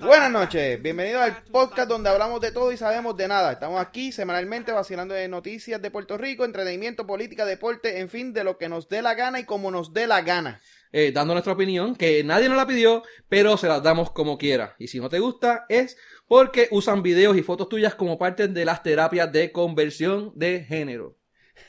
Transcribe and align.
Buenas 0.00 0.30
noches, 0.30 0.80
bienvenidos 0.80 1.22
al 1.22 1.42
podcast 1.44 1.88
donde 1.88 2.08
hablamos 2.10 2.40
de 2.40 2.52
todo 2.52 2.72
y 2.72 2.76
sabemos 2.76 3.16
de 3.16 3.28
nada. 3.28 3.52
Estamos 3.52 3.80
aquí 3.80 4.12
semanalmente 4.12 4.72
vacilando 4.72 5.14
de 5.14 5.28
noticias 5.28 5.82
de 5.82 5.90
Puerto 5.90 6.16
Rico, 6.16 6.44
entretenimiento, 6.44 7.06
política, 7.06 7.44
deporte, 7.44 8.00
en 8.00 8.08
fin, 8.08 8.32
de 8.32 8.44
lo 8.44 8.56
que 8.56 8.68
nos 8.68 8.88
dé 8.88 9.02
la 9.02 9.14
gana 9.14 9.40
y 9.40 9.44
como 9.44 9.70
nos 9.70 9.92
dé 9.92 10.06
la 10.06 10.22
gana. 10.22 10.60
eh, 10.92 11.12
dando 11.12 11.34
nuestra 11.34 11.52
opinión, 11.52 11.94
que 11.96 12.24
nadie 12.24 12.48
nos 12.48 12.56
la 12.56 12.66
pidió, 12.66 13.02
pero 13.28 13.56
se 13.56 13.68
la 13.68 13.80
damos 13.80 14.10
como 14.12 14.38
quiera. 14.38 14.76
Y 14.78 14.86
si 14.88 15.00
no 15.00 15.08
te 15.08 15.18
gusta, 15.18 15.66
es 15.68 15.98
porque 16.26 16.68
usan 16.70 17.02
videos 17.02 17.36
y 17.36 17.42
fotos 17.42 17.68
tuyas 17.68 17.94
como 17.94 18.16
parte 18.16 18.48
de 18.48 18.64
las 18.64 18.82
terapias 18.82 19.30
de 19.30 19.52
conversión 19.52 20.32
de 20.34 20.64
género. 20.64 21.16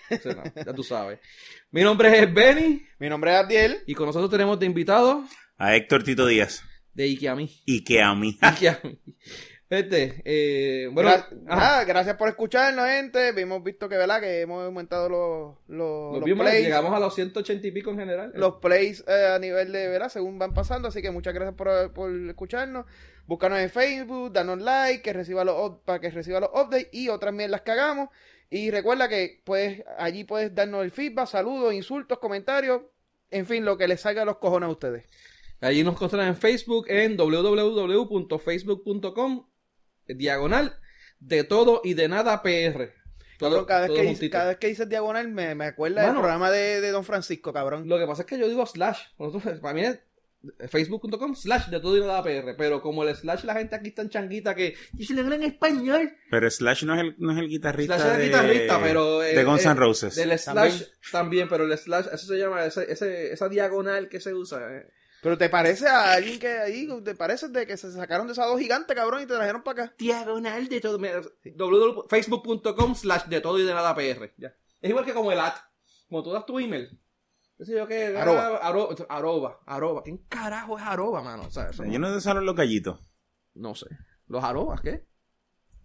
No, 0.26 0.44
ya 0.66 0.74
tú 0.74 0.84
sabes. 0.84 1.20
Mi 1.72 1.82
nombre 1.82 2.18
es 2.18 2.34
Benny 2.34 2.86
Mi 3.00 3.10
nombre 3.10 3.32
es 3.32 3.38
Abdiel. 3.38 3.84
y 3.86 3.94
con 3.94 4.06
nosotros 4.06 4.30
tenemos 4.32 4.60
de 4.60 4.66
invitado 4.66 5.24
A 5.58 5.76
Héctor 5.76 6.04
Tito 6.04 6.26
Díaz. 6.26 6.64
de 6.94 7.04
Ike 7.06 7.30
a 7.30 7.36
mí. 7.36 7.62
Y 7.66 7.84
que 7.84 8.02
a 8.02 8.14
mí. 8.16 8.38
Ike 8.42 8.70
a 8.70 8.80
mí. 8.84 9.00
Este, 9.70 10.22
eh, 10.24 10.88
bueno, 10.94 11.10
Gra- 11.10 11.28
ajá, 11.46 11.56
nada, 11.60 11.84
gracias 11.84 12.16
por 12.16 12.30
escucharnos, 12.30 12.88
gente. 12.88 13.38
Hemos 13.38 13.62
visto 13.64 13.90
que, 13.90 13.98
¿verdad? 13.98 14.22
Que 14.22 14.40
hemos 14.40 14.64
aumentado 14.64 15.10
los, 15.10 15.58
los, 15.68 16.24
vimos, 16.24 16.46
plays. 16.48 16.64
llegamos 16.64 16.94
a 16.94 17.00
los 17.02 17.14
180 17.14 17.68
y 17.68 17.72
pico 17.72 17.92
en 17.92 17.98
general. 18.00 18.32
los 18.34 18.56
plays 18.62 19.04
eh, 19.10 19.34
a 19.36 19.38
nivel 19.40 19.74
de, 19.74 19.90
¿verdad? 19.90 20.08
Según 20.08 20.40
van 20.40 20.54
pasando. 20.54 20.88
Así 20.88 21.02
que 21.02 21.12
muchas 21.12 21.34
gracias 21.34 21.54
por, 21.56 21.92
por 21.92 22.10
escucharnos. 22.30 22.86
Búscanos 23.26 23.60
en 23.60 23.70
Facebook, 23.70 24.32
danos 24.32 24.62
like, 24.62 25.02
que 25.02 25.12
reciba 25.12 25.44
los, 25.44 25.80
para 25.84 26.00
que 26.00 26.12
reciba 26.12 26.40
los 26.40 26.50
updates 26.54 26.88
y 26.94 27.10
otras 27.10 27.34
mierdas 27.34 27.60
que 27.60 27.72
hagamos. 27.72 28.08
Y 28.50 28.72
recuerda 28.72 29.10
que 29.10 29.42
pues 29.44 29.84
allí 29.98 30.24
puedes 30.24 30.56
darnos 30.56 30.84
el 30.84 30.92
feedback, 30.92 31.28
saludos, 31.28 31.74
insultos, 31.74 32.20
comentarios. 32.20 32.82
En 33.30 33.46
fin, 33.46 33.66
lo 33.66 33.78
que 33.78 33.88
les 33.88 34.00
salga 34.02 34.22
a 34.22 34.26
los 34.26 34.38
cojones 34.38 34.68
a 34.68 34.72
ustedes. 34.72 35.06
Allí 35.60 35.84
nos 35.84 35.96
encuentran 35.96 36.28
en 36.28 36.36
Facebook 36.38 36.86
en 36.90 37.18
www.facebook.com 37.18 39.48
diagonal 40.08 40.80
de 41.20 41.44
todo 41.44 41.82
y 41.84 41.94
de 41.94 42.08
nada 42.08 42.42
PR. 42.42 42.94
Todo- 43.40 43.66
cada, 43.66 43.88
vez 43.88 44.20
que 44.20 44.30
cada 44.30 44.48
vez 44.50 44.58
que 44.58 44.68
dices 44.68 44.88
diagonal 44.90 45.28
me, 45.28 45.54
me 45.54 45.66
acuerda 45.66 46.02
del 46.02 46.10
Mano. 46.12 46.22
programa 46.22 46.50
de, 46.50 46.82
de 46.82 46.90
Don 46.92 47.04
Francisco, 47.04 47.54
cabrón. 47.54 47.88
Lo 47.88 48.00
que 48.00 48.08
pasa 48.08 48.24
es 48.24 48.28
que 48.28 48.40
yo 48.40 48.48
digo 48.48 48.66
slash. 48.66 49.00
Nosotros, 49.20 49.60
para 49.60 49.74
mí 49.74 49.82
es 49.82 50.00
facebook.com 50.70 51.36
slash 51.36 51.68
de 51.68 51.80
todo 51.80 51.98
y 51.98 52.02
nada 52.02 52.24
PR. 52.24 52.56
Pero 52.58 52.82
como 52.82 53.04
el 53.04 53.16
slash 53.16 53.44
la 53.44 53.54
gente 53.56 53.76
aquí 53.76 53.90
está 53.90 54.02
en 54.02 54.10
changuita 54.10 54.56
que 54.56 54.76
y 54.98 55.06
se 55.06 55.14
le 55.14 55.22
habla 55.22 55.36
en 55.36 55.44
español. 55.44 56.12
Pero 56.32 56.50
Slash 56.50 56.84
no 56.86 56.94
es 56.96 57.02
el, 57.02 57.16
no 57.18 57.32
es 57.32 57.38
el 57.40 57.48
guitarrista. 57.50 57.98
Slash 57.98 58.08
es 58.08 58.14
el 58.14 58.20
de, 58.20 58.26
guitarrista, 58.28 58.80
pero... 58.82 59.24
eh, 59.24 59.36
De 59.36 59.44
Guns 59.44 59.66
eh, 59.66 59.70
N' 59.70 59.76
Roses. 59.76 60.16
Del 60.16 60.38
slash 60.40 60.84
también. 61.12 61.48
pero 61.50 61.66
el 61.66 61.78
slash, 61.78 62.06
eso 62.14 62.28
se 62.28 62.38
llama, 62.38 62.66
ese, 62.66 62.92
ese- 62.92 63.32
esa 63.34 63.50
diagonal 63.50 64.10
que 64.10 64.20
se 64.20 64.34
usa. 64.34 64.60
eh. 64.78 64.88
Pero 65.22 65.36
te 65.38 65.50
parece 65.50 65.88
a 65.88 66.14
alguien 66.14 66.40
que 66.40 66.48
ahí, 66.48 66.88
te 67.04 67.16
parece 67.16 67.48
de 67.50 67.66
que 67.66 67.76
se 67.76 67.92
sacaron 67.92 68.28
de 68.28 68.34
esas 68.34 68.46
dos 68.48 68.60
gigantes, 68.60 68.96
cabrón, 68.96 69.24
y 69.24 69.26
te 69.26 69.34
trajeron 69.34 69.64
para 69.64 69.84
acá. 69.86 69.96
Diagonal 69.98 70.68
de 70.70 70.80
todo. 70.80 71.00
mira, 71.00 71.22
www- 71.44 72.08
Facebook.com 72.08 72.96
slash 72.96 73.24
de 73.26 73.42
todo 73.42 73.58
y 73.60 73.64
de 73.64 73.74
nada 73.74 73.96
PR. 73.96 74.32
Ya. 74.38 74.54
Es 74.80 74.90
igual 74.92 75.04
que 75.06 75.14
como 75.14 75.32
el 75.32 75.40
at. 75.40 75.56
Como 76.08 76.24
tú 76.24 76.32
das 76.32 76.46
tu 76.46 76.60
email. 76.60 76.98
¿Qué 77.58 77.66
sé 77.66 77.74
yo 77.76 77.88
qué? 77.88 78.16
Arroba. 78.18 78.58
Arroba. 78.58 78.96
Aroba. 79.10 79.60
Aroba. 79.66 80.04
¿Quién 80.04 80.18
carajo 80.30 80.78
es 80.78 80.84
aroba, 80.84 81.22
mano? 81.24 81.44
O 81.44 81.50
sea, 81.52 81.72
Yo 81.72 81.98
no 82.00 82.14
sé 82.14 82.22
salen 82.22 82.46
los 82.46 82.56
gallitos. 82.56 83.00
no 83.56 83.74
sé. 83.76 83.88
¿Los 84.28 84.44
arobas 84.44 84.82
qué? 84.82 85.06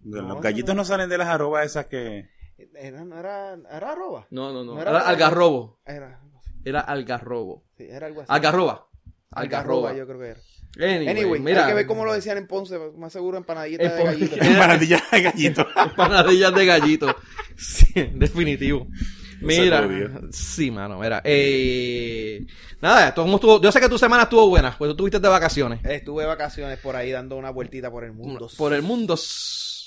Los 0.04 0.40
gallitos 0.40 0.74
no. 0.74 0.80
no 0.80 0.84
salen 0.84 1.08
de 1.08 1.16
las 1.18 1.28
arrobas 1.28 1.64
esas 1.64 1.86
que. 1.86 2.28
Era, 2.74 3.04
no 3.04 3.18
era, 3.18 3.54
era 3.54 3.92
arroba. 3.92 4.26
No, 4.30 4.52
no, 4.52 4.64
no. 4.64 4.74
No 4.74 4.80
Era, 4.80 4.90
era- 4.90 5.00
algarrobo. 5.08 5.80
Era, 5.86 6.20
Era 6.64 6.80
algarrobo. 6.80 7.64
sí, 7.76 7.84
era 7.88 8.06
algo 8.08 8.20
así. 8.22 8.30
Algarroba. 8.32 8.88
Algarroba, 9.30 9.90
Algarroba. 9.90 9.94
yo 9.94 10.06
creo 10.06 10.18
que 10.20 10.28
era. 10.28 10.40
Anyway, 10.94 11.08
Anyway, 11.08 11.40
mira. 11.40 11.62
hay 11.62 11.68
que 11.68 11.74
ver 11.74 11.86
cómo 11.86 12.04
lo 12.04 12.12
decían 12.12 12.38
en 12.38 12.46
Ponce, 12.46 12.78
más 12.96 13.12
seguro 13.12 13.36
empanadillita 13.38 13.94
de 13.94 14.04
gallito. 14.04 14.36
Empanadillas 14.40 15.02
de 15.10 15.22
gallito. 15.22 15.66
Empanadillas 15.76 16.54
de 16.54 16.66
gallito. 16.66 17.16
Sí, 17.56 18.10
definitivo. 18.14 18.86
Mira, 19.42 19.88
sí, 20.30 20.70
mano, 20.70 20.98
mira. 20.98 21.20
Eh, 21.24 22.46
nada, 22.80 23.14
¿cómo 23.14 23.36
estuvo? 23.36 23.60
yo 23.60 23.70
sé 23.72 23.80
que 23.80 23.88
tu 23.88 23.98
semana 23.98 24.24
estuvo 24.24 24.48
buena, 24.48 24.74
pues 24.76 24.88
tú 24.88 24.92
estuviste 24.92 25.18
de 25.20 25.28
vacaciones. 25.28 25.80
Estuve 25.84 26.22
de 26.22 26.28
vacaciones 26.28 26.78
por 26.78 26.96
ahí 26.96 27.10
dando 27.10 27.36
una 27.36 27.50
vueltita 27.50 27.90
por 27.90 28.04
el 28.04 28.12
mundo. 28.12 28.48
Por 28.56 28.72
el 28.72 28.82
mundo, 28.82 29.16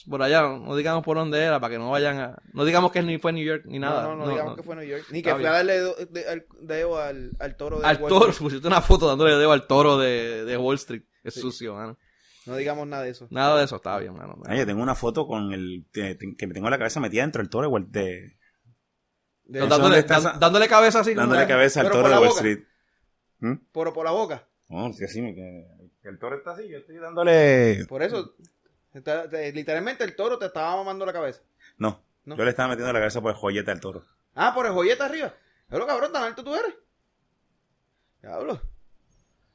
por 0.10 0.22
allá, 0.22 0.42
no 0.44 0.76
digamos 0.76 1.04
por 1.04 1.18
dónde 1.18 1.42
era, 1.42 1.60
para 1.60 1.72
que 1.74 1.78
no 1.80 1.90
vayan 1.92 2.20
a... 2.20 2.38
No 2.54 2.64
digamos 2.66 2.92
que 2.92 3.02
ni 3.02 3.18
fue 3.18 3.34
New 3.34 3.44
York 3.46 3.64
ni 3.66 3.80
nada. 3.80 4.04
No, 4.04 4.16
no, 4.16 4.26
no, 4.26 4.32
digamos 4.32 4.56
que 4.56 4.64
fue 4.64 4.76
a 4.76 4.80
New 4.80 4.88
York. 4.88 5.06
Ni 5.12 5.20
Está 5.20 5.32
que 5.32 5.36
fui 5.38 5.46
a 5.46 5.52
darle 5.52 5.80
do- 5.80 5.96
de- 6.10 6.28
al- 6.28 6.46
dedo 6.62 7.00
al, 7.00 7.32
al 7.40 7.56
toro 7.58 7.80
de 7.80 7.88
Al 7.88 7.98
Wall 8.02 8.10
toro, 8.10 8.30
Street. 8.30 8.46
pusiste 8.46 8.68
una 8.68 8.82
foto 8.82 9.08
dándole 9.08 9.36
dedo 9.36 9.52
al 9.52 9.66
toro 9.68 9.98
de, 9.98 10.46
de 10.46 10.58
Wall 10.58 10.76
Street. 10.76 11.04
Es 11.24 11.34
Sí. 11.34 11.42
sucio, 11.42 11.74
mano. 11.74 11.98
No 12.46 12.56
digamos 12.56 12.86
nada 12.88 13.02
de 13.02 13.10
eso. 13.10 13.26
Nada 13.32 13.58
de 13.58 13.66
eso, 13.66 13.78
está 13.78 13.98
bien, 13.98 14.14
mano. 14.14 14.38
Ay, 14.46 14.60
yo 14.60 14.66
tengo 14.68 14.84
una 14.84 14.94
foto 14.94 15.26
con 15.26 15.52
el. 15.52 15.88
Que 15.92 16.16
me 16.46 16.54
tengo 16.54 16.70
la 16.70 16.78
cabeza 16.78 17.00
metida 17.00 17.24
dentro 17.24 17.42
del 17.42 17.50
toro 17.50 17.66
igual 17.66 17.92
de. 17.92 18.36
De- 19.46 19.60
No, 19.60 19.68
dándole, 19.68 19.84
¿dónde 19.84 20.00
está 20.00 20.14
dan- 20.20 20.30
esa- 20.32 20.40
dándole 20.40 20.68
cabeza 20.68 21.00
así. 21.02 21.14
Dándole 21.14 21.48
cabeza 21.48 21.82
al 21.82 21.88
toro 21.88 22.00
por 22.02 22.04
de 22.06 22.10
la 22.16 22.20
Wall 22.20 22.30
boca. 22.30 22.40
Street. 22.42 22.66
¿Mm? 23.40 23.54
por, 23.72 23.94
por 23.94 24.06
la 24.06 24.12
boca. 24.12 24.48
No, 24.70 24.88
es 24.88 24.98
que 24.98 25.06
así 25.06 25.22
me. 25.22 25.36
Que, 25.36 25.68
que 26.02 26.10
el 26.10 26.18
toro 26.20 26.38
está 26.38 26.52
así, 26.52 26.68
yo 26.68 26.78
estoy 26.80 26.98
dándole. 26.98 27.86
Por 27.88 28.02
eso, 28.02 28.36
está- 28.94 29.30
te- 29.30 29.52
literalmente 29.54 30.04
el 30.04 30.16
toro 30.16 30.40
te 30.40 30.46
estaba 30.48 30.76
mamando 30.78 31.06
la 31.06 31.14
cabeza. 31.14 31.42
No, 31.78 32.02
No. 32.26 32.36
yo 32.36 32.44
le 32.44 32.50
estaba 32.50 32.70
metiendo 32.70 32.92
la 32.94 33.00
cabeza 33.00 33.22
por 33.22 33.32
el 33.32 33.38
joyete 33.38 33.70
al 33.72 33.80
toro. 33.80 34.04
Ah, 34.34 34.54
por 34.56 34.66
el 34.66 34.72
joyeta 34.72 35.06
arriba. 35.06 35.34
Pero 35.70 35.86
cabrón, 35.86 36.12
tan 36.12 36.24
alto 36.24 36.44
tú 36.44 36.56
eres. 36.56 36.74
Diablo. 38.22 38.62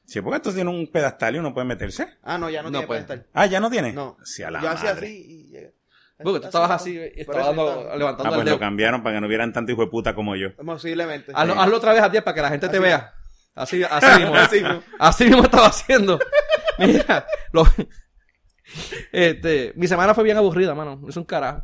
Si 0.05 0.19
porque 0.21 0.37
esto 0.37 0.53
tiene 0.53 0.69
un 0.69 0.87
pedestal 0.87 1.35
y 1.35 1.39
uno 1.39 1.53
puede 1.53 1.67
meterse. 1.67 2.07
Ah, 2.23 2.37
no, 2.37 2.49
ya 2.49 2.61
no, 2.61 2.69
No 2.69 2.79
tiene 2.79 2.87
puede. 2.87 3.01
pedestal. 3.03 3.27
Ah, 3.33 3.45
ya 3.45 3.59
no 3.59 3.69
tiene. 3.69 3.93
No. 3.93 4.17
Sí, 4.23 4.43
a 4.43 4.51
la 4.51 4.61
Yo 4.61 4.69
hacía 4.69 4.93
madre. 4.93 5.07
así. 5.07 5.40
Porque 6.23 6.39
tú 6.41 6.45
estabas 6.47 6.71
así, 6.71 6.97
estabas 7.15 7.47
dando- 7.47 7.69
estaba- 7.69 7.95
levantando 7.97 8.23
Ah, 8.23 8.29
el 8.29 8.35
pues 8.39 8.45
dedo. 8.45 8.55
lo 8.55 8.59
cambiaron 8.59 9.03
para 9.03 9.15
que 9.15 9.21
no 9.21 9.27
hubieran 9.27 9.53
tanto 9.53 9.71
hijo 9.71 9.81
de 9.81 9.87
puta 9.87 10.13
como 10.15 10.35
yo. 10.35 10.55
Posiblemente. 10.55 11.31
Hazlo, 11.35 11.53
Sí. 11.53 11.59
hazlo 11.61 11.77
otra 11.77 11.93
vez 11.93 12.01
a 12.03 12.09
10 12.09 12.23
para 12.23 12.35
que 12.35 12.41
la 12.41 12.49
gente 12.49 12.67
te 12.69 12.77
Así. 12.77 12.83
vea. 12.83 13.13
Así, 13.55 13.83
así 13.83 14.19
mismo. 14.21 14.35
Así 14.35 14.55
mismo. 14.61 14.83
Así 14.99 15.23
mismo 15.25 15.43
estaba 15.43 15.67
haciendo. 15.67 16.19
Mira, 16.79 17.25
lo- 17.51 17.65
este, 19.11 19.73
mi 19.75 19.87
semana 19.87 20.13
fue 20.13 20.23
bien 20.23 20.37
aburrida, 20.37 20.73
mano. 20.75 21.01
Es 21.07 21.17
un 21.17 21.25
carajo. 21.25 21.63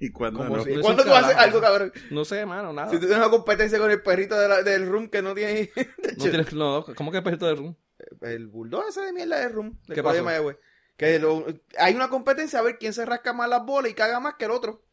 ¿Y 0.00 0.10
cuando 0.10 0.40
Como 0.40 0.56
no? 0.56 0.64
si- 0.64 0.70
es 0.70 0.76
un 0.78 0.82
¿Cuándo 0.82 1.04
tú 1.04 1.14
haces 1.14 1.36
algo, 1.36 1.60
cabrón? 1.60 1.92
No 2.10 2.24
sé, 2.24 2.44
mano, 2.44 2.72
nada. 2.72 2.88
Si 2.90 2.96
tú 2.96 3.02
tienes 3.06 3.18
una 3.18 3.30
competencia 3.30 3.78
con 3.78 3.88
el 3.90 4.02
perrito 4.02 4.36
de 4.38 4.48
la- 4.48 4.62
del 4.62 4.86
room 4.88 5.08
que 5.08 5.22
no 5.22 5.32
tiene... 5.34 5.70
No 6.18 6.24
tienes, 6.24 6.52
no, 6.52 6.84
¿Cómo 6.96 7.12
que 7.12 7.22
perrito 7.22 7.46
de 7.46 7.54
room? 7.54 7.76
El 8.22 8.48
bulldog 8.48 8.84
ese 8.88 9.00
de 9.02 9.12
mierda 9.12 9.38
de 9.38 9.48
room. 9.48 9.78
del 9.86 9.94
¿Qué 9.94 10.02
Colegio 10.02 10.24
pasó? 10.24 10.24
Mayagüez. 10.24 10.56
Que 11.02 11.18
lo- 11.18 11.44
hay 11.78 11.94
una 11.94 12.08
competencia 12.08 12.58
a 12.58 12.62
ver 12.62 12.78
quién 12.78 12.92
se 12.92 13.04
rasca 13.04 13.32
más 13.32 13.48
las 13.48 13.64
bolas 13.64 13.90
y 13.90 13.94
caga 13.94 14.20
más 14.20 14.34
que 14.34 14.44
el 14.44 14.50
otro. 14.52 14.84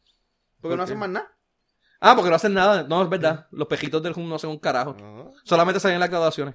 Porque 0.60 0.72
¿Por 0.72 0.76
no 0.76 0.82
hacen 0.82 0.98
más 0.98 1.08
nada. 1.08 1.32
Ah, 2.00 2.14
porque 2.14 2.30
no 2.30 2.36
hacen 2.36 2.54
nada. 2.54 2.82
No, 2.84 3.02
es 3.02 3.08
verdad. 3.08 3.46
Los 3.50 3.68
pejitos 3.68 4.02
del 4.02 4.14
room 4.14 4.28
no 4.28 4.34
hacen 4.36 4.50
un 4.50 4.58
carajo. 4.58 4.96
Solamente 5.44 5.80
salen 5.80 5.94
en 5.96 6.00
las 6.00 6.10
graduaciones. 6.10 6.54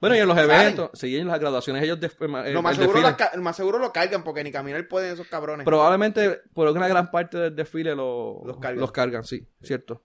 Bueno, 0.00 0.16
y 0.16 0.18
en 0.18 0.26
los 0.26 0.36
¿Salen? 0.36 0.50
eventos. 0.60 0.90
Sí, 0.94 1.16
en 1.16 1.28
las 1.28 1.38
graduaciones 1.38 1.80
ellos 1.84 1.98
eh, 2.02 2.52
Lo 2.52 2.60
más, 2.62 2.76
el 2.76 2.82
seguro 2.82 3.00
las 3.02 3.14
ca- 3.14 3.30
más 3.38 3.54
seguro 3.54 3.78
lo 3.78 3.92
cargan 3.92 4.24
porque 4.24 4.42
ni 4.42 4.50
caminar 4.50 4.88
pueden 4.88 5.12
esos 5.12 5.28
cabrones. 5.28 5.64
Probablemente 5.64 6.40
por 6.54 6.66
una 6.68 6.88
gran 6.88 7.10
parte 7.12 7.38
del 7.38 7.54
desfile 7.54 7.94
lo- 7.94 8.42
Los 8.44 8.58
cargan. 8.58 8.80
los 8.80 8.90
cargan, 8.90 9.22
sí, 9.24 9.46
cierto. 9.62 10.02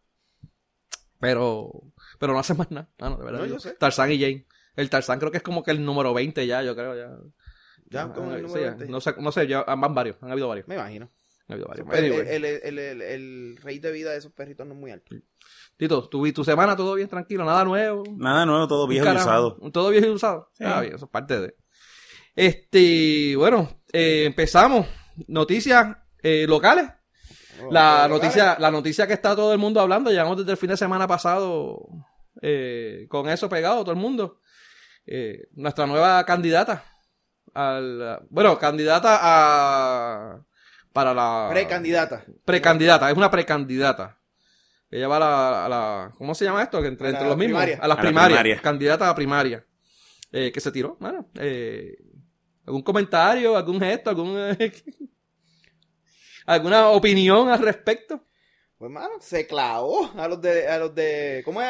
Pero 1.19 1.71
pero 2.19 2.33
no 2.33 2.39
hacen 2.39 2.57
más 2.57 2.69
nada. 2.71 2.89
Ah, 2.99 3.09
no, 3.09 3.17
de 3.17 3.23
verdad. 3.25 3.39
No, 3.39 3.45
yo- 3.45 3.53
yo 3.55 3.59
sé. 3.59 3.71
Tarzán 3.73 4.11
y 4.11 4.19
Jane. 4.19 4.45
El 4.75 4.89
Tarzán 4.89 5.17
creo 5.17 5.31
que 5.31 5.37
es 5.37 5.43
como 5.43 5.63
que 5.63 5.71
el 5.71 5.83
número 5.83 6.13
20 6.13 6.45
ya, 6.45 6.61
yo 6.61 6.75
creo 6.75 6.95
ya. 6.95 7.09
Ya, 7.89 8.11
como 8.13 8.33
el 8.33 8.43
número 8.43 8.59
sí, 8.59 8.77
20. 8.77 8.87
no 8.87 9.01
sé, 9.01 9.13
no 9.19 9.31
sé, 9.31 9.47
ya 9.47 9.63
van 9.63 9.93
varios, 9.93 10.17
han 10.21 10.31
habido 10.31 10.47
varios. 10.47 10.67
Me 10.67 10.75
imagino. 10.75 11.09
Han 11.47 11.53
habido 11.53 11.67
varios. 11.67 11.87
Pero 11.89 12.15
Anyway. 12.15 12.35
el, 12.35 12.45
el, 12.45 12.59
el, 12.63 12.79
el, 12.79 13.01
el 13.01 13.57
rey 13.61 13.79
de 13.79 13.91
vida 13.91 14.11
de 14.11 14.17
esos 14.17 14.31
perritos 14.33 14.65
no 14.67 14.73
es 14.73 14.79
muy 14.79 14.91
alto. 14.91 15.15
Tito, 15.77 16.09
tu, 16.09 16.31
tu 16.33 16.43
semana 16.43 16.75
todo 16.75 16.95
bien 16.95 17.07
tranquilo, 17.07 17.45
nada 17.45 17.63
nuevo. 17.63 18.03
Nada 18.17 18.45
nuevo, 18.45 18.67
todo 18.67 18.87
viejo 18.87 19.05
y 19.07 19.15
usado. 19.15 19.57
Todo 19.71 19.89
viejo 19.89 20.07
y 20.07 20.09
usado. 20.09 20.49
Sí. 20.53 20.63
Ah, 20.65 20.81
bien, 20.81 20.95
eso 20.95 21.05
es 21.05 21.11
parte 21.11 21.39
de. 21.39 21.55
Este, 22.35 23.35
bueno, 23.35 23.81
eh, 23.93 24.25
empezamos. 24.25 24.85
Noticias 25.27 25.97
eh, 26.21 26.45
locales. 26.47 26.85
La 27.71 28.07
Los 28.07 28.21
noticia, 28.21 28.57
la 28.59 28.69
noticia 28.69 29.07
que 29.07 29.13
está 29.13 29.35
todo 29.35 29.51
el 29.51 29.57
mundo 29.57 29.79
hablando, 29.79 30.11
llevamos 30.11 30.37
desde 30.37 30.51
el 30.51 30.57
fin 30.57 30.69
de 30.69 30.77
semana 30.77 31.07
pasado 31.07 31.87
eh, 32.41 33.07
con 33.09 33.27
eso 33.29 33.49
pegado, 33.49 33.81
todo 33.81 33.91
el 33.93 33.97
mundo. 33.99 34.41
Eh, 35.07 35.47
nuestra 35.53 35.87
nueva 35.87 36.23
candidata 36.25 36.83
al 37.53 38.21
bueno, 38.29 38.57
candidata 38.57 39.19
a 39.21 40.39
para 40.93 41.13
la 41.13 41.47
Precandidata. 41.51 42.23
precandidata, 42.45 43.09
es 43.11 43.17
una 43.17 43.29
precandidata. 43.29 44.17
Ella 44.89 45.07
va 45.07 45.17
a 45.17 45.19
la, 45.19 45.65
a 45.65 45.69
la- 45.69 46.11
¿cómo 46.17 46.33
se 46.33 46.45
llama 46.45 46.63
esto? 46.63 46.81
Que 46.81 46.87
entre, 46.87 47.07
A 47.07 47.09
entre 47.11 47.23
la 47.23 47.29
los 47.29 47.37
mismos, 47.37 47.61
primaria. 47.61 47.83
a 47.83 47.87
las 47.87 47.97
A 47.97 48.01
la 48.01 48.01
primarias, 48.01 48.39
primaria. 48.39 48.61
candidata 48.61 49.09
a 49.09 49.15
primaria. 49.15 49.65
Eh, 50.31 50.51
que 50.51 50.59
se 50.59 50.71
tiró, 50.71 50.97
bueno, 50.99 51.29
eh, 51.39 51.97
algún 52.65 52.81
comentario, 52.83 53.55
algún 53.55 53.79
gesto, 53.79 54.09
algún 54.09 54.37
alguna 56.45 56.89
opinión 56.89 57.49
al 57.49 57.59
respecto. 57.59 58.26
Pues, 58.77 58.91
mano, 58.91 59.09
se 59.19 59.47
clavó 59.47 60.11
a 60.15 60.27
los 60.27 60.39
de, 60.39 60.67
a 60.67 60.77
los 60.77 60.93
de, 60.93 61.41
¿cómo 61.43 61.61
es, 61.63 61.67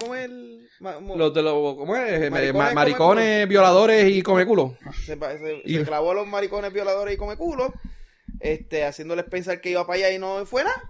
cómo 0.00 0.14
es 0.16 0.24
el? 0.24 0.68
Los 1.16 1.32
de 1.32 1.42
los, 1.42 1.76
¿cómo 1.76 1.94
es? 1.94 2.30
Maricones, 2.30 2.54
Ma- 2.54 2.72
maricones, 2.74 3.48
violadores 3.48 4.10
y 4.10 4.22
come 4.22 4.44
culo. 4.44 4.76
se, 5.04 5.16
se- 5.16 5.62
Y- 5.64 5.76
se 5.76 5.84
clavó 5.84 6.10
a 6.10 6.14
los 6.14 6.26
maricones 6.26 6.72
violadores 6.72 7.14
y 7.14 7.16
come 7.16 7.36
culo, 7.36 7.72
este, 8.40 8.84
haciéndoles 8.84 9.24
pensar 9.26 9.60
que 9.60 9.70
iba 9.70 9.86
para 9.86 9.98
allá 9.98 10.10
y 10.12 10.18
no 10.18 10.44
fue 10.46 10.64
nada. 10.64 10.82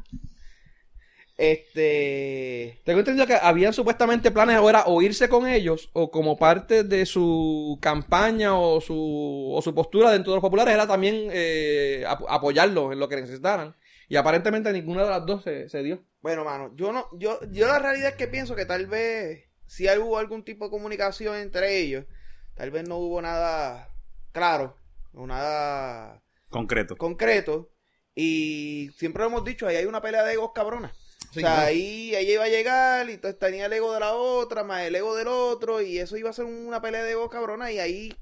Este, 1.36 2.80
Tengo 2.84 2.98
entendido 2.98 3.26
que 3.26 3.34
habían 3.34 3.72
supuestamente 3.72 4.30
planes 4.32 4.56
ahora 4.56 4.84
o 4.86 5.00
irse 5.02 5.28
con 5.28 5.46
ellos 5.46 5.88
o 5.92 6.10
como 6.10 6.36
parte 6.36 6.82
de 6.82 7.06
su 7.06 7.78
campaña 7.80 8.58
o 8.58 8.80
su, 8.80 9.52
o 9.54 9.62
su 9.62 9.72
postura 9.72 10.10
dentro 10.10 10.32
de 10.32 10.36
los 10.36 10.42
populares 10.42 10.74
era 10.74 10.86
también 10.88 11.28
eh, 11.30 12.04
ap- 12.08 12.24
apoyarlos 12.28 12.92
en 12.92 12.98
lo 12.98 13.08
que 13.08 13.16
necesitaran. 13.20 13.76
Y 14.08 14.16
aparentemente 14.16 14.72
ninguna 14.72 15.04
de 15.04 15.10
las 15.10 15.26
dos 15.26 15.42
se, 15.44 15.68
se 15.68 15.82
dio. 15.82 16.02
bueno, 16.22 16.44
mano, 16.44 16.72
yo 16.74 16.92
no, 16.92 17.08
yo, 17.12 17.38
yo 17.50 17.66
la 17.66 17.78
realidad 17.78 18.10
es 18.10 18.16
que 18.16 18.26
pienso 18.28 18.54
que 18.56 18.64
tal 18.64 18.86
vez 18.86 19.44
si 19.66 19.86
hubo 19.98 20.18
algún 20.18 20.44
tipo 20.44 20.64
de 20.64 20.70
comunicación 20.70 21.36
entre 21.36 21.78
ellos, 21.78 22.06
tal 22.54 22.70
vez 22.70 22.88
no 22.88 22.96
hubo 22.96 23.20
nada 23.20 23.90
claro, 24.32 24.76
o 25.12 25.26
nada 25.26 26.22
Concreto. 26.50 26.96
concreto. 26.96 27.70
Y 28.14 28.90
siempre 28.96 29.22
lo 29.22 29.28
hemos 29.28 29.44
dicho, 29.44 29.66
ahí 29.66 29.76
hay 29.76 29.84
una 29.84 30.00
pelea 30.02 30.24
de 30.24 30.32
egos 30.32 30.52
cabrona. 30.54 30.92
Sí, 31.30 31.40
o 31.40 31.42
sea, 31.42 31.56
claro. 31.56 31.62
ahí 31.68 32.16
ella 32.16 32.32
iba 32.32 32.44
a 32.44 32.48
llegar 32.48 33.08
y 33.10 33.14
entonces 33.14 33.38
tenía 33.38 33.66
el 33.66 33.72
ego 33.72 33.92
de 33.92 34.00
la 34.00 34.14
otra, 34.14 34.64
más 34.64 34.82
el 34.82 34.94
ego 34.96 35.14
del 35.14 35.28
otro, 35.28 35.82
y 35.82 35.98
eso 35.98 36.16
iba 36.16 36.30
a 36.30 36.32
ser 36.32 36.46
una 36.46 36.80
pelea 36.80 37.02
de 37.04 37.12
egos 37.12 37.30
cabrona. 37.30 37.70
Y 37.70 37.78
ahí, 37.78 38.12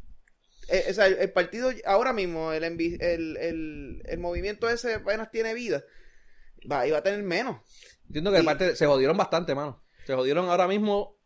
eh, 0.68 0.86
o 0.90 0.94
sea, 0.94 1.06
el, 1.06 1.14
el 1.14 1.32
partido 1.32 1.70
ahora 1.84 2.12
mismo, 2.12 2.52
el, 2.52 2.64
el, 2.64 3.36
el, 3.36 4.02
el 4.04 4.18
movimiento 4.18 4.68
ese 4.68 4.94
apenas 4.94 5.30
tiene 5.30 5.54
vida, 5.54 5.84
va, 6.70 6.86
iba 6.86 6.98
a 6.98 7.02
tener 7.02 7.22
menos. 7.22 7.60
Entiendo 8.06 8.32
que 8.32 8.40
Y- 8.40 8.44
parte 8.44 8.76
se 8.76 8.86
jodieron 8.86 9.16
bastante, 9.16 9.54
mano. 9.54 9.82
Se 10.06 10.14
jodieron 10.14 10.48
ahora 10.48 10.68
mismo. 10.68 11.16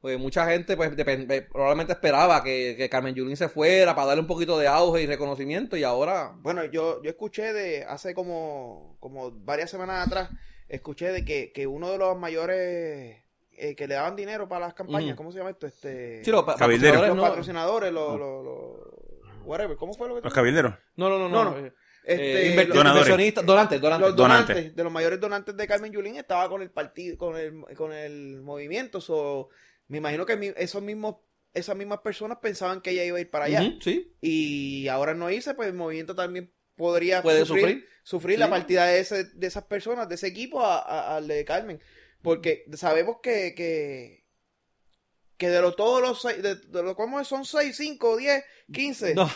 Pues 0.00 0.16
mucha 0.16 0.46
gente 0.48 0.76
pues 0.76 0.92
eh, 0.96 1.46
probablemente 1.50 1.92
esperaba 1.92 2.44
que, 2.44 2.76
que 2.78 2.88
Carmen 2.88 3.16
Yulín 3.16 3.36
se 3.36 3.48
fuera 3.48 3.96
para 3.96 4.06
darle 4.06 4.20
un 4.20 4.28
poquito 4.28 4.56
de 4.56 4.68
auge 4.68 5.02
y 5.02 5.06
reconocimiento 5.08 5.76
y 5.76 5.82
ahora 5.82 6.36
Bueno, 6.38 6.64
yo, 6.66 7.02
yo 7.02 7.10
escuché 7.10 7.52
de 7.52 7.82
hace 7.82 8.14
como, 8.14 8.96
como 9.00 9.32
varias 9.32 9.70
semanas 9.72 10.06
atrás, 10.06 10.30
escuché 10.68 11.10
de 11.10 11.24
que, 11.24 11.50
que 11.52 11.66
uno 11.66 11.90
de 11.90 11.98
los 11.98 12.16
mayores 12.16 13.24
eh, 13.58 13.74
que 13.74 13.86
le 13.88 13.94
daban 13.94 14.16
dinero 14.16 14.48
para 14.48 14.66
las 14.66 14.74
campañas. 14.74 15.16
¿cómo 15.16 15.30
se 15.32 15.38
llama 15.38 15.50
esto? 15.50 15.66
Este, 15.66 16.24
Sí, 16.24 16.30
los 16.30 16.44
pa- 16.44 16.56
Cabilderos. 16.56 17.00
patrocinadores 17.00 17.16
los 17.16 17.28
patrocinadores, 17.28 17.92
los, 17.92 18.12
No. 18.12 18.18
los, 18.18 18.44
los- 18.44 19.46
whatever, 19.46 19.76
¿cómo 19.76 19.94
fue 19.94 20.08
lo 20.08 20.14
que 20.16 20.20
Los 20.22 20.32
cabilderos. 20.34 20.74
No, 20.96 21.08
no, 21.08 21.18
no, 21.18 21.28
no. 21.28 21.44
No, 21.44 21.50
no. 21.60 21.66
Eh, 21.66 21.72
Este, 22.04 22.46
eh, 22.46 22.50
inversionistas, 22.50 23.44
donantes, 23.44 23.80
donantes. 23.80 24.08
los 24.08 24.16
Donantes. 24.16 24.48
donantes, 24.56 24.76
de 24.76 24.84
los 24.84 24.92
mayores 24.92 25.20
donantes 25.20 25.56
de 25.56 25.66
Carmen 25.66 25.92
Yulín 25.92 26.16
estaba 26.16 26.48
con 26.48 26.62
el 26.62 26.70
partido, 26.70 27.18
con 27.18 27.36
el, 27.36 27.64
con 27.76 27.92
el 27.92 28.40
movimiento, 28.40 29.00
so, 29.00 29.50
me 29.88 29.98
imagino 29.98 30.24
que 30.24 30.36
mi- 30.36 30.52
esos 30.56 30.80
mismos, 30.82 31.16
esas 31.52 31.76
mismas 31.76 31.98
personas 32.00 32.38
pensaban 32.40 32.80
que 32.80 32.90
ella 32.90 33.04
iba 33.04 33.18
a 33.18 33.20
ir 33.20 33.28
para 33.30 33.44
allá. 33.46 33.62
Sí, 33.80 34.14
Y 34.22 34.88
ahora 34.88 35.12
no 35.14 35.30
irse, 35.30 35.52
pues 35.54 35.68
el 35.68 35.74
movimiento 35.74 36.14
también 36.14 36.50
podría 36.76 37.20
puede 37.22 37.44
sufrir, 37.44 37.60
sufrir. 37.64 37.88
sufrir 38.04 38.36
Sí. 38.36 38.40
la 38.40 38.48
partida 38.50 38.86
de, 38.86 39.00
ese, 39.00 39.24
de 39.24 39.46
esas 39.46 39.64
personas, 39.64 40.08
de 40.08 40.14
ese 40.14 40.28
equipo, 40.28 40.60
a- 40.64 40.78
a- 40.78 41.16
al 41.16 41.26
de 41.28 41.44
Carmen. 41.44 41.80
Porque 42.22 42.64
sabemos 42.74 43.16
que, 43.22 43.54
que, 43.54 44.24
que 45.36 45.48
de 45.50 45.60
lo, 45.62 45.74
todos 45.74 46.00
los 46.02 46.20
seis, 46.20 46.42
de, 46.42 46.56
de 46.56 46.82
lo, 46.82 46.96
¿cómo 46.96 47.20
es? 47.20 47.28
son 47.28 47.44
6, 47.44 47.76
5, 47.76 48.16
10, 48.16 48.44
15. 48.72 49.14
No, 49.14 49.30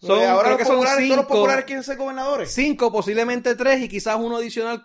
Son, 0.00 0.22
ahora 0.24 0.50
los 0.50 0.58
que 0.58 0.64
son 0.64 0.74
populares, 0.76 0.96
todos 1.08 1.16
los 1.16 1.26
cinco. 1.26 1.28
populares 1.34 1.64
quieren 1.64 1.84
ser 1.84 1.96
gobernadores. 1.96 2.52
Cinco, 2.52 2.92
posiblemente 2.92 3.54
tres 3.54 3.80
y 3.82 3.88
quizás 3.88 4.16
uno 4.18 4.36
adicional 4.36 4.84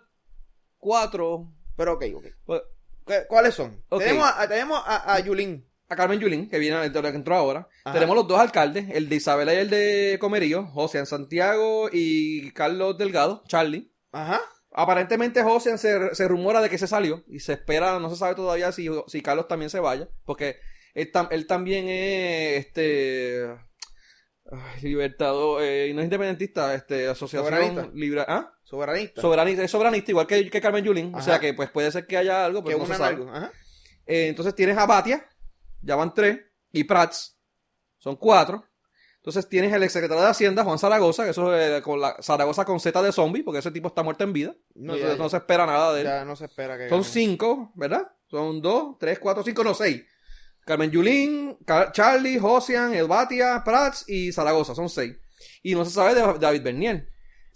cuatro. 0.77 1.51
Pero 1.75 1.93
ok, 1.93 2.05
ok. 2.15 2.25
Pues, 2.45 2.61
¿Qué- 3.05 3.25
¿Cuáles 3.27 3.55
son? 3.55 3.83
Tenemos, 3.97 4.29
a, 4.33 4.47
tenemos 4.47 4.81
a, 4.85 5.15
a 5.15 5.19
Yulín. 5.19 5.67
a 5.89 5.95
Carmen 5.95 6.19
Yulín, 6.19 6.47
que 6.49 6.59
viene 6.59 6.91
que 6.91 7.07
entró 7.09 7.35
ahora. 7.35 7.67
Ajá. 7.83 7.93
Tenemos 7.93 8.15
los 8.15 8.27
dos 8.27 8.39
alcaldes, 8.39 8.85
el 8.91 9.09
de 9.09 9.15
Isabela 9.15 9.53
y 9.53 9.57
el 9.57 9.69
de 9.71 10.17
Comerío, 10.21 10.67
José 10.67 11.03
Santiago 11.07 11.89
y 11.91 12.51
Carlos 12.51 12.97
Delgado, 12.97 13.43
Charlie. 13.47 13.91
Ajá. 14.11 14.39
Aparentemente 14.71 15.41
José 15.43 15.77
se, 15.77 16.13
se 16.13 16.27
rumora 16.27 16.61
de 16.61 16.69
que 16.69 16.77
se 16.77 16.87
salió 16.87 17.23
y 17.27 17.39
se 17.39 17.53
espera, 17.53 17.99
no 17.99 18.09
se 18.09 18.15
sabe 18.15 18.35
todavía 18.35 18.71
si, 18.71 18.87
si 19.07 19.21
Carlos 19.21 19.47
también 19.47 19.69
se 19.69 19.79
vaya, 19.79 20.07
porque 20.25 20.57
él, 20.93 21.11
tam- 21.11 21.27
él 21.31 21.47
también 21.47 21.87
es 21.87 22.65
este 22.65 23.45
ay, 24.51 24.81
libertador, 24.81 25.63
eh, 25.63 25.91
no 25.93 26.01
es 26.01 26.05
independentista, 26.05 26.73
este 26.75 27.07
asociación 27.07 27.51
Soberanista. 27.53 28.25
¿ah? 28.27 28.53
Soberanista. 28.63 29.21
soberanista, 29.21 29.63
es 29.63 29.71
soberanista 29.71 30.11
igual 30.11 30.27
que, 30.27 30.49
que 30.49 30.61
Carmen 30.61 30.83
Yulín, 30.85 31.15
o 31.15 31.21
sea 31.21 31.39
que 31.39 31.53
pues 31.55 31.71
puede 31.71 31.91
ser 31.91 32.05
que 32.05 32.17
haya 32.17 32.45
algo, 32.45 32.61
que 32.63 32.67
pero 32.67 32.79
no 32.79 32.85
se 32.85 32.89
unan 32.91 32.99
sabe. 32.99 33.15
algo. 33.15 33.31
Ajá. 33.31 33.51
Eh, 34.05 34.27
entonces 34.27 34.53
tienes 34.55 34.77
a 34.77 34.85
Batia, 34.85 35.27
ya 35.81 35.95
van 35.95 36.13
tres, 36.13 36.39
y 36.71 36.83
Prats, 36.83 37.39
son 37.97 38.15
cuatro. 38.17 38.63
Entonces 39.19 39.49
tienes 39.49 39.73
el 39.73 39.83
exsecretario 39.83 40.23
de 40.23 40.29
Hacienda, 40.29 40.63
Juan 40.63 40.79
Zaragoza, 40.79 41.25
que 41.25 41.31
eso 41.31 41.53
es 41.53 41.79
eh, 41.79 41.81
con 41.81 41.99
la 41.99 42.15
Zaragoza 42.21 42.63
con 42.63 42.79
Z 42.79 43.01
de 43.01 43.11
zombie, 43.11 43.43
porque 43.43 43.59
ese 43.59 43.71
tipo 43.71 43.89
está 43.89 44.01
muerto 44.01 44.23
en 44.23 44.31
vida. 44.31 44.55
No, 44.75 44.93
No, 44.93 44.97
ya, 44.97 45.15
no 45.15 45.29
se 45.29 45.37
espera 45.37 45.65
nada 45.65 45.93
de 45.93 46.01
él. 46.01 46.07
Ya 46.07 46.23
no 46.23 46.37
se 46.37 46.45
espera 46.45 46.77
que. 46.77 46.87
Son 46.87 47.01
gane. 47.01 47.11
cinco, 47.11 47.71
¿verdad? 47.75 48.07
Son 48.27 48.61
dos, 48.61 48.95
tres, 48.97 49.19
cuatro, 49.19 49.43
cinco, 49.43 49.63
no, 49.63 49.73
seis. 49.73 50.03
Carmen 50.65 50.89
Yulín, 50.89 51.57
Charlie, 51.91 52.39
Josian, 52.39 52.93
El 52.93 53.07
Batia, 53.07 53.61
Prats 53.65 54.05
y 54.07 54.31
Zaragoza, 54.31 54.73
son 54.73 54.87
seis. 54.87 55.17
Y 55.63 55.75
no 55.75 55.83
se 55.83 55.91
sabe 55.91 56.15
de 56.15 56.39
David 56.39 56.61
Bernier. 56.61 57.09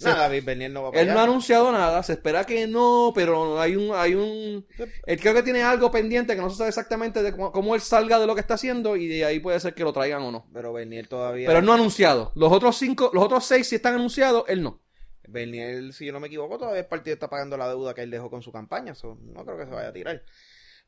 David 0.09 0.43
Bernier 0.43 0.71
no 0.71 0.83
va 0.83 0.91
para 0.91 1.01
él 1.01 1.13
no 1.13 1.19
ha 1.19 1.23
anunciado 1.23 1.71
nada, 1.71 2.01
se 2.03 2.13
espera 2.13 2.45
que 2.45 2.67
no, 2.67 3.11
pero 3.15 3.59
hay 3.59 3.75
un, 3.75 3.95
hay 3.95 4.13
un, 4.15 4.65
él 5.05 5.19
creo 5.19 5.33
que 5.33 5.43
tiene 5.43 5.63
algo 5.63 5.89
pendiente 5.91 6.35
que 6.35 6.41
no 6.41 6.49
se 6.49 6.57
sabe 6.57 6.69
exactamente 6.69 7.21
de 7.23 7.31
cómo, 7.31 7.51
cómo 7.51 7.75
él 7.75 7.81
salga 7.81 8.19
de 8.19 8.27
lo 8.27 8.35
que 8.35 8.41
está 8.41 8.55
haciendo 8.55 8.95
y 8.95 9.07
de 9.07 9.25
ahí 9.25 9.39
puede 9.39 9.59
ser 9.59 9.73
que 9.73 9.83
lo 9.83 9.93
traigan 9.93 10.21
o 10.23 10.31
no. 10.31 10.47
Pero 10.53 10.73
Bernier 10.73 11.07
todavía. 11.07 11.47
Pero 11.47 11.59
él 11.59 11.65
no 11.65 11.71
ha 11.71 11.75
anunciado. 11.75 12.31
Los 12.35 12.51
otros 12.51 12.77
cinco, 12.77 13.11
los 13.13 13.23
otros 13.23 13.45
seis 13.45 13.67
sí 13.67 13.75
están 13.75 13.95
anunciados, 13.95 14.43
él 14.47 14.61
no. 14.63 14.81
Bernier, 15.27 15.93
si 15.93 16.05
yo 16.05 16.13
no 16.13 16.19
me 16.19 16.27
equivoco, 16.27 16.57
todavía 16.57 16.81
el 16.81 16.87
partido 16.87 17.13
está 17.13 17.29
pagando 17.29 17.57
la 17.57 17.67
deuda 17.69 17.93
que 17.93 18.01
él 18.03 18.11
dejó 18.11 18.29
con 18.29 18.41
su 18.41 18.51
campaña. 18.51 18.93
so, 18.93 19.17
no 19.21 19.43
creo 19.45 19.57
que 19.57 19.65
se 19.65 19.71
vaya 19.71 19.87
a 19.89 19.93
tirar. 19.93 20.23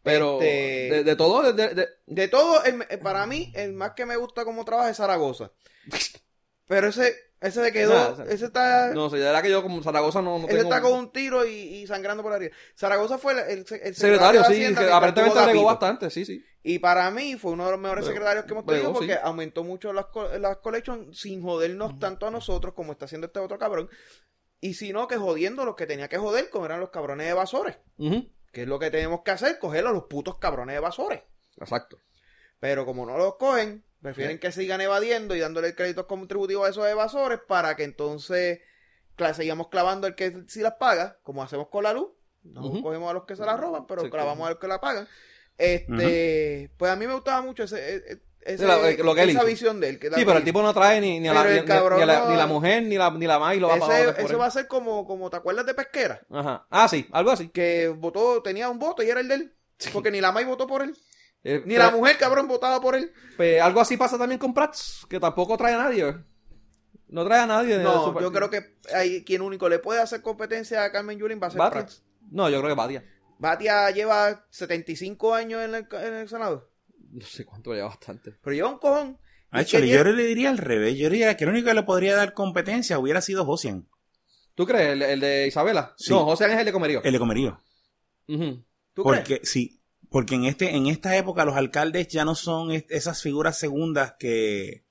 Pero 0.03 0.33
Este, 0.39 0.95
de, 0.97 1.03
de 1.03 1.15
todo, 1.15 1.41
de- 1.41 1.53
de- 1.53 1.73
de- 1.73 1.87
De 2.05 2.27
todo, 2.27 2.63
el- 2.63 2.85
eh, 2.89 2.97
para 2.99 3.25
mí, 3.25 3.51
el 3.55 3.73
más 3.73 3.93
que 3.95 4.05
me 4.05 4.15
gusta 4.17 4.45
cómo 4.45 4.63
trabaja 4.63 4.91
es 4.91 4.97
Zaragoza. 4.97 5.51
Pero 6.67 6.87
ese, 6.89 7.15
ese 7.41 7.63
se 7.63 7.71
quedó, 7.71 7.93
Nada, 7.93 8.09
o 8.09 8.15
sea, 8.15 8.25
ese 8.25 8.45
está, 8.45 8.93
no 8.93 9.09
sé, 9.09 9.17
de 9.17 9.23
verdad 9.23 9.43
que 9.43 9.49
yo 9.51 9.61
como 9.61 9.83
Zaragoza 9.83 10.21
no, 10.21 10.39
no 10.39 10.47
ese 10.47 10.57
tengo... 10.57 10.69
está 10.69 10.81
con 10.81 10.93
un 10.93 11.11
tiro 11.11 11.45
y, 11.45 11.51
y 11.51 11.87
sangrando 11.87 12.23
por 12.23 12.33
arriba. 12.33 12.55
Zaragoza 12.77 13.17
fue 13.17 13.33
el, 13.33 13.39
el- 13.39 13.59
el 13.59 13.65
secretario, 13.67 13.93
Secretario, 13.95 14.41
de 14.41 14.47
sí, 14.47 14.53
Hacienda 14.53 14.81
que 14.81 14.87
que 14.87 14.93
aparentemente 14.93 15.39
alegó 15.39 15.65
bastante, 15.65 16.09
sí, 16.09 16.25
sí. 16.25 16.43
Y 16.63 16.79
para 16.79 17.11
mí 17.11 17.35
fue 17.35 17.51
uno 17.51 17.65
de 17.65 17.71
los 17.71 17.79
mejores 17.79 18.05
secretarios 18.05 18.45
que 18.45 18.51
hemos 18.53 18.65
tenido 18.65 18.91
porque 18.93 19.13
sí. 19.13 19.19
aumentó 19.21 19.63
mucho 19.63 19.93
las, 19.93 20.05
las 20.39 20.57
collections 20.57 21.19
sin 21.19 21.43
jodernos 21.43 21.99
tanto 21.99 22.25
a 22.25 22.31
nosotros 22.31 22.73
como 22.73 22.93
está 22.93 23.05
haciendo 23.05 23.27
este 23.27 23.39
otro 23.39 23.59
cabrón. 23.59 23.87
Y 24.61 24.73
sino 24.73 25.07
que 25.07 25.17
jodiendo 25.17 25.63
los 25.63 25.75
que 25.75 25.85
tenía 25.85 26.07
que 26.07 26.17
joder, 26.17 26.49
como 26.49 26.65
eran 26.65 26.79
los 26.79 26.89
cabrones 26.89 27.29
evasores. 27.29 27.77
Ujú, 27.99 28.27
Que 28.51 28.63
es 28.63 28.67
lo 28.67 28.79
que 28.79 28.89
tenemos 28.89 29.21
que 29.21 29.29
hacer, 29.31 29.59
coger 29.59 29.85
a 29.85 29.91
los 29.91 30.05
putos 30.05 30.39
cabrones 30.39 30.75
evasores. 30.77 31.21
Exacto. 31.57 31.99
Pero 32.59 32.83
como 32.83 33.05
no 33.05 33.15
los 33.15 33.35
cogen, 33.35 33.83
prefieren 34.05 34.39
que 34.39 34.51
sigan 34.51 34.81
evadiendo 34.81 35.35
y 35.35 35.39
dándole 35.39 35.73
créditos 35.75 36.05
contributivos 36.05 36.67
a 36.67 36.69
esos 36.69 36.87
evasores 36.87 37.39
para 37.47 37.75
que 37.75 37.83
entonces 37.83 38.59
sigamos 39.35 39.69
clavando 39.69 40.05
al 40.07 40.13
que 40.15 40.43
sí 40.47 40.59
las 40.61 40.73
paga, 40.73 41.17
como 41.23 41.41
hacemos 41.41 41.69
con 41.69 41.83
la 41.83 41.93
luz. 41.93 42.09
No 42.43 42.61
cogemos 42.83 43.09
a 43.09 43.13
los 43.13 43.25
que 43.25 43.35
se 43.35 43.43
la 43.43 43.57
roban, 43.57 43.87
pero 43.87 44.03
Sí, 44.03 44.09
clavamos 44.11 44.35
claro. 44.37 44.45
a 44.47 44.49
los 44.51 44.59
que 44.59 44.67
la 44.67 44.79
pagan. 44.79 45.07
Este, 45.57 46.69
pues 46.77 46.91
a 46.91 46.95
mí 46.95 47.07
me 47.07 47.13
gustaba 47.13 47.41
mucho 47.41 47.63
ese, 47.63 47.95
ese- 47.95 48.57
Sí, 48.59 48.63
la- 48.63 48.77
lo 48.77 49.15
que 49.15 49.23
él 49.23 49.29
esa 49.31 49.39
hizo. 49.39 49.45
visión 49.47 49.79
de 49.79 49.89
él. 49.89 49.97
que 49.99 50.09
Sí, 50.11 50.23
pero 50.23 50.37
el 50.37 50.43
tipo 50.43 50.61
no 50.61 50.71
trae 50.71 51.01
ni, 51.01 51.19
ni, 51.19 51.27
a 51.29 51.33
la, 51.33 51.43
ni- 51.45 51.57
a 51.57 52.05
la, 52.05 52.29
ni 52.29 52.35
la 52.37 52.45
mujer, 52.45 52.83
ni 52.83 52.95
la, 52.95 53.09
ni 53.09 53.25
la 53.25 53.39
madre, 53.39 53.57
lo 53.59 53.69
va 53.69 53.73
a 53.73 53.77
ese, 53.77 54.11
por 54.13 54.23
ese 54.25 54.33
él. 54.33 54.39
va 54.39 54.45
a 54.45 54.51
ser 54.51 54.67
como, 54.67 55.07
como, 55.07 55.31
¿te 55.31 55.37
acuerdas 55.37 55.65
de 55.65 55.73
Pesquera? 55.73 56.21
Ajá. 56.29 56.67
Ah, 56.69 56.87
sí, 56.87 57.07
algo 57.11 57.31
así. 57.31 57.49
Que 57.49 57.87
votó, 57.87 58.43
tenía 58.43 58.69
un 58.69 58.77
voto 58.77 59.01
y 59.01 59.09
era 59.09 59.19
el 59.21 59.27
de 59.27 59.33
él. 59.35 59.55
Porque 59.91 60.11
ni 60.11 60.21
la 60.21 60.31
May 60.31 60.45
votó 60.45 60.67
por 60.67 60.83
él. 60.83 60.95
Eh, 61.47 61.61
Ni 61.65 61.75
la 61.77 61.91
mujer, 61.91 62.17
cabrón, 62.17 62.47
votaba 62.47 62.81
por 62.81 62.95
él. 62.95 63.13
Pues 63.37 63.61
algo 63.61 63.79
así 63.79 63.95
pasa 63.97 64.17
también 64.17 64.39
con 64.39 64.51
Prats, 64.53 65.05
que 65.07 65.19
tampoco 65.19 65.55
trae 65.57 65.75
a 65.75 65.77
nadie. 65.77 66.15
No 67.07 67.23
trae 67.23 67.41
a 67.41 67.45
nadie. 67.45 67.77
No, 67.77 68.19
yo 68.19 68.31
creo 68.31 68.49
que 68.49 68.77
hay 68.93 69.23
quien 69.23 69.41
único 69.43 69.69
le 69.69 69.77
puede 69.79 70.01
hacer 70.01 70.21
competencia 70.23 70.83
a 70.83 70.91
Carmen 70.91 71.19
Yulín 71.19 71.39
va 71.41 71.47
a 71.47 71.51
ser 71.51 71.59
Batia. 71.59 71.81
Prats. 71.81 72.03
No, 72.31 72.49
yo 72.49 72.57
creo 72.61 72.69
que 72.75 72.75
Batia. 72.81 73.05
Batia 73.37 73.91
lleva 73.91 74.47
75 74.49 75.35
años 75.35 75.61
en 75.63 75.75
el, 75.75 75.87
en 75.91 76.13
el 76.15 76.27
Senado. 76.27 76.71
No 77.11 77.25
sé 77.25 77.45
cuánto 77.45 77.73
lleva 77.73 77.89
bastante. 77.89 78.31
Pero 78.43 78.55
lleva 78.55 78.69
un 78.69 78.79
cojón. 78.79 79.19
Chale, 79.65 79.85
lleva- 79.85 80.03
yo 80.03 80.11
le 80.15 80.23
diría 80.25 80.49
al 80.49 80.57
revés. 80.57 80.97
Yo 80.97 81.09
diría 81.11 81.37
que 81.37 81.43
el 81.43 81.51
único 81.51 81.67
que 81.67 81.73
le 81.75 81.83
podría 81.83 82.15
dar 82.15 82.33
competencia 82.33 82.97
hubiera 82.97 83.21
sido 83.21 83.45
Josian, 83.45 83.87
¿Tú 84.55 84.65
crees? 84.65 84.93
¿El, 84.93 85.01
el 85.01 85.19
de 85.19 85.47
Isabela? 85.47 85.93
Sí. 85.97 86.11
No, 86.11 86.23
José 86.25 86.45
es 86.45 86.57
el 86.57 86.65
de 86.65 86.71
Comerío. 86.71 87.01
el 87.03 87.11
de 87.13 87.19
Comerío. 87.19 87.59
Ujú. 88.29 88.63
¿Tú 88.93 89.03
Porque, 89.03 89.41
sí, 89.43 89.81
porque 90.15 90.35
en 90.35 90.45
este, 90.45 90.73
en 90.77 90.87
esta 90.87 91.17
época 91.17 91.43
los 91.43 91.57
alcaldes 91.57 92.07
ya 92.07 92.23
no 92.23 92.35
son 92.35 92.71
esas 92.71 93.21
figuras 93.21 93.59
segundas 93.59 94.13
que, 94.17 94.85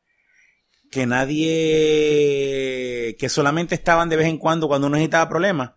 que 0.91 1.07
nadie, 1.07 3.17
que 3.19 3.29
solamente 3.31 3.75
estaban 3.75 4.11
de 4.11 4.17
vez 4.17 4.27
en 4.27 4.37
cuando 4.37 4.69
cuando 4.69 4.89
uno 4.89 4.97
necesitaba 4.97 5.31
problemas. 5.31 5.71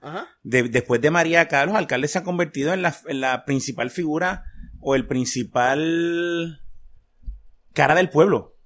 De- 0.43 0.67
después 0.67 0.99
de 0.99 1.11
María 1.11 1.47
Carlos, 1.47 1.71
los 1.73 1.79
alcaldes 1.79 2.11
se 2.11 2.17
han 2.17 2.25
convertido 2.25 2.73
en 2.73 2.81
la, 2.81 2.93
en 3.07 3.21
la 3.21 3.45
principal 3.45 3.89
figura 3.89 4.43
o 4.81 4.95
el 4.95 5.07
principal 5.07 6.59
cara 7.73 7.95
del 7.95 8.09
pueblo. 8.09 8.57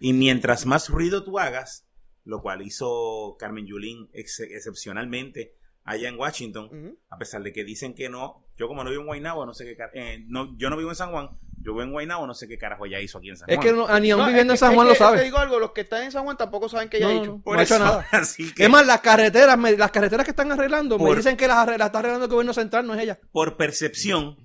Y 0.00 0.14
mientras 0.14 0.66
más 0.66 0.88
ruido 0.88 1.22
tú 1.22 1.38
hagas, 1.38 1.86
lo 2.24 2.42
cual 2.42 2.62
hizo 2.62 3.36
Carmen 3.38 3.66
Yulín 3.66 4.08
ex- 4.12 4.40
excepcionalmente 4.40 5.54
allá 5.84 6.08
en 6.08 6.18
Washington, 6.18 6.96
a 7.10 7.18
pesar 7.18 7.42
de 7.42 7.52
que 7.52 7.62
dicen 7.64 7.94
que 7.94 8.08
no, 8.08 8.44
yo 8.56 8.66
como 8.68 8.82
no 8.84 8.90
vivo 8.90 9.02
en 9.02 9.06
Guaynabo, 9.06 9.44
no 9.46 9.52
sé 9.54 9.64
qué, 9.66 9.76
car- 9.76 9.90
eh, 9.94 10.24
no, 10.26 10.56
yo 10.56 10.70
no 10.70 10.76
vivo 10.76 10.90
en 10.90 10.96
San 10.96 11.10
Juan, 11.10 11.28
yo 11.58 11.72
vivo 11.72 11.82
en 11.82 11.92
Guaynabo, 11.92 12.26
no 12.26 12.34
sé 12.34 12.48
qué 12.48 12.56
carajo 12.58 12.86
ella 12.86 13.00
hizo 13.00 13.18
aquí 13.18 13.28
en 13.30 13.36
San 13.36 13.48
Es 13.50 13.56
Juan. 13.56 13.66
que 13.68 13.72
no, 13.74 14.00
ni 14.00 14.10
aún 14.10 14.22
No, 14.22 14.26
viviendo 14.28 14.52
en 14.52 14.54
es 14.54 14.60
San 14.60 14.70
es 14.70 14.74
Juan 14.76 14.86
que 14.86 14.92
lo 14.92 14.98
sabe. 14.98 15.18
Te 15.18 15.24
digo 15.24 15.38
algo, 15.38 15.58
los 15.58 15.72
que 15.72 15.82
están 15.82 16.02
en 16.04 16.12
San 16.12 16.24
Juan 16.24 16.36
tampoco 16.36 16.68
saben 16.68 16.88
que 16.88 16.96
ella 16.98 17.08
ha 17.08 17.12
No, 17.14 17.20
dicho. 17.20 17.32
no, 17.36 17.42
Por 17.42 17.54
no 17.54 17.60
ha 17.60 17.62
hecho 17.64 17.78
nada. 17.78 18.06
así 18.12 18.52
que 18.54 18.64
Es 18.64 18.70
más, 18.70 18.86
las 18.86 19.00
carreteras, 19.00 19.58
me- 19.58 19.76
las 19.76 19.90
carreteras 19.90 20.24
que 20.24 20.30
están 20.30 20.50
arreglando, 20.52 20.98
me 20.98 21.14
dicen 21.14 21.36
que 21.36 21.46
las 21.48 21.68
está 21.68 21.98
arreglando 21.98 22.24
el 22.26 22.30
gobierno 22.30 22.52
central, 22.54 22.86
no 22.86 22.94
es 22.94 23.02
ella. 23.02 23.18
por 23.32 23.56
percepción, 23.56 24.36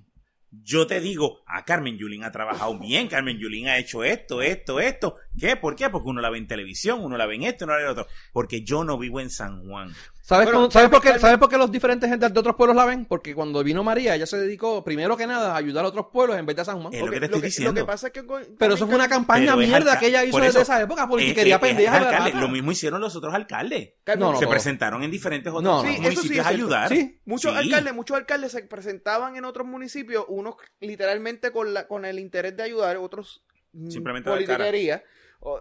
yo 0.52 0.86
te 0.88 1.00
digo, 1.00 1.42
ah, 1.46 1.64
Carmen 1.64 1.96
Yulín 1.96 2.24
ha 2.24 2.32
trabajado 2.32 2.76
bien, 2.78 3.06
Carmen 3.06 3.38
Yulín 3.38 3.68
ha 3.68 3.78
hecho 3.78 4.02
esto, 4.02 4.42
esto, 4.42 4.80
esto. 4.80 5.14
¿Qué? 5.38 5.56
¿Por 5.56 5.76
qué? 5.76 5.88
Porque 5.90 6.08
uno 6.08 6.20
la 6.20 6.28
ve 6.28 6.38
en 6.38 6.48
televisión, 6.48 7.04
uno 7.04 7.16
la 7.16 7.26
ve 7.26 7.36
en 7.36 7.44
esto, 7.44 7.64
uno 7.66 7.74
la 7.74 7.78
ve 7.78 7.84
en 7.84 7.90
otro. 7.92 8.06
Porque 8.32 8.62
yo 8.64 8.82
no 8.82 8.98
vivo 8.98 9.20
en 9.20 9.30
San 9.30 9.64
Juan. 9.64 9.94
¿Sabes, 10.30 10.46
Bueno, 10.46 10.60
cómo- 10.60 10.70
¿sabes, 10.70 10.84
Carmen- 10.88 10.90
por 10.92 11.02
qué, 11.02 11.08
Carmen- 11.08 11.20
¿Sabes 11.20 11.38
por 11.38 11.48
qué 11.48 11.58
los 11.58 11.72
diferentes 11.72 12.08
gente 12.08 12.28
de 12.28 12.38
otros 12.38 12.54
pueblos 12.54 12.76
la 12.76 12.84
ven? 12.84 13.04
Porque 13.04 13.34
cuando 13.34 13.64
vino 13.64 13.82
María, 13.82 14.14
ella 14.14 14.26
se 14.26 14.38
dedicó, 14.38 14.84
primero 14.84 15.16
que 15.16 15.26
nada, 15.26 15.54
a 15.54 15.56
ayudar 15.56 15.84
a 15.84 15.88
otros 15.88 16.06
pueblos 16.12 16.38
en 16.38 16.46
vez 16.46 16.54
de 16.54 16.62
a 16.62 16.64
San 16.64 16.80
Juan. 16.80 16.94
Es 16.94 17.00
lo 17.02 17.10
que 17.10 17.18
te 17.18 17.24
estoy 17.24 17.40
Lo 17.40 17.44
diciendo. 17.46 17.74
que 17.80 17.84
pasa 17.84 18.06
es 18.06 18.12
que. 18.12 18.24
con- 18.24 18.46
Pero 18.56 18.74
eso 18.74 18.86
fue 18.86 18.94
una 18.94 19.08
campaña 19.08 19.56
mierda 19.56 19.98
que 19.98 20.06
ella 20.06 20.22
hizo 20.24 20.30
por 20.34 20.42
desde 20.42 20.60
eso, 20.60 20.72
esa 20.72 20.80
época 20.80 21.08
porque 21.08 21.34
quería 21.34 21.56
es 21.56 21.60
pendejas. 21.60 22.32
Lo 22.34 22.46
mismo 22.48 22.70
hicieron 22.70 23.00
los 23.00 23.16
otros 23.16 23.34
alcaldes. 23.34 23.94
Carmen, 24.04 24.20
No, 24.24 24.32
no, 24.34 24.38
se 24.38 24.46
presentaron 24.46 25.02
en 25.02 25.10
diferentes 25.10 25.50
otros 25.52 25.64
No, 25.64 25.82
no. 25.82 25.88
Sí, 25.88 25.94
eso 25.94 25.96
sí 25.98 26.02
municipios 26.04 26.38
es 26.40 26.46
a 26.46 26.48
ayudar. 26.50 26.88
Sí. 26.90 27.20
Muchos 27.24 27.52
Sí. 27.52 27.58
alcaldes, 27.58 27.92
muchos 27.94 28.16
alcaldes 28.16 28.52
se 28.52 28.62
presentaban 28.62 29.34
en 29.34 29.44
otros 29.44 29.66
municipios, 29.66 30.26
unos 30.28 30.54
literalmente 30.78 31.50
con 31.50 31.74
la, 31.74 31.88
con 31.88 32.04
el 32.04 32.20
interés 32.20 32.56
de 32.56 32.62
ayudar, 32.62 32.98
otros 32.98 33.42
Simplemente 33.88 34.30
politiquería. 34.30 35.02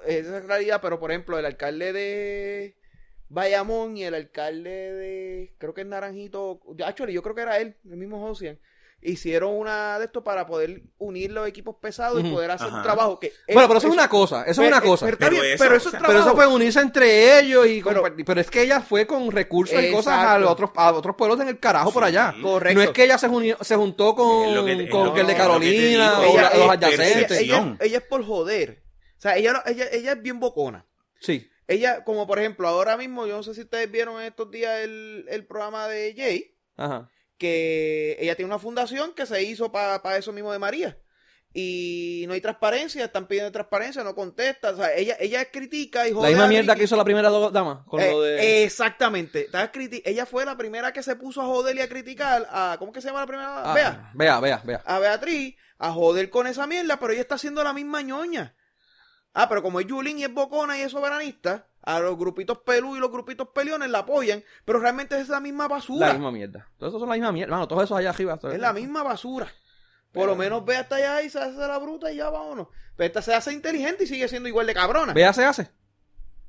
Esa 0.05 0.19
es 0.19 0.27
la 0.27 0.39
realidad, 0.41 0.79
pero 0.79 0.99
por 0.99 1.09
ejemplo, 1.09 1.39
el 1.39 1.45
alcalde 1.45 1.91
de 1.91 2.75
Bayamón 3.29 3.95
y 3.97 4.03
el 4.03 4.15
alcalde 4.15 4.69
de, 4.93 5.55
creo 5.59 5.73
que 5.73 5.81
es 5.81 5.87
Naranjito, 5.87 6.59
actually, 6.85 7.13
yo 7.13 7.21
creo 7.21 7.35
que 7.35 7.41
era 7.41 7.57
él, 7.59 7.77
el 7.89 7.97
mismo 7.97 8.19
Josian, 8.19 8.59
hicieron 9.01 9.53
una 9.55 9.97
de 9.97 10.05
esto 10.05 10.23
para 10.25 10.45
poder 10.45 10.81
unir 10.97 11.31
los 11.31 11.47
equipos 11.47 11.77
pesados 11.81 12.21
y 12.21 12.29
poder 12.29 12.51
hacer 12.51 12.67
un 12.67 12.81
trabajo 12.83 13.17
que 13.17 13.31
Bueno, 13.53 13.67
pero 13.69 13.77
eso 13.77 13.87
es 13.87 13.93
una 13.93 14.09
cosa, 14.09 14.43
eso 14.43 14.61
es 14.61 14.67
una 14.67 14.79
pero- 14.81 14.91
cosa. 14.91 15.05
Pero, 15.05 15.13
está 15.15 15.29
Pero 15.29 15.41
bien, 15.41 15.53
eso, 15.53 15.63
pero 15.63 15.75
eso 15.77 15.89
o 15.89 15.95
es. 15.95 16.03
Pero 16.05 16.19
eso 16.19 16.35
fue 16.35 16.47
unirse 16.47 16.81
entre 16.81 17.39
ellos 17.39 17.65
y 17.67 17.81
Pero- 17.81 18.01
compartir. 18.01 18.25
Pero 18.25 18.41
es 18.41 18.51
que 18.51 18.61
ella 18.63 18.81
fue 18.81 19.07
con 19.07 19.31
recursos 19.31 19.81
y 19.81 19.89
cosas 19.91 20.15
a, 20.25 20.37
los 20.37 20.49
otros, 20.51 20.71
a 20.75 20.91
otros 20.91 21.15
pueblos 21.15 21.39
en 21.39 21.47
el 21.47 21.59
carajo 21.59 21.93
por 21.93 22.03
allá. 22.03 22.35
Correcto. 22.41 22.77
No 22.77 22.83
es 22.83 22.89
que 22.89 23.05
ella 23.05 23.17
se, 23.17 23.29
unió- 23.29 23.57
se 23.63 23.75
juntó 23.77 24.15
con, 24.15 24.49
Es 24.49 24.55
lo 24.55 24.65
que 24.65 24.75
te- 24.75 24.89
con 24.89 25.03
no, 25.05 25.09
el 25.11 25.15
de 25.15 25.21
lo 25.21 25.27
que 25.29 25.35
Carolina 25.35 26.19
digo, 26.19 26.21
o 26.31 26.33
ella- 26.33 26.49
la- 26.49 26.57
los 26.57 26.69
adyacentes. 26.71 27.39
ella, 27.39 27.77
ella 27.79 27.97
es 27.99 28.03
por 28.03 28.25
joder. 28.25 28.83
O 29.17 29.21
sea, 29.21 29.37
ella, 29.37 29.53
no- 29.53 29.61
ella, 29.65 29.85
ella 29.93 30.11
es 30.11 30.21
bien 30.21 30.41
bocona. 30.41 30.85
Sí. 31.21 31.47
Ella, 31.69 32.03
como 32.03 32.25
por 32.25 32.39
ejemplo, 32.39 32.67
ahora 32.67 32.97
mismo, 32.97 33.27
yo 33.27 33.37
no 33.37 33.43
sé 33.43 33.53
si 33.53 33.61
ustedes 33.61 33.89
vieron 33.91 34.19
en 34.19 34.27
estos 34.27 34.49
días 34.49 34.79
el, 34.79 35.25
el 35.29 35.45
programa 35.45 35.87
de 35.87 36.15
Jay, 36.17 36.55
Ajá. 36.75 37.09
que 37.37 38.17
ella 38.19 38.35
tiene 38.35 38.49
una 38.49 38.57
fundación 38.59 39.13
que 39.13 39.27
se 39.27 39.43
hizo 39.43 39.71
para 39.71 40.17
eso 40.17 40.33
mismo 40.33 40.51
de 40.51 40.57
María. 40.59 40.97
Y 41.53 42.25
no 42.27 42.33
hay 42.33 42.41
transparencia, 42.41 43.05
están 43.05 43.27
pidiendo 43.27 43.51
transparencia, 43.51 44.03
no 44.03 44.13
contesta. 44.13 44.71
O 44.71 44.77
sea, 44.77 44.93
ella, 44.95 45.15
ella 45.19 45.45
critica 45.49 46.07
y 46.07 46.11
La 46.11 46.17
jode 46.17 46.27
misma 46.29 46.45
a 46.45 46.47
mierda 46.47 46.75
que 46.75 46.83
hizo 46.83 46.95
la 46.95 47.03
primera 47.03 47.29
dama 47.29 47.83
con 47.87 47.99
Eh, 47.99 48.11
lo 48.11 48.21
de... 48.21 48.63
Exactamente. 48.63 49.47
Ella 50.05 50.25
fue 50.27 50.45
la 50.45 50.55
primera 50.57 50.93
que 50.93 51.01
se 51.01 51.15
puso 51.15 51.41
a 51.41 51.45
joder 51.45 51.75
y 51.75 51.81
a 51.81 51.89
criticar 51.89 52.47
a. 52.51 52.75
¿Cómo 52.77 52.91
que 52.91 53.01
se 53.01 53.07
llama 53.07 53.21
la 53.21 53.27
primera? 53.27 53.71
Ah, 53.71 53.73
Vea. 53.73 54.11
vea, 54.13 54.39
vea, 54.39 54.61
vea. 54.63 54.81
A 54.85 54.99
Beatriz 54.99 55.55
a 55.79 55.91
joder 55.91 56.29
con 56.29 56.45
esa 56.45 56.67
mierda, 56.67 56.99
pero 56.99 57.13
ella 57.13 57.21
está 57.21 57.35
haciendo 57.35 57.63
la 57.63 57.73
misma 57.73 58.01
ñoña. 58.03 58.55
Ah, 59.33 59.47
pero 59.47 59.61
como 59.61 59.79
es 59.79 59.85
Yulín 59.87 60.17
y 60.19 60.23
es 60.23 60.33
bocona 60.33 60.77
y 60.77 60.81
es 60.81 60.91
soberanista, 60.91 61.67
a 61.81 61.99
los 61.99 62.17
grupitos 62.17 62.57
pelú 62.59 62.97
y 62.97 62.99
los 62.99 63.11
grupitos 63.11 63.47
peleones 63.53 63.89
la 63.89 63.99
apoyan, 63.99 64.43
pero 64.65 64.79
realmente 64.79 65.19
es 65.19 65.29
la 65.29 65.39
misma 65.39 65.67
basura. 65.67 66.07
La 66.07 66.13
misma 66.13 66.31
mierda. 66.31 66.67
Todos 66.77 66.91
esos 66.91 66.99
son 66.99 67.09
la 67.09 67.15
misma 67.15 67.31
mierda. 67.31 67.51
Mano, 67.51 67.67
todos 67.67 67.83
esos 67.83 67.97
allá 67.97 68.09
arriba. 68.09 68.39
Es 68.51 68.59
la 68.59 68.73
misma 68.73 69.03
basura. 69.03 69.47
Por 70.11 70.25
lo 70.27 70.35
menos 70.35 70.65
ve 70.65 70.75
hasta 70.75 70.95
allá 70.95 71.21
y 71.21 71.29
se 71.29 71.39
hace 71.39 71.55
la 71.57 71.77
bruta 71.77 72.11
y 72.11 72.17
ya 72.17 72.29
vámonos. 72.29 72.67
Pero 72.95 73.05
esta 73.07 73.21
se 73.21 73.33
hace 73.33 73.53
inteligente 73.53 74.03
y 74.03 74.07
sigue 74.07 74.27
siendo 74.27 74.49
igual 74.49 74.65
de 74.67 74.73
cabrona. 74.73 75.13
Vea, 75.13 75.31
se 75.31 75.45
hace. 75.45 75.69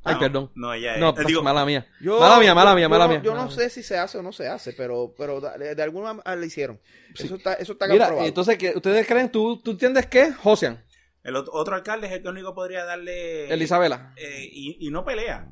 Ay, 0.03 0.15
No, 0.15 0.21
perdón. 0.21 0.51
No, 0.55 0.73
ella 0.73 0.95
es. 0.95 1.01
No, 1.01 1.15
pues, 1.15 1.27
digo, 1.27 1.43
mala 1.43 1.67
mía. 1.67 1.87
Yo- 2.01 2.19
mala 2.19 2.39
mía, 2.41 2.55
mala 2.55 2.75
mía, 2.75 2.89
mala 2.89 3.05
yo- 3.05 3.11
mía. 3.11 3.21
Yo 3.23 3.31
Mala 3.33 3.43
no 3.45 3.49
mía. 3.51 3.57
sé 3.59 3.69
si 3.69 3.83
se 3.83 3.99
hace 3.99 4.17
o 4.17 4.23
no 4.23 4.33
se 4.33 4.49
hace, 4.49 4.73
pero, 4.73 5.15
pero 5.17 5.43
de, 5.43 5.75
de 5.75 5.83
alguna 5.83 6.15
manera 6.15 6.37
le 6.37 6.47
hicieron. 6.47 6.81
Eso 7.15 7.35
está, 7.37 7.53
eso 7.55 7.75
está 7.75 7.87
Mira, 7.87 8.07
comprobado. 8.07 8.27
entonces, 8.27 8.57
¿qué- 8.57 8.73
¿ustedes 8.75 9.07
creen? 9.07 9.31
¿Tú, 9.31 9.61
tú 9.63 9.73
entiendes 9.73 10.07
qué? 10.07 10.33
Josian, 10.33 10.83
el 11.31 11.37
otro, 11.37 11.53
otro 11.55 11.75
alcalde 11.75 12.07
es 12.09 12.13
el 12.13 12.23
que 12.23 12.29
único 12.29 12.55
podría 12.55 12.85
darle. 12.85 13.53
Elisabela. 13.53 14.13
eh, 14.17 14.49
y, 14.53 14.87
y 14.87 14.91
no 14.91 15.05
pelea, 15.05 15.49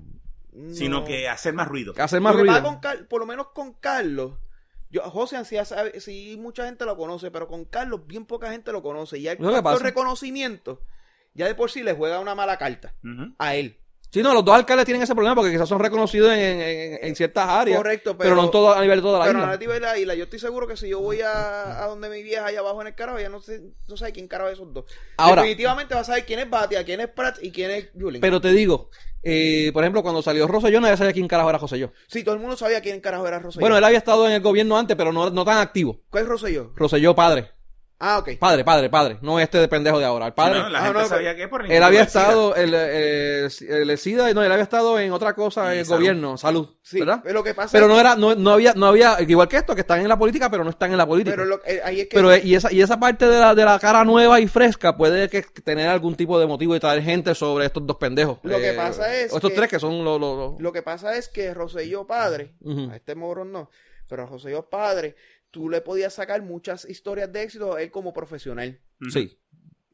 No. 0.53 0.75
sino 0.75 1.05
que 1.05 1.29
hacer 1.29 1.55
más 1.55 1.67
ruido. 1.69 1.95
Hacer 1.97 2.21
más 2.21 2.35
ruido. 2.35 2.63
con 2.63 2.81
Car- 2.81 3.09
por 3.09 3.21
lo 3.21 3.27
menos 3.27 3.49
con 3.55 3.73
Carlos, 3.75 4.35
yo, 4.91 5.03
José 5.03 5.45
sí, 5.45 5.57
sabe- 5.65 6.01
sí 6.01 6.37
mucha 6.39 6.65
gente 6.67 6.85
lo 6.85 6.97
conoce, 6.97 7.31
pero 7.31 7.47
con 7.49 7.65
Carlos 7.65 8.07
bien 8.07 8.25
poca 8.27 8.51
gente 8.51 8.73
lo 8.73 8.83
conoce. 8.83 9.19
Y 9.19 9.27
el 9.29 9.37
reconocimiento, 9.81 10.83
ya 11.35 11.47
de 11.47 11.55
por 11.55 11.71
sí 11.71 11.83
le 11.83 11.93
juega 11.95 12.21
una 12.21 12.35
mala 12.35 12.57
carta 12.59 12.95
a 13.39 13.55
él. 13.55 13.79
Sí, 14.11 14.23
no, 14.23 14.33
los 14.33 14.43
dos 14.43 14.55
alcaldes 14.55 14.87
tienen 14.87 15.03
ese 15.03 15.15
problema 15.15 15.35
porque 15.35 15.51
quizás 15.53 15.69
son 15.69 15.79
reconocidos 15.81 16.33
en, 16.33 16.39
en- 16.63 16.99
en 17.03 17.15
ciertas 17.15 17.47
áreas. 17.47 17.77
Correcto, 17.77 18.17
pero, 18.17 18.31
pero- 18.31 18.37
no 18.37 18.45
en 18.45 18.51
todo, 18.51 18.73
a 18.73 18.81
nivel 18.81 18.99
de 18.99 19.03
toda 19.03 19.19
la 19.19 19.25
Pero 19.27 19.39
isla. 19.39 19.49
a 19.49 19.51
la 19.53 19.57
de 19.59 19.81
la 19.81 19.99
isla, 19.99 20.15
yo 20.15 20.25
estoy 20.25 20.39
seguro 20.39 20.67
que 20.67 20.77
si 20.79 20.89
yo 20.89 21.01
voy 21.01 21.21
a, 21.21 21.85
a 21.85 21.87
donde 21.89 22.09
mi 22.09 22.23
vieja 22.23 22.47
allá 22.47 22.61
abajo 22.61 22.81
en 22.81 22.87
el 22.89 22.95
carajo, 22.95 23.21
ya 23.21 23.29
no 23.29 23.41
sé, 23.41 23.61
no 23.87 23.97
sabe 23.99 24.13
quién 24.13 24.27
carajo 24.27 24.49
es 24.49 24.55
esos 24.55 24.73
dos. 24.73 24.87
Ahora- 25.19 25.43
Definitivamente 25.43 25.95
va 25.95 26.01
a 26.01 26.05
saber 26.05 26.25
quién 26.25 26.39
es 26.41 26.49
Batia, 26.49 26.85
quién 26.85 27.01
es 27.01 27.09
Pratt 27.09 27.39
y 27.43 27.51
quién 27.51 27.71
es 27.71 27.89
Julien. 27.99 28.23
Pero 28.23 28.41
te 28.41 28.51
digo, 28.51 28.89
eh, 29.23 29.71
por 29.75 29.85
ejemplo, 29.85 30.03
cuando 30.03 30.23
salió 30.23 30.47
Rosselló, 30.47 30.81
nadie 30.81 30.97
sabía 30.97 31.13
quién 31.13 31.29
carajo 31.29 31.51
era 31.51 31.59
Rosselló. 31.59 31.93
Sí, 32.07 32.25
todo 32.25 32.35
el 32.35 32.41
mundo 32.41 32.57
sabía 32.57 32.81
quién 32.81 33.01
carajo 33.01 33.27
era 33.29 33.39
Rosselló. 33.41 33.61
Bueno, 33.61 33.77
él 33.77 33.85
había 33.85 33.99
estado 33.99 34.27
en 34.27 34.33
el 34.33 34.41
gobierno 34.41 34.79
antes, 34.79 34.97
pero 34.97 35.13
no, 35.13 35.29
no 35.29 35.45
tan 35.45 35.59
activo. 35.59 36.01
¿Cuál 36.09 36.23
es 36.23 36.29
Rosselló? 36.31 36.73
Rosselló 36.77 37.15
padre. 37.15 37.51
Ah, 38.01 38.19
ok. 38.19 38.39
Padre, 38.39 38.65
padre, 38.65 38.89
padre. 38.89 39.19
No 39.23 39.41
este 39.41 39.59
de 39.59 39.67
pendejo 39.67 39.99
de 39.99 40.05
ahora. 40.05 40.27
El 40.29 40.33
padre. 40.33 40.61
No, 40.61 40.69
la 40.69 40.79
Ah, 40.79 40.83
gente 40.85 40.99
no, 41.01 41.09
sabía 41.09 41.35
que 41.35 41.49
por 41.49 41.67
él 41.69 41.83
había 41.83 42.03
estado, 42.03 42.55
el, 42.55 42.73
el, 42.73 43.51
el 43.69 43.99
SIDA, 43.99 44.33
no, 44.35 44.43
él 44.45 44.53
había 44.53 44.63
estado 44.63 45.01
en 45.01 45.11
otra 45.13 45.35
cosa, 45.35 45.73
en 45.73 45.81
el 45.81 45.85
salud. 45.85 45.99
gobierno, 45.99 46.39
salud, 46.39 46.69
Sí, 46.81 47.01
¿verdad? 47.01 47.21
pero 47.25 47.35
lo 47.35 47.43
que 47.43 47.55
pasa 47.55 47.71
Pero 47.73 47.87
es- 47.87 47.91
no 47.93 47.99
era, 47.99 48.15
no, 48.15 48.37
no 48.37 48.51
había, 48.53 48.73
no 48.75 48.87
había, 48.87 49.17
igual 49.27 49.49
que 49.49 49.57
esto, 49.57 49.75
que 49.75 49.81
están 49.81 50.01
en 50.01 50.07
la 50.09 50.17
política, 50.17 50.49
pero 50.49 50.63
no 50.63 50.71
están 50.71 50.93
en 50.93 50.97
la 50.99 51.07
política. 51.07 51.35
Pero 51.35 51.47
lo- 51.49 51.61
eh, 51.67 51.81
ahí 51.85 52.03
es 52.03 52.09
que... 52.09 52.15
Pero 52.17 52.33
eh, 52.33 52.41
y 52.45 52.55
esa, 52.55 52.73
y 52.73 52.81
esa 52.81 53.01
parte 53.01 53.27
de 53.27 53.39
la, 53.41 53.53
de 53.57 53.65
la 53.65 53.79
cara 53.81 54.05
nueva 54.05 54.39
y 54.39 54.47
fresca 54.47 54.97
puede 54.97 55.29
que 55.29 55.43
tener 55.43 55.89
algún 55.89 56.15
tipo 56.15 56.39
de 56.39 56.47
motivo 56.47 56.77
y 56.77 56.81
traer 56.81 57.03
gente 57.03 57.35
sobre 57.35 57.67
estos 57.67 57.85
dos 57.85 57.97
pendejos. 57.97 58.39
Lo 58.45 58.59
que 58.59 58.75
pasa 58.75 59.13
es 59.13 59.33
o 59.33 59.37
Estos 59.39 59.51
que- 59.51 59.57
tres 59.57 59.71
que 59.71 59.81
son 59.81 60.05
los... 60.05 60.61
Lo 60.61 60.73
que 60.73 60.83
pasa 60.83 61.17
es 61.17 61.29
que 61.29 61.53
Rosselló 61.53 62.07
padre, 62.07 62.53
a 62.93 62.95
este 62.95 63.17
morón 63.17 63.51
no, 63.51 63.71
pero 64.09 64.25
Rosselló 64.25 64.63
padre, 64.71 65.17
tú 65.51 65.69
le 65.69 65.81
podías 65.81 66.15
sacar 66.15 66.43
muchas 66.43 66.85
historias 66.85 67.33
de 67.33 67.43
éxito 67.43 67.75
a 67.75 67.83
él 67.83 67.91
como 67.91 68.13
profesional. 68.13 68.81
Sí. 69.11 69.39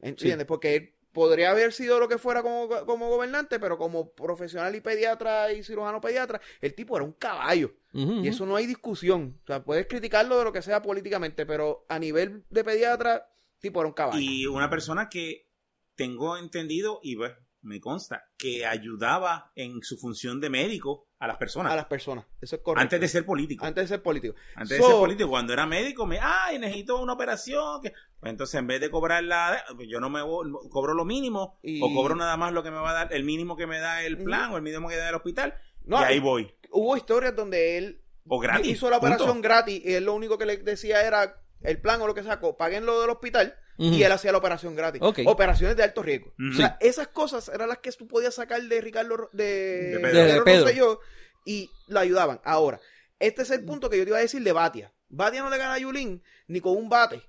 ¿Entiendes? 0.01 0.47
Porque 0.47 0.77
él 0.77 0.95
podría 1.13 1.53
haber 1.53 1.73
sido 1.73 2.01
lo 2.01 2.09
que 2.09 2.19
fuera 2.19 2.43
como, 2.43 2.69
como 2.85 3.09
gobernante, 3.09 3.59
pero 3.59 3.79
como 3.79 4.13
profesional 4.13 4.75
y 4.75 4.81
pediatra 4.81 5.53
y 5.53 5.63
cirujano 5.63 6.01
pediatra, 6.01 6.41
el 6.61 6.75
tipo 6.75 6.97
era 6.97 7.05
un 7.05 7.13
caballo. 7.13 7.73
Y 7.93 8.27
eso 8.27 8.45
no 8.45 8.57
hay 8.57 8.67
discusión. 8.67 9.39
O 9.45 9.47
sea, 9.47 9.63
puedes 9.63 9.87
criticarlo 9.87 10.37
de 10.37 10.45
lo 10.45 10.53
que 10.53 10.63
sea 10.63 10.83
políticamente, 10.83 11.47
pero 11.47 11.87
a 11.89 12.01
nivel 12.01 12.45
de 12.51 12.65
pediatra, 12.65 13.33
tipo 13.61 13.79
era 13.81 13.87
un 13.87 13.95
caballo. 13.95 14.19
Y 14.21 14.47
una 14.47 14.69
persona 14.69 15.09
que 15.09 15.49
tengo 15.95 16.37
entendido 16.37 16.99
y 17.05 17.15
pues, 17.15 17.33
me 17.65 17.81
consta 17.81 18.29
que 18.39 18.65
ayudaba 18.67 19.51
en 19.55 19.83
su 19.83 19.97
función 19.99 20.41
de 20.41 20.51
médico 20.51 21.09
a 21.19 21.27
las 21.27 21.37
personas 21.39 21.73
a 21.73 21.77
las 21.77 21.87
personas. 21.87 22.27
Eso 22.41 22.57
es 22.57 22.63
correcto. 22.63 22.83
antes 22.83 23.01
de 23.01 23.09
ser 23.09 23.25
político. 23.25 23.65
Antes 23.65 23.85
de 23.85 23.89
ser 23.89 24.03
político. 24.03 24.35
Antes 24.55 24.77
So- 24.79 24.85
de 24.85 24.91
ser 24.91 24.99
político, 25.01 25.31
cuando 25.31 25.53
era 25.55 25.67
médico, 25.67 26.07
me, 26.07 26.19
ay, 26.21 26.59
necesito 26.59 27.01
una 27.01 27.15
operación. 27.15 27.81
Que... 27.83 27.93
Pues 28.21 28.31
entonces, 28.31 28.55
en 28.59 28.67
vez 28.67 28.81
de 28.81 28.91
cobrar 28.91 29.25
la, 29.25 29.65
pues 29.75 29.89
yo 29.89 30.01
no 30.01 30.11
me 30.11 30.21
voy- 30.23 30.53
cobro 30.71 30.93
lo 30.95 31.05
mínimo, 31.07 31.59
Y- 31.63 31.81
o 31.83 31.93
cobro 31.95 32.15
nada 32.15 32.37
más 32.37 32.53
lo 32.53 32.63
que 32.63 32.71
me 32.71 32.77
va 32.77 32.91
a 32.91 32.95
dar, 32.95 33.13
el 33.15 33.25
mínimo 33.25 33.57
que 33.57 33.67
me 33.67 33.79
da 33.81 34.03
el 34.03 34.19
plan, 34.23 34.53
o 34.53 34.57
el 34.57 34.63
mínimo 34.63 34.89
que 34.89 34.97
da 34.97 35.09
el 35.09 35.15
hospital, 35.15 35.55
No, 35.85 36.01
y 36.01 36.05
ahí 36.05 36.21
voy. 36.21 36.55
Hubo 36.71 36.97
historias 36.97 37.35
donde 37.35 37.79
él 37.79 38.03
O 38.29 38.39
gratis. 38.39 38.67
hizo 38.73 38.91
la 38.91 39.01
punto. 39.01 39.15
operación 39.15 39.41
gratis 39.41 39.81
y 39.85 39.95
él 39.95 40.05
lo 40.05 40.15
único 40.15 40.37
que 40.37 40.45
le 40.47 40.57
decía 40.59 41.01
era 41.07 41.41
el 41.65 41.81
plan 41.81 42.01
o 42.01 42.07
lo 42.07 42.15
que 42.15 42.23
sacó, 42.23 42.57
paguen 42.57 42.87
lo 42.87 43.01
del 43.01 43.11
hospital 43.11 43.57
y 43.77 44.03
él 44.03 44.13
hacía 44.13 44.31
la 44.31 44.39
operación 44.39 44.77
gratis. 44.77 45.03
Operaciones 45.27 45.77
de 45.77 45.83
alto 45.83 46.03
riesgo. 46.03 46.33
O 46.53 46.55
sea, 46.57 46.77
esas 46.81 47.09
cosas 47.09 47.49
eran 47.49 47.69
las 47.69 47.79
que 47.79 47.91
tú 47.93 48.07
podías 48.07 48.35
sacar 48.35 48.63
de 48.63 48.81
Ricardo 48.81 49.29
de, 49.33 49.45
De 49.45 49.99
Pedro. 50.01 50.19
De 50.21 50.27
Pedro 50.29 50.45
Pedro. 50.45 50.61
Rosselló 50.65 51.01
y 51.45 51.71
lo 51.89 51.99
ayudaban. 52.01 52.41
Ahora, 52.45 52.81
este 53.19 53.43
es 53.43 53.51
el 53.51 53.65
punto 53.65 53.91
que 53.91 53.99
yo 53.99 54.05
te 54.05 54.11
iba 54.11 54.19
a 54.19 54.23
decir 54.23 54.43
de 54.43 54.53
Batia. 54.53 54.93
Batia 55.09 55.43
no 55.43 55.51
le 55.51 55.59
gana 55.59 55.75
a 55.75 55.79
Yulín 55.79 56.23
ni 56.47 56.61
con 56.61 56.77
un 56.77 56.89
bate. 56.89 57.23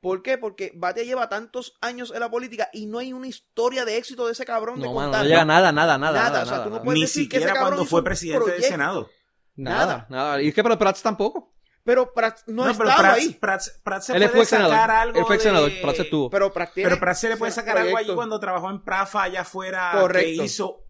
¿Por 0.00 0.22
qué? 0.22 0.38
Porque 0.38 0.72
Batia 0.74 1.02
lleva 1.04 1.28
tantos 1.28 1.76
años 1.82 2.10
en 2.14 2.20
la 2.20 2.30
política 2.30 2.70
y 2.72 2.86
no 2.86 2.98
hay 3.00 3.12
una 3.12 3.26
historia 3.26 3.84
de 3.84 3.98
éxito 3.98 4.24
de 4.26 4.32
ese 4.32 4.46
cabrón 4.46 4.80
de 4.80 4.86
No, 4.86 4.94
mano, 4.94 5.08
contar. 5.08 5.22
no 5.24 5.28
llega 5.28 5.44
nada, 5.44 5.72
nada, 5.72 5.98
nada. 5.98 6.18
Nada, 6.18 6.30
Nada, 6.30 6.42
o 6.42 6.46
sea, 6.46 6.64
tú 6.64 6.70
no 6.70 6.82
puedes 6.82 6.94
Ni 6.94 7.00
decir 7.02 7.28
que 7.28 7.36
ese 7.36 7.44
siquiera 7.44 7.52
cabrón 7.60 7.76
cuando 7.78 7.90
fue 7.90 8.02
presidente 8.02 8.50
del. 8.52 8.62
Senado. 8.62 9.10
Nada, 9.56 10.06
nada. 10.08 10.40
Y 10.40 10.48
es 10.48 10.54
que 10.54 10.62
pero 10.62 10.78
Prats 10.78 11.02
tampoco. 11.02 11.52
Pero 11.90 12.12
Prats 12.14 12.44
no, 12.46 12.62
No, 12.64 12.70
ha 12.70 12.72
pero 12.74 12.88
estado 12.88 13.02
Prats, 13.02 13.18
ahí. 13.18 13.38
Prats- 13.40 13.82
Prats 13.82 14.06
se 14.06 14.12
Él 14.12 14.18
puede 14.22 14.28
fue 14.30 14.44
sacar 14.44 14.66
senador. 14.68 14.90
algo 14.92 15.18
Él 15.18 15.24
fue 15.26 15.36
de- 15.38 15.42
senador. 15.42 15.72
Prats 15.82 15.98
estuvo. 15.98 16.30
Pero 16.30 16.52
Prats 16.52 16.72
tiene- 16.74 16.88
Pero 16.88 17.00
Prats 17.00 17.18
se 17.20 17.28
le 17.28 17.36
puede 17.36 17.50
sacar 17.52 17.78
algo 17.78 17.96
allí 17.96 18.14
cuando 18.14 18.38
trabajó 18.38 18.70
en 18.70 18.84
Prafa 18.84 19.24
allá 19.24 19.40
afuera 19.40 19.90
Correcto. 20.00 20.38
que 20.40 20.44
hizo 20.44 20.84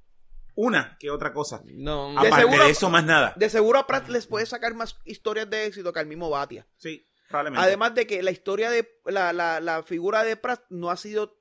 una 0.56 0.98
que 1.00 1.10
otra 1.10 1.32
cosa. 1.32 1.62
No. 1.64 2.10
De 2.12 2.18
Aparte 2.28 2.36
seguro- 2.42 2.64
de 2.64 2.70
eso, 2.70 2.90
más 2.90 3.04
nada. 3.04 3.32
De 3.36 3.48
seguro 3.48 3.78
a 3.78 3.86
Prats 3.86 4.10
les 4.10 4.26
puede 4.26 4.44
sacar 4.44 4.74
más 4.74 4.98
historias 5.06 5.48
de 5.48 5.64
éxito 5.64 5.90
que 5.90 6.00
al 6.00 6.06
mismo 6.06 6.28
Batia. 6.28 6.66
Sí, 6.76 7.08
probablemente. 7.30 7.66
Además 7.66 7.94
de 7.94 8.06
que 8.06 8.22
la 8.22 8.30
historia 8.30 8.70
de 8.70 8.86
la, 9.06 9.32
la, 9.32 9.58
la 9.60 9.82
figura 9.82 10.22
de 10.22 10.36
Pratt 10.36 10.64
no 10.68 10.90
ha 10.90 10.98
sido 10.98 11.38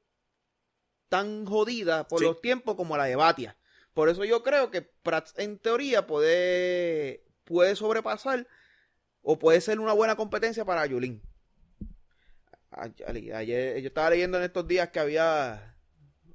tan 1.10 1.46
jodida 1.46 2.08
por 2.08 2.20
Sí. 2.20 2.26
los 2.26 2.40
tiempos 2.40 2.76
como 2.76 2.96
la 2.96 3.06
de 3.06 3.16
Batia. 3.18 3.58
Por 3.94 4.08
eso 4.10 4.24
yo 4.24 4.42
creo 4.44 4.72
que 4.72 4.84
Pratt 4.84 5.30
en 5.38 5.58
teoría 5.60 6.06
puede, 6.08 7.26
puede 7.44 7.76
sobrepasar 7.76 8.48
o 9.32 9.38
puede 9.38 9.62
ser 9.62 9.80
una 9.80 9.94
buena 9.94 10.16
competencia 10.16 10.66
para 10.66 10.84
Yulín. 10.88 11.22
Ayer, 13.06 13.80
yo 13.80 13.88
estaba 13.88 14.10
leyendo 14.10 14.40
en 14.40 14.44
estos 14.44 14.68
días 14.68 14.90
que 14.90 15.00
había 15.00 15.76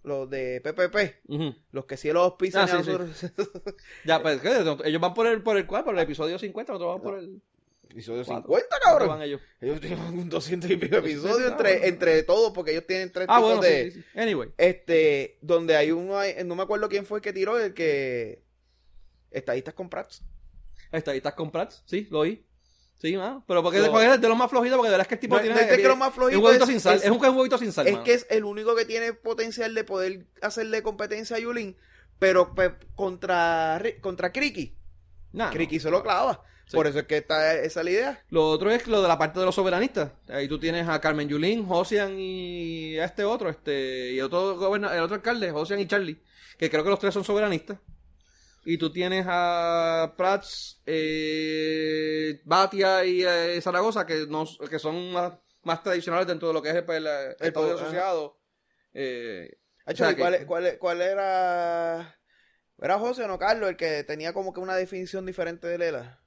los 0.04 0.30
de 0.30 0.60
PPP, 0.60 1.28
Ujú. 1.28 1.56
los 1.72 1.86
que 1.86 1.96
sí 1.96 2.12
los 2.12 2.22
auspician 2.22 2.68
Ah, 2.70 2.82
sí. 2.84 3.26
Ya, 4.04 4.22
pues, 4.22 4.40
¿qué? 4.40 4.50
ellos 4.84 5.00
van 5.00 5.12
por 5.12 5.26
el, 5.26 5.42
por 5.42 5.56
el 5.56 5.66
cual, 5.66 5.82
por 5.82 5.94
el 5.94 6.00
episodio 6.02 6.38
50, 6.38 6.72
nosotros 6.72 6.88
vamos 6.88 7.02
por 7.02 7.18
el... 7.18 7.42
Episodio 7.90 8.24
Cuatro. 8.24 8.42
50, 8.54 8.68
¿Cuánto 8.68 8.84
cabrón. 8.84 9.08
van 9.08 9.22
ellos? 9.22 9.40
Ellos 9.60 9.80
tienen 9.80 9.98
un 10.00 10.28
200 10.28 10.70
y 10.70 10.76
pico 10.76 10.96
episodios 10.96 11.40
Ah, 11.48 11.52
entre, 11.52 11.70
bueno. 11.72 11.86
entre 11.86 12.22
todos, 12.22 12.52
porque 12.52 12.70
ellos 12.72 12.86
tienen 12.86 13.10
tres 13.10 13.26
Ah, 13.28 13.38
tipos 13.38 13.56
bueno, 13.56 13.62
de... 13.62 13.90
sí, 13.90 14.02
sí. 14.02 14.18
Anyway. 14.20 14.50
Este, 14.56 15.38
donde 15.40 15.74
hay 15.76 15.90
uno, 15.90 16.20
no 16.44 16.54
me 16.54 16.62
acuerdo 16.62 16.88
quién 16.88 17.06
fue 17.06 17.18
el 17.18 17.22
que 17.22 17.32
tiró, 17.32 17.58
el 17.58 17.74
que... 17.74 18.44
Estadistas 19.32 19.74
con 19.74 19.88
Prats. 19.90 20.22
Estadistas 20.92 21.34
con 21.34 21.50
Prats, 21.50 21.82
sí, 21.86 22.06
lo 22.10 22.20
oí. 22.20 22.44
Sí, 22.96 23.16
mano. 23.16 23.44
Pero 23.46 23.62
porque, 23.62 23.78
es 23.78 24.20
de 24.20 24.28
los 24.28 24.36
más 24.36 24.50
flojitos, 24.50 24.76
porque 24.76 24.88
de 24.88 24.96
verdad 24.96 25.02
es 25.04 25.08
que 25.08 25.14
el 25.14 25.20
tipo 25.20 25.36
No, 25.36 25.42
tiene... 25.42 25.54
no 25.56 25.60
es 25.60 25.66
que 25.76 25.94
más 25.94 26.16
un 26.16 26.66
sin 26.66 26.80
sal. 26.80 26.96
es- 26.96 27.04
Es, 27.04 27.10
un 27.10 27.22
huevito 27.22 27.58
sin 27.58 27.72
sal, 27.72 27.86
Es 27.86 27.98
que 27.98 28.14
es 28.14 28.26
el 28.30 28.44
único 28.44 28.74
que 28.74 28.84
tiene 28.84 29.12
potencial 29.12 29.74
de 29.74 29.84
poder 29.84 30.26
hacerle 30.40 30.82
competencia 30.82 31.36
a 31.36 31.40
Yulín, 31.40 31.76
pero 32.18 32.54
pues, 32.54 32.72
contra, 32.94 33.82
contra 34.00 34.32
Kriki. 34.32 34.74
Nah, 35.32 35.46
no. 35.46 35.52
Kriki 35.52 35.80
se 35.80 35.90
lo 35.90 36.02
clava. 36.02 36.42
Sí. 36.66 36.76
Por 36.76 36.86
eso 36.86 37.00
es 37.00 37.06
que 37.06 37.18
está 37.18 37.56
esa 37.56 37.80
es 37.80 37.84
la 37.84 37.90
idea. 37.90 38.24
Lo 38.30 38.48
otro 38.48 38.70
es 38.70 38.86
lo 38.86 39.02
de 39.02 39.08
la 39.08 39.18
parte 39.18 39.38
de 39.38 39.44
los 39.44 39.54
soberanistas. 39.54 40.12
Ahí 40.28 40.48
tú 40.48 40.58
tienes 40.58 40.88
a 40.88 40.98
Carmen 40.98 41.28
Yulín, 41.28 41.66
Josian 41.66 42.18
y 42.18 42.96
a 42.98 43.04
este 43.04 43.24
otro, 43.24 43.50
este, 43.50 44.12
y 44.12 44.20
otro 44.22 44.74
el 44.74 45.00
otro 45.02 45.16
alcalde, 45.16 45.50
Josian 45.50 45.80
y 45.80 45.86
Charlie, 45.86 46.22
que 46.56 46.70
creo 46.70 46.82
que 46.82 46.88
los 46.90 46.98
tres 46.98 47.12
son 47.12 47.22
soberanistas. 47.24 47.76
Y 48.66 48.78
tú 48.78 48.90
tienes 48.90 49.26
a 49.28 50.14
Prats, 50.16 50.80
eh, 50.86 52.40
Batia 52.44 53.04
y 53.04 53.22
eh, 53.22 53.60
Zaragoza, 53.60 54.06
que 54.06 54.26
no, 54.28 54.44
que 54.70 54.78
son 54.78 55.12
más, 55.12 55.32
más 55.62 55.82
tradicionales 55.82 56.26
dentro 56.26 56.48
de 56.48 56.54
lo 56.54 56.62
que 56.62 56.70
es 56.70 56.76
el, 56.76 56.84
el, 56.90 57.06
el 57.06 57.36
El 57.40 57.52
Poder 57.52 57.74
po- 57.76 57.80
Asociado. 57.82 58.38
Eh, 58.94 59.56
Hacho, 59.84 60.04
sea 60.04 60.12
¿y 60.12 60.14
que- 60.14 60.20
¿cuál, 60.22 60.46
cuál, 60.46 60.78
cuál 60.78 61.02
era? 61.02 62.18
¿Era 62.80 62.98
José 62.98 63.24
o 63.24 63.28
no, 63.28 63.38
Carlos? 63.38 63.68
El 63.70 63.76
que 63.76 64.02
tenía 64.04 64.32
como 64.32 64.52
que 64.52 64.60
una 64.60 64.76
definición 64.76 65.26
diferente 65.26 65.66
de 65.66 65.78
Lela. 65.78 66.20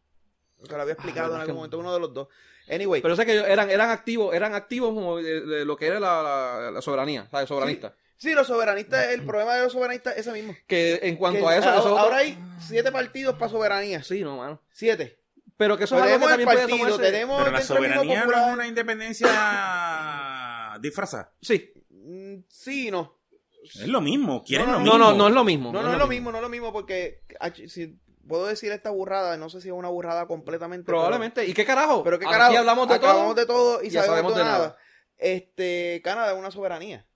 Que 0.67 0.75
lo 0.75 0.81
había 0.81 0.93
explicado 0.93 1.27
verdad 1.27 1.37
en 1.37 1.41
algún 1.41 1.55
momento 1.57 1.77
uno 1.79 1.93
de 1.93 1.99
los 1.99 2.13
dos. 2.13 2.27
Anyway, 2.69 3.01
pero 3.01 3.15
sé 3.15 3.25
que 3.25 3.33
eran, 3.37 3.69
eran 3.69 3.89
activos, 3.89 4.33
eran 4.35 4.53
activos 4.53 4.93
como 4.93 5.17
de, 5.17 5.41
de 5.41 5.65
lo 5.65 5.77
que 5.77 5.87
era 5.87 5.99
la, 5.99 6.21
la- 6.23 6.71
la 6.71 6.81
soberanía, 6.81 7.27
¿sabes? 7.31 7.47
Soberanista. 7.47 7.89
sí, 7.95 7.95
los 8.23 8.47
soberanistas, 8.47 9.09
el 9.09 9.23
problema 9.25 9.55
de 9.55 9.63
los 9.63 9.73
soberanistas 9.73 10.13
es 10.13 10.19
ese 10.21 10.31
mismo. 10.31 10.55
Que 10.67 10.99
en 11.03 11.15
cuanto 11.17 11.47
Que 11.47 11.53
a 11.53 11.57
eso, 11.57 11.75
otro- 11.75 11.97
ahora 11.97 12.17
hay 12.17 12.37
siete 12.65 12.91
partidos 12.91 13.35
para 13.35 13.49
soberanía. 13.51 14.03
Sí, 14.03 14.21
no, 14.23 14.37
mano. 14.37 14.61
Siete. 14.71 15.19
Pero 15.57 15.77
que 15.77 15.85
eso 15.85 15.95
es 15.97 16.01
algo 16.03 16.13
que 16.13 16.19
tenemos 16.19 16.29
el 16.31 16.45
también 16.45 16.47
puede 16.47 16.59
partido, 16.67 16.87
tomarse... 16.97 17.11
tenemos 17.11 17.39
Pero 17.43 17.51
la 17.51 17.61
soberanía 17.61 18.25
no 18.25 18.31
es 18.47 18.53
una 18.53 18.67
independencia 18.67 19.27
disfrazada. 20.81 21.31
Sí. 21.41 21.73
Mm, 21.89 22.35
Sí, 22.47 22.91
no. 22.91 23.17
Es 23.63 23.87
lo 23.87 23.99
mismo. 24.01 24.43
Quieren 24.43 24.67
No, 24.67 24.73
lo 24.73 24.79
no, 24.79 24.83
mismo. 24.83 24.97
No, 24.97 25.11
no, 25.11 25.17
no 25.17 25.27
es 25.27 25.33
lo 25.33 25.43
mismo. 25.43 25.73
No, 25.73 25.81
no 25.81 25.91
es 25.93 25.97
lo 25.99 26.07
mismo, 26.07 26.31
no 26.31 26.37
es 26.37 26.41
lo 26.43 26.49
mismo 26.49 26.71
porque 26.71 27.21
si 27.67 27.97
puedo 28.27 28.45
decir 28.45 28.71
esta 28.71 28.91
burrada, 28.91 29.35
no 29.37 29.49
sé 29.49 29.59
si 29.61 29.67
es 29.69 29.73
una 29.73 29.89
burrada 29.89 30.25
completamente. 30.27 30.85
pero- 30.85 30.99
Probablemente. 30.99 31.45
¿Y 31.45 31.53
qué 31.53 31.65
carajo? 31.65 32.03
Pero, 32.03 32.19
qué 32.19 32.25
Aquí 32.25 32.33
carajo. 32.33 32.57
hablamos 32.57 32.87
de 32.87 32.93
acabamos 32.95 33.23
todo. 33.25 33.33
de 33.35 33.45
todo 33.45 33.83
y, 33.83 33.87
y 33.87 33.89
ya 33.89 34.03
sabemos, 34.03 34.33
sabemos 34.33 34.35
de 34.35 34.39
de 34.39 34.45
nada. 34.45 34.57
nada. 34.67 34.77
Este, 35.17 36.01
Canadá 36.03 36.31
es 36.33 36.37
una 36.37 36.51
soberanía 36.51 37.06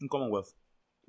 Un 0.00 0.08
Commonwealth. 0.08 0.48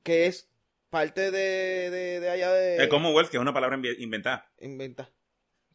que 0.04 0.26
es 0.28 0.50
parte 0.90 1.32
de, 1.32 1.90
de, 1.90 2.20
de 2.20 2.30
allá 2.30 2.52
de 2.52 2.78
El 2.78 2.90
Commonwealth, 2.90 3.30
que 3.30 3.38
es 3.38 3.42
una 3.42 3.54
palabra 3.54 3.80
inventada. 3.98 4.52
inventa. 4.60 5.10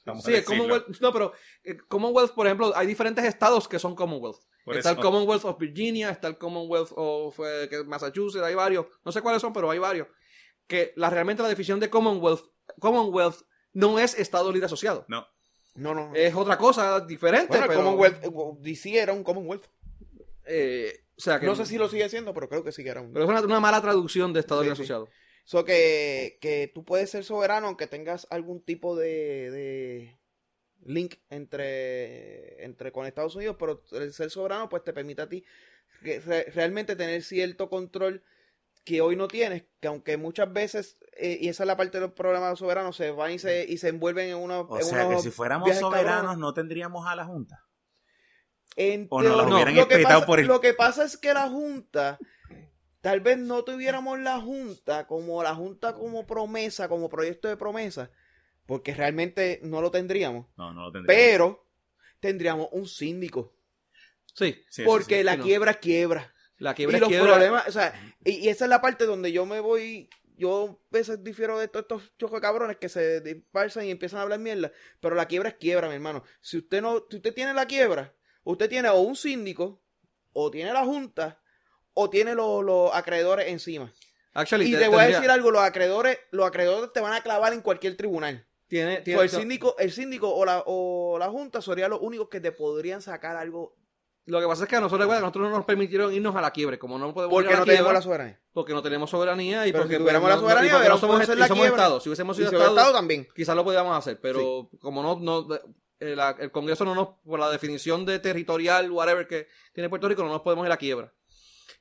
Vamos 0.05 0.25
Sí, 0.25 0.35
el. 0.35 0.45
Commonwealth. 0.45 1.01
No, 1.01 1.13
pero 1.13 1.33
eh, 1.65 1.77
Commonwealth, 1.89 2.33
por 2.33 2.47
ejemplo, 2.47 2.73
hay 2.77 2.87
diferentes 2.87 3.25
estados 3.25 3.67
que 3.67 3.79
son 3.79 3.95
Commonwealth. 3.97 4.39
Por 4.65 4.77
está 4.77 4.91
eso- 4.91 4.99
el 5.01 5.05
Commonwealth 5.05 5.45
of 5.45 5.59
Virginia, 5.59 6.11
está 6.11 6.29
el 6.29 6.39
Commonwealth 6.39 6.93
of 6.95 7.39
eh, 7.41 7.67
que 7.69 7.77
es 7.81 7.87
Massachusetts, 7.87 8.45
hay 8.45 8.55
varios. 8.55 8.87
No 9.05 9.11
sé 9.13 9.21
cuáles 9.23 9.41
son, 9.41 9.53
pero 9.53 9.71
hay 9.71 9.79
varios. 9.79 10.07
Que 10.67 10.93
la, 10.97 11.09
realmente 11.11 11.43
la 11.43 11.49
definición 11.49 11.81
de 11.81 11.89
Commonwealth, 11.91 12.45
Commonwealth 12.81 13.37
no 13.73 13.99
es 13.99 14.19
Estado 14.19 14.51
Libre 14.53 14.67
Asociado. 14.67 15.05
No. 15.09 15.27
No, 15.77 15.95
no. 15.95 16.13
Es 16.15 16.35
otra 16.35 16.57
cosa 16.59 17.01
diferente. 17.01 17.49
bueno, 17.49 17.65
el 17.65 17.69
pero, 17.71 17.81
Commonwealth, 17.83 18.25
eh, 18.25 18.31
DC 18.61 18.99
era 18.99 19.13
un 19.13 19.23
Commonwealth. 19.25 19.67
eh, 20.47 21.05
o 21.17 21.21
sea 21.21 21.41
que 21.41 21.47
No 21.47 21.55
sé 21.57 21.67
si 21.67 21.79
lo 21.79 21.89
sigue 21.89 22.09
siendo, 22.09 22.35
pero 22.35 22.49
creo 22.49 22.63
que 22.65 22.73
sí 22.73 22.85
que 22.85 22.91
era 22.91 23.01
un. 23.01 23.13
Pero 23.13 23.25
es 23.25 23.31
una, 23.31 23.41
una 23.41 23.61
mala 23.61 23.81
traducción 23.81 24.33
de 24.33 24.41
Estado 24.41 24.61
Sí, 24.63 24.65
Libre 24.67 24.77
sí. 24.77 24.83
Asociado. 24.83 25.09
So 25.45 25.65
que, 25.65 26.39
que 26.41 26.71
tú 26.75 26.85
puedes 26.85 27.09
ser 27.11 27.25
soberano 27.25 27.69
aunque 27.69 27.87
tengas 27.87 28.27
algún 28.31 28.61
tipo 28.63 28.97
de, 28.97 29.51
de 29.53 30.19
link 30.85 31.15
entre, 31.31 32.65
entre 32.65 32.93
con 32.93 33.07
Estados 33.07 33.37
Unidos, 33.37 33.57
pero 33.59 33.83
el 33.93 34.13
ser 34.13 34.31
soberano 34.31 34.69
pues 34.69 34.83
te 34.85 34.93
permite 34.93 35.23
a 35.23 35.29
ti 35.29 35.45
re- 36.03 36.21
re- 36.21 36.51
realmente 36.55 36.97
tener 36.97 37.23
cierto 37.23 37.69
control 37.71 38.23
que 38.85 39.01
hoy 39.01 39.17
no 39.17 39.27
tienes, 39.27 39.65
que 39.81 39.89
aunque 39.89 40.17
muchas 40.17 40.53
veces, 40.53 40.97
eh, 41.17 41.39
y 41.41 41.49
esa 41.49 41.65
es 41.65 41.67
la 41.67 41.77
parte 41.77 41.99
del 41.99 42.13
problema 42.13 42.47
de 42.47 42.51
los 42.53 42.59
soberanos, 42.61 42.97
se 42.97 43.11
van 43.11 43.33
y 43.33 43.39
se, 43.41 43.65
y 43.69 43.79
se 43.79 43.89
envuelven 43.89 44.29
en 44.29 44.37
unos... 44.37 44.67
O 44.69 44.79
en 44.79 44.85
sea, 44.85 45.09
que 45.09 45.19
si 45.19 45.31
fuéramos 45.31 45.69
soberanos, 45.77 46.15
cabrones. 46.21 46.39
no 46.39 46.55
tendríamos 46.55 47.05
a 47.07 47.17
la 47.17 47.25
Junta. 47.25 47.66
En 48.77 49.07
O 49.11 49.23
nos 49.23 49.37
las 49.37 49.47
teo- 49.47 49.55
hubieran 49.55 49.75
lo, 49.77 49.89
que 49.89 49.95
espetado 49.95 50.21
pasa, 50.21 50.27
por 50.27 50.41
el- 50.41 50.47
lo 50.47 50.61
que 50.61 50.75
pasa 50.75 51.05
es 51.05 51.17
que 51.17 51.33
la 51.33 51.49
Junta, 51.49 52.19
tal 53.01 53.21
vez 53.21 53.39
no 53.39 53.65
tuviéramos 53.65 54.19
la 54.21 54.39
Junta 54.41 55.07
como 55.07 55.43
la 55.43 55.55
Junta 55.55 55.95
como 55.95 56.27
promesa, 56.27 56.89
como 56.89 57.09
proyecto 57.09 57.49
de 57.49 57.57
promesa, 57.57 58.11
porque 58.67 58.93
realmente 58.95 59.61
no 59.63 59.81
lo 59.81 59.91
tendríamos, 59.91 60.47
No, 60.57 60.73
no 60.75 60.83
lo 60.87 60.93
tendríamos. 60.93 61.07
pero 61.27 61.67
tendríamos 62.21 62.69
un 62.73 62.87
síndico, 62.87 63.55
Sí, 64.35 64.63
porque 64.85 65.19
sí. 65.19 65.25
la 65.25 65.33
sí, 65.33 65.39
no. 65.39 65.45
quiebra 65.45 65.71
es 65.73 65.77
quiebra. 65.79 66.35
la 66.59 66.73
Y 66.73 66.75
quiebra 66.75 66.97
es 66.97 67.01
los 67.01 67.09
quiebra. 67.09 67.33
problemas, 67.35 67.69
o 67.69 67.73
sea, 67.73 67.95
y, 68.25 68.33
y 68.33 68.49
esa 68.49 68.65
es 68.65 68.69
la 68.71 68.81
parte 68.83 69.05
donde 69.07 69.31
yo 69.33 69.47
me 69.47 69.61
voy, 69.61 70.09
yo 70.37 70.81
a 70.91 70.93
veces 70.93 71.23
difiero 71.25 71.59
de 71.59 71.69
todos 71.69 71.85
estos 71.85 72.17
chocos 72.19 72.41
cabrones 72.41 72.77
que 72.77 72.89
se 72.91 73.21
dispersan 73.23 73.87
y 73.87 73.91
empiezan 73.91 74.19
a 74.19 74.23
hablar 74.23 74.39
mierda, 74.39 74.71
pero 75.01 75.15
la 75.15 75.27
quiebra 75.29 75.49
es 75.51 75.55
quiebra, 75.57 75.89
mi 75.89 75.95
hermano. 75.95 76.23
Si 76.41 76.59
usted 76.59 76.83
no, 76.83 77.05
si 77.11 77.17
usted 77.17 77.33
tiene 77.35 77.55
la 77.55 77.67
quiebra, 77.67 78.15
usted 78.47 78.69
tiene 78.69 78.89
o 78.89 79.01
un 79.01 79.15
síndico, 79.17 79.81
o 80.33 80.51
tiene 80.51 80.73
la 80.73 80.85
junta, 80.85 81.39
o 81.95 82.09
tiene 82.11 82.35
los, 82.35 82.65
los 82.65 82.95
acreedores 82.95 83.49
encima. 83.49 83.93
Actually, 84.35 84.69
Y 84.69 84.73
te- 84.73 84.79
te 84.79 84.89
voy 84.89 85.01
a 85.01 85.07
decir 85.07 85.31
algo, 85.31 85.51
los 85.51 85.63
acreedores, 85.63 86.19
los 86.31 86.47
acreedores 86.47 86.93
te 86.93 87.01
van 87.01 87.15
a 87.15 87.23
clavar 87.23 87.53
en 87.53 87.61
cualquier 87.63 87.97
tribunal. 87.97 88.47
Tiene, 88.69 88.99
So, 88.99 89.03
tiene, 89.05 89.23
el 89.23 89.31
síndico, 89.31 89.77
el 89.79 89.93
síndico 89.93 90.35
o 90.35 90.45
la, 90.45 90.63
o 90.67 91.17
la 91.19 91.29
junta 91.31 91.63
serían 91.63 91.89
los 91.91 92.01
únicos 92.03 92.29
que 92.29 92.41
te 92.41 92.51
podrían 92.53 93.01
sacar 93.01 93.37
algo 93.37 93.77
Lo 94.27 94.41
que 94.41 94.47
pasa 94.47 94.65
es 94.65 94.69
que 94.69 94.75
a 94.77 94.81
nosotros, 94.81 95.09
nosotros 95.09 95.49
no 95.51 95.57
nos 95.57 95.65
permitieron 95.65 96.13
irnos 96.13 96.35
a 96.37 96.41
la 96.41 96.51
quiebre, 96.51 96.79
como 96.79 96.99
no 96.99 97.15
podemos 97.15 97.33
ir 97.33 97.37
porque 97.37 97.49
a 97.49 97.53
la 97.53 97.59
no 97.61 97.65
tenemos 97.65 97.85
quiebra, 97.85 97.93
la 97.99 98.03
soberanía. 98.03 98.41
porque 98.53 98.73
no 98.75 98.83
tenemos 98.83 99.09
soberanía 99.09 99.67
y 99.67 99.73
Pero 99.73 99.85
porque 99.85 99.95
si 99.95 99.99
tuviéramos 100.01 100.29
la 100.29 100.35
no- 100.35 100.41
soberanía, 100.43 100.73
no 100.73 100.79
hubiéramos 100.79 101.01
somos, 101.01 101.29
la 101.29 101.47
somos. 101.49 101.67
Estado. 101.67 102.01
Si 102.01 102.09
hubiésemos 102.09 102.37
sido 102.37 102.51
Estado, 102.51 102.69
Estado 102.77 102.93
también. 102.93 103.29
quizás 103.35 103.55
lo 103.57 103.65
podíamos 103.65 103.97
hacer, 103.97 104.21
pero 104.21 104.69
como 104.81 105.01
no, 105.03 105.17
no 105.21 105.47
eh, 106.01 106.15
la- 106.17 106.37
el 106.39 106.51
Congreso 106.51 106.85
no 106.85 106.95
nos, 106.95 107.09
por 107.25 107.39
la 107.41 107.51
definición 107.51 108.05
de 108.05 108.19
territorial, 108.19 108.91
whatever 108.91 109.27
que 109.27 109.49
tiene 109.73 109.89
Puerto 109.89 110.09
Rico, 110.09 110.23
no 110.23 110.29
nos 110.31 110.43
podemos 110.43 110.67
ir 110.67 110.73
a 110.73 110.77
quiebra. 110.77 111.13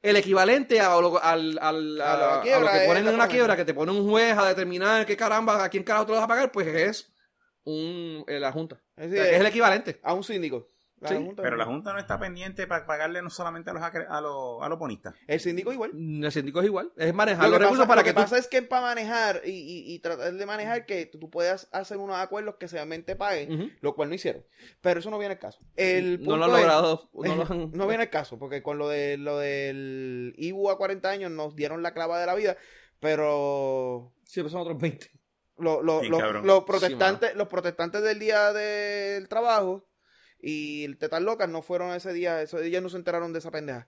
El 0.02 0.16
equivalente 0.18 0.80
a, 0.82 0.96
lo- 1.02 1.22
al, 1.24 1.58
al- 1.62 2.02
A 2.02 2.06
a- 2.14 2.42
a 2.42 2.60
lo 2.60 2.72
que 2.72 2.86
ponen 2.88 3.08
en 3.08 3.16
una 3.16 3.28
quiebra, 3.28 3.56
que 3.56 3.66
te 3.66 3.74
pone 3.74 3.92
un 3.92 4.08
juez 4.10 4.38
a 4.38 4.48
determinar 4.48 5.06
qué 5.06 5.18
caramba, 5.18 5.64
a 5.64 5.70
quién 5.70 5.84
carajo 5.84 6.06
te 6.06 6.12
lo 6.12 6.18
vas 6.18 6.26
a 6.26 6.28
pagar, 6.28 6.52
pues 6.52 6.68
es 6.68 7.12
un, 7.64 8.24
eh, 8.28 8.40
la 8.40 8.52
Junta. 8.52 8.82
Es 8.96 9.08
O 9.08 9.12
sea, 9.12 9.32
es 9.32 9.40
el 9.40 9.46
equivalente. 9.48 10.00
a 10.04 10.14
un 10.14 10.24
síndico. 10.24 10.70
La 11.02 11.10
Sí, 11.10 11.16
Junta- 11.16 11.44
Pero 11.44 11.58
la 11.58 11.66
Junta 11.66 11.92
no 11.92 12.00
está 12.00 12.18
pendiente 12.18 12.68
para 12.68 12.86
pagarle 12.86 13.22
no 13.22 13.30
solamente 13.30 13.70
a 13.70 13.74
los, 13.74 13.84
acre- 13.84 14.08
a 14.10 14.22
los, 14.22 14.64
a 14.64 14.70
los 14.70 14.80
bonistas. 14.80 15.14
El 15.28 15.42
síndico 15.42 15.74
igual. 15.74 15.92
El 15.94 16.32
síndico 16.32 16.62
es 16.62 16.66
igual. 16.68 16.92
Es 16.96 17.14
manejar 17.14 17.44
Lo 17.44 17.50
los 17.50 17.58
que, 17.60 17.64
recursos 17.66 17.84
pasa, 17.86 17.88
para 17.90 18.02
lo 18.02 18.04
que 18.06 18.10
que 18.12 18.14
tú... 18.16 18.22
pasa 18.22 18.38
es 18.38 18.48
que 18.48 18.62
para 18.62 18.82
manejar 18.84 19.42
y, 19.44 19.50
y- 19.52 19.94
y 19.94 20.00
tratar 20.00 20.34
de 20.34 20.46
manejar 20.46 20.86
que 20.86 21.06
tú 21.06 21.30
puedas 21.30 21.68
hacer 21.74 21.98
unos 21.98 22.16
acuerdos 22.16 22.56
que 22.56 22.68
realmente 22.68 23.18
paguen, 23.18 23.76
lo 23.82 23.94
cual 23.94 24.08
no 24.10 24.16
hicieron. 24.16 24.46
Pero 24.80 25.02
eso 25.02 25.10
no 25.12 25.18
viene 25.20 25.34
al 25.34 25.40
caso. 25.40 25.60
El 25.76 26.24
No 26.24 26.38
lo 26.38 26.46
han 26.46 26.52
es- 26.52 26.58
logrado. 26.58 27.10
No 27.14 27.36
lo 27.36 27.44
han- 27.44 27.72
no 27.74 27.88
viene 27.88 28.04
al 28.04 28.10
caso, 28.10 28.40
porque 28.40 28.64
con 28.64 28.78
lo, 28.78 28.88
de, 28.88 29.18
lo 29.18 29.38
del 29.38 30.34
IBU 30.38 30.70
a 30.70 30.78
40 30.78 31.10
años 31.10 31.30
nos 31.30 31.56
dieron 31.58 31.84
la 31.84 31.94
clava 31.94 32.20
de 32.22 32.26
la 32.26 32.36
vida, 32.36 32.56
pero 33.16 34.12
Sí, 34.24 34.40
pero 34.40 34.50
son 34.50 34.62
otros 34.62 34.78
20. 34.80 35.12
lo- 35.58 35.82
lo- 35.82 36.00
Bien 36.00 36.12
lo- 36.12 36.18
cabrón. 36.20 36.48
los 36.48 36.64
protestantes 36.64 37.36
los 37.36 37.48
protestantes 37.48 38.02
del 38.02 38.20
día 38.20 38.52
del 38.54 39.28
trabajo 39.30 39.86
y 40.48 40.84
el 40.84 40.98
Tetas 40.98 41.22
Locas 41.24 41.50
no 41.50 41.62
fueron 41.64 41.92
ese 41.96 42.14
día, 42.14 42.42
esos 42.42 42.62
días 42.62 42.84
no 42.84 42.90
se 42.90 42.98
enteraron 42.98 43.34
de 43.34 43.40
esa 43.40 43.50
pendeja. 43.52 43.88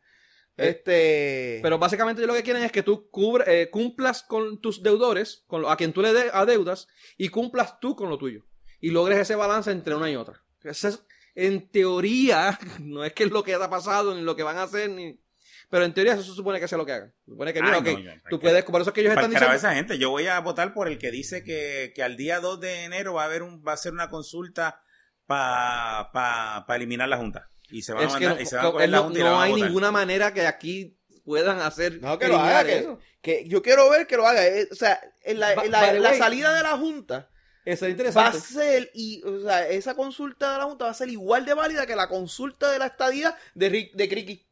Eh, 0.57 0.69
este 0.69 1.59
Pero 1.61 1.77
básicamente 1.77 2.21
ellos 2.21 2.29
lo 2.29 2.33
que 2.37 2.43
quieren 2.43 2.63
es 2.63 2.71
que 2.71 2.81
tú 2.81 3.09
cubre- 3.11 3.43
eh, 3.47 3.69
cumplas 3.69 4.23
con 4.23 4.59
tus 4.59 4.81
deudores, 4.81 5.43
con 5.47 5.61
lo- 5.61 5.69
a 5.69 5.77
quien 5.77 5.93
tú 5.93 6.01
le 6.01 6.13
de- 6.13 6.31
adeudas, 6.33 6.87
y 7.15 7.29
cumplas 7.29 7.79
tú 7.79 7.95
con 7.95 8.09
lo 8.09 8.17
tuyo. 8.17 8.43
Y 8.79 8.89
logres 8.89 9.19
ese 9.19 9.35
balance 9.35 9.69
entre 9.71 9.93
una 9.95 10.09
y 10.09 10.15
otra. 10.15 10.43
Ese 10.63 10.87
es, 10.89 11.03
en 11.35 11.69
teoría, 11.69 12.57
no 12.81 13.03
es 13.03 13.13
que 13.13 13.25
es 13.25 13.31
lo 13.31 13.43
que 13.43 13.53
ha 13.53 13.69
pasado, 13.69 14.15
ni 14.15 14.21
lo 14.21 14.35
que 14.35 14.41
van 14.43 14.57
a 14.57 14.63
hacer, 14.63 14.89
ni... 14.89 15.19
Pero 15.69 15.83
en 15.83 15.93
teoría 15.93 16.13
eso 16.13 16.23
se 16.23 16.33
supone 16.33 16.59
que 16.59 16.67
sea 16.67 16.77
lo 16.79 16.85
que 16.85 16.93
hagan. 16.93 17.13
Se 17.25 17.31
supone 17.31 17.53
que, 17.53 17.61
mira, 17.61 17.75
Ay, 17.75 17.81
no, 18.03 18.11
tú 18.29 18.39
¿para 18.39 18.51
puedes, 18.51 18.63
por 18.63 18.81
eso 18.81 18.89
es 18.89 18.93
que 18.95 19.01
ellos 19.01 19.13
están 19.13 19.29
diciendo... 19.29 19.53
esa 19.53 19.75
gente, 19.75 19.97
yo 19.99 20.09
voy 20.09 20.25
a 20.27 20.39
votar 20.39 20.73
por 20.73 20.87
el 20.87 20.97
que 20.97 21.11
dice 21.11 21.43
que, 21.43 21.91
que 21.93 22.01
al 22.03 22.15
día 22.17 22.39
2 22.39 22.61
de 22.61 22.85
enero 22.85 23.13
va 23.15 23.23
a 23.23 23.25
haber 23.25 23.43
un, 23.43 23.63
va 23.67 23.73
a 23.73 23.77
ser 23.77 23.91
una 23.91 24.09
consulta 24.09 24.81
para 25.27 26.09
pa, 26.11 26.65
pa 26.65 26.75
eliminar 26.75 27.07
la 27.09 27.17
Junta. 27.17 27.49
Y 27.69 27.81
se 27.81 27.93
va 27.93 27.99
a 27.99 28.03
que 28.03 28.07
mandar, 28.13 28.35
no, 28.37 28.41
y 28.41 28.45
se 28.45 28.55
va 28.55 28.61
a 28.61 28.65
no- 28.65 28.71
coger 28.71 28.89
la 28.89 28.97
no- 28.97 29.03
Junta 29.03 29.19
y 29.19 29.23
la 29.23 29.29
no 29.29 29.35
van 29.35 29.41
a 29.41 29.45
hay 29.55 29.61
ninguna 29.61 29.91
manera 29.91 30.33
que 30.33 30.47
aquí 30.47 30.97
puedan 31.25 31.59
hacer... 31.59 32.01
No, 32.01 32.17
que 32.17 32.27
lo 32.29 32.39
haga, 32.39 32.63
que, 32.63 32.77
eso. 32.79 32.99
que 33.21 33.45
yo 33.47 33.61
quiero 33.61 33.89
ver 33.89 34.07
que 34.07 34.15
lo 34.17 34.25
haga. 34.25 34.45
eh, 34.47 34.67
O 34.71 34.75
sea, 34.75 34.99
en 35.23 35.39
la, 35.41 35.53
en 35.53 35.71
la- 36.01 36.13
salida 36.17 36.53
de 36.55 36.63
la 36.63 36.77
Junta 36.77 37.29
Eso 37.65 37.73
es 37.73 37.81
va 37.81 37.87
a 37.87 37.89
interesante. 37.91 38.39
ser, 38.39 38.91
y, 38.93 39.21
o 39.23 39.41
sea, 39.41 39.67
esa 39.67 39.93
consulta 39.95 40.53
de 40.53 40.57
la 40.59 40.63
Junta 40.63 40.85
va 40.85 40.91
a 40.91 40.93
ser 40.93 41.09
igual 41.09 41.45
de 41.45 41.53
válida 41.53 41.85
que 41.85 41.97
la 41.97 42.07
consulta 42.07 42.71
de 42.71 42.79
la 42.79 42.85
estadía 42.87 43.35
de, 43.53 43.67
Rick, 43.69 43.93
de 43.95 44.07
Criqui. 44.07 44.45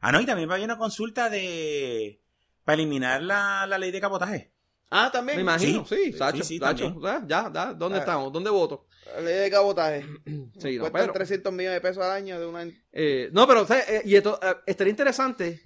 Ah, 0.00 0.10
no, 0.10 0.20
y 0.20 0.26
también 0.26 0.48
va 0.48 0.54
a 0.54 0.56
haber 0.56 0.64
una 0.64 0.78
consulta 0.78 1.30
de 1.30 2.20
para 2.64 2.74
eliminar 2.74 3.22
la, 3.22 3.66
la 3.68 3.78
ley 3.78 3.90
de 3.92 4.00
cabotaje. 4.00 4.50
Ah, 4.90 5.10
también. 5.12 5.36
Me 5.36 5.42
imagino, 5.42 5.86
Sí, 5.86 5.94
sí, 5.96 6.12
sí, 6.12 6.18
Sacho, 6.18 6.42
sí, 6.42 6.58
Sacho, 6.58 6.84
también. 6.92 7.26
ya, 7.28 7.44
ya, 7.44 7.52
ya, 7.52 7.74
¿dónde 7.74 7.98
Ah. 7.98 8.00
estamos? 8.00 8.32
¿Dónde 8.32 8.50
voto? 8.50 8.86
La 9.06 9.20
ley 9.20 9.34
de 9.34 9.50
cabotaje. 9.50 10.04
Sí, 10.58 10.76
no, 10.76 10.82
Cuestan 10.82 11.02
pero, 11.02 11.12
300 11.12 11.52
millones 11.52 11.76
de 11.76 11.80
pesos 11.80 12.04
al 12.04 12.10
año 12.10 12.38
de 12.38 12.46
una... 12.46 12.68
eh, 12.92 13.30
no, 13.32 13.46
pero 13.46 13.62
o 13.62 13.66
sea, 13.66 13.80
eh, 13.80 14.02
y 14.04 14.14
esto, 14.14 14.38
eh, 14.42 14.56
estaría 14.66 14.90
interesante 14.90 15.62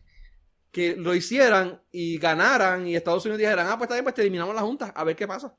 que 0.70 0.96
lo 0.96 1.14
hicieran 1.14 1.82
y 1.90 2.18
ganaran 2.18 2.86
y 2.86 2.96
Estados 2.96 3.24
Unidos 3.24 3.38
dijeran, 3.38 3.66
ah, 3.68 3.76
pues 3.76 3.86
está 3.86 3.94
bien, 3.94 4.04
pues 4.04 4.14
te 4.14 4.22
eliminamos 4.22 4.54
la 4.54 4.62
Junta, 4.62 4.86
a 4.94 5.04
ver 5.04 5.16
qué 5.16 5.26
pasa. 5.26 5.56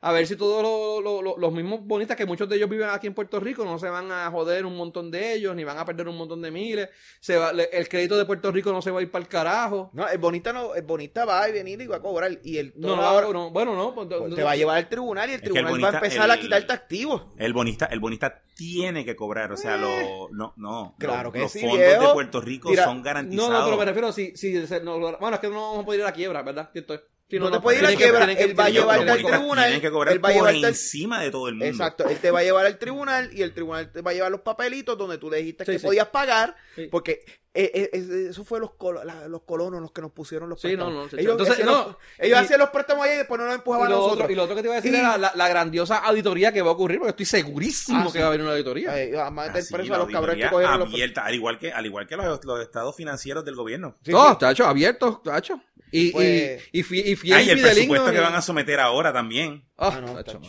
A 0.00 0.12
ver 0.12 0.26
si 0.26 0.36
todos 0.36 0.62
lo- 0.62 1.00
lo- 1.00 1.22
lo- 1.22 1.38
los 1.38 1.52
mismos 1.52 1.80
bonistas, 1.82 2.16
que 2.16 2.26
muchos 2.26 2.48
de 2.48 2.56
ellos 2.56 2.68
viven 2.68 2.88
aquí 2.90 3.06
en 3.06 3.14
Puerto 3.14 3.40
Rico, 3.40 3.64
no 3.64 3.78
se 3.78 3.88
van 3.88 4.10
a 4.12 4.30
joder 4.30 4.66
un 4.66 4.76
montón 4.76 5.10
de 5.10 5.34
ellos, 5.34 5.54
ni 5.56 5.64
van 5.64 5.78
a 5.78 5.84
perder 5.84 6.08
un 6.08 6.16
montón 6.16 6.42
de 6.42 6.50
miles. 6.50 6.88
Se 7.20 7.36
va, 7.36 7.52
le- 7.52 7.70
el 7.72 7.88
crédito 7.88 8.16
de 8.16 8.24
Puerto 8.24 8.52
Rico 8.52 8.72
no 8.72 8.82
se 8.82 8.90
va 8.90 9.00
a 9.00 9.02
ir 9.02 9.10
para 9.10 9.22
el 9.22 9.28
carajo. 9.28 9.90
No, 9.94 10.06
el 10.08 10.18
bonita 10.18 10.52
no, 10.52 10.74
el 10.74 10.82
bonita 10.82 11.24
va 11.24 11.42
a 11.42 11.48
venir 11.48 11.80
y 11.80 11.86
va 11.86 11.96
a 11.96 12.00
cobrar. 12.00 12.30
Y 12.44 12.58
el 12.58 12.72
No, 12.76 12.96
no, 12.96 13.02
ahora- 13.02 13.28
no, 13.32 13.50
bueno, 13.50 13.74
no. 13.74 13.94
pues, 13.94 14.06
pues, 14.08 14.20
no- 14.30 14.36
te 14.36 14.42
va 14.42 14.52
a 14.52 14.56
llevar 14.56 14.76
al 14.76 14.88
tribunal 14.88 15.30
y 15.30 15.34
el 15.34 15.40
tribunal 15.40 15.82
va 15.84 15.88
a 15.88 15.92
empezar 15.94 16.30
a 16.30 16.34
el- 16.34 16.40
quitarte 16.40 16.72
activos. 16.72 17.22
El 17.38 17.52
bonista, 17.52 17.86
el 17.86 18.00
bonista 18.00 18.42
tiene 18.54 19.04
que 19.04 19.16
cobrar, 19.16 19.52
o 19.52 19.56
sea, 19.56 19.76
lo, 19.76 20.28
no, 20.32 20.54
no, 20.56 20.94
Claro 20.98 21.24
los, 21.24 21.32
que 21.32 21.38
los 21.40 21.52
sí, 21.52 21.60
fondos 21.60 21.78
viejo. 21.78 22.06
de 22.08 22.12
Puerto 22.14 22.40
Rico 22.40 22.68
Mira, 22.70 22.84
son 22.84 22.98
No, 22.98 23.02
garantizados. 23.04 23.50
no, 23.50 23.64
pero 23.66 23.76
me 23.76 23.84
refiero, 23.84 24.12
si, 24.12 24.36
si, 24.36 24.66
se- 24.66 24.80
no, 24.82 24.98
bueno, 24.98 25.34
es 25.34 25.40
que 25.40 25.48
no 25.48 25.54
vamos 25.60 25.82
a 25.82 25.84
poder 25.84 26.00
ir 26.00 26.04
a 26.04 26.08
la 26.08 26.14
quiebra, 26.14 26.42
¿verdad? 26.42 26.70
Cierto. 26.72 27.00
Sí, 27.28 27.40
No 27.40 27.50
te 27.50 27.58
puede 27.58 27.78
ir 27.80 27.86
a 27.86 27.94
quiebra, 27.96 28.24
que- 28.26 28.42
él 28.44 28.58
va 28.58 28.66
a 28.66 28.70
llevarte 28.70 29.10
al 29.10 29.18
tribunal, 29.24 29.80
que 29.80 29.90
cobrar 29.90 30.14
él 30.14 30.24
va 30.24 30.28
a 30.28 30.32
por 30.32 30.40
llevarte 30.42 30.58
al- 30.66 30.72
encima 30.72 31.20
de 31.22 31.30
todo 31.32 31.48
el 31.48 31.54
mundo. 31.54 31.66
Exacto, 31.66 32.08
él 32.08 32.18
te 32.18 32.30
va 32.30 32.38
a 32.38 32.42
llevar 32.44 32.66
al 32.66 32.78
tribunal 32.78 33.30
y 33.32 33.42
el 33.42 33.52
tribunal 33.52 33.90
te 33.90 34.00
va 34.00 34.12
a 34.12 34.14
llevar 34.14 34.30
los 34.30 34.42
papelitos 34.42 34.96
donde 34.96 35.18
tú 35.18 35.28
le 35.28 35.38
dijiste 35.38 35.64
Sí, 35.64 35.72
que 35.72 35.78
sí. 35.80 35.84
podías 35.86 36.06
pagar, 36.08 36.54
Sí. 36.76 36.86
porque 36.88 37.24
eh, 37.56 37.70
eh, 37.74 37.90
eh, 37.92 38.26
eso 38.30 38.44
fue 38.44 38.60
los, 38.60 38.70
colo- 38.72 39.02
la- 39.04 39.26
los 39.28 39.42
colonos 39.42 39.80
los 39.80 39.90
que 39.92 40.00
nos 40.02 40.12
pusieron 40.12 40.48
los 40.48 40.60
Sí, 40.60 40.68
préstamos. 40.68 40.92
no, 40.94 41.02
no, 41.04 41.08
sí, 41.08 41.16
ellos 41.18 41.32
entonces, 41.32 41.54
hacían, 41.54 41.66
no, 41.68 41.72
los, 41.86 41.96
ellos 42.18 42.40
y- 42.40 42.44
hacían 42.44 42.60
los 42.60 42.68
préstamos 42.70 43.04
ahí 43.06 43.14
y 43.14 43.16
después 43.16 43.38
no 43.38 43.46
nos 43.46 43.54
Y 43.54 43.58
empujaban 43.58 43.86
a 43.86 43.90
nosotros. 43.90 44.20
otro, 44.20 44.32
y 44.32 44.34
lo 44.34 44.42
otro 44.44 44.54
que 44.56 44.62
te 44.62 44.68
iba 44.68 44.74
a 44.74 44.80
decir 44.80 44.92
Y- 44.94 44.96
era 44.96 45.18
la, 45.18 45.32
la 45.34 45.48
grandiosa 45.48 45.98
auditoría 45.98 46.52
que 46.52 46.62
va 46.62 46.70
a 46.70 46.74
ocurrir, 46.74 46.98
porque 46.98 47.10
estoy 47.10 47.26
segurísimo 47.26 47.98
Ah, 48.00 48.04
que 48.06 48.10
sí. 48.12 48.18
va 48.18 48.24
a 48.24 48.28
haber 48.28 48.40
una 48.42 48.52
auditoría. 48.52 48.90
Vamos 49.16 49.44
a 49.44 49.46
meter 49.48 49.62
Así, 49.62 49.74
preso 49.74 49.90
la 49.90 49.96
a 49.96 49.98
los 49.98 50.10
cabrones 50.10 50.44
que 50.44 50.50
cogieron 50.50 50.78
los 50.80 50.88
abierta, 50.92 51.24
al 51.24 51.34
igual 51.34 51.58
que, 51.58 51.72
al 51.72 51.86
igual 51.86 52.06
que 52.06 52.16
los, 52.16 52.44
los 52.44 52.60
estados 52.60 52.94
financieros 52.96 53.44
del 53.44 53.54
gobierno. 53.56 53.96
Sí, 54.04 54.12
Todo, 54.12 54.30
sí. 54.32 54.36
tacho, 54.40 54.66
abierto, 54.66 55.20
tacho. 55.24 55.60
Y, 55.90 56.10
Pues- 56.10 56.62
y, 56.72 56.80
y, 56.80 56.82
fi- 56.82 57.00
y 57.12 57.16
fiel 57.16 57.34
Ah, 57.36 57.42
y 57.42 57.50
el 57.50 57.60
presupuesto 57.62 58.10
que 58.10 58.18
van 58.20 58.34
a 58.34 58.42
someter 58.42 58.80
ahora 58.80 59.12
también. 59.12 59.64
Ah, 59.78 59.92
Ah, 59.94 60.00
no, 60.00 60.14
tacho. 60.22 60.40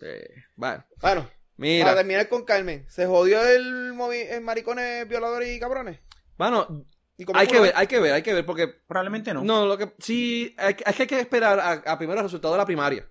Eh, 0.00 0.28
bueno, 0.56 0.84
Bueno, 1.00 1.30
mira. 1.56 1.84
para 1.84 1.96
terminar 1.98 2.28
con 2.28 2.44
Carmen, 2.44 2.86
¿se 2.88 3.06
jodió 3.06 3.44
el, 3.46 3.92
movi- 3.94 4.26
el 4.30 4.40
maricones, 4.40 5.06
violadores 5.08 5.54
y 5.54 5.60
cabrones? 5.60 6.00
Bueno, 6.38 6.86
¿Y 7.18 7.24
cómo 7.24 7.38
hay 7.38 7.46
que 7.46 7.58
ver, 7.60 7.72
hay 7.76 7.86
que 7.86 7.98
ver, 7.98 8.12
hay 8.12 8.22
que 8.22 8.34
ver, 8.34 8.44
porque 8.44 8.68
Probablemente 8.68 9.32
no. 9.32 9.42
No, 9.42 9.64
lo 9.66 9.78
que 9.78 9.94
sí, 9.98 10.54
hay, 10.58 10.74
que- 10.74 10.84
es 10.86 10.94
que 10.96 11.02
hay 11.02 11.08
que 11.08 11.20
esperar 11.20 11.58
a, 11.58 11.72
a 11.92 11.98
primero 11.98 12.18
el 12.20 12.24
resultado 12.26 12.54
de 12.54 12.58
la 12.58 12.66
primaria. 12.66 13.08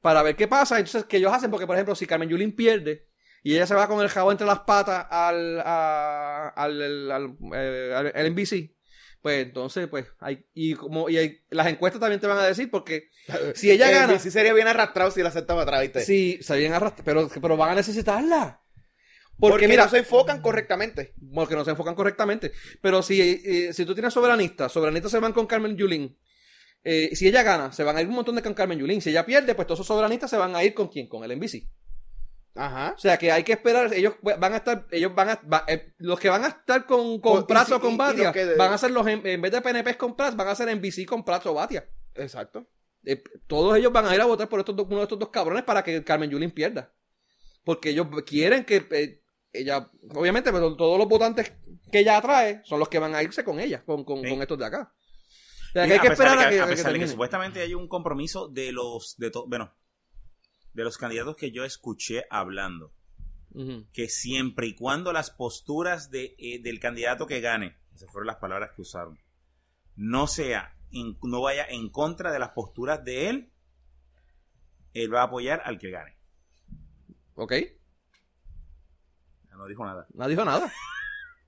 Para 0.00 0.22
ver 0.22 0.36
qué 0.36 0.46
pasa. 0.46 0.76
Entonces, 0.78 1.04
que 1.04 1.16
ellos 1.16 1.32
hacen, 1.32 1.50
porque 1.50 1.66
por 1.66 1.74
ejemplo, 1.76 1.94
si 1.94 2.06
Carmen 2.06 2.28
Yulín 2.28 2.54
pierde 2.54 3.08
y 3.42 3.54
ella 3.54 3.66
se 3.66 3.74
va 3.74 3.88
con 3.88 4.00
el 4.00 4.08
jabón 4.08 4.32
entre 4.32 4.46
las 4.46 4.60
patas 4.60 5.06
al, 5.10 5.60
a- 5.60 6.48
al, 6.56 6.82
al, 6.82 7.10
al, 7.10 7.36
eh, 7.54 7.92
al- 7.94 8.12
al 8.14 8.26
NBC, 8.32 8.76
pues 9.22 9.44
entonces, 9.46 9.88
pues, 9.88 10.06
hay, 10.20 10.46
y 10.54 10.74
como, 10.74 11.08
y 11.08 11.16
hay- 11.18 11.40
las 11.50 11.66
encuestas 11.66 12.00
también 12.00 12.20
te 12.20 12.26
van 12.28 12.38
a 12.38 12.44
decir, 12.46 12.70
porque 12.70 13.10
si 13.54 13.70
ella 13.70 13.90
gana, 13.90 14.18
Sí 14.18 14.30
sería 14.30 14.52
bien 14.52 14.68
arrastrado 14.68 15.10
si 15.10 15.22
la 15.22 15.30
aceptaba 15.30 15.62
atrás, 15.62 15.80
¿viste? 15.82 16.02
si 16.02 16.38
se 16.42 16.56
vienen 16.56 16.78
arrastr- 16.80 17.02
pero, 17.04 17.28
pero 17.40 17.56
van 17.56 17.70
a 17.70 17.74
necesitarla. 17.76 18.62
Porque, 19.38 19.52
Porque, 19.52 19.68
mira, 19.68 19.84
no 19.84 19.90
se 19.90 19.98
enfocan 19.98 20.40
correctamente. 20.42 21.14
porque 21.34 21.54
no 21.54 21.64
se 21.64 21.70
enfocan 21.70 21.94
correctamente. 21.94 22.52
Pero 22.80 23.02
si, 23.02 23.20
eh, 23.20 23.72
si 23.72 23.84
tú 23.84 23.94
tienes 23.94 24.12
soberanistas, 24.12 24.72
soberanistas 24.72 25.12
se 25.12 25.18
van 25.20 25.32
con 25.32 25.46
Carmen 25.46 25.76
Yulín. 25.76 26.18
Eh, 26.82 27.14
si 27.14 27.28
ella 27.28 27.42
gana, 27.42 27.70
se 27.72 27.84
van 27.84 27.96
a 27.96 28.00
ir 28.02 28.08
un 28.08 28.14
montón 28.14 28.34
de 28.34 28.42
con 28.42 28.54
Carmen 28.54 28.78
Yulín. 28.78 29.00
Si 29.00 29.10
ella 29.10 29.24
pierde, 29.24 29.54
pues 29.54 29.66
todos 29.66 29.78
esos 29.78 29.86
soberanistas 29.86 30.30
se 30.30 30.36
van 30.36 30.56
a 30.56 30.64
ir 30.64 30.74
con 30.74 30.88
quién? 30.88 31.08
Con 31.08 31.22
el 31.24 31.30
NBC. 31.38 31.68
Ajá. 32.54 32.94
O 32.96 32.98
sea 32.98 33.16
que 33.18 33.30
hay 33.30 33.44
que 33.44 33.52
esperar, 33.52 33.92
ellos 33.94 34.14
van 34.22 34.52
a 34.52 34.56
estar, 34.56 34.86
ellos 34.90 35.14
van 35.14 35.28
a, 35.30 35.40
va- 35.52 35.64
eh, 35.68 35.92
los 35.98 36.18
que 36.18 36.28
van 36.28 36.44
a 36.44 36.48
estar 36.48 36.86
con, 36.86 37.20
con 37.20 37.46
Prats 37.46 37.70
o 37.70 37.80
con 37.80 37.96
Batia, 37.96 38.32
de- 38.32 38.56
van 38.56 38.72
a 38.72 38.78
ser 38.78 38.90
los, 38.90 39.06
en, 39.06 39.24
en 39.24 39.40
vez 39.40 39.52
de 39.52 39.60
PNP 39.60 39.96
con 39.96 40.16
Prats, 40.16 40.34
van 40.36 40.48
a 40.48 40.54
ser 40.56 40.74
NBC 40.74 41.06
con 41.06 41.24
Prats 41.24 41.46
o 41.46 41.54
Batia. 41.54 41.88
Exacto. 42.16 42.66
Eh, 43.04 43.22
todos 43.46 43.76
ellos 43.76 43.92
van 43.92 44.06
a 44.06 44.14
ir 44.14 44.20
a 44.20 44.24
votar 44.24 44.48
por 44.48 44.58
estos 44.58 44.74
dos, 44.74 44.86
uno 44.88 44.96
de 44.96 45.02
estos 45.04 45.18
dos 45.20 45.28
cabrones 45.28 45.62
para 45.62 45.84
que 45.84 46.02
Carmen 46.02 46.30
Yulín 46.30 46.50
pierda. 46.50 46.92
Porque 47.62 47.90
ellos 47.90 48.08
quieren 48.26 48.64
que 48.64 48.84
eh, 48.90 49.20
ella, 49.52 49.90
obviamente, 50.14 50.52
pero 50.52 50.76
todos 50.76 50.98
los 50.98 51.08
votantes 51.08 51.52
que 51.90 52.00
ella 52.00 52.18
atrae 52.18 52.60
son 52.64 52.78
los 52.80 52.88
que 52.88 52.98
van 52.98 53.14
a 53.14 53.22
irse 53.22 53.44
con 53.44 53.58
ella, 53.60 53.82
con, 53.84 54.04
con, 54.04 54.22
Sí. 54.22 54.28
con 54.30 54.40
estos 54.42 54.58
de 54.58 54.66
acá. 54.66 54.92
O 55.68 55.72
sea, 55.72 55.84
Y 55.84 55.88
que 55.88 55.94
hay 55.94 56.00
que 56.00 56.08
esperar 56.08 56.38
a 56.38 56.48
que, 56.50 56.60
a 56.60 56.64
a 56.64 56.66
que 56.66 56.70
pesar 56.72 56.76
de 56.76 56.76
que 56.76 56.82
termine. 56.84 57.08
supuestamente 57.08 57.60
hay 57.60 57.74
un 57.74 57.88
compromiso 57.88 58.48
de 58.48 58.72
los 58.72 59.16
de 59.18 59.30
to- 59.30 59.46
bueno 59.48 59.72
de 60.74 60.84
los 60.84 60.96
candidatos 60.98 61.34
que 61.36 61.50
yo 61.50 61.64
escuché 61.64 62.24
hablando 62.30 62.92
que 63.92 64.08
siempre 64.08 64.66
y 64.68 64.74
cuando 64.76 65.12
las 65.12 65.30
posturas 65.30 66.10
de, 66.10 66.36
eh, 66.38 66.60
del 66.62 66.78
candidato 66.78 67.26
que 67.26 67.40
gane 67.40 67.76
esas 67.94 68.08
fueron 68.12 68.28
las 68.28 68.36
palabras 68.36 68.70
que 68.76 68.82
usaron 68.82 69.18
no 69.96 70.26
sea 70.28 70.76
en- 70.92 71.18
no 71.22 71.40
vaya 71.42 71.66
en 71.68 71.88
contra 71.90 72.30
de 72.30 72.38
las 72.38 72.50
posturas 72.50 73.02
de 73.04 73.28
él 73.30 73.52
él 74.94 75.12
va 75.12 75.22
a 75.22 75.24
apoyar 75.24 75.60
al 75.64 75.78
que 75.78 75.90
gane 75.90 76.16
Ok, 77.34 77.52
no 79.58 79.66
dijo 79.66 79.84
nada 79.84 80.06
no 80.14 80.26
dijo 80.26 80.44
nada. 80.44 80.72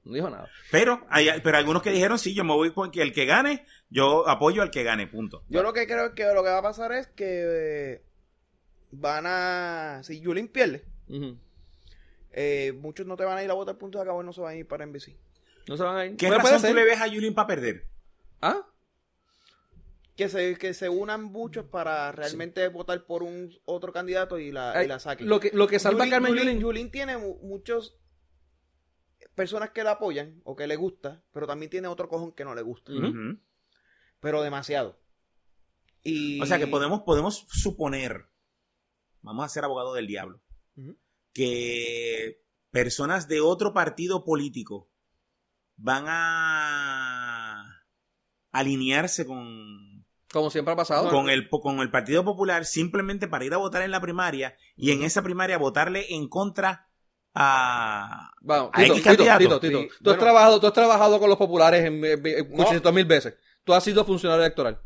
No 0.02 0.14
dijo 0.14 0.30
nada. 0.30 0.48
pero 0.70 1.06
hay 1.10 1.28
pero 1.42 1.58
algunos 1.58 1.82
que 1.82 1.90
dijeron 1.90 2.18
sí 2.18 2.34
yo 2.34 2.42
me 2.42 2.54
voy 2.54 2.72
con 2.72 2.90
que 2.90 3.02
el 3.02 3.12
que 3.12 3.26
gane 3.26 3.66
yo 3.90 4.28
apoyo 4.28 4.62
al 4.62 4.70
que 4.70 4.82
gane 4.82 5.06
punto 5.06 5.44
Yo 5.48 5.62
lo 5.62 5.72
que 5.72 5.86
creo 5.86 6.14
que 6.14 6.24
lo 6.32 6.42
que 6.42 6.48
va 6.50 6.58
a 6.58 6.62
pasar 6.62 6.92
es 6.92 7.06
que 7.08 7.44
eh, 7.44 8.02
van 8.90 9.24
a. 9.26 10.00
Si 10.02 10.20
Yulín 10.20 10.48
pierde, 10.48 10.84
eh, 12.32 12.72
muchos 12.80 13.06
no 13.06 13.16
te 13.16 13.24
van 13.24 13.38
a 13.38 13.44
ir 13.44 13.50
a 13.50 13.54
votar 13.54 13.76
punto 13.78 13.98
de 13.98 14.04
acabo 14.04 14.22
y 14.22 14.26
no 14.26 14.32
se 14.32 14.40
van 14.40 14.54
a 14.54 14.56
ir 14.56 14.66
para 14.66 14.86
NBC. 14.86 15.16
No 15.68 15.76
se 15.76 15.82
van 15.82 15.96
a 15.96 16.06
ir. 16.06 16.16
¿qué 16.16 16.30
razón 16.30 16.62
tú 16.62 16.74
le 16.74 16.84
ves 16.84 17.00
a 17.00 17.06
Yulín 17.06 17.34
para 17.34 17.48
perder? 17.48 17.86
¿Ah? 18.40 18.66
Que 20.20 20.28
se, 20.28 20.58
que 20.58 20.74
se 20.74 20.90
unan 20.90 21.24
muchos 21.24 21.64
para 21.64 22.12
realmente 22.12 22.68
votar 22.68 23.06
por 23.06 23.22
un 23.22 23.50
otro 23.64 23.90
candidato 23.90 24.38
y 24.38 24.52
la, 24.52 24.72
y 24.74 24.78
Ay, 24.80 24.86
la 24.86 24.98
saquen. 24.98 25.26
Lo 25.26 25.40
que, 25.40 25.50
lo 25.54 25.66
que 25.66 25.78
salva 25.78 26.04
a 26.04 26.06
Yulín- 26.06 26.10
Carmen 26.10 26.34
Yulín- 26.34 26.60
Yulín. 26.60 26.90
Tiene 26.90 27.16
mu- 27.16 27.38
muchos 27.42 27.98
personas 29.34 29.70
que 29.70 29.82
la 29.82 29.92
apoyan 29.92 30.42
o 30.44 30.56
que 30.56 30.66
le 30.66 30.76
gusta, 30.76 31.24
pero 31.32 31.46
también 31.46 31.70
tiene 31.70 31.88
otro 31.88 32.06
cojón 32.10 32.32
que 32.32 32.44
no 32.44 32.54
le 32.54 32.60
gusta. 32.60 32.92
Pero 34.20 34.42
demasiado. 34.42 35.00
Y... 36.02 36.38
O 36.42 36.44
sea 36.44 36.58
que 36.58 36.66
podemos, 36.66 37.00
podemos 37.00 37.46
suponer, 37.48 38.26
vamos 39.22 39.46
a 39.46 39.48
ser 39.48 39.64
abogados 39.64 39.94
del 39.94 40.06
diablo, 40.06 40.42
que 41.32 42.44
personas 42.70 43.26
de 43.26 43.40
otro 43.40 43.72
partido 43.72 44.22
político 44.24 44.90
van 45.76 46.04
a 46.08 47.84
alinearse 48.52 49.24
con, 49.26 49.89
Como 50.32 50.50
siempre 50.50 50.74
ha 50.74 50.76
pasado. 50.76 51.10
con, 51.10 51.28
el, 51.28 51.48
con 51.48 51.80
el 51.80 51.90
Partido 51.90 52.24
Popular 52.24 52.64
simplemente 52.64 53.26
para 53.26 53.44
ir 53.44 53.52
a 53.54 53.56
votar 53.56 53.82
en 53.82 53.90
la 53.90 54.00
primaria 54.00 54.56
y 54.76 54.92
en 54.92 55.02
esa 55.02 55.22
primaria 55.22 55.58
votarle 55.58 56.06
en 56.14 56.28
contra 56.28 56.88
a... 57.34 58.30
Vamos, 58.40 58.70
¿A 58.72 58.82
Tito, 58.82 58.94
X 58.94 59.02
Tito, 59.02 59.24
candidato? 59.24 59.60
Tito, 59.60 59.60
Tito, 59.60 59.94
Sí, 59.94 60.04
tú, 60.04 60.10
has 60.10 60.18
trabajado, 60.18 60.60
tú 60.60 60.66
has 60.66 60.72
trabajado 60.72 61.18
con 61.18 61.28
los 61.28 61.38
populares 61.38 61.84
en, 61.84 62.04
en, 62.04 62.26
en 62.26 62.50
No. 62.52 62.62
800 62.62 62.92
mil 62.94 63.04
veces. 63.04 63.34
Tú 63.64 63.74
has 63.74 63.82
sido 63.82 64.04
funcionario 64.04 64.44
electoral. 64.44 64.80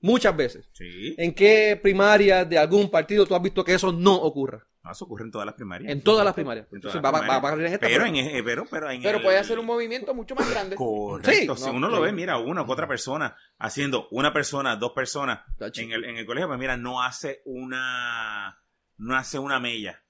Muchas 0.00 0.36
veces. 0.36 0.68
Sí, 0.72 1.14
¿En 1.16 1.34
qué 1.34 1.78
primaria 1.82 2.44
de 2.44 2.58
algún 2.58 2.90
partido 2.90 3.26
tú 3.26 3.34
has 3.34 3.42
visto 3.42 3.64
que 3.64 3.74
eso 3.74 3.92
no 3.92 4.14
ocurra? 4.14 4.66
No, 4.84 4.92
eso 4.92 5.04
ocurre 5.06 5.24
en 5.24 5.30
todas 5.30 5.46
las 5.46 5.54
primarias. 5.54 5.90
En 5.90 6.02
todas 6.02 6.24
las 6.24 6.34
primarias. 6.34 6.66
En 6.70 6.80
todas 6.80 6.94
Entonces, 6.96 7.02
las 7.02 7.12
va, 7.12 7.26
va- 7.26 7.40
va 7.40 7.50
a 7.50 7.54
en 7.54 7.64
esta. 7.72 7.78
pero, 7.86 8.04
en, 8.04 8.44
pero, 8.44 8.66
pero 8.70 8.90
en 8.90 9.02
Pero 9.02 9.16
el- 9.18 9.24
puede 9.24 9.38
hacer 9.38 9.58
un 9.58 9.66
movimiento 9.66 10.14
mucho 10.14 10.34
más 10.34 10.50
grande. 10.50 10.76
Correcto. 10.76 11.56
Sí. 11.56 11.62
si 11.64 11.70
No, 11.70 11.76
uno 11.76 11.88
lo 11.88 12.00
ve, 12.02 12.12
mira, 12.12 12.36
una 12.38 12.62
u 12.62 12.70
otra 12.70 12.86
persona 12.86 13.36
haciendo 13.58 14.06
una 14.10 14.32
persona, 14.32 14.76
dos 14.76 14.92
personas 14.92 15.40
en 15.76 15.90
el, 15.92 16.04
en 16.04 16.16
el 16.18 16.26
colegio, 16.26 16.46
pues 16.48 16.58
mira, 16.60 16.76
no 16.76 17.02
hace 17.02 17.40
una 17.46 18.60
no 18.98 19.16
hace 19.16 19.38
una 19.38 19.58
mella. 19.58 20.00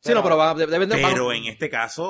Sí, 0.00 0.14
no, 0.14 0.22
pero 0.22 0.36
va, 0.36 0.54
de- 0.54 0.66
deben 0.68 0.88
de- 0.88 0.96
Pero 0.96 1.32
en 1.32 1.46
este 1.46 1.68
caso, 1.68 2.04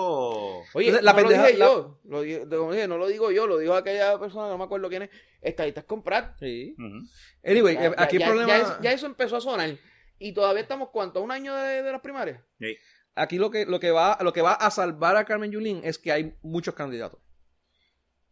Oye, 0.74 0.88
Entonces, 0.88 1.02
la 1.02 1.12
no 1.12 1.18
lo 1.20 1.24
pendeja- 1.28 1.46
dije 1.46 1.58
la- 1.58 1.64
yo. 1.66 2.00
Lo 2.04 2.20
dije- 2.20 2.44
dije, 2.46 2.88
no 2.88 2.98
lo 2.98 3.06
digo 3.06 3.30
yo, 3.30 3.46
lo 3.46 3.56
dijo 3.56 3.74
aquella 3.74 4.18
persona, 4.18 4.48
no 4.48 4.58
me 4.58 4.64
acuerdo 4.64 4.88
quién 4.90 5.02
es. 5.02 5.10
Estadistas 5.40 5.84
comprar. 5.84 6.34
Sí. 6.38 6.76
Anyway, 7.42 7.74
Ya, 7.74 7.84
eh, 7.86 7.94
aquí 7.96 8.18
ya- 8.18 8.26
el 8.26 8.30
problema. 8.32 8.48
ya 8.52 8.62
eso, 8.62 8.78
ya 8.82 8.92
eso 8.92 9.06
empezó 9.06 9.36
a 9.36 9.40
sonar. 9.40 9.70
Y 10.18 10.32
todavía 10.32 10.62
estamos, 10.62 10.88
¿cuánto? 10.92 11.18
¿A 11.20 11.22
¿Un 11.22 11.30
año 11.30 11.54
de, 11.54 11.82
de 11.82 11.92
las 11.92 12.00
primarias? 12.00 12.40
sí. 12.58 12.76
Aquí 13.18 13.38
lo 13.38 13.50
que, 13.50 13.64
lo 13.64 13.80
que 13.80 13.90
va, 13.90 14.18
lo 14.20 14.30
que 14.34 14.42
va 14.42 14.52
a 14.52 14.70
salvar 14.70 15.16
a 15.16 15.24
Carmen 15.24 15.50
Yulín 15.50 15.80
es 15.84 15.96
que 15.98 16.12
hay 16.12 16.34
muchos 16.42 16.74
candidatos. 16.74 17.18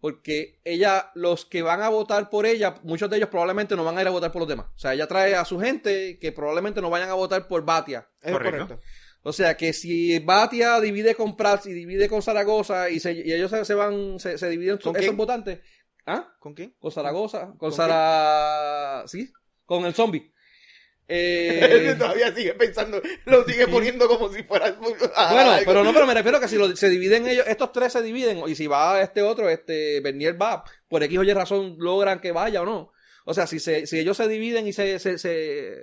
Porque 0.01 0.61
ella, 0.65 1.11
los 1.15 1.47
que 1.47 1.63
van 1.63 1.81
a 1.81 1.89
votar 1.89 2.29
por 2.29 2.45
ella, 2.45 2.75
muchos 2.83 3.09
de 3.09 3.17
ellos 3.17 3.31
probablemente 3.31 3.75
no 3.77 3.85
van 3.85 3.97
a 3.97 4.03
ir 4.03 4.09
a 4.09 4.11
votar 4.11 4.31
por 4.31 4.41
los 4.41 4.49
demás. 4.49 4.67
O 4.75 4.79
sea, 4.79 4.93
ella 4.93 5.07
trae 5.07 5.35
a 5.35 5.47
su 5.47 5.59
gente 5.59 6.19
que 6.19 6.33
probablemente 6.33 6.83
no 6.83 6.91
vayan 6.91 7.09
a 7.09 7.15
votar 7.15 7.49
por 7.49 7.65
Batia. 7.65 8.07
Es 8.21 8.33
Correcto. 8.33 8.67
correcto. 8.67 8.87
O 9.23 9.33
sea, 9.33 9.57
que 9.57 9.73
si 9.73 10.19
Batia 10.19 10.79
divide 10.83 11.15
con 11.15 11.35
Prats 11.35 11.65
y 11.65 11.73
divide 11.73 12.07
con 12.11 12.21
Zaragoza 12.21 12.91
y, 12.91 13.01
se- 13.01 13.15
y 13.15 13.33
ellos 13.33 13.51
se, 13.51 13.65
se 13.65 13.73
van, 13.73 14.19
se, 14.19 14.37
se 14.37 14.51
dividen 14.51 14.77
¿Con 14.77 14.95
esos 14.95 15.07
quién? 15.07 15.17
votantes. 15.17 15.61
¿Ah? 16.05 16.31
¿Con 16.39 16.53
quién? 16.53 16.77
Con 16.79 16.93
Zaragoza, 16.93 17.47
con, 17.47 17.57
¿Con 17.57 17.73
Zara... 17.73 19.05
¿Sí? 19.07 19.33
Con 19.65 19.87
el 19.87 19.95
zombie. 19.95 20.31
Eh, 21.09 21.95
Todavía 21.99 22.35
sigue 22.35 22.55
pensando, 22.55 23.01
lo 23.27 23.45
sigue 23.45 23.69
poniendo 23.69 24.09
como 24.09 24.33
si 24.33 24.43
fuera. 24.43 24.73
Bueno, 24.73 25.53
pero 25.67 25.85
no, 25.85 25.93
pero 25.93 26.07
me 26.07 26.15
refiero 26.15 26.39
a 26.39 26.41
que 26.41 26.49
si 26.49 26.57
lo- 26.57 26.75
se 26.77 26.89
dividen 26.89 27.27
ellos, 27.27 27.47
estos 27.47 27.73
tres 27.73 27.93
se 27.93 28.03
dividen, 28.03 28.43
y 28.49 28.55
si 28.55 28.67
va 28.67 29.01
este 29.03 29.23
otro, 29.23 29.49
este 29.51 30.01
Bernier 30.01 30.41
va, 30.41 30.65
por 30.89 31.03
X 31.03 31.19
o 31.19 31.23
Y 31.23 31.33
razón 31.33 31.77
logran 31.79 32.21
que 32.21 32.33
vaya 32.33 32.63
o 32.63 32.65
no. 32.65 32.91
O 33.27 33.35
sea, 33.35 33.47
si 33.47 33.59
se, 33.61 33.87
si 33.87 33.99
ellos 33.99 34.17
se 34.17 34.29
dividen 34.29 34.67
y 34.67 34.73
se, 34.73 34.99
se, 34.99 35.19
se- 35.19 35.83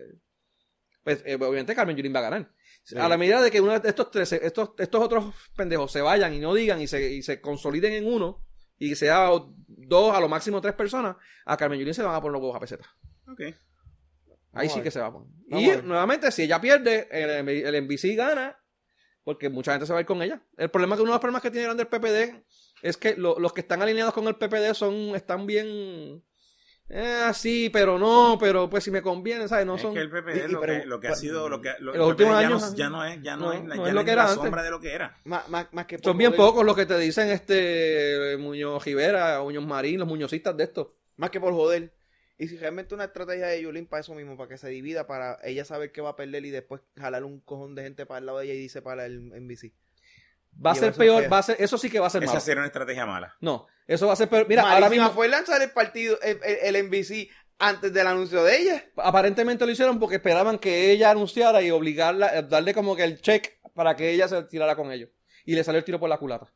pues 1.04 1.24
eh, 1.26 1.36
obviamente 1.36 1.76
Carmen 1.76 1.96
Yulín 1.98 2.14
va 2.16 2.20
a 2.20 2.24
ganar. 2.24 2.52
A 2.98 3.08
la 3.08 3.18
medida 3.18 3.42
de 3.42 3.52
que 3.52 3.62
uno 3.62 3.80
de 3.80 3.90
estos 3.90 4.10
tres, 4.12 4.32
estos, 4.34 4.72
estos 4.80 5.02
otros 5.04 5.34
pendejos 5.56 5.92
se 5.92 6.02
vayan 6.02 6.34
y 6.34 6.40
no 6.40 6.54
digan 6.54 6.82
y 6.82 6.88
se, 6.88 7.12
y 7.12 7.22
se 7.22 7.40
consoliden 7.42 7.94
en 7.94 8.08
uno, 8.08 8.44
y 8.80 8.96
sea 8.96 9.30
dos, 9.68 10.16
a 10.16 10.20
lo 10.20 10.28
máximo 10.28 10.62
tres 10.62 10.74
personas, 10.74 11.16
a 11.46 11.58
Carmen 11.58 11.80
Yulín 11.80 11.94
se 11.94 12.02
van 12.02 12.16
a 12.16 12.22
poner 12.22 12.34
los 12.34 12.42
huevos 12.42 12.58
a 12.58 12.60
peseta. 12.60 12.90
Ok. 13.28 13.42
Ahí 14.54 14.68
Vamos 14.68 14.74
sí 14.74 14.82
que 14.82 14.92
se 14.92 15.00
va 15.00 15.08
a 15.08 15.12
poner. 15.14 15.30
Vamos 15.48 15.66
Y 15.66 15.70
a 15.72 15.82
nuevamente, 15.82 16.32
si 16.32 16.44
ella 16.44 16.60
pierde, 16.60 17.08
el, 17.12 17.48
el 17.50 17.84
NBC 17.86 18.16
gana, 18.18 18.58
porque 19.24 19.50
mucha 19.50 19.72
gente 19.72 19.86
se 19.86 19.94
va 19.94 20.00
a 20.00 20.02
ir 20.02 20.06
con 20.08 20.22
ella. 20.22 20.42
El 20.58 20.70
problema 20.70 20.96
que 20.96 21.02
uno 21.04 21.12
de 21.12 21.16
los 21.16 21.22
problemas 21.22 21.42
que 21.42 21.52
tiene 21.52 21.66
grande 21.66 21.84
el 21.84 21.90
PPD 21.90 22.44
es 22.82 22.98
que 22.98 23.16
lo- 23.16 23.40
los 23.40 23.54
que 23.54 23.62
están 23.62 23.82
alineados 23.82 24.14
con 24.14 24.28
el 24.28 24.36
PPD 24.36 24.74
son, 24.74 24.94
están 25.16 25.46
bien 25.46 26.24
eh, 26.94 27.22
así, 27.26 27.70
pero 27.72 27.98
no, 27.98 28.38
pero 28.38 28.70
pues 28.70 28.84
si 28.84 28.92
me 28.92 29.02
conviene, 29.02 29.48
¿sabes? 29.48 29.66
No 29.66 29.76
es 29.76 29.82
son. 29.82 29.94
que 29.94 30.02
el 30.02 30.10
PPD 30.10 30.48
y- 30.50 30.52
lo, 30.52 30.60
pero- 30.60 30.82
que, 30.82 30.86
lo 30.86 31.00
que 31.00 31.08
ha 31.08 31.16
sido, 31.16 31.48
lo 31.48 31.62
que, 31.62 31.70
lo, 31.80 31.94
los 31.96 32.08
últimos 32.10 32.34
ya, 32.34 32.48
años, 32.48 32.62
no, 32.72 32.76
ya 32.76 32.90
no 32.90 33.06
es, 33.06 33.22
ya 33.22 33.38
no, 33.38 33.46
no, 33.46 33.54
es, 33.54 33.60
la- 33.66 33.76
no 33.76 33.84
ya 33.84 33.88
es 33.90 33.94
no 33.94 34.00
lo 34.02 34.04
que 34.06 34.10
es 34.12 34.14
era 34.14 34.24
la 34.24 34.30
antes. 34.32 34.44
sombra 34.44 34.64
de 34.64 34.70
lo 34.72 34.80
que 34.82 34.94
era. 34.94 35.18
Más, 35.24 35.48
más, 35.48 35.68
más 35.72 35.86
que 35.86 36.00
Son 36.00 36.18
bien 36.18 36.34
pocos 36.36 36.66
los 36.66 36.76
que 36.76 36.86
te 36.86 36.98
dicen 36.98 37.30
este 37.30 38.36
Muñoz 38.38 38.84
Rivera, 38.84 39.40
Muñoz 39.42 39.66
Marín, 39.66 40.00
los 40.00 40.08
muñocistas 40.10 40.58
de 40.58 40.66
esto. 40.66 40.90
Más 41.16 41.30
que 41.30 41.40
por 41.40 41.54
joder. 41.54 41.94
Y 42.42 42.48
si 42.48 42.58
realmente 42.58 42.96
una 42.96 43.04
estrategia 43.06 43.46
de 43.46 43.62
Yulín 43.62 43.86
para 43.86 44.02
eso 44.02 44.16
mismo, 44.16 44.36
para 44.36 44.50
que 44.50 44.58
se 44.58 44.68
divida, 44.70 45.06
para 45.06 45.38
ella 45.44 45.64
saber 45.64 45.92
que 45.92 46.02
va 46.02 46.10
a 46.10 46.16
perder 46.16 46.44
y 46.44 46.50
después 46.50 46.82
jalar 46.98 47.24
un 47.24 47.40
cojón 47.40 47.76
de 47.76 47.84
gente 47.84 48.06
para 48.08 48.18
el 48.18 48.26
lado 48.26 48.40
de 48.40 48.46
ella 48.46 48.54
y 48.56 48.58
dice 48.58 48.82
para 48.82 49.06
el 49.06 49.32
NBC. 49.32 49.72
Va 50.66 50.72
a 50.72 50.76
ser 50.76 50.92
peor, 50.94 51.22
que- 51.22 51.28
va 51.28 51.38
a 51.38 51.44
ser, 51.44 51.58
eso 51.60 51.78
sí 51.78 51.90
que 51.90 52.00
va 52.00 52.08
a 52.08 52.10
ser 52.10 52.24
Esa 52.24 52.32
malo. 52.34 52.42
sería 52.44 52.62
una 52.62 52.68
estrategia 52.68 53.06
mala. 53.06 53.36
No, 53.42 53.68
eso 53.86 54.08
va 54.08 54.14
a 54.14 54.16
ser 54.16 54.28
peor. 54.28 54.48
Mira, 54.50 54.64
ahora 54.64 54.80
Malísima 54.82 55.04
mismo 55.06 55.16
fue 55.16 55.28
lanzar 55.28 55.62
el 55.62 55.70
partido, 55.70 56.20
el, 56.24 56.40
el, 56.44 56.76
el 56.76 56.88
NBC 56.88 57.30
antes 57.60 57.94
del 57.94 58.08
anuncio 58.08 58.44
de 58.44 58.58
ella. 58.58 58.86
aparentemente 58.98 59.64
lo 59.66 59.72
hicieron 59.72 60.00
porque 60.00 60.16
esperaban 60.16 60.58
que 60.58 60.90
ella 60.92 61.12
anunciara 61.12 61.62
y 61.62 61.70
obligarla, 61.70 62.42
darle 62.42 62.74
como 62.74 62.96
que 62.96 63.04
el 63.04 63.22
check 63.22 63.60
para 63.76 63.96
que 63.96 64.10
ella 64.10 64.28
se 64.28 64.42
tirara 64.46 64.76
con 64.76 64.92
ellos. 64.92 65.10
Y 65.46 65.54
le 65.54 65.64
salió 65.64 65.78
el 65.78 65.86
tiro 65.86 66.00
por 66.00 66.10
la 66.10 66.18
culata. 66.18 66.52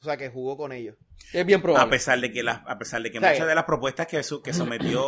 O 0.00 0.04
sea, 0.04 0.16
que 0.16 0.28
jugó 0.28 0.56
con 0.56 0.72
ellos. 0.72 0.96
Es 1.32 1.44
bien 1.44 1.58
A 1.60 1.62
probable. 1.62 1.90
pesar 1.90 2.20
de 2.20 2.30
que 2.32 2.42
las, 2.42 2.60
a 2.66 2.78
pesar 2.78 3.02
de 3.02 3.10
que 3.10 3.18
O 3.18 3.20
sea, 3.20 3.32
muchas 3.32 3.48
de 3.48 3.54
las 3.54 3.64
propuestas 3.64 4.06
que, 4.06 4.22
su- 4.22 4.40
que 4.42 4.52
sometió 4.52 5.02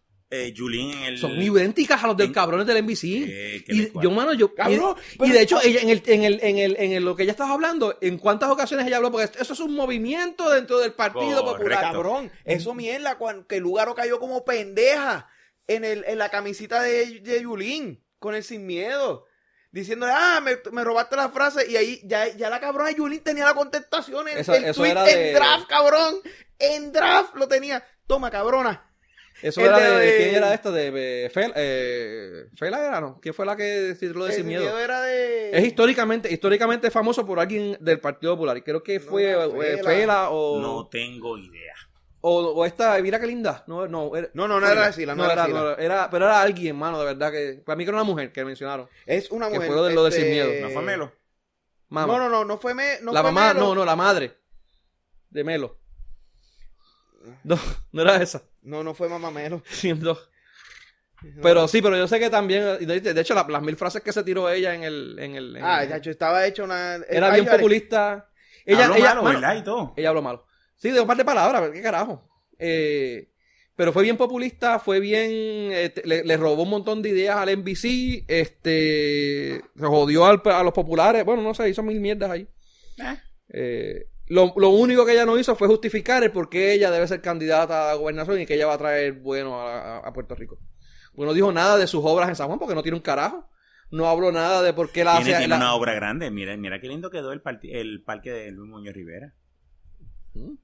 eh, 0.30 0.52
Yulín 0.54 0.92
en 0.92 1.02
el 1.04 1.18
Son 1.18 1.32
idénticas 1.40 2.02
a 2.02 2.06
los 2.06 2.16
del 2.16 2.28
en- 2.28 2.32
cabrones 2.32 2.66
del 2.66 2.82
NBC. 2.84 3.04
Eh, 3.04 3.64
que 3.66 3.74
y 3.74 3.92
yo, 4.00 4.10
mano, 4.10 4.32
yo. 4.32 4.54
Cabrón, 4.54 4.96
y, 5.14 5.18
pero- 5.18 5.30
y 5.30 5.32
de 5.32 5.42
hecho, 5.42 5.58
ella, 5.62 5.80
en, 5.82 5.90
el, 5.90 6.02
en, 6.06 6.24
el, 6.24 6.40
en, 6.42 6.58
el, 6.58 6.76
en 6.78 6.92
el- 6.92 7.04
lo 7.04 7.14
que 7.16 7.24
ella 7.24 7.32
estaba 7.32 7.52
hablando, 7.52 7.98
¿en 8.00 8.16
cuántas 8.16 8.48
ocasiones 8.48 8.86
ella 8.86 8.96
habló? 8.96 9.10
Porque 9.12 9.28
eso 9.38 9.52
es 9.52 9.60
un 9.60 9.74
movimiento 9.74 10.48
dentro 10.50 10.78
del 10.78 10.92
Partido 10.94 11.42
Correcto. 11.44 11.56
Popular. 11.58 11.80
Cabrón, 11.82 12.32
eso 12.44 12.74
mierda, 12.74 13.18
cuan- 13.18 13.44
que 13.44 13.60
Lugaro 13.60 13.94
cayó 13.94 14.18
como 14.18 14.44
pendeja 14.44 15.28
en, 15.66 15.84
el, 15.84 16.04
en 16.06 16.16
la 16.18 16.30
camisita 16.30 16.82
de, 16.82 17.20
de 17.20 17.42
Yulín, 17.42 18.02
con 18.18 18.34
el 18.34 18.42
sin 18.42 18.66
miedo. 18.66 19.26
Diciéndole, 19.72 20.12
ah, 20.14 20.40
me, 20.42 20.58
me 20.72 20.82
robaste 20.84 21.14
la 21.16 21.28
frase. 21.28 21.70
Y 21.70 21.76
ahí 21.76 22.00
ya, 22.04 22.26
ya 22.28 22.50
la 22.50 22.58
cabrona 22.60 22.90
Yulín 22.90 23.20
tenía 23.20 23.44
la 23.44 23.54
contestación 23.54 24.26
en 24.28 24.38
Eso- 24.38 24.54
el 24.54 24.64
eso 24.64 24.80
tweet 24.80 24.90
era 24.90 25.08
en 25.08 25.34
draft, 25.34 25.66
cabrón. 25.68 26.16
En 26.58 26.92
draft 26.92 27.34
lo 27.36 27.46
tenía. 27.46 27.84
Toma, 28.06 28.30
cabrona. 28.30 28.86
Eso 29.42 29.60
El 29.60 29.68
era 29.68 29.78
de- 29.78 29.90
de, 30.00 30.06
de- 30.06 30.16
¿Quién 30.24 30.34
era 30.34 30.52
esto? 30.52 30.70
De, 30.72 30.90
de 30.90 31.30
eh, 31.34 32.46
Fela 32.56 32.84
era, 32.84 33.00
¿no? 33.00 33.18
¿Quién 33.22 33.32
fue 33.32 33.46
la 33.46 33.56
que 33.56 33.96
tituló 33.98 34.26
de 34.26 34.32
Sin 34.34 34.46
Miedo? 34.46 34.78
era 34.78 35.00
de. 35.02 35.56
Es 35.56 35.64
históricamente, 35.64 36.30
históricamente 36.30 36.90
famoso 36.90 37.24
por 37.24 37.40
alguien 37.40 37.76
del 37.80 38.00
Partido 38.00 38.34
Popular. 38.34 38.56
Y 38.58 38.62
creo 38.62 38.82
que 38.82 38.98
No 38.98 39.06
fue 39.06 39.30
eh, 39.32 39.76
Fela. 39.78 39.90
Fela 39.90 40.30
o, 40.30 40.60
No 40.60 40.88
tengo 40.88 41.38
idea. 41.38 41.74
O, 42.22 42.38
o 42.52 42.64
esta, 42.66 42.98
mira 43.00 43.18
qué 43.18 43.26
linda. 43.26 43.64
No, 43.66 43.86
no, 43.88 44.14
era, 44.14 44.28
No, 44.34 44.46
no, 44.46 44.60
no 44.60 44.66
era 44.68 44.92
Sila, 44.92 45.14
no, 45.14 45.22
no, 45.24 45.30
era 45.30 45.32
era, 45.32 45.46
Sila. 45.46 45.60
no, 45.60 45.70
era- 45.78 46.10
pero 46.10 46.24
era 46.26 46.40
alguien, 46.42 46.76
mano, 46.76 46.98
de 46.98 47.06
verdad 47.06 47.30
que. 47.32 47.62
Para 47.64 47.76
mí 47.76 47.84
que 47.84 47.90
era 47.90 47.96
una 47.98 48.04
mujer 48.04 48.32
que 48.32 48.44
mencionaron. 48.44 48.88
Es 49.06 49.30
una 49.30 49.48
que 49.48 49.54
mujer. 49.54 49.68
fue 49.68 49.76
lo 49.76 49.84
de- 49.84 49.94
lo 49.94 50.04
de 50.04 50.12
Sin 50.12 50.20
este, 50.22 50.32
Miedo. 50.32 50.68
¿No 50.68 50.70
fue 50.74 50.82
Melo? 50.82 51.12
Mamá. 51.88 52.12
No, 52.12 52.18
no, 52.18 52.28
no, 52.28 52.44
no 52.44 52.58
fue 52.58 52.74
me, 52.74 53.00
no 53.02 53.12
la 53.12 53.22
fue 53.22 53.32
mamá, 53.32 53.54
Melo. 53.54 53.66
no, 53.66 53.74
no, 53.76 53.84
la 53.84 53.96
madre. 53.96 54.36
De 55.30 55.44
Melo. 55.44 55.78
No, 57.44 57.56
no 57.92 58.02
era 58.02 58.16
esa. 58.22 58.42
No, 58.62 58.82
no 58.84 58.94
fue 58.94 59.08
mamá 59.08 59.30
Melo. 59.30 59.62
Siendo. 59.70 60.18
Pero 61.42 61.68
sí, 61.68 61.82
pero 61.82 61.96
yo 61.96 62.08
sé 62.08 62.18
que 62.18 62.30
también. 62.30 62.86
De 62.86 63.20
hecho, 63.20 63.34
la- 63.34 63.46
las 63.48 63.62
mil 63.62 63.76
frases 63.76 64.02
que 64.02 64.12
se 64.12 64.22
tiró 64.24 64.48
ella 64.48 64.74
en 64.74 64.84
el. 64.84 65.18
En 65.18 65.34
el 65.36 65.56
en 65.56 65.64
Ah, 65.64 65.82
el- 65.82 65.88
ya, 66.02 66.10
estaba 66.10 66.46
hecho 66.46 66.64
una. 66.64 66.96
era 67.08 67.32
Ay, 67.32 67.42
bien 67.42 67.54
populista. 67.54 68.28
Ella, 68.64 68.84
Habló 68.84 68.96
ella, 68.96 69.08
malo, 69.10 69.22
mano, 69.22 69.40
¿verdad? 69.40 69.56
Y 69.56 69.64
todo. 69.64 69.94
ella 69.96 70.08
habló 70.10 70.22
malo. 70.22 70.46
Sí, 70.80 70.90
de 70.90 71.00
un 71.00 71.06
par 71.06 71.16
de 71.16 71.24
palabras, 71.24 71.70
qué 71.72 71.80
carajo. 71.82 72.28
Eh, 72.58 73.28
pero 73.76 73.92
fue 73.92 74.02
bien 74.02 74.16
populista, 74.16 74.78
fue 74.78 74.98
bien. 75.00 75.30
eh, 75.72 75.90
te- 75.94 76.06
le, 76.06 76.24
le 76.24 76.36
robó 76.36 76.62
un 76.64 76.70
montón 76.70 77.00
de 77.02 77.10
ideas 77.10 77.36
al 77.36 77.48
NBC. 77.50 78.24
Este. 78.28 79.60
Se 79.76 79.86
jodió 79.86 80.24
al- 80.26 80.42
a 80.44 80.62
los 80.62 80.72
populares. 80.72 81.24
Bueno, 81.24 81.42
no 81.42 81.54
sé, 81.54 81.68
hizo 81.68 81.82
mil 81.82 82.00
mierdas 82.00 82.30
ahí. 82.30 82.48
Eh, 82.98 83.16
Eh, 83.52 84.06
lo, 84.28 84.52
lo 84.56 84.68
único 84.70 85.04
que 85.04 85.12
ella 85.12 85.24
no 85.26 85.36
hizo 85.38 85.56
fue 85.56 85.66
justificar 85.66 86.22
el 86.22 86.30
por 86.30 86.48
qué 86.48 86.72
ella 86.72 86.90
debe 86.92 87.08
ser 87.08 87.20
candidata 87.20 87.90
a 87.90 87.94
gobernación 87.94 88.40
y 88.40 88.46
que 88.46 88.54
ella 88.54 88.66
va 88.68 88.74
a 88.74 88.78
traer 88.78 89.14
bueno 89.14 89.60
a, 89.60 90.12
Puerto 90.12 90.34
Rico. 90.36 90.58
Pues 91.14 91.26
no 91.26 91.34
dijo 91.34 91.50
nada 91.50 91.76
de 91.76 91.88
sus 91.88 92.00
obras 92.04 92.28
en 92.28 92.36
San 92.36 92.46
Juan 92.46 92.58
porque 92.60 92.76
no 92.76 92.82
tiene 92.82 92.96
un 92.96 93.02
carajo. 93.02 93.48
No 93.90 94.06
habló 94.08 94.30
nada 94.30 94.62
de 94.62 94.72
por 94.72 94.92
qué 94.92 95.02
la 95.02 95.16
Tiene, 95.16 95.30
hace. 95.32 95.38
tiene 95.40 95.48
la- 95.48 95.56
una 95.56 95.74
obra 95.74 95.94
grande. 95.94 96.30
Mira, 96.30 96.56
mira 96.56 96.80
qué 96.80 96.86
lindo 96.86 97.10
quedó 97.10 97.32
el, 97.32 97.42
el 97.64 98.02
parque 98.04 98.30
de 98.30 98.52
Luis 98.52 98.70
Muñoz 98.70 98.94
Rivera. 98.94 99.34
¿Mm? 100.34 100.54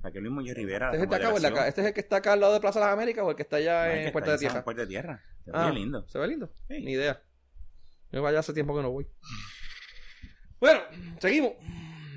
Para 0.00 0.12
que 0.12 0.20
Luis 0.20 0.32
Muñoz 0.32 0.54
Rivera. 0.56 0.86
Este 0.92 0.98
es, 0.98 1.02
el 1.04 1.10
la 1.10 1.18
de 1.18 1.24
acá, 1.24 1.32
o 1.34 1.36
el 1.36 1.42
de 1.42 1.48
acá. 1.48 1.54
remodelación. 1.56 1.68
¿Este 1.68 1.80
es 1.80 1.86
el 1.88 1.94
que 1.94 2.00
está 2.00 2.16
acá 2.16 2.32
al 2.34 2.40
lado 2.40 2.52
de 2.54 2.60
Plaza 2.60 2.78
de 2.80 2.84
las 2.86 2.92
Américas 2.94 3.24
o 3.24 3.30
el 3.30 3.36
que 3.36 3.42
está 3.42 3.56
allá 3.56 3.82
Ah, 3.82 3.92
es 3.92 3.98
en 4.00 4.04
que 4.06 4.12
Puerta 4.12 4.30
de 4.30 4.34
en 4.36 4.40
Tierra? 4.40 4.64
Puerta 4.64 4.82
de 4.82 4.88
Tierra. 4.88 5.22
Se 5.44 5.50
ve 5.50 5.56
Ah, 5.58 5.70
lindo. 5.70 6.08
¿Se 6.08 6.18
ve 6.18 6.28
lindo? 6.28 6.52
Sí. 6.68 6.82
Ni 6.84 6.92
idea. 6.92 7.22
Yo 8.12 8.22
vaya 8.22 8.38
hace 8.38 8.52
tiempo 8.52 8.76
que 8.76 8.82
no 8.82 8.90
voy. 8.90 9.06
Bueno, 10.60 10.80
seguimos. 11.20 11.52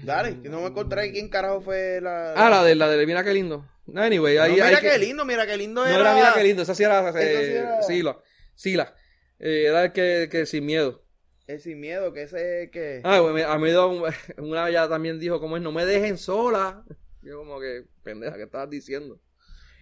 Dale, 0.03 0.41
que 0.41 0.49
no 0.49 0.61
me 0.61 0.67
encontré 0.67 1.11
quién 1.11 1.29
carajo 1.29 1.61
fue 1.61 1.99
la. 2.01 2.33
Ah, 2.33 2.49
la 2.49 2.63
de 2.63 2.75
la 2.75 2.87
de 2.87 3.05
Mira 3.05 3.23
qué 3.23 3.33
lindo. 3.33 3.65
Anyway, 3.95 4.35
No, 4.37 4.43
ahí, 4.43 4.51
mira 4.53 4.79
qué 4.79 4.89
que- 4.91 4.97
lindo, 4.99 5.25
mira 5.25 5.45
qué 5.47 5.57
lindo 5.57 5.81
No 5.83 5.87
era. 5.89 5.99
era 5.99 6.13
Mira 6.15 6.33
qué 6.35 6.43
lindo, 6.43 6.61
esa 6.61 6.75
sí 6.75 6.83
era, 6.83 7.09
Esa 7.09 7.19
sí 7.19 7.25
eh, 7.25 7.57
era- 7.57 7.81
Sila. 7.81 8.17
Sila. 8.55 8.95
Eh, 9.39 9.65
era 9.67 9.85
el 9.85 9.91
que, 9.91 10.29
que 10.31 10.45
sin 10.45 10.65
miedo. 10.65 11.03
El 11.47 11.59
sin 11.59 11.79
miedo, 11.79 12.13
que 12.13 12.23
ese 12.23 12.69
que... 12.71 13.01
Ah, 13.03 13.17
güey, 13.19 13.33
me- 13.33 13.43
a 13.43 13.57
mí 13.57 13.71
una 14.37 14.69
ya 14.69 14.87
también 14.87 15.19
dijo, 15.19 15.39
como 15.39 15.57
es, 15.57 15.63
no 15.63 15.71
me 15.71 15.85
dejen 15.85 16.17
sola. 16.19 16.83
Yo 17.21 17.37
como 17.39 17.59
que, 17.59 17.85
pendeja, 18.03 18.35
¿qué 18.37 18.43
estabas 18.43 18.69
diciendo? 18.69 19.19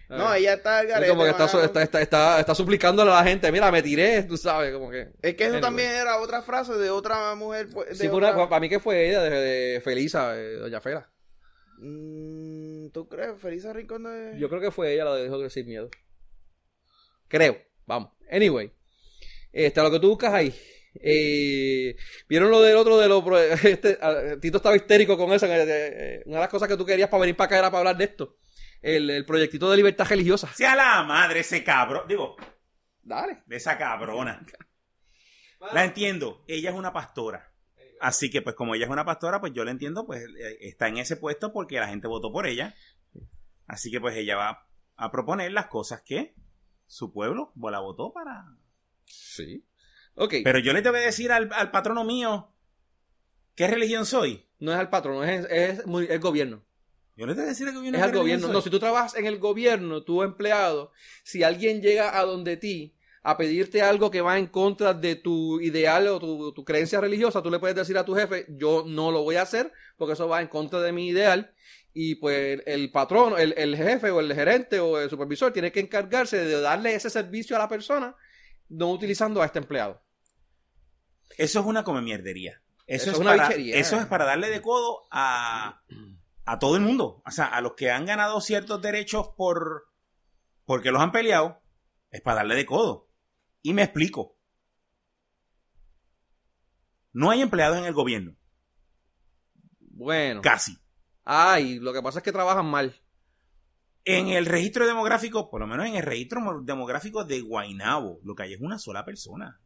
no, 0.08 0.32
ella 0.34 0.54
está 0.54 0.78
al 0.78 0.86
Es 0.86 0.90
garete, 0.92 1.10
como 1.10 1.24
que 1.24 1.30
está, 1.30 1.44
está, 1.44 1.82
está, 1.82 2.00
está, 2.00 2.40
está 2.40 2.54
suplicándole 2.54 3.10
a 3.10 3.16
la 3.16 3.24
gente, 3.24 3.52
mira, 3.52 3.70
me 3.70 3.82
tiré, 3.82 4.22
tú 4.22 4.38
sabes, 4.38 4.72
como 4.72 4.90
que... 4.90 5.10
Es 5.20 5.34
que 5.34 5.44
eso 5.44 5.56
Anyway. 5.56 5.60
también 5.60 5.90
era 5.92 6.18
otra 6.20 6.40
frase 6.40 6.72
de 6.74 6.88
otra 6.90 7.34
mujer. 7.34 7.68
pues, 7.72 7.90
De 7.90 7.94
Sí, 7.94 8.08
fue 8.08 8.16
otra- 8.16 8.34
una- 8.34 8.48
para 8.48 8.58
mí 8.60 8.68
que 8.70 8.80
fue 8.80 9.06
ella, 9.08 9.22
de, 9.22 9.30
de 9.30 9.80
Felisa, 9.82 10.34
doña 10.34 10.80
Fela. 10.80 11.10
Mm, 11.76 12.88
¿Tú 12.88 13.06
crees? 13.06 13.38
Felisa 13.40 13.72
Rincón 13.74 14.04
de... 14.04 14.38
Yo 14.38 14.48
creo 14.48 14.60
que 14.62 14.70
fue 14.70 14.94
ella 14.94 15.04
la 15.04 15.16
que 15.16 15.24
dijo 15.24 15.38
que 15.40 15.50
sin 15.50 15.66
miedo. 15.66 15.90
Creo, 17.28 17.58
vamos. 17.86 18.12
Anyway, 18.30 18.72
este, 19.52 19.82
lo 19.82 19.90
que 19.90 20.00
tú 20.00 20.08
buscas 20.08 20.32
ahí. 20.32 20.54
¿Vieron 22.28 22.50
lo 22.50 22.60
del 22.60 22.76
otro 22.76 22.98
de 22.98 23.08
los... 23.08 23.22
pro- 23.24 23.38
Este, 23.38 23.98
Tito 24.40 24.56
estaba 24.58 24.76
histérico 24.76 25.16
con 25.16 25.32
eso. 25.32 25.46
eh, 25.46 26.22
una 26.26 26.36
de 26.36 26.40
las 26.42 26.48
cosas 26.48 26.68
que 26.68 26.76
tú 26.76 26.84
querías 26.84 27.08
para 27.08 27.20
venir 27.22 27.36
para 27.36 27.46
acá 27.46 27.58
era 27.58 27.70
para 27.70 27.78
hablar 27.78 27.96
de 27.96 28.04
esto. 28.04 28.36
El, 28.80 29.10
el 29.10 29.24
proyectito 29.24 29.70
de 29.70 29.76
libertad 29.76 30.06
religiosa. 30.08 30.48
Sea 30.54 30.76
la 30.76 31.02
madre 31.02 31.40
ese 31.40 31.64
cabrón. 31.64 32.06
Digo, 32.08 32.36
Dale. 33.02 33.42
de 33.46 33.56
esa 33.56 33.76
cabrona. 33.76 34.44
La 35.72 35.84
entiendo. 35.84 36.44
Ella 36.46 36.70
es 36.70 36.76
una 36.76 36.92
pastora. 36.92 37.52
Así 38.00 38.30
que, 38.30 38.42
pues, 38.42 38.54
como 38.54 38.76
ella 38.76 38.84
es 38.84 38.90
una 38.90 39.04
pastora, 39.04 39.40
pues 39.40 39.52
yo 39.52 39.64
la 39.64 39.72
entiendo, 39.72 40.06
pues 40.06 40.22
eh, 40.22 40.58
está 40.60 40.86
en 40.86 40.98
ese 40.98 41.16
puesto 41.16 41.52
porque 41.52 41.80
la 41.80 41.88
gente 41.88 42.06
votó 42.06 42.30
por 42.32 42.46
ella. 42.46 42.76
Así 43.66 43.90
que, 43.90 44.00
pues, 44.00 44.16
ella 44.16 44.36
va 44.36 44.68
a 44.94 45.10
proponer 45.10 45.50
las 45.50 45.66
cosas 45.66 46.02
que 46.02 46.34
su 46.86 47.12
pueblo 47.12 47.52
pues, 47.60 47.72
la 47.72 47.80
votó 47.80 48.12
para. 48.12 48.44
Sí. 49.04 49.64
Ok. 50.18 50.34
Pero 50.42 50.58
yo 50.58 50.72
le 50.72 50.82
tengo 50.82 50.96
que 50.96 51.02
decir 51.02 51.30
al, 51.32 51.48
al 51.52 51.70
patrono 51.70 52.04
mío 52.04 52.52
qué 53.54 53.66
religión 53.66 54.04
soy. 54.04 54.46
no 54.58 54.72
es 54.72 54.78
al 54.78 54.90
patrón, 54.90 55.28
es, 55.28 55.46
es, 55.50 55.80
el 55.86 56.18
gobierno. 56.20 56.62
Yo 57.16 57.26
le 57.26 57.34
tengo 57.34 57.46
que 57.46 57.50
decir 57.50 57.66
al 57.66 57.74
gobierno 57.74 57.98
Es 57.98 58.04
al 58.04 58.12
gobierno. 58.12 58.48
No, 58.48 58.60
si 58.60 58.70
tú 58.70 58.78
trabajas 58.78 59.16
en 59.16 59.26
el 59.26 59.38
gobierno, 59.38 60.02
tu 60.04 60.22
empleado, 60.22 60.92
si 61.24 61.42
alguien 61.42 61.80
llega 61.82 62.18
a 62.18 62.24
donde 62.24 62.56
ti 62.56 62.94
a 63.24 63.36
pedirte 63.36 63.82
algo 63.82 64.10
que 64.10 64.20
va 64.20 64.38
en 64.38 64.46
contra 64.46 64.94
de 64.94 65.16
tu 65.16 65.60
ideal 65.60 66.06
o 66.06 66.20
tu, 66.20 66.52
tu 66.52 66.64
creencia 66.64 67.00
religiosa, 67.00 67.42
tú 67.42 67.50
le 67.50 67.58
puedes 67.58 67.76
decir 67.76 67.98
a 67.98 68.04
tu 68.04 68.14
jefe, 68.14 68.46
yo 68.48 68.84
no 68.86 69.10
lo 69.10 69.22
voy 69.22 69.36
a 69.36 69.42
hacer 69.42 69.72
porque 69.96 70.12
eso 70.12 70.28
va 70.28 70.40
en 70.40 70.48
contra 70.48 70.80
de 70.80 70.92
mi 70.92 71.08
ideal. 71.08 71.52
Y 71.92 72.16
pues 72.16 72.60
el 72.66 72.92
patrón, 72.92 73.34
el, 73.38 73.54
el 73.56 73.76
jefe 73.76 74.10
o 74.10 74.20
el 74.20 74.32
gerente 74.32 74.78
o 74.78 75.00
el 75.00 75.10
supervisor 75.10 75.52
tiene 75.52 75.72
que 75.72 75.80
encargarse 75.80 76.44
de 76.44 76.60
darle 76.60 76.94
ese 76.94 77.10
servicio 77.10 77.56
a 77.56 77.58
la 77.58 77.68
persona, 77.68 78.14
no 78.68 78.92
utilizando 78.92 79.42
a 79.42 79.46
este 79.46 79.58
empleado. 79.58 80.00
Eso 81.36 81.60
es 81.60 81.66
una 81.66 81.84
come 81.84 82.00
mierdería. 82.02 82.60
Eso 82.86 83.10
Eso, 83.10 83.12
es, 83.12 83.18
una 83.18 83.30
para, 83.32 83.48
bichería. 83.48 83.76
eso 83.76 83.96
es 84.00 84.06
para 84.06 84.24
darle 84.24 84.48
de 84.50 84.62
codo 84.62 85.06
a, 85.10 85.82
a 86.46 86.58
todo 86.58 86.76
el 86.76 86.82
mundo. 86.82 87.22
O 87.26 87.30
sea, 87.30 87.46
a 87.46 87.60
los 87.60 87.74
que 87.74 87.90
han 87.90 88.06
ganado 88.06 88.40
ciertos 88.40 88.80
derechos 88.80 89.28
por 89.36 89.88
porque 90.64 90.90
los 90.90 91.00
han 91.00 91.12
peleado, 91.12 91.60
es 92.10 92.20
para 92.22 92.36
darle 92.38 92.54
de 92.56 92.66
codo. 92.66 93.08
Y 93.62 93.72
me 93.74 93.82
explico. 93.82 94.36
No 97.12 97.30
hay 97.30 97.40
empleados 97.40 97.78
en 97.78 97.84
el 97.84 97.92
gobierno, 97.94 98.36
Bueno. 99.80 100.40
casi. 100.42 100.78
Ay, 101.24 101.78
lo 101.78 101.92
que 101.92 102.02
pasa 102.02 102.18
es 102.20 102.22
que 102.24 102.32
trabajan 102.32 102.66
mal. 102.66 102.94
En 104.04 104.28
el 104.28 104.46
registro 104.46 104.86
demográfico, 104.86 105.50
por 105.50 105.60
lo 105.60 105.66
menos 105.66 105.86
en 105.86 105.96
el 105.96 106.02
registro 106.02 106.40
mo- 106.40 106.62
demográfico 106.62 107.24
de 107.24 107.40
Guainabo, 107.40 108.20
lo 108.24 108.34
que 108.34 108.44
hay 108.44 108.54
es 108.54 108.60
una 108.60 108.78
sola 108.78 109.04
persona. 109.04 109.60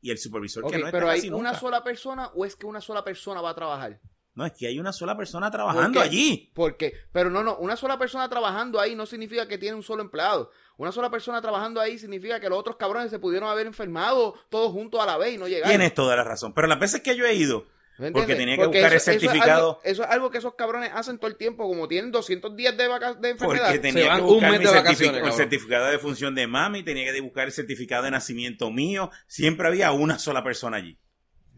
Y 0.00 0.10
el 0.10 0.18
supervisor 0.18 0.64
que 0.70 0.78
no 0.78 0.86
está 0.86 0.90
pero 0.92 1.08
hay 1.10 1.18
casi 1.20 1.30
una 1.30 1.50
nunca. 1.50 1.58
sola 1.60 1.82
persona 1.84 2.30
o 2.34 2.44
es 2.44 2.54
que 2.56 2.66
una 2.66 2.80
sola 2.80 3.02
persona 3.04 3.40
va 3.40 3.50
a 3.50 3.54
trabajar. 3.54 4.00
No, 4.34 4.46
es 4.46 4.52
que 4.52 4.68
hay 4.68 4.78
una 4.78 4.92
sola 4.92 5.16
persona 5.16 5.50
trabajando 5.50 5.98
qué? 5.98 6.06
allí. 6.06 6.52
Porque, 6.54 6.92
pero 7.10 7.28
no, 7.28 7.42
no, 7.42 7.56
una 7.56 7.74
sola 7.74 7.98
persona 7.98 8.28
trabajando 8.28 8.78
ahí 8.78 8.94
no 8.94 9.04
significa 9.04 9.48
que 9.48 9.58
tiene 9.58 9.74
un 9.74 9.82
solo 9.82 10.00
empleado. 10.00 10.52
Una 10.76 10.92
sola 10.92 11.10
persona 11.10 11.42
trabajando 11.42 11.80
ahí 11.80 11.98
significa 11.98 12.38
que 12.38 12.48
los 12.48 12.56
otros 12.56 12.76
cabrones 12.76 13.10
se 13.10 13.18
pudieron 13.18 13.48
haber 13.48 13.66
enfermado 13.66 14.34
todos 14.48 14.70
juntos 14.70 15.00
a 15.00 15.06
la 15.06 15.16
vez 15.16 15.34
y 15.34 15.38
no 15.38 15.48
llegaron. 15.48 15.70
Tienes 15.70 15.92
toda 15.92 16.14
la 16.14 16.22
razón. 16.22 16.54
Pero 16.54 16.68
las 16.68 16.78
veces 16.78 17.00
que 17.00 17.16
yo 17.16 17.26
he 17.26 17.34
ido, 17.34 17.62
¿Me 17.62 17.68
porque 18.12 18.34
tenía 18.36 18.56
que 18.56 18.66
buscar 18.66 18.90
el 18.92 18.96
eso- 18.96 18.96
eso 18.96 19.10
es 19.10 19.20
certificado. 19.20 19.68
algo- 19.70 19.80
Eso 19.84 20.02
es, 20.04 20.08
algo, 20.10 20.30
que 20.30 20.38
esos 20.38 20.54
cabrones 20.54 20.90
hacen 20.94 21.18
todo 21.18 21.28
el 21.30 21.36
tiempo, 21.36 21.66
como 21.68 21.88
tienen 21.88 22.12
200 22.12 22.54
días 22.56 22.76
de, 22.76 22.86
vaca- 22.88 23.14
de 23.14 23.30
enfermedad. 23.30 23.64
porque 23.66 23.78
tenía 23.80 24.08
van 24.08 24.16
que 24.18 24.22
un 24.22 24.28
buscar 24.28 24.50
mes 24.52 24.60
mi 24.60 24.66
de 24.66 24.72
vacaciones, 24.72 25.22
el 25.26 25.32
certificado 25.32 25.86
de 25.86 25.98
función 25.98 26.34
de 26.34 26.46
mami, 26.46 26.82
tenía 26.84 27.12
que 27.12 27.20
buscar 27.20 27.46
el 27.46 27.52
certificado 27.52 28.04
de 28.04 28.10
nacimiento 28.12 28.70
mío. 28.70 29.10
Siempre 29.26 29.66
había 29.66 29.90
una 29.92 30.18
sola 30.18 30.42
persona 30.44 30.76
allí. 30.76 30.98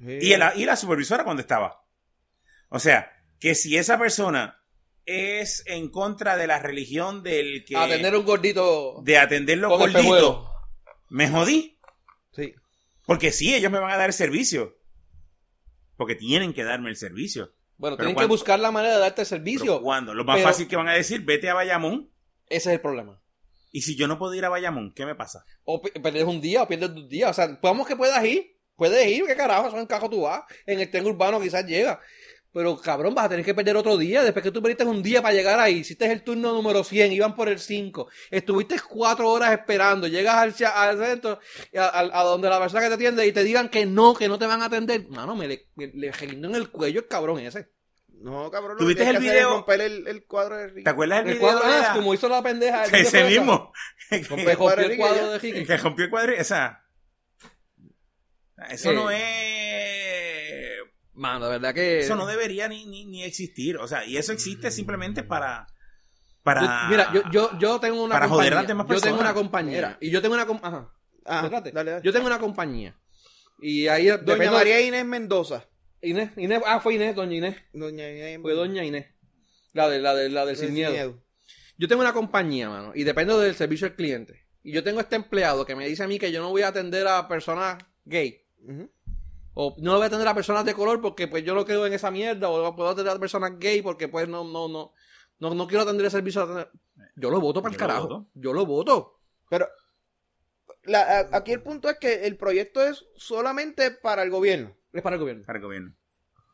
Sí. 0.04 0.18
Y, 0.22 0.36
la, 0.36 0.54
y 0.56 0.64
la 0.64 0.76
supervisora 0.76 1.24
cuando 1.24 1.42
estaba. 1.42 1.84
O 2.70 2.78
sea, 2.78 3.12
que 3.38 3.54
si 3.54 3.76
esa 3.76 3.98
persona 3.98 4.56
es 5.04 5.62
en 5.66 5.90
contra 5.90 6.36
de 6.36 6.46
la 6.46 6.58
religión 6.58 7.22
del 7.22 7.64
que... 7.64 7.76
A 7.76 7.86
tener 7.88 8.14
un 8.16 8.24
gordito 8.24 9.00
de 9.02 9.18
atender 9.18 9.58
los 9.58 9.76
gorditos, 9.76 10.46
me 11.10 11.28
jodí. 11.28 11.78
Sí. 12.32 12.54
Porque 13.04 13.32
sí, 13.32 13.54
ellos 13.54 13.72
me 13.72 13.80
van 13.80 13.90
a 13.90 13.96
dar 13.96 14.08
el 14.08 14.12
servicio. 14.14 14.78
Porque 16.00 16.14
tienen 16.14 16.54
que 16.54 16.64
darme 16.64 16.88
el 16.88 16.96
servicio. 16.96 17.52
Bueno, 17.76 17.96
Pero 17.98 18.06
tienen 18.06 18.14
cuando- 18.14 18.28
que 18.34 18.38
buscar 18.38 18.58
la 18.58 18.70
manera 18.70 18.94
de 18.94 19.00
darte 19.00 19.16
Pero 19.16 19.26
servicio. 19.26 19.82
¿Cuándo? 19.82 20.14
Lo 20.14 20.24
más 20.24 20.36
Pero- 20.38 20.48
fácil 20.48 20.66
que 20.66 20.76
van 20.76 20.88
a 20.88 20.94
decir, 20.94 21.20
vete 21.26 21.50
a 21.50 21.52
Bayamón. 21.54 22.10
Ese 22.48 22.70
es 22.70 22.74
el 22.76 22.80
problema. 22.80 23.20
Y 23.70 23.82
si 23.82 23.96
yo 23.96 24.08
no 24.08 24.18
puedo 24.18 24.32
ir 24.34 24.42
a 24.46 24.48
Bayamón, 24.48 24.94
¿qué 24.94 25.04
me 25.04 25.14
pasa? 25.14 25.44
O 25.64 25.82
pi- 25.82 25.90
pierdes 25.90 26.24
un 26.24 26.40
día 26.40 26.62
o 26.62 26.66
pierdes 26.68 26.94
dos 26.94 27.06
días. 27.06 27.28
O 27.30 27.34
sea, 27.34 27.58
vamos 27.62 27.86
que 27.86 27.96
puedas 27.96 28.24
ir. 28.24 28.56
Puedes 28.76 29.06
ir, 29.08 29.26
¿qué 29.26 29.36
carajo? 29.36 29.68
Eso 29.68 29.78
en 29.78 29.84
cajo 29.86 30.08
tú 30.08 30.22
vas. 30.22 30.40
En 30.64 30.80
el 30.80 30.90
tren 30.90 31.04
urbano 31.04 31.38
quizás 31.38 31.66
llega. 31.66 32.00
Pero 32.52 32.76
cabrón, 32.80 33.14
vas 33.14 33.26
a 33.26 33.28
tener 33.28 33.44
que 33.44 33.54
perder 33.54 33.76
otro 33.76 33.96
día. 33.96 34.24
Después 34.24 34.42
que 34.42 34.50
tú 34.50 34.60
perdiste 34.60 34.82
un 34.84 35.02
día 35.04 35.22
para 35.22 35.34
llegar 35.34 35.60
ahí, 35.60 35.78
hiciste 35.78 36.10
el 36.10 36.24
turno 36.24 36.52
número 36.52 36.82
100, 36.82 37.12
iban 37.12 37.36
por 37.36 37.48
el 37.48 37.60
5. 37.60 38.08
Estuviste 38.30 38.76
cuatro 38.88 39.28
horas 39.30 39.52
esperando. 39.52 40.08
Llegas 40.08 40.34
al, 40.36 40.52
centro, 40.54 41.38
a, 41.76 41.84
a- 41.84 42.20
a 42.20 42.24
donde 42.24 42.48
la 42.48 42.58
persona 42.58 42.82
que 42.82 42.88
te 42.88 42.94
atiende 42.94 43.24
y 43.26 43.32
te 43.32 43.44
digan 43.44 43.68
que 43.68 43.86
no, 43.86 44.14
que 44.14 44.26
no 44.26 44.36
te 44.38 44.46
van 44.46 44.62
a 44.62 44.64
atender. 44.64 45.06
Mano, 45.08 45.36
me 45.36 45.46
le, 45.46 45.68
me, 45.76 45.86
le 45.94 46.10
en 46.20 46.54
el 46.56 46.70
cuello 46.70 47.00
el 47.00 47.06
cabrón 47.06 47.38
ese. 47.38 47.68
No, 48.22 48.50
cabrón. 48.50 48.76
¿Tú 48.78 48.84
viste 48.86 49.04
que 49.04 49.10
el 49.10 49.18
tienes 49.18 49.32
que 49.32 49.40
hacer 49.40 49.80
es 49.80 49.86
video? 49.86 50.06
el, 50.06 50.08
el 50.08 50.26
cuadro 50.26 50.56
de 50.56 50.66
Ricky. 50.66 50.84
¿Te 50.84 50.90
acuerdas 50.90 51.18
del 51.24 51.28
El 51.28 51.38
video 51.38 51.50
cuadro, 51.52 51.68
de 51.68 51.74
ah, 51.74 51.80
la- 51.88 51.92
como 51.94 52.12
hizo 52.14 52.28
la 52.28 52.42
pendeja. 52.42 52.84
el 52.84 52.94
Ese 53.06 53.24
mismo. 53.24 53.72
Rompe- 54.10 54.26
rompió 54.28 54.50
el 54.50 54.56
cuadro 54.56 55.28
de 55.30 55.34
El 55.36 55.40
Ricky. 55.40 55.64
que 55.66 55.76
rompió 55.76 56.04
el 56.04 56.10
cuadro, 56.10 56.32
esa. 56.32 56.84
Eso 58.68 58.90
Eh. 58.90 58.94
no 58.94 59.10
es. 59.10 59.99
Mano, 61.20 61.50
verdad 61.50 61.74
que. 61.74 62.00
Eso 62.00 62.16
no 62.16 62.24
debería 62.24 62.66
ni, 62.66 62.86
ni, 62.86 63.04
ni 63.04 63.22
existir. 63.24 63.76
O 63.76 63.86
sea, 63.86 64.06
y 64.06 64.16
eso 64.16 64.32
existe 64.32 64.70
simplemente 64.70 65.22
para. 65.22 65.66
Para. 66.42 66.62
Yo- 66.62 66.88
mira, 66.88 67.12
yo, 67.12 67.22
yo, 67.30 67.58
yo 67.58 67.78
tengo 67.78 68.02
una 68.02 68.14
Para 68.14 68.26
joder 68.28 68.52
compañía. 68.52 68.58
a 68.58 68.62
las 68.62 68.68
demás 68.68 68.86
yo 68.88 69.00
tengo 69.02 69.20
una 69.20 69.34
compañía. 69.34 69.74
Mira. 69.76 69.98
Y 70.00 70.10
yo 70.10 70.22
tengo 70.22 70.34
una. 70.34 70.46
com- 70.46 70.60
Ajá. 70.62 70.90
Ah, 71.26 71.42
Espérate. 71.44 71.72
dale, 71.72 71.90
dale. 71.90 72.02
Yo 72.04 72.10
tengo 72.12 72.26
una 72.26 72.38
compañía. 72.38 72.96
Y 73.60 73.86
ahí. 73.88 74.06
Doña 74.06 74.16
depende- 74.24 74.50
María 74.50 74.80
Inés 74.80 75.04
Mendoza. 75.04 75.66
Inés, 76.00 76.30
Inés. 76.38 76.62
Ah, 76.64 76.80
fue 76.80 76.94
Inés, 76.94 77.14
doña 77.14 77.36
Inés. 77.36 77.56
Doña 77.74 78.08
Inés 78.10 78.38
Fue 78.40 78.54
doña 78.54 78.82
Inés. 78.82 79.08
La, 79.74 79.90
de, 79.90 79.98
la, 80.00 80.14
de, 80.14 80.30
la 80.30 80.46
del 80.46 80.56
Sin 80.56 80.72
miedo. 80.72 80.90
miedo. 80.92 81.22
Yo 81.76 81.86
tengo 81.86 82.00
una 82.00 82.14
compañía, 82.14 82.70
mano. 82.70 82.92
Y 82.94 83.04
dependo 83.04 83.38
del 83.38 83.54
servicio 83.54 83.86
al 83.86 83.94
cliente. 83.94 84.46
Y 84.62 84.72
yo 84.72 84.82
tengo 84.82 85.00
este 85.00 85.16
empleado 85.16 85.66
que 85.66 85.76
me 85.76 85.86
dice 85.86 86.02
a 86.02 86.08
mí 86.08 86.18
que 86.18 86.32
yo 86.32 86.40
no 86.40 86.48
voy 86.48 86.62
a 86.62 86.68
atender 86.68 87.06
a 87.06 87.28
personas 87.28 87.76
gay. 88.06 88.40
Ujú. 88.66 88.90
O 89.54 89.74
no 89.78 89.94
voy 89.94 90.02
a 90.02 90.06
atender 90.06 90.28
a 90.28 90.34
personas 90.34 90.64
de 90.64 90.74
color 90.74 91.00
porque 91.00 91.26
pues 91.28 91.44
yo 91.44 91.54
no 91.54 91.64
creo 91.64 91.86
en 91.86 91.92
esa 91.92 92.10
mierda. 92.10 92.48
O 92.48 92.74
puedo 92.76 92.90
atender 92.90 93.14
a 93.14 93.18
personas 93.18 93.58
gay 93.58 93.82
porque 93.82 94.08
pues 94.08 94.28
no, 94.28 94.44
no, 94.44 94.68
no. 94.68 94.92
No, 95.38 95.54
no 95.54 95.66
quiero 95.66 95.82
atender 95.82 96.04
el 96.04 96.10
servicio. 96.10 96.42
a 96.42 96.44
atender- 96.44 96.70
Yo 97.16 97.30
lo 97.30 97.40
voto 97.40 97.62
para 97.62 97.72
el 97.72 97.78
carajo. 97.78 98.02
voto. 98.02 98.26
Yo 98.34 98.52
lo 98.52 98.66
voto. 98.66 99.20
Pero 99.48 99.66
la- 100.84 101.20
a- 101.20 101.36
aquí 101.36 101.52
el 101.52 101.62
punto 101.62 101.88
es 101.88 101.98
que 101.98 102.26
el 102.26 102.36
proyecto 102.36 102.82
es 102.84 103.04
solamente 103.16 103.90
para 103.90 104.22
el 104.22 104.30
gobierno. 104.30 104.76
Es 104.92 105.02
para 105.02 105.16
el 105.16 105.20
gobierno. 105.20 105.44
Para 105.46 105.58
el 105.58 105.64
gobierno. 105.64 105.94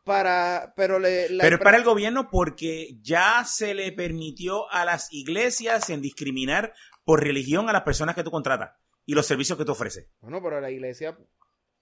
Para, 0.05 0.73
pero 0.77 1.01
le, 1.01 1.29
la 1.31 1.43
Pero 1.43 1.57
es 1.57 1.63
para 1.63 1.77
el 1.79 1.83
gobierno 1.85 2.29
porque 2.31 2.97
ya 3.03 3.43
se 3.45 3.75
le 3.75 3.91
permitió 3.91 4.71
a 4.71 4.85
las 4.85 5.13
iglesias 5.13 5.91
en 5.91 6.01
discriminar 6.01 6.73
por 7.05 7.23
religión 7.25 7.69
a 7.69 7.73
las 7.73 7.83
personas 7.83 8.15
que 8.15 8.23
tú 8.23 8.31
contratas 8.31 8.73
y 9.05 9.15
los 9.15 9.27
servicios 9.27 9.59
que 9.59 9.65
tú 9.65 9.73
ofreces. 9.73 10.09
Bueno, 10.21 10.41
pero 10.43 10.61
la 10.61 10.71
iglesia. 10.71 11.19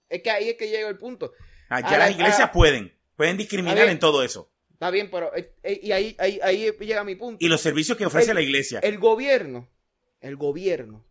Es 0.09 0.21
que 0.21 0.29
ahí 0.31 0.49
es 0.49 0.55
que 0.57 0.69
llega 0.69 0.87
el 0.89 0.97
punto. 0.97 1.33
Ah, 1.69 1.77
A 1.77 1.81
Ya 1.81 1.91
la- 1.91 1.97
las 1.99 2.11
iglesias 2.11 2.39
a- 2.41 2.51
pueden, 2.51 2.93
pueden 3.15 3.37
discriminar 3.37 3.75
ver. 3.77 3.89
en 3.89 3.99
todo 3.99 4.23
eso. 4.23 4.51
Está 4.73 4.91
bien, 4.91 5.09
pero. 5.09 5.35
eh, 5.35 5.53
eh, 5.63 5.79
y 5.81 5.91
ahí, 5.91 6.15
ahí, 6.19 6.39
ahí 6.43 6.71
llega 6.79 7.03
mi 7.03 7.15
punto. 7.15 7.43
Y 7.43 7.47
los 7.47 7.61
servicios 7.61 7.97
que 7.97 8.05
ofrece 8.05 8.31
El- 8.31 8.35
la 8.35 8.41
iglesia. 8.41 8.79
El 8.79 8.99
gobierno, 8.99 9.69
el 10.21 10.35
gobierno, 10.35 11.05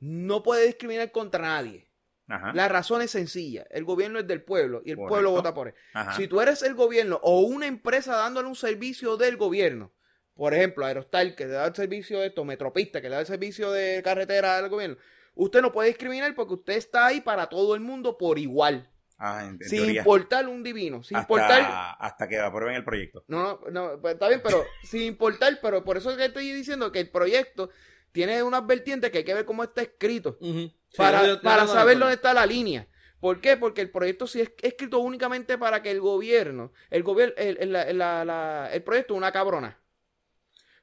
no 0.00 0.42
puede 0.42 0.66
discriminar 0.66 1.10
contra 1.12 1.40
nadie. 1.42 1.90
Ajá, 2.26 2.52
La 2.54 2.68
razón 2.68 3.02
es 3.02 3.10
sencilla. 3.10 3.66
El 3.70 3.84
gobierno 3.84 4.18
es 4.18 4.26
del 4.26 4.42
pueblo 4.42 4.80
y 4.82 4.90
el 4.92 4.96
Correcto. 4.96 5.08
pueblo 5.10 5.30
vota 5.32 5.52
por 5.52 5.68
él. 5.68 5.74
ajá. 5.92 6.16
Si 6.16 6.26
tú 6.26 6.40
eres 6.40 6.62
el 6.62 6.74
gobierno 6.74 7.20
o 7.22 7.40
una 7.40 7.66
empresa 7.66 8.16
dándole 8.16 8.48
un 8.48 8.56
servicio 8.56 9.18
del 9.18 9.36
gobierno, 9.36 9.92
por 10.34 10.54
ejemplo, 10.54 10.86
Aerostar, 10.86 11.34
que 11.34 11.44
le 11.44 11.52
da 11.52 11.66
el 11.66 11.74
servicio 11.74 12.20
de 12.20 12.28
esto, 12.28 12.44
Metropista, 12.46 13.02
que 13.02 13.08
le 13.10 13.16
da 13.16 13.20
el 13.20 13.26
servicio 13.26 13.70
de 13.72 14.00
carretera 14.02 14.56
al 14.56 14.68
gobierno, 14.70 14.96
usted 15.34 15.60
no 15.62 15.72
puede 15.72 15.88
discriminar 15.88 16.34
porque 16.34 16.54
usted 16.54 16.74
está 16.74 17.06
ahí 17.06 17.20
para 17.20 17.48
todo 17.48 17.74
el 17.74 17.80
mundo 17.80 18.16
por 18.18 18.38
igual. 18.38 18.90
Ah, 19.16 19.44
en, 19.44 19.50
en 19.60 19.68
sin 19.68 19.78
teoría. 19.78 20.00
importar 20.00 20.48
un 20.48 20.62
divino, 20.64 21.02
sin 21.04 21.16
hasta, 21.16 21.32
importar 21.32 21.96
hasta 22.00 22.28
que 22.28 22.38
aprueben 22.40 22.74
el 22.76 22.84
proyecto. 22.84 23.24
No, 23.28 23.60
no, 23.70 23.92
no, 23.92 24.00
pues 24.00 24.14
está 24.14 24.28
bien, 24.28 24.40
pero 24.42 24.64
sin 24.82 25.02
importar, 25.02 25.58
pero 25.62 25.84
por 25.84 25.96
eso 25.96 26.10
es 26.10 26.16
que 26.16 26.24
estoy 26.26 26.50
diciendo 26.52 26.90
que 26.90 26.98
el 27.00 27.10
proyecto 27.10 27.70
tiene 28.10 28.42
unas 28.42 28.66
vertientes 28.66 29.10
que 29.10 29.18
hay 29.18 29.24
que 29.24 29.34
ver 29.34 29.44
cómo 29.44 29.62
está 29.64 29.82
escrito. 29.82 30.36
Sí, 30.40 30.74
para, 30.96 31.20
yo- 31.22 31.26
yo- 31.28 31.34
yo 31.36 31.42
para 31.42 31.66
saber 31.68 31.98
dónde 31.98 32.14
está 32.14 32.34
la 32.34 32.44
línea. 32.46 32.88
¿Por 33.20 33.40
qué? 33.40 33.56
Porque 33.56 33.80
el 33.80 33.90
proyecto 33.90 34.26
sí 34.26 34.40
es 34.40 34.52
escrito 34.60 34.98
únicamente 34.98 35.56
para 35.58 35.80
que 35.80 35.90
el 35.90 36.00
gobierno, 36.00 36.72
el 36.90 37.02
gobierno, 37.04 37.34
el, 37.38 37.56
el- 37.58 37.72
la- 37.72 37.92
la- 37.92 38.24
la- 38.24 38.70
el 38.72 38.82
proyecto 38.82 39.14
es 39.14 39.18
una 39.18 39.32
cabrona. 39.32 39.80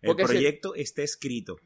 El 0.02 0.16
si- 0.18 0.24
proyecto 0.24 0.74
está 0.74 1.04
escrito 1.04 1.58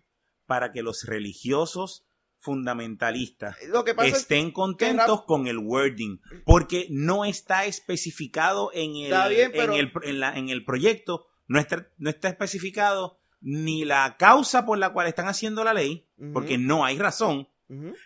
para 0.46 0.72
que 0.74 0.82
los 0.84 1.04
religiosos 1.06 2.06
fundamentalistas 2.46 3.58
Lo 3.68 3.84
que 3.84 3.94
pasa 3.96 4.08
es 4.10 4.18
estén 4.20 4.52
contentos 4.52 5.24
con 5.26 5.48
el 5.48 5.58
wording, 5.58 6.20
porque 6.46 6.88
no 6.92 7.26
está 7.26 7.66
especificado 7.66 8.72
en 8.74 8.96
el, 8.96 9.10
bien, 9.30 9.52
en 9.56 9.74
el, 9.74 9.92
en 10.04 10.20
la- 10.20 10.38
en 10.38 10.50
el 10.50 10.64
proyecto, 10.64 11.26
no 11.48 11.60
está, 11.60 11.88
no 11.98 12.10
está 12.10 12.30
especificado 12.30 13.20
ni 13.42 13.84
la 13.86 14.16
causa 14.18 14.66
por 14.66 14.78
la 14.78 14.94
cual 14.94 15.08
están 15.08 15.28
haciendo 15.28 15.64
la 15.64 15.74
ley, 15.74 16.08
porque 16.34 16.58
no 16.58 16.86
hay 16.86 16.98
razón, 16.98 17.48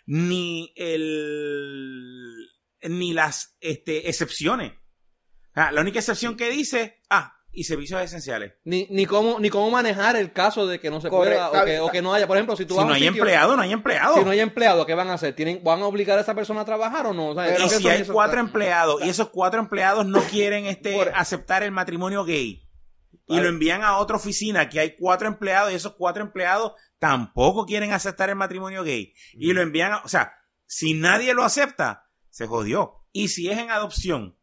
ni 0.06 0.74
el 0.76 2.48
ni 2.84 3.14
las 3.14 3.58
este, 3.60 4.10
excepciones. 4.10 4.74
Ah, 5.54 5.72
la 5.72 5.82
única 5.82 6.00
excepción 6.00 6.38
que 6.38 6.50
dice, 6.50 7.02
ah, 7.10 7.39
y 7.52 7.64
servicios 7.64 8.02
esenciales. 8.02 8.54
Ni, 8.64 8.88
ni, 8.92 9.06
cómo, 9.06 9.40
ni 9.40 9.50
cómo 9.50 9.70
manejar 9.72 10.16
el 10.16 10.32
caso 10.32 10.68
de 10.68 10.80
que 10.80 10.90
no 10.92 11.02
se 11.02 11.10
Correcto, 11.10 11.50
pueda 11.50 11.62
o 11.62 11.66
que, 11.66 11.72
bien, 11.72 11.82
o 11.84 11.90
que 11.90 12.02
no 12.02 12.14
haya. 12.14 12.28
Por 12.28 12.38
ejemplo, 12.38 12.56
si 12.56 12.66
tú 12.66 12.76
Si 12.76 12.78
vas 12.78 12.86
a 12.86 12.88
no 12.90 12.94
hay 12.94 13.02
sitio- 13.04 13.22
empleado, 13.24 13.56
no 13.56 13.62
hay 13.62 13.72
empleado. 13.74 14.16
Si 14.16 14.24
no 14.24 14.32
hay 14.32 14.40
empleado, 14.40 14.86
¿qué 14.86 14.94
van 14.94 15.10
a 15.10 15.14
hacer? 15.16 15.36
¿Tienen, 15.36 15.64
¿Van 15.64 15.82
a 15.82 15.86
obligar 15.86 16.18
a 16.18 16.22
esa 16.22 16.36
persona 16.36 16.62
a 16.62 16.66
trabajar 16.66 17.06
o 17.08 17.14
no? 17.14 17.30
O 17.30 17.34
sea, 17.34 17.44
Pero 17.46 17.56
creo 17.56 17.68
y 17.68 17.70
si 17.82 17.88
hay 17.90 18.06
cuatro 18.06 18.40
empleados 18.40 19.04
y 19.04 19.10
esos 19.10 19.30
cuatro 19.30 19.60
empleados 19.60 20.06
no 20.06 20.22
quieren 20.22 20.66
este 20.66 20.94
Por- 20.94 21.12
aceptar 21.16 21.64
el 21.64 21.72
matrimonio 21.72 22.24
gay 22.24 22.66
y 23.28 23.40
lo 23.40 23.48
envían 23.50 23.84
a 23.84 23.98
otra 23.98 24.16
oficina 24.16 24.70
que 24.70 24.80
hay 24.80 24.96
cuatro 24.96 25.28
empleados 25.28 25.72
y 25.72 25.76
esos 25.76 25.94
cuatro 25.96 26.24
empleados 26.24 26.74
tampoco 26.98 27.66
quieren 27.66 27.92
aceptar 27.94 28.30
el 28.30 28.36
matrimonio 28.36 28.84
gay 28.84 29.14
y 29.34 29.54
lo 29.54 29.62
envían 29.62 29.94
a, 29.94 29.98
o 30.04 30.08
sea, 30.08 30.34
si 30.66 30.94
nadie 30.96 31.34
lo 31.36 31.44
acepta, 31.44 32.10
se 32.30 32.48
jodió. 32.48 32.96
Y 33.12 33.28
si 33.30 33.50
es 33.50 33.58
en 33.58 33.70
adopción 33.72 34.39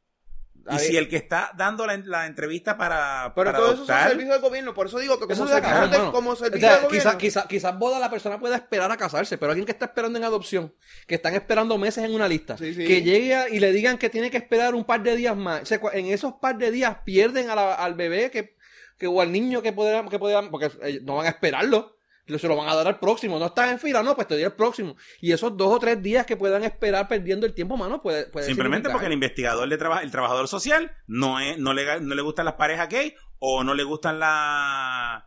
y 0.71 0.79
si 0.79 0.97
el 0.97 1.09
que 1.09 1.17
está 1.17 1.51
dando 1.57 1.87
la, 1.87 1.97
la 1.99 2.27
entrevista 2.27 2.77
para, 2.77 3.33
Pero 3.35 3.47
para 3.47 3.59
todo 3.59 3.67
eso 3.75 3.77
son 3.85 3.91
adoptar, 3.95 4.09
servicios 4.11 4.35
del 4.35 4.43
gobierno, 4.43 4.75
por 4.75 4.87
eso 4.87 4.99
digo 4.99 5.19
que 5.19 5.33
Eso 5.33 5.43
como 5.45 5.45
es 5.45 5.51
servicio, 5.55 5.73
cabrón, 5.75 5.91
de- 5.91 5.99
mano. 5.99 6.12
como 6.12 6.31
O 6.31 6.37
servicio 6.37 6.61
sea, 6.69 6.77
del 6.79 6.85
gobierno. 6.87 7.11
quizás 7.11 7.17
quizá, 7.17 7.49
quizás 7.49 7.79
boda 7.79 7.99
la 7.99 8.11
persona 8.11 8.39
pueda 8.41 8.57
esperar 8.57 8.91
a 8.91 8.97
casarse, 8.97 9.39
pero 9.39 9.53
alguien 9.53 9.67
que 9.67 9.73
está 9.73 9.87
esperando 9.87 10.19
en 10.19 10.25
adopción, 10.25 10.75
que 11.07 11.14
están 11.17 11.35
esperando 11.35 11.79
meses 11.79 12.05
en 12.05 12.14
una 12.14 12.29
lista, 12.29 12.57
Sí, 12.59 12.75
sí. 12.75 12.85
que 12.85 13.03
llegue 13.03 13.35
a- 13.35 13.49
y 13.49 13.61
le 13.61 13.73
digan 13.73 13.99
que 13.99 14.11
tiene 14.11 14.31
que 14.31 14.37
esperar 14.39 14.75
un 14.75 14.85
par 14.85 15.03
de 15.03 15.17
días 15.17 15.37
más. 15.37 15.62
O 15.62 15.67
sea, 15.67 15.81
en 15.93 16.07
esos 16.07 16.35
par 16.35 16.59
de 16.59 16.71
días 16.71 16.99
pierden 17.05 17.51
a 17.51 17.55
la- 17.55 17.75
al 17.75 17.95
bebé 17.95 18.31
que, 18.31 18.57
que, 18.99 19.07
o 19.07 19.21
al 19.21 19.31
niño 19.31 19.62
que 19.62 19.73
podrán, 19.73 20.09
que 20.09 20.19
podrán, 20.19 20.51
porque 20.51 20.71
eh, 20.83 21.01
no 21.03 21.17
van 21.17 21.27
a 21.27 21.31
esperarlo. 21.31 21.95
Se 22.27 22.49
lo 22.49 22.57
van 22.57 22.68
a 22.68 22.74
dar 22.74 22.87
al 22.89 22.99
próximo. 22.99 23.39
No 23.39 23.47
estás 23.47 23.70
en 23.70 23.79
fila, 23.79 24.03
no, 24.03 24.14
pues 24.16 24.27
te 24.27 24.35
doy 24.35 24.43
el 24.43 24.53
próximo. 24.53 24.97
Y 25.20 25.31
esos 25.33 25.57
dos 25.57 25.72
o 25.72 25.79
tres 25.79 26.03
días 26.03 26.27
que 26.27 26.37
puedan 26.37 26.64
esperar 26.64 27.07
perdiendo 27.07 27.47
el 27.47 27.55
tiempo, 27.55 27.77
mano, 27.77 28.03
puede, 28.03 28.27
puede 28.27 28.47
Simplemente 28.47 28.89
significar- 28.89 28.93
porque 28.95 29.07
el 29.07 29.12
investigador 29.12 29.68
de 29.68 29.79
traba- 29.79 30.03
el 30.03 30.11
trabajador 30.11 30.49
social 30.49 30.91
no 31.07 31.39
es, 31.39 31.57
no 31.59 31.72
le, 31.72 32.01
no 32.01 32.14
le 32.16 32.22
gustan 32.22 32.45
las 32.47 32.55
parejas 32.55 32.89
gay 32.89 33.14
o 33.39 33.62
no 33.62 33.74
le 33.74 33.85
gustan 33.85 34.18
la 34.18 35.24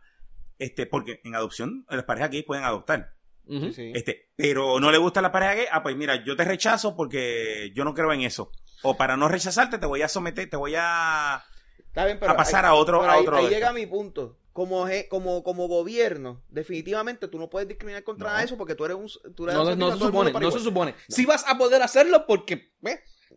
este, 0.58 0.84
porque 0.86 1.20
en 1.24 1.34
adopción 1.34 1.86
las 1.88 2.04
parejas 2.04 2.30
gay 2.30 2.42
pueden 2.42 2.64
adoptar. 2.64 3.14
Ujú. 3.46 3.66
Sí, 3.68 3.72
sí. 3.72 3.92
Este, 3.94 4.30
pero 4.36 4.78
no 4.78 4.90
le 4.92 4.98
gusta 4.98 5.22
la 5.22 5.32
pareja 5.32 5.54
gay, 5.54 5.66
ah, 5.72 5.82
pues 5.82 5.96
mira, 5.96 6.22
yo 6.24 6.36
te 6.36 6.44
rechazo 6.44 6.94
porque 6.94 7.72
yo 7.74 7.82
no 7.84 7.94
creo 7.94 8.12
en 8.12 8.20
eso. 8.22 8.52
O 8.82 8.96
para 8.96 9.16
no 9.16 9.26
rechazarte 9.28 9.78
te 9.78 9.86
voy 9.86 10.02
a 10.02 10.08
someter, 10.08 10.48
te 10.50 10.56
voy 10.56 10.74
a 10.76 11.42
Está 11.78 12.04
bien, 12.04 12.18
pero 12.20 12.32
a 12.32 12.36
pasar 12.36 12.64
ahí- 12.66 12.70
a 12.70 12.74
otro- 12.74 13.00
pero 13.00 13.10
a 13.10 13.14
ahí, 13.14 13.22
otro 13.22 13.36
ahí 13.38 13.44
de 13.46 13.50
llega 13.50 13.72
mi 13.72 13.86
punto. 13.86 14.36
Como, 14.60 14.86
como, 15.08 15.42
como 15.42 15.68
gobierno, 15.68 16.42
definitivamente 16.50 17.28
tú 17.28 17.38
no 17.38 17.48
puedes 17.48 17.66
discriminar 17.66 18.04
contra 18.04 18.34
No. 18.34 18.40
eso 18.40 18.58
porque 18.58 18.74
tú 18.74 18.84
eres 18.84 18.98
un. 18.98 19.08
Tú 19.34 19.46
No, 19.46 19.64
se 19.64 19.98
supone, 19.98 20.32
no 20.32 20.50
se 20.50 20.58
supone. 20.58 20.94
Si 21.08 21.24
vas 21.24 21.46
a 21.48 21.56
poder 21.56 21.80
hacerlo 21.80 22.26
porque... 22.26 22.70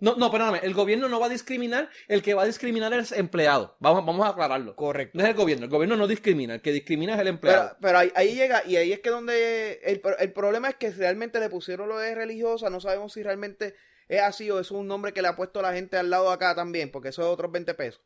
No, 0.01 0.15
no, 0.17 0.30
perdóname, 0.30 0.59
el 0.63 0.74
gobierno 0.74 1.07
no 1.07 1.21
va 1.21 1.28
a 1.28 1.30
discriminar, 1.30 1.89
el 2.09 2.21
que 2.21 2.34
va 2.34 2.43
a 2.43 2.45
discriminar 2.45 2.91
es 2.91 3.13
empleado. 3.13 3.78
Vamos, 3.80 4.05
vamos 4.05 4.26
a 4.26 4.32
aclararlo. 4.32 4.76
Correcto. 4.76 5.17
No 5.17 5.24
es 5.24 5.30
el 5.30 5.36
gobierno, 5.36 5.63
el 5.63 5.71
gobierno 5.71 5.95
no 5.95 6.07
discrimina, 6.07 6.55
el 6.55 6.61
que 6.61 6.74
discrimina 6.74 7.13
es 7.13 7.21
el 7.21 7.28
empleado. 7.28 7.69
Pero, 7.69 7.78
pero 7.80 7.97
ahí, 7.99 8.11
ahí 8.15 8.36
llega, 8.36 8.63
y 8.65 8.76
ahí 8.76 8.91
es 8.91 8.99
que 8.99 9.09
donde. 9.09 9.80
El, 9.82 10.01
el 10.19 10.34
problema 10.34 10.67
es 10.67 10.76
que 10.76 10.91
realmente 10.91 11.39
le 11.39 11.47
pusieron 11.49 11.88
lo 11.88 11.99
de 11.99 12.15
religiosa, 12.15 12.69
no 12.69 12.82
sabemos 12.82 13.13
si 13.13 13.24
realmente 13.24 13.76
es 14.09 14.19
así 14.21 14.51
o 14.51 14.59
es 14.59 14.71
un 14.71 14.89
nombre 14.89 15.13
que 15.13 15.21
le 15.21 15.30
ha 15.30 15.38
puesto 15.38 15.61
la 15.61 15.71
gente 15.71 15.95
al 15.95 16.09
lado 16.09 16.28
de 16.28 16.34
acá 16.34 16.53
también, 16.53 16.91
porque 16.91 17.07
eso 17.09 17.21
es 17.21 17.30
otros 17.30 17.49
20 17.49 17.74
pesos. 17.76 18.01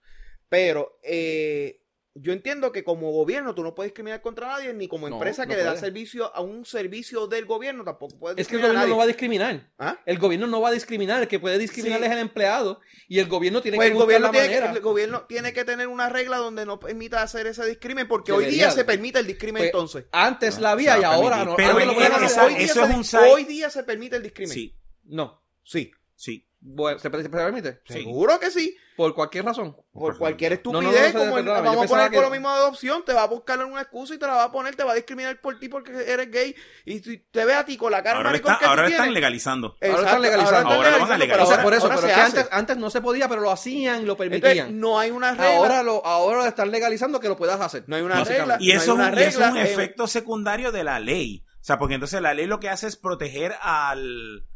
Pero 0.50 1.00
eh, 1.02 1.82
yo 2.20 2.34
entiendo 2.34 2.72
que 2.72 2.84
como 2.84 3.12
gobierno 3.12 3.54
tú 3.56 3.64
no 3.64 3.76
puedes 3.76 3.92
discriminar 3.92 4.22
contra 4.22 4.48
nadie, 4.48 4.74
ni 4.74 4.88
como 4.88 5.08
empresa 5.08 5.46
no 5.46 5.50
que 5.52 5.58
le 5.58 5.64
da 5.64 5.76
servicio 5.78 6.34
a 6.36 6.42
un 6.42 6.66
servicio 6.66 7.28
del 7.28 7.46
gobierno 7.46 7.84
tampoco 7.84 8.18
puedes 8.18 8.38
es 8.40 8.48
que 8.48 8.56
el 8.56 8.62
discriminar 8.62 8.86
gobierno 8.88 8.88
no 8.88 8.94
a 8.96 8.98
va 8.98 9.04
a 9.04 9.08
discriminar. 9.08 9.72
¿Ah? 9.78 10.00
El 10.06 10.18
gobierno 10.18 10.48
no 10.48 10.62
va 10.62 10.70
a 10.70 10.72
discriminar, 10.72 11.22
el 11.22 11.28
que 11.28 11.40
puede 11.40 11.58
discriminar 11.58 12.00
Sí. 12.00 12.06
es 12.06 12.12
el 12.12 12.18
empleado 12.20 12.80
y 13.08 13.20
el 13.20 13.28
gobierno 13.28 13.62
tiene 13.62 13.78
Pues 13.78 13.88
que 13.90 13.94
el 13.94 13.98
gobierno, 14.00 14.28
la 14.28 14.32
tiene 14.32 14.48
que, 14.50 14.56
manera. 14.56 14.72
el 14.74 14.82
gobierno 14.82 15.22
tiene 15.28 15.54
que 15.54 15.66
tener 15.66 15.88
una 15.88 16.10
regla 16.10 16.38
donde 16.38 16.66
no 16.66 16.80
permita 16.80 17.22
hacer 17.22 17.48
ese 17.48 17.66
discrimen, 17.66 18.08
porque 18.08 18.32
hoy 18.32 18.46
día 18.46 18.72
se 18.72 18.84
permite 18.86 19.20
el 19.20 19.28
discrimen 19.28 19.62
Pues, 19.62 19.68
entonces. 19.70 20.06
Antes 20.12 20.56
No, 20.56 20.62
la 20.62 20.72
había 20.72 21.00
y 21.00 21.04
ahora 21.04 21.46
no. 21.46 21.56
Pero 21.56 21.80
esa- 21.80 22.46
hoy, 22.46 22.56
día 22.56 22.66
eso 22.66 22.86
se, 22.86 22.92
es 22.92 22.96
un 22.98 23.04
site- 23.04 23.24
hoy 23.32 23.44
día 23.44 23.70
se 23.70 23.84
permite 23.84 24.16
el 24.18 24.24
discrimen. 24.24 24.54
Sí, 24.54 24.76
No. 25.04 25.44
Sí. 25.64 25.92
sí. 26.16 26.48
Bueno, 26.60 26.98
¿se, 27.00 27.10
se 27.10 27.30
permite? 27.30 27.82
Sí. 27.86 27.94
Seguro 27.94 28.40
que 28.40 28.50
sí. 28.52 28.76
Por 28.98 29.14
cualquier 29.14 29.46
razón. 29.46 29.78
Por 29.94 30.18
cualquier 30.18 30.60
No, 30.66 30.72
no, 30.74 30.82
no, 30.82 30.90
estupidez, 30.90 31.14
no, 31.14 31.20
como 31.22 31.38
el- 31.38 31.46
yo 31.46 31.52
vamos 31.54 31.86
a 31.86 31.88
poner 31.88 32.06
por 32.08 32.12
que- 32.12 32.22
lo 32.22 32.30
mismo 32.32 32.50
de 32.50 32.56
adopción, 32.58 33.06
te 33.06 33.14
va 33.14 33.24
a 33.24 33.28
buscar 33.28 33.64
una 33.64 33.82
excusa 33.82 34.16
y 34.16 34.18
te 34.18 34.26
la 34.26 34.34
va 34.34 34.44
a 34.46 34.52
poner, 34.52 34.76
te 34.76 34.84
va 34.84 34.94
a 34.94 34.96
discriminar 34.96 35.40
por 35.40 35.60
ti 35.60 35.70
porque 35.70 35.92
eres 36.12 36.32
gay 36.32 36.56
y 36.84 37.00
te 37.00 37.46
ve 37.46 37.54
a 37.54 37.64
ti 37.64 37.78
con 37.78 37.92
la 37.92 38.02
cara 38.02 38.18
Ahora, 38.18 38.36
está- 38.36 38.58
que 38.58 38.66
ahora 38.66 38.82
lo 38.82 38.88
están 38.90 39.04
tienes. 39.06 39.14
legalizando. 39.14 39.78
Ahora 39.82 40.02
están 40.02 40.22
legalizando. 40.22 40.58
están 40.60 40.74
Ahora 40.74 40.90
lo 40.92 41.00
van 41.00 41.12
a 41.12 41.18
legalizando, 41.20 41.54
sea, 41.56 41.64
por 41.64 41.74
eso, 41.76 41.84
ahora 41.84 41.96
pero 41.98 42.08
que 42.08 42.14
hace. 42.14 42.40
antes, 42.40 42.48
antes 42.52 42.78
no 42.78 42.90
se 42.90 43.02
podía, 43.02 43.30
pero 43.30 43.42
lo 43.42 43.52
hacían 43.52 44.02
y 44.02 44.06
lo 44.06 44.14
Entonces, 44.14 44.40
permitían. 44.42 44.80
no 44.80 45.00
hay 45.00 45.12
una 45.12 45.32
regla. 45.32 45.58
ahora 45.58 45.84
lo, 45.84 46.04
ahora 46.06 46.38
lo 46.40 46.46
están 46.48 46.72
legalizando 46.72 47.20
que 47.20 47.28
lo 47.30 47.38
puedas 47.38 47.62
hacer. 47.62 47.84
No 47.86 47.96
hay 47.98 48.02
una 48.02 48.24
regla. 48.24 48.58
Y 48.60 48.70
no 48.70 48.74
eso, 48.74 48.80
hay 48.82 48.88
es 48.88 48.88
una 48.90 49.08
un, 49.12 49.20
y 49.20 49.22
eso 49.22 49.30
es 49.42 49.48
un 49.50 49.56
regla, 49.56 49.62
eh, 49.70 49.74
efecto 49.74 50.08
secundario 50.08 50.72
de 50.72 50.84
la 50.84 51.00
ley. 51.00 51.44
O 51.62 51.64
sea, 51.68 51.78
porque 51.78 51.94
entonces 51.94 52.20
la 52.22 52.34
ley 52.34 52.48
lo 52.48 52.60
que 52.60 52.70
hace 52.70 52.88
es 52.88 52.96
proteger 52.98 53.54
al, 53.62 54.48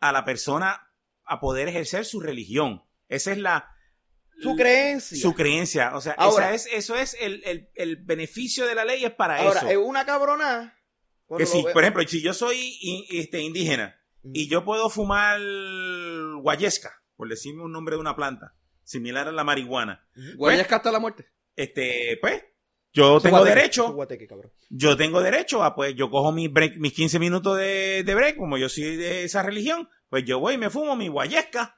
a 0.00 0.12
la 0.12 0.24
persona 0.24 0.90
a 1.24 1.40
poder 1.40 1.68
ejercer 1.68 2.04
su 2.04 2.20
religión. 2.20 2.82
Esa 3.08 3.30
es 3.32 3.38
la 3.38 3.70
su 4.40 4.54
creencia. 4.56 5.18
su 5.18 5.34
creencia. 5.34 5.96
O 5.96 6.00
sea, 6.00 6.12
Ahora- 6.18 6.54
esa 6.54 6.68
es, 6.70 6.74
eso 6.74 6.96
es 6.96 7.16
el, 7.20 7.42
el- 7.44 7.70
el 7.74 7.96
beneficio 7.96 8.66
de 8.66 8.74
la 8.74 8.84
ley 8.84 9.04
es 9.04 9.12
para 9.12 9.38
Ahora, 9.38 9.60
eso. 9.60 9.68
es 9.68 9.76
una 9.76 10.04
cabrona. 10.06 10.78
que 11.36 11.46
si, 11.46 11.62
por 11.72 11.82
ejemplo, 11.82 12.02
si 12.06 12.22
yo 12.22 12.32
soy 12.34 12.76
in- 12.80 13.04
este, 13.10 13.40
indígena 13.40 13.96
y 14.22 14.48
yo 14.48 14.64
puedo 14.64 14.88
fumar 14.90 15.40
guayesca, 16.42 16.92
por 17.16 17.28
decirme 17.28 17.62
un 17.64 17.72
nombre 17.72 17.94
de 17.96 18.00
una 18.00 18.16
planta, 18.16 18.54
similar 18.82 19.28
a 19.28 19.32
la 19.32 19.44
marihuana, 19.44 20.06
Guayasca 20.36 20.76
hasta 20.76 20.92
la 20.92 21.00
muerte. 21.00 21.26
este, 21.56 22.18
pues, 22.20 22.42
yo 22.92 23.20
tengo 23.20 23.38
guateque, 23.38 23.54
derecho 23.58 23.92
Guateque, 23.92 24.26
cabrón. 24.26 24.52
yo 24.70 24.96
tengo 24.96 25.20
derecho 25.20 25.62
a, 25.64 25.74
pues, 25.74 25.94
yo 25.94 26.08
cojo 26.10 26.32
mis 26.32 26.50
break, 26.52 26.76
mis 26.78 26.92
15 26.92 27.18
minutos 27.18 27.58
de, 27.58 28.02
de 28.04 28.14
break, 28.14 28.36
como 28.36 28.56
yo 28.58 28.68
soy 28.68 28.96
de 28.96 29.24
esa 29.24 29.42
religión, 29.42 29.88
pues 30.08 30.24
yo 30.24 30.38
voy 30.38 30.54
y 30.54 30.58
me 30.58 30.70
fumo 30.70 30.94
mi 30.96 31.08
guayesca, 31.08 31.75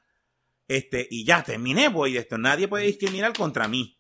este, 0.68 1.08
y 1.10 1.24
ya 1.24 1.42
terminé, 1.42 1.88
voy 1.88 2.12
de 2.12 2.20
esto. 2.20 2.36
Nadie 2.36 2.68
puede 2.68 2.84
discriminar 2.84 3.32
contra 3.32 3.66
mí. 3.66 3.98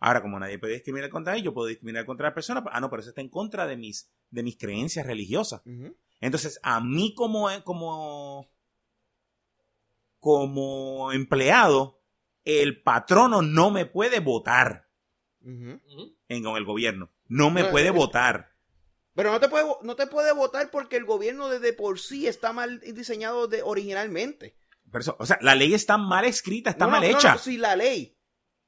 Ahora, 0.00 0.22
como 0.22 0.38
nadie 0.40 0.58
puede 0.58 0.74
discriminar 0.74 1.10
contra 1.10 1.34
mí, 1.34 1.42
yo 1.42 1.52
puedo 1.52 1.68
discriminar 1.68 2.06
contra 2.06 2.28
la 2.28 2.34
persona. 2.34 2.64
Ah, 2.72 2.80
no, 2.80 2.88
pero 2.88 3.00
eso 3.00 3.10
está 3.10 3.20
en 3.20 3.28
contra 3.28 3.66
de 3.66 3.76
mis, 3.76 4.10
de 4.30 4.42
mis 4.42 4.56
creencias 4.56 5.06
religiosas. 5.06 5.62
Entonces, 6.20 6.58
a 6.62 6.80
mí 6.80 7.14
como, 7.14 7.48
como, 7.64 8.50
como 10.18 11.12
empleado, 11.12 12.00
el 12.44 12.82
patrono 12.82 13.42
no 13.42 13.70
me 13.70 13.84
puede 13.84 14.20
votar 14.20 14.88
en, 15.42 16.42
con 16.42 16.56
el 16.56 16.64
gobierno. 16.64 17.10
No 17.26 17.50
me 17.50 17.62
No, 17.62 17.70
puede 17.70 17.90
votar. 17.90 18.54
Pero 19.14 19.32
no 19.32 19.40
te 19.40 19.48
puede 19.48 19.64
no 19.82 19.96
te 19.96 20.06
puede 20.06 20.32
votar 20.32 20.70
porque 20.70 20.96
el 20.96 21.04
gobierno 21.04 21.48
desde 21.48 21.72
por 21.72 21.98
sí 21.98 22.26
está 22.26 22.52
mal 22.52 22.80
diseñado 22.80 23.48
de 23.48 23.62
originalmente. 23.62 24.56
Pero 24.90 25.02
eso- 25.02 25.16
o 25.18 25.26
sea, 25.26 25.38
la 25.42 25.54
ley 25.54 25.74
está 25.74 25.96
mal 25.98 26.24
escrita, 26.24 26.70
está 26.70 26.86
No, 26.86 26.92
mal 26.92 27.02
no, 27.02 27.10
no, 27.10 27.18
hecha. 27.18 27.32
no, 27.32 27.38
si 27.38 27.56
la 27.58 27.76
ley. 27.76 28.14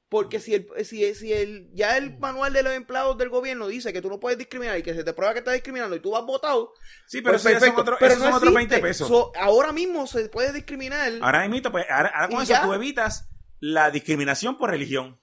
Porque 0.08 0.40
si 0.40 0.54
el, 0.54 0.66
si, 0.84 1.14
si 1.14 1.32
el, 1.32 1.70
ya 1.72 1.96
el 1.96 2.18
manual 2.18 2.52
de 2.52 2.64
los 2.64 2.72
empleados 2.74 3.16
del 3.16 3.28
gobierno 3.28 3.68
dice 3.68 3.92
que 3.92 4.02
tú 4.02 4.08
no 4.08 4.18
puedes 4.18 4.36
discriminar 4.38 4.76
y 4.76 4.82
que 4.82 4.92
se 4.92 5.04
te 5.04 5.12
prueba 5.12 5.32
que 5.34 5.38
estás 5.38 5.54
discriminando 5.54 5.94
y 5.94 6.00
tú 6.00 6.10
vas 6.10 6.24
votado, 6.26 6.72
Sí, 7.06 7.20
pero 7.22 7.34
pues 7.34 7.42
eso 7.42 7.50
ya 7.50 7.60
son 7.60 7.60
perfecto. 7.60 7.80
otro- 7.82 7.96
pero 8.00 8.12
esos 8.14 8.24
no 8.24 8.30
son 8.30 8.36
otros 8.38 8.52
existe. 8.54 8.74
20 8.74 8.88
pesos. 8.88 9.06
So, 9.08 9.30
ahora 9.36 9.72
mismo 9.72 10.08
se 10.08 10.28
puede 10.28 10.52
discriminar. 10.52 11.12
Ahora 11.22 11.48
mismo, 11.48 11.70
pues, 11.70 11.86
ahora, 11.88 12.10
ahora 12.12 12.28
con 12.28 12.40
¿Y 12.40 12.42
eso 12.42 12.52
ya? 12.54 12.62
tú 12.64 12.74
evitas 12.74 13.28
la 13.60 13.92
discriminación 13.92 14.56
por 14.58 14.70
religión. 14.70 15.20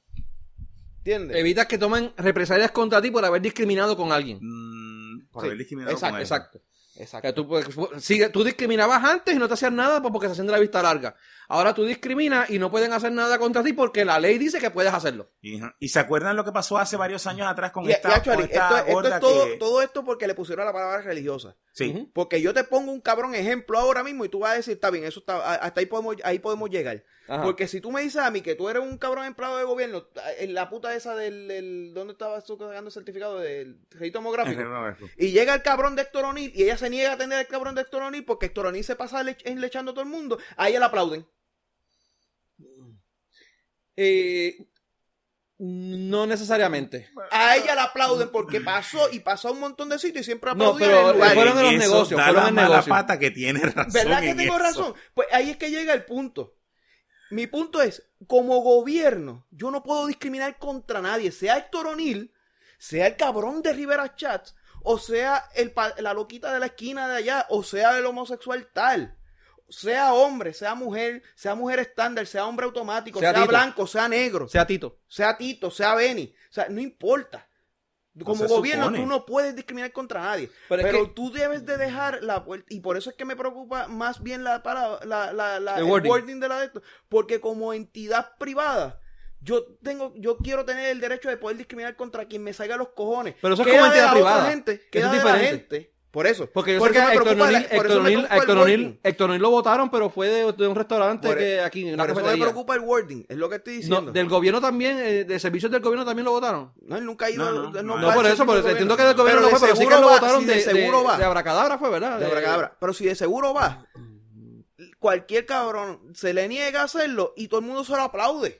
¿Entiendes? 0.99 1.35
Evitas 1.37 1.65
que 1.67 1.77
tomen 1.77 2.13
represalias 2.17 2.71
contra 2.71 3.01
ti 3.01 3.11
por 3.11 3.23
haber 3.25 3.41
discriminado 3.41 3.97
con 3.97 4.13
alguien. 4.13 4.39
Mm, 4.41 5.27
por 5.31 5.41
Sí, 5.43 5.47
haber 5.47 5.57
discriminado 5.57 5.93
exacto, 5.93 6.13
con 6.13 6.21
eso. 6.21 6.35
Exacto. 6.35 6.61
O 6.97 7.01
Exacto. 7.03 7.27
sea, 7.27 7.35
tú, 7.35 7.47
pues, 7.47 7.67
sigue- 8.03 8.29
tú 8.29 8.43
discriminabas 8.43 9.03
antes 9.03 9.35
y 9.35 9.37
no 9.37 9.47
te 9.47 9.53
hacían 9.53 9.75
nada 9.75 10.01
pues, 10.01 10.11
porque 10.11 10.27
se 10.27 10.31
hacían 10.31 10.47
de 10.47 10.53
la 10.53 10.59
vista 10.59 10.81
larga. 10.81 11.15
Ahora 11.47 11.73
tú 11.73 11.85
discriminas 11.85 12.49
y 12.49 12.57
no 12.59 12.71
pueden 12.71 12.91
hacer 12.91 13.11
nada 13.11 13.37
contra 13.37 13.63
ti 13.63 13.73
porque 13.73 14.03
la 14.03 14.19
ley 14.19 14.37
dice 14.37 14.59
que 14.59 14.71
puedes 14.71 14.93
hacerlo. 14.93 15.29
Y, 15.41 15.61
y 15.79 15.89
se 15.89 15.99
acuerdan 15.99 16.35
lo 16.35 16.43
que 16.43 16.51
pasó 16.51 16.77
hace 16.77 16.97
varios 16.97 17.27
años 17.27 17.47
atrás 17.47 17.71
con 17.71 17.85
Y, 17.85 17.89
y 17.89 17.91
esta, 17.91 18.15
actually, 18.15 18.37
con 18.43 18.51
esta 18.51 18.79
esto, 18.79 19.01
es 19.07 19.19
todo, 19.19 19.45
que- 19.45 19.57
todo 19.57 19.81
esto 19.81 20.03
porque 20.03 20.27
le 20.27 20.33
pusieron 20.35 20.65
la 20.65 20.73
palabra 20.73 21.01
religiosa. 21.01 21.55
Sí. 21.77 22.09
Porque 22.11 22.41
yo 22.41 22.55
te 22.55 22.63
pongo 22.63 22.91
un 22.91 23.01
cabrón 23.01 23.35
ejemplo 23.35 23.77
ahora 23.77 24.03
mismo 24.03 24.25
y 24.25 24.29
tú 24.29 24.39
vas 24.39 24.53
a 24.53 24.55
decir, 24.55 24.73
está 24.73 24.89
bien, 24.89 25.03
eso 25.05 25.19
está, 25.19 25.53
hasta 25.53 25.79
ahí 25.79 25.85
podemos, 25.85 26.15
ahí 26.23 26.39
podemos 26.39 26.69
llegar. 26.71 27.03
Ajá. 27.27 27.43
Porque 27.43 27.67
si 27.67 27.81
tú 27.81 27.91
me 27.91 28.01
dices 28.01 28.21
a 28.21 28.31
mí 28.31 28.41
que 28.41 28.55
tú 28.55 28.67
eres 28.69 28.81
un 28.81 28.97
cabrón 28.97 29.25
empleado 29.25 29.57
de 29.57 29.63
gobierno, 29.63 30.07
en 30.39 30.53
la 30.55 30.69
puta 30.69 30.95
esa 30.95 31.13
del, 31.15 31.47
del- 31.47 31.93
¿dónde 31.93 32.13
estabas 32.13 32.45
tú 32.45 32.57
sacando 32.57 32.87
el 32.87 32.91
certificado 32.91 33.37
del 33.39 33.79
registro 33.91 34.21
demográfico? 34.21 34.59
Y 35.17 35.31
llega 35.31 35.53
el 35.53 35.61
cabrón 35.61 35.95
de 35.95 36.01
Héctor 36.01 36.25
O'Neill 36.25 36.51
y 36.55 36.63
ella 36.63 36.77
se 36.77 36.89
niega 36.89 37.11
a 37.11 37.13
atender 37.13 37.37
al 37.37 37.47
cabrón 37.47 37.75
de 37.75 37.81
Héctor 37.81 38.01
O'Neill 38.01 38.25
porque 38.25 38.47
Héctor 38.47 38.65
O'Neill 38.67 38.83
se 38.83 38.95
pasa 38.95 39.21
lech- 39.23 39.41
enlechando 39.45 39.91
a 39.91 39.93
todo 39.93 40.03
el 40.03 40.09
mundo, 40.09 40.39
a 40.55 40.69
ella 40.69 40.79
le 40.79 40.85
aplauden. 40.85 41.27
Eh, 43.95 44.65
no 45.59 46.27
necesariamente. 46.27 47.09
A 47.31 47.55
ella 47.57 47.73
le 47.75 47.81
aplauden 47.81 48.29
porque 48.31 48.61
pasó 48.61 49.09
y 49.11 49.19
pasó 49.21 49.47
a 49.47 49.51
un 49.51 49.59
montón 49.59 49.89
de 49.89 49.97
sitios 49.97 50.21
y 50.21 50.25
siempre 50.25 50.53
No, 50.53 50.69
aplaudían 50.71 50.89
pero 50.89 50.99
en 51.01 51.07
el 51.07 51.13
lugar. 51.15 51.33
fueron 51.33 51.57
en 51.57 51.63
los 51.63 51.73
Eso 51.73 51.79
negocios, 51.93 52.19
da 52.19 52.31
la 52.31 52.47
en 52.49 52.55
mala 52.55 52.67
negocios. 52.69 52.87
pata 52.97 53.19
que 53.19 53.31
tiene 53.31 53.59
razón. 53.61 53.91
¿Verdad 53.93 54.19
que 54.21 54.29
en 54.29 54.37
tengo 54.37 54.53
eso. 54.55 54.63
razón? 54.63 54.93
Pues 55.13 55.27
ahí 55.31 55.49
es 55.49 55.57
que 55.57 55.69
llega 55.71 55.93
el 55.93 56.05
punto. 56.05 56.53
Mi 57.31 57.45
punto 57.47 57.81
es, 57.81 58.03
como 58.27 58.59
gobierno, 58.61 59.45
yo 59.51 59.69
no 59.71 59.83
puedo 59.83 60.07
discriminar 60.07 60.57
contra 60.59 61.01
nadie, 61.01 61.31
sea 61.31 61.57
Héctor 61.57 61.87
O'Neill, 61.87 62.31
sea 62.77 63.07
el 63.07 63.15
cabrón 63.17 63.61
de 63.63 63.73
Rivera 63.73 64.15
Chats, 64.15 64.55
o 64.83 64.97
sea 64.99 65.43
el 65.55 65.71
pa- 65.73 65.93
la 65.97 66.13
loquita 66.13 66.53
de 66.53 66.59
la 66.59 66.67
esquina 66.67 67.07
de 67.09 67.17
allá, 67.17 67.45
o 67.49 67.63
sea 67.63 67.97
el 67.97 68.05
homosexual 68.05 68.69
tal. 68.71 69.17
Sea 69.69 70.13
hombre, 70.13 70.53
sea 70.53 70.75
mujer, 70.75 71.21
sea 71.35 71.53
mujer 71.55 71.79
estándar, 71.79 72.25
sea 72.25 72.45
hombre 72.47 72.65
automático, 72.65 73.19
Sea 73.19 73.33
blanco, 73.45 73.85
sea 73.85 74.07
negro, 74.07 74.47
Sea 74.47 74.65
Tito. 74.65 74.99
sea 75.07 75.37
Tito, 75.37 75.69
sea 75.71 75.93
Benny. 75.95 76.33
O 76.49 76.53
sea, 76.53 76.67
no 76.69 76.79
importa. 76.81 77.47
Como 78.23 78.47
gobierno, 78.47 78.85
supone. 78.85 79.03
tú 79.03 79.05
no 79.07 79.25
puedes 79.27 79.55
discriminar 79.55 79.91
contra 79.91 80.21
nadie. 80.21 80.49
Pero 80.69 80.81
Pero, 80.81 80.97
es 80.99 81.07
que- 81.09 81.13
tú 81.13 81.31
debes 81.31 81.65
de 81.67 81.77
dejar 81.77 82.23
la 82.23 82.43
puerta. 82.43 82.65
Y 82.69 82.79
por 82.79 82.97
eso 82.97 83.11
es 83.11 83.15
que 83.15 83.25
me 83.25 83.35
preocupa 83.35 83.87
más 83.87 84.23
bien 84.23 84.43
la, 84.43 84.63
para, 84.63 85.05
la, 85.05 85.31
la, 85.33 85.59
la- 85.59 85.75
El 85.77 85.85
el, 85.85 85.91
wording. 85.91 86.09
wording. 86.09 86.39
de 86.39 86.47
la 86.47 86.59
de 86.59 86.65
esto. 86.65 86.81
Porque 87.09 87.39
como 87.39 87.73
entidad 87.73 88.35
privada, 88.39 88.99
yo 89.39 89.65
tengo, 89.83 90.13
yo 90.15 90.37
quiero 90.37 90.65
tener 90.65 90.89
el 90.89 90.99
derecho 90.99 91.29
de 91.29 91.37
poder 91.37 91.57
discriminar 91.57 91.95
contra 91.95 92.25
quien 92.25 92.41
me 92.43 92.53
salga 92.53 92.75
los 92.75 92.89
cojones. 92.89 93.35
Pero 93.39 93.53
eso 93.53 93.61
es 93.63 93.69
como 93.71 93.85
entidad 93.85 94.11
privada. 94.13 94.49
Gente, 94.49 94.87
queda 94.89 95.05
es 95.05 95.11
de 95.11 95.17
la 95.17 95.23
diferente. 95.35 95.75
gente. 95.79 95.96
Por 96.09 96.25
eso. 96.25 96.49
Porque 96.51 96.73
yo 96.73 96.79
por 96.79 96.87
sé 96.87 96.93
que 96.95 96.99
Héctor 97.75 99.27
O'Neill, 99.29 99.41
lo 99.41 99.49
votaron, 99.51 99.89
pero 99.91 100.09
fue 100.09 100.29
de, 100.29 100.51
de 100.53 100.67
un 100.67 100.75
restaurante 100.75 101.27
Por- 101.27 101.37
que 101.37 101.59
aquí 101.59 101.87
en 101.87 101.93
una 101.95 102.03
Por 102.03 102.09
eso 102.11 102.15
me 102.15 102.21
cafetería. 102.23 102.45
preocupa 102.45 102.73
el 102.75 102.79
wording. 102.81 103.23
Es 103.27 103.37
lo 103.37 103.49
que 103.49 103.55
estoy 103.57 103.73
No, 103.73 103.79
diciendo. 103.81 104.11
del 104.13 104.27
gobierno 104.29 104.61
también, 104.61 104.97
eh, 104.99 105.25
de 105.25 105.39
servicios 105.39 105.71
del 105.71 105.81
gobierno 105.81 106.05
también 106.05 106.25
lo 106.25 106.31
votaron. 106.31 106.71
No, 106.81 106.95
él 106.97 107.05
nunca 107.05 107.25
ha 107.25 107.29
ido. 107.29 107.71
No, 107.83 108.13
por 108.13 108.25
eso, 108.25 108.45
por 108.45 108.57
eso. 108.57 108.69
Entiendo 108.69 108.95
que 108.97 109.03
del 109.03 109.15
gobierno 109.15 109.41
Pero 109.41 109.51
no 109.51 109.57
fue, 109.57 109.67
pero 109.67 109.75
sí 109.75 109.83
que 109.85 109.89
seguro 109.89 110.07
lo 110.07 110.13
votaron 110.13 110.41
si 110.41 110.47
de, 110.47 110.53
de 110.55 110.61
seguro 110.61 110.99
de- 111.01 111.05
va. 111.05 111.17
de 111.17 111.23
abracadabra, 111.25 111.77
fue, 111.77 111.89
¿verdad? 111.89 112.13
De 112.13 112.19
De- 112.25 112.31
abracadabra. 112.31 112.77
Pero 112.79 112.93
si 112.93 113.05
de 113.05 113.15
seguro 113.15 113.53
va, 113.53 113.85
cualquier 114.99 115.45
cabrón 115.45 115.99
se 116.13 116.33
le 116.33 116.47
niega 116.47 116.81
a 116.81 116.85
hacerlo 116.85 117.33
y 117.35 117.47
todo 117.49 117.59
el 117.59 117.65
mundo 117.65 117.83
se 117.83 117.91
lo 117.91 118.01
aplaude. 118.01 118.59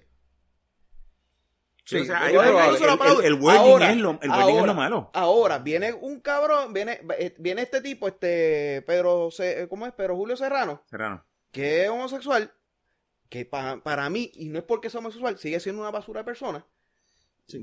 Sí, 1.89 1.99
o 1.99 2.05
sea, 2.05 2.25
el, 2.29 2.31
el- 2.31 2.38
wording, 3.35 3.59
Ahora, 3.59 3.91
es, 3.91 3.97
lo, 3.97 4.09
el 4.21 4.29
wording 4.29 4.29
es 4.29 4.29
ahora, 4.29 4.65
lo 4.67 4.73
malo. 4.73 5.09
Ahora, 5.13 5.59
viene 5.59 5.93
un 5.93 6.19
cabrón, 6.19 6.73
viene, 6.73 6.99
eh, 7.17 7.33
viene 7.39 7.61
este 7.61 7.79
tipo, 7.81 8.07
este 8.09 8.81
Pedro, 8.85 9.29
Ce- 9.31 9.67
¿cómo 9.69 9.88
es? 9.88 9.93
Pedro 9.93 10.17
Julio 10.17 10.35
Serrano, 10.35 10.83
Serrano. 10.89 11.23
que 11.51 11.83
es 11.85 11.89
homosexual, 11.89 12.51
que 13.29 13.45
pa- 13.45 13.81
para 13.83 14.09
mí, 14.09 14.31
y 14.35 14.49
no 14.49 14.59
es 14.59 14.65
porque 14.65 14.89
sea 14.89 14.99
homosexual, 14.99 15.38
sigue 15.38 15.59
siendo 15.61 15.81
una 15.81 15.91
basura 15.91 16.19
de 16.21 16.25
persona. 16.25 16.65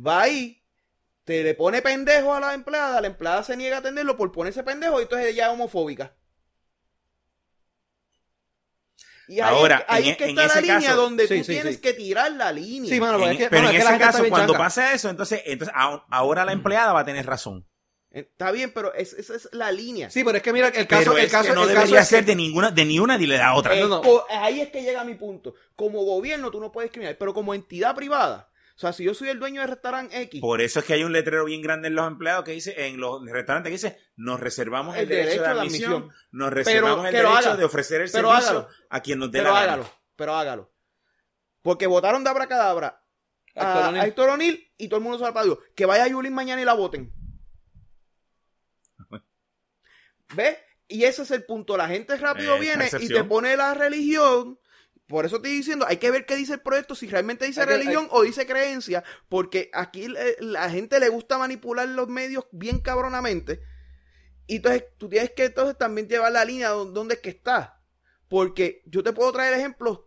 Va 0.07 0.23
ahí, 0.23 0.63
te 1.25 1.43
le 1.43 1.55
pone 1.55 1.83
pendejo 1.83 2.33
a 2.33 2.41
la 2.41 2.55
empleada, 2.55 3.03
la 3.03 3.07
empleada 3.09 3.43
se 3.43 3.57
niega 3.59 3.77
a 3.77 3.81
atenderlo 3.81 4.17
por 4.17 4.33
ponerse 4.33 4.63
pendejo 4.63 5.01
y 5.01 5.03
entonces 5.03 5.29
ella 5.29 5.49
es 5.49 5.53
homofóbica. 5.53 6.15
Y 9.29 9.41
ahí, 9.41 9.55
Ahora, 9.55 9.77
es, 9.77 9.81
que- 9.85 9.93
ahí 9.93 10.05
en 10.05 10.11
es 10.11 10.17
que 10.17 10.25
e- 10.25 10.31
en 10.31 10.39
está 10.39 10.55
la 10.55 10.61
línea 10.61 10.81
caso- 10.91 10.97
donde 11.01 11.27
Sí, 11.29 11.39
tú 11.39 11.45
sí, 11.45 11.53
tienes 11.53 11.75
sí. 11.77 11.81
que 11.81 11.93
tirar 11.95 12.33
la 12.33 12.53
línea. 12.53 12.91
Sí, 12.91 13.01
mano, 13.01 13.15
En- 13.15 13.21
pero 13.21 13.33
es 13.33 13.39
que, 13.39 13.49
pero 13.49 13.63
mano, 13.63 13.71
en 13.71 13.77
es 13.77 13.81
que 13.81 13.85
la 13.91 13.97
ese 13.97 14.05
caso, 14.05 14.29
cuando 14.29 14.53
pasa 14.55 14.93
eso, 14.93 15.09
entonces, 15.11 15.43
entonces 15.47 15.75
ahora 16.11 16.45
la 16.45 16.53
empleada 16.53 16.93
va 16.93 17.01
a 17.01 17.05
tener 17.05 17.25
razón. 17.27 17.67
Está 18.11 18.53
bien, 18.53 18.71
pero 18.73 18.95
es- 18.95 19.13
esa 19.13 19.35
es 19.35 19.49
la 19.53 19.73
línea. 19.73 20.09
Sí, 20.09 20.23
pero 20.23 20.37
es 20.37 20.43
que 20.45 20.53
mira, 20.53 20.69
el 20.69 20.73
Pero 20.73 20.87
caso, 20.87 21.17
el 21.17 21.25
es 21.25 21.33
caso, 21.33 21.49
que 21.49 21.55
no 21.55 21.63
el 21.63 21.69
caso 21.69 21.81
debería 21.81 22.01
es 22.03 22.09
ser 22.09 22.21
que- 22.21 22.27
de 22.27 22.37
ninguna, 22.37 22.71
de 22.71 22.85
ni 22.85 23.01
una 23.01 23.19
ni 23.19 23.27
de 23.27 23.39
la 23.39 23.55
otra. 23.57 23.75
Eh, 23.75 23.81
no, 23.81 23.89
no. 24.03 24.25
ahí 24.31 24.61
es 24.61 24.69
que 24.69 24.83
llega 24.83 25.03
mi 25.03 25.15
punto. 25.17 25.55
Como 25.75 26.05
gobierno 26.05 26.51
tú 26.53 26.61
no 26.61 26.71
puedes 26.71 26.91
discriminar, 26.91 27.17
pero 27.19 27.35
como 27.35 27.55
entidad 27.55 27.95
privada, 27.97 28.49
o 28.77 28.79
sea, 28.79 28.93
si 28.93 29.05
yo 29.05 29.15
soy 29.15 29.29
el 29.29 29.39
dueño 29.39 29.61
del 29.61 29.71
restaurante 29.71 30.21
X, 30.23 30.41
Por 30.41 30.61
eso 30.61 30.81
es 30.81 30.85
que 30.85 30.95
hay 30.95 31.05
un 31.05 31.13
letrero 31.13 31.45
bien 31.45 31.63
grande 31.63 31.89
en 31.89 31.95
los 31.95 32.07
empleados 32.09 32.45
que 32.45 32.51
dice, 32.53 32.87
en 32.89 32.99
los 32.99 33.25
restaurantes 33.25 33.71
que 33.71 33.75
dice, 33.77 33.99
nos 34.17 34.41
reservamos 34.41 34.97
el, 34.97 35.09
derecho, 35.09 35.43
de 35.43 35.49
admisión, 35.49 36.11
nos 36.33 36.53
reservamos 36.53 37.07
el 37.07 37.13
derecho 37.13 37.37
haga. 37.37 37.57
de 37.57 37.65
ofrecer 37.65 38.01
el 38.01 38.09
servicio 38.09 38.35
hágalo. 38.35 38.69
a 38.91 39.01
quien 39.01 39.21
nos 39.21 39.31
dé 39.31 39.39
pero 39.39 39.53
la 39.53 39.61
gana. 39.61 39.73
hágalo, 39.75 39.91
pero 40.17 40.35
hágalo. 40.35 40.73
Porque 41.63 41.87
votaron 41.87 42.25
de 42.25 42.31
abracadabra 42.31 43.01
a, 43.55 43.89
a 43.91 44.07
Héctor 44.07 44.31
O'Neill 44.31 44.69
y 44.77 44.89
todo 44.89 44.99
el 44.99 45.05
mundo 45.05 45.19
se 45.19 45.25
aplaudió. 45.25 45.61
Que 45.77 45.87
vaya 45.87 46.09
Yulín 46.09 46.35
mañana 46.35 46.61
y 46.61 46.65
la 46.65 46.75
voten. 46.75 47.15
¿Ves? 50.35 50.59
Y 50.89 51.05
ese 51.05 51.23
es 51.23 51.31
el 51.31 51.45
punto. 51.45 51.77
La 51.77 51.89
gente 51.89 52.17
rápido 52.17 52.57
Eh, 52.57 52.61
viene 52.61 52.91
y 53.01 53.09
te 53.09 53.25
pone 53.25 53.57
la 53.57 53.73
religión. 53.75 54.59
Por 55.07 55.27
eso 55.27 55.37
estoy 55.37 55.53
diciendo, 55.53 55.85
hay 55.87 55.99
que 55.99 56.11
ver 56.11 56.25
qué 56.25 56.35
dice 56.35 56.55
el 56.55 56.61
proyecto, 56.61 56.95
si 56.95 57.07
realmente 57.09 57.45
dice 57.47 57.61
Hay 57.61 57.67
que- 57.67 57.73
religión 57.75 58.09
o 58.11 58.23
dice 58.23 58.47
creencia, 58.47 59.05
porque 59.29 59.71
aquí 59.75 60.05
eh, 60.07 60.37
la 60.41 60.71
gente 60.71 60.99
le 60.99 61.11
gusta 61.11 61.37
manipular 61.37 61.87
los 61.89 62.09
medios 62.09 62.47
bien 62.53 62.81
cabronamente. 62.81 63.61
Y 64.47 64.57
entonces 64.57 64.85
tú 64.99 65.09
tienes 65.09 65.31
que 65.33 65.45
entonces 65.45 65.77
también 65.77 66.09
llevar 66.09 66.33
la 66.33 66.45
línea 66.45 66.71
don- 66.71 66.95
donde 66.95 67.15
es 67.15 67.21
que 67.21 67.31
está. 67.31 67.83
Porque 68.29 68.83
yo 68.87 69.03
te 69.03 69.13
puedo 69.13 69.31
traer 69.33 69.53
ejemplos, 69.55 70.01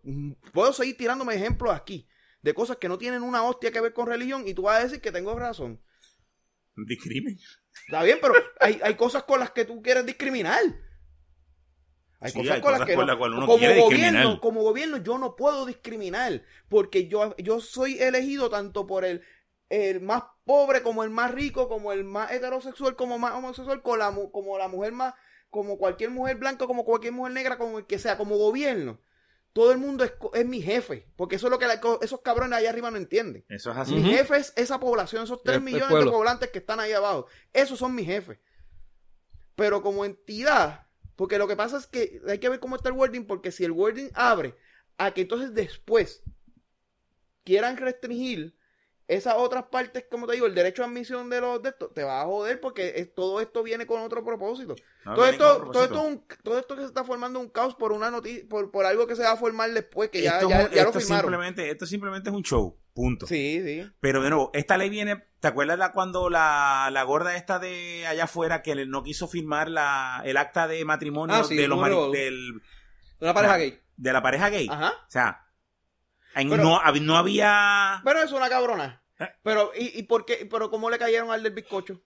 puedo 0.52 0.74
seguir 0.74 0.98
tirándome 0.98 1.36
ejemplos 1.36 1.74
aquí, 1.76 2.10
de 2.42 2.54
cosas 2.56 2.78
que 2.78 2.90
no 2.90 2.98
tienen 2.98 3.22
una 3.22 3.44
hostia 3.44 3.72
que 3.72 3.80
ver 3.80 3.94
con 3.94 4.08
religión, 4.08 4.48
y 4.48 4.54
tú 4.56 4.64
vas 4.64 4.80
a 4.80 4.84
decir 4.84 5.00
que 5.00 5.12
tengo 5.12 5.38
razón. 5.38 5.80
Discrimen. 6.76 7.38
Está 7.86 8.04
bien, 8.04 8.18
pero 8.22 8.34
hay, 8.60 8.80
hay 8.84 8.96
cosas 8.96 9.24
con 9.24 9.40
las 9.40 9.52
que 9.52 9.66
tú 9.66 9.82
quieres 9.82 10.06
discriminar. 10.06 10.62
Hay 12.20 12.32
Sí, 12.32 12.40
cosas 12.40 12.56
hay 12.56 12.62
con 12.62 12.72
las 12.72 12.86
que 12.86 12.96
no. 12.96 13.04
uno 13.04 13.46
como 13.46 13.58
quiere 13.60 13.76
discriminar. 13.76 14.12
gobierno, 14.14 14.42
como 14.42 14.64
gobierno 14.64 14.98
yo 14.98 15.18
no 15.20 15.36
puedo 15.36 15.66
discriminar 15.68 16.42
porque 16.68 17.08
yo, 17.08 17.36
yo 17.38 17.60
soy 17.60 18.00
elegido 18.00 18.50
tanto 18.50 18.88
por 18.88 19.06
el, 19.06 19.22
el 19.70 20.02
más 20.02 20.24
pobre 20.44 20.82
como 20.82 21.04
el 21.04 21.10
más 21.12 21.32
rico, 21.32 21.70
como 21.70 21.92
el 21.92 22.04
más 22.04 22.32
heterosexual, 22.32 22.96
como 22.96 23.20
más 23.20 23.34
homosexual, 23.36 23.82
como 23.84 23.98
la, 23.98 24.12
mu- 24.12 24.32
como 24.32 24.58
la 24.58 24.68
mujer 24.68 24.94
más, 24.94 25.14
como 25.52 25.78
cualquier 25.78 26.10
mujer 26.10 26.38
blanca, 26.38 26.66
como 26.66 26.86
cualquier 26.86 27.14
mujer 27.14 27.34
negra, 27.34 27.58
como 27.60 27.78
el 27.78 27.86
que 27.86 28.00
sea, 28.00 28.18
como 28.18 28.36
gobierno. 28.38 29.00
Todo 29.54 29.72
el 29.72 29.78
mundo 29.78 30.04
es, 30.04 30.14
es 30.34 30.46
mi 30.46 30.62
jefe, 30.62 31.08
porque 31.16 31.36
eso 31.36 31.48
es 31.48 31.52
lo 31.52 31.60
que 31.60 31.68
la- 31.68 31.80
esos 32.02 32.22
cabrones 32.22 32.58
allá 32.58 32.70
arriba 32.72 32.90
no 32.92 32.98
entienden. 32.98 33.46
Eso 33.50 33.72
es 33.72 33.78
así. 33.78 33.94
Mi 33.96 34.04
jefe 34.04 34.38
es 34.38 34.54
esa 34.56 34.80
población, 34.80 35.24
esos 35.24 35.44
3 35.44 35.58
El- 35.58 35.68
el 35.68 35.74
millones 35.74 36.04
de 36.06 36.12
poblantes 36.12 36.50
que 36.50 36.60
están 36.60 36.80
ahí 36.80 36.94
abajo. 36.94 37.28
Esos 37.54 37.78
son 37.78 37.94
mis 37.94 38.06
jefes. 38.08 38.40
Pero 39.56 39.82
como 39.82 40.06
entidad, 40.06 40.87
porque 41.18 41.38
lo 41.38 41.48
que 41.48 41.58
pasa 41.58 41.78
es 41.78 41.88
que 41.88 42.22
hay 42.28 42.40
que 42.40 42.48
ver 42.48 42.62
cómo 42.62 42.78
está 42.78 42.88
el 42.88 42.96
wording, 42.96 43.26
porque 43.26 43.52
si 43.52 43.66
el 43.66 43.72
wording 43.72 44.10
abre 44.14 44.56
a 44.98 45.12
que 45.12 45.22
entonces 45.22 45.54
después 45.54 46.24
quieran 47.44 47.76
restringir 47.76 48.57
esas 49.08 49.36
otras 49.38 49.64
partes, 49.72 50.06
como 50.12 50.28
te 50.28 50.34
digo, 50.34 50.46
el 50.48 50.54
derecho 50.56 50.84
a 50.84 50.86
admisión 50.88 51.30
de 51.30 51.40
los 51.40 51.62
de 51.64 51.70
estos, 51.70 51.94
te 51.94 52.04
va 52.04 52.22
a 52.22 52.26
joder 52.26 52.60
porque 52.60 52.94
es- 52.98 53.14
todo 53.16 53.40
esto 53.40 53.64
viene 53.64 53.88
con 53.88 54.02
otro 54.02 54.24
propósito. 54.26 54.76
No, 55.06 55.16
todo, 55.16 55.26
esto, 55.28 55.70
todo, 55.72 55.84
esto, 55.86 56.02
un- 56.02 56.26
todo 56.44 56.60
esto 56.60 56.76
que 56.76 56.82
se 56.82 56.88
está 56.88 57.04
formando 57.06 57.40
un 57.40 57.48
caos 57.50 57.76
por 57.76 57.94
una 57.94 58.12
noticia, 58.12 58.44
por, 58.50 58.70
por 58.70 58.86
algo 58.86 59.08
que 59.08 59.16
se 59.16 59.24
va 59.24 59.32
a 59.32 59.38
formar 59.38 59.72
después, 59.72 60.10
que 60.10 60.22
ya, 60.22 60.36
esto, 60.38 60.50
ya, 60.50 60.70
ya 60.70 60.84
lo 60.84 60.92
firmaron. 60.92 61.22
simplemente, 61.32 61.70
esto 61.72 61.86
simplemente 61.86 62.30
es 62.30 62.36
un 62.36 62.44
show. 62.44 62.78
Punto. 62.94 63.28
Sí, 63.28 63.62
sí. 63.64 63.90
Pero 64.00 64.24
de 64.24 64.30
nuevo, 64.32 64.50
esta 64.56 64.76
ley 64.76 64.90
viene, 64.90 65.24
¿te 65.40 65.48
acuerdas 65.48 65.78
la- 65.78 65.92
cuando 65.92 66.30
la, 66.32 66.90
la 66.92 67.04
gorda 67.04 67.36
esta 67.38 67.60
de 67.60 68.06
allá 68.08 68.24
afuera 68.26 68.62
que 68.64 68.88
no 68.88 69.04
quiso 69.04 69.28
firmar 69.28 69.70
la, 69.70 70.22
el 70.26 70.36
acta 70.36 70.68
de 70.68 70.84
matrimonio 70.84 71.36
Ah, 71.36 71.44
sí, 71.44 71.56
de, 71.56 71.68
los 71.68 72.12
del, 72.12 72.60
Una 73.22 73.34
pareja 73.36 73.58
gay. 73.58 73.80
de 73.98 74.14
la 74.14 74.22
pareja 74.24 74.50
gay? 74.50 74.68
Ajá. 74.70 74.90
O 75.08 75.12
sea, 75.12 75.46
Pero- 76.50 76.64
no, 76.64 76.82
no 77.02 77.18
había... 77.18 78.02
Pero 78.04 78.22
es 78.22 78.32
una 78.32 78.50
cabrona. 78.50 79.04
¿Eh? 79.20 79.30
Pero, 79.44 79.72
¿y, 79.76 79.98
y 80.00 80.04
por 80.04 80.26
qué? 80.26 80.48
¿Pero 80.50 80.70
cómo 80.70 80.90
le 80.90 80.98
cayeron 81.00 81.32
al 81.32 81.42
del 81.44 81.54
bizcocho? 81.54 82.02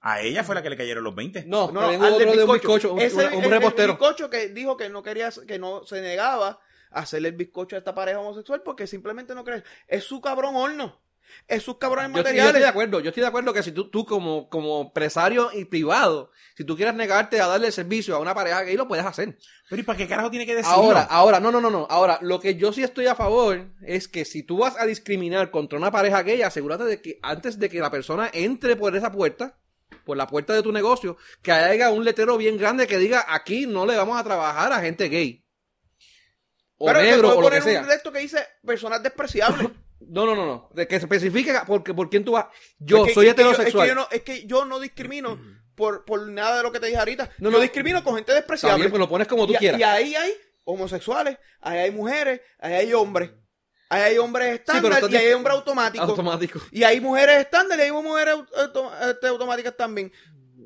A 0.00 0.20
ella 0.20 0.44
fue 0.44 0.54
la 0.54 0.62
que 0.62 0.70
le 0.70 0.76
cayeron 0.76 1.02
los 1.04 1.14
20. 1.14 1.44
No, 1.46 1.70
No, 1.70 1.80
también 1.80 2.02
al 2.04 2.18
del 2.18 2.28
otro 2.28 2.38
de 2.38 2.44
un 2.44 2.52
bizcocho, 2.52 2.92
un, 2.94 3.00
Ese- 3.00 3.26
un- 3.36 3.44
repostero. 3.50 3.92
El 3.92 3.98
bizcocho 3.98 4.28
que 4.30 4.48
dijo 4.48 4.76
que 4.76 4.88
no 4.90 5.02
quería, 5.02 5.30
que 5.46 5.58
no 5.58 5.84
se 5.84 6.00
negaba 6.02 6.58
a 6.90 7.00
hacerle 7.00 7.28
el 7.28 7.36
bizcocho 7.36 7.76
a 7.76 7.78
esta 7.78 7.94
pareja 7.94 8.20
homosexual 8.20 8.62
porque 8.62 8.86
simplemente 8.86 9.34
no 9.34 9.44
cree. 9.44 9.62
Es 9.88 10.04
su 10.04 10.20
cabrón 10.20 10.56
horno. 10.56 11.02
Es 11.48 11.62
sus 11.62 11.78
cabrones 11.78 12.12
Yo, 12.12 12.18
estoy- 12.18 12.22
yo 12.22 12.22
estoy 12.22 12.34
de 12.36 12.44
materiales. 12.46 12.70
acuerdo, 12.70 13.00
yo 13.00 13.08
estoy 13.10 13.20
de 13.22 13.26
acuerdo 13.28 13.52
que 13.52 13.62
si 13.62 13.72
tú, 13.72 13.90
tú 13.90 14.04
como, 14.06 14.48
como 14.48 14.82
empresario 14.82 15.50
y 15.52 15.64
privado, 15.66 16.30
si 16.56 16.64
tú 16.64 16.76
quieres 16.76 16.94
negarte 16.94 17.40
a 17.40 17.46
darle 17.46 17.70
servicio 17.72 18.14
a 18.16 18.18
una 18.18 18.34
pareja 18.34 18.62
gay, 18.62 18.76
lo 18.76 18.88
puedes 18.88 19.04
hacer. 19.04 19.36
Pero 19.68 19.80
¿y 19.80 19.84
para 19.84 19.98
qué 19.98 20.06
carajo 20.08 20.30
tiene 20.30 20.46
que 20.46 20.54
decirlo? 20.54 20.74
Ahora, 20.76 21.02
ahora, 21.02 21.40
no, 21.40 21.50
no, 21.52 21.60
no, 21.60 21.70
no. 21.70 21.86
Ahora, 21.90 22.18
lo 22.22 22.40
que 22.40 22.54
yo 22.56 22.72
sí 22.72 22.82
estoy 22.82 23.06
a 23.06 23.14
favor 23.14 23.66
es 23.86 24.08
que 24.08 24.24
si 24.24 24.42
tú 24.42 24.58
vas 24.58 24.76
a 24.78 24.86
discriminar 24.86 25.50
contra 25.50 25.78
una 25.78 25.90
pareja 25.90 26.22
gay, 26.22 26.42
asegúrate 26.42 26.84
de 26.84 27.00
que 27.02 27.18
antes 27.22 27.58
de 27.58 27.68
que 27.68 27.80
la 27.80 27.90
persona 27.90 28.30
entre 28.32 28.76
por 28.76 28.94
esa 28.96 29.10
puerta, 29.12 29.58
por 30.04 30.16
la 30.16 30.26
puerta 30.26 30.52
de 30.52 30.62
tu 30.62 30.70
negocio, 30.72 31.16
que 31.42 31.50
haya 31.52 31.90
un 31.90 32.04
letrero 32.04 32.36
bien 32.36 32.58
grande 32.58 32.86
que 32.86 32.98
diga 32.98 33.24
aquí 33.28 33.66
no 33.66 33.86
le 33.86 33.96
vamos 33.96 34.18
a 34.18 34.24
trabajar 34.24 34.72
a 34.72 34.80
gente 34.80 35.08
gay. 35.08 35.44
O 36.76 36.86
Pero 36.86 36.98
te 36.98 37.04
negro 37.06 37.22
puedo 37.28 37.38
o 37.38 37.40
lo 37.42 37.50
que 37.50 37.56
poner 37.58 37.62
sea. 37.72 37.82
un 37.82 37.88
de 37.88 37.94
esto 37.94 38.12
que 38.12 38.18
dice 38.18 38.38
personas 38.64 39.02
despreciables. 39.02 39.68
No, 40.00 40.26
no, 40.26 40.34
no, 40.34 40.44
no. 40.46 40.68
De 40.74 40.86
que 40.86 40.98
se 40.98 41.06
especifique 41.06 41.52
porque 41.66 41.94
por 41.94 42.10
quién 42.10 42.24
tú 42.24 42.32
vas. 42.32 42.46
Yo 42.78 42.98
Es 43.02 43.08
que- 43.08 43.14
soy 43.14 43.28
es 43.28 43.34
que 43.34 43.42
yo- 43.42 43.50
heterosexual. 43.50 43.86
Es 43.86 43.90
que, 43.90 43.94
yo 43.94 43.94
no, 43.94 44.08
es 44.10 44.22
que 44.22 44.46
yo 44.46 44.64
no 44.64 44.80
discrimino 44.80 45.38
por, 45.74 46.04
por 46.04 46.26
nada 46.28 46.58
de 46.58 46.62
lo 46.62 46.72
que 46.72 46.80
te 46.80 46.86
dije 46.86 46.98
ahorita. 46.98 47.30
No, 47.38 47.50
yo 47.50 47.56
no. 47.56 47.62
discrimino 47.62 48.02
con 48.04 48.14
gente 48.16 48.32
despreciable. 48.34 48.76
bien, 48.82 48.90
pues 48.90 49.00
lo 49.00 49.08
pones 49.08 49.26
como 49.28 49.46
tú 49.46 49.54
y, 49.54 49.56
quieras. 49.56 49.80
y 49.80 49.82
ahí 49.82 50.14
hay 50.14 50.32
homosexuales, 50.64 51.38
ahí 51.60 51.78
hay 51.78 51.90
mujeres, 51.90 52.40
ahí 52.58 52.74
hay 52.74 52.92
hombres. 52.94 53.30
Ahí 53.90 54.02
hay 54.02 54.18
hombres 54.18 54.54
estándar 54.60 55.02
y 55.10 55.14
ahí 55.16 55.26
hay 55.26 55.32
hombres 55.34 55.54
automáticos. 55.54 56.08
Automático. 56.08 56.58
Y 56.72 56.82
hay 56.82 57.00
mujeres 57.00 57.36
estándar 57.38 57.78
y 57.78 57.82
hay 57.82 57.92
mujeres 57.92 58.34
este, 59.10 59.28
automáticas 59.28 59.76
también. 59.76 60.10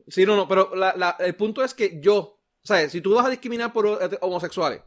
Sí, 0.06 0.24
no, 0.24 0.36
no, 0.36 0.48
pero 0.48 0.74
la- 0.74 0.94
la- 0.96 1.16
el 1.18 1.34
punto 1.34 1.62
es 1.62 1.74
que 1.74 2.00
yo, 2.00 2.40
¿sabes? 2.62 2.92
Si 2.92 3.00
tú 3.00 3.14
vas 3.14 3.26
a 3.26 3.30
discriminar 3.30 3.72
por 3.72 3.86
eh, 3.86 4.18
homosexuales 4.22 4.80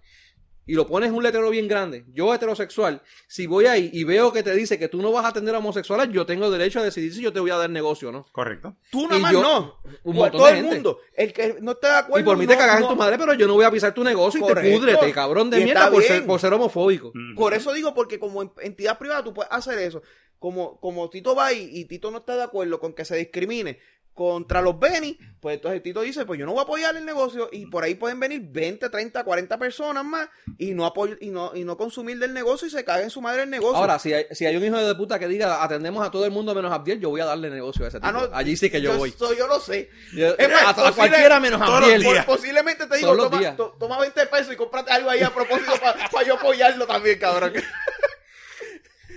y 0.71 0.73
lo 0.75 0.87
pones 0.87 1.11
un 1.11 1.21
letrero 1.21 1.49
bien 1.49 1.67
grande, 1.67 2.05
yo 2.13 2.33
heterosexual, 2.33 3.01
si 3.27 3.45
voy 3.45 3.65
ahí 3.65 3.89
y 3.91 4.05
veo 4.05 4.31
que 4.31 4.41
te 4.41 4.55
dice 4.55 4.79
que 4.79 4.87
tú 4.87 5.01
no 5.01 5.11
vas 5.11 5.25
a 5.25 5.27
atender 5.27 5.53
a 5.53 5.57
homosexuales, 5.57 6.07
yo 6.13 6.25
tengo 6.25 6.49
derecho 6.49 6.79
a 6.79 6.83
decidir 6.83 7.13
si 7.13 7.21
yo 7.21 7.33
te 7.33 7.41
voy 7.41 7.51
a 7.51 7.57
dar 7.57 7.69
negocio 7.69 8.07
o 8.07 8.11
no. 8.13 8.25
Correcto. 8.31 8.77
Tú 8.89 9.03
nada 9.03 9.17
Y 9.17 9.21
más 9.21 9.31
yo- 9.33 9.41
no. 9.41 9.59
un 9.83 9.91
Pues 10.01 10.15
montón 10.15 10.31
todo 10.39 10.47
de 10.47 10.59
el 10.59 10.63
mundo. 10.63 10.99
El 11.13 11.33
que 11.33 11.57
no 11.59 11.71
esté 11.71 11.87
de 11.87 11.93
acuerdo. 11.95 12.19
y 12.21 12.23
por 12.23 12.37
mí 12.37 12.47
te 12.47 12.53
no- 12.53 12.59
cagas 12.59 12.81
en 12.83 12.87
tu 12.87 12.95
madre, 12.95 13.17
pero 13.17 13.33
yo 13.33 13.47
no 13.47 13.55
voy 13.55 13.65
a 13.65 13.71
pisar 13.71 13.93
tu 13.93 14.01
negocio 14.01 14.39
y 14.39 14.43
te 14.43 14.47
Correcto. 14.47 14.79
púdrete, 14.79 15.11
cabrón 15.11 15.49
de 15.49 15.57
mierda, 15.61 15.81
está 15.81 15.91
por 15.91 16.03
ser, 16.03 16.25
por 16.25 16.39
ser 16.39 16.53
homofóbico. 16.53 17.11
Mm. 17.13 17.35
Por 17.35 17.53
eso 17.53 17.73
digo, 17.73 17.93
porque 17.93 18.17
como 18.17 18.41
en- 18.41 18.51
entidad 18.61 18.97
privada 18.97 19.25
tú 19.25 19.33
puedes 19.33 19.51
hacer 19.51 19.77
eso. 19.79 20.01
Como, 20.39 20.79
como 20.79 21.09
Tito 21.09 21.35
va 21.35 21.51
y, 21.51 21.69
y 21.79 21.83
Tito 21.85 22.09
no 22.11 22.19
está 22.19 22.35
de 22.37 22.43
acuerdo 22.43 22.79
con 22.79 22.93
que 22.93 23.03
se 23.03 23.17
discrimine 23.17 23.77
contra 24.13 24.61
los 24.61 24.77
Beni, 24.77 25.17
pues 25.39 25.55
entonces 25.55 25.81
Tito 25.81 26.01
dice, 26.01 26.25
pues 26.25 26.37
yo 26.39 26.45
no 26.45 26.51
voy 26.51 26.59
a 26.59 26.63
apoyar 26.63 26.95
el 26.95 27.05
negocio 27.05 27.49
y 27.51 27.65
por 27.65 27.83
ahí 27.83 27.95
pueden 27.95 28.19
venir 28.19 28.41
20, 28.43 28.89
30, 28.89 29.23
40 29.23 29.57
personas 29.57 30.03
más 30.05 30.29
y 30.59 30.73
no 30.73 30.85
apoy- 30.85 31.17
y 31.21 31.29
no, 31.29 31.51
y 31.55 31.63
no 31.63 31.77
consumir 31.77 32.19
del 32.19 32.33
negocio 32.33 32.67
y 32.67 32.71
se 32.71 32.83
cae 32.83 33.03
en 33.03 33.09
su 33.09 33.21
madre 33.21 33.43
el 33.43 33.49
negocio. 33.49 33.77
Ahora, 33.77 33.97
si 33.97 34.13
hay, 34.13 34.25
si 34.31 34.45
hay 34.45 34.55
un 34.55 34.63
hijo 34.65 34.77
de 34.77 34.93
puta 34.95 35.17
que 35.17 35.27
diga 35.27 35.63
atendemos 35.63 36.05
a 36.05 36.11
todo 36.11 36.25
el 36.25 36.31
mundo 36.31 36.53
menos 36.53 36.71
a 36.71 36.75
Abdiel, 36.75 36.99
yo 36.99 37.09
voy 37.09 37.21
a 37.21 37.25
darle 37.25 37.49
negocio 37.49 37.85
a 37.85 37.87
ese 37.87 37.97
tipo. 37.99 38.07
Ah, 38.07 38.11
no, 38.11 38.29
Allí 38.35 38.55
sí 38.57 38.69
que 38.69 38.81
yo, 38.81 38.97
voy. 38.97 39.09
Eso 39.09 39.33
yo 39.33 39.47
lo 39.47 39.59
sé. 39.59 39.89
Yo- 40.13 40.35
Es 40.37 40.49
más, 40.49 40.77
a, 40.77 40.91
cualquiera 40.91 41.39
menos 41.39 41.59
a 41.61 41.77
Abdiel. 41.77 42.03
Por- 42.03 42.25
posiblemente 42.25 42.85
te 42.85 42.97
digo, 42.97 43.15
toma, 43.17 43.55
to- 43.55 43.75
toma 43.79 43.99
20 43.99 44.25
pesos 44.27 44.53
y 44.53 44.57
cómprate 44.57 44.91
algo 44.91 45.09
ahí 45.09 45.21
a 45.21 45.33
propósito 45.33 45.71
para 46.11 46.27
yo 46.27 46.35
apoyarlo 46.35 46.85
también, 46.85 47.17
cabrón. 47.17 47.53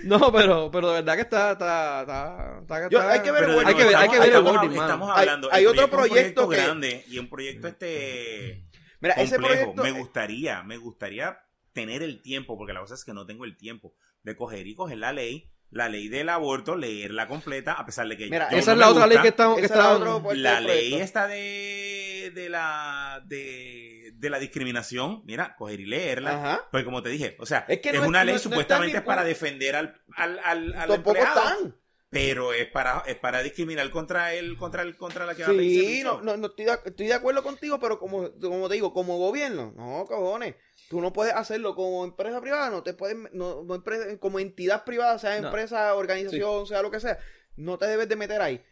No, 0.05 0.31
pero, 0.31 0.69
pero 0.71 0.89
de 0.89 0.93
verdad 1.01 1.15
que 1.15 1.21
está, 1.21 1.51
está, 1.53 2.01
está, 2.01 2.59
está- 2.61 2.89
Yo- 2.89 3.01
hay 3.01 3.21
que 3.21 3.31
ver 3.31 3.43
Wording. 3.49 3.67
hay 3.67 3.75
que 3.75 3.83
ver, 3.85 3.95
hay 3.95 4.09
que 4.09 4.19
ver 4.19 4.29
el 4.29 4.35
estamos, 4.35 4.51
wording, 4.53 4.71
estamos, 4.77 5.09
Hay- 5.11 5.19
hablando. 5.21 5.49
hay 5.51 5.63
el 5.63 5.67
otro 5.69 5.89
proyecto 5.89 6.15
proyecto 6.47 6.49
que- 6.49 6.55
grande 6.57 7.05
y 7.07 7.17
un 7.17 7.29
proyecto 7.29 7.67
este 7.67 8.65
Mira, 8.99 9.15
ese 9.15 9.35
complejo. 9.37 9.73
proyecto... 9.73 9.83
Me 9.83 9.91
gustaría, 9.91 10.63
me 10.63 10.77
gustaría 10.77 11.39
tener 11.73 12.03
el 12.03 12.21
tiempo, 12.21 12.57
porque 12.57 12.73
la 12.73 12.79
cosa 12.81 12.93
es 12.93 13.03
que 13.03 13.13
no 13.13 13.25
tengo 13.25 13.45
el 13.45 13.57
tiempo 13.57 13.93
de 14.23 14.35
coger 14.35 14.65
y 14.67 14.75
coger 14.75 14.97
la 14.99 15.11
ley, 15.11 15.51
la 15.71 15.89
ley 15.89 16.07
del 16.07 16.29
aborto, 16.29 16.75
leerla 16.75 17.27
completa, 17.27 17.73
a 17.73 17.85
pesar 17.85 18.07
de 18.07 18.15
que 18.17 18.29
Mira, 18.29 18.49
yo 18.49 18.57
Esa 18.57 18.71
no 18.71 18.81
es 18.81 18.87
la 18.87 18.89
otra 18.91 19.07
ley 19.07 19.17
que 19.21 19.27
estamos, 19.29 19.57
que 19.59 19.65
está- 19.65 19.97
La 20.33 20.61
ley 20.61 20.93
esta 20.95 21.27
de, 21.27 22.31
de 22.33 22.49
la 22.49 23.21
de, 23.25 24.11
de 24.15 24.29
la 24.29 24.39
discriminación, 24.39 25.21
mira, 25.25 25.55
coger 25.55 25.79
y 25.81 25.85
leerla. 25.85 26.31
Ajá. 26.37 26.67
Pues 26.71 26.83
como 26.85 27.01
te 27.03 27.09
dije, 27.09 27.35
o 27.39 27.45
sea, 27.45 27.65
Es 27.67 27.77
es, 27.77 27.81
que 27.81 27.91
no 27.93 28.03
es- 28.03 28.07
una 28.07 28.23
ley 28.23 28.33
no 28.33 28.37
está 28.37 28.49
supuestamente 28.49 29.01
para 29.01 29.23
defender 29.23 29.75
al, 29.75 30.01
al, 30.15 30.39
al, 30.43 30.73
al 30.75 30.87
Tampoco 30.89 31.17
empleado, 31.17 31.41
están. 31.41 31.75
pero 32.09 32.53
es 32.53 32.67
para, 32.67 33.03
es 33.07 33.15
para 33.15 33.43
discriminar 33.43 33.89
contra 33.89 34.33
el, 34.33 34.55
contra 34.57 34.81
el, 34.83 34.95
contra 34.95 35.25
la 35.25 35.35
que 35.35 35.43
va 35.43 35.49
a 35.49 35.51
pedir 35.51 35.85
Sí, 35.97 36.03
no, 36.03 36.21
no, 36.21 36.37
no 36.37 36.47
estoy, 36.47 36.65
de, 36.65 36.77
estoy 36.85 37.07
de 37.07 37.13
acuerdo 37.13 37.43
contigo, 37.43 37.79
pero 37.79 37.99
como, 37.99 38.31
como 38.39 38.69
te 38.69 38.75
digo, 38.75 38.93
como 38.93 39.17
gobierno, 39.17 39.73
no, 39.75 40.05
cojones. 40.07 40.55
Tú 40.89 41.01
no 41.01 41.11
puedes 41.13 41.33
hacerlo 41.33 41.73
como 41.75 42.03
empresa 42.05 42.39
privada, 42.41 42.69
no 42.69 42.83
te 42.83 42.93
puedes, 42.93 43.17
no, 43.33 43.63
no 43.63 43.75
empresa- 43.75 44.17
como 44.19 44.39
entidad 44.39 44.83
privada, 44.85 45.17
sea 45.19 45.39
No. 45.41 45.47
empresa, 45.47 45.93
organización, 45.95 46.67
sea 46.67 46.81
lo 46.81 46.91
que 46.91 46.99
sea, 46.99 47.17
no 47.55 47.77
te 47.77 47.87
debes 47.87 48.07
de 48.07 48.15
meter 48.15 48.41
ahí. 48.41 48.63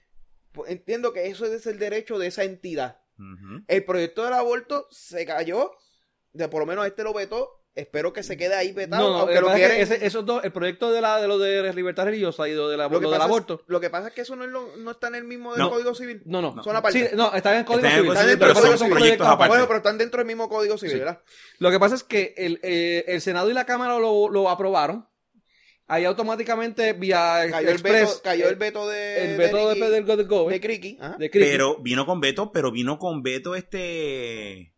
Pues 0.52 0.70
Entiendo 0.72 1.12
que 1.14 1.28
eso 1.28 1.46
es 1.46 1.66
el 1.66 1.80
derecho 1.80 2.20
de 2.20 2.28
esa 2.28 2.44
entidad. 2.44 3.02
El 3.68 3.86
proyecto 3.86 4.24
del 4.26 4.34
aborto 4.34 4.88
se 4.92 5.26
cayó, 5.26 5.72
de 6.34 6.48
por 6.50 6.60
lo 6.60 6.66
menos 6.66 6.86
este 6.86 7.04
lo 7.04 7.14
vetó, 7.14 7.63
espero 7.76 8.14
que 8.14 8.22
se 8.24 8.38
quede 8.38 8.54
ahí 8.54 8.72
vetado, 8.72 9.04
No, 9.08 9.14
no, 9.14 9.20
aunque 9.22 9.36
lo 9.36 9.42
lo 9.42 9.48
que 9.48 9.54
pasa 9.54 9.64
es 9.66 9.70
que 9.72 9.76
quieren. 9.78 9.94
ese- 9.98 10.06
esos 10.06 10.26
dos, 10.26 10.44
el 10.44 10.52
proyecto 10.52 10.92
de 10.92 11.02
la 11.02 11.20
de 11.20 11.28
lo 11.28 11.40
de 11.40 11.74
libertad 11.74 12.06
religiosa 12.06 12.48
y 12.48 12.54
lo, 12.54 12.70
de 12.70 12.78
la, 12.78 12.88
lo, 12.88 13.00
lo 13.00 13.10
del 13.10 13.20
es- 13.20 13.26
aborto. 13.26 13.64
lo 13.68 13.80
que 13.80 13.90
pasa 13.90 14.10
es 14.10 14.14
que 14.14 14.22
eso 14.22 14.36
no, 14.36 14.44
es 14.46 14.52
lo- 14.52 14.76
no 14.78 14.92
está 14.92 15.08
en 15.08 15.16
el 15.16 15.24
mismo 15.24 15.54
del 15.54 15.62
No. 15.64 15.70
Código 15.72 15.96
Civil. 15.96 16.22
No, 16.26 16.42
no. 16.42 16.64
Son 16.64 16.76
aparte. 16.76 17.10
Sí, 17.10 17.16
no, 17.16 17.34
están 17.34 17.54
en 17.54 17.60
el 17.60 17.66
código 17.66 17.88
civil. 17.90 18.38
Pero 18.40 18.56
son 18.56 18.78
son 18.78 18.90
proyectos 18.90 19.26
aparte. 19.26 19.34
aparte. 19.36 19.50
Bueno, 19.50 19.68
pero 19.68 19.78
están 19.78 19.98
dentro 19.98 20.20
del 20.20 20.28
mismo 20.28 20.48
Código 20.50 20.78
Civil, 20.78 20.94
Sí. 20.94 21.00
¿verdad? 21.00 21.22
Lo 21.60 21.72
que 21.72 21.80
pasa 21.80 21.96
es 21.96 22.04
que 22.04 22.34
el, 22.38 22.60
eh, 22.62 23.06
el 23.08 23.22
Senado 23.22 23.50
y 23.50 23.54
la 23.54 23.66
Cámara 23.66 23.98
lo, 23.98 24.30
lo 24.30 24.50
aprobaron. 24.50 25.08
Ahí 25.86 26.06
automáticamente 26.06 26.94
vía 26.94 27.46
Cayó 27.52 27.70
el 27.70 27.78
veto, 27.80 28.22
cayó 28.24 28.48
el 28.48 28.54
eh, 28.54 28.58
veto 28.58 28.88
de. 28.88 29.26
el 29.32 29.38
veto 29.38 29.70
de, 29.76 30.50
de 30.52 30.62
Criqui. 30.62 30.98
ajá. 31.02 31.18
de 31.20 31.30
Criqui. 31.30 31.50
Pero 31.50 31.78
vino 31.82 32.06
con 32.06 32.22
veto, 32.22 32.52
pero 32.54 32.72
vino 32.72 32.98
con 32.98 33.22
veto 33.22 33.54
este... 33.56 34.74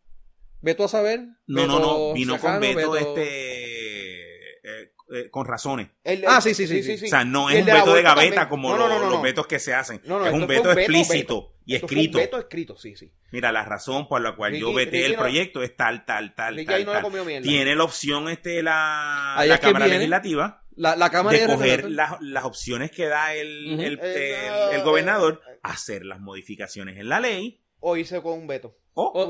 Veto 0.65 0.83
a 0.83 0.87
saber. 0.87 1.19
No, 1.47 1.67
no, 1.67 1.79
no, 1.79 2.13
vino 2.13 2.33
con 2.39 2.53
Sacano, 2.53 2.59
veto, 2.75 2.97
este... 2.97 4.33
eh, 4.63 4.91
eh, 5.13 5.29
con 5.29 5.45
razones. 5.45 5.89
El- 6.03 6.25
Ah, 6.27 6.41
sí, 6.41 6.55
sí, 6.55 6.65
sí, 6.67 6.81
sí. 6.97 7.05
O 7.05 7.07
sea, 7.07 7.23
no 7.23 7.49
es 7.51 7.59
un 7.59 7.65
veto 7.65 7.93
de 7.93 8.01
gaveta 8.01 8.35
también. 8.35 8.49
como 8.49 8.75
No, 8.75 8.87
no, 8.89 8.99
los 8.99 9.11
no. 9.13 9.21
vetos 9.21 9.45
que 9.45 9.59
se 9.59 9.73
hacen. 9.75 10.01
No, 10.05 10.17
no, 10.19 10.25
es 10.25 10.33
un 10.33 10.47
veto 10.47 10.71
un 10.71 10.77
explícito 10.79 11.41
veto. 11.41 11.55
y 11.65 11.75
Esto 11.75 11.87
fue 11.87 11.95
un 11.95 11.99
escrito. 12.01 12.17
veto 12.17 12.39
escrito, 12.39 12.77
sí, 12.77 12.95
sí. 12.95 13.13
Mira, 13.31 13.51
la 13.51 13.63
razón 13.63 14.07
por 14.07 14.21
la 14.21 14.33
cual 14.33 14.55
yo 14.55 14.73
veté 14.73 14.97
Ricky 14.97 15.03
el 15.11 15.15
proyecto 15.15 15.61
es 15.61 15.75
tal, 15.75 16.03
tal, 16.05 16.33
tal, 16.33 16.55
tal, 16.65 16.85
tal. 16.85 17.41
Tiene 17.43 17.75
la 17.75 17.83
opción 17.83 18.27
este 18.29 18.63
la, 18.63 19.43
la 19.45 19.57
Cámara. 19.59 19.85
Legislativa 19.87 20.63
La, 20.75 20.95
la 20.95 21.09
Cámara 21.11 21.37
de 21.37 21.45
coger 21.45 21.91
las, 21.91 22.19
las 22.21 22.43
opciones 22.43 22.89
que 22.89 23.05
da 23.05 23.35
el, 23.35 23.79
el, 23.79 23.99
Eh, 24.01 24.47
el- 24.71 24.77
el 24.77 24.83
gobernador, 24.83 25.41
hacer 25.61 26.03
las 26.05 26.19
modificaciones 26.19 26.97
en 26.97 27.07
la 27.09 27.19
ley 27.19 27.61
O 27.79 27.95
hice 27.97 28.19
con 28.23 28.33
un 28.39 28.47
veto. 28.47 28.75
O, 28.95 29.03
O, 29.03 29.21
o, 29.23 29.29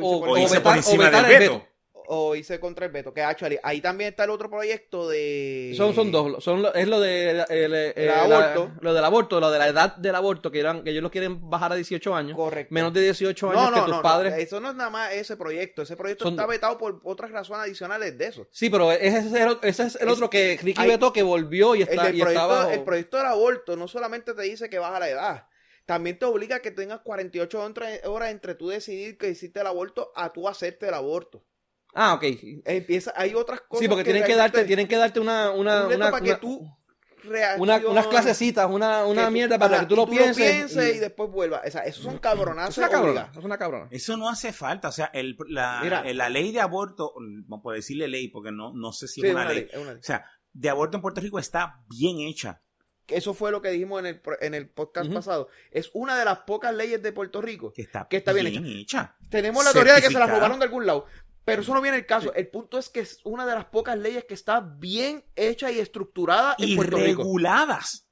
vetar- 0.50 0.62
por 0.64 0.72
o 0.74 0.76
encima 0.78 1.10
del 1.10 1.26
el 1.26 1.40
veto. 1.40 1.68
O 2.08 2.36
hice 2.36 2.60
contra 2.60 2.86
el 2.86 2.92
veto. 2.92 3.12
Que 3.12 3.24
actually, 3.24 3.58
ahí 3.64 3.82
también 3.82 4.12
está 4.12 4.26
el 4.26 4.30
otro 4.30 4.48
proyecto 4.48 5.10
de. 5.10 5.74
Son, 5.76 5.96
son 5.96 6.12
dos. 6.12 6.44
Son, 6.44 6.64
es 6.76 6.88
lo 6.88 7.00
de 7.00 7.32
el, 7.32 7.46
el- 7.50 7.74
El 7.96 8.06
la- 8.06 8.22
aborto. 8.26 8.72
lo 8.82 8.94
del 8.94 9.04
aborto, 9.04 9.40
lo 9.40 9.50
de 9.50 9.58
la 9.58 9.68
edad 9.70 9.96
del 9.96 10.14
aborto, 10.14 10.52
que, 10.52 10.60
eran, 10.60 10.84
que 10.84 10.92
ellos 10.92 11.02
lo 11.02 11.10
quieren 11.10 11.50
bajar 11.50 11.72
a 11.72 11.76
18 11.76 12.14
años. 12.16 12.38
Correcto. 12.38 12.72
Menos 12.72 12.94
de 12.94 13.02
18 13.02 13.50
años 13.50 13.60
No, 13.64 13.70
que 13.72 13.76
no, 13.78 13.82
tus 13.86 13.90
no, 13.90 13.96
no, 13.98 14.02
padres. 14.04 14.36
Eso 14.38 14.60
no 14.60 14.70
es 14.70 14.76
nada 14.76 14.92
más 14.92 15.14
ese 15.14 15.36
proyecto. 15.36 15.82
Ese 15.82 15.98
proyecto 15.98 16.26
Son- 16.26 16.36
está 16.36 16.46
vetado 16.46 16.78
por 16.78 17.02
otras 17.04 17.32
razones 17.32 17.64
adicionales 17.64 18.16
de 18.16 18.28
eso. 18.28 18.46
Sí, 18.52 18.70
pero 18.70 18.92
ese 18.92 19.18
es 19.18 19.34
el, 19.34 19.58
ese 19.64 19.84
es 19.88 19.96
el 20.00 20.08
Es- 20.08 20.14
otro 20.14 20.30
que 20.30 20.60
Ricky 20.62 20.80
hay- 20.82 20.90
vetó 20.90 21.12
que 21.12 21.24
volvió 21.24 21.74
y 21.74 21.82
El, 21.82 21.90
está, 21.90 22.04
del 22.04 22.18
y 22.18 22.20
está 22.22 22.26
proyecto, 22.34 22.48
bajo- 22.50 22.70
el 22.70 22.84
proyecto 22.84 23.18
del 23.18 23.26
aborto 23.26 23.76
no 23.76 23.88
solamente 23.88 24.36
te 24.36 24.44
dice 24.44 24.70
que 24.70 24.78
baja 24.78 25.00
la 25.00 25.10
edad, 25.10 25.48
también 25.86 26.18
te 26.20 26.26
obliga 26.26 26.58
a 26.58 26.60
que 26.60 26.72
tengas 26.72 27.02
48 27.02 27.66
entre- 27.66 28.02
horas 28.08 28.32
entre 28.32 28.56
tú 28.56 28.70
decidir 28.70 29.18
que 29.18 29.30
hiciste 29.30 29.60
el 29.62 29.68
aborto 29.68 30.12
a 30.16 30.34
tú 30.34 30.48
hacerte 30.48 30.88
el 30.88 30.94
aborto. 30.94 31.46
Ah, 31.94 32.14
ok. 32.16 32.24
Empieza, 32.66 33.14
hay 33.16 33.34
otras 33.36 33.62
cosas. 33.62 33.84
Sí, 33.84 33.88
porque 33.88 34.04
tienen 34.04 34.24
que 34.24 34.36
darte, 34.36 34.66
tienen 34.66 34.88
que 34.88 34.98
darte 34.98 35.20
una, 35.20 35.52
una, 35.52 35.88
un 35.88 35.94
una, 35.94 36.12
para 36.12 36.24
que 36.24 36.32
una- 36.32 36.40
tú 36.40 36.68
una- 37.58 37.78
unas 37.88 38.08
clasecitas, 38.08 38.70
una, 38.70 39.06
una 39.06 39.22
que 39.22 39.28
tú- 39.28 39.34
mierda 39.34 39.58
para 39.60 39.80
que 39.80 39.86
tú 39.88 39.96
lo 39.96 40.04
y 40.04 40.08
pienses. 40.08 40.76
y... 40.76 41.00
después 41.00 41.30
vuelvas. 41.32 41.62
O 41.66 41.72
sea, 41.72 41.82
esos 41.82 42.04
son 42.04 42.18
cabronazos. 42.20 42.72
es 42.72 42.78
una 42.78 42.90
cabrona, 42.90 43.32
es 43.38 43.44
una 43.44 43.58
cabrona. 43.58 43.88
Eso 43.92 44.18
no 44.18 44.30
hace 44.30 44.54
falta, 44.54 44.90
o 44.90 44.92
sea, 44.92 45.10
el, 45.14 45.36
la, 45.48 45.80
Mira. 45.84 46.02
eh, 46.06 46.14
la 46.14 46.30
ley 46.30 46.52
de 46.52 46.60
aborto, 46.62 47.14
no 47.48 47.62
puedo 47.62 47.76
decirle 47.76 48.08
ley 48.08 48.28
porque 48.28 48.52
no, 48.52 48.74
no 48.74 48.92
sé 48.92 49.08
si 49.08 49.22
Sí, 49.22 49.28
es 49.28 49.34
una, 49.34 49.48
ley. 49.50 49.68
es 49.72 49.80
una 49.80 49.92
ley. 49.94 50.00
O 50.02 50.04
sea, 50.04 50.26
de 50.54 50.70
aborto 50.70 50.98
en 50.98 51.02
Puerto 51.02 51.22
Rico 51.22 51.40
está 51.40 51.84
bien 51.88 52.20
hecha. 52.20 52.62
Que 53.06 53.18
Eso 53.18 53.34
fue 53.34 53.52
lo 53.52 53.62
que 53.62 53.70
dijimos 53.70 54.00
en 54.00 54.06
el, 54.08 54.20
pro- 54.20 54.42
en 54.42 54.54
el 54.56 54.68
podcast 54.68 55.12
pasado. 55.14 55.48
Es 55.72 55.92
una 55.94 56.18
de 56.18 56.26
las 56.26 56.40
pocas 56.40 56.74
leyes 56.74 57.02
de 57.04 57.12
Puerto 57.12 57.40
Rico 57.42 57.72
Que 57.72 57.84
está, 57.84 58.08
que 58.10 58.18
está 58.18 58.34
bien, 58.34 58.48
bien 58.48 58.66
hecha. 58.66 59.16
Tenemos 59.30 59.64
la 59.64 59.72
teoría 59.74 59.94
de 59.96 60.02
que 60.02 60.08
se 60.08 60.18
la 60.20 60.26
robaron 60.28 60.58
de 60.60 60.66
algún 60.66 60.86
lado. 60.86 61.06
Pero 61.44 61.62
eso 61.62 61.76
no 61.76 61.82
viene 61.82 61.98
el 61.98 62.08
caso. 62.08 62.34
El 62.34 62.48
punto 62.48 62.80
es 62.80 62.90
que 62.90 63.02
es 63.02 63.20
una 63.24 63.46
de 63.46 63.54
las 63.54 63.66
pocas 63.66 63.96
leyes 64.00 64.26
que 64.26 64.34
está 64.34 64.60
bien 64.62 65.24
hecha 65.36 65.70
y 65.72 65.78
estructurada 65.80 66.56
en 66.58 66.70
y 66.70 66.76
Puerto 66.76 66.98
Rico. 66.98 67.22
reguladas. 67.22 68.08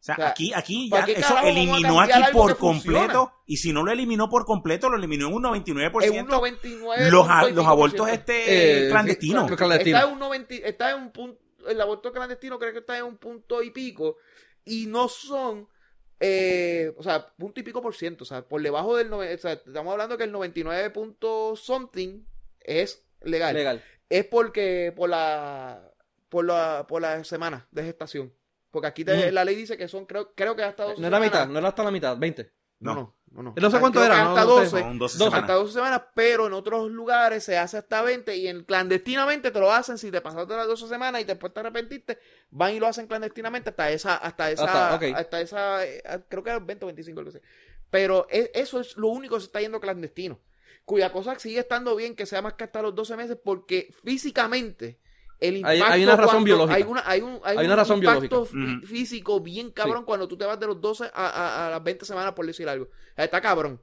O 0.00 0.02
sea, 0.02 0.14
O 0.14 0.16
sea, 0.16 0.28
aquí, 0.28 0.50
aquí 0.54 0.88
¿para 0.88 1.06
ya 1.06 1.12
eso 1.12 1.36
eliminó 1.44 2.00
aquí 2.00 2.18
por 2.32 2.56
completo. 2.56 3.34
Y 3.44 3.58
si 3.58 3.70
no 3.74 3.82
lo 3.84 3.92
eliminó 3.92 4.30
por 4.30 4.46
completo, 4.46 4.88
lo 4.88 4.96
eliminó 4.96 5.28
en 5.28 5.34
un 5.34 5.42
99%. 5.42 6.04
En 6.04 6.20
un 6.22 6.26
99. 6.28 7.10
los, 7.10 7.28
a- 7.28 7.50
los 7.50 7.66
abortos 7.66 8.08
este 8.08 8.86
Eh, 8.86 8.88
clandestinos. 8.88 9.50
sí, 9.50 9.56
clandestino. 9.56 9.96
Está 9.98 10.08
en 10.08 10.14
un 10.14 10.18
90, 10.20 10.54
está 10.54 10.90
en 10.92 11.02
un 11.02 11.12
punto, 11.12 11.38
el 11.68 11.80
aborto 11.80 12.12
clandestino 12.12 12.58
creo 12.58 12.72
que 12.72 12.78
está 12.80 12.98
en 12.98 13.04
un 13.04 13.16
punto 13.18 13.62
y 13.62 13.70
pico. 13.70 14.16
y 14.64 14.86
no 14.86 15.08
son, 15.08 15.68
eh, 16.20 16.92
o 16.96 17.02
sea, 17.02 17.26
punto 17.36 17.60
y 17.60 17.62
pico 17.62 17.80
por 17.80 17.94
ciento, 17.94 18.24
o 18.24 18.26
sea, 18.26 18.42
por 18.46 18.62
debajo 18.62 18.96
del, 18.96 19.12
o 19.12 19.22
sea, 19.38 19.52
estamos 19.52 19.92
hablando 19.92 20.18
que 20.18 20.24
el 20.24 20.32
99 20.32 20.90
punto 20.90 21.56
something 21.56 22.24
es 22.60 23.04
legal. 23.22 23.54
Legal. 23.54 23.82
Es 24.08 24.26
porque, 24.26 24.92
por 24.94 25.08
la, 25.08 25.92
por 26.28 26.44
la, 26.44 26.84
por 26.88 27.00
la 27.00 27.24
semana 27.24 27.66
de 27.70 27.84
gestación. 27.84 28.34
Porque 28.70 28.86
aquí 28.88 29.04
te- 29.04 29.18
Ujú. 29.18 29.32
la 29.32 29.44
ley 29.44 29.54
dice 29.56 29.76
que 29.76 29.88
son, 29.88 30.04
creo, 30.06 30.32
creo 30.34 30.54
que 30.54 30.62
hasta 30.62 30.84
12 30.84 31.00
No 31.00 31.06
era 31.08 31.16
semanas. 31.16 31.32
mitad, 31.40 31.48
no 31.52 31.58
era 31.58 31.68
hasta 31.68 31.82
la 31.84 31.90
mitad, 31.90 32.16
20. 32.18 32.52
No, 32.80 32.94
No. 32.94 33.16
No, 33.30 33.42
no. 33.42 33.50
no. 33.50 33.54
No 33.56 33.70
sé 33.70 33.80
cuánto 33.80 34.04
era, 34.04 34.28
Hasta 34.28 34.44
no 34.44 34.56
sé. 34.56 34.62
12. 34.62 34.70
Son 34.80 34.98
12 34.98 35.18
Dos, 35.18 35.24
semanas. 35.26 35.40
Hasta 35.42 35.54
12 35.54 35.72
semanas, 35.72 36.02
pero 36.14 36.46
en 36.46 36.52
otros 36.52 36.90
lugares 36.90 37.44
se 37.44 37.56
hace 37.58 37.78
hasta 37.78 38.02
20 38.02 38.36
y 38.36 38.48
en 38.48 38.64
clandestinamente 38.64 39.50
te 39.50 39.60
lo 39.60 39.72
hacen 39.72 39.98
si 39.98 40.10
te 40.10 40.20
pasaste 40.20 40.54
las 40.56 40.66
12 40.66 40.88
semanas 40.88 41.20
y 41.22 41.24
después 41.24 41.52
te 41.52 41.60
arrepentiste, 41.60 42.18
van 42.50 42.74
y 42.74 42.80
lo 42.80 42.86
hacen 42.86 43.06
clandestinamente 43.06 43.70
hasta 43.70 43.90
esa, 43.90 44.16
hasta 44.16 44.50
esa, 44.50 44.64
Hasta, 44.64 44.94
hasta, 45.14 45.36
ok. 45.38 45.42
esa, 45.42 45.86
eh, 45.86 46.02
creo 46.28 46.42
que 46.42 46.50
era 46.50 46.58
20 46.58 46.84
o 46.84 46.88
25, 46.88 47.20
algo 47.20 47.30
así. 47.30 47.40
Pero 47.90 48.26
e- 48.30 48.50
eso 48.54 48.80
es 48.80 48.96
lo 48.96 49.08
único 49.08 49.36
que 49.36 49.40
se 49.40 49.46
está 49.46 49.60
yendo 49.60 49.80
clandestino. 49.80 50.38
Cuya 50.84 51.12
cosa 51.12 51.38
sigue 51.38 51.60
estando 51.60 51.94
bien 51.94 52.16
que 52.16 52.26
sea 52.26 52.42
más 52.42 52.54
que 52.54 52.64
hasta 52.64 52.82
los 52.82 52.94
12 52.94 53.16
meses 53.16 53.38
porque 53.44 53.92
físicamente 54.04 54.98
el 55.40 55.64
Hay- 55.64 55.76
impacto 55.78 55.94
hay 55.94 56.02
una 56.04 56.16
razón 56.16 56.44
biológica. 56.44 56.74
Hay, 56.76 56.82
una, 56.82 57.02
hay 57.06 57.20
un, 57.22 57.40
hay 57.44 57.56
Hay 57.58 57.66
un 57.66 57.76
razón 57.76 57.98
impacto 57.98 58.44
biológica. 58.46 58.86
físico 58.86 59.40
bien 59.40 59.70
cabrón 59.70 60.04
cuando 60.04 60.28
tú 60.28 60.36
te 60.36 60.44
vas 60.44 60.60
de 60.60 60.66
los 60.66 60.80
12 60.80 61.04
a, 61.14 61.26
a- 61.26 61.66
a 61.66 61.70
las 61.70 61.82
20 61.82 62.04
semanas 62.04 62.32
por 62.34 62.46
decir 62.46 62.68
algo. 62.68 62.88
Está 63.16 63.40
cabrón. 63.40 63.80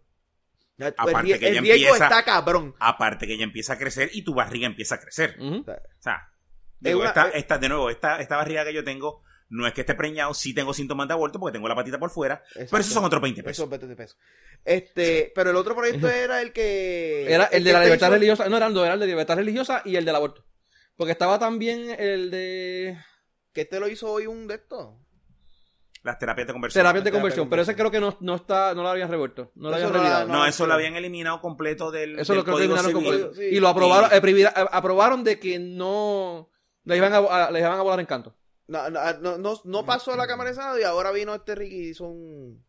El, 0.78 0.93
Aparte 0.95 1.22
rie- 1.24 1.39
que 1.39 1.47
el 1.47 1.58
riesgo 1.58 1.88
empieza- 1.95 2.03
está 2.05 2.24
cabrón. 2.24 2.76
Aparte 2.80 3.26
que 3.26 3.36
ya 3.38 3.43
empieza 3.43 3.74
a 3.74 3.78
crecer 3.80 4.12
y 4.14 4.22
tu 4.24 4.36
barriga 4.36 4.68
empieza 4.68 4.95
a 4.95 4.99
crecer. 4.99 5.36
O 5.41 5.64
sea, 5.99 6.30
digo, 6.80 6.99
una- 6.99 7.10
esta, 7.10 7.30
esta- 7.30 7.58
de 7.58 7.70
nuevo, 7.70 7.89
esta, 7.89 8.22
esta 8.22 8.38
barriga 8.38 8.64
que 8.64 8.74
yo 8.74 8.84
tengo 8.84 9.24
no 9.49 9.66
es 9.66 9.74
que 9.74 9.82
esté 9.82 9.95
preñado, 9.95 10.34
sí 10.36 10.53
tengo 10.53 10.74
síntomas 10.74 11.08
de 11.08 11.14
aborto 11.16 11.39
porque 11.39 11.53
tengo 11.53 11.68
la 11.70 11.74
patita 11.76 11.97
por 11.97 12.10
fuera, 12.12 12.43
pero 12.53 12.78
esos 12.80 12.93
son 12.93 13.05
otros 13.05 13.22
20 13.22 13.41
pesos. 13.43 13.60
Esos 13.60 13.70
20 13.70 13.95
pesos. 13.95 14.18
Este, 14.66 15.32
pero 15.34 15.49
el 15.51 15.55
otro 15.55 15.74
proyecto 15.76 16.08
era 16.10 16.41
el 16.41 16.51
que. 16.51 17.26
Era 17.34 17.45
el 17.45 17.64
de 17.64 17.72
la 17.74 17.80
te 17.80 17.86
libertad 17.86 18.08
hizo- 18.08 18.14
religiosa, 18.14 18.49
no 18.49 18.58
era 18.58 18.68
el 18.68 18.74
de 18.74 18.82
era 18.84 18.93
el 18.93 18.99
de 18.99 19.08
libertad 19.08 19.36
religiosa 19.38 19.82
y 19.86 19.95
el 19.95 20.05
del 20.05 20.16
aborto. 20.16 20.43
Porque 20.97 21.11
estaba 21.13 21.39
también 21.39 21.89
el 21.99 22.29
de 22.31 22.97
Que 23.53 23.61
este 23.61 23.79
lo 23.79 23.87
hizo 23.87 24.11
hoy 24.11 24.27
un 24.27 24.47
de 24.47 24.55
estos. 24.55 24.95
Las 26.03 26.19
terapias 26.19 26.47
de 26.47 26.53
conversión. 26.53 26.79
terapias 26.81 27.03
de 27.03 27.11
conversión, 27.11 27.49
pero 27.49 27.61
ese 27.63 27.75
creo 27.75 27.91
que 27.91 27.99
no, 27.99 28.15
no 28.21 28.35
está, 28.35 28.73
no 28.73 28.81
lo 28.83 28.89
habían 28.89 29.09
revuelto, 29.09 29.51
no 29.55 29.69
lo 29.69 29.75
habían 29.75 29.91
revirado. 29.91 30.27
No, 30.27 30.33
No, 30.35 30.45
eso 30.45 30.65
lo 30.65 30.73
habían 30.73 30.95
eliminado 30.95 31.41
completo 31.41 31.91
del, 31.91 32.17
Eso 32.19 32.31
del 32.33 32.37
lo 32.39 32.43
creo 32.45 32.57
que 32.57 32.67
Código 32.67 32.75
eliminaron 32.75 33.01
Civil. 33.03 33.21
completo. 33.21 33.41
Sí. 33.49 33.55
Y 33.55 33.59
lo 33.59 33.67
aprobaron, 33.67 34.09
Y- 34.11 34.41
eh, 34.41 34.41
eh, 34.45 34.65
aprobaron 34.71 35.23
de 35.23 35.39
que 35.39 35.59
no 35.59 36.49
les 36.85 36.97
iban 36.97 37.13
a, 37.13 37.51
les 37.51 37.61
iban 37.61 37.77
a 37.77 37.81
volar 37.81 37.99
en 37.99 38.05
canto. 38.05 38.35
No, 38.67 38.89
no, 38.89 38.99
no, 39.19 39.37
no, 39.37 39.61
no 39.63 39.85
pasó 39.85 40.13
a 40.13 40.17
la 40.17 40.27
Cámara 40.27 40.49
de 40.51 40.55
Senado 40.55 40.79
y 40.79 40.83
ahora 40.83 41.11
vino 41.11 41.33
este 41.35 41.55
Ricky 41.55 41.75
y 41.75 41.89
hizo 41.89 42.05
un. 42.05 42.63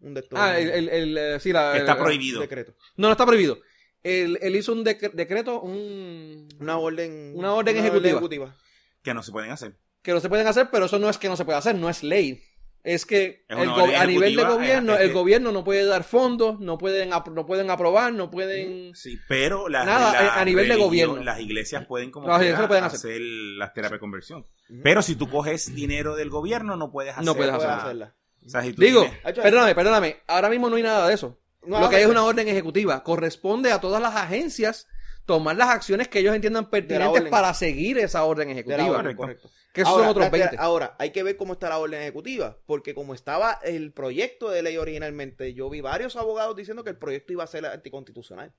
Un 0.00 0.14
de 0.14 0.20
estos. 0.20 0.38
Ah, 0.38 0.58
el, 0.58 0.70
el, 0.70 0.88
el, 0.88 1.18
eh, 1.18 1.40
sí, 1.40 1.52
la, 1.52 1.76
Está 1.76 1.92
el- 1.92 1.98
prohibido. 1.98 2.40
decreto. 2.40 2.72
No, 2.96 3.08
no 3.08 3.12
está 3.12 3.26
prohibido. 3.26 3.58
Él, 4.02 4.38
él 4.40 4.56
hizo 4.56 4.72
un 4.72 4.84
dec- 4.84 5.12
decreto, 5.12 5.60
un 5.60 6.48
Una 6.58 6.78
orden. 6.78 7.32
Una 7.36 7.54
orden 7.54 7.76
ejecutiva. 7.76 8.54
Que 9.02 9.14
no 9.14 9.22
se 9.22 9.32
pueden 9.32 9.50
hacer. 9.50 9.76
que 10.02 10.12
no 10.12 10.20
se 10.20 10.28
pueden 10.30 10.46
hacer, 10.46 10.68
pero 10.72 10.86
eso 10.86 10.98
no 10.98 11.10
es 11.10 11.18
que 11.18 11.28
no 11.28 11.36
se 11.36 11.44
pueda 11.44 11.58
hacer, 11.58 11.74
no 11.74 11.88
es 11.90 12.02
ley. 12.02 12.42
Es 12.82 13.04
que 13.04 13.44
Es 13.46 13.58
el 13.58 13.68
a 13.68 14.06
nivel 14.06 14.34
de 14.34 14.42
ejecutiva, 14.42 14.50
gobierno, 14.54 14.94
eh, 14.96 15.04
el 15.04 15.10
eh, 15.10 15.12
gobierno 15.12 15.52
no 15.52 15.62
puede 15.64 15.84
dar 15.84 16.02
fondos, 16.02 16.58
no 16.60 16.78
pueden, 16.78 17.10
no 17.10 17.44
pueden 17.44 17.70
aprobar, 17.70 18.10
no 18.14 18.30
pueden... 18.30 18.94
Sí, 18.94 19.18
pero 19.28 19.68
la, 19.68 19.84
Nada, 19.84 20.12
la 20.14 20.34
a- 20.40 20.44
nivel 20.46 20.66
de 20.66 20.76
gobierno. 20.76 21.22
Las 21.22 21.40
iglesias 21.40 21.84
pueden 21.84 22.10
como 22.10 22.26
Las 22.28 22.38
iglesias 22.40 22.62
lo 22.62 22.68
pueden 22.68 22.84
hacer. 22.84 22.98
hacer 22.98 23.20
las 23.20 23.74
terapias 23.74 23.96
de 23.98 24.00
conversión. 24.00 24.46
Pero 24.82 25.02
si 25.02 25.14
tú 25.16 25.28
coges 25.28 25.74
dinero 25.74 26.16
del 26.16 26.30
gobierno, 26.30 26.76
no 26.76 26.90
puedes 26.90 27.12
hacer 27.12 27.24
No 27.26 27.34
puedes 27.34 27.54
Puede 27.54 27.66
la- 27.68 27.76
hacerla. 27.76 28.14
O 28.46 28.48
sea, 28.48 28.62
si 28.62 28.72
tú 28.72 28.80
Digo, 28.80 29.02
tienes- 29.02 29.34
perdóname, 29.44 29.74
perdóname, 29.74 30.16
ahora 30.26 30.48
mismo 30.48 30.70
no 30.70 30.76
hay 30.76 30.82
nada 30.82 31.06
de 31.06 31.12
eso. 31.14 31.38
No, 31.62 31.80
Lo 31.80 31.88
que 31.90 31.96
hay 31.96 32.02
es 32.02 32.08
una 32.08 32.24
orden 32.24 32.48
ejecutiva. 32.48 33.02
Corresponde 33.02 33.70
a 33.72 33.80
todas 33.80 34.00
las 34.00 34.16
agencias 34.16 34.88
tomar 35.26 35.56
las 35.56 35.68
acciones 35.68 36.08
que 36.08 36.20
ellos 36.20 36.34
entiendan 36.34 36.70
pertinentes 36.70 37.24
para 37.28 37.52
seguir 37.54 37.98
esa 37.98 38.24
orden 38.24 38.50
ejecutiva. 38.50 38.84
orden, 38.86 39.16
correcto. 39.16 39.22
correcto. 39.22 39.50
Que 39.72 39.82
esos 39.82 39.92
ahora, 39.92 40.02
son 40.04 40.10
otros 40.10 40.24
espérate, 40.26 40.50
20. 40.56 40.64
ahora, 40.64 40.96
hay 40.98 41.10
que 41.12 41.22
ver 41.22 41.36
cómo 41.36 41.52
está 41.52 41.68
la 41.68 41.78
orden 41.78 42.00
ejecutiva, 42.00 42.58
porque 42.66 42.94
como 42.94 43.14
estaba 43.14 43.60
el 43.62 43.92
proyecto 43.92 44.48
de 44.50 44.62
ley 44.62 44.76
originalmente, 44.78 45.54
yo 45.54 45.70
vi 45.70 45.80
varios 45.80 46.16
abogados 46.16 46.56
diciendo 46.56 46.82
que 46.82 46.90
el 46.90 46.96
proyecto 46.96 47.32
iba 47.34 47.44
a 47.44 47.46
ser 47.46 47.64
anticonstitucional. 47.66 48.52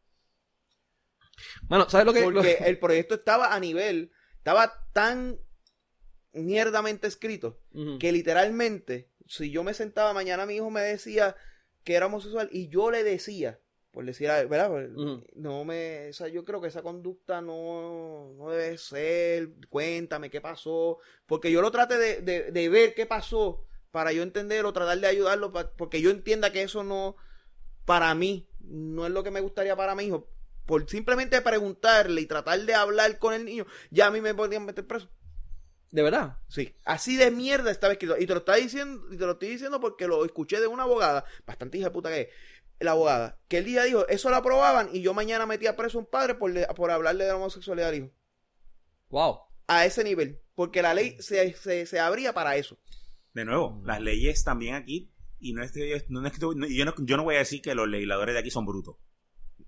Mano, 1.68 1.90
¿sabes 1.90 2.06
lo 2.06 2.14
que...? 2.14 2.22
lo- 2.22 2.32
Porque 2.32 2.60
el 2.66 2.80
proyecto 2.80 3.16
estaba 3.16 3.54
a 3.54 3.60
nivel, 3.60 4.12
estaba 4.38 4.86
tan 4.94 5.38
mierdamente 6.34 7.08
escrito 7.08 7.60
que 8.00 8.12
literalmente, 8.12 9.10
si 9.28 9.52
yo 9.52 9.64
me 9.64 9.74
sentaba 9.74 10.14
mañana, 10.14 10.46
mi 10.46 10.56
hijo 10.56 10.70
me 10.70 10.82
decía 10.82 11.36
que 11.84 11.96
era 11.96 12.06
homosexual 12.08 12.50
y 12.52 12.68
yo 12.70 12.92
le 12.92 13.04
decía, 13.04 13.60
por 13.92 14.06
decir, 14.06 14.28
¿verdad? 14.28 14.70
No 15.36 15.66
me, 15.66 16.10
o 16.10 16.14
sea, 16.14 16.28
yo 16.30 16.44
creo 16.46 16.62
que 16.62 16.68
esa 16.70 16.82
conducta 16.82 17.42
no, 17.42 18.34
no 18.38 18.50
debe 18.50 18.78
ser, 18.78 19.50
cuéntame 19.70 20.30
qué 20.30 20.42
pasó, 20.42 21.00
porque 21.26 21.52
yo 21.52 21.62
lo 21.62 21.72
trate 21.72 21.98
de, 21.98 22.22
de, 22.22 22.52
de 22.52 22.70
ver 22.70 22.94
qué 22.94 23.06
pasó 23.06 23.66
para 23.92 24.14
yo 24.14 24.24
entender 24.24 24.66
o 24.66 24.74
tratar 24.74 25.00
de 25.00 25.08
ayudarlo, 25.08 25.52
pa- 25.52 25.72
porque 25.76 26.02
yo 26.02 26.10
entienda 26.12 26.52
que 26.52 26.62
eso 26.64 26.84
no, 26.84 27.16
para 27.86 28.14
mí, 28.16 28.48
no 28.62 29.06
es 29.06 29.12
lo 29.12 29.24
que 29.24 29.32
me 29.32 29.42
gustaría 29.42 29.76
para 29.76 29.96
mi 29.96 30.06
hijo. 30.06 30.28
Por 30.66 30.88
simplemente 30.90 31.42
preguntarle 31.42 32.22
y 32.22 32.26
tratar 32.28 32.62
de 32.62 32.74
hablar 32.76 33.20
con 33.20 33.34
el 33.34 33.44
niño, 33.46 33.66
ya 33.90 34.08
a 34.08 34.12
mí 34.12 34.22
me 34.22 34.34
podrían 34.34 34.66
meter 34.66 34.86
preso. 34.88 35.10
¿De 35.92 36.02
verdad? 36.02 36.38
Sí, 36.48 36.74
así 36.86 37.18
de 37.18 37.32
mierda 37.32 37.70
estaba 37.70 37.94
escrito. 37.94 38.18
Y 38.18 38.26
te 38.26 38.34
lo 38.34 38.40
está 38.40 38.56
diciendo, 38.56 39.06
y 39.12 39.18
te 39.18 39.26
lo 39.26 39.34
estoy 39.34 39.50
diciendo 39.50 39.80
porque 39.82 40.08
lo 40.08 40.24
escuché 40.26 40.60
de 40.62 40.68
una 40.68 40.84
abogada, 40.84 41.26
bastante 41.46 41.78
hija 41.78 41.88
de 41.88 41.92
puta 41.94 42.10
que 42.10 42.22
es, 42.22 42.28
la 42.80 42.92
abogada, 42.92 43.40
que 43.48 43.58
el 43.60 43.66
día 43.66 43.84
dijo, 43.84 44.08
eso 44.08 44.30
lo 44.30 44.38
aprobaban 44.38 44.90
y 44.94 45.02
yo 45.02 45.14
mañana 45.14 45.46
metía 45.46 45.76
preso 45.76 45.98
a 45.98 46.02
un 46.02 46.08
padre 46.08 46.36
por, 46.36 46.50
le- 46.52 46.66
por 46.76 46.90
hablarle 46.92 47.26
de 47.26 47.30
la 47.32 47.36
homosexualidad 47.36 47.90
al 47.90 47.96
hijo. 47.96 48.10
Wow. 49.10 49.40
A 49.68 49.86
ese 49.86 50.04
nivel. 50.04 50.42
Porque 50.56 50.82
la 50.82 50.94
ley 50.94 51.16
se, 51.20 51.54
se, 51.54 51.86
se 51.86 52.00
abría 52.00 52.34
para 52.34 52.56
eso. 52.56 52.78
De 53.34 53.46
nuevo, 53.46 53.82
las 53.86 54.02
leyes 54.02 54.44
también 54.44 54.76
aquí, 54.76 55.12
y 55.40 55.54
no 55.54 55.64
es 55.64 55.72
que 55.72 55.90
yo, 55.90 55.98
no 56.10 56.26
es 56.26 56.34
que 56.34 56.40
no- 56.40 56.68
yo, 56.68 56.86
no, 56.86 56.94
yo 57.00 57.18
no 57.18 57.24
voy 57.24 57.36
a 57.36 57.40
decir 57.40 57.62
que 57.62 57.76
los 57.76 57.88
legisladores 57.88 58.34
de 58.34 58.40
aquí 58.40 58.50
son 58.52 58.66
brutos, 58.66 58.96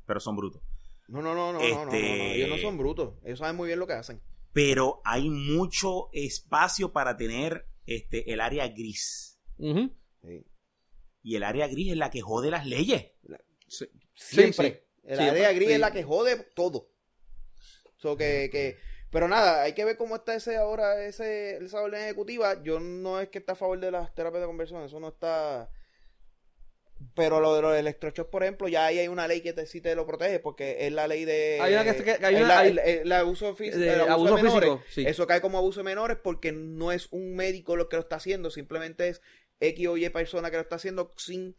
pero 0.06 0.20
son 0.20 0.36
brutos. 0.36 0.62
No, 1.08 1.22
no, 1.22 1.36
no, 1.36 1.52
no, 1.54 1.60
no, 1.60 1.68
no, 1.68 1.76
no, 1.76 1.86
no, 1.86 1.92
Este- 1.92 2.36
Ellos 2.38 2.50
no 2.50 2.58
son 2.58 2.78
brutos. 2.78 3.16
Ellos 3.26 3.40
saben 3.40 3.56
muy 3.56 3.68
bien 3.68 3.80
lo 3.80 3.88
que 3.88 3.94
hacen. 3.94 4.22
Pero 4.54 5.02
hay 5.04 5.30
mucho 5.30 6.10
espacio 6.14 6.94
para 6.94 7.18
tener 7.18 7.66
este, 7.86 8.32
el 8.32 8.40
área 8.40 8.68
gris. 8.68 9.40
Sí. 9.60 10.46
Y 11.24 11.36
el 11.36 11.44
área 11.44 11.68
gris 11.68 11.92
es 11.92 11.98
la 11.98 12.10
que 12.12 12.22
jode 12.22 12.52
las 12.52 12.66
leyes. 12.66 13.12
Sí. 13.68 13.86
Siempre. 14.14 14.86
Sí, 15.04 15.10
El 15.10 15.20
área 15.20 15.50
Sí. 15.50 15.56
gris 15.56 15.70
es 15.72 15.80
la 15.80 15.92
que 15.92 16.04
jode 16.04 16.38
todo. 16.56 16.90
So 17.98 18.16
que, 18.16 18.50
que, 18.52 18.78
pero 19.10 19.28
nada, 19.28 19.64
hay 19.64 19.74
que 19.74 19.86
ver 19.86 19.98
cómo 19.98 20.16
está 20.18 20.36
ese 20.36 20.58
ahora, 20.58 21.04
ese, 21.06 21.58
esa 21.58 21.82
orden 21.82 22.02
ejecutiva. 22.04 22.62
Yo 22.64 22.80
no 22.80 23.20
es 23.20 23.30
que 23.30 23.40
esté 23.40 23.54
a 23.54 23.56
favor 23.56 23.80
de 23.80 23.92
las 23.92 24.14
terapias 24.14 24.42
de 24.42 24.48
conversión, 24.48 24.84
eso 24.84 25.00
no 25.00 25.10
está. 25.10 25.70
Pero 27.16 27.40
lo 27.40 27.56
de 27.56 27.62
los 27.62 27.76
electroshocks, 27.76 28.30
por 28.30 28.44
ejemplo, 28.44 28.68
ya 28.68 28.86
ahí 28.86 29.00
hay 29.00 29.08
una 29.08 29.28
ley 29.28 29.42
que 29.42 29.54
te, 29.54 29.66
sí 29.66 29.82
te 29.82 29.96
lo 29.96 30.06
protege, 30.06 30.40
porque 30.40 30.86
es 30.88 30.92
la 30.94 31.08
ley 31.08 31.26
de. 31.26 31.60
Hay 31.62 31.74
una 31.74 31.84
que- 31.84 32.26
hay 32.26 32.36
una- 32.36 32.48
la- 32.48 32.60
hay- 32.60 32.78
el, 32.86 33.12
abuso, 33.12 33.54
de 33.54 33.68
el 33.70 34.02
abuso 34.02 34.12
abuso 34.12 34.36
de 34.38 34.44
menores. 34.44 34.70
físico, 34.70 34.84
sí. 34.90 35.06
Eso 35.08 35.28
cae 35.28 35.42
como 35.42 35.58
abuso 35.58 35.80
de 35.82 35.84
menores 35.86 36.18
porque 36.24 36.52
no 36.52 36.92
es 36.92 37.08
un 37.12 37.36
médico 37.36 37.76
lo 37.76 37.90
que 37.90 37.98
lo 37.98 38.02
está 38.04 38.16
haciendo, 38.18 38.50
simplemente 38.52 39.10
es 39.10 39.22
X 39.60 39.88
o 39.88 39.98
Y 39.98 40.10
persona 40.10 40.50
que 40.50 40.58
lo 40.58 40.64
está 40.64 40.76
haciendo 40.78 41.14
sin 41.18 41.56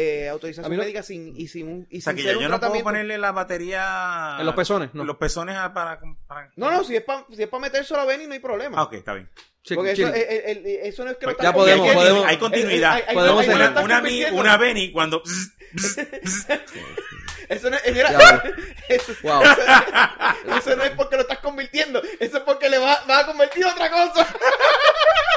eh, 0.00 0.28
autorización 0.28 0.76
médica 0.76 1.02
sin, 1.02 1.34
y 1.36 1.48
sin 1.48 1.66
un. 1.68 1.86
Y 1.90 1.98
O 1.98 2.00
sea, 2.00 2.12
sin 2.12 2.16
que 2.18 2.22
ser 2.22 2.34
yo, 2.38 2.46
un 2.46 2.50
no 2.52 2.60
puedo 2.60 2.82
ponerle 2.84 3.18
la 3.18 3.32
batería... 3.32 4.36
En 4.38 4.46
los 4.46 4.54
pezones, 4.54 4.90
no. 4.94 5.00
En 5.02 5.06
los 5.08 5.16
pezones 5.16 5.56
a- 5.56 5.74
para... 5.74 5.98
para- 6.26 6.50
No, 6.56 6.70
no, 6.70 6.84
si 6.84 6.94
es 6.96 7.02
para 7.02 7.24
si 7.34 7.42
es 7.42 7.48
pa 7.48 7.58
metérselo 7.58 8.00
a 8.00 8.04
Benny 8.04 8.26
no 8.28 8.34
hay 8.34 8.38
problema. 8.38 8.78
Ah, 8.78 8.84
ok, 8.84 8.92
está 8.94 9.14
bien. 9.14 9.28
Porque 9.74 9.90
eso, 9.92 10.06
el- 10.06 10.14
el- 10.14 10.44
el- 10.58 10.66
eso 10.86 11.04
no 11.04 11.10
es 11.10 11.16
que 11.18 11.26
lo 11.26 11.34
Pues 11.36 11.42
ya 11.44 11.52
podemos, 11.52 11.88
hay, 11.88 11.94
podemos- 11.94 12.24
hay 12.26 12.36
continuidad. 12.38 12.92
Hay- 12.92 13.02
hay- 13.08 13.14
podemos 13.14 13.46
una, 13.82 14.00
mi- 14.00 14.24
una 14.24 14.56
Benny 14.56 14.92
cuando... 14.92 15.22
Eso 17.48 17.70
no 17.70 17.76
es, 17.76 17.94
mira, 17.94 18.10
eso, 18.90 19.12
Wow. 19.22 19.42
eso 19.42 20.76
no 20.76 20.84
es 20.84 20.90
porque 20.90 21.16
lo 21.16 21.22
estás 21.22 21.38
convirtiendo, 21.38 22.02
eso 22.20 22.36
es 22.38 22.42
porque 22.42 22.68
le 22.68 22.76
vas 22.78 22.98
va 23.08 23.20
a 23.20 23.26
convertir 23.26 23.64
a 23.64 23.72
otra 23.72 23.90
cosa. 23.90 24.26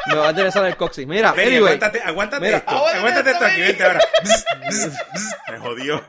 Me 0.08 0.16
va 0.16 0.28
a 0.28 0.30
interesar 0.32 0.66
el 0.66 0.76
coxis. 0.78 1.06
Mira, 1.08 1.30
anyway. 1.32 1.58
aguántate, 1.58 2.00
aguántate 2.02 2.46
Mira. 2.46 2.58
esto. 2.58 2.72
Aguántate 2.72 2.98
Aguántate 2.98 3.32
esto 3.32 3.46
esto, 3.46 3.54
aquí, 3.54 3.62
vente 3.62 3.84
ahora. 3.84 4.00
Me 5.52 5.60
jodió. 5.60 6.04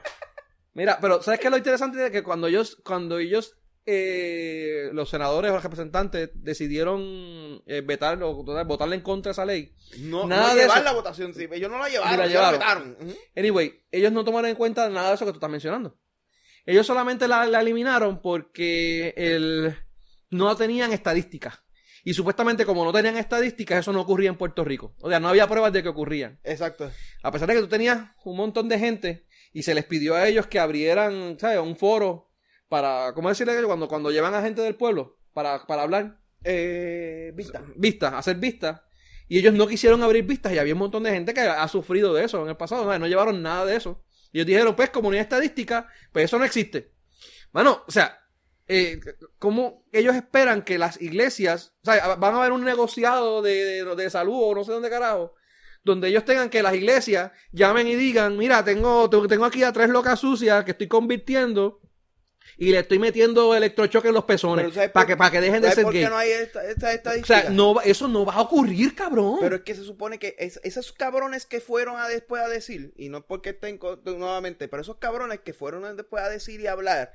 Mira, 0.75 0.99
pero 1.01 1.23
¿sabes 1.23 1.41
qué 1.41 1.47
es 1.49 1.51
lo 1.51 1.57
interesante? 1.59 1.99
De 1.99 2.11
que 2.11 2.23
cuando 2.23 2.47
ellos, 2.47 2.79
cuando 2.85 3.19
ellos, 3.19 3.57
eh, 3.85 4.89
los 4.93 5.11
senadores 5.11 5.51
o 5.51 5.55
los 5.55 5.63
representantes 5.63 6.31
decidieron 6.35 7.63
eh, 7.67 7.83
vetar 7.85 8.23
o 8.23 8.43
votarle 8.65 8.97
en 8.97 9.03
contra 9.03 9.31
de 9.31 9.33
esa 9.33 9.45
ley. 9.45 9.75
No, 9.99 10.27
Nada 10.27 10.49
no 10.49 10.55
de 10.55 10.63
llevar 10.63 10.79
eso. 10.79 10.85
la 10.85 10.93
votación, 10.93 11.35
sí, 11.35 11.47
ellos 11.53 11.71
no 11.71 11.79
la 11.79 11.89
llevaron, 11.89 12.19
la 12.19 12.25
ellos 12.27 12.41
la 12.41 12.51
llevaron. 12.53 12.97
vetaron. 12.97 13.17
Anyway, 13.37 13.85
ellos 13.91 14.13
no 14.13 14.25
tomaron 14.25 14.49
en 14.51 14.57
cuenta 14.57 14.89
nada 14.89 15.11
de 15.11 15.15
eso 15.17 15.27
que 15.27 15.33
tú 15.33 15.37
estás 15.39 15.51
mencionando. 15.51 15.99
Ellos 16.65 16.87
solamente 16.87 17.27
la, 17.29 17.45
la 17.47 17.61
eliminaron 17.61 18.23
porque 18.23 19.13
el, 19.17 19.77
no 20.31 20.57
tenían 20.57 20.93
estadísticas. 20.93 21.61
Y 22.05 22.15
supuestamente, 22.15 22.67
como 22.67 22.85
no 22.85 22.93
tenían 22.93 23.17
estadísticas, 23.17 23.81
eso 23.81 23.93
no 23.93 24.01
ocurría 24.01 24.29
en 24.29 24.37
Puerto 24.37 24.65
Rico. 24.65 24.95
O 25.01 25.09
sea, 25.09 25.21
no 25.21 25.29
había 25.29 25.47
pruebas 25.47 25.73
de 25.73 25.83
que 25.83 25.89
ocurrían. 25.89 26.41
Exacto. 26.43 26.91
A 27.23 27.31
pesar 27.31 27.49
de 27.49 27.55
que 27.55 27.61
tú 27.61 27.69
tenías 27.69 28.11
un 28.25 28.37
montón 28.37 28.69
de 28.69 28.79
gente 28.79 29.27
y 29.53 29.63
se 29.63 29.75
les 29.75 29.85
pidió 29.85 30.17
a 30.17 30.27
ellos 30.27 30.47
que 30.49 30.59
abrieran, 30.59 31.37
¿sabes? 31.39 31.61
Un 31.61 31.77
foro 31.77 32.31
para, 32.69 33.13
¿cómo 33.15 33.29
decirle 33.29 33.55
que 33.55 33.63
cuando, 33.63 33.87
cuando 33.87 34.11
llevan 34.11 34.35
a 34.35 34.43
gente 34.43 34.63
del 34.63 34.75
pueblo 34.75 35.19
para, 35.33 35.65
para 35.67 35.83
hablar? 35.83 36.19
Eh, 36.43 37.33
vista. 37.35 37.63
Vistas, 37.77 38.15
hacer 38.15 38.37
vistas. 38.37 38.81
Y 39.29 39.39
ellos 39.39 39.55
no 39.55 39.69
quisieron 39.69 40.03
abrir 40.03 40.25
vistas 40.25 40.53
y 40.53 40.59
había 40.59 40.75
un 40.75 40.81
montón 40.81 41.05
de 41.05 41.11
gente 41.11 41.33
que 41.33 41.41
ha 41.41 41.69
sufrido 41.69 42.13
de 42.13 42.25
eso 42.25 42.43
en 42.43 42.49
el 42.49 42.57
pasado. 42.57 42.85
No, 42.85 42.99
no 42.99 43.07
llevaron 43.07 43.43
nada 43.43 43.65
de 43.65 43.77
eso. 43.77 44.03
Y 44.33 44.39
ellos 44.39 44.47
dijeron, 44.47 44.75
pues, 44.75 44.91
comunidad 44.91 45.23
estadística, 45.23 45.87
pues 46.11 46.25
eso 46.25 46.39
no 46.39 46.45
existe. 46.45 46.93
Bueno, 47.53 47.85
o 47.87 47.91
sea, 47.91 48.22
eh, 48.75 49.01
¿cómo 49.39 49.85
ellos 49.93 50.15
esperan 50.15 50.63
que 50.63 50.79
las 50.79 51.01
iglesias, 51.01 51.73
o 51.83 51.85
sea, 51.93 52.15
van 52.17 52.35
a 52.35 52.39
haber 52.39 52.53
un 52.53 52.65
negociado 52.65 53.43
de, 53.43 53.65
de, 53.85 53.97
de 53.97 54.11
salud 54.11 54.35
o 54.43 54.55
no 54.55 54.65
sé 54.65 54.73
dónde 54.73 54.89
carajo, 54.91 55.35
donde 55.85 56.09
ellos 56.09 56.25
tengan 56.25 56.49
que 56.49 56.63
las 56.63 56.75
iglesias 56.75 57.33
llamen 57.53 57.87
y 57.89 57.97
digan, 57.97 58.37
mira, 58.37 58.65
tengo, 58.65 59.11
tengo 59.29 59.45
aquí 59.45 59.63
a 59.65 59.73
tres 59.73 59.89
locas 59.91 60.21
sucias 60.21 60.65
que 60.65 60.71
estoy 60.71 60.89
convirtiendo 60.89 61.81
y 62.57 62.71
le 62.71 62.81
estoy 62.81 62.99
metiendo 62.99 63.55
electrochoque 63.55 64.09
en 64.09 64.15
los 64.15 64.25
pezones 64.25 64.65
Pero 64.65 64.75
¿sabes 64.75 64.91
para 64.91 65.07
que, 65.07 65.17
para 65.17 65.31
que 65.31 65.41
dejen 65.41 65.63
de 65.63 65.69
¿Sabes 65.69 65.75
ser 65.77 65.85
por 65.85 65.93
qué 65.93 66.01
gay. 66.01 66.09
no 66.09 66.17
hay 66.17 66.31
esta, 66.31 66.65
esta 66.69 66.87
O 66.89 66.91
estadística? 66.91 67.41
sea, 67.43 67.51
no, 67.51 67.75
va- 67.75 67.83
eso 67.85 68.09
no 68.09 68.25
va 68.25 68.35
a 68.35 68.41
ocurrir, 68.43 68.95
cabrón. 68.95 69.39
Pero 69.41 69.57
es 69.57 69.63
que 69.63 69.75
se 69.75 69.85
supone 69.85 70.19
que 70.19 70.35
es- 70.39 70.61
esos 70.63 70.93
cabrones 70.93 71.47
que 71.47 71.61
fueron 71.61 71.97
a 71.99 72.09
después 72.09 72.43
a 72.43 72.49
decir, 72.49 72.93
y 72.97 73.09
no 73.09 73.19
es 73.19 73.25
porque 73.25 73.51
estén 73.51 73.79
nuevamente, 74.05 74.69
pero 74.69 74.83
esos 74.83 74.97
cabrones 74.99 75.41
que 75.41 75.53
fueron 75.53 75.97
después 75.97 76.23
a 76.23 76.29
decir 76.29 76.61
y 76.61 76.67
hablar 76.67 77.13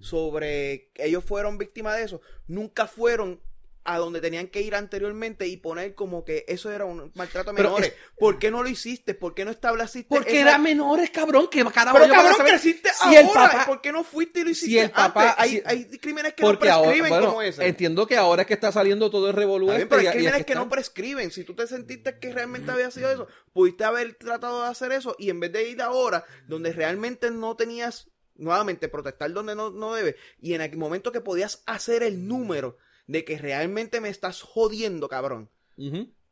sobre 0.00 0.90
que 0.94 1.06
ellos 1.06 1.24
fueron 1.24 1.58
víctimas 1.58 1.96
de 1.96 2.04
eso, 2.04 2.20
nunca 2.46 2.86
fueron 2.86 3.40
a 3.84 3.96
donde 3.96 4.20
tenían 4.20 4.48
que 4.48 4.60
ir 4.60 4.74
anteriormente 4.74 5.46
y 5.46 5.56
poner 5.56 5.94
como 5.94 6.22
que 6.22 6.44
eso 6.46 6.70
era 6.70 6.84
un 6.84 7.10
maltrato 7.14 7.50
a 7.50 7.52
menores. 7.54 7.88
es- 7.88 7.94
¿Por 8.18 8.38
qué 8.38 8.50
no 8.50 8.62
lo 8.62 8.68
hiciste? 8.68 9.14
¿Por 9.14 9.34
qué 9.34 9.46
no 9.46 9.50
estableciste 9.50 10.08
Porque 10.14 10.32
esa- 10.32 10.40
eran 10.50 10.62
menores, 10.62 11.08
cabrón. 11.08 11.48
Que 11.50 11.64
carajo 11.64 11.96
Pero 11.98 12.12
cabrón, 12.12 12.36
creciste 12.46 12.90
si 12.92 13.16
el 13.16 13.24
ahora. 13.28 13.50
papá- 13.50 13.66
¿Por 13.66 13.80
qué 13.80 13.90
no 13.90 14.04
fuiste 14.04 14.40
y 14.40 14.42
lo 14.42 14.48
si 14.48 14.66
hiciste 14.66 14.82
el 14.82 14.90
papá- 14.90 15.30
antes? 15.30 15.34
Hay, 15.38 15.50
si- 15.52 15.62
hay 15.64 15.98
crímenes 15.98 16.34
que 16.34 16.42
Porque 16.42 16.66
no 16.66 16.72
ahora, 16.74 16.88
prescriben 16.90 17.08
bueno, 17.08 17.26
como 17.28 17.40
ese. 17.40 17.66
entiendo 17.66 18.06
que 18.06 18.16
ahora 18.18 18.42
es 18.42 18.48
que 18.48 18.54
está 18.54 18.72
saliendo 18.72 19.10
todo 19.10 19.30
el 19.30 19.34
revolú 19.34 19.70
este 19.72 19.86
pero 19.86 20.02
hay 20.02 20.08
crímenes 20.08 20.34
aquí 20.34 20.44
que 20.44 20.54
no 20.54 20.68
prescriben. 20.68 21.30
Si 21.30 21.44
tú 21.44 21.54
te 21.54 21.66
sentiste 21.66 22.18
que 22.18 22.30
realmente 22.30 22.70
había 22.70 22.90
sido 22.90 23.10
eso, 23.10 23.26
pudiste 23.54 23.84
haber 23.84 24.16
tratado 24.16 24.64
de 24.64 24.68
hacer 24.68 24.92
eso 24.92 25.16
y 25.18 25.30
en 25.30 25.40
vez 25.40 25.50
de 25.52 25.66
ir 25.66 25.80
ahora 25.80 26.26
donde 26.46 26.74
realmente 26.74 27.30
no 27.30 27.56
tenías, 27.56 28.10
nuevamente, 28.38 28.88
protestar 28.88 29.32
donde 29.32 29.54
no, 29.54 29.70
no 29.70 29.94
debe, 29.94 30.16
y 30.40 30.54
en 30.54 30.62
el 30.62 30.76
momento 30.76 31.12
que 31.12 31.20
podías 31.20 31.62
hacer 31.66 32.02
el 32.02 32.26
número 32.26 32.78
de 33.06 33.24
que 33.24 33.38
realmente 33.38 34.00
me 34.00 34.08
estás 34.08 34.42
jodiendo, 34.42 35.08
cabrón, 35.08 35.50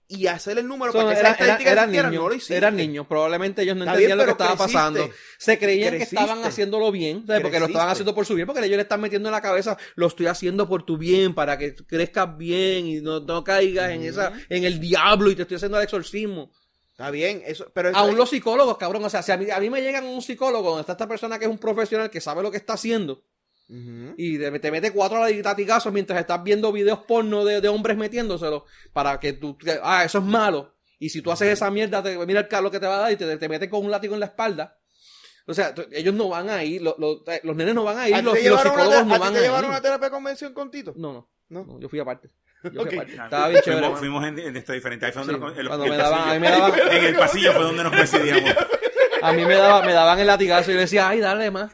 y 0.09 0.29
hacer 0.29 0.57
el 0.59 0.69
número 0.69 0.93
So, 0.93 0.99
para 0.99 1.15
que 1.15 1.19
era- 1.21 1.35
era- 1.57 1.73
eran 1.73 1.91
niños, 1.91 2.13
no 2.15 2.29
lo 2.29 2.35
hiciste. 2.35 2.57
eran 2.57 2.77
niños, 2.77 3.07
probablemente 3.09 3.63
ellos 3.63 3.77
no 3.77 3.83
Está 3.83 3.95
entendían 3.95 4.19
bien, 4.19 4.19
lo 4.19 4.25
que 4.25 4.31
estaba 4.43 4.51
creciste. 4.57 4.75
pasando. 4.79 5.11
Se 5.39 5.59
creían 5.59 5.97
que 5.97 6.03
estaban 6.05 6.45
haciéndolo 6.45 6.93
bien, 6.93 7.27
¿sabes? 7.27 7.43
porque 7.43 7.59
lo 7.59 7.67
estaban 7.67 7.89
haciendo 7.89 8.15
por 8.15 8.25
su 8.25 8.35
bien, 8.37 8.47
porque 8.47 8.61
ellos 8.65 8.77
le 8.77 8.83
están 8.83 9.01
metiendo 9.01 9.29
en 9.29 9.33
la 9.33 9.41
cabeza, 9.43 9.77
lo 9.97 10.07
estoy 10.07 10.27
haciendo 10.27 10.69
por 10.69 10.85
tu 10.85 10.97
bien, 10.97 11.35
para 11.35 11.59
que 11.59 11.75
crezcas 11.75 12.37
bien 12.37 12.87
y 12.87 13.01
no, 13.01 13.19
no 13.21 13.43
caigas 13.43 13.91
en 13.91 14.03
esa, 14.05 14.33
en 14.49 14.63
el 14.65 14.79
diablo 14.79 15.29
y 15.31 15.35
te 15.35 15.43
estoy 15.43 15.57
haciendo 15.57 15.79
el 15.79 15.85
exorcismo. 15.85 16.53
Está 16.99 17.11
bien, 17.11 17.43
eso, 17.45 17.71
pero 17.75 17.91
eso 17.91 17.99
Aún 17.99 18.17
los 18.17 18.31
psicólogos, 18.31 18.79
cabrón, 18.79 19.05
o 19.05 19.11
sea, 19.11 19.23
si 19.23 19.31
a 19.31 19.37
mí, 19.37 19.51
a 19.51 19.61
mí 19.61 19.69
me 19.69 19.83
llegan 19.83 20.07
un 20.07 20.23
psicólogo 20.23 20.69
donde 20.71 20.81
está 20.81 20.93
esta 20.93 21.07
persona 21.07 21.39
que 21.39 21.45
es 21.45 21.51
un 21.51 21.59
profesional 21.59 22.09
que 22.09 22.23
sabe 22.23 22.43
lo 22.43 22.51
que 22.51 22.57
está 22.57 22.73
haciendo, 22.73 23.23
y 23.69 24.39
te, 24.39 24.59
te 24.61 24.71
mete 24.71 24.93
cuatro 24.93 25.19
latigazos 25.29 25.93
mientras 25.93 26.19
estás 26.21 26.43
viendo 26.43 26.71
videos 26.73 27.01
porno 27.01 27.45
de, 27.45 27.61
de 27.61 27.69
hombres 27.69 27.97
metiéndoselo 27.99 28.65
para 28.93 29.19
que 29.21 29.33
tú, 29.35 29.59
que- 29.59 29.79
ah, 29.83 30.05
eso 30.05 30.19
es 30.19 30.25
malo. 30.25 30.75
Y 30.99 31.11
si 31.11 31.21
tú 31.21 31.31
haces 31.33 31.49
esa 31.49 31.71
mierda, 31.71 32.03
te, 32.03 32.17
mira 32.25 32.41
el 32.41 32.49
calor 32.49 32.71
que 32.71 32.81
te 32.81 32.87
va 32.87 32.97
a 32.97 33.01
dar 33.01 33.13
y 33.13 33.17
te, 33.17 33.37
te 33.37 33.49
mete 33.49 33.69
con 33.69 33.85
un 33.85 33.91
látigo 33.91 34.15
en 34.15 34.21
la 34.21 34.27
espalda. 34.27 34.79
O 35.49 35.53
sea, 35.53 35.75
ellos 35.93 36.15
no 36.15 36.29
van 36.31 36.49
a 36.49 36.65
ir, 36.65 36.81
lo- 36.81 36.97
lo- 36.99 37.23
eh, 37.31 37.41
los 37.45 37.55
nenes 37.57 37.75
no 37.75 37.85
van 37.85 37.99
a 37.99 38.09
ir, 38.09 38.15
¿A 38.15 38.23
los, 38.23 38.35
te 38.35 38.49
los 38.49 38.63
llevaron 38.65 38.73
una 38.73 38.83
psicólogos 38.85 39.03
te- 39.05 39.09
no 39.11 39.15
a 39.15 39.19
van 39.19 39.33
te 39.35 39.39
a 39.39 39.43
llevaron 39.43 39.65
ir. 39.65 39.71
una 39.71 39.83
terapia 39.83 40.11
convención 40.11 40.55
con 40.55 40.71
Tito? 40.71 40.95
No, 40.97 41.13
no, 41.13 41.29
¿No? 41.51 41.65
no, 41.65 41.81
yo 41.81 41.89
fui 41.89 41.99
aparte. 41.99 42.31
Estaba 42.69 43.49
bien 43.49 43.63
chévere. 43.63 43.97
fuimos, 43.97 44.25
en, 44.27 44.39
en 44.39 44.57
esto 44.57 44.73
diferente. 44.73 45.07
Ahí 45.07 45.13
fue 45.13 45.23
donde 45.25 45.35
Sí, 45.35 45.41
nos, 45.41 45.53
en 45.55 45.61
el- 45.61 45.67
cuando 45.69 45.85
el 45.85 45.91
me 45.91 45.97
daban- 45.97 46.19
pasillo. 46.19 46.31
a 46.31 46.35
mí 46.35 46.41
me 46.41 46.51
daban- 46.51 46.93
En 46.97 47.05
el 47.05 47.17
pasillo 47.17 47.53
fue 47.53 47.63
donde 47.65 47.83
nos 47.85 47.93
coincidíamos. 47.97 48.55
A 49.23 49.33
mí 49.33 49.45
me, 49.47 49.55
daba, 49.55 49.83
me 49.83 49.93
daban 49.93 50.19
el 50.19 50.27
latigazo 50.27 50.71
y 50.71 50.75
yo 50.75 50.81
decía, 50.81 51.09
ay, 51.09 51.21
dale 51.21 51.51
más, 51.51 51.73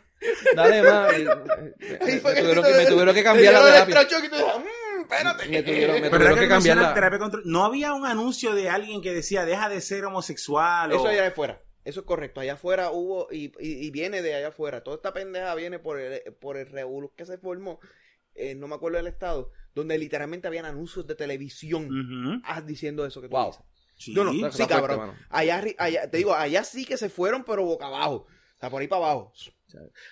dale 0.54 0.82
más. 0.82 1.12
Y, 1.18 1.26
Ahí 1.26 2.14
me, 2.14 2.20
fue 2.20 2.34
me 2.34 2.40
tuvieron, 2.40 2.64
que, 2.64 2.70
me 2.70 2.76
le- 2.78 2.86
tuvieron 2.86 3.14
que 3.14 3.20
le 3.20 3.24
cambiar 3.24 3.52
la 3.54 3.84
terapia. 3.84 4.02
"Mm, 4.02 5.00
espérate. 5.02 5.48
Me 5.48 5.62
tuvieron, 5.62 6.00
me 6.00 6.10
que 6.10 6.40
que 6.40 6.48
cambiar 6.48 6.76
la... 6.76 6.94
terapia 6.94 7.18
contra- 7.18 7.40
No 7.44 7.64
había 7.64 7.92
un 7.92 8.06
anuncio 8.06 8.54
de 8.54 8.68
alguien 8.70 9.02
que 9.02 9.12
decía, 9.12 9.44
deja 9.44 9.68
de 9.68 9.80
ser 9.80 10.04
homosexual. 10.04 10.92
Eso 10.92 11.02
o... 11.02 11.06
allá 11.08 11.26
afuera. 11.26 11.60
Eso 11.84 12.00
es 12.00 12.06
correcto. 12.06 12.40
Allá 12.40 12.52
afuera 12.54 12.90
hubo, 12.92 13.26
y, 13.32 13.46
y, 13.58 13.86
y 13.86 13.90
viene 13.90 14.22
de 14.22 14.36
allá 14.36 14.48
afuera. 14.48 14.82
Toda 14.84 14.96
esta 14.96 15.12
pendeja 15.12 15.52
viene 15.56 15.80
por 15.80 15.98
el, 15.98 16.22
por 16.40 16.56
el 16.56 16.66
revolú 16.68 17.12
que 17.16 17.26
se 17.26 17.38
formó, 17.38 17.80
eh, 18.36 18.54
no 18.54 18.68
me 18.68 18.76
acuerdo 18.76 18.98
del 18.98 19.08
estado, 19.08 19.50
donde 19.74 19.96
literalmente 19.98 20.46
habían 20.48 20.64
anuncios 20.66 21.06
de 21.06 21.14
televisión 21.14 22.42
ah, 22.44 22.60
diciendo 22.60 23.04
eso 23.06 23.20
que 23.20 23.28
tú 23.28 23.36
Wow. 23.36 23.46
dices. 23.46 23.62
Sí. 23.96 24.14
No, 24.14 24.24
no, 24.24 24.52
sí, 24.52 24.66
cabrón. 24.66 25.12
Allá, 25.30 25.62
te 26.10 26.16
digo, 26.16 26.34
allá 26.34 26.64
sí 26.64 26.84
que 26.84 26.96
se 26.96 27.08
fueron, 27.08 27.44
pero 27.44 27.64
boca 27.64 27.86
abajo. 27.86 28.26
O 28.26 28.60
sea, 28.60 28.68
por 28.70 28.80
ahí 28.80 28.88
para 28.88 29.04
abajo. 29.04 29.32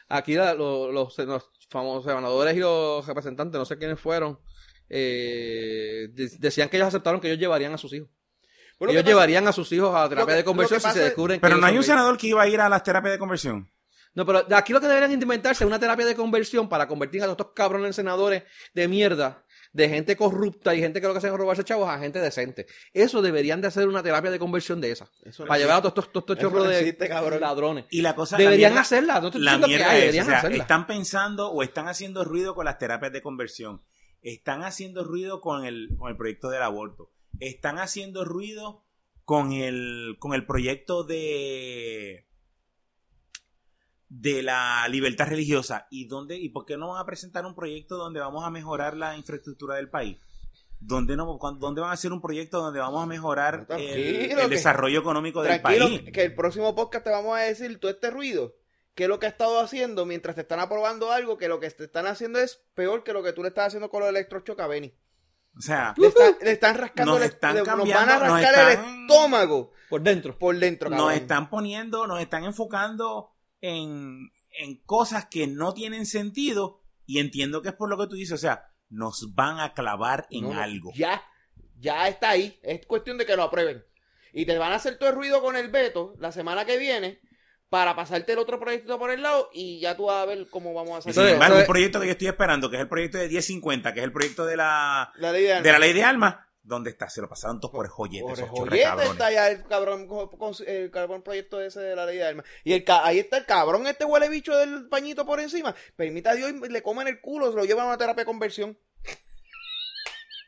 Aquí 0.08 0.34
la- 0.34 0.54
lo- 0.54 0.90
los, 0.92 1.16
los 1.18 1.50
famosos 1.68 2.04
senadores 2.04 2.56
y 2.56 2.60
los 2.60 3.06
representantes, 3.06 3.58
no 3.58 3.64
sé 3.64 3.76
quiénes 3.78 3.98
fueron, 4.00 4.38
eh, 4.88 6.08
de- 6.12 6.30
decían 6.38 6.68
que 6.68 6.76
ellos 6.76 6.88
aceptaron 6.88 7.20
que 7.20 7.28
ellos 7.28 7.38
llevarían 7.38 7.72
a 7.72 7.78
sus 7.78 7.92
hijos. 7.92 8.08
Bueno, 8.78 8.92
ellos 8.92 9.04
llevarían 9.04 9.46
a 9.46 9.52
sus 9.52 9.70
hijos 9.72 9.94
a 9.94 10.08
terapia 10.08 10.34
que- 10.34 10.38
de 10.38 10.44
conversión 10.44 10.80
si 10.80 10.90
se 10.90 10.98
es- 10.98 11.04
descubren 11.06 11.38
que 11.38 11.42
Pero 11.42 11.56
no 11.58 11.66
hay 11.66 11.76
un 11.76 11.82
senador 11.84 12.16
que 12.16 12.28
iba 12.28 12.42
a 12.42 12.48
ir 12.48 12.60
a 12.60 12.68
las 12.68 12.82
terapias 12.82 13.12
de 13.12 13.18
conversión. 13.18 13.70
No, 14.14 14.26
pero 14.26 14.44
aquí 14.56 14.72
lo 14.72 14.80
que 14.80 14.88
deberían 14.88 15.12
inventarse 15.12 15.62
es 15.64 15.68
una 15.68 15.78
terapia 15.78 16.04
de 16.06 16.16
conversión 16.16 16.68
para 16.68 16.88
convertir 16.88 17.22
a 17.22 17.26
estos 17.30 17.52
cabrones 17.54 17.86
en 17.88 17.92
senadores 17.92 18.42
de 18.74 18.88
mierda, 18.88 19.44
de 19.72 19.88
gente 19.88 20.16
corrupta 20.16 20.74
y 20.74 20.80
gente 20.80 21.00
que 21.00 21.06
lo 21.06 21.12
que 21.12 21.18
hacen 21.18 21.32
es 21.32 21.38
robarse 21.38 21.62
chavos 21.64 21.88
a 21.88 21.98
gente 21.98 22.18
decente. 22.20 22.66
Eso 22.92 23.22
deberían 23.22 23.60
de 23.60 23.68
hacer 23.68 23.86
una 23.86 24.02
terapia 24.02 24.30
de 24.30 24.38
conversión 24.38 24.80
de 24.80 24.90
esa. 24.90 25.08
Eso 25.24 25.44
no 25.44 25.48
para 25.48 25.60
llevar 25.60 25.76
a 25.78 25.82
todos 25.92 26.06
estos, 26.06 26.24
chorros 26.38 26.64
no 26.64 26.70
de 26.70 26.80
existe, 26.80 27.08
ladrones. 27.08 27.84
Y 27.90 28.02
la 28.02 28.14
cosa 28.16 28.36
Deberían 28.36 28.70
la 28.74 28.80
mierda- 28.80 28.80
hacerla, 28.80 29.20
no 29.20 29.26
estoy 29.28 29.42
La 29.42 29.60
que 29.60 29.66
mierda 29.68 29.90
hay, 29.90 29.96
es, 29.96 30.00
deberían 30.02 30.26
o 30.26 30.28
sea, 30.28 30.38
hacerla. 30.38 30.56
están 30.56 30.86
pensando 30.86 31.50
o 31.52 31.62
están 31.62 31.86
haciendo 31.88 32.24
ruido 32.24 32.54
con 32.54 32.64
las 32.64 32.78
terapias 32.78 33.12
de 33.12 33.22
conversión. 33.22 33.82
Están 34.22 34.62
haciendo 34.64 35.04
ruido 35.04 35.40
con 35.40 35.64
el, 35.64 35.90
con 35.98 36.10
el 36.10 36.16
proyecto 36.16 36.50
del 36.50 36.62
aborto. 36.62 37.12
Están 37.38 37.78
haciendo 37.78 38.24
ruido 38.24 38.84
con 39.24 39.52
el, 39.52 40.16
con 40.18 40.34
el 40.34 40.44
proyecto 40.44 41.04
de 41.04 42.26
de 44.10 44.42
la 44.42 44.86
libertad 44.88 45.28
religiosa. 45.28 45.86
¿Y 45.88 46.06
dónde 46.08 46.36
y 46.36 46.48
por 46.50 46.66
qué 46.66 46.76
no 46.76 46.88
van 46.88 47.00
a 47.00 47.06
presentar 47.06 47.46
un 47.46 47.54
proyecto 47.54 47.96
donde 47.96 48.20
vamos 48.20 48.44
a 48.44 48.50
mejorar 48.50 48.96
la 48.96 49.16
infraestructura 49.16 49.76
del 49.76 49.88
país? 49.88 50.18
¿Dónde, 50.80 51.14
no, 51.16 51.38
¿Dónde 51.58 51.80
van 51.80 51.90
a 51.90 51.94
hacer 51.94 52.12
un 52.12 52.20
proyecto 52.20 52.60
donde 52.60 52.80
vamos 52.80 53.02
a 53.02 53.06
mejorar 53.06 53.66
el, 53.70 54.28
que- 54.28 54.46
desarrollo 54.48 54.98
económico 55.00 55.42
del 55.42 55.60
país? 55.62 56.02
que 56.12 56.24
el 56.24 56.34
próximo 56.34 56.74
podcast 56.74 57.04
te 57.04 57.10
vamos 57.10 57.36
a 57.36 57.40
decir 57.42 57.78
todo 57.78 57.90
este 57.90 58.10
ruido. 58.10 58.56
¿Qué 58.94 59.04
es 59.04 59.08
lo 59.08 59.18
que 59.20 59.26
ha 59.26 59.28
estado 59.28 59.60
haciendo 59.60 60.04
mientras 60.04 60.34
te 60.34 60.40
están 60.42 60.58
aprobando 60.58 61.12
algo? 61.12 61.38
Que 61.38 61.46
lo 61.48 61.60
que 61.60 61.70
te 61.70 61.84
están 61.84 62.06
haciendo 62.06 62.40
es 62.40 62.62
peor 62.74 63.04
que 63.04 63.12
lo 63.12 63.22
que 63.22 63.32
tú 63.32 63.42
le 63.42 63.48
estás 63.48 63.68
haciendo 63.68 63.88
con 63.90 64.00
los 64.00 64.08
electrochoc 64.08 64.58
a 64.58 64.66
Benny. 64.66 64.92
O 65.56 65.60
sea, 65.60 65.94
Le, 65.96 66.08
está- 66.08 66.36
le 66.42 66.50
están 66.52 66.74
rascando, 66.76 67.12
Nos 67.12 67.22
el- 67.22 67.28
están 67.28 67.54
le- 67.54 67.62
nos 67.62 67.88
van 67.88 68.08
a 68.08 68.18
nos 68.18 68.28
rascar 68.40 68.70
están- 68.70 68.84
el 68.88 69.00
estómago 69.02 69.72
Por 69.88 70.00
dentro. 70.02 70.38
por 70.38 70.56
dentro. 70.58 70.90
nos 70.90 71.12
están 71.12 71.48
poniendo, 71.50 72.06
nos 72.06 72.20
están 72.20 72.44
enfocando 72.44 73.30
en, 73.60 74.30
en 74.58 74.76
cosas 74.84 75.26
que 75.26 75.46
no 75.46 75.74
tienen 75.74 76.06
sentido 76.06 76.80
y 77.06 77.18
entiendo 77.18 77.62
que 77.62 77.70
es 77.70 77.74
por 77.74 77.88
lo 77.88 77.98
que 77.98 78.06
tú 78.06 78.14
dices, 78.14 78.34
o 78.34 78.38
sea, 78.38 78.68
nos 78.88 79.34
van 79.34 79.60
a 79.60 79.72
clavar 79.74 80.26
en 80.30 80.44
No, 80.44 80.60
algo. 80.60 80.92
Ya, 80.94 81.22
ya 81.78 82.08
está 82.08 82.30
ahí. 82.30 82.58
Es 82.62 82.86
cuestión 82.86 83.18
de 83.18 83.26
que 83.26 83.36
lo 83.36 83.42
aprueben. 83.44 83.84
Y 84.32 84.46
te 84.46 84.58
van 84.58 84.72
a 84.72 84.76
hacer 84.76 84.98
todo 84.98 85.10
el 85.10 85.16
ruido 85.16 85.40
con 85.42 85.56
el 85.56 85.70
veto 85.70 86.14
la 86.18 86.30
semana 86.32 86.64
que 86.64 86.78
viene 86.78 87.20
para 87.68 87.94
pasarte 87.94 88.32
el 88.32 88.38
otro 88.38 88.58
proyecto 88.58 88.98
por 88.98 89.10
el 89.10 89.22
lado 89.22 89.48
y 89.52 89.80
ya 89.80 89.96
tú 89.96 90.06
vas 90.06 90.22
a 90.22 90.26
ver 90.26 90.48
cómo 90.50 90.74
vamos 90.74 90.94
a 90.94 90.98
hacer 90.98 91.14
sin 91.14 91.24
embargo, 91.24 91.58
un 91.58 91.66
proyecto 91.66 92.00
que 92.00 92.06
yo 92.06 92.12
estoy 92.12 92.26
esperando, 92.26 92.68
que 92.68 92.76
es 92.76 92.82
el 92.82 92.88
proyecto 92.88 93.18
de 93.18 93.28
1050, 93.28 93.94
que 93.94 94.00
es 94.00 94.04
el 94.04 94.12
proyecto 94.12 94.44
de 94.44 94.56
la, 94.56 95.12
la 95.16 95.30
ley 95.32 95.44
de 95.44 95.62
de 95.62 95.72
la 95.72 95.78
ley 95.78 95.92
de 95.92 96.02
armas, 96.02 96.36
¿dónde 96.62 96.90
está? 96.90 97.08
Se 97.10 97.20
lo 97.20 97.28
pasaron 97.28 97.60
todos 97.60 97.72
por 97.72 97.88
joyete, 97.88 98.22
Por 98.24 98.32
esos 98.32 98.44
el 98.44 98.50
joyete 98.50 98.82
cabrones. 98.82 99.10
está 99.12 99.30
ya 99.32 99.48
el 99.48 99.64
cabrón, 99.64 100.08
el 100.66 100.90
cabrón 100.90 101.22
proyecto 101.22 101.60
ese 101.60 101.80
de 101.80 101.96
la 101.96 102.06
ley 102.06 102.18
de 102.18 102.24
armas. 102.24 102.46
Y 102.64 102.72
el, 102.74 102.84
ahí 102.88 103.18
está 103.18 103.38
el 103.38 103.46
cabrón, 103.46 103.86
este 103.86 104.04
huele 104.04 104.28
bicho 104.28 104.56
del 104.56 104.88
pañito 104.88 105.24
por 105.26 105.40
encima. 105.40 105.74
Permita 105.96 106.30
a 106.30 106.34
Dios 106.34 106.50
y 106.52 106.68
le 106.68 106.82
comen 106.82 107.08
el 107.08 107.20
culo, 107.20 107.50
se 107.50 107.56
lo 107.56 107.64
llevan 107.64 107.84
a 107.86 107.88
una 107.88 107.98
terapia 107.98 108.22
de 108.22 108.26
conversión. 108.26 108.78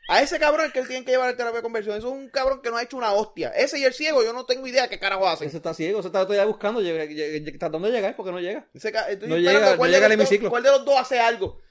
A 0.09 0.21
ese 0.21 0.37
cabrón 0.37 0.65
es 0.67 0.73
que 0.73 0.79
él 0.79 0.87
tiene 0.87 1.05
que 1.05 1.11
llevar 1.11 1.29
a 1.29 1.35
terapia 1.37 1.59
de 1.59 1.63
conversión. 1.63 1.97
Eso 1.97 2.07
es 2.09 2.13
un 2.13 2.27
cabrón 2.29 2.61
que 2.61 2.69
no 2.69 2.75
ha 2.75 2.83
hecho 2.83 2.97
una 2.97 3.13
hostia. 3.13 3.49
Ese 3.55 3.79
y 3.79 3.85
el 3.85 3.93
ciego, 3.93 4.21
yo 4.21 4.33
no 4.33 4.45
tengo 4.45 4.67
idea 4.67 4.89
qué 4.89 4.99
carajo 4.99 5.25
hacen. 5.27 5.47
Ese 5.47 5.57
está 5.57 5.73
ciego, 5.73 5.99
ese 5.99 6.09
está 6.09 6.23
todavía 6.25 6.45
buscando, 6.45 6.81
llega- 6.81 7.05
llega- 7.05 7.57
tratando 7.57 7.87
de 7.87 7.93
llegar 7.93 8.15
porque 8.17 8.31
no 8.33 8.39
llega. 8.41 8.67
Ese 8.73 8.91
ca- 8.91 9.09
estoy 9.09 9.29
No 9.29 9.37
llega- 9.37 9.77
cuál 9.77 9.77
no 9.77 9.83
de 9.85 9.89
llega 9.91 10.07
los 10.07 10.11
al 10.11 10.17
dos- 10.17 10.27
hemiciclo. 10.27 10.49
¿Cuál 10.49 10.63
de 10.63 10.71
los 10.71 10.83
dos 10.85 10.99
hace 10.99 11.19
algo? 11.21 11.61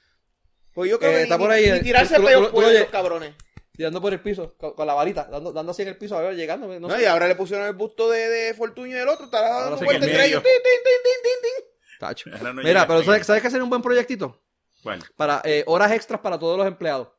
Pues 0.73 0.89
yo 0.89 0.97
creo 0.97 1.11
Eh, 1.11 1.15
que 1.17 1.21
está 1.23 1.37
ni, 1.37 1.43
por 1.43 1.51
ahí, 1.51 1.71
ni 1.71 1.77
eh, 1.77 1.81
tirarse 1.83 2.19
peor 2.19 2.51
lle- 2.51 2.79
los 2.79 2.89
cabrones. 2.89 3.35
Tirando 3.75 3.99
por 4.01 4.13
el 4.13 4.21
piso, 4.21 4.55
con, 4.57 4.73
con 4.73 4.87
la 4.87 4.93
varita, 4.93 5.25
dando, 5.31 5.51
dando 5.51 5.71
así 5.71 5.81
en 5.81 5.89
el 5.89 5.97
piso, 5.97 6.15
a 6.17 6.21
ver, 6.21 6.35
llegando. 6.35 6.67
No, 6.67 6.87
No, 6.87 6.95
sé. 6.95 7.01
y 7.01 7.05
ahora 7.05 7.27
le 7.27 7.35
pusieron 7.35 7.65
el 7.67 7.73
busto 7.73 8.09
de, 8.09 8.29
de 8.29 8.53
Fortuño 8.53 8.95
y 8.95 8.99
el 8.99 9.07
otro, 9.09 9.25
estará 9.25 9.49
dando 9.61 9.77
sí 9.77 9.81
que 9.81 9.85
vueltas 9.85 10.07
el 10.07 10.13
entre 10.15 10.27
ellos. 10.27 10.43
Tin, 10.43 10.51
tin, 10.51 10.83
tin, 10.83 10.93
tin, 11.03 11.23
tin, 11.23 11.41
tin. 11.41 11.99
Tacho. 11.99 12.29
No 12.53 12.63
Mira, 12.63 12.87
pero. 12.87 13.03
¿sabes, 13.03 13.25
¿sabes 13.25 13.41
qué 13.41 13.49
sería 13.49 13.63
un 13.63 13.69
buen 13.69 13.81
proyectito? 13.81 14.39
Bueno, 14.83 15.03
Para 15.15 15.41
eh, 15.45 15.63
horas 15.67 15.91
extras 15.93 16.19
para 16.21 16.37
todos 16.37 16.57
los 16.57 16.67
empleados. 16.67 17.09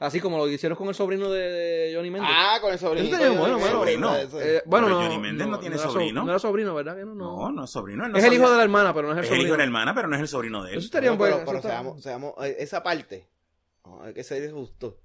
Así 0.00 0.20
como 0.20 0.38
lo 0.38 0.48
hicieron 0.48 0.76
con 0.76 0.88
el 0.88 0.94
sobrino 0.94 1.30
de, 1.30 1.92
Johnny 1.94 2.10
Méndez. 2.10 2.28
Ah, 2.34 2.58
con 2.60 2.72
el 2.72 2.78
sobrino. 2.80 3.06
Eso 3.06 3.16
sería 3.16 3.38
bueno, 3.38 3.58
bueno. 3.60 3.76
Sobrino. 3.78 4.16
Eh, 4.16 4.62
bueno, 4.66 4.86
Pero 4.86 4.88
no, 4.88 5.02
Johnny 5.02 5.18
Méndez 5.18 5.46
no 5.46 5.60
tiene 5.60 5.78
so- 5.78 5.90
sobrino. 5.90 6.24
No 6.24 6.30
era 6.30 6.38
sobrino, 6.40 6.74
¿verdad? 6.74 6.96
que 6.96 7.04
no? 7.04 7.14
no, 7.14 7.36
no. 7.36 7.52
no 7.52 7.64
es 7.64 7.70
sobrino. 7.70 8.04
es 8.16 8.24
el 8.24 8.32
hijo 8.32 8.50
de 8.50 8.56
la 8.56 8.62
hermana, 8.64 8.92
pero 8.92 9.06
no 9.06 9.12
es 9.12 9.18
el 9.18 9.24
Es 9.24 9.30
el 9.30 9.36
sobrino. 9.36 9.46
hijo 9.46 9.52
de 9.52 9.58
la 9.58 9.64
hermana, 9.64 9.94
pero 9.94 10.08
no 10.08 10.16
es 10.16 10.22
el 10.22 10.28
sobrino 10.28 10.64
de 10.64 10.72
él. 10.72 10.78
Eso 10.78 10.86
estaría 10.86 11.10
No, 11.10 11.16
bueno. 11.16 11.36
pero, 11.36 11.46
pero 11.46 11.58
eso 11.58 11.68
está- 11.68 11.80
seamos, 11.80 12.02
seamos, 12.02 12.34
eh, 12.44 12.56
esa 12.58 12.82
parte, 12.82 13.28
hay 14.02 14.14
que 14.14 14.24
ser 14.24 14.50
justo. 14.50 14.98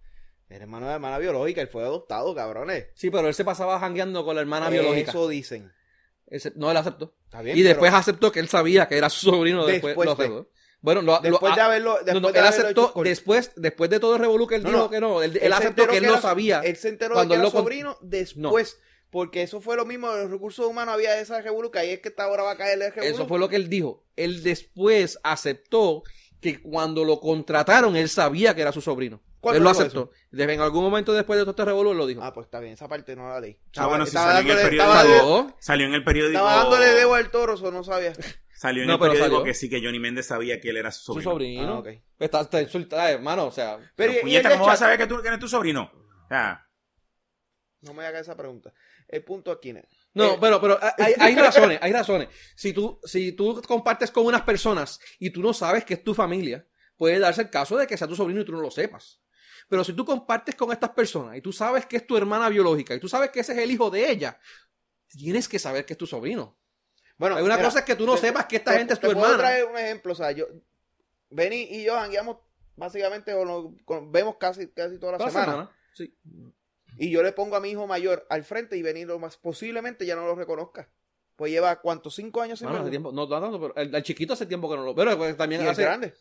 El 0.50 0.62
hermano 0.64 0.86
de 0.88 0.90
la 0.92 0.96
hermana 0.96 1.18
biológica, 1.20 1.62
él 1.62 1.68
fue 1.68 1.84
adoptado, 1.84 2.34
cabrones. 2.34 2.88
Sí, 2.96 3.10
pero 3.12 3.28
él 3.28 3.34
se 3.34 3.46
pasaba 3.46 3.80
jangueando 3.80 4.26
con 4.26 4.36
la 4.36 4.42
hermana 4.42 4.70
biológica. 4.70 5.12
Eso 5.12 5.28
dicen. 5.28 5.72
Ese- 6.28 6.54
no, 6.56 6.70
él 6.72 6.78
aceptó. 6.78 7.16
Está 7.26 7.42
bien, 7.42 7.58
y 7.58 7.62
después 7.62 7.94
aceptó 7.94 8.32
que 8.32 8.40
él 8.40 8.50
sabía 8.50 8.88
que 8.88 8.98
era 8.98 9.10
su 9.10 9.30
sobrino. 9.32 9.66
Después, 9.66 9.92
Después 9.96 10.06
lo 10.08 10.16
de- 10.16 10.24
aceptó. 10.24 10.50
Bueno, 10.82 11.02
lo, 11.02 11.14
lo- 11.16 11.20
después 11.22 11.56
de 11.56 11.62
haberlo, 11.62 11.94
después 11.96 12.14
no, 12.16 12.20
no, 12.22 12.32
de 12.32 12.40
él 12.40 12.46
haberlo 12.46 12.64
aceptó 12.66 12.94
con- 12.94 13.04
después, 13.04 13.52
después 13.58 13.90
de 13.90 14.00
todo 14.00 14.16
el 14.16 14.22
revolú 14.22 14.48
que 14.48 14.56
él 14.56 14.64
No, 14.64 14.70
dijo 14.70 14.82
no. 14.84 14.90
que 14.90 15.00
no. 15.00 15.22
Él, 15.22 15.54
aceptó 15.54 15.88
que 15.88 15.98
él 15.98 16.04
era 16.06 16.12
lo 16.14 16.18
su- 16.22 16.28
sabía. 16.28 16.62
Él 16.62 16.76
se 16.78 16.90
enteró 16.90 17.14
cuando 17.16 17.36
de 17.36 17.42
que 17.42 17.48
era 17.48 17.52
sobrino 17.52 17.98
después. 18.02 18.80
Porque 19.12 19.42
eso 19.42 19.60
fue 19.60 19.76
lo 19.76 19.86
mismo 19.86 20.12
de 20.14 20.22
los 20.24 20.32
recursos 20.32 20.66
humanos. 20.68 20.94
Había 20.94 21.20
esa 21.20 21.42
revolú 21.42 21.72
que 21.72 21.80
ahí 21.80 21.90
es 21.90 22.00
que 22.00 22.10
esta 22.10 22.26
ahora 22.26 22.44
va 22.44 22.52
a 22.52 22.58
caer 22.58 22.80
el. 22.80 23.04
Eso 23.04 23.28
fue 23.28 23.40
lo 23.40 23.50
que 23.50 23.56
él 23.56 23.68
dijo. 23.68 24.06
Él 24.16 24.44
después 24.44 25.20
aceptó 25.24 26.04
que 26.40 26.62
cuando 26.62 27.04
lo 27.04 27.20
contrataron, 27.20 27.96
él 27.96 28.08
sabía 28.08 28.54
que 28.56 28.62
era 28.62 28.72
su 28.72 28.82
sobrino. 28.82 29.22
¿Cuándo 29.40 29.58
Él 29.58 29.64
lo 29.64 29.70
aceptó. 29.70 30.12
Desde 30.32 30.54
en 30.54 30.60
algún 30.62 30.84
momento 30.84 31.14
después 31.14 31.38
de 31.40 31.44
todo 31.44 31.52
este 31.52 31.66
revolú, 31.66 31.92
él 31.92 31.98
lo 31.98 32.06
dijo. 32.08 32.22
Ah, 32.24 32.34
pues 32.34 32.46
está 32.46 32.60
bien. 32.60 32.74
Esa 32.74 32.88
parte 32.90 33.16
no 33.16 33.30
la 33.30 33.40
leí. 33.40 33.58
Ah, 33.78 33.88
bueno, 33.88 34.04
estaba 34.04 34.34
salió 34.34 34.52
en 34.54 34.58
el 34.60 34.66
periódico. 34.66 34.94
estaba- 34.94 35.56
¿Salió? 35.60 35.86
En 35.88 35.94
el 35.94 36.04
periódico. 36.04 36.38
Estaba 36.40 36.56
dándole 36.64 36.86
dedo 36.88 37.14
al 37.14 37.32
toro, 37.32 37.54
eso 37.54 37.72
no 37.72 37.84
sabía. 37.84 38.14
Salió 38.60 38.82
en 38.84 38.88
No, 38.88 38.96
el 38.96 39.00
pero 39.00 39.12
periódico 39.14 39.36
salió. 39.38 39.46
que 39.46 39.54
sí 39.54 39.70
que 39.70 39.82
Johnny 39.82 40.00
Méndez 40.00 40.26
sabía 40.28 40.60
que 40.60 40.70
él 40.72 40.76
era 40.78 40.92
su 40.92 41.14
Su 41.14 41.22
sobrino. 41.22 41.32
sobrino. 41.32 41.74
Ah, 41.76 41.80
ok. 41.80 41.88
Está, 42.20 42.42
está 42.42 42.62
insultada, 42.62 43.10
hermano. 43.12 43.46
O 43.46 43.52
sea, 43.52 43.78
Pero, 43.78 43.90
Pero, 43.96 44.12
y- 44.12 44.18
y 44.18 44.22
puñeta, 44.22 44.50
¿cómo 44.52 44.66
vas 44.66 44.76
a 44.76 44.86
saber 44.86 44.98
que 44.98 45.08
tú 45.08 45.22
que 45.22 45.28
eres 45.30 45.40
tu 45.40 45.48
sobrino? 45.48 45.90
O 45.94 46.28
sea, 46.28 46.66
No 47.82 47.94
me 47.94 48.06
hagas 48.06 48.24
esa 48.24 48.36
pregunta. 48.36 48.74
El 49.08 49.24
punto 49.24 49.52
aquí 49.52 49.70
es. 49.70 49.86
No, 50.14 50.34
Eh, 50.34 50.38
pero, 50.42 50.60
pero 50.60 50.78
hay, 50.98 51.14
hay 51.18 51.36
razones, 51.72 51.80
hay 51.82 51.94
razones. 51.94 52.28
Si 52.58 52.74
tú, 52.74 53.00
si 53.06 53.32
tú 53.32 53.62
compartes 53.66 54.12
con 54.12 54.26
unas 54.26 54.42
personas 54.42 55.00
y 55.18 55.30
tú 55.30 55.42
no 55.42 55.54
sabes 55.54 55.86
que 55.86 55.94
es 55.94 56.04
tu 56.04 56.14
familia, 56.14 56.68
puede 56.98 57.18
darse 57.20 57.44
el 57.44 57.50
caso 57.50 57.78
de 57.78 57.88
que 57.88 57.96
sea 57.96 58.10
tu 58.10 58.18
sobrino 58.18 58.42
y 58.42 58.46
tú 58.46 58.52
no 58.52 58.60
lo 58.60 58.70
sepas. 58.70 59.22
Pero 59.70 59.84
si 59.84 59.94
tú 59.94 60.04
compartes 60.04 60.56
con 60.56 60.72
estas 60.72 60.90
personas 60.90 61.38
y 61.38 61.42
tú 61.42 61.54
sabes 61.54 61.86
que 61.86 61.98
es 61.98 62.06
tu 62.08 62.18
hermana 62.18 62.50
biológica 62.50 62.94
y 62.96 63.00
tú 63.00 63.08
sabes 63.08 63.30
que 63.30 63.40
ese 63.42 63.54
es 63.54 63.60
el 63.60 63.72
hijo 63.72 63.90
de 63.90 64.10
ella, 64.12 64.40
tienes 65.08 65.48
que 65.48 65.60
saber 65.60 65.86
que 65.86 65.94
es 65.94 65.98
tu 65.98 66.08
sobrino. 66.08 66.58
Bueno, 67.18 67.36
Hay 67.36 67.44
una 67.44 67.56
mira, 67.56 67.66
cosa 67.68 67.80
es 67.80 67.86
que 67.86 67.96
tú 67.96 68.06
no 68.06 68.16
te- 68.16 68.22
sepas 68.22 68.46
que 68.48 68.56
esta 68.58 68.72
te- 68.72 68.78
gente 68.80 68.94
es 68.94 69.00
te 69.00 69.08
tu 69.08 69.14
puedo 69.14 69.26
hermana. 69.28 69.44
traer 69.44 69.66
un 69.66 69.78
ejemplo, 69.78 70.14
o 70.14 70.16
sea, 70.16 70.32
yo, 70.32 70.48
Benny 71.30 71.68
y 71.70 71.84
yo 71.84 71.94
jangueamos 71.96 72.38
básicamente 72.76 73.34
o 73.34 73.46
nos 73.46 74.12
vemos 74.12 74.38
casi, 74.40 74.68
casi 74.70 74.98
toda 74.98 75.14
la 75.14 75.18
Toda 75.20 75.30
semana. 75.30 75.52
semana, 75.52 75.72
sí. 75.94 76.16
Y 76.98 77.12
yo 77.12 77.22
le 77.22 77.32
pongo 77.32 77.56
a 77.56 77.60
mi 77.60 77.70
hijo 77.70 77.86
mayor 77.88 78.26
al 78.30 78.44
frente 78.44 78.76
y 78.78 78.82
Benny 78.82 79.06
lo 79.06 79.20
más 79.20 79.38
posiblemente 79.38 80.06
ya 80.06 80.16
no 80.16 80.26
lo 80.26 80.36
reconozca. 80.36 80.90
Pues 81.36 81.52
lleva 81.52 81.80
cuántos, 81.80 82.16
cinco 82.16 82.42
años 82.42 82.60
sin 82.60 82.70
Bueno, 82.70 82.90
tiempo, 82.90 83.12
no, 83.14 83.28
no 83.28 83.30
tanto, 83.42 83.62
pero 83.62 83.76
el, 83.76 83.94
el 83.96 84.04
chiquito 84.04 84.34
hace 84.34 84.46
tiempo 84.46 84.70
que 84.70 84.76
no 84.76 84.84
lo. 84.84 84.96
Pero 84.96 85.18
pues, 85.18 85.38
también 85.38 85.62
Y 85.62 85.66
el 85.66 85.70
hace, 85.70 85.84
grande. 85.84 86.14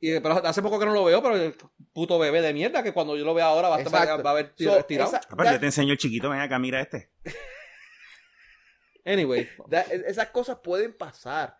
Y- 0.00 0.20
pero 0.20 0.44
hace 0.46 0.62
poco 0.62 0.78
que 0.78 0.86
no 0.86 0.92
lo 0.92 1.04
veo, 1.04 1.22
pero 1.22 1.36
el 1.36 1.54
puto 1.92 2.18
bebé 2.18 2.40
de 2.42 2.52
mierda 2.52 2.82
que 2.82 2.92
cuando 2.92 3.16
yo 3.16 3.24
lo 3.24 3.34
vea 3.34 3.46
ahora 3.46 3.68
va 3.68 3.76
a, 3.76 3.80
estar- 3.80 4.24
va 4.24 4.30
a 4.30 4.32
haber 4.32 4.52
So, 4.58 4.82
tirado. 4.84 5.10
esa- 5.10 5.20
pero 5.36 5.52
yo 5.52 5.60
te 5.60 5.66
enseño 5.66 5.92
el 5.92 5.98
chiquito, 5.98 6.28
ven 6.30 6.40
acá, 6.40 6.58
mira 6.58 6.80
este. 6.80 7.10
Anyway, 9.04 9.48
da- 9.68 9.82
esas 9.82 10.28
cosas 10.30 10.58
pueden 10.62 10.96
pasar. 10.96 11.56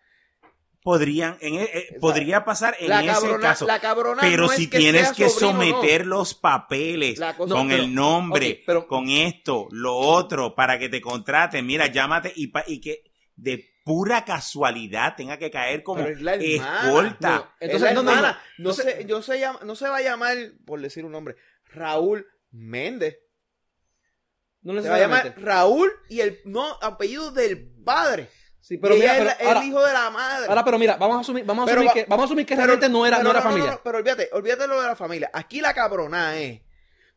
Podrían, 0.82 1.39
en, 1.41 1.55
e- 1.55 1.62
eh, 1.64 1.87
Esa- 1.91 2.01
podría 2.01 2.45
pasar 2.45 2.76
en 2.78 2.91
la 2.91 3.01
ese 3.01 3.09
cabrona, 3.12 3.41
caso. 3.49 3.66
la 3.66 3.78
cabrona 3.80 4.20
Pero 4.20 4.45
no 4.47 4.53
es 4.53 4.59
si 4.59 4.68
que 4.68 4.78
tienes 4.78 5.12
que 5.12 5.24
no. 5.24 5.30
someter 5.30 6.07
los 6.07 6.35
papeles 6.35 7.18
cosa- 7.18 7.35
con 7.37 7.49
No, 7.49 7.66
pero- 7.66 7.82
el 7.82 7.95
nombre, 7.95 8.62
pero- 8.66 8.87
con 8.87 9.09
esto, 9.09 9.66
lo 9.70 9.97
otro, 9.97 10.55
para 10.55 10.78
que 10.78 10.91
te 10.91 11.01
contraten, 11.01 11.64
mira, 11.66 11.87
llámate 11.87 12.32
y, 12.37 12.49
pa- 12.49 12.64
y 12.66 12.80
que 12.82 13.03
de 13.37 13.74
pura 13.85 14.24
casualidad 14.24 15.14
tenga 15.16 15.39
que 15.39 15.51
caer 15.51 15.82
como 15.82 16.01
es 16.03 16.18
escolta. 16.20 17.28
No, 17.37 17.51
Entonces, 17.61 17.95
no, 17.95 18.03
no, 18.03 18.11
hermana, 18.11 18.41
no. 18.59 18.64
no, 18.64 18.68
No 18.70 18.74
se, 18.74 19.05
yo 19.07 19.22
se 19.22 19.39
llama, 19.39 19.61
no 19.64 19.76
se 19.76 19.89
va 19.89 19.99
a 19.99 20.03
llamar, 20.03 20.37
por 20.66 20.80
decir 20.80 21.05
un 21.05 21.12
nombre, 21.12 21.37
Raúl 21.66 22.26
Méndez. 22.51 23.18
no 24.62 24.80
Se 24.80 24.89
va 24.89 24.97
a 24.97 25.01
llamar. 25.01 25.35
Raúl 25.39 25.93
y 26.09 26.20
el 26.20 26.41
no 26.45 26.78
apellido 26.80 27.30
del 27.30 27.70
padre. 27.85 28.28
Sí, 28.61 28.78
pero 28.78 28.97
Y 28.97 29.01
mira, 29.01 29.16
ella 29.18 29.24
pero 29.24 29.30
es 29.43 29.47
ahora, 29.47 29.61
el 29.61 29.66
hijo 29.68 29.85
de 29.87 29.93
la 29.93 30.11
madre. 30.11 30.47
ahora, 30.49 30.64
pero 30.64 30.78
mira, 30.78 30.97
vamos 30.97 31.18
a 31.18 31.20
asumir, 31.20 31.45
vamos 31.45 31.64
a 31.64 31.66
Pero 31.66 31.80
asumir, 31.82 31.93
que, 32.05 32.09
vamos 32.09 32.22
a 32.22 32.26
asumir 32.26 32.47
que 32.47 32.55
Pero- 32.55 32.66
realmente 32.68 32.89
no 32.89 33.05
era, 33.07 33.22
no 33.22 33.30
era 33.30 33.41
no, 33.41 33.45
familia. 33.51 33.70
no, 33.72 33.80
pero 33.85 33.99
olvídate, 33.99 34.30
olvídate 34.32 34.66
lo 34.66 34.80
de 34.80 34.87
la 34.89 34.97
familia. 34.97 35.30
Aquí 35.35 35.61
la 35.61 35.74
cabrona 35.74 36.39
es 36.39 36.62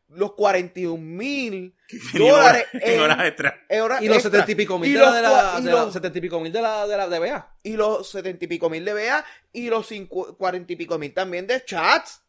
los 0.08 0.32
41 0.34 0.96
mil 1.02 1.74
dólares 2.14 2.64
en 2.72 2.92
en, 2.94 3.00
horas 3.00 3.26
extras. 3.26 3.54
en 3.68 3.80
horas 3.82 4.02
y 4.02 4.06
los 4.08 4.16
extra. 4.16 4.30
setenta 4.30 4.52
y 4.52 4.54
pico 4.54 4.78
mil 4.78 4.90
Y 4.90 4.92
de 4.94 4.98
la, 5.00 5.04
los 5.06 5.14
de 5.14 5.22
la, 5.22 5.28
y 5.58 5.62
de 5.64 5.72
la- 5.72 5.84
los- 5.84 5.92
setenta 5.92 6.18
y 6.18 6.20
pico 6.20 6.40
mil 6.40 6.52
de 6.52 6.62
la, 6.62 6.86
de 6.86 6.96
la 6.96 7.08
de 7.08 7.18
BA. 7.18 7.56
y 7.62 7.72
los 7.76 8.10
setenta 8.10 8.44
y 8.44 8.48
pico 8.48 8.70
mil 8.70 8.84
de 8.84 8.92
BA 8.94 9.24
y 9.52 9.68
los 9.68 9.90
cincu- 9.90 10.36
cuarenta 10.36 10.72
y 10.72 10.76
pico 10.76 10.98
mil 10.98 11.12
también 11.12 11.46
de 11.46 11.64
chats. 11.64 12.22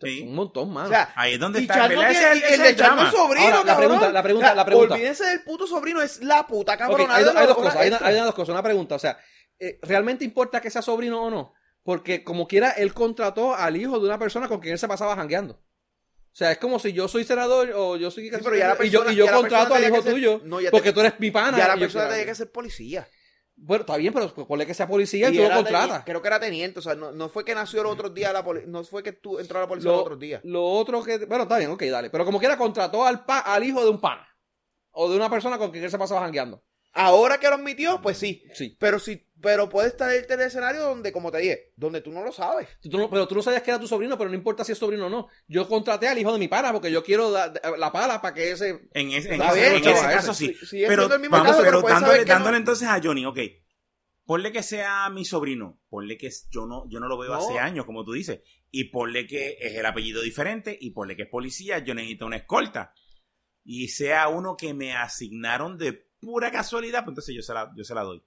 Sí. 0.00 0.22
Un 0.22 0.34
montón, 0.34 0.72
mano. 0.72 0.88
O 0.88 0.90
sea, 0.90 1.12
Ahí 1.14 1.34
es 1.34 1.40
donde 1.40 1.60
está, 1.60 1.88
no 1.88 1.88
tiene- 1.88 2.02
el- 2.10 2.16
el 2.16 2.40
de 2.40 2.46
es 2.48 2.60
el 2.60 2.76
Chat 2.76 2.88
no 2.90 2.94
drama. 2.96 3.08
es 3.08 3.14
sobrino, 3.14 3.44
Ahora, 3.46 3.56
la 3.58 3.64
cabrón. 3.64 3.76
pregunta- 3.88 4.12
la 4.12 4.22
pregunta- 4.22 4.46
O 4.46 4.48
sea, 4.48 4.54
la 4.56 4.64
pregunta. 4.66 4.94
Olvídense 4.94 5.24
del 5.24 5.42
puto 5.44 5.66
sobrino, 5.66 6.02
es 6.02 6.20
la 6.22 6.46
puta 6.46 6.72
Ok, 6.74 6.78
cabrona. 6.78 7.14
hay, 7.14 7.24
dos 7.24 7.32
cosas, 7.54 7.76
hay, 7.76 7.88
una- 7.88 8.24
dos 8.24 8.34
cosas. 8.34 8.52
Una 8.52 8.62
pregunta, 8.62 8.96
o 8.96 8.98
sea, 8.98 9.16
eh, 9.58 9.78
¿realmente 9.82 10.24
importa 10.24 10.60
que 10.60 10.68
sea 10.70 10.82
sobrino 10.82 11.22
o 11.22 11.30
no? 11.30 11.54
Porque 11.84 12.24
como 12.24 12.46
quiera, 12.48 12.70
él 12.72 12.92
contrató 12.92 13.54
al 13.54 13.76
hijo 13.76 13.98
de 14.00 14.06
una 14.06 14.18
persona 14.18 14.48
con 14.48 14.58
quien 14.60 14.72
él 14.72 14.78
se 14.78 14.88
pasaba 14.88 15.14
jangueando. 15.16 15.62
O 16.34 16.36
sea, 16.36 16.50
es 16.50 16.58
como 16.58 16.80
si 16.80 16.92
yo 16.92 17.06
soy 17.06 17.22
senador 17.22 17.70
o 17.76 17.96
yo 17.96 18.10
soy... 18.10 18.28
Sí, 18.28 18.36
pero 18.42 18.56
ya 18.56 18.74
la 18.76 18.84
y 18.84 18.90
yo, 18.90 18.98
persona- 18.98 19.12
y 19.12 19.16
yo 19.16 19.24
ya 19.26 19.30
la 19.30 19.36
contrato 19.38 19.74
al 19.76 19.84
hijo 19.84 20.02
ser- 20.02 20.12
tuyo 20.14 20.40
No, 20.44 20.58
porque 20.72 20.88
te- 20.90 20.92
tú 20.92 21.00
eres 21.00 21.12
mi 21.20 21.30
pana. 21.30 21.56
Ya 21.56 21.68
la 21.68 21.76
y 21.76 21.78
yo 21.78 21.84
persona 21.84 22.08
tenía 22.08 22.26
que 22.26 22.34
ser 22.34 22.50
policía. 22.50 23.08
Bueno, 23.54 23.82
está 23.82 23.96
bien, 23.96 24.12
pero 24.12 24.34
ponle 24.34 24.66
que 24.66 24.74
sea 24.74 24.88
policía 24.88 25.30
y, 25.30 25.34
Y 25.34 25.36
tú 25.36 25.44
lo 25.48 25.54
contratas. 25.54 26.02
Creo 26.04 26.20
que 26.20 26.26
era 26.26 26.40
teniente, 26.40 26.80
o 26.80 26.82
sea, 26.82 26.96
no, 26.96 27.12
no 27.12 27.28
fue 27.28 27.44
que 27.44 27.54
nació 27.54 27.84
los 27.84 27.92
otros 27.92 28.12
días 28.12 28.32
la 28.32 28.44
policía, 28.44 28.68
no 28.68 28.82
fue 28.82 29.04
que 29.04 29.12
tú 29.12 29.38
entró 29.38 29.58
a 29.58 29.62
la 29.62 29.68
policía 29.68 29.90
Lo, 29.92 29.96
los 29.98 30.02
otros 30.06 30.18
días. 30.18 30.40
lo 30.42 30.64
otro 30.64 31.04
que... 31.04 31.18
Bueno, 31.24 31.44
está 31.44 31.58
bien, 31.58 31.70
ok, 31.70 31.82
dale. 31.84 32.10
Pero 32.10 32.24
como 32.24 32.40
quiera, 32.40 32.58
contrató 32.58 33.06
al, 33.06 33.24
pa, 33.24 33.38
al 33.38 33.62
hijo 33.62 33.80
de 33.84 33.90
un 33.90 34.00
pana. 34.00 34.26
O 34.90 35.08
de 35.08 35.14
una 35.16 35.30
persona 35.30 35.56
con 35.56 35.70
quien 35.70 35.84
él 35.84 35.90
se 35.92 35.98
pasaba 35.98 36.20
jangueando. 36.22 36.64
Ahora 36.92 37.38
que 37.38 37.48
lo 37.48 37.54
admitió, 37.54 38.00
pues 38.02 38.18
sí. 38.18 38.42
Sí. 38.54 38.76
Pero 38.80 38.98
sí, 38.98 39.24
pero 39.44 39.68
puede 39.68 39.86
estar 39.88 40.10
el 40.10 40.24
escenario 40.40 40.82
donde, 40.82 41.12
como 41.12 41.30
te 41.30 41.38
dije, 41.38 41.72
donde 41.76 42.00
tú 42.00 42.10
no 42.10 42.24
lo 42.24 42.32
sabes. 42.32 42.66
Tú 42.82 42.98
no- 42.98 43.08
pero 43.08 43.28
tú 43.28 43.36
no 43.36 43.42
sabías 43.42 43.62
que 43.62 43.70
era 43.70 43.78
tu 43.78 43.86
sobrino, 43.86 44.18
pero 44.18 44.28
no 44.30 44.34
importa 44.34 44.64
si 44.64 44.72
es 44.72 44.78
sobrino 44.78 45.06
o 45.06 45.10
no. 45.10 45.28
Yo 45.46 45.68
contraté 45.68 46.08
al 46.08 46.18
hijo 46.18 46.32
de 46.32 46.38
mi 46.40 46.48
pana 46.48 46.72
porque 46.72 46.90
yo 46.90 47.04
quiero 47.04 47.30
da- 47.30 47.50
da- 47.50 47.76
la 47.76 47.92
pala 47.92 48.20
para 48.20 48.34
que 48.34 48.50
ese... 48.50 48.88
En, 48.94 49.12
ese- 49.12 49.34
en 49.34 49.40
ese, 49.42 49.76
en 49.76 49.84
ese 49.86 50.02
caso 50.02 50.34
sí. 50.34 50.54
si- 50.58 50.66
sigue 50.66 50.86
pero 50.88 51.02
siendo 51.02 51.14
el 51.16 51.20
mismo 51.20 51.36
vamos, 51.36 51.52
caso, 51.52 51.62
pero 51.62 51.82
dándole, 51.82 52.18
no. 52.20 52.24
dándole 52.24 52.56
entonces 52.56 52.88
a 52.88 53.00
Johnny, 53.00 53.24
ok. 53.26 53.38
Ponle 54.26 54.52
que 54.52 54.62
sea 54.62 55.10
mi 55.10 55.24
sobrino. 55.26 55.78
Ponle 55.90 56.16
que 56.16 56.30
yo 56.50 56.64
no, 56.66 56.88
yo 56.88 56.98
no 56.98 57.08
lo 57.08 57.18
veo 57.18 57.32
No. 57.32 57.36
hace 57.38 57.58
años, 57.58 57.84
como 57.84 58.04
tú 58.04 58.12
dices. 58.12 58.40
Y 58.70 58.84
ponle 58.84 59.26
que 59.26 59.58
es 59.60 59.74
el 59.74 59.84
apellido 59.84 60.22
diferente. 60.22 60.76
Y 60.80 60.92
ponle 60.92 61.14
que 61.14 61.24
es 61.24 61.28
policía. 61.28 61.78
Yo 61.80 61.94
necesito 61.94 62.24
una 62.24 62.36
escolta. 62.38 62.94
Y 63.64 63.88
sea 63.88 64.28
uno 64.28 64.56
que 64.56 64.72
me 64.72 64.94
asignaron 64.94 65.76
de 65.76 66.08
pura 66.20 66.50
casualidad, 66.50 67.00
pues 67.04 67.12
entonces 67.12 67.34
yo 67.34 67.42
se 67.42 67.52
la, 67.52 67.70
yo 67.76 67.84
se 67.84 67.94
la 67.94 68.02
doy. 68.02 68.24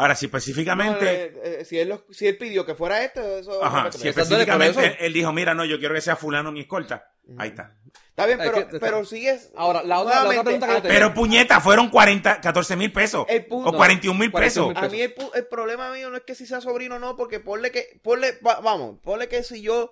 Ahora, 0.00 0.14
si 0.14 0.26
específicamente. 0.26 1.04
No, 1.34 1.40
eh, 1.42 1.58
eh, 1.60 1.64
si, 1.64 1.78
él 1.78 1.88
lo- 1.90 2.04
si 2.10 2.26
él 2.26 2.36
pidió 2.38 2.64
que 2.66 2.74
fuera 2.74 3.02
este, 3.04 3.40
eso 3.40 3.62
Ajá, 3.62 3.90
si 3.92 4.08
específicamente 4.08 4.84
él, 4.86 4.96
él 5.00 5.12
dijo, 5.12 5.32
mira, 5.32 5.54
no, 5.54 5.64
yo 5.64 5.78
quiero 5.78 5.94
que 5.94 6.00
sea 6.00 6.16
fulano 6.16 6.50
mi 6.52 6.60
escolta. 6.60 7.12
Ahí 7.38 7.50
está. 7.50 7.76
Está 8.08 8.26
bien, 8.26 8.38
pero, 8.38 8.68
que- 8.68 8.78
pero 8.80 9.04
sigues. 9.04 9.52
Ahora, 9.54 9.82
la 9.84 10.00
otra- 10.00 10.14
la 10.14 10.20
otra 10.20 10.24
nuevamente, 10.24 10.44
pregunta 10.44 10.66
que 10.66 10.72
yo 10.74 10.82
te- 10.82 10.88
Pero 10.88 11.14
puñeta, 11.14 11.60
fueron 11.60 11.88
40, 11.90 12.40
14 12.40 12.76
mil 12.76 12.92
pesos. 12.92 13.24
El 13.28 13.46
punto- 13.46 13.70
o 13.70 13.72
41 13.72 14.18
mil 14.18 14.30
41 14.32 14.74
pesos. 14.74 14.84
A 14.84 14.88
mí 14.92 15.00
el, 15.00 15.14
pu- 15.14 15.30
el 15.34 15.46
problema 15.46 15.92
mío 15.92 16.10
no 16.10 16.16
es 16.16 16.22
que 16.24 16.34
si 16.34 16.44
sea 16.46 16.60
sobrino 16.60 16.96
o 16.96 16.98
no, 16.98 17.16
porque 17.16 17.38
ponle 17.40 17.70
que, 17.70 18.00
ponle, 18.02 18.38
va- 18.44 18.60
vamos, 18.60 18.98
ponle 19.02 19.28
que 19.28 19.42
si 19.44 19.62
yo 19.62 19.90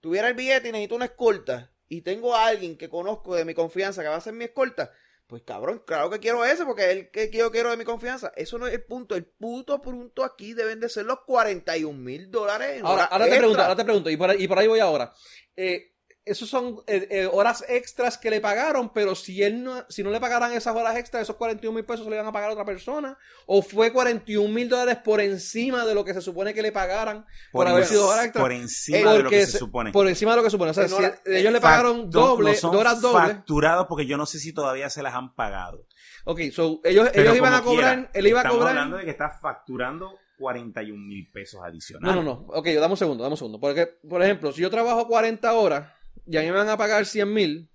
tuviera 0.00 0.28
el 0.28 0.34
billete 0.34 0.68
y 0.68 0.72
necesito 0.72 0.94
una 0.94 1.06
escolta 1.06 1.72
y 1.88 2.02
tengo 2.02 2.36
a 2.36 2.46
alguien 2.46 2.76
que 2.76 2.88
conozco 2.88 3.34
de 3.34 3.44
mi 3.44 3.54
confianza 3.54 4.02
que 4.02 4.08
va 4.08 4.16
a 4.16 4.20
ser 4.20 4.32
mi 4.34 4.44
escolta, 4.44 4.92
pues 5.28 5.42
cabrón, 5.42 5.82
claro 5.86 6.08
que 6.08 6.20
quiero 6.20 6.42
ese 6.42 6.64
porque 6.64 6.84
es 6.84 6.96
el 6.96 7.10
que 7.10 7.30
yo 7.30 7.52
quiero 7.52 7.70
de 7.70 7.76
mi 7.76 7.84
confianza. 7.84 8.32
Eso 8.34 8.56
no 8.56 8.66
es 8.66 8.72
el 8.72 8.82
punto. 8.82 9.14
El 9.14 9.26
puto 9.26 9.82
punto 9.82 10.24
aquí 10.24 10.54
deben 10.54 10.80
de 10.80 10.88
ser 10.88 11.04
los 11.04 11.20
41 11.26 11.96
mil 11.98 12.30
dólares. 12.30 12.78
en 12.78 12.86
Ahora, 12.86 13.04
hora 13.04 13.12
ahora 13.12 13.24
te 13.26 13.36
pregunto, 13.36 13.62
ahora 13.62 13.76
te 13.76 13.84
pregunto, 13.84 14.08
y 14.08 14.16
por 14.16 14.30
ahí, 14.30 14.42
y 14.42 14.48
por 14.48 14.58
ahí 14.58 14.66
voy 14.66 14.80
ahora. 14.80 15.12
Eh, 15.54 15.97
esos 16.30 16.48
son 16.48 16.80
eh, 16.86 17.06
eh, 17.10 17.28
horas 17.32 17.64
extras 17.68 18.18
que 18.18 18.30
le 18.30 18.40
pagaron, 18.40 18.92
pero 18.92 19.14
si 19.14 19.42
él 19.42 19.62
no, 19.64 19.84
si 19.88 20.02
no 20.02 20.10
le 20.10 20.20
pagaran 20.20 20.52
esas 20.52 20.74
horas 20.76 20.96
extras, 20.96 21.22
esos 21.22 21.36
41 21.36 21.74
mil 21.74 21.84
pesos 21.84 22.04
se 22.04 22.10
le 22.10 22.16
iban 22.16 22.26
a 22.28 22.32
pagar 22.32 22.50
a 22.50 22.52
otra 22.52 22.64
persona, 22.64 23.16
o 23.46 23.62
fue 23.62 23.92
41 23.92 24.52
mil 24.52 24.68
dólares 24.68 24.98
por 25.04 25.20
encima 25.20 25.84
de 25.84 25.94
lo 25.94 26.04
que 26.04 26.14
se 26.14 26.20
supone 26.20 26.54
que 26.54 26.62
le 26.62 26.72
pagaran 26.72 27.26
por, 27.52 27.66
haber 27.66 27.84
sido 27.86 28.06
horas 28.08 28.26
extras. 28.26 28.42
por 28.42 28.52
encima 28.52 29.12
de 29.12 29.22
lo 29.22 29.30
que 29.30 29.46
se 29.46 29.52
se- 29.52 29.58
supone. 29.58 29.92
Por 29.92 30.06
encima 30.08 30.32
de 30.32 30.36
lo 30.38 30.42
que 30.42 30.50
supone. 30.50 30.70
O 30.70 30.74
sea, 30.74 30.84
En 30.84 30.88
si 30.90 30.94
hora- 30.96 31.20
ellos 31.26 31.52
le 31.52 31.60
pagaron 31.60 31.96
no- 32.04 32.06
doble, 32.06 32.50
no 32.52 32.56
son 32.56 32.76
horas 32.76 33.00
dobles. 33.00 33.28
facturados 33.28 33.86
porque 33.88 34.06
yo 34.06 34.16
no 34.16 34.26
sé 34.26 34.38
si 34.38 34.52
todavía 34.52 34.90
se 34.90 35.02
las 35.02 35.14
han 35.14 35.34
pagado. 35.34 35.86
Ok, 36.24 36.40
so 36.52 36.80
ellos, 36.84 37.08
Pero 37.12 37.22
ellos 37.24 37.36
iban 37.36 37.54
a 37.54 37.62
cobrar, 37.62 37.94
quiera, 37.96 38.10
él 38.12 38.26
iba 38.26 38.38
a 38.40 38.42
estamos 38.42 38.58
cobrar. 38.58 38.76
hablando 38.76 38.96
de 38.98 39.04
que 39.04 39.10
está 39.10 39.30
facturando 39.40 40.18
41 40.38 41.04
mil 41.06 41.28
pesos 41.32 41.58
No, 41.60 41.66
adicionales. 41.66 42.16
no, 42.16 42.22
no. 42.22 42.46
Ok, 42.54 42.66
dame 42.68 42.92
un 42.92 42.96
segundo, 42.96 43.22
dame 43.24 43.32
un 43.32 43.36
segundo. 43.38 43.58
Porque, 43.60 43.86
por 44.08 44.22
ejemplo, 44.22 44.52
si 44.52 44.60
yo 44.62 44.70
trabajo 44.70 45.08
40 45.08 45.52
horas 45.54 45.90
y 46.30 46.36
a 46.36 46.40
mí 46.40 46.46
me 46.46 46.52
van 46.52 46.68
a 46.68 46.76
pagar 46.76 47.06
100 47.06 47.32
mil, 47.32 47.70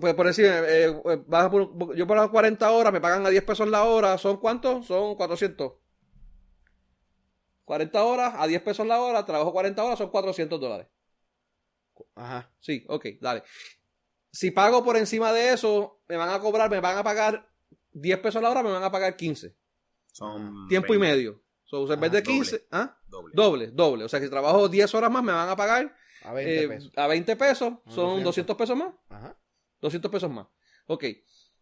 pues 0.00 0.14
por 0.14 0.26
decir, 0.26 0.46
eh, 0.46 0.84
eh, 0.86 1.22
vas 1.26 1.44
a 1.46 1.50
por- 1.50 1.94
yo 1.96 2.06
por 2.06 2.16
las 2.16 2.28
40 2.28 2.70
horas 2.70 2.92
me 2.92 3.00
pagan 3.00 3.26
a 3.26 3.30
10 3.30 3.42
pesos 3.44 3.68
la 3.68 3.84
hora, 3.84 4.16
¿son 4.18 4.38
cuántos? 4.38 4.86
Son 4.86 5.14
400. 5.16 5.72
40 7.64 8.04
horas 8.04 8.34
a 8.36 8.46
10 8.46 8.60
pesos 8.62 8.86
la 8.86 9.00
hora, 9.00 9.24
trabajo 9.24 9.52
40 9.52 9.82
horas, 9.84 9.98
son 9.98 10.10
400 10.10 10.60
dólares. 10.60 10.88
Ajá. 12.14 12.50
Sí, 12.60 12.84
ok, 12.88 13.06
dale. 13.20 13.42
Si 14.30 14.50
pago 14.50 14.82
por 14.84 14.96
encima 14.96 15.32
de 15.32 15.52
eso, 15.52 16.00
me 16.08 16.16
van 16.16 16.30
a 16.30 16.40
cobrar, 16.40 16.70
me 16.70 16.80
van 16.80 16.96
a 16.96 17.04
pagar 17.04 17.48
10 17.92 18.18
pesos 18.18 18.42
la 18.42 18.50
hora, 18.50 18.62
me 18.62 18.72
van 18.72 18.82
a 18.82 18.90
pagar 18.90 19.16
15. 19.16 19.54
Son 20.10 20.68
Tiempo 20.68 20.94
y 20.94 20.98
20, 20.98 21.14
medio. 21.16 21.42
So, 21.64 21.90
en 21.90 22.00
vez 22.00 22.12
de 22.12 22.22
15, 22.22 22.66
¿ah? 22.70 22.98
doble. 23.06 23.32
Doble, 23.34 23.66
doble. 23.68 24.04
O 24.04 24.08
sea, 24.08 24.20
que 24.20 24.26
si 24.26 24.30
trabajo 24.30 24.68
10 24.68 24.94
horas 24.94 25.10
más, 25.10 25.22
me 25.22 25.32
van 25.32 25.48
a 25.48 25.56
pagar 25.56 25.94
A 26.24 26.32
20 26.32 26.62
eh, 26.64 26.68
pesos. 26.68 26.92
a 26.96 27.06
20 27.06 27.36
pesos. 27.36 27.72
Son 27.86 28.22
200. 28.22 28.24
200 28.24 28.56
pesos 28.56 28.76
más. 28.76 28.94
Ajá. 29.08 29.36
200 29.80 30.10
pesos 30.10 30.30
más. 30.30 30.46
Ok. 30.86 31.04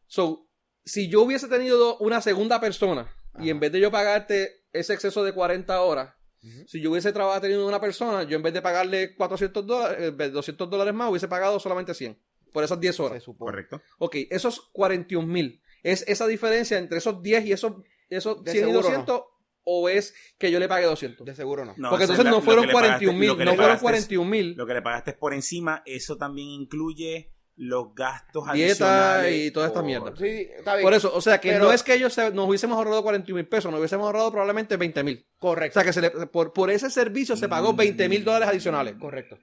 So, 0.07 0.49
si 0.85 1.09
yo 1.09 1.23
hubiese 1.23 1.49
tenido 1.49 1.99
una 1.99 2.21
segunda 2.21 2.61
persona 2.61 3.13
y 3.35 3.43
Ajá. 3.43 3.51
en 3.51 3.61
vez 3.61 3.73
de 3.73 3.81
yo 3.81 3.91
pagarte 3.91 4.65
ese 4.73 4.95
exceso 4.95 5.25
de 5.25 5.33
40 5.33 5.81
horas, 5.83 6.15
Ujú. 6.43 6.67
si 6.67 6.81
yo 6.81 6.91
hubiese 6.91 7.13
trabajado 7.13 7.43
teniendo 7.43 7.67
una 7.67 7.81
persona, 7.81 8.23
yo 8.25 8.37
en 8.37 8.43
vez 8.43 8.53
de 8.55 8.63
pagarle 8.63 9.15
400 9.15 9.67
dólares, 9.67 10.15
eh, 10.19 10.31
200 10.31 10.71
dólares 10.71 10.95
más, 10.95 11.11
hubiese 11.11 11.29
pagado 11.29 11.61
solamente 11.61 11.95
100 11.95 12.19
por 12.53 12.65
esas 12.65 12.81
10 12.81 12.99
horas. 13.01 13.19
Se 13.19 13.25
supone. 13.25 13.51
Correcto. 13.53 13.83
Ok, 13.99 14.17
esos 14.31 14.69
41 14.73 15.27
mil. 15.27 15.63
¿Es 15.83 16.05
esa 16.09 16.27
diferencia 16.27 16.79
entre 16.79 16.99
esos 16.99 17.23
10 17.23 17.47
y 17.47 17.53
esos, 17.53 17.75
esos 18.09 18.43
De 18.45 18.53
100 18.53 18.65
y 18.65 18.69
seguro 18.69 18.83
200? 18.83 19.23
¿O 19.65 19.89
es 19.89 20.15
que 20.39 20.51
yo 20.51 20.59
le 20.59 20.69
pague 20.69 20.87
200? 20.87 21.27
De 21.27 21.35
seguro 21.35 21.65
no. 21.65 21.75
No, 21.77 21.91
Porque 21.91 22.05
entonces 22.05 22.25
la- 22.25 22.31
no 22.31 22.41
fueron 22.41 22.63
que 22.65 22.69
le 22.69 22.73
pagaste- 22.75 23.05
41 23.05 23.19
mil, 23.19 23.29
lo 23.29 23.37
que 23.37 23.45
no 23.45 23.51
le 23.53 23.57
fueron 23.57 23.77
pagaste 23.77 23.97
es- 23.99 24.07
41 24.07 24.31
mil. 24.31 24.55
Lo 24.57 24.67
que 24.67 24.75
le 24.75 24.83
pagaste 24.83 25.11
es 25.11 25.17
por 25.17 25.35
encima, 25.35 25.83
eso 25.85 26.17
también 26.17 26.49
incluye 26.49 27.33
los 27.57 27.95
gastos 27.95 28.45
Dieta 28.55 29.17
adicionales. 29.21 29.47
y 29.47 29.51
toda 29.51 29.67
esta 29.67 29.81
por- 29.81 29.87
mierda. 29.87 30.17
Sí, 30.17 30.49
está 30.57 30.77
bien. 30.77 30.83
Por 30.85 30.95
eso, 30.95 31.15
o 31.15 31.21
sea 31.21 31.39
que 31.43 31.51
Pero- 31.53 31.67
no 31.67 31.73
es 31.75 31.83
que 31.83 31.93
ellos 31.93 32.13
se- 32.15 32.31
nos 32.31 32.49
hubiésemos 32.49 32.79
ahorrado 32.79 33.03
41 33.03 33.37
mil 33.37 33.47
pesos, 33.49 33.71
nos 33.71 33.79
hubiésemos 33.81 34.07
ahorrado 34.07 34.31
probablemente 34.31 34.79
20 34.79 35.03
mil. 35.05 35.27
O 35.37 35.41
Correcto. 35.49 35.75
sea 35.79 35.85
que 35.85 35.93
se 35.93 36.01
le- 36.01 36.11
por, 36.11 36.55
por 36.55 36.71
ese 36.71 36.89
servicio 36.89 37.37
se 37.37 37.49
pagó 37.51 37.75
Mm. 37.75 37.77
20 37.77 38.09
mil 38.09 38.25
dólares 38.25 38.49
adicionales. 38.49 38.95
Correcto. 38.99 39.39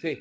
Sí. 0.00 0.18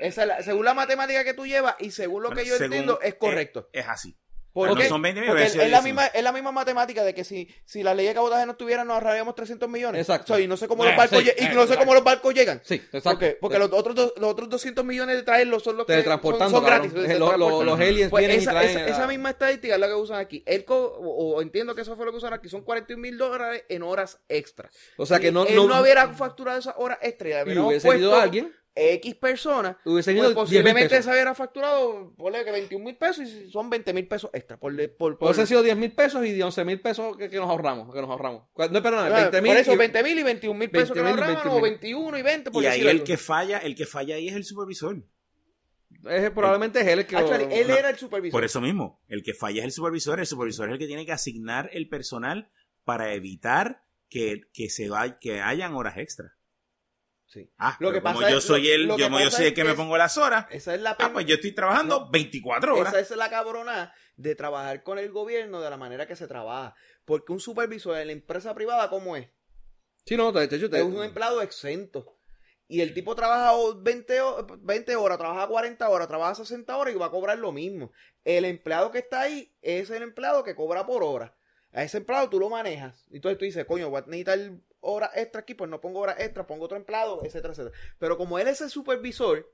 Esa 0.00 0.22
es 0.22 0.28
la- 0.28 0.42
según 0.42 0.64
la 0.64 0.74
matemática 0.74 1.24
que 1.24 1.34
tú 1.34 1.46
llevas 1.46 1.76
y 1.78 1.90
según 1.90 2.22
lo 2.22 2.28
Bueno, 2.30 2.42
que 2.42 2.48
yo 2.48 2.54
según- 2.56 2.72
entiendo, 2.72 3.00
es 3.02 3.14
correcto. 3.16 3.68
Es, 3.72 3.82
es 3.84 3.88
así. 3.90 4.16
¿Por 4.54 4.68
no 4.68 4.76
qué? 4.76 4.88
son 4.88 5.02
20 5.02 5.20
mil, 5.20 5.28
Porque 5.30 5.42
hubiera 5.42 5.48
es, 5.48 5.66
es 5.66 5.70
la 5.72 5.80
19. 5.80 5.84
misma, 5.84 6.06
es 6.06 6.22
la 6.22 6.32
misma 6.32 6.52
matemática 6.52 7.02
de 7.02 7.12
que 7.12 7.24
si, 7.24 7.48
si 7.64 7.82
la 7.82 7.92
ley 7.92 8.06
de 8.06 8.14
cabotaje 8.14 8.46
no 8.46 8.52
estuviera, 8.52 8.84
nos 8.84 8.94
ahorraríamos 8.94 9.34
300 9.34 9.68
millones. 9.68 10.00
Exacto. 10.00 10.32
O 10.32 10.36
sea, 10.36 10.44
y 10.44 10.46
no 10.48 10.56
sé 10.56 10.68
cómo 10.68 10.84
Eh, 10.84 10.88
los 10.88 10.96
barcos, 10.96 11.18
sí, 11.18 11.24
y 11.36 11.44
eh, 11.44 11.50
no 11.52 11.66
sé 11.66 11.76
cómo 11.76 11.92
los 11.92 12.04
barcos 12.04 12.32
llegan. 12.32 12.60
Sí, 12.64 12.74
exacto. 12.76 13.10
Porque, 13.10 13.36
porque 13.40 13.58
los, 13.58 13.72
otros 13.72 13.94
dos- 13.96 14.12
los 14.16 14.30
otros 14.30 14.48
200 14.48 14.84
millones 14.84 15.16
de 15.16 15.22
traerlos 15.24 15.64
son 15.64 15.76
los 15.76 15.86
que 15.86 15.92
son, 16.04 16.64
gratis. 16.64 16.92
Eh, 16.92 17.18
lo- 17.18 17.36
lo- 17.36 17.48
teletransportan. 17.48 17.66
los 17.66 17.80
aliens 17.80 18.10
Pues 18.10 18.20
vienen 18.22 18.38
y 18.38 18.42
esa, 18.42 18.50
traen 18.52 18.78
esa, 18.88 19.06
misma 19.08 19.30
estadística 19.30 19.74
es 19.74 19.80
la 19.80 19.88
que 19.88 19.94
usan 19.94 20.18
aquí. 20.20 20.44
Co- 20.64 20.76
o, 21.00 21.34
o 21.34 21.42
entiendo 21.42 21.74
que 21.74 21.80
eso 21.82 21.96
fue 21.96 22.06
lo 22.06 22.12
que 22.12 22.18
usaron 22.18 22.38
aquí. 22.38 22.48
Son 22.48 22.62
41 22.62 23.00
mil 23.02 23.18
dólares 23.18 23.64
en 23.68 23.82
horas 23.82 24.20
extra. 24.28 24.70
O 24.96 25.04
sea 25.04 25.18
que 25.18 25.32
no, 25.32 25.44
él 25.46 25.56
no, 25.56 25.66
no, 25.66 25.80
hubiera 25.80 26.08
facturado 26.14 26.58
esas 26.60 26.74
horas 26.78 26.98
extra 27.02 27.28
y 27.28 27.32
y 27.52 27.58
hubiese 27.58 27.88
ido 27.88 28.10
puesto 28.10 28.14
a 28.14 28.22
alguien, 28.22 28.54
X 28.76 29.14
personas. 29.14 29.76
Pues 29.84 30.06
ido 30.08 30.14
10 30.14 30.26
mil 30.26 30.34
posiblemente 30.34 31.02
se 31.02 31.08
hubiera 31.10 31.34
facturado, 31.34 32.12
ponle 32.16 32.44
que 32.44 32.50
21 32.50 32.84
mil 32.84 32.96
pesos 32.96 33.24
y 33.28 33.50
son 33.50 33.70
20 33.70 33.92
mil 33.92 34.08
pesos 34.08 34.30
extra. 34.32 34.56
Por, 34.58 34.74
por, 34.96 35.16
por, 35.18 35.28
Hubiese 35.28 35.46
sido 35.46 35.62
10 35.62 35.76
mil 35.76 35.92
pesos 35.92 36.26
y 36.26 36.40
11 36.42 36.64
mil 36.64 36.80
pesos 36.80 37.16
que, 37.16 37.30
que 37.30 37.36
nos 37.36 37.48
ahorramos. 37.48 37.94
Que 37.94 38.00
nos 38.00 38.10
ahorramos. 38.10 38.42
No, 38.56 38.82
perdón, 38.82 39.12
Ah, 39.12 39.20
20 39.30 39.42
mil. 39.42 39.52
por 39.52 39.60
eso, 39.60 39.72
y- 39.74 39.76
20 39.76 40.02
mil 40.02 40.18
y 40.18 40.22
21 40.24 40.58
mil 40.58 40.70
pesos 40.70 40.90
que 40.92 41.02
20.000 41.02 41.16
nos 41.16 41.44
21.000. 41.44 41.50
o 41.52 41.60
21 41.60 42.18
y 42.18 42.22
20, 42.22 42.50
por 42.50 42.62
Y 42.64 42.66
ahí 42.66 42.80
el 42.86 43.04
que 43.04 43.16
falla, 43.16 43.58
el 43.58 43.76
que 43.76 43.86
falla 43.86 44.16
ahí 44.16 44.28
es 44.28 44.34
el 44.34 44.44
supervisor. 44.44 45.04
es- 46.10 46.30
probablemente 46.32 46.80
es 46.80 46.86
él 46.88 46.98
el 46.98 47.06
que. 47.06 47.16
Actually, 47.16 47.46
él 47.54 47.68
no, 47.68 47.76
era 47.76 47.90
el 47.90 47.96
supervisor. 47.96 48.32
Por 48.32 48.44
eso 48.44 48.60
mismo, 48.60 49.00
el 49.08 49.22
que 49.22 49.34
falla 49.34 49.60
es 49.60 49.64
el 49.66 49.72
supervisor. 49.72 50.18
El 50.18 50.26
supervisor 50.26 50.68
es 50.68 50.72
el 50.72 50.78
que 50.78 50.86
tiene 50.86 51.06
que 51.06 51.12
asignar 51.12 51.70
el 51.72 51.88
personal 51.88 52.50
para 52.84 53.12
evitar 53.14 53.82
que, 54.10 54.42
que 54.52 54.68
se 54.68 54.88
va, 54.88 55.18
que 55.18 55.40
hayan 55.40 55.74
horas 55.74 55.96
extra. 55.96 56.34
Sí. 57.34 57.50
Ah, 57.58 57.76
Lo 57.80 57.90
que 57.92 58.00
como 58.00 58.14
pasa 58.20 58.30
yo 58.30 58.38
es- 58.38 58.44
soy 58.44 58.68
el, 58.70 58.84
lo 58.86 58.96
yo, 58.96 59.08
soy 59.30 59.46
el 59.46 59.54
que 59.54 59.62
que 59.62 59.64
me 59.64 59.74
pongo 59.74 59.96
las 59.98 60.16
horas. 60.18 60.46
Esa 60.50 60.72
es 60.74 60.80
la 60.80 60.96
Ah, 61.00 61.10
pues 61.12 61.26
yo 61.26 61.34
estoy 61.34 61.52
trabajando 61.52 62.00
No. 62.02 62.10
24 62.12 62.76
horas. 62.76 62.94
Esa 62.94 63.00
es 63.14 63.18
la 63.18 63.28
cabrona 63.28 63.92
de 64.16 64.36
trabajar 64.36 64.84
con 64.84 65.00
el 65.00 65.10
gobierno 65.10 65.60
de 65.60 65.68
la 65.68 65.76
manera 65.76 66.06
que 66.06 66.14
se 66.14 66.28
trabaja. 66.28 66.76
Porque 67.04 67.32
un 67.32 67.40
supervisor 67.40 67.98
en 67.98 68.06
la 68.06 68.12
empresa 68.12 68.54
privada, 68.54 68.88
¿cómo 68.88 69.16
es? 69.16 69.28
Sí, 70.06 70.16
no, 70.16 70.30
de 70.30 70.44
hecho, 70.44 70.70
te- 70.70 70.78
Es 70.78 70.84
un 70.84 71.02
empleado 71.02 71.42
exento. 71.42 72.16
Y 72.68 72.80
el 72.82 72.94
tipo 72.94 73.16
trabaja 73.16 73.52
o- 73.54 73.74
20, 73.82 74.20
ho- 74.20 74.46
20 74.60 74.94
horas, 74.94 75.18
trabaja 75.18 75.48
40 75.48 75.88
horas, 75.88 76.06
trabaja 76.06 76.36
60 76.36 76.76
horas 76.76 76.94
y 76.94 76.98
va 76.98 77.06
a 77.06 77.10
cobrar 77.10 77.36
lo 77.38 77.50
mismo. 77.50 77.90
El 78.24 78.44
empleado 78.44 78.92
que 78.92 78.98
está 78.98 79.22
ahí 79.22 79.52
es 79.60 79.90
el 79.90 80.02
empleado 80.04 80.44
que 80.44 80.54
cobra 80.54 80.86
por 80.86 81.02
hora. 81.02 81.36
A 81.72 81.82
ese 81.82 81.98
empleado 81.98 82.30
tú 82.30 82.38
lo 82.38 82.48
manejas. 82.48 83.04
Y 83.10 83.16
entonces 83.16 83.38
tú 83.38 83.44
dices, 83.44 83.64
coño, 83.64 83.90
voy 83.90 83.98
a 84.00 84.04
necesitar 84.06 84.38
horas 84.84 85.10
extra 85.14 85.40
aquí, 85.40 85.54
pues 85.54 85.70
no 85.70 85.80
pongo 85.80 86.00
horas 86.00 86.16
extra, 86.18 86.46
pongo 86.46 86.64
otro 86.66 86.76
empleado, 86.76 87.20
etcétera, 87.24 87.52
etcétera. 87.52 87.76
Pero 87.98 88.16
como 88.16 88.38
él 88.38 88.48
es 88.48 88.60
el 88.60 88.70
supervisor, 88.70 89.50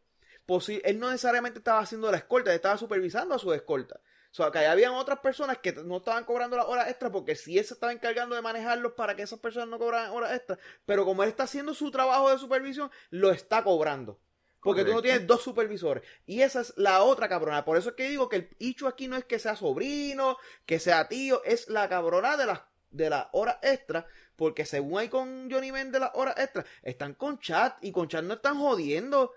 pues 0.47 0.68
él 0.68 0.99
no 0.99 1.11
necesariamente 1.11 1.59
estaba 1.59 1.81
haciendo 1.81 2.11
la 2.11 2.18
escolta, 2.18 2.51
él 2.51 2.57
estaba 2.57 2.76
supervisando 2.76 3.35
a 3.35 3.39
su 3.39 3.53
escolta. 3.53 4.01
O 4.33 4.35
sea, 4.35 4.51
que 4.53 4.59
ahí 4.59 4.66
habían 4.66 4.93
otras 4.93 5.18
personas 5.18 5.59
que 5.59 5.72
no 5.72 5.97
estaban 5.97 6.24
cobrando 6.24 6.57
las 6.57 6.66
horas 6.66 6.89
extras 6.89 7.11
porque 7.11 7.35
sí 7.35 7.59
él 7.59 7.64
se 7.64 7.74
estaba 7.74 7.93
encargando 7.93 8.37
de 8.37 8.43
manejarlos 8.43 8.93
para 8.93 9.16
que 9.16 9.22
esas 9.22 9.41
personas 9.41 9.68
no 9.68 9.78
cobraran 9.78 10.12
horas 10.12 10.37
extras. 10.37 10.59
Pero 10.87 11.05
como 11.05 11.24
él 11.24 11.31
está 11.31 11.45
haciendo 11.45 11.74
su 11.74 11.91
trabajo 11.91 12.31
de 12.31 12.39
supervisión, 12.39 12.91
lo 13.11 13.33
está 13.33 13.64
cobrando. 13.64 14.20
Porque 14.62 14.85
tú 14.85 14.93
no 14.93 15.03
tienes 15.03 15.26
dos 15.26 15.43
supervisores. 15.43 16.05
Y 16.26 16.43
esa 16.43 16.61
es 16.61 16.74
la 16.76 17.03
otra 17.03 17.28
cabrona. 17.28 17.64
Por 17.64 17.76
eso 17.76 17.91
es 17.91 17.95
que 17.97 18.09
digo 18.09 18.28
que 18.28 18.37
el 18.37 18.57
Ichu 18.59 18.87
aquí 18.87 19.09
no 19.09 19.16
es 19.16 19.24
que 19.24 19.39
sea 19.39 19.57
sobrino, 19.57 20.37
que 20.66 20.78
sea 20.78 21.09
tío, 21.09 21.43
es 21.45 21.68
la 21.68 21.89
cabrona 21.89 22.37
de 22.37 22.47
las 22.47 22.61
de 22.91 23.09
las 23.09 23.28
horas 23.33 23.59
extras. 23.62 24.05
Porque 24.41 24.64
según 24.64 24.99
hay 24.99 25.09
con 25.11 25.51
Johnny 25.51 25.70
Men 25.70 25.93
de 25.93 26.01
las 26.01 26.12
horas 26.14 26.34
extras, 26.38 26.64
están 26.82 27.12
con 27.12 27.38
chat 27.41 27.76
y 27.84 27.93
con 27.93 28.09
chat 28.09 28.24
no 28.24 28.32
están 28.32 28.59
jodiendo. 28.59 29.32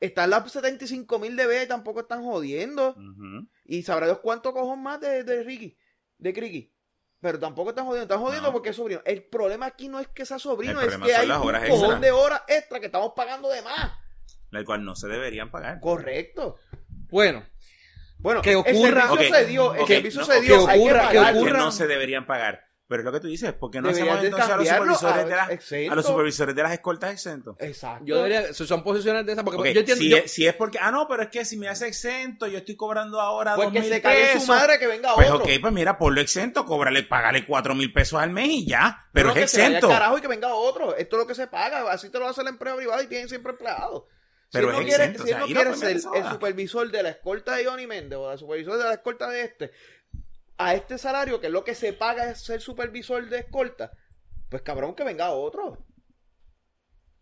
Están 0.00 0.30
las 0.30 0.50
75 0.50 1.20
mil 1.20 1.36
de 1.36 1.46
B 1.46 1.62
y 1.62 1.68
tampoco 1.68 2.00
están 2.00 2.24
jodiendo. 2.24 2.96
Y 3.64 3.84
sabrá 3.84 4.06
Dios 4.06 4.18
cuánto 4.20 4.52
cojón 4.52 4.82
más 4.82 5.00
de, 5.00 5.22
de 5.22 5.44
Ricky, 5.44 5.78
de 6.18 6.32
Criqui. 6.34 6.74
Pero 7.20 7.38
tampoco 7.38 7.70
están 7.70 7.86
jodiendo, 7.86 8.12
están 8.12 8.18
jodiendo 8.26 8.48
No. 8.48 8.52
porque 8.52 8.70
es 8.70 8.76
sobrino. 8.76 9.00
El 9.04 9.22
problema 9.22 9.66
aquí 9.66 9.86
no 9.86 10.00
es 10.00 10.08
que 10.08 10.26
sea 10.26 10.40
sobrino, 10.40 10.80
El 10.80 10.88
es 10.88 10.96
que 10.96 11.00
son 11.00 11.02
hay 11.20 11.26
las 11.28 11.40
un 11.40 11.46
horas 11.46 11.68
cojón 11.68 11.82
extra. 11.92 12.00
de 12.00 12.10
horas 12.10 12.42
extra 12.48 12.80
que 12.80 12.86
estamos 12.86 13.12
pagando 13.14 13.48
de 13.50 13.62
más. 13.62 13.92
La 14.50 14.64
cual 14.64 14.84
no 14.84 14.96
se 14.96 15.06
deberían 15.06 15.52
pagar. 15.52 15.78
Correcto. 15.78 16.56
Bueno, 17.08 17.44
Bueno, 18.18 18.42
Que 18.42 18.50
el 18.50 18.56
ocurra- 18.56 19.06
servicio 19.06 19.12
Ok, 19.12 19.20
se 19.36 19.46
dio, 19.46 19.74
el 19.76 19.86
servicio 19.86 20.20
no, 20.22 20.26
se 20.26 20.40
dio, 20.40 20.66
que 20.66 20.72
hay 20.72 20.80
ocurra- 20.80 21.08
que 21.10 21.16
pagarlo. 21.18 21.40
que 21.40 21.46
ocurra- 21.46 21.58
no 21.60 21.70
se 21.70 21.86
deberían 21.86 22.26
pagar. 22.26 22.69
Pero 22.90 23.02
es 23.02 23.04
lo 23.06 23.12
que 23.12 23.20
tú 23.20 23.28
dices, 23.28 23.52
¿por 23.52 23.70
qué 23.70 23.80
no 23.80 23.86
Deberían 23.86 24.16
hacemos 24.18 24.24
entonces 24.24 24.50
a 24.50 24.56
los 24.56 24.68
supervisores 24.68 25.14
a 25.14 25.24
de 25.24 25.36
las 25.36 25.50
exento. 25.50 25.92
a 25.92 25.94
los 25.94 26.04
supervisores 26.06 26.54
de 26.56 26.62
las 26.64 26.72
escoltas 26.72 27.12
exentos? 27.12 27.54
Exacto. 27.60 28.04
yo 28.04 28.16
debería. 28.16 28.52
si 28.52 28.66
Son 28.66 28.82
posiciones 28.82 29.24
de 29.24 29.30
esas. 29.32 29.44
Porque 29.44 29.60
Ok, 29.60 29.66
yo 29.66 29.78
entiendo. 29.80 29.94
si, 30.02 30.08
yo- 30.10 30.16
es, 30.16 30.32
si 30.32 30.44
es 30.44 30.54
porque, 30.54 30.78
ah, 30.82 30.90
no, 30.90 31.06
pero 31.06 31.22
es 31.22 31.28
que 31.28 31.44
si 31.44 31.56
me 31.56 31.68
hace 31.68 31.86
exento, 31.86 32.48
yo 32.48 32.58
estoy 32.58 32.74
cobrando 32.74 33.20
ahora 33.20 33.54
pues 33.54 33.66
dos 33.66 33.72
que 33.74 33.80
mil 33.80 33.88
se 33.90 34.02
cague 34.02 34.26
pesos. 34.26 34.42
su 34.42 34.48
madre 34.48 34.76
que 34.80 34.88
venga 34.88 35.14
Pues 35.14 35.30
otro. 35.30 35.44
ok, 35.44 35.50
pues 35.60 35.72
mira, 35.72 35.96
ponlo 35.96 36.20
exento, 36.20 36.64
cóbrale, 36.66 37.04
págale 37.04 37.46
cuatro 37.46 37.76
mil 37.76 37.92
pesos 37.92 38.20
al 38.20 38.30
mes 38.30 38.48
y 38.48 38.66
ya. 38.66 39.06
Pero 39.12 39.28
No, 39.28 39.34
es 39.36 39.40
que 39.42 39.46
se 39.46 39.58
vaya 39.58 39.68
exento. 39.76 39.88
carajo 39.88 40.18
y 40.18 40.20
que 40.20 40.26
venga 40.28 40.52
otro. 40.52 40.96
Esto 40.96 41.14
es 41.16 41.20
lo 41.22 41.26
que 41.28 41.36
se 41.36 41.46
paga. 41.46 41.92
Así 41.92 42.10
te 42.10 42.18
lo 42.18 42.26
hace 42.26 42.42
la 42.42 42.50
empresa 42.50 42.74
privada 42.76 43.00
y 43.04 43.06
tienen 43.06 43.28
siempre 43.28 43.52
empleados. 43.52 44.02
Si 44.52 44.58
Pero 44.58 44.70
él 44.70 44.78
no 44.78 44.82
quiere, 44.84 45.04
exento, 45.04 45.22
si 45.22 45.28
él 45.30 45.34
o 45.34 45.38
sea, 45.38 45.46
no 45.46 45.46
quiere 45.46 45.76
ser 45.76 45.90
el 45.90 46.00
soda. 46.02 46.32
supervisor 46.32 46.90
de 46.90 47.02
la 47.04 47.10
escolta 47.10 47.54
de 47.54 47.66
Johnny 47.66 47.86
Méndez 47.86 48.18
o 48.18 48.32
el 48.32 48.36
supervisor 48.36 48.78
de 48.78 48.82
la 48.84 48.94
escolta 48.94 49.28
de 49.30 49.42
este, 49.44 49.70
a 50.62 50.74
este 50.74 50.98
salario, 50.98 51.40
que 51.40 51.46
es 51.46 51.52
lo 51.52 51.64
que 51.64 51.74
se 51.74 51.92
paga 51.92 52.30
es 52.30 52.40
ser 52.42 52.60
supervisor 52.60 53.28
de 53.28 53.38
escolta, 53.38 53.92
pues 54.48 54.62
cabrón 54.62 54.94
que 54.94 55.04
venga 55.04 55.30
otro. 55.30 55.86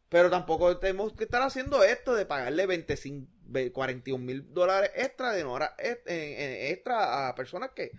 Pero 0.08 0.30
tampoco 0.30 0.78
tenemos 0.78 1.12
que 1.12 1.24
estar 1.24 1.42
haciendo 1.42 1.82
esto 1.84 2.14
de 2.14 2.24
pagarle 2.24 2.66
25, 2.66 3.30
ve- 3.42 3.72
41 3.72 4.24
mil 4.24 4.52
dólares 4.54 4.90
extra 4.94 5.32
de 5.32 5.44
hora 5.44 5.74
extra 5.78 7.28
a 7.28 7.34
personas 7.34 7.70
que, 7.76 7.90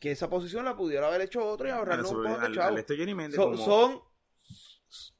que 0.00 0.10
esa 0.10 0.28
posición 0.28 0.64
la 0.64 0.76
pudiera 0.76 1.06
haber 1.06 1.20
hecho 1.20 1.46
otro 1.46 1.68
y 1.68 1.70
ahorrarnos 1.70 2.10
un 2.10 2.24
poco 2.24 2.40
de 2.40 2.54
chavos. 2.54 2.84
Méndez, 3.14 3.36
Son, 3.36 3.52
como- 3.52 3.64
son 3.64 4.02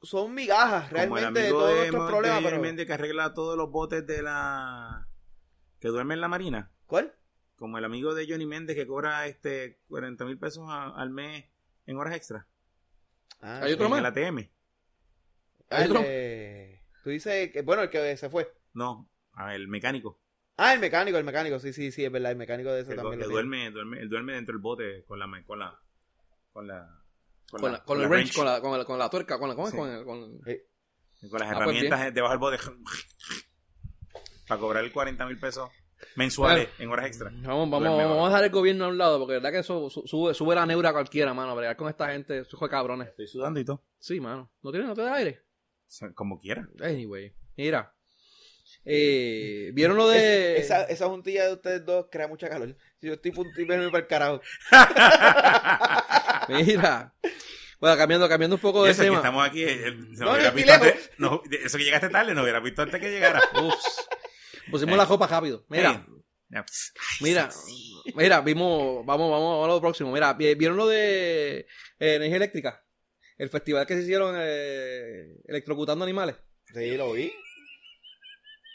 son 0.02 0.32
migajas 0.34 0.90
realmente 0.90 1.40
de 1.40 1.50
todos 1.50 1.68
de, 1.68 1.76
nuestros 1.76 2.02
Mo- 2.02 2.08
problemas. 2.08 2.38
de 2.38 2.42
pero- 2.44 2.86
que 2.86 2.92
arregla 2.94 3.34
todos 3.34 3.56
los 3.56 3.70
botes 3.70 4.06
de 4.06 4.22
la... 4.22 5.06
que 5.78 5.88
duerme 5.88 6.14
en 6.14 6.20
la 6.22 6.28
marina. 6.28 6.72
¿Cuál? 6.86 7.14
Como 7.58 7.76
el 7.78 7.84
amigo 7.84 8.14
de 8.14 8.26
Johnny 8.28 8.46
Méndez 8.46 8.76
que 8.76 8.86
cobra 8.86 9.26
este 9.26 9.80
40 9.88 10.24
mil 10.24 10.38
pesos 10.38 10.64
a- 10.68 10.94
al 10.96 11.10
mes 11.10 11.44
en 11.86 11.96
horas 11.96 12.14
extra. 12.14 12.46
Ah, 13.40 13.60
Hay 13.62 13.72
otro 13.72 13.86
en 13.86 13.90
más? 13.90 13.98
el 14.00 14.06
ATM. 14.06 14.48
Ah, 15.70 15.82
el 15.84 15.90
otro? 15.90 16.02
Tú 17.04 17.10
dices 17.10 17.50
que, 17.52 17.62
bueno, 17.62 17.82
el 17.82 17.90
que 17.90 18.16
se 18.16 18.30
fue. 18.30 18.52
No, 18.74 19.08
a 19.32 19.46
ver, 19.46 19.56
el 19.56 19.68
mecánico. 19.68 20.20
Ah, 20.56 20.74
el 20.74 20.80
mecánico, 20.80 21.18
el 21.18 21.24
mecánico, 21.24 21.58
sí, 21.60 21.72
sí, 21.72 21.92
sí, 21.92 22.04
es 22.04 22.10
verdad, 22.12 22.32
el 22.32 22.36
mecánico 22.38 22.70
de 22.70 22.80
ese 22.80 22.90
Que, 22.90 22.96
también. 22.96 23.18
que 23.20 23.26
lo 23.26 23.30
duerme, 23.32 23.70
duerme, 23.70 24.00
él 24.00 24.08
duerme 24.08 24.32
dentro 24.34 24.52
del 24.54 24.60
bote 24.62 25.04
con 25.04 25.18
la... 25.18 25.26
con 25.46 25.58
la... 25.58 25.80
con 26.52 26.66
la... 26.66 26.94
Con, 27.50 27.72
la, 27.72 27.82
con 27.84 27.98
la 27.98 28.04
el 28.04 28.10
wrench, 28.10 28.34
con 28.34 28.44
la, 28.44 28.60
con, 28.60 28.76
la, 28.78 28.84
con 28.84 28.98
la 28.98 29.08
tuerca, 29.08 29.38
con 29.38 29.48
la, 29.48 29.54
¿cómo 29.54 29.68
es? 29.68 29.72
Sí. 29.72 29.78
Con 29.78 29.90
el- 29.90 30.04
con- 30.04 30.38
con 31.30 31.40
las 31.40 31.48
Ah, 31.50 31.54
pues 31.54 31.76
herramientas 31.76 32.14
debajo 32.14 32.32
del 32.32 32.38
bote. 32.38 32.58
para 34.48 34.60
cobrar 34.60 34.84
el 34.84 34.92
40 34.92 35.26
mil 35.26 35.38
pesos 35.38 35.70
mensuales 36.16 36.68
en 36.78 36.88
horas 36.90 37.06
extra. 37.06 37.30
Vamos, 37.32 37.70
vamos, 37.70 37.96
vamos 37.98 38.24
a 38.26 38.28
dejar 38.30 38.44
el 38.44 38.50
gobierno 38.50 38.84
a 38.84 38.88
un 38.88 38.98
lado, 38.98 39.18
porque 39.18 39.34
la 39.34 39.38
verdad 39.40 39.52
que 39.52 39.58
eso 39.60 39.88
su- 39.90 40.06
sube, 40.06 40.34
sube 40.34 40.54
la 40.54 40.66
neura 40.66 40.90
a 40.90 40.92
cualquiera, 40.92 41.32
mano. 41.34 41.54
Bregar 41.56 41.76
con 41.76 41.88
esta 41.88 42.10
gente, 42.12 42.38
eso 42.40 42.56
fue 42.56 42.68
cabrones. 42.68 43.08
Estoy 43.08 43.26
sudando 43.28 43.60
y 43.60 43.64
todo. 43.64 43.84
Sí, 43.98 44.20
mano. 44.20 44.50
¿No 44.62 44.70
tiene, 44.70 44.86
no 44.86 44.94
te 44.94 45.02
da 45.02 45.14
aire? 45.14 45.42
Como 46.14 46.38
quiera. 46.38 46.68
Anyway, 46.80 47.34
mira. 47.56 47.94
Eh, 48.84 49.70
¿Vieron 49.74 49.96
lo 49.96 50.08
de...? 50.08 50.56
Es- 50.58 50.64
esa, 50.66 50.84
esa 50.84 51.06
juntilla 51.08 51.46
de 51.46 51.52
ustedes 51.54 51.84
dos 51.84 52.06
crea 52.10 52.28
mucha 52.28 52.48
calor. 52.48 52.76
Si 53.00 53.06
yo 53.06 53.14
estoy 53.14 53.32
verme 53.66 53.90
para 53.90 53.98
el 54.02 54.06
carajo. 54.06 54.40
Mira. 56.48 57.14
Bueno, 57.80 57.96
cambiando, 57.96 58.28
cambiando 58.28 58.56
un 58.56 58.62
poco 58.62 58.84
de 58.84 58.90
eso 58.90 59.02
es 59.02 59.06
que 59.06 59.10
tema. 59.10 59.18
estamos 59.18 59.46
aquí. 59.46 59.62
eh, 59.62 59.88
eh, 59.88 59.92
No, 60.18 60.36
lejos. 60.36 61.10
no, 61.18 61.42
eso 61.64 61.78
que 61.78 61.84
llegaste 61.84 62.08
tarde, 62.08 62.34
no 62.34 62.42
hubiera 62.42 62.60
visto 62.60 62.82
antes 62.82 63.00
que 63.00 63.10
llegara. 63.10 63.40
Ups. 63.62 64.08
Pusimos 64.70 64.96
la 64.96 65.06
copa 65.06 65.26
rápido. 65.26 65.64
Mira, 65.68 66.04
mira, 67.20 67.50
mira, 68.14 68.40
vimos, 68.40 69.04
vamos, 69.04 69.30
vamos, 69.30 69.50
vamos 69.50 69.64
a 69.64 69.68
lo 69.68 69.80
próximo. 69.80 70.10
Mira, 70.12 70.32
vi- 70.34 70.54
¿vieron 70.54 70.76
lo 70.76 70.86
de 70.86 71.60
eh, 71.60 71.66
energía 72.14 72.36
eléctrica? 72.36 72.84
El 73.36 73.48
festival 73.50 73.86
que 73.86 73.94
se 73.94 74.02
hicieron 74.02 74.34
eh, 74.38 75.36
electrocutando 75.46 76.04
animales. 76.04 76.36
Sí, 76.74 76.96
lo 76.96 77.12
vi. 77.12 77.32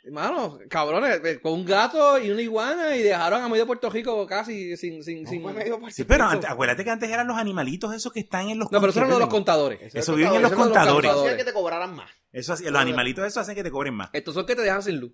Hermano, 0.06 0.60
cabrones, 0.70 1.22
eh, 1.24 1.40
con 1.42 1.54
un 1.54 1.66
gato 1.66 2.18
y 2.20 2.30
una 2.30 2.42
iguana 2.42 2.94
y 2.96 3.02
dejaron 3.04 3.42
a 3.42 3.48
medio 3.48 3.66
Puerto 3.66 3.90
Rico 3.90 4.28
casi 4.28 4.76
sin... 4.76 5.02
sin, 5.02 5.26
sin... 5.26 5.42
No 5.42 5.54
medio 5.54 5.80
Sí, 5.92 6.04
pero 6.04 6.26
antes- 6.26 6.50
acuérdate 6.50 6.84
que 6.84 6.90
antes 6.90 7.10
eran 7.10 7.26
los 7.26 7.38
animalitos 7.38 7.94
esos 7.94 8.12
que 8.12 8.20
están 8.20 8.50
en 8.50 8.60
los 8.60 8.70
No, 8.70 8.82
pero 8.82 8.90
eso 8.92 9.00
eran 9.00 9.12
los 9.18 9.30
contadores. 9.30 9.80
contadores. 9.80 9.96
Eso 9.96 10.16
viven 10.16 10.34
en 10.36 10.42
los 10.42 10.52
Eso 10.52 10.62
contadores. 10.62 11.10
Eso 11.10 11.22
hacía 11.24 11.38
que 11.38 11.44
te 11.46 11.54
cobraran 11.54 11.96
más. 11.96 12.12
Eso, 12.34 12.54
los 12.54 12.76
animalitos 12.82 13.26
esos 13.26 13.38
hacen 13.38 13.56
que 13.56 13.64
te 13.64 13.72
cobren 13.72 13.94
más. 13.94 14.10
Estos 14.12 14.34
son 14.34 14.46
que 14.46 14.56
te 14.58 14.62
dejan 14.64 14.84
sin 14.84 15.00
luz. 15.00 15.14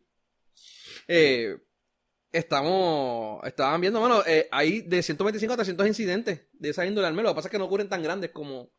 Eh, 1.11 1.57
estamos, 2.31 3.43
estaban 3.45 3.81
viendo, 3.81 3.99
mano, 3.99 4.21
eh, 4.25 4.47
hay 4.51 4.81
de 4.81 5.01
125 5.01 5.53
a 5.53 5.57
300 5.57 5.87
incidentes 5.87 6.41
de 6.53 6.69
esa 6.69 6.85
índole 6.85 7.07
al 7.07 7.13
menos. 7.13 7.29
Lo 7.31 7.33
que 7.33 7.37
pasa 7.37 7.47
es 7.47 7.51
que 7.51 7.57
no 7.57 7.65
ocurren 7.65 7.89
tan 7.89 8.03
grandes 8.03 8.29
como, 8.31 8.71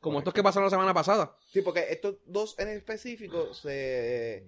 como 0.00 0.18
estos 0.18 0.34
que 0.34 0.42
pasaron 0.42 0.64
la 0.66 0.70
semana 0.70 0.92
pasada. 0.94 1.36
Sí, 1.52 1.62
porque 1.62 1.86
estos 1.90 2.16
dos 2.26 2.58
en 2.58 2.68
específico 2.68 3.54
se 3.54 4.44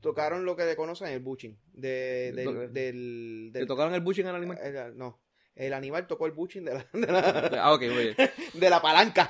tocaron 0.00 0.44
lo 0.44 0.56
que 0.56 0.64
le 0.64 0.76
conocen 0.76 1.08
el 1.08 1.20
buching. 1.20 1.58
De, 1.72 2.32
del, 2.34 2.72
del, 2.72 3.50
¿Te 3.52 3.66
tocaron 3.66 3.94
el 3.94 4.00
bushing 4.00 4.26
al 4.26 4.36
animal? 4.36 4.58
el- 4.62 4.96
no, 4.98 5.20
el 5.54 5.72
animal 5.74 6.06
tocó 6.06 6.26
el 6.26 6.32
buching 6.32 6.64
de 6.64 6.74
la, 6.74 6.86
de 6.92 7.06
la, 7.06 7.20
Ah, 7.64 7.72
ok, 7.74 7.82
oye. 7.82 8.16
de 8.54 8.70
la 8.70 8.80
palanca. 8.80 9.28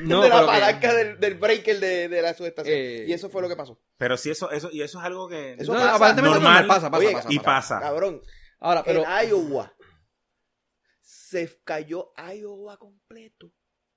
No, 0.00 0.22
de 0.22 0.28
la 0.28 0.40
que- 0.40 0.46
palanca 0.46 0.94
del, 0.94 1.18
del 1.20 1.34
breaker 1.34 1.80
de, 1.80 2.08
de 2.08 2.22
la 2.22 2.34
subestación. 2.34 2.76
Eh, 2.76 3.04
y 3.08 3.12
eso 3.12 3.28
fue 3.30 3.42
lo 3.42 3.48
que 3.48 3.56
pasó. 3.56 3.80
Pero 3.96 4.16
sí, 4.16 4.30
eso, 4.30 4.50
eso, 4.50 4.68
y 4.72 4.82
eso 4.82 4.98
es 5.00 5.04
algo 5.04 5.28
que. 5.28 5.54
Eso 5.58 5.72
No, 5.72 5.78
pasa. 5.80 5.94
aparentemente 5.96 6.38
no, 6.38 6.44
Normal. 6.44 6.66
pasa, 6.66 6.90
pasa, 6.90 7.04
Oye, 7.04 7.12
pasa, 7.12 7.28
y 7.32 7.38
pasa. 7.38 7.80
Cabrón, 7.80 8.22
Ahora, 8.60 8.84
pero... 8.84 9.02
en 9.04 9.28
Iowa 9.28 9.74
se 11.00 11.60
cayó 11.64 12.12
Iowa 12.34 12.76
completo 12.78 13.52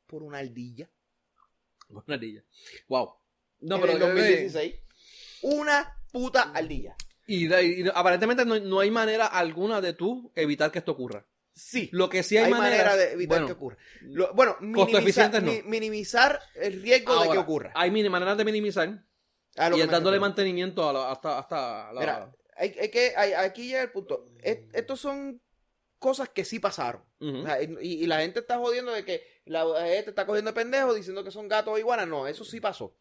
por 0.08 0.24
una 0.24 0.40
ardilla. 0.40 0.90
Una 1.90 2.16
ardilla. 2.16 2.44
Wow. 2.88 3.14
No, 3.60 3.76
en 3.76 3.82
pero... 3.82 3.94
el 3.94 4.00
2016. 4.00 4.76
Una 5.44 5.98
puta 6.12 6.52
ardilla. 6.54 6.96
Y 7.28 7.88
aparentemente 7.90 8.46
no, 8.46 8.60
no 8.60 8.80
hay 8.80 8.92
manera 8.92 9.26
alguna 9.28 9.82
de 9.82 9.94
tú 9.94 10.32
evitar 10.36 10.72
que 10.72 10.80
esto 10.80 10.92
ocurra. 10.94 11.26
Sí. 11.56 11.90
Lo 11.94 12.10
que 12.10 12.22
sí 12.22 12.38
hay, 12.38 12.46
hay 12.46 12.52
manera 12.52 12.98
de 12.98 13.14
evitar 13.14 13.38
bueno, 13.40 13.48
que 13.48 13.54
ocurra. 13.54 13.78
Lo- 14.02 14.34
bueno, 14.34 14.58
minimizar, 14.60 15.32
no. 15.42 15.52
mi- 15.52 15.62
minimizar 15.64 16.42
el 16.56 16.82
riesgo 16.82 17.24
de 17.24 17.30
que 17.30 17.38
ocurra. 17.38 17.72
Hay 17.76 17.90
maneras 17.92 18.38
de 18.38 18.44
minimizar 18.46 19.04
A 19.56 19.70
lo 19.70 19.78
y 19.78 19.82
dándole 19.88 20.20
mantenimiento 20.20 20.88
a 20.90 20.92
la- 20.94 21.12
hasta, 21.12 21.40
hasta 21.40 21.94
la... 21.94 22.00
Mira, 22.02 22.36
hay, 22.58 22.76
hay 22.80 22.90
que, 22.90 23.14
hay- 23.16 23.34
aquí 23.34 23.68
llega 23.68 23.82
el 23.84 23.92
punto. 23.92 24.26
Es- 24.44 24.60
estos 24.74 25.00
son 25.00 25.42
cosas 25.98 26.28
que 26.30 26.44
sí 26.44 26.60
pasaron. 26.60 27.04
Ujú. 27.22 27.40
O 27.40 27.46
sea, 27.46 27.62
y, 27.64 27.74
y 27.82 28.06
la 28.06 28.20
gente 28.20 28.42
está 28.42 28.58
jodiendo 28.58 28.92
de 28.92 29.06
que 29.06 29.24
la 29.46 29.64
gente 29.86 30.10
está 30.10 30.26
cogiendo 30.26 30.52
de 30.52 30.56
pendejo 30.56 30.94
diciendo 30.94 31.24
que 31.24 31.32
son 31.32 31.48
gatos 31.48 31.74
o 31.74 31.78
iguanas. 31.78 32.08
No, 32.08 32.28
eso 32.28 32.44
sí 32.44 32.60
pasó. 32.60 32.94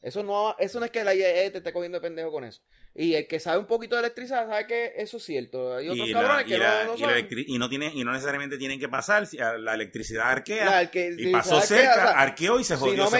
Eso 0.00 0.22
no, 0.22 0.54
eso 0.58 0.78
no 0.78 0.84
es 0.86 0.92
que 0.92 1.02
la 1.02 1.12
IAE 1.14 1.50
te 1.50 1.58
esté 1.58 1.72
cogiendo 1.72 1.98
de 1.98 2.02
pendejo 2.02 2.30
con 2.30 2.44
eso. 2.44 2.62
Y 2.94 3.14
el 3.14 3.26
que 3.26 3.40
sabe 3.40 3.58
un 3.58 3.66
poquito 3.66 3.96
de 3.96 4.02
electricidad 4.02 4.48
sabe 4.48 4.66
que 4.66 4.92
eso 4.96 5.16
es 5.16 5.24
cierto. 5.24 5.74
Hay 5.76 5.88
otros 5.88 6.08
Y, 6.08 6.12
cabrones 6.12 6.36
la- 6.38 6.44
que 6.44 6.54
y 6.54 6.58
la- 6.58 6.84
no, 6.84 6.90
no 6.90 6.96
y 6.96 7.00
saben. 7.00 7.58
no 7.58 7.68
tiene, 7.68 7.90
y 7.94 8.04
no 8.04 8.12
necesariamente 8.12 8.58
tienen 8.58 8.78
que 8.78 8.88
pasar. 8.88 9.26
La 9.58 9.74
electricidad 9.74 10.30
arquea. 10.30 10.64
La- 10.64 10.82
y 10.92 11.32
pasó 11.32 11.60
cerca, 11.60 11.90
O 11.90 11.94
sea, 11.94 12.20
arqueó 12.20 12.60
y 12.60 12.64
se 12.64 12.76
jodió, 12.76 12.92
si 12.92 12.96
no 12.98 13.10
me 13.10 13.18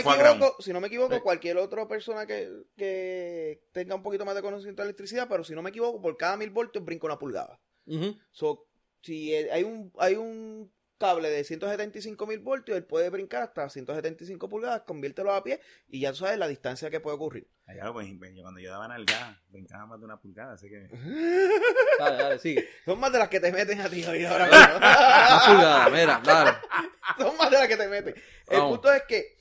si 0.61 0.73
no 0.73 0.81
me 0.81 0.87
equivoco, 0.87 1.15
Sí. 1.17 1.21
cualquier 1.21 1.57
otra 1.59 1.89
persona 1.89 2.27
que, 2.27 2.49
que 2.77 3.61
tenga 3.73 3.95
un 3.97 4.03
poquito 4.03 4.25
más 4.25 4.35
de 4.37 4.43
conocimiento 4.43 4.83
de 4.83 4.89
electricidad, 4.89 5.27
pero 5.29 5.43
si 5.45 5.55
no 5.55 5.63
me 5.63 5.71
equivoco, 5.71 6.01
por 6.01 6.17
cada 6.17 6.37
mil 6.37 6.51
voltios 6.51 6.85
brinca 6.85 7.07
una 7.07 7.19
pulgada. 7.19 7.61
So, 8.31 8.67
si 9.03 9.35
hay 9.35 9.65
un, 9.65 9.93
hay 9.99 10.15
un 10.15 10.73
cable 10.99 11.31
de 11.31 11.45
175 11.45 12.27
mil 12.27 12.41
voltios, 12.41 12.77
él 12.77 12.85
puede 12.85 13.09
brincar 13.11 13.43
hasta 13.43 13.69
175 13.71 14.49
pulgadas, 14.49 14.83
conviértelo 14.83 15.33
a 15.33 15.43
pie 15.43 15.61
y 15.89 16.01
ya 16.01 16.11
tú 16.11 16.19
sabes 16.19 16.39
la 16.39 16.49
distancia 16.49 16.91
que 16.91 17.01
puede 17.01 17.17
ocurrir. 17.17 17.49
Allá, 17.67 17.93
pues, 17.93 18.09
pues, 18.19 18.35
yo 18.35 18.43
cuando 18.43 18.61
yo 18.61 18.71
daba 18.71 18.89
nalgada, 18.89 19.41
brincaba 19.49 19.87
más 19.87 19.99
de 19.99 20.05
una 20.07 20.21
pulgada, 20.21 20.55
así 20.55 20.69
que... 20.69 20.89
Dale, 21.99 22.17
dale, 22.23 22.39
sigue. 22.39 22.69
Son 22.85 22.99
más 22.99 23.13
de 23.13 23.19
las 23.19 23.29
que 23.29 23.41
te 23.41 23.53
meten 23.53 23.81
a 23.81 23.89
ti 23.89 24.05
hoy 24.05 24.25
ahora 24.25 24.47
Más 24.49 25.47
mismo. 25.47 25.55
pulgada, 25.55 25.89
mira, 25.91 26.21
dale. 26.25 26.57
Son 27.19 27.37
más 27.37 27.51
de 27.51 27.59
las 27.59 27.69
que 27.69 27.77
te 27.77 27.89
meten. 27.89 28.15
El 28.49 28.59
Vamos. 28.59 28.73
punto 28.79 28.93
es 28.93 29.03
que 29.05 29.39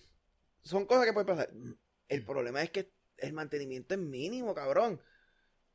son 0.61 0.85
cosas 0.85 1.05
que 1.05 1.13
pueden 1.13 1.27
pasar. 1.27 1.49
El 2.09 2.25
problema 2.25 2.61
es 2.61 2.69
que 2.71 2.91
el 3.17 3.33
mantenimiento 3.33 3.93
es 3.95 3.99
mínimo, 3.99 4.53
cabrón. 4.53 5.01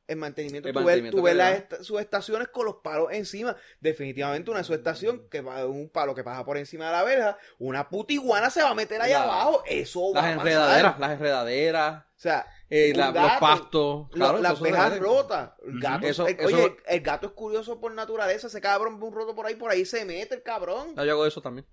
El 0.09 0.17
mantenimiento, 0.17 0.69
El 0.69 0.75
tú 0.75 0.81
mantenimiento 0.81 1.17
tú 1.17 1.23
ves 1.23 1.37
las 1.37 1.51
da. 1.53 1.57
esta- 1.57 1.85
subestaciones 1.85 2.49
con 2.49 2.67
los 2.67 2.77
palos 2.83 3.09
encima. 3.13 3.57
Definitivamente 3.81 4.51
una 4.51 4.65
subestación 4.65 5.29
que 5.31 5.41
va 5.41 5.65
un 5.67 5.89
palo 5.91 6.15
que 6.15 6.25
pasa 6.25 6.45
por 6.45 6.59
encima 6.59 6.87
de 6.87 6.93
la 6.93 7.05
verja, 7.05 7.39
una 7.59 7.89
puta 7.89 8.13
iguana 8.13 8.51
se 8.51 8.63
va 8.63 8.71
a 8.71 8.75
meter 8.75 9.01
ahí 9.01 9.13
La- 9.13 9.23
abajo. 9.23 9.63
Eso 9.67 10.13
va 10.13 10.23
Las 10.23 10.25
a 10.25 10.37
pasar. 10.37 10.41
enredaderas, 10.41 10.99
las 10.99 11.11
enredaderas, 11.13 12.03
O 12.03 12.21
sea, 12.23 12.47
eh, 12.69 12.93
los 12.95 13.13
pastos. 13.41 14.09
lo- 14.09 14.09
Claro, 14.11 14.39
las 14.39 14.61
vejas 14.61 14.99
rotas. 14.99 15.53
El 15.67 15.81
gato, 15.81 16.07
Eso- 16.07 16.27
el- 16.27 16.35
eso- 16.39 16.47
oye, 16.47 16.65
el, 16.65 16.77
el 16.87 17.01
gato 17.01 17.29
es 17.29 17.33
curioso 17.33 17.81
por 17.81 17.93
naturaleza. 17.95 18.49
Ese 18.49 18.61
cabrón 18.61 18.99
ve 18.99 19.07
un 19.07 19.15
roto 19.15 19.35
por 19.37 19.47
ahí, 19.47 19.55
por 19.55 19.71
ahí 19.71 19.85
se 19.85 20.05
mete 20.05 20.35
el 20.35 20.43
cabrón. 20.43 20.95
Yo 20.97 21.03
hago 21.13 21.27
eso 21.27 21.41
también. 21.41 21.67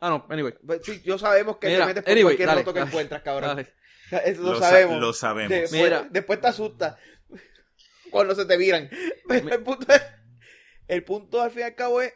Ah, 0.00 0.08
no, 0.08 0.26
anyway. 0.30 0.54
Pues 0.66 0.80
sí, 0.84 1.00
yo 1.04 1.16
sabemos 1.18 1.58
que 1.58 1.68
Mira, 1.68 1.80
te 1.80 1.86
metes 1.86 2.02
por 2.02 2.10
anyway, 2.12 2.24
cualquier 2.24 2.48
dale, 2.48 2.60
roto 2.62 2.72
que 2.72 2.78
dale, 2.80 2.90
encuentras, 2.92 3.22
cabrón. 3.22 3.48
Dale. 3.56 3.72
Eso 4.26 4.42
lo, 4.42 4.52
Lo 4.52 4.58
sa- 4.58 4.68
sabemos. 4.68 5.00
lo 5.00 5.12
sabemos. 5.14 5.48
Después, 5.50 5.82
Mira. 5.82 6.06
después 6.10 6.38
te 6.40 6.46
asusta 6.48 6.98
cuando 8.12 8.34
se 8.36 8.46
te 8.46 8.56
viran. 8.56 8.88
Pero 9.28 9.48
el 9.48 9.62
punto 9.62 9.92
es, 9.92 10.02
el 10.86 11.04
punto 11.04 11.40
al 11.40 11.50
fin 11.50 11.60
y 11.60 11.64
al 11.64 11.74
cabo 11.74 12.00
es 12.00 12.14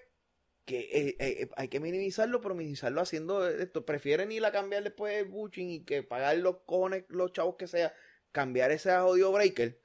que 0.65 0.81
eh, 0.81 1.17
eh, 1.21 1.49
hay 1.57 1.69
que 1.69 1.79
minimizarlo, 1.79 2.41
pero 2.41 2.57
minimizarlo 2.57 3.01
haciendo 3.01 3.49
esto. 3.49 3.87
Prefieren 3.87 4.33
ir 4.33 4.45
a 4.45 4.51
cambiar 4.51 4.83
después 4.83 5.15
el 5.15 5.27
buching 5.27 5.71
y 5.71 5.85
que 5.85 6.03
pagar 6.03 6.37
los 6.39 6.59
cojones, 6.67 7.05
los 7.09 7.33
chavos 7.33 7.55
que 7.57 7.69
sea, 7.69 7.95
cambiar 8.33 8.73
ese 8.73 8.95
jodido 8.97 9.31
breaker 9.33 9.81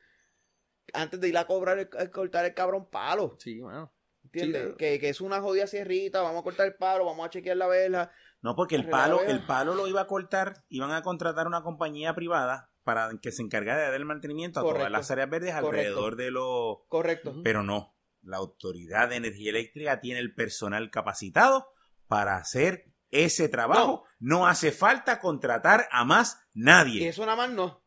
antes 0.94 1.22
de 1.22 1.30
ir 1.30 1.38
a 1.38 1.46
cobrar 1.46 1.78
el, 1.78 1.90
a 1.98 2.10
cortar 2.10 2.46
el 2.46 2.56
cabrón 2.56 2.90
palo. 2.90 3.38
Sí, 3.40 3.60
bueno. 3.60 3.94
¿Entiendes? 4.24 4.64
Sí, 4.64 4.70
eh. 4.70 4.76
que, 4.78 5.00
que 5.00 5.10
es 5.10 5.22
una 5.22 5.40
jodida 5.40 5.68
sierrita, 5.68 6.22
vamos 6.22 6.42
a 6.42 6.44
cortar 6.44 6.66
el 6.66 6.76
palo, 6.76 7.06
vamos 7.06 7.28
a 7.28 7.30
chequear 7.30 7.58
la 7.58 7.68
vela. 7.68 8.12
No, 8.42 8.56
porque 8.56 8.76
el 8.76 8.90
palo, 8.90 9.22
el 9.22 9.46
palo 9.46 9.76
lo 9.76 9.88
iba 9.88 10.02
a 10.02 10.08
cortar, 10.08 10.64
iban 10.68 10.92
a 10.92 11.04
contratar 11.04 11.46
una 11.46 11.62
compañía 11.62 12.16
privada 12.16 12.71
para 12.84 13.10
que 13.22 13.32
se 13.32 13.42
encargara 13.44 13.80
de 13.82 13.86
dar 13.86 13.94
el 13.96 14.06
mantenimiento 14.06 14.60
a 14.60 14.64
Correcto. 14.64 14.80
todas 14.80 14.92
las 14.92 15.12
áreas 15.12 15.30
verdes 15.30 15.52
Correcto. 15.54 15.68
alrededor 15.70 16.16
de 16.16 16.32
los... 16.32 16.78
Correcto. 16.88 17.36
Pero 17.44 17.64
no, 17.64 17.96
la 18.24 18.38
Autoridad 18.38 19.10
de 19.10 19.18
Energía 19.18 19.52
Eléctrica 19.52 20.00
tiene 20.00 20.20
el 20.20 20.34
personal 20.34 20.90
capacitado 20.92 21.72
para 22.08 22.38
hacer 22.38 22.86
ese 23.12 23.50
trabajo. 23.50 24.06
No, 24.20 24.48
hace 24.48 24.72
falta 24.72 25.20
contratar 25.20 25.88
a 25.92 26.06
más 26.06 26.40
Y 26.54 26.62
nadie. 26.62 27.08
eso 27.08 27.26
nada 27.26 27.36
más 27.38 27.50
no. 27.52 27.82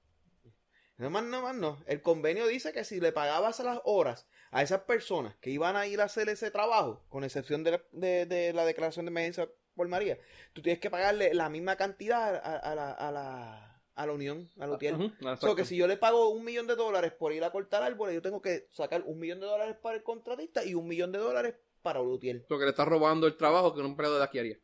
Nada 0.96 1.10
más, 1.10 1.24
nada 1.24 1.42
más 1.42 1.56
no. 1.56 1.82
El 1.86 2.02
convenio 2.02 2.46
dice 2.46 2.72
que 2.72 2.84
si 2.84 3.00
le 3.00 3.10
pagabas 3.10 3.58
las 3.60 3.80
horas 3.84 4.28
a 4.52 4.62
esas 4.62 4.82
personas 4.82 5.34
que 5.40 5.50
iban 5.50 5.74
a 5.76 5.86
ir 5.88 6.00
a 6.00 6.04
hacer 6.04 6.28
ese 6.28 6.50
trabajo, 6.52 7.04
con 7.08 7.24
excepción 7.24 7.64
de 7.64 7.72
la, 7.72 7.82
de, 7.90 8.26
de 8.26 8.52
la 8.52 8.64
declaración 8.64 9.04
de 9.06 9.10
emergencia 9.10 9.48
por 9.74 9.88
María, 9.88 10.18
tú 10.52 10.62
tienes 10.62 10.78
que 10.80 10.90
pagarle 10.90 11.34
la 11.34 11.48
misma 11.48 11.74
cantidad 11.74 12.36
a, 12.36 12.58
a 12.58 12.74
la, 12.76 12.92
a 12.92 13.10
la, 13.10 13.73
a 13.94 14.06
la 14.06 14.12
unión, 14.12 14.48
hotel. 14.58 14.94
Ujú, 14.94 15.04
O 15.04 15.08
sea, 15.22 15.32
exacto. 15.34 15.56
que 15.56 15.64
si 15.64 15.76
yo 15.76 15.86
le 15.86 15.96
pago 15.96 16.28
un 16.30 16.44
millón 16.44 16.66
de 16.66 16.74
dólares 16.76 17.12
por 17.12 17.32
ir 17.32 17.44
a 17.44 17.50
cortar 17.50 17.82
árboles, 17.82 18.14
yo 18.14 18.22
tengo 18.22 18.42
que 18.42 18.66
sacar 18.72 19.02
un 19.06 19.18
millón 19.18 19.40
de 19.40 19.46
dólares 19.46 19.76
para 19.80 19.96
el 19.96 20.02
contratista 20.02 20.64
y 20.64 20.74
un 20.74 20.86
millón 20.86 21.12
de 21.12 21.18
dólares 21.18 21.54
para 21.82 22.00
Lutiel. 22.00 22.44
Porque 22.48 22.64
le 22.64 22.70
está 22.70 22.84
robando 22.84 23.26
el 23.26 23.36
trabajo 23.36 23.74
que 23.74 23.80
un 23.80 23.86
empleado 23.86 24.18
de 24.18 24.24
aquí 24.24 24.38
haría. 24.38 24.58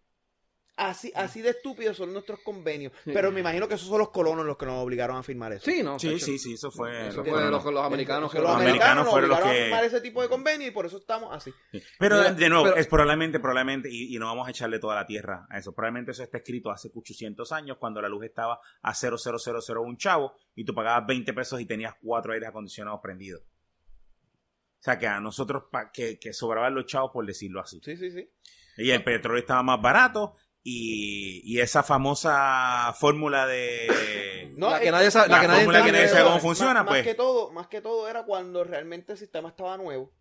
Así, 0.83 1.13
así 1.15 1.43
de 1.43 1.51
estúpidos 1.51 1.95
son 1.99 2.11
nuestros 2.13 2.41
convenios. 2.41 2.93
Pero 3.05 3.31
me 3.31 3.41
imagino 3.41 3.69
que 3.69 3.75
esos 3.75 3.87
son 3.87 3.99
los 3.99 4.09
colonos 4.09 4.47
los 4.47 4.57
que 4.57 4.65
nos 4.65 4.83
obligaron 4.83 5.17
a 5.19 5.23
firmar 5.23 5.53
eso. 5.53 5.65
Sí, 5.71 5.83
no. 5.83 5.99
Sí, 5.99 6.19
sí, 6.19 6.39
sí, 6.39 6.55
eso 6.55 6.71
fue. 6.71 7.09
Eso 7.09 7.23
fue 7.23 7.51
los, 7.51 7.63
los 7.65 7.85
americanos 7.85 8.33
que 8.33 8.39
los 8.39 8.47
los 8.49 8.55
lo- 8.55 8.61
americanos 8.63 9.05
americanos 9.05 9.05
nos 9.05 9.13
fueron 9.13 9.29
los 9.29 9.39
obligaron 9.41 9.55
que- 9.57 9.61
a 9.61 9.65
firmar 9.67 9.85
ese 9.85 10.01
tipo 10.01 10.23
de 10.23 10.29
convenio 10.31 10.67
y 10.69 10.71
por 10.71 10.87
eso 10.87 10.97
estamos 10.97 11.35
así. 11.35 11.53
Pero 11.99 12.17
Mira, 12.17 12.33
de 12.33 12.49
nuevo, 12.49 12.65
pero- 12.65 12.77
es 12.77 12.87
probablemente, 12.87 13.41
probablemente, 13.41 13.89
y, 13.93 14.17
y 14.17 14.19
no 14.19 14.25
vamos 14.25 14.49
a 14.49 14.51
echarle 14.53 14.79
toda 14.79 14.95
la 14.95 15.07
tierra 15.07 15.47
a 15.51 15.59
eso. 15.59 15.75
Probablemente 15.75 16.13
eso 16.13 16.23
está 16.23 16.39
escrito 16.39 16.71
hace 16.71 16.91
800 16.95 17.53
años 17.53 17.77
cuando 17.79 18.01
la 18.01 18.09
luz 18.09 18.25
estaba 18.25 18.59
a 18.81 18.95
0,0001 18.95 19.97
chavo 19.99 20.33
y 20.55 20.65
tú 20.65 20.75
pagabas 20.75 21.07
20 21.07 21.35
pesos 21.35 21.61
y 21.61 21.67
tenías 21.67 21.95
cuatro 22.03 22.33
aires 22.33 22.49
acondicionados 22.49 23.01
prendidos. 23.03 23.43
O 23.43 24.83
sea 24.83 24.99
que 24.99 25.07
a 25.07 25.21
nosotros 25.21 25.65
pa- 25.71 25.91
que, 25.93 26.19
que 26.19 26.33
sobraban 26.33 26.75
los 26.75 26.87
chavos 26.87 27.11
por 27.13 27.27
decirlo 27.27 27.61
así. 27.61 27.81
Sí, 27.85 27.99
sí, 27.99 28.11
sí. 28.11 28.31
Y 28.79 28.91
el 28.93 29.05
petróleo 29.05 29.41
estaba 29.41 29.63
más 29.63 29.83
barato 29.83 30.35
y, 30.63 31.41
y 31.45 31.61
esa 31.61 31.83
famosa 31.83 32.93
fórmula 32.99 33.47
de... 33.47 34.53
No, 34.57 34.69
La 34.71 34.81
que 34.81 34.91
nadie 34.91 35.11
sabe- 35.11 35.29
la 35.29 35.37
la 35.37 35.41
que 35.41 35.49
nadie 35.49 35.65
fórmula 35.65 35.85
que 35.85 35.93
nadie 35.93 36.09
sabe 36.09 36.23
cómo 36.25 36.35
más- 36.35 36.43
funciona, 36.43 36.75
más, 36.83 36.87
pues. 36.89 37.05
que 37.05 37.15
todo, 37.15 37.51
más 37.51 37.69
que 37.69 37.81
todo 37.81 38.09
era 38.09 38.25
cuando 38.25 38.63
realmente 38.65 39.13
el 39.13 39.19
sistema 39.19 39.49
estaba 39.49 39.77
nuevo 39.79 40.13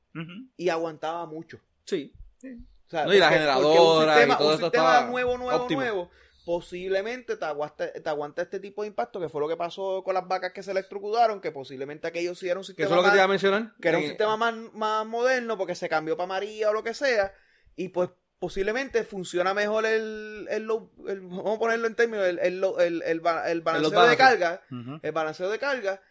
y 0.55 0.69
aguantaba 0.69 1.25
mucho. 1.25 1.59
Sí. 1.85 2.13
O 2.43 2.89
sea, 2.89 3.05
No, 3.05 3.13
y 3.13 3.17
la 3.19 3.25
porque- 3.27 3.35
generadora 3.39 3.67
porque 3.67 3.79
un 3.79 4.03
sistema, 4.05 4.33
y 4.33 4.37
todo 4.37 4.47
un 4.47 4.53
esto 4.53 4.65
sistema 4.67 4.87
estaba 4.93 5.09
nuevo, 5.11 5.37
nuevo, 5.37 5.61
óptimo. 5.61 5.81
nuevo, 5.81 6.09
posiblemente 6.45 7.35
te 7.37 7.45
aguanta, 7.45 7.91
te 7.91 8.09
aguanta 8.09 8.41
este 8.43 8.59
tipo 8.59 8.81
de 8.83 8.87
impacto, 8.87 9.19
que 9.19 9.29
fue 9.29 9.41
lo 9.41 9.47
que 9.49 9.57
pasó 9.57 10.03
con 10.03 10.13
las 10.13 10.27
vacas 10.27 10.53
que 10.53 10.63
se 10.63 10.71
electrocutaron, 10.71 11.41
que 11.41 11.51
posiblemente 11.51 12.07
aquello 12.07 12.33
sí 12.33 12.47
era 12.47 12.59
un 12.59 12.63
Que 12.63 12.67
sistema 12.67 12.85
eso 12.87 12.93
es 12.93 12.97
lo 12.97 13.01
que 13.01 13.07
más- 13.07 13.13
te 13.13 13.17
iba 13.17 13.25
a 13.25 13.27
mencionar. 13.27 13.73
que 13.81 13.87
era 13.89 13.97
un 13.97 14.03
Eh, 14.05 14.07
sistema 14.07 14.37
más, 14.37 14.55
más 14.73 15.05
moderno 15.05 15.57
porque 15.57 15.75
se 15.75 15.89
cambió 15.89 16.15
para 16.15 16.27
María 16.27 16.69
o 16.69 16.73
lo 16.73 16.83
que 16.83 16.93
sea, 16.93 17.33
y 17.75 17.89
pues 17.89 18.09
posiblemente 18.39 19.03
funciona 19.03 19.53
mejor 19.53 19.85
el, 19.85 20.47
el, 20.49 20.63
low- 20.65 20.91
el- 21.07 21.21
vamos 21.21 21.55
a 21.57 21.59
ponerlo 21.59 21.87
en 21.87 21.95
términos, 21.95 22.25
el, 22.25 22.39
el, 22.39 22.63
el, 22.79 23.01
el 23.03 23.19
ba- 23.19 23.49
el 23.51 23.61
balanceo 23.61 23.99
de 24.09 24.17
carga, 24.17 24.61
el 25.03 25.11
balanceo 25.11 25.49
de 25.49 25.59
carga, 25.59 26.01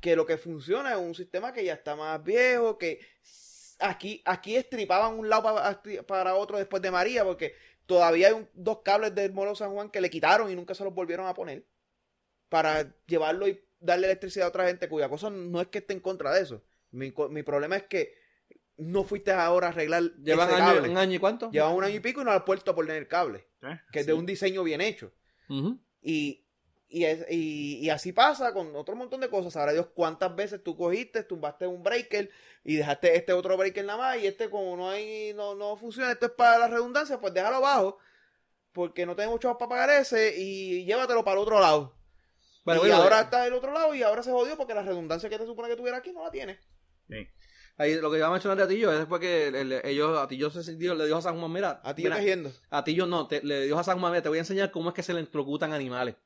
que 0.00 0.16
lo 0.16 0.24
que 0.26 0.36
funciona 0.38 0.92
es 0.92 0.98
un 0.98 1.14
sistema 1.14 1.52
que 1.52 1.64
ya 1.64 1.74
está 1.74 1.96
más 1.96 2.22
viejo, 2.22 2.78
que 2.78 3.00
aquí, 3.80 4.22
aquí 4.24 4.56
estripaban 4.56 5.18
un 5.18 5.28
lado 5.28 5.42
para, 5.42 5.82
para 6.06 6.34
otro 6.36 6.56
después 6.58 6.80
de 6.82 6.90
María, 6.90 7.24
porque 7.24 7.54
todavía 7.86 8.28
hay 8.28 8.34
un- 8.34 8.48
dos 8.54 8.80
cables 8.84 9.14
del 9.14 9.32
Molo 9.32 9.54
San 9.56 9.72
Juan 9.72 9.90
que 9.90 10.00
le 10.00 10.08
quitaron 10.10 10.50
y 10.50 10.54
nunca 10.54 10.74
se 10.74 10.84
los 10.84 10.94
volvieron 10.94 11.26
a 11.26 11.34
poner 11.34 11.64
para 12.48 12.94
llevarlo 13.06 13.48
y 13.48 13.60
darle 13.80 14.06
electricidad 14.06 14.46
a 14.46 14.50
otra 14.50 14.66
gente, 14.66 14.88
cuya 14.88 15.08
cosa 15.08 15.30
no 15.30 15.60
es 15.60 15.66
que 15.68 15.78
esté 15.78 15.94
en 15.94 16.00
contra 16.00 16.32
de 16.32 16.42
eso. 16.42 16.62
Mi, 16.92 17.12
mi 17.30 17.42
problema 17.42 17.76
es 17.76 17.84
que 17.84 18.14
no 18.82 19.04
fuiste 19.04 19.32
ahora 19.32 19.68
a 19.68 19.70
arreglar 19.70 20.02
Llevan 20.22 20.48
ese 20.50 20.60
año- 20.60 20.74
cable. 20.74 20.88
un 20.90 20.96
año 20.96 21.14
y 21.14 21.18
cuánto. 21.18 21.50
Llevan 21.50 21.72
un 21.74 21.84
año 21.84 21.96
y 21.96 22.00
pico 22.00 22.20
y 22.20 22.24
no 22.24 22.30
has 22.32 22.42
puesto 22.42 22.70
a 22.70 22.74
poner 22.74 22.96
el 22.96 23.08
cable, 23.08 23.46
Eh, 23.62 23.80
que 23.92 24.00
es 24.00 24.04
sí. 24.04 24.08
de 24.08 24.12
un 24.14 24.26
diseño 24.26 24.62
bien 24.64 24.80
hecho. 24.80 25.12
Y, 26.00 26.44
y, 26.88 27.04
es- 27.04 27.26
y, 27.30 27.78
y 27.78 27.90
así 27.90 28.12
pasa 28.12 28.52
con 28.52 28.74
otro 28.76 28.96
montón 28.96 29.20
de 29.20 29.28
cosas. 29.28 29.52
Sabrá 29.52 29.72
Dios 29.72 29.86
cuántas 29.94 30.34
veces 30.34 30.62
tú 30.62 30.76
cogiste, 30.76 31.22
tumbaste 31.24 31.66
un 31.66 31.82
breaker 31.82 32.30
y 32.64 32.76
dejaste 32.76 33.16
este 33.16 33.32
otro 33.32 33.56
breaker 33.56 33.84
nada 33.84 33.98
más 33.98 34.18
y 34.22 34.26
este 34.26 34.48
como 34.50 34.76
no 34.76 34.90
hay, 34.90 35.32
no, 35.34 35.54
no 35.54 35.76
funciona, 35.76 36.12
esto 36.12 36.26
es 36.26 36.32
para 36.32 36.58
la 36.58 36.68
redundancia, 36.68 37.20
pues 37.20 37.32
déjalo 37.34 37.56
abajo 37.56 37.98
porque 38.72 39.04
no 39.04 39.14
tenemos 39.14 39.38
chavos 39.40 39.58
para 39.58 39.68
pagar 39.68 39.90
ese 39.90 40.34
y 40.38 40.84
llévatelo 40.84 41.24
para 41.24 41.34
el 41.36 41.42
otro 41.42 41.60
lado. 41.60 41.94
Bueno, 42.64 42.80
y 42.80 42.88
bueno, 42.88 43.02
ahora 43.02 43.18
eh, 43.20 43.22
está 43.24 43.42
del 43.44 43.52
otro 43.54 43.72
lado 43.72 43.94
y 43.94 44.02
ahora 44.02 44.22
se 44.22 44.30
jodió 44.30 44.56
porque 44.56 44.72
la 44.74 44.82
redundancia 44.82 45.28
que 45.28 45.36
te 45.38 45.44
supone 45.46 45.68
que 45.68 45.76
tuviera 45.76 45.98
aquí 45.98 46.12
no 46.12 46.22
la 46.24 46.30
tiene. 46.30 46.58
Sí. 47.08 47.26
Ahí 47.82 48.00
lo 48.00 48.10
que 48.10 48.18
iba 48.18 48.26
a 48.26 48.30
mencionar 48.30 48.56
de 48.58 48.64
Atillo 48.64 48.92
es 48.92 49.06
fue 49.06 49.20
que 49.20 49.48
el- 49.48 49.54
el- 49.54 49.80
ellos, 49.84 50.18
Atillo 50.18 50.50
se 50.50 50.62
sintió- 50.62 50.94
le 50.94 51.04
dijo 51.06 51.18
a 51.18 51.22
San 51.22 51.38
Juan, 51.38 51.52
mira, 51.52 51.80
A 51.84 51.94
ti 51.94 52.02
mira, 52.04 52.16
tejiendo. 52.16 52.52
Atillo 52.70 53.06
no, 53.06 53.26
te- 53.28 53.42
le 53.42 53.62
dijo 53.66 53.78
a 53.78 53.84
San 53.84 53.98
Juan, 54.00 54.12
mira, 54.12 54.22
te 54.22 54.28
voy 54.28 54.38
a 54.38 54.42
enseñar 54.42 54.70
cómo 54.70 54.88
es 54.90 54.94
que 54.94 55.02
se 55.02 55.12
le 55.12 55.20
electrocutan 55.20 55.72
animales. 55.72 56.16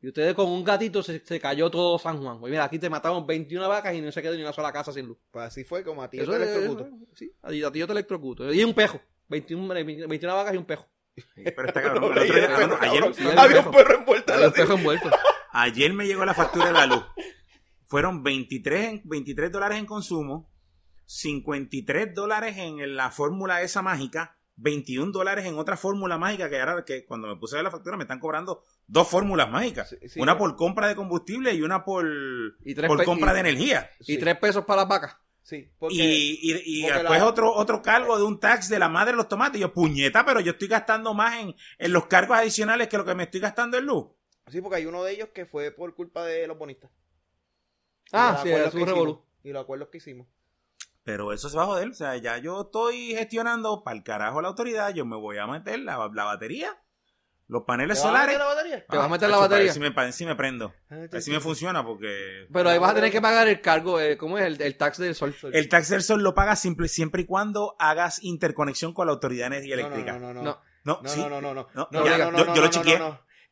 Y 0.00 0.08
ustedes 0.08 0.34
con 0.34 0.48
un 0.48 0.64
gatito 0.64 1.00
se, 1.02 1.24
se 1.24 1.38
cayó 1.38 1.70
todo 1.70 1.96
San 1.98 2.20
Juan. 2.20 2.40
Pues 2.40 2.50
mira, 2.50 2.64
aquí 2.64 2.78
te 2.78 2.90
mataron 2.90 3.24
21 3.24 3.68
vacas 3.68 3.94
y 3.94 4.00
no 4.00 4.10
se 4.10 4.20
quedó 4.20 4.34
ni 4.34 4.42
una 4.42 4.52
sola 4.52 4.72
casa 4.72 4.92
sin 4.92 5.06
luz. 5.06 5.18
Pues 5.30 5.44
así 5.46 5.62
fue 5.62 5.84
como 5.84 6.02
a 6.02 6.10
ti 6.10 6.18
Eso 6.18 6.32
te 6.32 6.42
es- 6.42 6.48
electrocuto. 6.56 6.88
Sí, 7.14 7.32
a 7.40 7.50
ti 7.50 7.78
yo 7.78 7.86
te 7.86 7.92
electrocuto. 7.92 8.52
Y 8.52 8.64
un 8.64 8.74
pejo. 8.74 9.00
21, 9.28 9.68
21 10.08 10.34
vacas 10.34 10.54
y 10.54 10.56
un 10.56 10.64
pejo. 10.64 10.88
Pero 11.36 11.68
está 11.68 11.82
cabrón. 11.82 12.12
Ayer, 12.18 12.50
ayer- 12.80 13.38
había 13.38 13.60
un 13.60 13.70
perro 13.70 13.98
envuelto 13.98 14.32
en 14.32 14.36
Había 14.38 14.48
un 14.48 14.52
pejo 14.54 14.72
envuelto. 14.74 15.10
ayer 15.52 15.92
me 15.92 16.06
llegó 16.06 16.24
la 16.24 16.34
factura 16.34 16.66
de 16.66 16.72
la 16.72 16.86
luz. 16.86 17.04
Fueron 17.92 18.22
23, 18.22 18.88
en- 18.88 19.02
23 19.04 19.52
dólares 19.52 19.76
en 19.78 19.84
consumo, 19.84 20.48
53 21.04 22.14
dólares 22.14 22.56
en 22.56 22.96
la 22.96 23.10
fórmula 23.10 23.60
esa 23.60 23.82
mágica, 23.82 24.38
21 24.56 25.12
dólares 25.12 25.44
en 25.44 25.58
otra 25.58 25.76
fórmula 25.76 26.16
mágica 26.16 26.48
que 26.48 26.58
ahora 26.58 26.86
que 26.86 27.04
cuando 27.04 27.28
me 27.28 27.36
puse 27.36 27.54
a 27.54 27.58
ver 27.58 27.64
la 27.64 27.70
factura 27.70 27.98
me 27.98 28.04
están 28.04 28.18
cobrando 28.18 28.62
dos 28.86 29.06
fórmulas 29.08 29.50
mágicas. 29.50 29.90
Sí, 29.90 30.08
sí, 30.08 30.20
una 30.20 30.38
por 30.38 30.56
compra 30.56 30.88
de 30.88 30.94
combustible 30.96 31.52
y 31.52 31.60
una 31.60 31.84
por, 31.84 32.06
Y 32.64 32.74
tres 32.74 32.88
por 32.88 33.04
compra 33.04 33.32
y- 33.32 33.34
de 33.34 33.40
energía. 33.40 33.90
Y 34.00 34.04
Sí. 34.14 34.16
tres 34.18 34.38
pesos 34.38 34.64
para 34.64 34.80
las 34.82 34.88
vacas. 34.88 35.16
Sí, 35.42 35.68
porque 35.78 35.94
Y, 35.94 36.00
y- 36.00 36.62
y 36.64 36.82
porque 36.84 36.94
después 36.98 37.20
la- 37.20 37.26
otro, 37.26 37.52
otro 37.52 37.82
cargo 37.82 38.16
de 38.16 38.24
un 38.24 38.40
tax 38.40 38.70
de 38.70 38.78
la 38.78 38.88
madre 38.88 39.10
de 39.10 39.16
los 39.18 39.28
tomates. 39.28 39.58
Y 39.58 39.60
yo, 39.60 39.70
puñeta, 39.74 40.24
pero 40.24 40.40
yo 40.40 40.52
estoy 40.52 40.68
gastando 40.68 41.12
más 41.12 41.38
en, 41.40 41.54
en 41.78 41.92
los 41.92 42.06
cargos 42.06 42.38
adicionales 42.38 42.88
que 42.88 42.96
lo 42.96 43.04
que 43.04 43.14
me 43.14 43.24
estoy 43.24 43.40
gastando 43.40 43.76
en 43.76 43.84
luz. 43.84 44.06
sí, 44.50 44.62
porque 44.62 44.76
hay 44.76 44.86
uno 44.86 45.04
de 45.04 45.12
ellos 45.12 45.28
que 45.34 45.44
fue 45.44 45.70
por 45.72 45.94
culpa 45.94 46.24
de 46.24 46.46
los 46.46 46.56
bonistas. 46.56 46.90
Ah, 48.12 48.38
sí, 48.42 48.50
es 48.50 48.74
un 48.74 48.86
revolú. 48.86 49.22
Y 49.42 49.50
los 49.52 49.62
acuerdos 49.62 49.88
que 49.88 49.98
hicimos. 49.98 50.26
Pero 51.04 51.32
eso 51.32 51.48
se 51.48 51.56
va 51.56 51.64
a 51.64 51.66
joder. 51.66 51.88
O 51.88 51.94
sea, 51.94 52.16
ya 52.16 52.38
yo 52.38 52.62
estoy 52.62 53.14
gestionando 53.16 53.82
para 53.82 53.96
el 53.96 54.04
carajo 54.04 54.40
la 54.40 54.48
autoridad. 54.48 54.94
Yo 54.94 55.04
me 55.04 55.16
voy 55.16 55.38
a 55.38 55.46
meter 55.48 55.80
la, 55.80 56.08
la 56.14 56.24
batería, 56.24 56.80
los 57.48 57.64
paneles 57.64 57.98
¿Te 58.00 58.06
vas 58.06 58.14
a 58.14 58.18
solares. 58.20 58.26
meter 58.28 58.38
la 58.38 58.54
batería? 58.54 58.86
¿Te 58.86 58.96
vas 58.96 59.06
a 59.06 59.08
meter 59.08 59.28
la 59.30 59.36
batería? 59.38 59.64
ver 59.64 59.72
si 59.72 59.80
me, 59.80 60.12
si 60.12 60.26
me 60.26 60.36
prendo. 60.36 60.72
Ah, 60.90 60.94
A 60.94 60.96
ver 61.08 61.22
si 61.22 61.30
me 61.32 61.40
funciona 61.40 61.84
porque... 61.84 62.46
Pero 62.52 62.68
ahí 62.70 62.78
vas 62.78 62.92
a 62.92 62.94
tener 62.94 63.10
que 63.10 63.20
pagar 63.20 63.48
el 63.48 63.60
cargo, 63.60 63.98
eh, 63.98 64.16
¿cómo 64.16 64.38
es? 64.38 64.44
El, 64.46 64.62
el 64.62 64.76
tax 64.76 64.98
del 64.98 65.14
sol. 65.16 65.34
El 65.52 65.68
tax 65.68 65.88
del 65.88 66.02
sol 66.04 66.22
lo 66.22 66.34
pagas 66.34 66.60
simple, 66.60 66.86
siempre 66.86 67.22
y 67.22 67.26
cuando 67.26 67.74
hagas 67.80 68.22
interconexión 68.22 68.92
con 68.94 69.06
la 69.08 69.12
Autoridad 69.14 69.50
de 69.50 69.56
Energía 69.58 69.76
No, 69.76 69.82
no, 69.82 69.86
Eléctrica. 69.88 70.18
no, 70.20 70.32
no, 70.32 70.34
no. 70.34 70.42
No. 70.42 70.60
No, 70.84 71.00
No, 71.02 71.08
sí. 71.08 71.20
no, 71.20 71.28
no, 71.28 71.40
no, 71.40 71.54
no. 71.54 71.68
No, 71.74 71.88
No, 71.90 72.04
ya, 72.06 72.18
no, 72.18 72.30
no, 72.32 72.38
yo- 72.38 72.44
lo 72.54 72.62
no, 72.62 72.68
chequeé. 72.68 73.00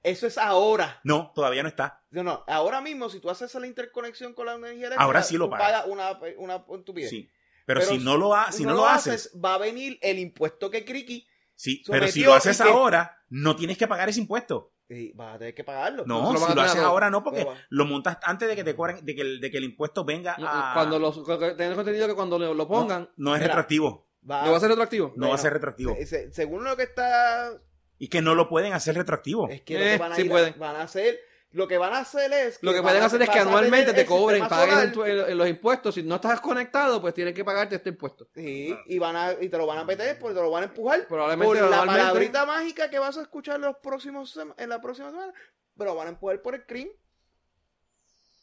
No, 0.02 0.08
no. 0.08 0.14
Eso 0.14 0.26
es 0.26 0.38
ahora. 0.38 1.00
No, 1.04 1.32
todavía 1.34 1.62
no 1.62 1.68
está. 1.68 2.02
No, 2.10 2.22
no. 2.22 2.44
Ahora 2.46 2.80
mismo, 2.80 3.08
si 3.10 3.20
tú 3.20 3.30
haces 3.30 3.54
la 3.54 3.66
interconexión 3.66 4.34
con 4.34 4.46
la 4.46 4.54
energía 4.54 4.86
eléctrica, 4.88 5.04
Ahora 5.04 5.22
sí 5.22 5.36
lo 5.36 5.46
tú 5.46 5.50
pagas. 5.52 5.82
pagas 5.82 5.86
una, 5.88 6.18
una 6.38 6.64
estupidez. 6.78 7.10
Sí. 7.10 7.30
Pero, 7.66 7.80
Pero 7.80 7.92
si 7.92 7.98
no 7.98 8.16
lo, 8.16 8.34
ha- 8.34 8.50
si 8.50 8.64
no 8.64 8.74
lo 8.74 8.86
haces, 8.88 9.30
va 9.44 9.54
a 9.54 9.58
venir 9.58 9.98
el 10.02 10.18
impuesto 10.18 10.70
que 10.70 10.84
Criqui 10.84 11.26
sí, 11.54 11.82
pero 11.86 12.08
si 12.08 12.22
lo 12.24 12.34
haces 12.34 12.60
que- 12.60 12.68
ahora, 12.68 13.18
no 13.28 13.54
tienes 13.54 13.76
que 13.78 13.86
pagar 13.86 14.08
ese 14.08 14.18
impuesto. 14.20 14.72
y 14.88 15.12
vas 15.12 15.36
a 15.36 15.38
tener 15.38 15.54
que 15.54 15.62
pagarlo. 15.62 16.04
No, 16.04 16.36
si 16.36 16.52
lo 16.54 16.62
haces 16.62 16.80
ahora 16.80 17.10
no, 17.10 17.22
porque 17.22 17.46
lo 17.68 17.84
montas 17.84 18.18
antes 18.24 18.48
de 18.48 18.56
que 18.56 18.64
te 18.64 18.74
cobren, 18.74 19.04
de 19.04 19.14
que 19.14 19.20
el, 19.20 19.40
de 19.40 19.50
que 19.52 19.58
el 19.58 19.64
impuesto 19.64 20.04
venga 20.04 20.34
a... 20.36 20.72
Cuando 20.74 20.98
los, 20.98 21.14
tengo 21.24 21.44
entendido 21.80 22.08
que 22.08 22.14
cuando 22.14 22.38
lo, 22.40 22.66
pongan, 22.66 23.08
No 23.16 23.34
es 23.36 23.40
Mira. 23.40 23.48
retroactivo. 23.52 24.08
Va- 24.28 24.42
¿lo 24.42 24.48
va 24.48 24.54
a 24.54 24.56
hacer 24.56 24.68
retroactivo? 24.70 25.12
No 25.16 25.28
va 25.28 25.36
a 25.36 25.38
ser 25.38 25.52
retroactivo. 25.52 25.94
se- 25.94 26.06
se- 26.06 26.32
según 26.32 26.64
lo 26.64 26.76
que 26.76 26.82
está 26.82 27.52
Y 28.00 28.08
que 28.08 28.20
no 28.22 28.34
lo 28.34 28.48
pueden 28.48 28.72
hacer 28.72 28.96
retroactivo. 28.96 29.48
es 29.48 29.60
que 29.62 29.74
lo 29.78 29.84
Eh, 29.84 29.92
que 29.92 29.98
van 29.98 30.12
a, 30.12 30.16
sí 30.16 30.22
ir 30.22 30.26
a- 30.28 30.30
pueden. 30.32 30.54
van 30.58 30.74
a 30.76 30.82
hacer 30.82 31.20
lo 31.52 31.66
que 31.66 31.78
van 31.78 31.92
a 31.92 31.98
hacer 31.98 32.32
es 32.32 32.58
Lo 32.62 32.72
que 32.72 32.80
pueden 32.80 33.02
hacer 33.02 33.20
es 33.22 33.28
que 33.28 33.40
anualmente 33.40 33.92
te 33.92 34.06
cobren, 34.06 34.46
paguen 34.48 34.92
los 35.36 35.48
impuestos. 35.48 35.96
Si 35.96 36.02
no 36.04 36.14
estás 36.14 36.40
conectado, 36.40 37.00
pues 37.00 37.12
tienes 37.12 37.34
que 37.34 37.44
pagarte 37.44 37.74
este 37.74 37.88
impuesto. 37.90 38.28
Sí, 38.34 38.72
y 38.86 38.98
van 39.00 39.16
a 39.16 39.32
y 39.32 39.48
te 39.48 39.58
lo 39.58 39.66
van 39.66 39.78
a 39.78 39.84
meter 39.84 40.16
porque 40.18 40.34
te 40.36 40.40
lo 40.40 40.50
van 40.50 40.62
a 40.62 40.66
empujar 40.66 41.06
Probablemente 41.08 41.60
por 41.60 41.68
la 41.70 41.84
palabrita 41.84 42.46
mágica 42.46 42.88
que 42.88 42.98
vas 43.00 43.18
a 43.18 43.22
escuchar 43.22 43.58
los 43.60 43.76
próximos 43.78 44.38
en 44.56 44.68
la 44.68 44.80
próxima 44.80 45.10
semana, 45.10 45.32
pero 45.76 45.90
lo 45.90 45.96
van 45.96 46.06
a 46.06 46.10
empujar 46.10 46.40
por 46.40 46.54
el 46.54 46.64
crimen. 46.66 46.92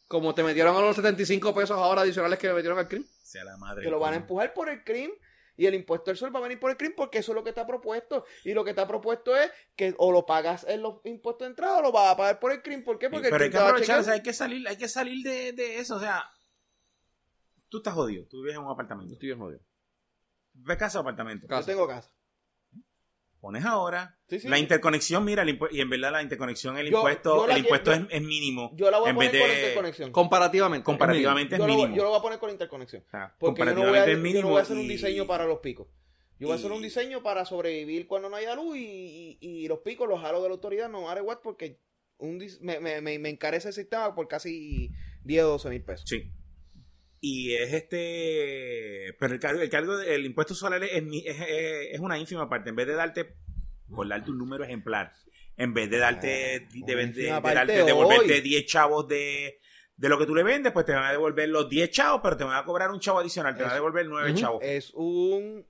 Como 0.10 0.36
te 0.36 0.44
metieron 0.44 0.76
a 0.76 0.82
los 0.82 0.96
75 0.96 1.54
pesos 1.56 1.78
ahora 1.78 2.02
adicionales 2.02 2.38
que 2.40 2.48
le 2.48 2.54
metieron 2.54 2.78
al 2.78 2.88
crimen. 2.88 3.08
Sea 3.24 3.44
la 3.44 3.58
madre. 3.58 3.84
que 3.84 3.90
lo 3.90 4.00
van 4.00 4.14
a 4.14 4.18
empujar 4.18 4.54
por 4.54 4.70
el 4.70 4.84
crimen 4.84 5.14
y 5.58 5.66
el 5.66 5.74
impuesto 5.74 6.12
del 6.12 6.18
sol 6.18 6.34
va 6.34 6.40
a 6.40 6.44
venir 6.44 6.60
por 6.60 6.72
el 6.72 6.78
crimen 6.78 6.96
porque 6.96 7.18
eso 7.18 7.34
es 7.34 7.36
lo 7.36 7.44
que 7.44 7.50
está 7.50 7.68
propuesto 7.68 8.26
y 8.46 8.54
lo 8.54 8.64
que 8.64 8.70
está 8.70 8.88
propuesto 8.88 9.36
es 9.36 9.52
que 9.76 9.94
o 9.98 10.12
lo 10.12 10.26
pagas 10.26 10.66
en 10.70 10.82
los 10.82 11.02
impuestos 11.04 11.46
de 11.46 11.50
entrada 11.50 11.80
o 11.80 11.82
lo 11.82 11.92
vas 11.92 12.14
a 12.14 12.18
pagar 12.18 12.40
por 12.40 12.52
el 12.52 12.62
crimen 12.62 12.84
¿por 12.84 12.98
qué? 12.98 13.08
Sí, 13.08 13.12
porque 13.12 13.28
el 13.28 13.32
pero 13.32 13.44
hay 13.44 13.50
crimen 13.50 13.52
que 13.52 13.58
te 13.58 13.64
va 13.64 13.66
a 13.66 13.70
aprovechar, 13.72 14.00
o 14.00 14.04
sea, 14.04 14.14
hay 14.14 14.24
que 14.24 14.34
salir, 14.34 14.68
hay 14.68 14.78
que 14.78 14.88
salir 14.88 15.24
de, 15.24 15.52
de 15.52 15.80
eso, 15.80 15.98
o 15.98 16.00
sea, 16.00 16.30
tú 17.70 17.78
estás 17.78 17.94
jodido, 17.94 18.26
tú 18.28 18.42
vives 18.42 18.56
en 18.56 18.64
un 18.64 18.72
apartamento. 18.72 19.14
Estoy 19.14 19.28
bien 19.28 19.40
jodido. 19.40 19.62
¿Ves 20.54 20.78
casa 20.78 21.00
o 21.00 21.02
apartamento? 21.02 21.48
Casa. 21.48 21.62
yo 21.62 21.68
tengo 21.68 21.88
casa 21.88 22.17
Pones 23.40 23.64
ahora 23.66 24.18
Sí, 24.28 24.40
sí. 24.40 24.48
la 24.48 24.58
interconexión, 24.60 25.24
mira, 25.24 25.46
y 25.72 25.80
en 25.80 25.90
verdad 25.90 26.12
la 26.12 26.22
interconexión, 26.24 26.78
el 26.78 26.90
Yo- 26.90 26.98
impuesto, 26.98 27.36
yo 27.38 27.48
la 27.48 27.54
el 27.54 27.60
impuesto 27.60 27.92
es, 27.94 28.02
es 28.10 28.22
mínimo. 28.22 28.72
yo 28.76 28.90
la 28.92 28.98
voy 28.98 29.08
a 29.08 29.10
en 29.12 29.16
poner 29.16 29.32
vez 29.32 29.42
con 29.42 29.50
de- 29.50 29.56
interconexión 29.60 30.12
Comparativamente. 30.12 30.84
Comparativamente 30.84 31.58
yo 31.58 31.64
es 31.64 31.68
lo, 31.70 31.76
mínimo. 31.76 31.96
yo 31.96 32.04
lo 32.04 32.10
voy 32.10 32.20
a 32.20 32.22
poner 32.22 32.40
con 32.40 32.50
interconexión 32.50 33.04
sea, 33.12 33.36
porque 33.40 33.60
yo 33.60 33.66
no 33.66 33.72
voy 33.74 33.82
a, 33.82 33.84
comparativamente 34.06 34.12
es 34.12 34.18
yo 34.18 34.24
mínimo. 34.24 34.42
no 34.42 34.50
voy 34.50 34.60
a 34.60 34.64
hacer 34.64 34.78
un 34.78 34.84
y- 34.86 34.88
diseño 34.90 35.28
para 35.28 35.46
los 35.46 35.60
picos 35.60 35.88
Yo 36.40 36.48
voy 36.48 36.54
a 36.54 36.60
hacer 36.60 36.72
un 36.72 36.82
diseño 36.82 37.24
para 37.24 37.46
sobrevivir 37.46 38.08
cuando 38.08 38.30
no 38.30 38.36
haya 38.36 38.54
luz 38.56 38.76
y, 38.78 39.38
y- 39.40 39.64
y 39.64 39.68
los 39.68 39.80
picos 39.80 40.08
los 40.10 40.20
jalo 40.22 40.42
de 40.42 40.50
la 40.50 40.54
autoridad, 40.56 40.90
no 40.90 41.04
matter 41.04 41.24
what, 41.24 41.40
porque 41.44 41.80
un 42.18 42.40
dis- 42.40 42.60
me, 42.62 42.80
me, 42.80 43.02
me, 43.02 43.18
me 43.20 43.30
encarece 43.30 43.68
el 43.70 43.74
sistema 43.76 44.14
por 44.16 44.28
casi 44.28 44.92
10 45.24 45.44
o 45.44 45.48
12 45.50 45.70
mil 45.70 45.84
pesos. 45.84 46.10
Sí. 46.10 46.32
Y 47.20 47.54
es 47.54 47.74
este. 47.74 49.16
Pero 49.20 49.34
el 49.34 49.40
cargo, 49.40 49.62
el 49.62 49.70
cargo 49.70 49.98
del 49.98 50.26
impuesto 50.26 50.54
solar 50.54 50.84
es, 50.84 50.92
es, 50.94 51.36
es- 51.94 52.00
una 52.00 52.18
ínfima 52.18 52.48
parte. 52.50 52.70
En 52.70 52.76
vez 52.76 52.88
de 52.88 52.94
darte, 52.94 53.36
por 53.90 54.08
darte 54.08 54.32
un 54.32 54.38
número 54.38 54.64
ejemplar, 54.64 55.12
en 55.56 55.74
vez 55.74 55.90
de 55.90 55.98
darte, 55.98 56.28
de, 56.28 56.60
de- 56.86 57.08
de 57.08 57.28
darte, 57.28 57.84
devolverte 57.84 58.34
hoy. 58.36 58.42
10 58.42 58.66
chavos 58.66 59.08
de, 59.08 59.60
de 59.96 60.10
lo 60.10 60.20
que 60.20 60.26
tú 60.28 60.36
le 60.36 60.44
vendes, 60.44 60.72
pues 60.72 60.86
te 60.86 60.92
van 60.94 61.06
a 61.06 61.12
devolver 61.12 61.50
los 61.50 61.68
10 61.70 61.90
chavos, 61.90 62.22
pero 62.24 62.38
te 62.38 62.44
van 62.44 62.56
a 62.58 62.64
cobrar 62.64 62.92
un 62.92 63.00
chavo 63.00 63.20
adicional, 63.20 63.56
te 63.58 63.64
van 63.64 63.72
a 63.72 63.76
devolver 63.76 64.06
9 64.08 64.32
Ujú. 64.32 64.40
chavos. 64.40 64.60
Es 64.64 64.92
un 64.94 65.66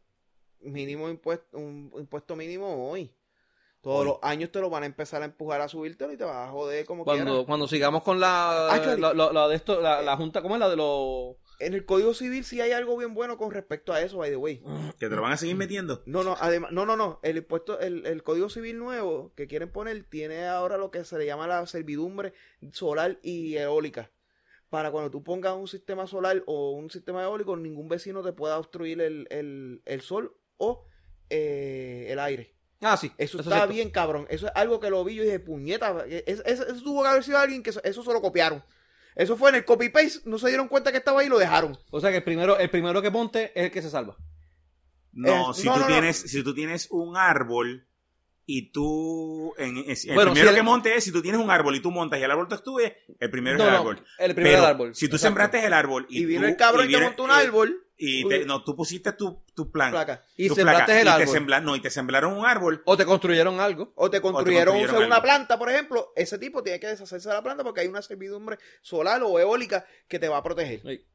mínimo 0.61 1.09
impuesto, 1.09 1.57
un 1.57 1.91
impuesto 1.97 2.35
mínimo 2.35 2.89
hoy. 2.89 3.09
Todos 3.81 3.99
Hoy. 4.01 4.05
los 4.07 4.17
años 4.23 4.51
te 4.51 4.59
lo 4.59 4.69
van 4.69 4.83
a 4.83 4.85
empezar 4.87 5.21
a 5.21 5.25
empujar 5.25 5.61
a 5.61 5.67
subírtelo 5.69 6.11
y 6.11 6.17
te 6.17 6.23
vas 6.23 6.47
a 6.47 6.51
joder 6.51 6.85
como 6.85 7.03
Cuando, 7.05 7.23
quieras. 7.25 7.45
cuando 7.45 7.67
sigamos 7.67 8.03
con 8.03 8.19
la, 8.19 8.69
Actually- 8.73 8.99
la, 8.99 9.13
la- 9.13 9.31
la 9.31 9.47
de 9.47 9.55
esto, 9.55 9.79
la, 9.79 10.01
la 10.01 10.17
junta, 10.17 10.41
¿cómo 10.41 10.55
es 10.55 10.59
la 10.59 10.69
de 10.69 10.75
los... 10.75 11.35
En 11.59 11.73
el 11.73 11.85
Código 11.85 12.13
Civil 12.13 12.43
sí 12.43 12.59
hay 12.61 12.71
algo 12.71 12.97
bien 12.97 13.13
bueno 13.15 13.37
con 13.37 13.49
respecto 13.51 13.91
a 13.93 14.01
eso, 14.01 14.17
by 14.17 14.29
the 14.29 14.35
way. 14.35 14.61
Que 14.99 15.09
te 15.09 15.15
lo 15.15 15.21
van 15.23 15.31
a 15.33 15.37
seguir 15.37 15.55
metiendo. 15.55 16.03
No, 16.05 16.23
no, 16.23 16.35
además, 16.39 16.71
no, 16.71 16.85
no, 16.85 16.95
no. 16.95 17.19
El 17.23 17.37
impuesto, 17.37 17.79
el, 17.79 18.05
el 18.05 18.21
Código 18.23 18.49
Civil 18.49 18.77
nuevo 18.77 19.31
que 19.35 19.47
quieren 19.47 19.71
poner 19.71 20.03
tiene 20.03 20.45
ahora 20.47 20.77
lo 20.77 20.91
que 20.91 21.03
se 21.03 21.17
le 21.17 21.25
llama 21.25 21.47
la 21.47 21.65
servidumbre 21.65 22.33
solar 22.73 23.19
y 23.23 23.55
eólica. 23.57 24.11
Para 24.69 24.91
cuando 24.91 25.09
tú 25.09 25.23
pongas 25.23 25.55
un 25.55 25.67
sistema 25.67 26.05
solar 26.07 26.43
o 26.45 26.71
un 26.71 26.91
sistema 26.91 27.23
eólico, 27.23 27.55
ningún 27.55 27.87
vecino 27.87 28.21
te 28.21 28.33
pueda 28.33 28.59
obstruir 28.59 29.01
el, 29.01 29.25
el, 29.31 29.81
el 29.85 30.01
sol 30.01 30.35
o 30.57 30.85
eh, 31.29 32.07
el 32.09 32.19
aire. 32.19 32.53
Ah, 32.81 32.95
sí. 32.97 33.11
Eso, 33.17 33.39
es 33.39 33.47
está 33.47 33.65
bien, 33.65 33.89
cabrón. 33.89 34.27
Eso 34.29 34.45
es 34.47 34.51
algo 34.55 34.79
que 34.79 34.89
lo 34.89 35.03
vi 35.03 35.15
yo 35.15 35.23
y 35.23 35.25
dije, 35.25 35.39
puñeta. 35.39 36.05
Eso, 36.07 36.43
eso, 36.45 36.67
eso 36.67 36.83
tuvo 36.83 37.01
que 37.03 37.09
haber 37.09 37.23
sido 37.23 37.37
alguien 37.39 37.63
que 37.63 37.71
eso, 37.71 37.81
eso 37.83 38.03
se 38.03 38.13
lo 38.13 38.21
copiaron. 38.21 38.63
Eso 39.15 39.35
fue 39.35 39.49
en 39.49 39.55
el 39.55 39.65
copy-paste. 39.65 40.21
No 40.25 40.37
se 40.37 40.47
dieron 40.49 40.67
cuenta 40.67 40.91
que 40.91 40.99
estaba 40.99 41.21
ahí 41.21 41.25
y 41.27 41.29
lo 41.29 41.39
dejaron. 41.39 41.75
O 41.89 41.99
sea 41.99 42.11
que 42.11 42.17
el 42.17 42.23
primero, 42.23 42.57
el 42.59 42.69
primero 42.69 43.01
que 43.01 43.09
ponte 43.09 43.51
es 43.59 43.65
el 43.65 43.71
que 43.71 43.81
se 43.81 43.89
salva. 43.89 44.15
No, 45.13 45.51
Eh, 45.51 45.53
si, 45.55 45.65
no, 45.67 45.73
tú 45.73 45.79
no, 45.79 45.85
no. 45.87 45.91
tienes, 45.91 46.17
si 46.17 46.43
tú 46.43 46.53
tienes 46.53 46.87
un 46.91 47.17
árbol 47.17 47.87
y 48.45 48.71
tú. 48.71 49.55
En, 49.57 49.77
en- 49.77 49.89
el 49.89 49.97
Bueno, 50.13 50.31
primero 50.33 50.49
si 50.51 50.53
que 50.53 50.59
el- 50.59 50.63
montes 50.65 50.97
es 50.97 51.03
si 51.03 51.11
tú 51.11 51.23
tienes 51.23 51.41
un 51.41 51.49
árbol 51.49 51.75
y 51.75 51.79
tú 51.81 51.89
montas 51.89 52.19
y 52.19 52.23
el 52.23 52.29
árbol 52.29 52.47
te 52.47 52.55
estuve, 52.55 52.97
el 53.19 53.31
primero 53.31 53.57
No, 53.57 53.63
es 53.63 53.67
el 53.69 53.73
no, 53.73 53.79
árbol. 53.79 54.05
el 54.19 54.35
primero 54.35 54.57
Pero 54.57 54.67
árbol. 54.67 54.93
Si 54.95 55.07
tú 55.07 55.15
Exacto. 55.15 55.27
sembraste 55.29 55.65
el 55.65 55.73
árbol 55.73 56.05
y, 56.09 56.19
Y, 56.21 56.25
vino 56.25 56.41
tú- 56.41 56.47
el 56.49 56.55
cabrón 56.55 56.81
y 56.85 56.89
y 56.89 56.91
te 56.91 56.97
viene- 56.97 57.05
montó 57.07 57.23
un 57.23 57.31
eh, 57.31 57.33
árbol. 57.33 57.83
Y 57.99 58.27
te- 58.29 58.45
no, 58.45 58.63
tú 58.63 58.75
pusiste 58.75 59.11
tu, 59.13 59.43
tu 59.55 59.71
plan. 59.71 59.89
Placa. 59.91 60.23
Y 60.37 60.47
tu 60.49 60.55
sembraste 60.55 60.85
placa, 60.85 61.01
el 61.01 61.07
y 61.07 61.09
te 61.09 61.23
árbol. 61.23 61.35
sembla- 61.35 61.61
no, 61.63 61.75
y 61.75 61.81
te 61.81 61.89
sembraron 61.89 62.33
un 62.37 62.45
árbol. 62.45 62.81
O 62.85 62.95
te 62.95 63.05
construyeron 63.05 63.59
algo. 63.59 63.91
O 63.95 64.09
te 64.09 64.21
construyeron, 64.21 64.75
construyeron 64.75 65.05
una 65.07 65.15
algo. 65.15 65.23
planta, 65.23 65.57
por 65.57 65.69
ejemplo. 65.71 66.13
Ese 66.15 66.37
tipo 66.37 66.61
tiene 66.61 66.79
que 66.79 66.87
deshacerse 66.87 67.27
de 67.27 67.33
la 67.35 67.41
planta 67.41 67.63
porque 67.63 67.81
hay 67.81 67.87
una 67.87 68.01
servidumbre 68.03 68.59
solar 68.81 69.23
o 69.23 69.39
eólica 69.39 69.85
que 70.07 70.19
te 70.19 70.27
va 70.29 70.37
a 70.37 70.43
proteger. 70.43 70.81
Sí. 70.81 71.05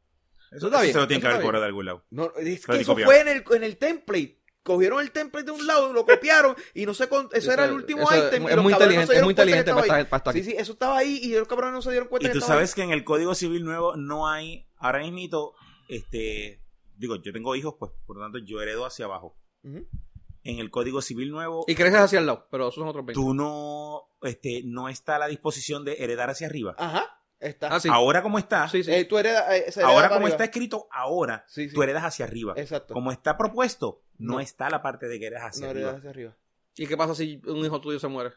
Eso, 0.50 0.66
está 0.66 0.78
eso 0.78 0.80
bien, 0.82 0.92
se 0.92 0.98
lo 0.98 1.06
tienen 1.06 1.20
eso 1.20 1.28
que 1.28 1.34
haber 1.34 1.42
cobrado 1.44 1.62
de 1.62 1.68
algún 1.68 1.86
lado. 1.86 2.04
No, 2.10 2.32
es 2.36 2.66
que 2.66 2.76
eso 2.80 2.94
fue 2.96 3.20
en 3.20 3.28
el, 3.28 3.44
en 3.52 3.64
el 3.64 3.76
template. 3.78 4.38
Cogieron 4.64 5.00
el 5.00 5.10
template 5.10 5.46
de 5.46 5.50
un 5.52 5.66
lado, 5.66 5.92
lo 5.92 6.04
copiaron 6.06 6.54
y 6.74 6.84
no 6.86 6.94
sé, 6.94 7.08
con- 7.08 7.28
eso 7.32 7.52
era 7.52 7.64
el 7.64 7.72
último 7.72 8.02
Eso 8.10 8.28
ítem. 8.28 8.46
es 8.46 8.54
los 8.54 8.62
muy 8.62 8.72
inteligente, 8.72 9.02
es 9.04 9.08
dieron 9.10 9.24
muy 9.26 9.32
inteligente 9.32 9.70
para 9.72 9.82
estar, 9.82 10.08
para 10.08 10.18
estar 10.18 10.34
ahí. 10.34 10.40
aquí. 10.40 10.50
Sí, 10.50 10.54
sí, 10.56 10.56
eso 10.60 10.72
estaba 10.74 10.98
ahí 10.98 11.20
y 11.22 11.32
los 11.34 11.48
cabrones 11.48 11.74
no 11.74 11.82
se 11.82 11.90
dieron 11.90 12.08
cuenta 12.08 12.28
Y 12.28 12.32
tú 12.32 12.40
sabes 12.40 12.74
que 12.74 12.82
en 12.82 12.90
el 12.92 13.02
Código 13.02 13.34
Civil 13.34 13.64
Nuevo 13.64 13.96
no 13.96 14.28
hay, 14.28 14.66
ahora 14.76 15.00
mismo, 15.00 15.54
este, 15.88 16.61
digo, 17.02 17.16
yo 17.16 17.32
tengo 17.32 17.54
hijos, 17.56 17.74
pues 17.78 17.92
por 18.06 18.16
lo 18.16 18.22
tanto 18.22 18.38
yo 18.38 18.62
heredo 18.62 18.86
hacia 18.86 19.04
abajo. 19.04 19.36
En 19.64 20.58
el 20.58 20.70
Código 20.70 21.02
Civil 21.02 21.30
Nuevo, 21.30 21.64
Y 21.68 21.74
creces 21.74 22.00
hacia 22.00 22.18
el 22.18 22.26
lado, 22.26 22.48
pero 22.50 22.64
esos 22.64 22.76
son 22.76 22.88
otros 22.88 23.04
20. 23.06 23.14
tú 23.20 23.32
no, 23.34 24.08
este, 24.22 24.62
no 24.64 24.88
está 24.88 25.16
a 25.16 25.18
la 25.20 25.28
disposición 25.28 25.84
de 25.84 25.94
heredar 26.00 26.30
hacia 26.30 26.48
arriba. 26.48 26.74
Ajá, 26.78 27.06
está. 27.38 27.68
Ah, 27.68 27.78
sí. 27.78 27.88
Ahora 27.92 28.22
como 28.22 28.38
está, 28.40 28.68
Sí, 28.68 28.82
sí. 28.82 28.92
Eh, 28.92 29.04
tú 29.04 29.18
heredas, 29.18 29.44
eh, 29.52 29.64
hereda 29.68 29.86
ahora 29.86 30.08
como 30.08 30.20
arriba. 30.22 30.30
está 30.30 30.44
escrito, 30.44 30.88
ahora 30.90 31.44
Sí, 31.48 31.68
sí. 31.68 31.74
tú 31.74 31.82
heredas 31.84 32.02
hacia 32.04 32.24
arriba. 32.24 32.54
Exacto. 32.56 32.92
Como 32.94 33.12
está 33.12 33.36
propuesto, 33.38 34.02
no, 34.18 34.34
No. 34.34 34.40
está 34.40 34.68
la 34.68 34.82
parte 34.82 35.06
de 35.06 35.20
que 35.20 35.26
heredas 35.26 35.44
hacia 35.50 35.66
No 35.66 35.70
arriba. 35.70 35.80
heredas 35.90 35.98
hacia 36.00 36.10
arriba. 36.10 36.36
¿Y 36.76 36.86
qué 36.86 36.96
pasa 36.96 37.14
si 37.14 37.40
un 37.46 37.58
hijo 37.64 37.80
tuyo 37.80 38.00
se 38.00 38.08
muere? 38.08 38.32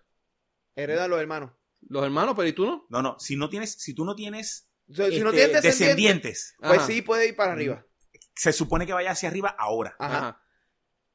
Heredan 0.75 1.09
los 1.09 1.19
hermanos. 1.19 1.51
Los 1.87 2.03
hermanos, 2.03 2.33
pero 2.35 2.47
¿y 2.47 2.53
tú 2.53 2.65
no? 2.65 2.85
No, 2.89 3.01
no, 3.01 3.17
si 3.19 3.35
no 3.35 3.49
tienes, 3.49 3.71
si 3.73 3.93
tú 3.95 4.05
no 4.05 4.15
tienes 4.15 4.69
O 4.89 4.93
sea, 4.93 5.07
si 5.09 5.21
no 5.21 5.29
este, 5.29 5.45
tienes 5.45 5.63
descendientes, 5.63 5.63
descendientes, 5.63 6.55
pues 6.59 6.77
Ajá. 6.79 6.87
sí 6.87 7.01
puede 7.01 7.27
ir 7.29 7.35
para 7.35 7.53
arriba. 7.53 7.85
Se 8.35 8.53
supone 8.53 8.85
que 8.85 8.93
vaya 8.93 9.11
hacia 9.11 9.29
arriba 9.29 9.49
ahora. 9.57 9.95
Ajá. 9.99 10.41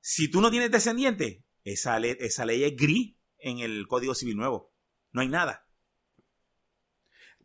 Si 0.00 0.30
tú 0.30 0.40
no 0.40 0.50
tienes 0.50 0.70
descendientes, 0.70 1.44
esa 1.64 1.98
ley, 2.00 2.16
esa 2.20 2.46
ley 2.46 2.64
es 2.64 2.74
gris 2.76 3.16
en 3.38 3.58
el 3.58 3.86
Código 3.86 4.14
Civil 4.14 4.36
Nuevo. 4.36 4.72
No 5.12 5.20
hay 5.20 5.28
nada. 5.28 5.66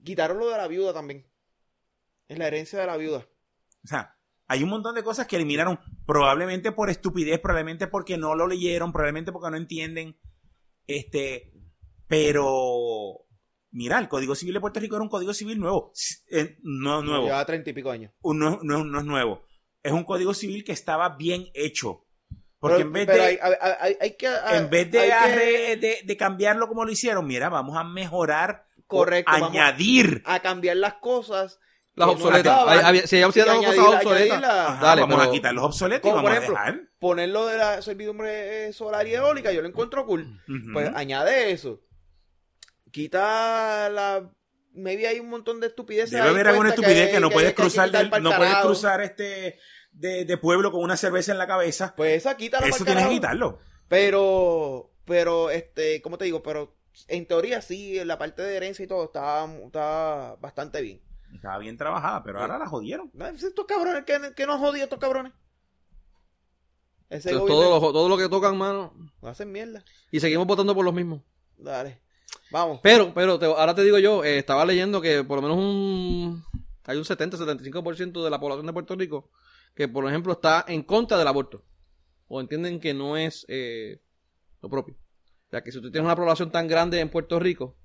Quitaron 0.03 0.37
lo 0.39 0.49
de 0.49 0.57
la 0.57 0.67
viuda 0.67 0.93
también. 0.93 1.25
Es 2.27 2.37
la 2.37 2.47
herencia 2.47 2.79
de 2.79 2.85
la 2.85 2.97
viuda. 2.97 3.27
O 3.83 3.87
sea, 3.87 4.17
hay 4.47 4.63
un 4.63 4.69
montón 4.69 4.95
de 4.95 5.03
cosas 5.03 5.27
que 5.27 5.35
eliminaron, 5.35 5.79
probablemente 6.05 6.71
por 6.71 6.89
estupidez, 6.89 7.39
probablemente 7.39 7.87
porque 7.87 8.17
no 8.17 8.35
lo 8.35 8.47
leyeron, 8.47 8.91
probablemente 8.91 9.31
porque 9.31 9.49
no 9.51 9.57
entienden. 9.57 10.17
Este, 10.87 11.53
pero 12.07 13.25
mira, 13.71 13.99
el 13.99 14.07
Código 14.07 14.35
Civil 14.35 14.53
de 14.55 14.61
Puerto 14.61 14.79
Rico 14.79 14.95
era 14.95 15.03
un 15.03 15.09
Código 15.09 15.33
Civil 15.33 15.59
nuevo. 15.59 15.91
Eh, 16.29 16.57
no 16.61 17.01
nuevo. 17.01 17.25
Lleva 17.25 17.45
treinta 17.45 17.69
y 17.69 17.73
pico 17.73 17.89
años. 17.91 18.13
Un- 18.21 18.39
no, 18.39 18.59
no- 18.63 18.83
no 18.83 18.99
es 18.99 19.05
nuevo. 19.05 19.43
Es 19.85 19.91
un 19.91 20.03
Código 20.03 20.33
Civil 20.33 20.63
que 20.63 20.71
estaba 20.71 21.09
bien 21.09 21.47
hecho. 21.53 22.05
Porque 22.59 22.77
Pero- 22.77 22.87
en 22.87 22.93
vez 22.93 23.07
de, 23.07 23.21
hay, 23.21 23.37
hay- 23.79 23.97
hay- 24.01 24.15
que... 24.17 24.27
en 24.53 24.69
vez 24.69 24.89
de, 24.91 25.13
hay 25.13 25.35
que- 25.35 25.77
de, 25.77 25.99
de 26.03 26.17
cambiarlo 26.17 26.67
como 26.67 26.83
lo 26.83 26.91
hicieron, 26.91 27.27
mira, 27.27 27.49
vamos 27.49 27.77
a 27.77 27.83
mejorar, 27.83 28.65
Correcto, 28.87 29.31
vamos- 29.31 29.49
añadir. 29.51 30.23
a 30.25 30.39
cambiar 30.39 30.77
las 30.77 30.95
cosas. 30.95 31.59
Las 31.93 32.09
que 32.09 32.15
no 32.15 32.25
obsoletas. 32.25 32.51
estaban, 32.53 32.77
Hay- 32.79 32.83
había- 32.85 33.07
si 33.07 33.15
hay 33.17 33.23
cosas 33.23 33.77
obsoletas. 33.77 34.43
Ajá, 34.43 34.79
Dale, 34.83 35.01
vamos 35.01 35.17
pero- 35.17 35.29
a 35.29 35.31
quitar 35.31 35.53
los 35.53 35.63
obsoletos 35.65 36.09
y 36.09 36.13
vamos 36.13 36.23
por 36.23 36.31
a 36.31 36.35
ejemplo, 36.37 36.55
dejar. 36.59 36.81
Ponerlo 36.99 37.45
de 37.45 37.57
la 37.57 37.81
servidumbre 37.81 38.67
eh, 38.67 38.73
solar 38.73 39.07
y 39.07 39.13
eólica, 39.13 39.51
yo 39.51 39.61
lo 39.61 39.67
encuentro 39.67 40.05
cool. 40.05 40.41
Ujú. 40.49 40.73
Pues 40.73 40.89
añade 40.95 41.51
eso. 41.51 41.81
Quita 42.91 43.89
la. 43.89 44.29
Maybe 44.73 45.07
hay 45.07 45.19
un 45.19 45.29
montón 45.29 45.61
de 45.61 45.67
estupideces. 45.67 46.11
Debe 46.11 46.27
haber 46.27 46.47
alguna 46.49 46.69
estupidez 46.69 47.09
que, 47.11 47.19
no 47.21 47.27
hay- 47.27 47.33
puedes 47.33 47.49
que 47.51 47.55
cruzar, 47.61 47.91
del- 47.91 48.09
no 48.21 48.35
puedes 48.35 48.55
cruzar 48.57 49.01
este 49.01 49.57
de, 49.95 50.25
de 50.25 50.37
pueblo 50.37 50.71
con 50.71 50.83
una 50.83 50.97
cerveza 50.97 51.31
en 51.31 51.37
la 51.37 51.47
cabeza. 51.47 51.93
Pues 51.95 52.13
esa 52.17 52.35
quítala 52.37 52.67
Eso 52.67 52.85
tienes 52.85 53.05
que 53.07 53.13
quitarlo. 53.13 53.59
Pero, 53.87 54.91
pero, 55.05 55.49
este, 55.49 56.01
¿cómo 56.01 56.17
te 56.17 56.25
digo? 56.25 56.41
Pero 56.43 56.75
en 57.07 57.25
teoría 57.27 57.61
sí, 57.61 57.97
en 57.99 58.07
la 58.07 58.17
parte 58.17 58.41
de 58.41 58.55
herencia 58.55 58.83
y 58.83 58.87
todo 58.87 59.05
está, 59.05 59.45
está 59.65 60.35
bastante 60.41 60.81
bien. 60.81 61.01
Estaba 61.33 61.57
bien 61.57 61.77
trabajada, 61.77 62.23
pero 62.23 62.39
ahora 62.39 62.57
la 62.57 62.67
jodieron. 62.67 63.09
No, 63.13 63.27
Estos 63.27 63.65
cabrones, 63.65 64.05
que, 64.05 64.33
que 64.35 64.45
nos 64.45 64.59
jodió 64.59 64.83
estos 64.83 64.99
cabrones. 64.99 65.33
Ese 67.09 67.29
Entonces, 67.31 67.55
todo, 67.55 67.79
lo, 67.79 67.91
todo 67.93 68.09
lo 68.09 68.17
que 68.17 68.29
tocan, 68.29 68.57
mano. 68.57 68.93
no 69.21 69.27
hacen 69.29 69.51
mierda. 69.51 69.83
Y 70.11 70.19
seguimos 70.19 70.47
votando 70.47 70.73
por 70.73 70.83
los 70.83 70.93
mismos. 70.93 71.21
Dale. 71.57 72.01
Vamos. 72.51 72.79
Pero, 72.81 73.13
pero 73.13 73.37
te- 73.37 73.45
ahora 73.45 73.75
te 73.75 73.83
digo 73.83 73.99
yo, 73.99 74.23
eh, 74.23 74.39
estaba 74.39 74.65
leyendo 74.65 75.01
que 75.01 75.23
por 75.23 75.37
lo 75.37 75.41
menos 75.41 75.57
un 75.57 76.43
hay 76.85 76.97
un 76.97 77.03
70-75% 77.03 78.23
de 78.23 78.29
la 78.29 78.39
población 78.39 78.65
de 78.65 78.73
Puerto 78.73 78.95
Rico 78.95 79.29
que, 79.75 79.87
por 79.87 80.07
ejemplo, 80.07 80.33
está 80.33 80.65
en 80.67 80.83
contra 80.83 81.17
del 81.17 81.27
aborto. 81.27 81.63
O 82.27 82.41
entienden 82.41 82.79
que 82.79 82.93
no 82.93 83.17
es 83.17 83.45
eh, 83.49 84.01
lo 84.61 84.69
propio. 84.69 84.95
O 84.95 85.49
sea, 85.51 85.61
que 85.61 85.71
si 85.71 85.79
tú 85.81 85.91
tienes 85.91 86.05
una 86.05 86.15
población 86.15 86.51
tan 86.51 86.67
grande 86.67 86.99
en 86.99 87.09
Puerto 87.09 87.39
Rico, 87.39 87.75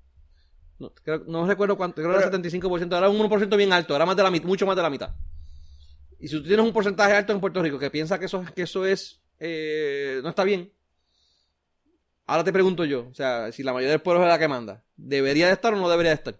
no, 0.79 0.91
creo- 0.95 1.23
no 1.27 1.45
recuerdo 1.45 1.77
cuánto, 1.77 1.95
creo 2.01 2.07
que 2.09 2.17
era 2.17 2.31
Pero- 2.31 2.41
75%, 2.43 2.97
era 2.97 3.07
un 3.09 3.17
1% 3.19 3.55
bien 3.57 3.71
alto, 3.71 3.95
era 3.95 4.05
más 4.05 4.15
de 4.15 4.23
la 4.23 4.31
mitad, 4.31 4.47
mucho 4.47 4.65
más 4.65 4.75
de 4.75 4.81
la 4.81 4.89
mitad. 4.89 5.13
Y 6.19 6.27
si 6.27 6.35
tú 6.37 6.43
tienes 6.43 6.65
un 6.65 6.73
porcentaje 6.73 7.13
alto 7.13 7.33
en 7.33 7.39
Puerto 7.39 7.61
Rico 7.61 7.77
que 7.77 7.91
piensa 7.91 8.17
que 8.17 8.25
eso, 8.25 8.43
que 8.55 8.63
eso 8.63 8.85
es, 8.85 9.21
eh, 9.39 10.19
no 10.23 10.29
está 10.29 10.43
bien, 10.43 10.71
ahora 12.25 12.43
te 12.43 12.53
pregunto 12.53 12.85
yo, 12.85 13.07
o 13.09 13.13
sea, 13.13 13.51
si 13.51 13.61
la 13.63 13.73
mayoría 13.73 13.91
del 13.91 14.01
pueblo 14.01 14.23
es 14.23 14.29
la 14.29 14.39
que 14.39 14.47
manda, 14.47 14.83
¿debería 14.95 15.47
de 15.47 15.53
estar 15.53 15.73
o 15.73 15.77
no 15.77 15.89
debería 15.89 16.11
de 16.11 16.15
estar? 16.15 16.39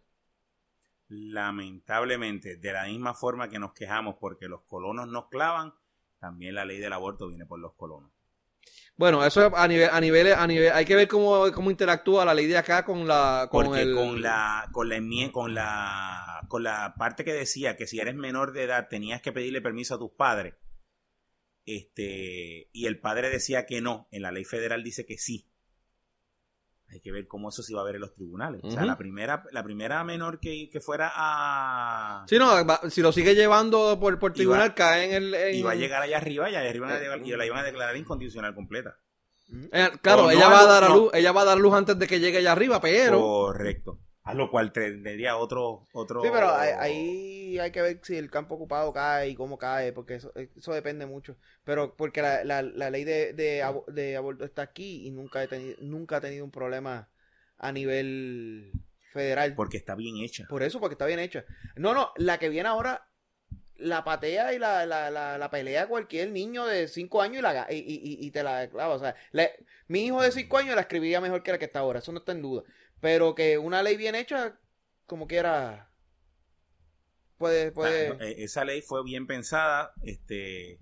Lamentablemente, 1.13 2.55
de 2.55 2.71
la 2.71 2.85
misma 2.85 3.13
forma 3.13 3.49
que 3.49 3.59
nos 3.59 3.73
quejamos 3.73 4.15
porque 4.17 4.47
los 4.47 4.61
colonos 4.61 5.09
nos 5.09 5.27
clavan, 5.27 5.73
también 6.19 6.55
la 6.55 6.63
ley 6.63 6.79
del 6.79 6.93
aborto 6.93 7.27
viene 7.27 7.45
por 7.45 7.59
los 7.59 7.73
colonos. 7.73 8.11
Bueno, 8.95 9.25
eso 9.25 9.45
es 9.45 9.53
a 9.53 9.67
nivel, 9.67 9.89
a 9.91 9.99
nivel, 9.99 10.33
a 10.33 10.47
nivel, 10.47 10.71
hay 10.71 10.85
que 10.85 10.95
ver 10.95 11.09
cómo, 11.09 11.51
cómo 11.51 11.69
interactúa 11.69 12.23
la 12.23 12.33
ley 12.33 12.47
de 12.47 12.57
acá 12.57 12.85
con 12.85 13.05
la, 13.05 13.49
con 13.51 13.65
Porque 13.65 13.81
el, 13.81 13.93
con 13.93 14.21
la 14.21 14.69
con 14.71 14.87
la 14.87 15.31
con 15.33 15.53
la 15.53 16.45
con 16.47 16.63
la 16.63 16.95
parte 16.97 17.25
que 17.25 17.33
decía 17.33 17.75
que 17.75 17.87
si 17.87 17.99
eres 17.99 18.15
menor 18.15 18.53
de 18.53 18.63
edad 18.63 18.87
tenías 18.87 19.21
que 19.21 19.33
pedirle 19.33 19.59
permiso 19.59 19.95
a 19.95 19.99
tus 19.99 20.11
padres. 20.11 20.55
Este, 21.65 22.69
y 22.71 22.85
el 22.85 23.01
padre 23.01 23.29
decía 23.29 23.65
que 23.65 23.81
no, 23.81 24.07
en 24.11 24.21
la 24.21 24.31
ley 24.31 24.45
federal 24.45 24.81
dice 24.81 25.05
que 25.05 25.17
sí. 25.17 25.50
Hay 26.91 26.99
que 26.99 27.11
ver 27.11 27.25
cómo 27.27 27.49
eso 27.49 27.63
se 27.63 27.73
va 27.73 27.81
a 27.81 27.85
ver 27.85 27.95
en 27.95 28.01
los 28.01 28.13
tribunales. 28.13 28.61
O 28.63 28.69
sea, 28.71 28.83
la 28.85 28.97
primera, 28.97 29.43
la 29.51 29.63
primera 29.63 30.03
menor 30.03 30.39
que, 30.39 30.69
que 30.69 30.81
fuera 30.81 31.11
a... 31.15 32.25
Sí, 32.27 32.37
no, 32.37 32.47
va- 32.65 32.81
si 32.89 33.01
lo 33.01 33.11
sigue 33.11 33.33
llevando 33.33 33.97
por, 33.99 34.19
por 34.19 34.31
Iba- 34.31 34.35
tribunal, 34.35 34.75
cae 34.75 35.05
en 35.05 35.11
el... 35.23 35.33
en- 35.33 35.55
Iba 35.55 35.71
a 35.71 35.75
llegar 35.75 36.01
allá 36.01 36.17
arriba 36.17 36.49
y 36.49 36.55
allá 36.55 36.69
arriba 36.69 36.89
a 36.93 36.99
llegar- 36.99 37.21
y 37.25 37.31
la 37.35 37.45
iban 37.45 37.59
a 37.59 37.63
declarar 37.63 37.95
incondicional 37.95 38.53
completa. 38.53 38.97
Eh, 39.71 39.89
claro, 40.01 40.25
O 40.25 40.31
ella 40.31 40.47
va 40.49 40.61
a 40.61 40.65
dar 40.65 40.83
a 40.83 40.89
no. 40.89 40.95
luz, 40.95 41.11
ella 41.13 41.31
va 41.31 41.41
a 41.41 41.45
dar 41.45 41.57
luz 41.57 41.73
antes 41.73 41.97
de 41.97 42.07
que 42.07 42.19
llegue 42.19 42.37
allá 42.39 42.51
arriba, 42.53 42.79
pero... 42.81 43.19
Correcto. 43.19 43.99
A 44.23 44.33
lo 44.33 44.51
cual 44.51 44.71
tendría 44.71 45.37
otro... 45.37 45.87
otro 45.93 46.21
Sí, 46.21 46.29
pero 46.31 46.53
ahí, 46.53 46.71
ahí 46.77 47.59
hay 47.59 47.71
que 47.71 47.81
ver 47.81 47.99
si 48.03 48.15
el 48.15 48.29
campo 48.29 48.55
ocupado 48.55 48.93
cae 48.93 49.29
y 49.29 49.35
cómo 49.35 49.57
cae, 49.57 49.93
porque 49.93 50.15
eso, 50.15 50.31
eso 50.35 50.73
depende 50.73 51.05
mucho. 51.05 51.37
Pero 51.63 51.95
porque 51.95 52.21
la, 52.21 52.43
la, 52.43 52.61
la 52.61 52.89
ley 52.91 53.03
de, 53.03 53.33
de, 53.33 53.63
de 53.87 54.15
aborto 54.15 54.45
está 54.45 54.61
aquí 54.61 55.07
y 55.07 55.11
nunca, 55.11 55.43
he 55.43 55.47
tenido, 55.47 55.75
nunca 55.81 56.17
ha 56.17 56.21
tenido 56.21 56.45
un 56.45 56.51
problema 56.51 57.09
a 57.57 57.71
nivel 57.71 58.71
federal. 59.11 59.55
Porque 59.55 59.77
está 59.77 59.95
bien 59.95 60.17
hecha. 60.17 60.45
Por 60.47 60.63
eso, 60.63 60.79
porque 60.79 60.93
está 60.93 61.05
bien 61.07 61.19
hecha. 61.19 61.43
No, 61.75 61.93
no, 61.93 62.11
la 62.15 62.37
que 62.37 62.49
viene 62.49 62.69
ahora 62.69 63.07
la 63.75 64.03
patea 64.03 64.53
y 64.53 64.59
la, 64.59 64.85
la, 64.85 65.09
la, 65.09 65.39
la 65.39 65.49
pelea 65.49 65.87
cualquier 65.87 66.29
niño 66.29 66.67
de 66.67 66.87
5 66.87 67.21
años 67.21 67.39
y, 67.39 67.41
la, 67.41 67.67
y, 67.71 67.83
y 68.25 68.31
te 68.31 68.43
la 68.43 68.69
clava. 68.69 68.93
O 68.93 68.99
sea, 68.99 69.15
le- 69.31 69.65
mi 69.87 70.05
hijo 70.05 70.21
de 70.21 70.31
5 70.31 70.57
años 70.59 70.75
la 70.75 70.81
escribiría 70.81 71.19
mejor 71.19 71.41
que 71.41 71.51
la 71.51 71.57
que 71.57 71.65
está 71.65 71.79
ahora, 71.79 71.99
eso 71.99 72.11
no 72.11 72.19
está 72.19 72.31
en 72.31 72.43
duda. 72.43 72.63
Pero 73.01 73.35
que 73.35 73.57
una 73.57 73.83
ley 73.83 73.97
bien 73.97 74.15
hecha, 74.15 74.59
como 75.07 75.27
quiera, 75.27 75.91
puede... 77.37 77.71
puede... 77.71 78.07
Ah, 78.09 78.13
no, 78.13 78.23
eh, 78.23 78.35
esa 78.43 78.63
ley 78.63 78.81
fue 78.81 79.03
bien 79.03 79.27
pensada 79.27 79.93
este 80.03 80.79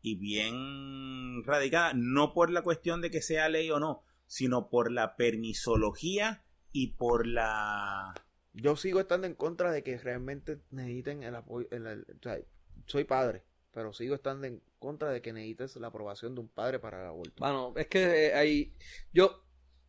y 0.00 0.14
bien 0.16 1.44
radicada, 1.44 1.92
no 1.94 2.32
por 2.32 2.50
la 2.50 2.62
cuestión 2.62 3.00
de 3.02 3.10
que 3.10 3.20
sea 3.20 3.48
ley 3.48 3.70
o 3.70 3.78
no, 3.80 4.04
sino 4.26 4.70
por 4.70 4.90
la 4.90 5.16
permisología 5.16 6.44
y 6.72 6.92
por 6.92 7.26
la... 7.26 8.14
Yo 8.54 8.76
sigo 8.76 9.00
estando 9.00 9.26
en 9.26 9.34
contra 9.34 9.70
de 9.70 9.82
que 9.82 9.98
realmente 9.98 10.60
necesiten 10.70 11.22
el 11.22 11.34
apoyo. 11.34 11.68
el- 11.70 11.86
el- 11.86 12.06
o 12.18 12.22
sea, 12.22 12.38
soy 12.86 13.04
padre, 13.04 13.44
pero 13.72 13.92
sigo 13.92 14.14
estando 14.14 14.46
en 14.46 14.62
contra 14.78 15.10
de 15.10 15.20
que 15.20 15.32
necesites 15.32 15.76
la 15.76 15.88
aprobación 15.88 16.34
de 16.34 16.40
un 16.40 16.48
padre 16.48 16.78
para 16.78 17.02
el 17.02 17.08
aborto. 17.08 17.34
Bueno, 17.38 17.74
es 17.76 17.86
que 17.88 18.28
eh, 18.28 18.34
ahí... 18.34 18.72
Yo... 19.12 19.44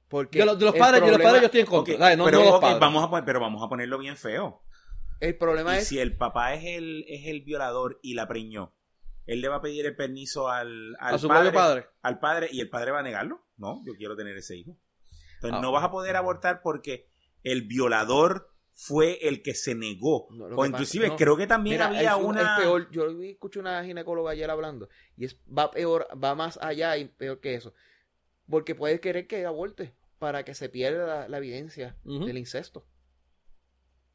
Porque 0.10 0.40
De 0.40 0.46
los, 0.46 0.58
de 0.58 0.66
los 0.66 0.74
el 0.74 0.80
padres, 0.80 1.02
de 1.04 1.12
los 1.12 1.22
padres 1.22 1.42
yo 1.42 1.46
estoy 1.46 1.60
en 1.62 1.66
contra. 1.68 2.16
No, 2.16 2.26
pero, 2.26 2.40
no 2.40 2.46
los 2.46 2.80
vamos 2.80 3.14
a 3.14 3.26
pero 3.26 3.40
vamos 3.40 3.64
a 3.64 3.70
ponerlo 3.70 3.98
bien 4.00 4.18
feo. 4.18 4.64
El 5.20 5.38
problema 5.38 5.76
Y 5.76 5.80
es 5.80 5.88
si 5.88 6.00
el 6.00 6.16
papá 6.18 6.54
es 6.56 6.64
el, 6.66 7.06
es 7.08 7.28
el 7.28 7.42
violador 7.42 8.00
y 8.02 8.14
la 8.16 8.28
preñó, 8.28 8.74
él 9.26 9.42
le 9.42 9.50
va 9.50 9.58
a 9.58 9.62
pedir 9.62 9.86
el 9.86 9.96
permiso 9.96 10.50
al, 10.50 10.96
al 11.00 11.16
a 11.16 11.18
su 11.20 11.28
padre, 11.28 11.52
padre. 11.52 11.86
al 12.02 12.20
padre 12.20 12.50
y 12.52 12.62
el 12.62 12.70
padre 12.70 12.92
va 12.92 13.00
a 13.00 13.04
negarlo. 13.04 13.46
No, 13.58 13.84
yo 13.86 13.94
quiero 13.96 14.16
tener 14.16 14.36
ese 14.38 14.56
hijo. 14.58 14.78
Entonces 15.36 15.60
Ah. 15.60 15.62
no 15.62 15.72
vas 15.72 15.84
a 15.84 15.92
poder 15.92 16.16
abortar 16.16 16.62
porque 16.64 17.08
el 17.44 17.62
violador 17.64 18.50
fue 18.74 19.28
el 19.28 19.42
que 19.44 19.54
se 19.54 19.76
negó. 19.76 20.28
No, 20.32 20.46
o 20.46 20.66
inclusive 20.66 21.06
pasa- 21.08 21.14
no. 21.14 21.18
creo 21.18 21.38
que 21.38 21.48
también 21.48 21.76
Mira, 21.76 21.88
había 21.88 22.12
es 22.18 22.24
una... 22.24 22.56
es 22.56 22.62
peor. 22.64 22.90
Yo 22.92 23.10
escuché 23.24 23.60
una 23.60 23.84
ginecóloga 23.84 24.32
ayer 24.32 24.50
hablando 24.50 24.88
y 25.18 25.26
es 25.26 25.38
va 25.56 25.70
peor, 25.70 26.08
va 26.22 26.34
más 26.34 26.58
allá 26.62 26.96
y 26.98 27.06
peor 27.10 27.40
que 27.42 27.56
eso. 27.56 27.74
Porque 28.50 28.76
puedes 28.76 29.00
querer 29.00 29.28
que 29.28 29.46
aborte 29.46 29.94
para 30.18 30.44
que 30.44 30.54
se 30.54 30.70
pierda 30.70 31.06
la, 31.06 31.28
la 31.30 31.38
evidencia 31.38 31.96
del 32.04 32.38
incesto. 32.38 32.86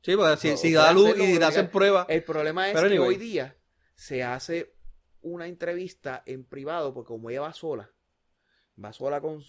Sí, 0.03 0.17
pues 0.17 0.39
si, 0.41 0.51
O- 0.51 0.57
si 0.57 0.73
da 0.73 0.93
puede 0.93 1.17
luz 1.17 1.29
y 1.29 1.43
hacen 1.43 1.71
pruebas... 1.71 2.07
El 2.09 2.23
problema 2.25 2.69
es 2.69 2.75
Pero 2.75 2.89
que 2.89 2.95
anyway. 2.95 3.09
hoy 3.09 3.17
día 3.17 3.57
se 3.95 4.23
hace 4.23 4.75
una 5.23 5.47
entrevista 5.47 6.23
en 6.27 6.45
privado 6.45 6.93
porque 6.93 7.09
como 7.09 7.31
ella 7.31 7.41
va 7.43 7.53
sola, 7.55 7.91
va 8.83 8.93
sola 8.93 9.21
con 9.23 9.41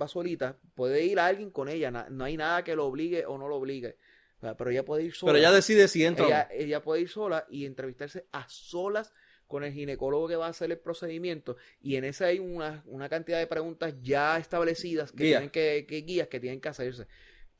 va 0.00 0.06
solita, 0.06 0.58
puede 0.74 1.04
ir 1.04 1.18
a 1.18 1.26
alguien 1.26 1.50
con 1.50 1.68
ella, 1.68 1.90
na- 1.90 2.08
no 2.08 2.24
hay 2.24 2.36
nada 2.36 2.62
que 2.62 2.76
lo 2.76 2.86
obligue 2.86 3.26
o 3.26 3.36
no 3.36 3.48
lo 3.48 3.56
obligue. 3.56 3.96
O 4.36 4.40
sea, 4.42 4.56
Pero 4.56 4.70
ella 4.70 4.84
puede 4.84 5.02
ir 5.02 5.14
sola. 5.14 5.32
Pero 5.32 5.38
ella 5.40 5.52
decide 5.52 5.88
si 5.88 6.04
entra 6.04 6.22
no. 6.24 6.28
ella, 6.28 6.48
ella 6.52 6.82
puede 6.82 7.02
ir 7.02 7.08
sola 7.08 7.46
y 7.50 7.66
entrevistarse 7.66 8.28
a 8.32 8.48
solas 8.48 9.12
con 9.50 9.64
el 9.64 9.72
ginecólogo 9.72 10.28
que 10.28 10.36
va 10.36 10.46
a 10.46 10.50
hacer 10.50 10.70
el 10.70 10.78
procedimiento 10.78 11.56
y 11.80 11.96
en 11.96 12.04
ese 12.04 12.24
hay 12.24 12.38
una, 12.38 12.84
una 12.86 13.08
cantidad 13.08 13.36
de 13.36 13.48
preguntas 13.48 13.94
ya 14.00 14.38
establecidas 14.38 15.10
que 15.10 15.24
Guía. 15.24 15.38
tienen 15.38 15.50
que, 15.50 15.86
que 15.88 16.02
guías 16.02 16.28
que 16.28 16.38
tienen 16.38 16.60
que 16.60 16.68
hacerse. 16.68 17.08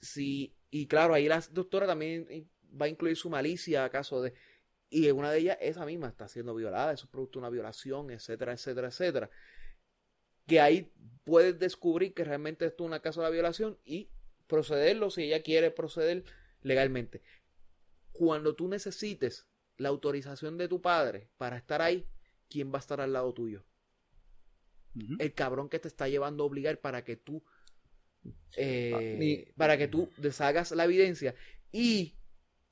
Si, 0.01 0.55
y 0.71 0.87
claro, 0.87 1.15
ahí 1.15 1.27
la 1.27 1.43
doctora 1.51 1.89
también 1.89 2.49
va 2.81 2.87
a 2.87 2.89
incluir 2.89 3.17
su 3.17 3.29
malicia 3.29 3.85
acaso 3.85 4.23
de 4.23 4.33
y 4.89 5.11
una 5.11 5.33
de 5.33 5.39
ellas 5.41 5.59
esa 5.61 5.85
misma 5.85 6.09
está 6.09 6.29
siendo 6.29 6.55
violada, 6.55 6.93
eso 6.93 7.07
es 7.07 7.11
producto 7.11 7.39
de 7.39 7.41
una 7.41 7.51
violación, 7.51 8.11
etcétera, 8.11 8.53
etcétera, 8.53 8.89
etcétera. 8.89 9.31
Que 10.47 10.61
ahí 10.61 10.93
puedes 11.25 11.59
descubrir 11.59 12.15
que 12.15 12.23
realmente 12.23 12.67
esto 12.67 12.85
es 12.85 12.89
una 12.89 13.01
caso 13.01 13.21
de 13.21 13.27
la 13.27 13.31
violación 13.31 13.79
y 13.85 14.11
procederlo 14.47 15.11
si 15.11 15.25
ella 15.25 15.43
quiere 15.43 15.73
proceder 15.73 16.25
legalmente 16.63 17.23
cuando 18.13 18.55
tú 18.55 18.69
necesites 18.69 19.50
la 19.81 19.89
autorización 19.89 20.59
de 20.59 20.69
tu 20.69 20.83
padre 20.83 21.31
para 21.39 21.57
estar 21.57 21.81
ahí, 21.81 22.07
¿quién 22.49 22.71
va 22.71 22.77
a 22.77 22.81
estar 22.81 23.01
al 23.01 23.15
lado 23.15 23.33
tuyo? 23.33 23.65
El 25.19 25.33
cabrón 25.35 25.69
que 25.69 25.79
te 25.79 25.89
está 25.89 26.09
llevando 26.09 26.43
a 26.43 26.47
obligar 26.47 26.79
para 26.81 27.05
que 27.05 27.17
tú 27.17 27.43
eh, 28.57 29.47
Ah, 29.49 29.53
para 29.57 29.79
que 29.79 29.89
tú 29.89 30.11
deshagas 30.19 30.73
la 30.73 30.85
evidencia 30.85 31.35
y 31.73 32.17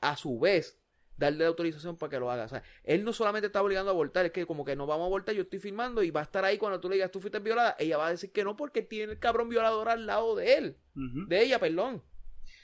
a 0.01 0.17
su 0.17 0.39
vez 0.39 0.79
darle 1.17 1.39
la 1.45 1.47
autorización 1.47 1.97
para 1.97 2.11
que 2.11 2.19
lo 2.19 2.31
haga. 2.31 2.45
O 2.45 2.49
sea, 2.49 2.63
él 2.85 3.05
no 3.05 3.13
solamente 3.13 3.47
está 3.47 3.63
obligando 3.63 3.91
a 3.91 3.95
abortar, 3.95 4.27
es 4.27 4.33
que 4.33 4.45
como 4.45 4.65
que 4.65 4.77
no 4.77 4.87
vamos 4.87 5.05
a 5.05 5.07
abortar, 5.07 5.35
yo 5.35 5.43
estoy 5.43 5.61
filmando 5.61 6.03
y 6.03 6.11
va 6.11 6.21
a 6.21 6.25
estar 6.25 6.45
ahí 6.45 6.59
cuando 6.59 6.79
tú 6.79 6.89
le 6.89 6.97
digas 6.97 7.11
tú 7.11 7.21
fuiste 7.21 7.39
violada, 7.39 7.75
ella 7.79 7.97
va 7.97 8.09
a 8.09 8.11
decir 8.11 8.33
que 8.33 8.45
no 8.45 8.57
porque 8.57 8.83
tiene 8.83 9.13
el 9.13 9.19
cabrón 9.19 9.49
violador 9.49 9.89
al 9.89 10.07
lado 10.07 10.37
de 10.37 10.59
él, 10.59 10.77
de 10.95 11.43
ella, 11.43 11.59
perdón. 11.59 12.03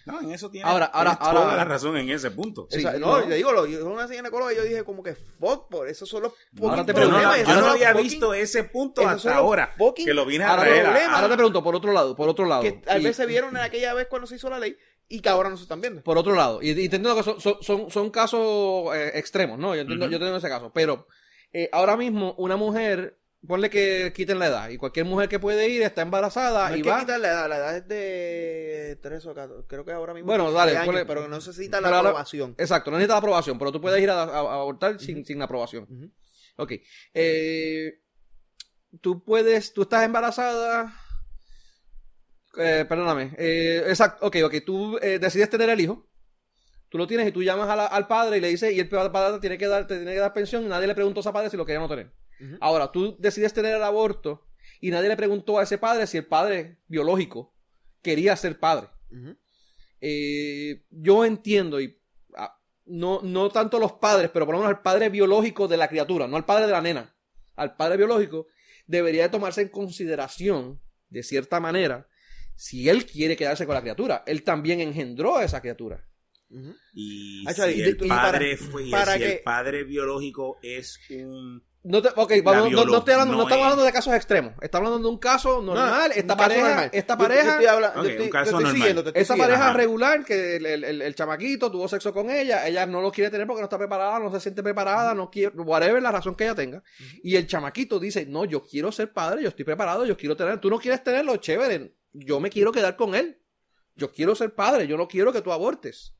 No, 0.06 0.20
en 0.20 0.31
eso 0.32 0.51
tiene, 0.51 0.68
Ahora- 0.68 0.86
ahora- 0.86 1.16
toda 1.18 1.56
la 1.56 1.64
razón 1.64 1.97
en 1.97 2.10
ese 2.10 2.31
punto. 2.31 2.66
Sí, 2.70 2.78
O 2.78 2.81
sea, 2.82 2.93
no. 2.98 3.20
no, 3.20 3.26
le 3.26 3.36
digo, 3.36 3.52
lo, 3.52 3.64
yo 3.66 3.86
una 3.86 4.06
ginecóloga 4.06 4.52
y 4.52 4.56
yo 4.56 4.62
dije 4.64 4.85
como 4.85 5.02
que 5.02 5.14
fuck, 5.14 5.68
por 5.70 5.89
eso 5.89 6.05
son 6.05 6.22
los 6.24 6.32
Ahora 6.60 6.76
fucking 6.76 6.86
te 6.86 6.94
Pero 6.94 7.06
no, 7.06 7.16
pregunto, 7.16 7.28
no, 7.28 7.32
problemas, 7.32 7.48
yo 7.56 7.60
no 7.60 7.66
había 7.72 7.93
fucking- 7.93 8.02
visto 8.02 8.35
ese 8.35 8.64
punto 8.64 9.09
hasta 9.09 9.35
ahora. 9.36 9.74
fucking- 9.78 10.05
Que 10.05 10.12
lo 10.14 10.26
vine 10.26 10.44
a 10.44 10.51
Ahora, 10.51 10.62
traer. 10.62 10.86
a- 10.86 10.90
problema. 10.90 11.14
ahora 11.16 11.28
te 11.28 11.35
pregunto, 11.36 11.62
por 11.64 11.74
otro 11.74 11.93
lado, 11.93 12.14
por 12.16 12.28
otro 12.28 12.44
lado. 12.44 12.62
que 12.62 12.72
tal 12.72 13.02
vez 13.02 13.16
se 13.16 13.26
vieron 13.26 13.56
en 13.56 13.62
aquella 13.62 13.94
vez 13.94 14.06
cuando 14.09 14.26
se 14.26 14.36
hizo 14.36 14.51
la 14.51 14.59
ley 14.59 14.76
y 15.09 15.20
que 15.20 15.28
ahora 15.28 15.48
no 15.48 15.56
se 15.56 15.62
están 15.62 15.81
viendo. 15.81 16.02
Por 16.02 16.18
otro 16.18 16.35
lado, 16.35 16.60
y, 16.62 16.70
y 16.70 16.85
entiendo 16.85 17.14
que 17.16 17.22
son, 17.22 17.40
son, 17.40 17.56
son, 17.62 17.90
son 17.90 18.10
casos 18.10 18.94
eh, 18.94 19.12
extremos, 19.14 19.59
¿no? 19.59 19.74
Yo 19.74 19.82
entiendo, 19.82 20.06
yo 20.06 20.16
entiendo 20.16 20.36
ese 20.36 20.48
caso. 20.48 20.70
Pero 20.74 21.06
eh, 21.52 21.68
ahora 21.72 21.97
mismo, 21.97 22.35
una 22.36 22.56
mujer, 22.56 23.18
ponle 23.46 23.68
que 23.70 24.12
quiten 24.14 24.38
la 24.38 24.46
edad, 24.46 24.68
y 24.70 24.76
cualquier 24.76 25.06
mujer 25.06 25.28
que 25.28 25.38
puede 25.38 25.68
ir 25.68 25.82
está 25.82 26.02
embarazada 26.02 26.68
No 26.68 26.74
hay 26.74 26.80
y 26.80 26.82
que 26.82 26.90
va. 26.90 27.00
quitar 27.00 27.20
la 27.20 27.28
edad, 27.28 27.48
la 27.48 27.56
edad 27.58 27.76
es 27.76 27.88
de 27.88 28.98
3 29.02 29.26
o 29.26 29.34
14, 29.34 29.66
creo 29.68 29.84
que 29.84 29.92
ahora 29.92 30.14
mismo. 30.14 30.26
Bueno, 30.26 30.44
13 30.44 30.58
dale, 30.58 30.76
años, 30.76 30.94
ponle- 30.94 31.04
pero 31.06 31.28
no 31.28 31.36
necesita 31.36 31.80
la 31.80 31.98
aprobación. 31.98 32.54
Exacto, 32.58 32.90
no 32.90 32.96
necesita 32.96 33.14
la 33.14 33.18
aprobación, 33.18 33.58
pero 33.58 33.70
tú 33.72 33.80
puedes 33.80 34.02
ir 34.02 34.10
a, 34.10 34.22
a- 34.22 34.24
a 34.24 34.54
abortar 34.54 34.98
sin, 35.00 35.24
sin 35.24 35.42
aprobación. 35.42 35.84
Ujú. 35.90 36.10
Ok. 36.56 36.72
Eh, 37.12 38.00
tú 39.00 39.24
puedes, 39.24 39.72
tú 39.72 39.82
estás 39.82 40.04
embarazada. 40.04 40.94
Eh, 42.56 42.84
perdóname. 42.88 43.34
Eh, 43.36 43.84
exacto, 43.88 44.26
ok, 44.26 44.36
ok. 44.44 44.54
Tú 44.64 44.98
eh, 45.02 45.18
decides 45.18 45.50
tener 45.50 45.68
el 45.70 45.80
hijo. 45.80 46.06
Tú 46.88 46.98
lo 46.98 47.06
tienes 47.08 47.26
y 47.26 47.32
tú 47.32 47.42
llamas 47.42 47.68
a 47.68 47.74
la- 47.74 47.86
al 47.86 48.06
padre 48.06 48.38
y 48.38 48.40
le 48.40 48.48
dices, 48.48 48.72
y 48.72 48.78
el 48.78 48.88
padre 48.88 49.40
tiene 49.40 49.58
que 49.58 49.66
dar, 49.66 49.86
te 49.88 49.96
tiene 49.96 50.12
que 50.12 50.20
dar 50.20 50.32
pensión 50.32 50.62
y 50.62 50.68
nadie 50.68 50.86
le 50.86 50.94
preguntó 50.94 51.18
a 51.18 51.22
ese 51.22 51.32
padre 51.32 51.50
si 51.50 51.56
lo 51.56 51.66
quería 51.66 51.80
no 51.80 51.88
tener. 51.88 52.12
Ahora, 52.60 52.90
tú 52.92 53.16
decides 53.18 53.52
tener 53.52 53.74
el 53.76 53.82
aborto 53.82 54.46
y 54.80 54.90
nadie 54.90 55.08
le 55.08 55.16
preguntó 55.16 55.58
a 55.58 55.62
ese 55.62 55.78
padre 55.78 56.06
si 56.06 56.18
el 56.18 56.26
padre 56.26 56.80
biológico 56.88 57.54
quería 58.02 58.36
ser 58.36 58.58
padre. 58.58 58.88
Eh, 60.00 60.84
yo 60.90 61.24
entiendo 61.24 61.80
y 61.80 61.98
ah, 62.36 62.54
no, 62.86 63.20
no 63.22 63.48
tanto 63.50 63.78
los 63.78 63.92
padres, 63.94 64.30
pero 64.32 64.44
por 64.44 64.54
lo 64.54 64.60
menos 64.60 64.74
al 64.76 64.82
padre 64.82 65.08
biológico 65.08 65.66
de 65.68 65.76
la 65.76 65.88
criatura, 65.88 66.26
no 66.26 66.36
al 66.36 66.44
padre 66.44 66.66
de 66.66 66.72
la 66.72 66.82
nena, 66.82 67.14
al 67.56 67.76
padre 67.76 67.96
biológico, 67.96 68.46
debería 68.86 69.22
de 69.22 69.28
tomarse 69.30 69.62
en 69.62 69.68
consideración, 69.68 70.80
de 71.08 71.22
cierta 71.22 71.60
manera, 71.60 72.06
si 72.56 72.88
él 72.88 73.06
quiere 73.06 73.36
quedarse 73.36 73.64
con 73.66 73.74
la 73.74 73.80
criatura. 73.80 74.22
Él 74.26 74.42
también 74.42 74.80
engendró 74.80 75.36
a 75.36 75.44
esa 75.44 75.60
criatura. 75.60 76.06
Y 76.92 77.44
si 77.72 77.78
y 77.78 77.82
el 77.82 77.96
de- 77.98 78.06
y 78.06 78.08
para- 78.08 78.32
padre 78.32 78.56
fue, 78.56 78.86
y 78.86 78.90
para 78.90 79.14
si 79.14 79.18
que- 79.20 79.32
el 79.36 79.42
padre 79.42 79.84
biológico 79.84 80.58
es 80.62 80.98
un 81.10 81.64
No, 81.86 82.01
te, 82.01 82.09
ok, 82.09 82.32
vamos, 82.43 82.70
no, 82.70 82.85
no 82.86 82.98
estoy 82.98 83.12
hablando- 83.12 83.32
no 83.32 83.39
no 83.39 83.43
estamos 83.44 83.61
es- 83.61 83.65
hablando 83.65 83.85
de 83.85 83.93
casos 83.93 84.15
extremos. 84.15 84.55
Estamos 84.62 84.86
hablando 84.86 85.06
de 85.06 85.12
un 85.15 85.20
caso 85.20 85.61
normal. 85.61 86.09
No, 86.09 86.15
esta 86.15 86.35
pareja, 86.35 86.66
normal. 86.69 86.90
esta 86.94 87.19
pareja, 87.19 87.59
esta 89.20 89.36
pareja 89.36 89.73
regular 89.74 90.24
que 90.24 90.56
el, 90.56 90.65
el- 90.66 90.85
el- 90.85 91.02
el 91.02 91.15
chamaquito 91.15 91.70
tuvo 91.70 91.86
sexo 91.86 92.15
con 92.15 92.31
ella, 92.31 92.66
ella 92.66 92.86
no 92.86 93.02
lo 93.02 93.12
quiere 93.12 93.31
tener 93.31 93.47
porque 93.47 93.61
no 93.61 93.66
está 93.66 93.77
preparada, 93.77 94.19
no 94.19 94.31
se 94.32 94.40
siente 94.40 94.62
preparada, 94.62 95.15
no 95.15 95.31
quiere, 95.31 95.55
whatever 95.59 96.02
la 96.02 96.11
razón 96.11 96.35
que 96.35 96.44
ella 96.44 96.55
tenga. 96.55 96.82
Y 97.23 97.36
el 97.36 97.47
chamaquito 97.47 98.01
dice, 98.01 98.24
no, 98.24 98.47
yo 98.47 98.62
quiero 98.62 98.90
ser 98.90 99.12
padre, 99.12 99.43
yo 99.43 99.51
estoy 99.51 99.66
preparado, 99.66 100.06
yo 100.06 100.16
quiero 100.16 100.36
tener, 100.36 100.59
tú 100.61 100.70
no 100.70 100.78
quieres 100.78 101.05
tenerlo, 101.05 101.36
chévere, 101.36 101.93
yo 102.15 102.40
me 102.40 102.48
quiero 102.48 102.73
quedar 102.73 102.97
con 102.97 103.15
él. 103.15 103.39
Yo 103.94 104.11
quiero 104.11 104.35
ser 104.35 104.55
padre, 104.55 104.86
yo 104.89 104.97
no 104.97 105.06
quiero 105.06 105.32
que 105.35 105.43
tú 105.43 105.52
abortes. 105.52 106.15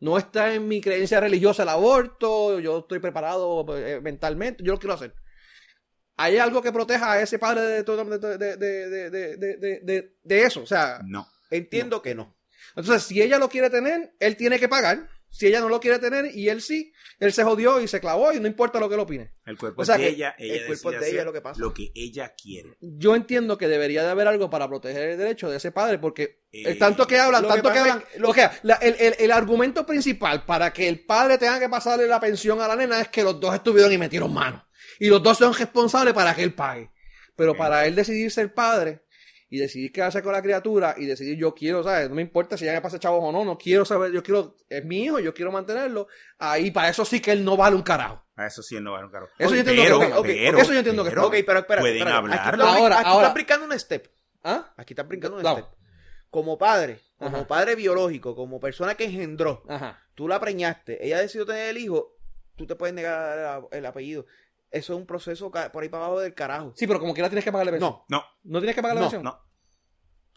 No 0.00 0.16
está 0.18 0.54
en 0.54 0.66
mi 0.66 0.80
creencia 0.80 1.20
religiosa 1.20 1.62
el 1.62 1.68
aborto, 1.68 2.58
yo 2.60 2.78
estoy 2.80 2.98
preparado 2.98 3.64
eh, 3.76 4.00
mentalmente, 4.00 4.64
yo 4.64 4.72
lo 4.72 4.78
quiero 4.78 4.94
hacer. 4.94 5.14
¿Hay 6.16 6.38
algo 6.38 6.62
que 6.62 6.72
proteja 6.72 7.12
a 7.12 7.20
ese 7.22 7.38
padre 7.38 7.62
de, 7.62 7.84
todo- 7.84 8.04
de, 8.04 8.18
de, 8.38 8.56
de, 8.56 8.88
de, 8.90 9.10
de, 9.10 9.56
de- 9.56 9.80
de- 9.82 10.14
de 10.22 10.42
eso? 10.42 10.62
O 10.62 10.66
sea, 10.66 11.00
no. 11.04 11.26
Entiendo 11.50 12.02
que 12.02 12.14
no. 12.14 12.36
Entonces, 12.76 13.02
si 13.04 13.20
ella 13.22 13.38
lo 13.38 13.48
quiere 13.48 13.70
tener, 13.70 14.14
él 14.20 14.36
tiene 14.36 14.58
que 14.58 14.68
pagar. 14.68 15.08
Si 15.30 15.46
ella 15.46 15.60
no 15.60 15.68
lo 15.68 15.78
quiere 15.80 15.98
tener 15.98 16.34
y 16.36 16.48
él 16.48 16.60
sí, 16.60 16.92
él 17.20 17.32
se 17.32 17.44
jodió 17.44 17.80
y 17.80 17.86
se 17.88 18.00
clavó 18.00 18.32
y 18.32 18.40
no 18.40 18.46
importa 18.48 18.80
lo 18.80 18.88
que 18.88 18.94
él 18.96 19.00
opine. 19.00 19.32
El 19.46 19.56
cuerpo 19.56 19.82
O 19.82 19.84
sea 19.84 19.94
es 19.94 20.00
de 20.00 20.06
que 20.08 20.12
ella, 20.14 20.34
ella 20.38 20.54
el 20.54 20.66
cuerpo 20.66 20.90
de 20.90 21.10
ella 21.10 21.24
lo 21.24 21.32
que 21.32 21.40
pasa. 21.40 21.60
lo 21.60 21.72
que 21.72 21.92
ella 21.94 22.34
quiere. 22.34 22.76
Yo 22.80 23.14
entiendo 23.14 23.56
que 23.56 23.68
debería 23.68 24.02
de 24.02 24.10
haber 24.10 24.26
algo 24.28 24.50
para 24.50 24.68
proteger 24.68 25.10
el 25.10 25.18
derecho 25.18 25.48
de 25.48 25.58
ese 25.58 25.70
padre 25.72 25.98
porque 25.98 26.40
Eh, 26.52 26.64
el 26.66 26.78
tanto 26.78 27.06
que 27.06 27.18
hablan, 27.18 27.42
lo 27.42 27.48
que 27.48 27.54
tanto 27.54 27.72
que, 27.72 27.78
hablan, 27.78 27.98
es 28.00 28.04
que 28.14 28.18
lo- 28.18 28.32
la- 28.62 28.74
el, 28.76 28.96
el- 28.98 29.14
el 29.18 29.30
argumento 29.30 29.86
principal 29.86 30.44
para 30.44 30.72
que 30.72 30.88
el 30.88 31.04
padre 31.06 31.38
tenga 31.38 31.60
que 31.60 31.68
pasarle 31.68 32.06
la 32.08 32.18
pensión 32.20 32.60
a 32.60 32.66
la 32.68 32.74
nena 32.76 33.00
es 33.00 33.08
que 33.08 33.22
los 33.22 33.38
dos 33.38 33.54
estuvieron 33.54 33.92
y 33.92 33.98
metieron 33.98 34.34
mano. 34.34 34.66
Y 34.98 35.06
los 35.08 35.22
dos 35.22 35.38
son 35.38 35.54
responsables 35.54 36.12
para 36.12 36.34
que 36.34 36.42
él 36.42 36.54
pague. 36.54 36.90
Pero 37.36 37.56
para 37.56 37.86
él 37.86 37.94
decidir 37.94 38.30
ser 38.30 38.52
padre 38.52 39.02
y 39.52 39.58
decidir 39.58 39.90
quedarse 39.92 40.22
con 40.22 40.32
la 40.32 40.40
criatura 40.40 40.94
y 40.96 41.06
decidir 41.06 41.36
yo 41.36 41.52
quiero, 41.54 41.82
¿sabes? 41.82 42.08
No 42.08 42.14
me 42.14 42.22
importa 42.22 42.56
si 42.56 42.64
ya 42.64 42.72
me 42.72 42.80
pasa 42.80 42.98
chavos 43.00 43.20
o 43.22 43.32
no, 43.32 43.44
no 43.44 43.58
quiero 43.58 43.84
saber, 43.84 44.12
yo 44.12 44.22
quiero, 44.22 44.56
es 44.68 44.84
mi 44.84 45.02
hijo, 45.04 45.18
yo 45.18 45.34
quiero 45.34 45.50
mantenerlo. 45.50 46.06
Ahí 46.38 46.70
para 46.70 46.88
eso 46.88 47.04
sí 47.04 47.20
que 47.20 47.32
él 47.32 47.44
no 47.44 47.56
vale 47.56 47.74
un 47.76 47.82
carajo. 47.82 48.24
A 48.36 48.46
eso 48.46 48.62
sí 48.62 48.76
él 48.76 48.84
no 48.84 48.92
va 48.92 49.00
a 49.00 49.04
un 49.04 49.10
carro. 49.10 49.28
Eso 49.38 49.52
yo 49.54 49.60
entiendo 49.60 49.82
pero, 49.82 49.98
que- 49.98 50.06
ok, 50.06 50.18
ok, 50.18 50.26
pero, 50.26 50.58
eso 50.58 50.72
yo 50.72 50.78
entiendo 50.78 51.04
que- 51.04 51.10
pero 51.10 51.26
ok, 51.26 51.34
pero 51.44 51.58
espera. 51.58 51.80
Pueden 51.80 51.96
espera. 51.98 52.10
Aquí 52.10 52.18
hablarlo. 52.24 52.34
estás 52.48 52.52
brin- 52.58 52.80
Ahora, 52.82 52.96
aquí 53.00 53.08
ahora. 53.08 53.22
estás 53.26 53.34
brincando 53.34 53.66
un 53.66 53.78
step. 53.78 54.06
¿Ah? 54.44 54.72
Aquí 54.76 54.92
estás 54.94 55.08
brincando 55.08 55.36
un 55.38 55.44
step. 55.44 55.66
Como 56.30 56.56
padre, 56.56 57.00
como 57.18 57.38
Ajá. 57.38 57.46
padre 57.48 57.74
biológico, 57.74 58.36
como 58.36 58.60
persona 58.60 58.94
que 58.94 59.04
engendró, 59.04 59.64
Ajá. 59.68 59.98
tú 60.14 60.28
la 60.28 60.38
preñaste, 60.38 61.04
ella 61.04 61.18
decidió 61.18 61.44
tener 61.44 61.70
el 61.70 61.78
hijo, 61.78 62.16
tú 62.54 62.66
te 62.68 62.76
puedes 62.76 62.94
negar 62.94 63.62
el 63.72 63.84
apellido. 63.84 64.26
Eso 64.70 64.92
es 64.94 64.98
un 65.00 65.06
proceso 65.06 65.50
por 65.50 65.82
ahí 65.82 65.88
para 65.88 66.04
abajo 66.04 66.20
del 66.20 66.32
carajo. 66.34 66.72
Sí, 66.76 66.86
pero 66.86 67.00
como 67.00 67.12
quiera 67.12 67.28
tienes 67.28 67.44
que 67.44 67.50
pagarle 67.52 67.72
pensión. 67.72 67.90
No, 67.90 68.04
No, 68.08 68.24
¿No 68.44 68.58
tienes 68.60 68.76
que 68.76 68.82
pagarle 68.82 69.00
No, 69.00 69.06
pensión? 69.06 69.22
no. 69.24 69.40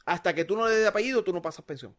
hasta 0.06 0.34
que 0.34 0.44
tú 0.44 0.56
no 0.58 0.68
le 0.68 0.76
des 0.76 0.88
apellido, 0.88 1.24
tú 1.24 1.32
no 1.32 1.42
pasas 1.42 1.64
pensión. 1.66 1.96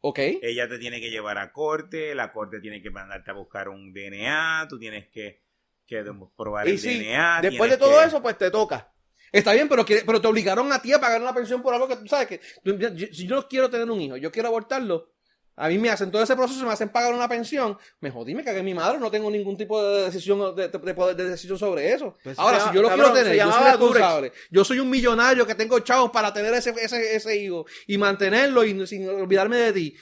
Ok. 0.00 0.18
Ella 0.18 0.68
te 0.68 0.78
tiene 0.78 1.00
que 1.00 1.10
llevar 1.10 1.38
a 1.38 1.52
corte, 1.52 2.14
la 2.14 2.32
corte 2.32 2.60
tiene 2.60 2.82
que 2.82 2.90
mandarte 2.90 3.30
a 3.30 3.34
buscar 3.34 3.68
un 3.68 3.92
DNA, 3.92 4.66
tú 4.68 4.78
tienes 4.78 5.08
que, 5.08 5.42
que 5.86 6.04
probar 6.36 6.66
Y 6.66 6.72
el 6.72 6.78
sí, 6.78 6.98
DNA. 6.98 7.40
después 7.42 7.70
de 7.70 7.76
todo 7.76 8.00
que- 8.00 8.06
eso, 8.06 8.20
pues 8.20 8.36
te 8.36 8.50
toca. 8.50 8.92
Está 9.30 9.52
bien, 9.54 9.68
pero, 9.68 9.84
que- 9.84 10.02
pero 10.04 10.20
te 10.20 10.26
obligaron 10.26 10.70
a 10.72 10.82
ti 10.82 10.92
a 10.92 11.00
pagar 11.00 11.22
una 11.22 11.32
pensión 11.32 11.62
por 11.62 11.72
algo 11.72 11.86
que 11.88 11.96
tú 11.96 12.06
sabes 12.08 12.26
que. 12.26 12.40
yo- 12.64 12.90
si 13.12 13.26
yo 13.28 13.36
no 13.36 13.48
quiero 13.48 13.70
tener 13.70 13.88
un 13.90 14.00
hijo, 14.00 14.16
yo 14.16 14.30
quiero 14.32 14.48
abortarlo. 14.48 15.12
A 15.54 15.68
mí 15.68 15.76
me 15.78 15.90
hacen 15.90 16.10
todo 16.10 16.22
ese 16.22 16.34
proceso, 16.34 16.64
me 16.64 16.72
hacen 16.72 16.88
pagar 16.88 17.12
una 17.12 17.28
pensión. 17.28 17.76
Me 18.00 18.10
jodí, 18.10 18.34
me 18.34 18.42
cagué 18.42 18.62
mi 18.62 18.72
madre, 18.72 18.98
no 18.98 19.10
tengo 19.10 19.30
ningún 19.30 19.56
tipo 19.56 19.82
de 19.84 20.04
decisión 20.04 20.56
de, 20.56 20.68
de 20.68 20.94
poder 20.94 21.14
de 21.14 21.28
decisión 21.28 21.58
sobre 21.58 21.92
eso. 21.92 22.16
Pues 22.24 22.38
Ahora, 22.38 22.58
se 22.60 22.68
si 22.70 22.74
yo 22.74 22.82
lo 22.82 22.88
cabrón, 22.88 23.12
quiero 23.12 23.16
se 23.18 23.22
tener, 23.24 23.36
yo 23.38 23.44
soy 23.44 23.52
llamaba 23.60 23.70
responsable. 23.72 24.32
Yo 24.50 24.64
soy 24.64 24.78
un 24.80 24.88
millonario 24.90 25.46
que 25.46 25.54
tengo 25.54 25.78
chavos 25.80 26.10
para 26.10 26.32
tener 26.32 26.54
ese, 26.54 26.70
ese, 26.70 27.16
ese 27.16 27.36
hijo 27.36 27.66
y 27.86 27.98
mantenerlo 27.98 28.64
y 28.64 28.86
sin 28.86 29.08
olvidarme 29.08 29.58
de 29.58 29.72
ti. 29.74 29.96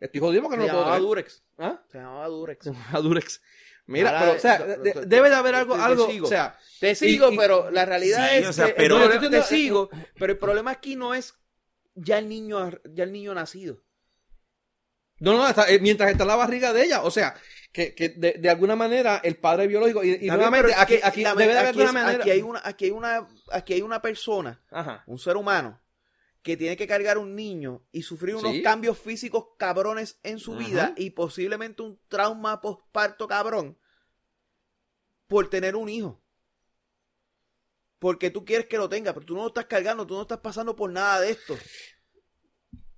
Estoy 0.00 0.20
jodido 0.20 0.42
porque 0.42 0.56
Se 0.56 0.60
no 0.60 0.66
lo 0.66 0.72
puedo 0.72 0.84
llamaba. 0.84 0.98
Durex. 0.98 1.42
¿Ah? 1.58 1.80
Se 1.90 1.98
llamaba 1.98 2.26
Durex. 2.28 2.70
A 2.92 2.98
Durex. 3.00 3.40
Mira, 3.86 4.08
Ahora, 4.10 4.20
pero, 4.20 4.36
o 4.36 4.40
sea, 4.40 4.58
de- 4.58 5.06
debe 5.06 5.30
de 5.30 5.34
haber 5.36 5.54
algo, 5.54 5.76
te 5.76 5.80
algo, 5.82 6.10
sigo. 6.10 6.26
o 6.26 6.28
sea, 6.28 6.58
Te 6.80 6.96
sigo, 6.96 7.30
y- 7.30 7.36
pero 7.36 7.70
la 7.70 7.84
realidad 7.86 8.28
Sí, 8.30 8.36
es 8.38 8.48
o 8.48 8.52
sea, 8.52 8.66
que 8.66 8.72
pero- 8.74 9.20
Yo 9.20 9.30
te 9.30 9.42
sigo, 9.44 9.88
pero 10.18 10.32
el 10.32 10.38
problema 10.38 10.72
aquí 10.72 10.96
no 10.96 11.14
es 11.14 11.34
ya 11.94 12.18
el 12.18 12.28
niño, 12.28 12.72
ya 12.92 13.04
el 13.04 13.12
niño 13.12 13.32
nacido. 13.32 13.78
No, 15.18 15.36
no, 15.36 15.48
está- 15.48 15.70
eh, 15.70 15.78
mientras 15.80 16.10
está 16.10 16.24
en 16.24 16.28
la 16.28 16.36
barriga 16.36 16.72
de 16.72 16.84
ella. 16.84 17.02
O 17.02 17.10
sea, 17.10 17.34
que, 17.72 17.94
que 17.94 18.10
de, 18.10 18.32
de 18.34 18.50
alguna 18.50 18.76
manera 18.76 19.20
el 19.24 19.36
padre 19.38 19.66
biológico. 19.66 20.04
Y, 20.04 20.26
nuevamente, 20.28 20.70
es 20.72 20.78
aquí, 20.78 20.98
que 20.98 21.04
aquí 21.04 21.24
debe 21.24 21.52
de 21.54 21.58
aquí 21.58 21.78
una 21.78 21.86
es- 21.86 21.92
manera. 21.92 22.20
aquí 22.22 22.30
hay 22.30 22.42
una, 22.42 22.60
aquí 22.64 22.84
hay 22.86 22.90
una, 22.90 23.28
aquí 23.52 23.72
hay 23.74 23.82
una 23.82 24.02
persona, 24.02 24.62
Ajá. 24.70 25.02
un 25.06 25.18
ser 25.18 25.36
humano, 25.36 25.80
que 26.42 26.56
tiene 26.56 26.76
que 26.76 26.86
cargar 26.86 27.18
un 27.18 27.34
niño 27.34 27.86
y 27.92 28.02
sufrir 28.02 28.36
unos 28.36 28.52
Sí. 28.52 28.62
cambios 28.62 28.98
físicos 28.98 29.46
cabrones 29.58 30.18
en 30.22 30.38
su 30.38 30.54
Ajá. 30.54 30.66
vida 30.66 30.94
y 30.96 31.10
posiblemente 31.10 31.82
un 31.82 31.98
trauma 32.08 32.60
postparto 32.60 33.26
cabrón 33.26 33.78
por 35.26 35.48
tener 35.50 35.76
un 35.76 35.88
hijo. 35.88 36.22
Porque 37.98 38.30
tú 38.30 38.44
quieres 38.44 38.66
que 38.66 38.76
lo 38.76 38.88
tenga, 38.88 39.14
pero 39.14 39.24
tú 39.24 39.34
no 39.34 39.40
lo 39.42 39.48
estás 39.48 39.64
cargando, 39.66 40.06
tú 40.06 40.14
no 40.14 40.22
estás 40.22 40.38
pasando 40.38 40.76
por 40.76 40.90
nada 40.90 41.20
de 41.20 41.30
esto. 41.30 41.56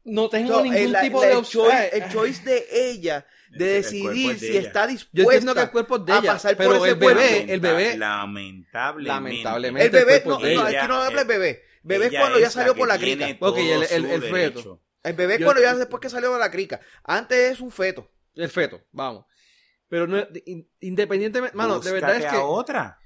No 0.08 0.28
tengo 0.28 0.54
So, 0.54 0.62
ningún 0.62 0.78
el, 0.78 0.92
la- 0.92 1.00
tipo 1.02 1.20
la- 1.20 1.26
de 1.26 1.32
el 1.32 1.38
opción. 1.38 1.64
choice, 1.66 1.90
el 1.96 2.08
choice 2.10 2.42
de 2.44 2.66
ella 2.90 3.26
de 3.50 3.64
decidir 3.66 4.30
es 4.32 4.40
de 4.40 4.46
si 4.48 4.56
ella. 4.56 4.66
está 4.66 4.86
dispuesta 4.86 5.54
que 5.54 5.60
el 5.60 5.70
cuerpo 5.70 5.98
de 5.98 6.12
a 6.12 6.22
pasar 6.22 6.56
por 6.56 6.66
Pero 6.66 6.76
ese 6.84 6.88
el 6.92 6.98
bebé, 6.98 7.52
el 7.54 7.60
bebé. 7.60 7.96
Lamentablemente. 7.96 9.08
Lamentablemente. 9.08 9.86
El 9.86 9.92
bebé, 10.04 10.22
no, 10.26 10.38
no, 10.38 10.46
ella. 10.46 10.66
aquí 10.80 10.88
no 10.88 11.02
habla 11.02 11.20
el 11.22 11.26
bebé. 11.28 11.62
Bebé 11.82 12.06
es 12.06 12.12
cuando 12.18 12.38
ya 12.38 12.50
salió 12.50 12.74
por 12.74 12.88
la 12.88 12.98
crica. 12.98 13.26
Ok, 13.40 13.58
el- 13.58 13.82
el- 13.84 14.04
el 14.10 14.22
feto. 14.22 14.82
El 15.02 15.12
bebé 15.14 15.34
es 15.36 15.44
cuando 15.44 15.62
ya 15.62 15.74
después 15.74 16.00
que 16.00 16.10
salió 16.10 16.32
de 16.32 16.38
la 16.38 16.50
crica. 16.50 16.80
Antes 17.04 17.52
es 17.52 17.60
un 17.60 17.70
feto. 17.70 18.10
El 18.34 18.50
feto, 18.50 18.82
vamos. 18.92 19.24
Pero 19.88 20.06
no, 20.06 20.18
in- 20.44 20.68
independientemente, 20.80 21.56
mano, 21.56 21.80
de 21.80 21.92
verdad 21.92 22.16
es 22.16 22.26
que. 22.26 22.36
a 22.36 22.42
otra. 22.44 22.98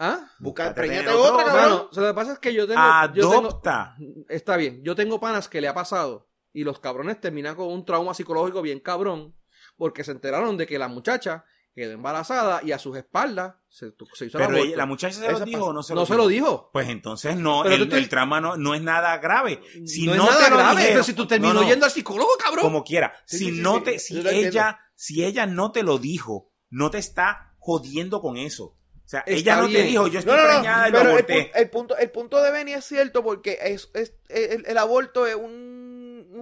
¿Ah? 0.00 0.28
Busca, 0.40 0.64
Búscate 0.70 0.74
preñate 0.80 1.08
otra, 1.10 1.44
cabrón. 1.44 1.62
Mano, 1.62 1.88
o 1.88 1.94
sea, 1.94 2.02
lo 2.02 2.08
que 2.08 2.14
pasa 2.14 2.32
es 2.32 2.38
que 2.40 2.52
yo 2.52 2.66
tengo. 2.66 2.80
yo 3.14 3.30
tengo- 3.30 3.38
Adopta. 3.48 3.96
Está 4.28 4.56
bien, 4.56 4.82
yo 4.82 4.96
tengo 4.96 5.20
panas 5.20 5.48
que 5.48 5.60
le 5.60 5.68
ha 5.68 5.74
pasado 5.74 6.28
y 6.54 6.64
los 6.64 6.80
cabrones 6.80 7.20
terminan 7.20 7.54
con 7.56 7.66
un 7.68 7.84
trauma 7.84 8.14
psicológico 8.14 8.62
bien 8.62 8.80
cabrón 8.80 9.34
porque 9.76 10.04
se 10.04 10.12
enteraron 10.12 10.56
de 10.56 10.66
que 10.66 10.78
la 10.78 10.88
muchacha 10.88 11.44
quedó 11.74 11.90
embarazada 11.90 12.60
y 12.62 12.70
a 12.70 12.78
sus 12.78 12.96
espaldas 12.96 13.56
se, 13.68 13.92
se 14.14 14.26
hizo 14.26 14.38
Pero 14.38 14.50
aborto. 14.50 14.64
ella- 14.64 14.76
la 14.76 14.86
muchacha 14.86 15.18
se 15.18 15.32
lo 15.32 15.40
dijo 15.40 15.64
o 15.66 15.72
no 15.72 15.82
se 15.82 15.92
no 15.92 16.00
lo 16.02 16.06
se 16.06 16.14
lo 16.14 16.28
dijo. 16.28 16.70
Pues 16.72 16.88
entonces 16.88 17.36
no, 17.36 17.64
el, 17.64 17.88
te- 17.88 17.98
el 17.98 18.08
trauma 18.08 18.40
no, 18.40 18.56
no 18.56 18.74
es 18.76 18.80
nada 18.82 19.18
grave. 19.18 19.60
Si 19.84 20.06
no, 20.06 20.14
no, 20.14 20.22
es 20.24 20.30
nada 20.30 20.44
te 20.48 20.54
grave, 20.54 20.70
dijeron- 20.76 20.92
pero 20.92 21.02
si 21.04 21.12
tú 21.14 21.26
terminó 21.26 21.54
no, 21.54 21.68
yendo 21.68 21.84
al 21.84 21.90
psicólogo, 21.90 22.30
cabrón. 22.38 22.62
como 22.62 22.84
quiera. 22.84 23.12
Sí, 23.26 23.38
si 23.38 23.44
sí, 23.56 23.60
no 23.60 23.78
sí, 23.78 23.80
te, 23.82 23.98
si 23.98 24.28
ella, 24.28 24.78
si 24.94 25.24
ella 25.24 25.46
no 25.46 25.72
te 25.72 25.82
lo 25.82 25.98
dijo, 25.98 26.52
no 26.70 26.90
te 26.92 26.98
está 26.98 27.56
jodiendo 27.58 28.20
con 28.20 28.36
eso. 28.36 28.64
O 28.66 29.06
sea, 29.08 29.20
Está 29.26 29.32
ella 29.32 29.56
no 29.62 29.68
te 29.68 29.82
dijo, 29.82 30.06
yo 30.06 30.20
estoy 30.20 30.34
preñada 30.38 30.88
y 30.88 30.92
lo 30.92 31.00
el, 31.00 31.70
punto, 31.70 31.96
el 31.96 32.10
punto 32.10 32.40
de 32.40 32.50
Benny 32.52 32.72
es 32.72 32.84
cierto 32.86 33.22
porque 33.24 33.58
es, 33.60 33.90
es- 33.94 34.14
el, 34.28 34.64
el 34.64 34.78
aborto 34.78 35.26
es 35.26 35.34
un, 35.34 35.73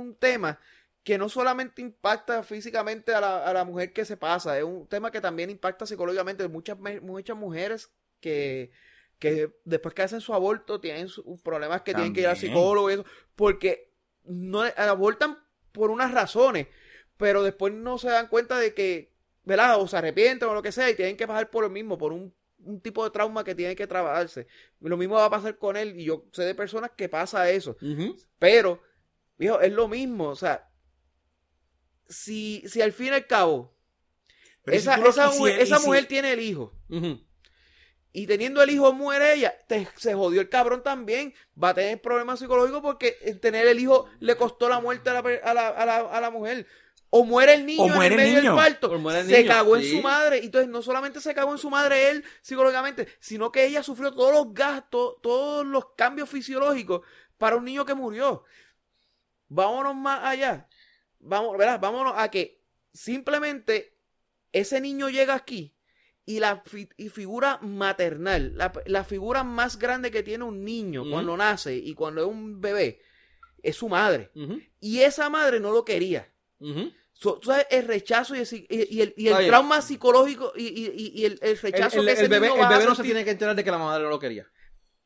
un 0.02 0.14
tema 0.14 0.58
que 1.02 1.18
no 1.18 1.28
solamente 1.28 1.82
impacta 1.82 2.42
físicamente 2.42 3.14
a 3.14 3.20
la, 3.20 3.44
a 3.44 3.52
la 3.52 3.64
mujer 3.64 3.92
que 3.92 4.04
se 4.04 4.16
pasa, 4.16 4.56
es 4.58 4.64
un 4.64 4.86
tema 4.86 5.10
que 5.10 5.20
también 5.20 5.50
impacta 5.50 5.86
psicológicamente. 5.86 6.46
Muchas, 6.48 6.78
muchas 6.78 7.36
mujeres 7.36 7.90
que, 8.20 8.70
que 9.18 9.52
después 9.64 9.94
que 9.94 10.02
hacen 10.02 10.20
su 10.20 10.34
aborto 10.34 10.80
tienen 10.80 11.08
sus 11.08 11.40
problemas 11.42 11.82
que 11.82 11.94
tienen 11.94 12.12
que 12.12 12.22
ir 12.22 12.26
al 12.26 12.36
psicólogo 12.36 12.90
y 12.90 12.94
eso, 12.94 13.04
porque 13.36 13.92
no 14.24 14.62
abortan 14.62 15.38
por 15.72 15.90
unas 15.90 16.12
razones, 16.12 16.66
pero 17.16 17.42
después 17.42 17.72
no 17.72 17.98
se 17.98 18.08
dan 18.08 18.28
cuenta 18.28 18.58
de 18.58 18.74
que, 18.74 19.12
¿verdad? 19.44 19.80
O 19.80 19.88
se 19.88 19.96
arrepienten 19.96 20.48
o 20.48 20.54
lo 20.54 20.62
que 20.62 20.72
sea 20.72 20.90
y 20.90 20.94
tienen 20.94 21.16
que 21.16 21.26
pasar 21.26 21.50
por 21.50 21.62
lo 21.64 21.70
mismo, 21.70 21.98
por 21.98 22.12
un, 22.12 22.34
un 22.64 22.80
tipo 22.80 23.04
de 23.04 23.10
trauma 23.10 23.44
que 23.44 23.54
tiene 23.54 23.76
que 23.76 23.86
trabajarse. 23.86 24.46
Lo 24.80 24.96
mismo 24.96 25.14
va 25.16 25.26
a 25.26 25.30
pasar 25.30 25.56
con 25.56 25.76
él 25.76 25.98
y 25.98 26.04
yo 26.04 26.24
sé 26.32 26.44
de 26.44 26.54
personas 26.54 26.90
que 26.96 27.08
pasa 27.08 27.50
eso, 27.50 27.76
pero, 28.38 28.82
viejo, 29.38 29.60
es 29.60 29.72
lo 29.72 29.88
mismo, 29.88 30.28
o 30.28 30.36
sea, 30.36 30.68
si, 32.09 32.62
si 32.68 32.82
al 32.82 32.92
fin 32.92 33.06
y 33.06 33.10
al 33.10 33.26
cabo, 33.26 33.74
Pero 34.64 34.76
esa, 34.76 34.94
esa, 35.06 35.26
mu- 35.28 35.32
quisieras- 35.32 35.59
y 35.59 35.62
esa 35.62 35.78
si- 35.78 35.86
mujer 35.86 36.06
tiene 36.06 36.32
el 36.32 36.40
hijo. 36.40 36.72
Y 38.14 38.26
teniendo 38.26 38.62
el 38.62 38.68
hijo 38.70 38.92
muere 38.92 39.32
ella, 39.34 39.54
te- 39.66 39.88
se 39.96 40.12
jodió 40.14 40.42
el 40.42 40.50
cabrón 40.50 40.82
también. 40.82 41.32
Va 41.60 41.70
a 41.70 41.74
tener 41.74 42.00
problemas 42.02 42.38
psicológicos 42.40 42.82
porque 42.82 43.16
el 43.22 43.40
tener 43.40 43.66
el 43.66 43.80
hijo 43.80 44.06
le 44.20 44.36
costó 44.36 44.68
la 44.68 44.80
muerte 44.80 45.09
a 45.09 45.14
la, 45.14 45.20
a 45.20 45.54
la, 45.54 45.68
a 45.68 45.86
la, 45.86 45.96
a 46.00 46.20
la 46.20 46.30
mujer. 46.30 46.66
O 47.09 47.24
muere 47.24 47.54
el 47.54 47.64
niño 47.64 47.82
O 47.84 47.88
muere 47.88 48.14
en 48.14 48.20
el 48.20 48.26
medio 48.26 48.40
niño. 48.40 48.54
del 48.54 48.62
parto. 48.64 48.90
O 48.90 48.98
muere 48.98 49.20
el 49.20 49.26
se 49.28 49.38
niño, 49.38 49.48
cagó 49.50 49.76
en 49.76 49.84
su 49.90 50.02
madre. 50.02 50.38
Y 50.40 50.44
entonces 50.46 50.68
no 50.68 50.82
solamente 50.82 51.20
se 51.22 51.34
cagó 51.34 51.52
en 51.52 51.59
su 51.59 51.70
madre 51.70 52.10
él 52.10 52.24
psicológicamente, 52.42 53.09
sino 53.18 53.50
que 53.50 53.64
ella 53.64 53.82
sufrió 53.82 54.12
todos 54.12 54.32
los 54.32 54.52
gastos, 54.52 55.14
todos 55.22 55.64
los 55.66 55.94
cambios 55.96 56.28
fisiológicos 56.28 57.00
para 57.38 57.56
un 57.56 57.64
niño 57.64 57.86
que 57.86 57.94
murió. 57.94 58.44
Vámonos 59.54 59.94
más 59.94 60.20
allá. 60.24 60.68
Vamos, 61.20 61.56
¿verdad? 61.58 61.78
Vámonos 61.80 62.14
a 62.16 62.30
que 62.30 62.62
simplemente 62.92 63.96
ese 64.52 64.80
niño 64.80 65.08
llega 65.08 65.34
aquí 65.34 65.74
y 66.24 66.38
la 66.40 66.62
fi- 66.64 66.88
y 66.96 67.08
figura 67.08 67.58
maternal, 67.62 68.52
la, 68.56 68.72
la 68.86 69.04
figura 69.04 69.44
más 69.44 69.78
grande 69.78 70.10
que 70.10 70.22
tiene 70.22 70.44
un 70.44 70.64
niño 70.64 71.04
cuando 71.10 71.36
nace 71.36 71.74
y 71.76 71.94
cuando 71.94 72.22
es 72.22 72.26
un 72.28 72.60
bebé, 72.60 73.00
es 73.62 73.76
su 73.76 73.88
madre. 73.88 74.30
Y 74.80 75.00
esa 75.00 75.28
madre 75.28 75.60
no 75.60 75.70
lo 75.72 75.84
quería. 75.84 76.32
Ujú. 76.60 76.90
So, 77.12 77.38
tú 77.38 77.48
sabes, 77.50 77.66
el 77.70 77.86
rechazo 77.86 78.34
y 78.34 78.40
el, 78.40 78.46
y- 78.68 79.00
el, 79.00 79.14
y 79.16 79.28
trauma 79.48 79.82
psicológico 79.82 80.52
y, 80.56 80.66
y- 80.66 81.24
el, 81.24 81.38
el 81.42 81.58
rechazo 81.58 82.00
el- 82.00 82.06
que 82.06 82.12
ese 82.12 82.28
bebé, 82.28 82.48
niño 82.48 82.58
el 82.60 82.64
a 82.66 82.68
bebé 82.68 82.84
no 82.84 82.94
se 82.94 83.02
tiene 83.02 83.24
que 83.24 83.30
enterar 83.30 83.54
de 83.54 83.62
que 83.64 83.70
la 83.70 83.78
madre 83.78 84.02
no 84.04 84.08
lo 84.10 84.18
quería. 84.18 84.48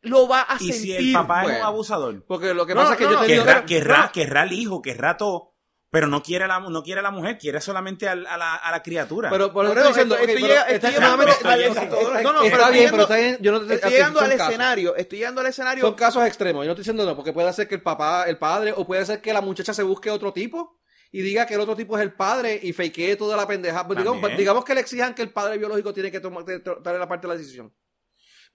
Lo 0.08 0.26
va 0.28 0.46
a 0.48 0.56
Y 0.60 0.72
sentir. 0.72 0.80
si 0.82 0.92
el 1.08 1.12
papá 1.12 1.44
es 1.44 1.58
un 1.60 1.64
abusador, 1.66 2.24
Porque 2.26 2.54
lo 2.54 2.66
que 2.66 2.74
No, 2.74 2.80
pasa 2.82 2.92
es 2.94 2.98
que 2.98 3.04
no, 3.04 3.12
yo 3.12 3.20
tenido... 3.20 3.44
querrá, 3.44 3.64
querrá, 3.66 4.02
no. 4.06 4.12
querrá 4.12 4.42
el 4.44 4.52
hijo, 4.52 4.82
querrá 4.82 5.16
todo. 5.16 5.52
Pero 5.88 6.08
no 6.08 6.20
quiere 6.22 6.44
a 6.44 6.48
la, 6.48 6.58
no 6.58 6.82
quiere 6.82 6.98
a 6.98 7.02
la 7.02 7.12
mujer, 7.12 7.38
quiere 7.38 7.60
solamente 7.60 8.08
a, 8.08 8.16
la, 8.16 8.56
a 8.56 8.70
la 8.72 8.82
criatura. 8.82 9.30
Pero 9.30 9.52
por 9.52 9.66
eso 9.66 9.88
diciendo, 9.88 10.16
estoy- 10.16 10.42
llegando 10.42 11.24
está- 11.26 11.52
al- 11.52 11.62
está- 11.62 11.84
no, 12.22 12.32
no, 12.32 12.40
pero 12.40 12.44
está 12.44 12.56
estoy 12.58 12.72
bien, 12.78 12.90
pero 12.90 13.02
está 13.04 13.16
bien, 13.16 13.38
yo 13.40 13.52
no 13.52 13.60
te 13.60 13.74
Estoy 13.74 13.90
llegando 13.92 14.20
al 14.20 14.30
casos. 14.30 14.46
escenario, 14.48 14.96
estoy 14.96 15.18
llegando 15.18 15.40
al 15.40 15.46
escenario. 15.46 15.84
Son 15.84 15.94
casos 15.94 16.26
extremos. 16.26 16.64
Yo 16.64 16.66
no 16.66 16.72
estoy 16.72 16.82
diciendo 16.82 17.06
no, 17.06 17.14
porque 17.14 17.32
puede 17.32 17.50
ser 17.52 17.68
que 17.68 17.76
el 17.76 17.82
papá, 17.82 18.24
el 18.24 18.36
padre, 18.36 18.74
o 18.76 18.84
puede 18.84 19.06
ser 19.06 19.20
que 19.22 19.32
la 19.32 19.40
muchacha 19.40 19.72
se 19.72 19.84
busque 19.84 20.10
otro 20.10 20.32
tipo 20.32 20.80
y 21.12 21.22
diga 21.22 21.46
que 21.46 21.54
el 21.54 21.60
otro 21.60 21.76
tipo 21.76 21.96
es 21.96 22.02
el 22.02 22.12
padre 22.12 22.58
y 22.62 22.72
fakee 22.72 23.16
toda 23.16 23.36
la 23.36 23.46
pendeja. 23.46 23.86
Pues 23.86 23.96
digamos, 23.98 24.36
digamos 24.36 24.64
que 24.64 24.74
le 24.74 24.80
exijan 24.80 25.14
que 25.14 25.22
el 25.22 25.30
padre 25.32 25.56
biológico 25.56 25.94
tiene 25.94 26.10
que 26.10 26.18
tomar 26.20 26.44
darle 26.44 26.98
la 26.98 27.08
parte 27.08 27.26
de 27.28 27.32
la 27.32 27.38
decisión. 27.38 27.72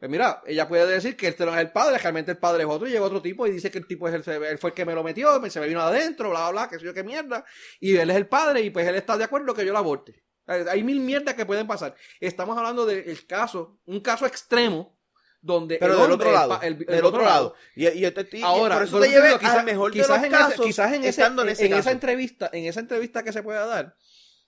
Pues 0.02 0.10
mira, 0.10 0.42
ella 0.48 0.68
puede 0.68 0.88
decir 0.88 1.16
que 1.16 1.28
este 1.28 1.46
no 1.46 1.54
es 1.54 1.60
el 1.62 1.72
padre, 1.72 2.00
realmente 2.00 2.32
el 2.32 2.40
padre 2.40 2.64
es 2.64 2.70
otro, 2.70 2.88
y 2.88 2.92
llega 2.92 3.06
otro 3.06 3.22
tipo 3.22 3.46
y 3.46 3.52
dice 3.52 3.70
que 3.70 3.78
el 3.78 3.86
tipo 3.86 4.10
es 4.10 4.16
el, 4.28 4.44
él 4.44 4.58
fue 4.58 4.72
el 4.72 4.74
que 4.74 4.84
me 4.84 4.96
lo 4.96 5.04
metió, 5.04 5.40
me- 5.40 5.52
se 5.52 5.60
me 5.60 5.68
vino 5.68 5.80
adentro, 5.80 6.32
bla, 6.32 6.50
bla, 6.50 6.64
bla, 6.64 6.70
que 6.70 6.80
sé 6.80 6.86
yo 6.86 6.94
qué 6.96 7.04
mierda, 7.04 7.46
y 7.80 7.96
él 7.98 8.10
es 8.10 8.16
el 8.16 8.26
padre, 8.28 8.62
y 8.62 8.72
pues 8.72 8.88
él 8.88 8.96
está 8.96 9.16
de 9.16 9.26
acuerdo 9.26 9.54
que 9.54 9.64
yo 9.64 9.72
la 9.72 9.78
aborte. 9.80 10.24
Hay 10.48 10.82
mil 10.84 11.02
mierdas 11.02 11.36
que 11.36 11.46
pueden 11.46 11.68
pasar. 11.68 11.96
Estamos 12.20 12.58
hablando 12.58 12.88
del 12.88 13.28
caso, 13.28 13.80
un 13.86 14.00
caso 14.00 14.26
extremo, 14.26 14.98
donde 15.40 15.78
pero 15.78 15.94
el 15.94 16.00
del 16.00 16.12
otro 16.12 16.32
lado. 16.32 16.50
pa- 16.60 16.66
el- 16.66 16.74
el 16.74 16.86
del 16.88 17.06
otro 17.06 17.22
lado. 17.22 17.56
Y, 17.76 17.88
y 17.88 18.00
yo 18.00 18.12
te 18.14 18.22
estoy- 18.22 18.42
Ahora, 18.42 18.76
por 18.78 18.84
eso 18.86 19.00
te 19.00 19.08
llevé 19.10 19.30
quizás- 19.40 19.64
mejor 19.66 19.92
de 19.92 20.00
quizás 20.00 20.08
los 20.10 20.18
en 20.18 20.24
ese- 20.24 20.32
quizás 20.66 20.94
en, 20.94 21.04
ese- 21.06 21.22
en 21.44 21.50
ese 21.50 21.66
en 21.66 21.74
esa 21.80 21.92
entrevista, 21.92 22.50
en 22.54 22.66
esa 22.66 22.80
entrevista 22.80 23.24
que 23.24 23.32
se 23.34 23.44
pueda 23.44 23.66
dar, 23.68 23.96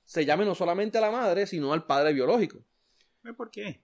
se 0.04 0.26
llame 0.26 0.46
no 0.46 0.56
solamente 0.56 0.98
a 0.98 1.02
la 1.02 1.12
madre, 1.12 1.46
sino 1.46 1.74
al 1.74 1.86
padre 1.86 2.12
biológico. 2.12 2.66
¿Por 3.38 3.52
qué? 3.52 3.84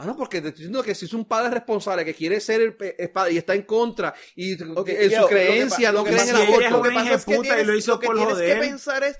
Bueno, 0.00 0.16
porque 0.16 0.40
te 0.40 0.48
estoy 0.48 0.64
diciendo 0.64 0.82
que 0.82 0.94
si 0.94 1.04
es 1.04 1.12
un 1.12 1.24
padre 1.26 1.50
responsable 1.50 2.04
que 2.04 2.14
quiere 2.14 2.40
ser 2.40 2.60
el, 2.62 3.10
padre 3.10 3.32
y 3.34 3.36
está 3.38 3.54
en 3.54 3.62
contra 3.62 4.14
y 4.34 4.54
Ok, 4.62 4.88
en 4.88 5.10
yo, 5.10 5.16
su 5.16 5.22
lo 5.22 5.28
que 5.28 5.34
creencia 5.34 5.92
no 5.92 5.98
lo 5.98 6.04
que 6.04 6.10
creen 6.10 6.28
en 6.28 6.34
pasa 6.34 6.42
el 6.42 6.48
es 6.48 6.48
que 6.48 6.64
aborto. 6.64 6.88
es 6.88 6.92
una 6.92 7.02
hija 7.04 7.16
de 7.16 7.18
puta 7.24 7.38
y 7.38 7.42
tienes- 7.42 7.66
lo 7.66 7.76
hizo 7.76 7.98
que 8.00 8.06
por 8.06 8.16
tienes 8.16 8.38
que 8.38 8.56
pensar 8.56 9.04
es 9.04 9.18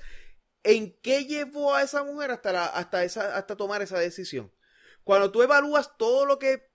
en 0.63 0.97
qué 1.01 1.25
llevó 1.25 1.75
a 1.75 1.83
esa 1.83 2.03
mujer 2.03 2.31
hasta 2.31 2.51
la, 2.51 2.65
hasta 2.65 3.03
esa, 3.03 3.35
hasta 3.37 3.55
tomar 3.55 3.81
esa 3.81 3.99
decisión. 3.99 4.51
Cuando 5.03 5.31
tú 5.31 5.41
evalúas 5.41 5.97
todo 5.97 6.25
lo 6.25 6.37
que 6.39 6.69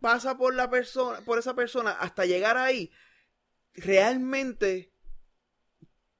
pasa 0.00 0.36
por 0.36 0.54
la 0.54 0.70
persona, 0.70 1.20
por 1.24 1.38
esa 1.38 1.54
persona 1.54 1.92
hasta 1.92 2.26
llegar 2.26 2.56
ahí, 2.56 2.90
realmente 3.74 4.92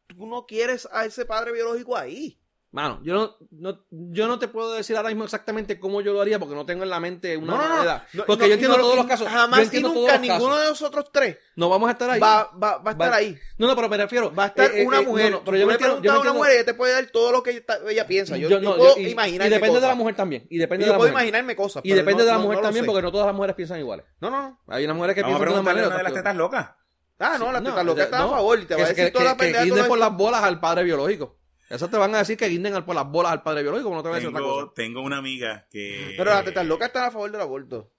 tú 0.06 0.26
no 0.26 0.46
quieres 0.46 0.88
a 0.92 1.04
ese 1.04 1.24
padre 1.24 1.52
biológico 1.52 1.96
ahí. 1.96 2.40
Mano, 2.70 3.00
yo 3.02 3.14
no, 3.14 3.36
no- 3.50 3.84
yo 3.90 4.28
no 4.28 4.38
te 4.38 4.46
puedo 4.46 4.74
decir 4.74 4.94
ahora 4.94 5.08
mismo 5.08 5.24
exactamente 5.24 5.80
cómo 5.80 6.02
yo 6.02 6.12
lo 6.12 6.20
haría 6.20 6.38
porque 6.38 6.54
no 6.54 6.66
tengo 6.66 6.82
en 6.82 6.90
la 6.90 7.00
mente 7.00 7.34
una 7.38 7.54
No, 7.54 7.56
manera. 7.66 8.06
Porque 8.26 8.46
yo 8.46 8.52
entiendo 8.54 8.76
todos 8.76 8.92
y 8.92 8.96
los 8.98 9.06
casos. 9.06 9.26
Jamás 9.26 9.72
y 9.72 9.80
nunca 9.82 10.18
ninguno 10.18 10.50
casos. 10.50 10.60
de 10.60 10.68
nosotros 10.68 11.06
tres 11.10 11.38
No 11.56 11.70
vamos 11.70 11.88
a 11.88 11.92
estar 11.92 12.10
ahí. 12.10 12.20
va, 12.20 12.50
va, 12.62 12.76
va 12.76 12.90
a 12.90 12.92
estar 12.92 13.10
Va- 13.10 13.16
ahí. 13.16 13.38
No, 13.56 13.68
no, 13.68 13.74
pero 13.74 13.88
me 13.88 13.96
refiero. 13.96 14.34
Va 14.34 14.44
a 14.44 14.46
estar 14.48 14.70
eh, 14.70 14.82
eh, 14.82 14.86
una 14.86 15.00
eh, 15.00 15.06
mujer. 15.06 15.30
no, 15.32 15.42
pero 15.44 15.56
yo 15.56 15.66
me 15.66 15.72
entiendo, 15.72 15.96
yo 15.96 15.98
a 15.98 16.02
me 16.02 16.08
una 16.10 16.16
entiendo- 16.18 16.38
mujer 16.38 16.52
y 16.52 16.56
ella 16.56 16.64
te 16.66 16.74
puede 16.74 16.92
dar 16.92 17.06
todo 17.06 17.32
lo 17.32 17.42
que 17.42 17.50
ella, 17.52 17.60
está- 17.60 17.78
ella 17.88 18.06
piensa. 18.06 18.36
Yo, 18.36 18.50
yo 18.50 18.60
yo 18.60 18.70
no, 18.70 18.76
puedo 18.76 18.98
y, 18.98 19.00
y 19.06 19.14
depende 19.48 19.80
de 19.80 19.86
la 19.88 19.94
mujer 19.94 20.14
también. 20.14 20.46
Y 20.50 20.58
depende 20.58 20.84
yo 20.84 20.88
de 20.88 20.92
la 20.92 20.98
puedo 20.98 21.10
mujer. 21.10 21.24
imaginarme 21.24 21.56
cosas. 21.56 21.82
Y 21.86 21.92
depende 21.94 22.24
de 22.24 22.30
la 22.32 22.38
mujer 22.38 22.60
también, 22.60 22.84
porque 22.84 23.00
no 23.00 23.10
todas 23.10 23.26
las 23.28 23.34
mujeres 23.34 23.56
piensan 23.56 23.78
iguales. 23.80 24.04
No, 24.20 24.28
no, 24.30 24.42
no. 24.42 24.60
Hay 24.68 24.84
unas 24.84 24.94
mujeres 24.96 25.14
que 25.14 25.22
a 25.22 25.24
piensan 25.24 25.42
de 25.46 25.50
una 25.52 25.60
a 25.60 25.62
manera. 25.62 25.86
una 25.88 25.96
de 25.96 26.02
las 26.02 26.12
tetas 26.12 26.36
locas. 26.36 26.70
Ah, 27.18 27.36
no, 27.38 27.50
la 27.50 27.60
No, 27.60 27.70
teta 27.70 27.82
loca 27.82 28.02
está 28.04 28.18
no, 28.18 28.26
a 28.26 28.30
favor 28.36 28.60
y 28.60 28.64
te 28.66 28.74
va 28.76 28.84
a 28.84 28.88
decir 28.88 29.10
toda 29.12 29.24
la 29.24 29.36
pendeja. 29.38 29.66
todo 29.66 29.88
por 29.88 29.98
las 29.98 30.14
bolas 30.16 30.42
al 30.44 30.60
padre 30.60 30.84
biológico. 30.84 31.36
Eso 31.68 31.88
te 31.88 31.96
van 31.98 32.14
a 32.14 32.18
decir 32.18 32.36
que 32.36 32.48
guinden 32.48 32.74
al- 32.74 32.84
por 32.84 32.94
las 32.94 33.06
bolas 33.08 33.32
al 33.32 33.42
padre 33.42 33.62
biológico, 33.62 33.90
no 33.94 34.02
te 34.02 34.08
voy 34.08 34.14
a 34.16 34.20
decir 34.20 34.28
otra 34.28 34.40
Tengo, 34.40 34.54
cosa. 34.62 34.72
tengo 34.74 35.02
una 35.02 35.18
amiga 35.18 35.66
que... 35.70 36.14
Pero 36.16 36.30
las 36.30 36.44
tetas 36.44 36.66
locas 36.66 36.88
están 36.88 37.04
a 37.04 37.10
favor 37.10 37.30
del 37.30 37.40
aborto. 37.40 37.92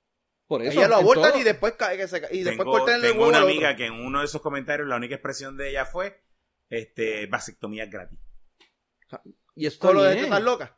Por 0.48 0.64
eso. 0.64 0.72
Ellas 0.72 0.90
lo 0.90 0.96
abortan 0.96 1.32
todo. 1.32 1.42
y 1.42 1.44
después, 1.44 1.74
cae 1.74 1.96
que 1.96 2.08
se, 2.08 2.18
y 2.32 2.42
después 2.42 2.58
tengo, 2.58 2.72
cortan 2.72 2.96
el 2.96 3.02
tengo 3.04 3.26
huevo 3.26 3.30
una 3.30 3.42
amiga 3.42 3.76
que 3.76 3.86
en 3.86 3.94
uno 3.94 4.20
de 4.20 4.26
esos 4.26 4.42
comentarios 4.42 4.88
la 4.88 4.96
única 4.96 5.14
expresión 5.14 5.56
de 5.58 5.70
ella 5.70 5.86
fue 5.86 6.24
este 6.70 7.28
vasectomía 7.28 7.86
gratis. 7.86 8.20
Y 9.56 9.68
esto 9.68 9.88
Con 9.88 9.98
lo 9.98 10.04
de 10.04 10.16
tetas 10.16 10.42
locas. 10.42 10.72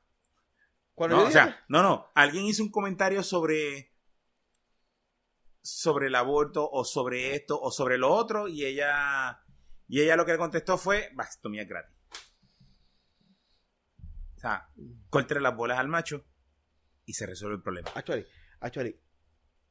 No, 0.98 1.24
o 1.24 1.32
sea, 1.32 1.64
no, 1.70 1.82
no. 1.82 2.12
Alguien 2.14 2.46
hizo 2.46 2.62
un 2.62 2.72
comentario 2.72 3.24
sobre 3.24 3.92
sobre 5.62 6.08
el 6.08 6.16
aborto 6.16 6.68
o 6.70 6.84
sobre 6.84 7.36
esto 7.36 7.60
o 7.60 7.72
sobre 7.72 7.98
lo 7.98 8.12
otro 8.14 8.48
y 8.48 8.66
ella 8.66 9.42
y 9.88 10.02
ella 10.02 10.16
lo 10.16 10.26
que 10.26 10.32
le 10.34 10.38
contestó 10.38 10.78
fue 10.78 11.10
vasectomía 11.14 11.66
gratis. 11.66 11.96
O 14.42 14.48
sea, 14.48 14.68
córtele 15.12 15.40
las 15.40 15.56
bolas 15.56 15.78
al 15.78 15.88
macho 15.88 16.26
y 17.06 17.14
se 17.14 17.28
resuelve 17.28 17.58
el 17.58 17.62
problema. 17.62 17.90
Actually, 17.94 18.26
actually, 18.60 19.00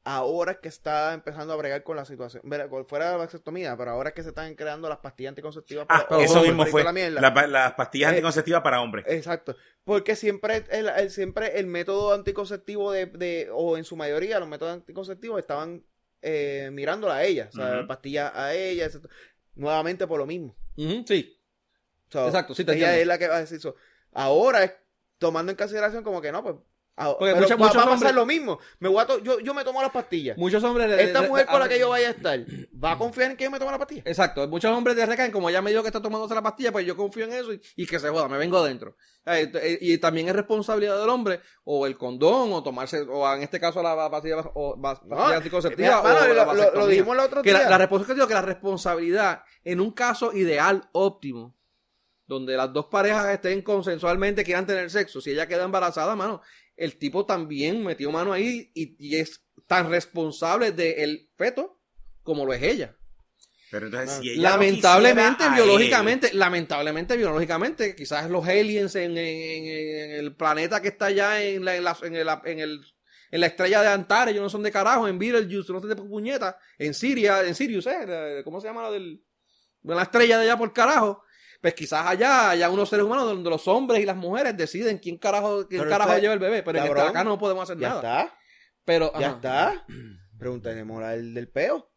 ahora 0.05 0.53
es 0.53 0.57
que 0.59 0.69
está 0.69 1.13
empezando 1.13 1.51
a 1.51 1.57
bregar 1.57 1.83
con 1.83 1.97
la 1.97 2.05
situación, 2.05 2.41
fuera 2.87 3.05
de 3.07 3.11
la 3.11 3.17
vasectomía, 3.17 3.75
pero 3.75 3.91
ahora 3.91 4.09
es 4.09 4.15
que 4.15 4.23
se 4.23 4.29
están 4.29 4.55
creando 4.55 4.87
las 4.87 4.99
pastillas 4.99 5.31
anticonceptivas 5.31 5.87
Ah, 5.89 6.05
para 6.07 6.23
eso 6.23 6.35
hombres 6.35 6.51
mismo 6.53 6.67
y 6.67 6.71
fue 6.71 6.83
la 6.85 7.19
la 7.31 7.47
las 7.47 7.73
pastillas 7.73 8.07
Eh, 8.07 8.15
anticonceptivas 8.15 8.61
para 8.61 8.81
hombres. 8.81 9.03
Exacto, 9.09 9.57
porque 9.83 10.15
siempre 10.15 10.63
el, 10.71 10.87
el- 10.87 11.11
siempre 11.11 11.59
el 11.59 11.67
método 11.67 12.13
anticonceptivo 12.13 12.93
de, 12.93 13.07
de- 13.07 13.49
o 13.51 13.75
en 13.77 13.83
su 13.83 13.97
mayoría 13.97 14.39
los 14.39 14.47
métodos 14.47 14.73
anticonceptivos 14.73 15.37
estaban 15.37 15.83
eh, 16.21 16.69
mirándola 16.71 17.15
a 17.15 17.23
ella, 17.25 17.49
o 17.49 17.55
sea, 17.55 17.85
pastillas 17.87 18.31
a 18.33 18.53
ella, 18.53 18.85
etc. 18.85 19.05
nuevamente 19.55 20.07
por 20.07 20.17
lo 20.17 20.25
mismo. 20.25 20.55
Sí. 20.77 21.37
So, 22.09 22.25
Exacto, 22.25 22.53
sí 22.55 22.63
te 22.65 22.71
ella 22.73 22.87
entiendo. 22.95 23.01
es 23.01 23.07
la 23.07 23.17
que 23.17 23.27
va 23.27 23.35
a 23.37 23.39
decir 23.41 23.57
eso. 23.57 23.75
Ahora 24.13 24.63
es 24.63 24.73
tomando 25.17 25.51
en 25.51 25.57
consideración 25.57 26.03
como 26.03 26.21
que 26.21 26.31
no, 26.31 26.41
pues 26.43 26.55
ah, 26.97 27.15
Porque 27.17 27.33
pero 27.33 27.43
muchos- 27.43 27.51
va, 27.51 27.57
muchos 27.65 27.77
va 27.77 27.81
a 27.81 27.85
pasar 27.85 27.93
hombres- 27.93 28.15
lo 28.15 28.25
mismo. 28.25 28.59
Me 28.79 28.89
voy 28.89 28.99
a 29.01 29.05
to- 29.05 29.19
yo, 29.19 29.39
yo 29.39 29.53
me 29.53 29.63
tomo 29.63 29.81
las 29.81 29.91
pastillas. 29.91 30.37
Muchos 30.37 30.63
hombres. 30.63 30.87
le- 30.89 31.03
Esta 31.03 31.21
mujer 31.21 31.45
con 31.45 31.59
la 31.59 31.69
que 31.69 31.77
yo 31.79 31.89
vaya 31.89 32.07
a 32.07 32.11
estar, 32.11 32.39
¿va 32.83 32.91
a 32.93 32.97
confiar 32.97 33.31
en 33.31 33.37
que 33.37 33.43
yo 33.45 33.51
me 33.51 33.59
tome 33.59 33.71
la 33.71 33.77
pastilla? 33.79 34.01
Exacto, 34.05 34.47
muchos 34.47 34.71
hombres 34.75 34.95
te 34.95 35.05
recaen, 35.05 35.31
como 35.31 35.49
ella 35.49 35.61
me 35.61 35.69
dijo 35.71 35.83
que 35.83 35.89
está 35.89 36.01
tomándose 36.01 36.33
la 36.35 36.41
pastilla, 36.41 36.71
pues 36.71 36.85
yo 36.85 36.97
confío 36.97 37.25
en 37.25 37.33
eso 37.33 37.53
y, 37.53 37.61
y 37.75 37.85
que 37.85 37.99
se 37.99 38.09
joda, 38.09 38.27
me 38.27 38.37
vengo 38.37 38.57
adentro. 38.57 38.95
Eh, 39.27 39.51
eh, 39.53 39.77
Y, 39.79 39.97
también 39.99 40.27
es 40.27 40.35
responsabilidad 40.35 40.99
del 40.99 41.09
hombre, 41.09 41.39
o 41.63 41.85
el 41.85 41.95
condón, 41.97 42.51
o 42.53 42.63
tomarse, 42.63 43.01
o 43.01 43.31
en 43.33 43.43
este 43.43 43.59
caso 43.59 43.81
la 43.83 44.09
pastilla, 44.09 44.37
o, 44.55 44.81
pastilla 44.81 45.37
anticonceptiva, 45.37 45.87
Mira, 45.87 46.01
mano, 46.01 46.25
o 46.25 46.27
lo, 46.27 46.33
la 46.33 46.53
lo- 46.53 46.75
lo 46.75 46.87
dijimos 46.87 47.13
el 47.13 47.19
otro 47.19 47.43
que 47.43 47.51
día. 47.51 47.61
la, 47.63 47.69
la 47.69 47.77
responsabilidad, 47.77 48.15
digo 48.15 48.27
que 48.27 48.33
la 48.33 48.41
responsabilidad, 48.41 49.43
en 49.63 49.79
un 49.79 49.91
caso 49.91 50.33
ideal, 50.33 50.89
óptimo, 50.93 51.55
donde 52.31 52.55
las 52.55 52.71
dos 52.71 52.85
parejas 52.85 53.27
estén 53.29 53.61
consensualmente, 53.61 54.43
quieran 54.45 54.65
tener 54.65 54.89
sexo, 54.89 55.19
si 55.19 55.31
ella 55.31 55.47
queda 55.47 55.65
embarazada, 55.65 56.15
mano, 56.15 56.41
el 56.77 56.97
tipo 56.97 57.25
también 57.25 57.83
metió 57.83 58.09
mano 58.11 58.31
ahí 58.31 58.71
y, 58.73 58.95
y 58.97 59.17
es 59.17 59.43
tan 59.67 59.89
responsable 59.89 60.71
del 60.71 61.29
feto 61.35 61.79
como 62.23 62.45
lo 62.45 62.53
es 62.53 62.63
ella. 62.63 62.95
Pero 63.69 63.87
entonces, 63.87 64.11
si 64.21 64.29
ella 64.31 64.49
lamentablemente, 64.51 65.43
biológicamente, 65.55 66.33
lamentablemente, 66.33 67.17
biológicamente, 67.17 67.95
quizás 67.95 68.29
los 68.29 68.45
aliens 68.47 68.95
en, 68.95 69.17
en- 69.17 69.65
en 69.65 70.11
el 70.11 70.35
planeta 70.35 70.81
que 70.81 70.89
está 70.89 71.05
allá 71.07 71.41
en 71.43 71.63
la, 71.65 71.75
en 71.75 71.83
la, 71.83 72.41
en 72.45 72.59
el, 72.59 72.81
en 73.31 73.39
la 73.41 73.47
estrella 73.47 73.81
de 73.81 73.87
Antares, 73.89 74.33
ellos 74.33 74.43
no 74.43 74.49
son 74.49 74.63
de 74.63 74.71
carajo, 74.71 75.07
en 75.07 75.17
Beetlejuice, 75.19 75.71
no 75.73 75.79
son 75.79 75.89
de 75.89 75.95
puñeta, 75.95 76.57
en 76.77 76.93
Siria, 76.93 77.43
en 77.45 77.55
Sirius, 77.55 77.87
¿eh? 77.87 78.41
¿Cómo 78.43 78.59
se 78.61 78.67
llama 78.67 78.83
la 78.83 78.91
del, 78.91 79.21
de 79.83 79.95
la 79.95 80.03
estrella 80.03 80.37
de 80.37 80.43
allá 80.45 80.57
por 80.57 80.73
carajo? 80.73 81.23
Pues 81.61 81.73
quizás 81.75 82.05
allá 82.07 82.49
haya 82.49 82.69
unos 82.69 82.89
seres 82.89 83.05
humanos 83.05 83.25
donde 83.25 83.49
los 83.49 83.67
hombres 83.67 84.01
y 84.01 84.05
las 84.05 84.15
mujeres 84.17 84.57
deciden 84.57 84.97
quién 84.97 85.17
carajo, 85.17 85.67
quién 85.67 85.81
Pero 85.81 85.91
carajo 85.91 86.09
está- 86.09 86.21
lleva 86.21 86.33
el 86.33 86.39
bebé, 86.39 86.63
pero 86.63 86.79
en 86.79 86.83
este- 86.85 86.95
cabrón, 86.95 87.09
acá 87.11 87.23
no 87.23 87.37
podemos 87.37 87.63
hacer 87.63 87.77
ya 87.79 87.89
nada. 87.89 87.99
está, 88.23 88.37
Pero, 88.83 89.11
ya 89.19 89.27
ajá, 89.27 89.35
está. 89.35 89.85
Pregúntale 90.39 90.81
al 91.05 91.33
del 91.35 91.49
peo. 91.49 91.87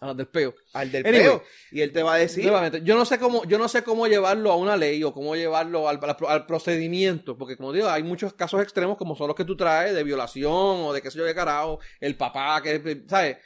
ah, 0.00 0.12
del 0.12 0.26
peo. 0.26 0.52
Al 0.72 0.90
del 0.90 1.06
Anyway. 1.06 1.22
peo. 1.24 1.42
Y 1.70 1.82
él 1.82 1.92
te 1.92 2.02
va 2.02 2.14
a 2.14 2.18
decir. 2.18 2.42
Nuevamente, 2.44 2.80
yo 2.82 2.96
no 2.96 3.04
sé 3.04 3.20
cómo, 3.20 3.44
yo 3.44 3.58
no 3.58 3.68
sé 3.68 3.84
cómo 3.84 4.08
llevarlo 4.08 4.50
a 4.50 4.56
una 4.56 4.76
ley 4.76 5.04
o 5.04 5.14
cómo 5.14 5.36
llevarlo 5.36 5.88
al, 5.88 6.00
al- 6.02 6.16
al 6.26 6.46
procedimiento, 6.46 7.38
porque 7.38 7.56
como 7.56 7.72
digo, 7.72 7.88
hay 7.88 8.02
muchos 8.02 8.34
casos 8.34 8.60
extremos 8.60 8.96
como 8.96 9.14
son 9.14 9.28
los 9.28 9.36
que 9.36 9.44
tú 9.44 9.56
traes 9.56 9.94
de 9.94 10.02
violación 10.02 10.52
o 10.52 10.92
de 10.92 11.00
qué 11.00 11.12
sé 11.12 11.18
yo 11.18 11.24
qué 11.24 11.34
carajo, 11.36 11.78
el 12.00 12.16
papá 12.16 12.60
que, 12.60 13.04
¿sabes? 13.08 13.36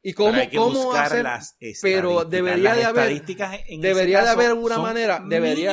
Y 0.00 0.12
pero 0.14 0.26
cómo, 0.26 0.40
hay 0.40 0.48
que 0.48 0.56
cómo 0.56 0.84
buscar 0.84 1.06
hacer, 1.06 1.22
las 1.24 1.56
pero 1.82 2.22
estadísticas. 2.22 2.30
debería 2.30 2.62
Las 2.62 2.76
de 2.76 2.84
haber- 2.84 3.02
estadísticas 3.12 3.60
en 3.68 3.80
debería 3.80 4.22
de 4.22 4.28
haber 4.28 4.46
alguna 4.46 4.78
manera, 4.78 5.22
debería- 5.26 5.72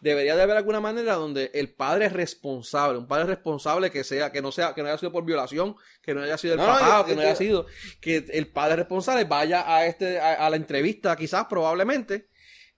debería 0.00 0.36
de 0.36 0.42
haber 0.42 0.56
alguna 0.56 0.80
manera 0.80 1.14
donde 1.14 1.50
el 1.52 1.74
padre 1.74 2.06
es 2.06 2.12
responsable, 2.12 2.98
un 2.98 3.08
padre 3.08 3.24
responsable 3.26 3.90
que 3.90 4.04
sea, 4.04 4.30
que 4.30 4.40
no 4.40 4.52
sea, 4.52 4.72
que 4.72 4.82
no 4.82 4.88
haya 4.88 4.98
sido 4.98 5.10
por 5.10 5.24
violación, 5.24 5.74
que 6.00 6.14
no 6.14 6.22
haya 6.22 6.38
sido 6.38 6.54
el 6.54 6.60
No, 6.60 6.66
no, 6.66 6.72
papá, 6.74 6.86
yo- 6.86 7.00
o 7.02 7.06
que 7.06 7.14
no 7.16 7.22
yo- 7.22 7.26
haya 7.28 7.36
sido, 7.36 7.66
que 8.00 8.24
el 8.32 8.52
padre 8.52 8.76
responsable 8.76 9.24
vaya 9.24 9.64
a 9.66 9.84
este, 9.86 10.20
a, 10.20 10.46
a 10.46 10.48
la 10.50 10.56
entrevista, 10.56 11.16
quizás, 11.16 11.46
probablemente, 11.46 12.28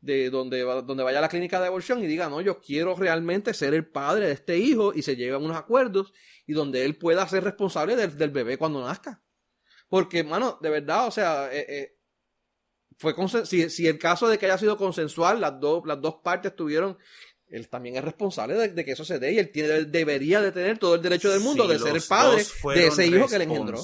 de 0.01 0.31
donde, 0.31 0.62
va- 0.65 0.81
donde 0.81 1.02
vaya 1.02 1.19
a 1.19 1.23
la 1.23 1.28
clínica 1.28 1.60
de 1.60 1.66
aborción 1.66 2.02
y 2.02 2.06
diga, 2.06 2.28
no, 2.31 2.40
yo 2.40 2.60
quiero 2.60 2.94
realmente 2.97 3.52
ser 3.52 3.74
el 3.74 3.86
padre 3.86 4.28
de 4.28 4.32
este 4.32 4.56
hijo 4.56 4.94
y 4.94 5.02
se 5.02 5.16
lleven 5.16 5.43
unos 5.44 5.56
acuerdos 5.56 6.12
y 6.47 6.55
donde 6.55 6.85
él 6.86 6.97
pueda 6.97 7.28
ser 7.28 7.44
responsable 7.44 7.94
del, 7.94 8.16
del 8.16 8.31
bebé 8.31 8.56
cuando 8.56 8.82
nazca. 8.86 9.20
Porque, 9.89 10.23
mano, 10.24 10.59
de 10.60 10.70
verdad, 10.70 11.06
o 11.06 11.10
sea, 11.10 11.48
eh, 11.52 11.65
eh, 11.69 11.94
fue 12.98 13.15
si, 13.47 13.70
si 13.70 13.86
el 13.86 13.98
caso 13.98 14.28
de 14.28 14.39
que 14.39 14.47
haya 14.47 14.59
sido 14.59 14.77
consensual, 14.77 15.40
las 15.40 15.59
dos, 15.60 15.82
las 15.86 16.01
dos 16.01 16.16
partes 16.23 16.55
tuvieron, 16.55 16.98
él 17.48 17.69
también 17.69 17.97
es 17.97 18.05
responsable 18.05 18.55
de, 18.55 18.69
de 18.69 18.85
que 18.85 18.93
eso 18.93 19.05
se 19.05 19.19
dé 19.19 19.32
y 19.32 19.39
él 19.39 19.51
tiene, 19.51 19.85
debería 19.85 20.43
de 20.43 20.52
tener 20.52 20.78
todo 20.78 20.97
el 20.97 21.02
derecho 21.02 21.31
del 21.31 21.40
mundo 21.40 21.65
Si 21.65 21.73
de 21.73 21.78
ser 21.78 21.97
el 21.97 22.02
padre 22.02 22.44
de 22.74 22.86
ese 22.86 23.06
hijo 23.06 23.27
que 23.28 23.39
le 23.39 23.44
engendró. 23.44 23.81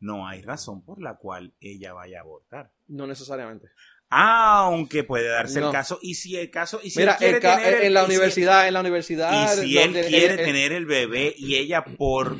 No 0.00 0.26
hay 0.26 0.42
razón 0.42 0.84
por 0.84 1.00
la 1.00 1.16
cual 1.16 1.54
ella 1.60 1.92
vaya 1.92 2.18
a 2.18 2.22
abortar. 2.22 2.72
No 2.88 3.06
necesariamente. 3.06 3.68
Aunque 4.10 5.04
puede 5.04 5.28
darse 5.28 5.60
No. 5.60 5.68
el 5.68 5.72
caso. 5.72 5.98
Y 6.02 6.16
si 6.16 6.36
el 6.36 6.50
caso. 6.50 6.80
Y 6.82 6.90
si 6.90 6.98
Mira, 6.98 7.12
él 7.12 7.18
quiere 7.18 7.34
el 7.36 7.40
tener 7.40 7.74
el- 7.74 7.82
en 7.84 7.94
la 7.94 8.00
si- 8.00 8.06
universidad, 8.10 8.66
en 8.68 8.74
la 8.74 8.80
universidad. 8.80 9.56
Y 9.56 9.60
si 9.60 9.78
él 9.78 9.92
quiere 9.92 10.34
el- 10.34 10.36
tener 10.44 10.72
el 10.72 10.84
bebé 10.86 11.34
y 11.38 11.56
ella 11.56 11.84
por 11.84 12.36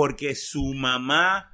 porque 0.00 0.34
su 0.34 0.72
mamá 0.72 1.52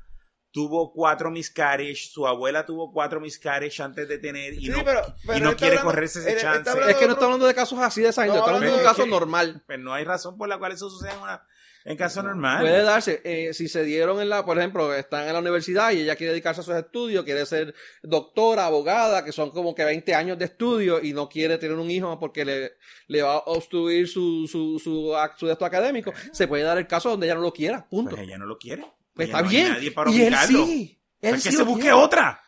tuvo 0.52 0.92
cuatro 0.92 1.32
miscarriage, 1.32 2.08
su 2.12 2.28
abuela 2.28 2.64
tuvo 2.64 2.92
cuatro 2.92 3.20
miscarriage 3.20 3.82
antes 3.82 4.06
de 4.08 4.18
tener 4.18 4.54
y 4.54 4.60
Sí, 4.66 4.68
no, 4.68 4.84
pero- 4.84 5.00
y 5.22 5.26
pero 5.26 5.40
no 5.40 5.50
está 5.50 5.56
quiere 5.58 5.72
hablando- 5.78 5.90
correrse 5.90 6.20
ese 6.20 6.30
él 6.30 6.36
está 6.36 6.62
chance. 6.64 6.70
Es 6.90 6.96
que 6.96 7.06
no 7.06 7.12
estamos 7.14 7.22
hablando 7.24 7.46
de 7.48 7.54
casos 7.56 7.78
así 7.80 8.02
de 8.02 8.10
esa 8.10 8.24
No, 8.24 8.34
estamos 8.34 8.48
hablando 8.54 8.76
de 8.76 8.80
un 8.82 8.88
caso 8.88 9.04
normal. 9.06 9.64
Pues 9.66 9.80
no 9.80 9.92
hay 9.92 10.04
razón 10.04 10.38
por 10.38 10.48
la 10.48 10.58
cual 10.58 10.70
eso 10.72 10.88
suceda 10.88 11.14
en, 11.14 11.18
una, 11.22 11.42
en 11.88 11.96
caso 11.96 12.22
normal. 12.22 12.60
Puede 12.62 12.82
darse, 12.82 13.20
eh, 13.24 13.54
si 13.54 13.68
se 13.68 13.84
dieron 13.84 14.20
en 14.20 14.28
la, 14.28 14.44
por 14.44 14.58
ejemplo, 14.58 14.92
están 14.92 15.26
en 15.26 15.32
la 15.32 15.38
universidad 15.38 15.92
y 15.92 16.00
ella 16.00 16.16
quiere 16.16 16.32
dedicarse 16.32 16.60
a 16.60 16.64
sus 16.64 16.74
estudios, 16.74 17.24
quiere 17.24 17.46
ser 17.46 17.74
doctora, 18.02 18.66
abogada, 18.66 19.24
que 19.24 19.30
son 19.30 19.50
como 19.50 19.74
que 19.74 19.84
20 19.84 20.14
años 20.14 20.36
de 20.38 20.46
estudio 20.46 21.00
y 21.02 21.12
no 21.12 21.28
quiere 21.28 21.58
tener 21.58 21.76
un 21.76 21.90
hijo 21.90 22.18
porque 22.18 22.44
le, 22.44 22.72
le 23.06 23.22
va 23.22 23.34
a 23.34 23.38
obstruir 23.46 24.08
su, 24.08 24.48
su, 24.50 24.78
su, 24.78 25.14
su 25.38 25.48
esto 25.50 25.64
académico, 25.64 26.12
se 26.32 26.48
puede 26.48 26.64
dar 26.64 26.76
el 26.76 26.86
caso 26.88 27.10
donde 27.10 27.26
ella 27.26 27.36
no 27.36 27.42
lo 27.42 27.52
quiera, 27.52 27.86
punto. 27.88 28.16
Pues 28.16 28.26
ella 28.26 28.36
no 28.38 28.46
lo 28.46 28.58
quiere. 28.58 28.84
Pues 29.14 29.28
Ella 29.28 29.38
está 29.38 29.42
no 29.42 29.48
hay 29.48 29.54
bien. 29.56 29.68
nadie 29.72 29.90
para 29.92 30.10
y 30.10 30.22
él 30.22 30.34
sí. 30.46 31.00
Él 31.22 31.34
que 31.36 31.40
sí 31.40 31.52
se 31.52 31.62
busque 31.62 31.82
quiere. 31.82 31.96
otra. 31.96 32.42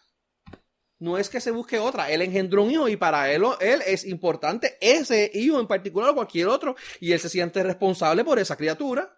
No 1.01 1.17
es 1.17 1.29
que 1.29 1.41
se 1.41 1.53
busque 1.53 1.79
otra, 1.79 2.11
él 2.11 2.23
engendró 2.23 2.65
un 2.65 2.73
hijo 2.73 2.89
y 2.89 2.97
para 2.97 3.31
él, 3.33 3.45
él 3.61 3.83
es 3.87 4.05
importante 4.05 4.77
ese 4.81 5.31
hijo 5.33 5.61
en 5.61 5.69
particular 5.69 6.11
o 6.11 6.15
cualquier 6.17 6.49
otro 6.49 6.75
y 6.99 7.13
él 7.13 7.21
se 7.21 7.29
siente 7.29 7.63
responsable 7.63 8.25
por 8.25 8.41
esa 8.41 8.57
criatura. 8.57 9.17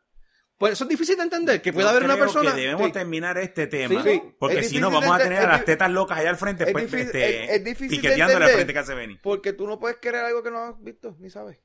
Pues 0.60 0.74
eso 0.74 0.84
es 0.84 0.90
difícil 0.90 1.16
de 1.16 1.22
entender, 1.22 1.62
que 1.62 1.72
puede 1.72 1.88
haber 1.88 2.04
una 2.04 2.18
persona... 2.18 2.54
que 2.54 2.60
debemos 2.60 2.84
Sí. 2.88 2.92
terminar 2.92 3.38
este 3.38 3.66
tema. 3.66 4.02
Sí, 4.04 4.10
sí. 4.10 4.22
Porque 4.38 4.58
Es 4.58 4.68
si 4.68 4.78
no, 4.78 4.90
vamos 4.90 5.10
a 5.10 5.18
tener 5.18 5.38
a 5.38 5.48
las 5.48 5.60
es 5.60 5.64
tetas 5.64 5.90
locas 5.90 6.18
allá 6.18 6.28
al 6.28 6.36
frente, 6.36 6.64
es 6.64 6.72
pues, 6.72 6.84
difícil- 6.84 7.06
este, 7.06 7.44
es- 7.44 7.50
es 7.52 7.64
difícil 7.64 7.88
piqueteándole 7.98 8.44
al 8.44 8.50
frente 8.50 8.72
a 8.72 8.74
Casebeni. 8.74 9.14
Porque 9.22 9.54
tú 9.54 9.66
no 9.66 9.80
puedes 9.80 9.96
querer 9.96 10.22
algo 10.22 10.42
que 10.42 10.50
no 10.50 10.58
has 10.62 10.82
visto, 10.82 11.16
ni 11.18 11.30
sabes. 11.30 11.58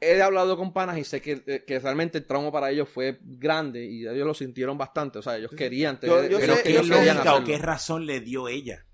he 0.00 0.20
hablado 0.22 0.56
con 0.56 0.72
panas 0.72 0.98
y 0.98 1.04
sé 1.04 1.20
que, 1.20 1.42
eh, 1.46 1.64
que 1.64 1.78
realmente 1.80 2.18
el 2.18 2.26
trauma 2.26 2.50
para 2.52 2.70
ellos 2.70 2.88
fue 2.88 3.18
grande 3.22 3.84
y 3.84 4.06
ellos 4.06 4.26
lo 4.26 4.34
sintieron 4.34 4.76
bastante. 4.76 5.18
O 5.20 5.22
sea, 5.22 5.36
ellos 5.36 5.50
querían 5.56 5.98
tener. 6.00 6.28
yo 6.28 6.38
sé- 6.40 6.62
qué 6.64 6.82
lógica 6.82 7.34
o 7.36 7.44
qué 7.44 7.58
razón 7.58 8.06
le 8.06 8.20
dio 8.20 8.48
ella. 8.48 8.84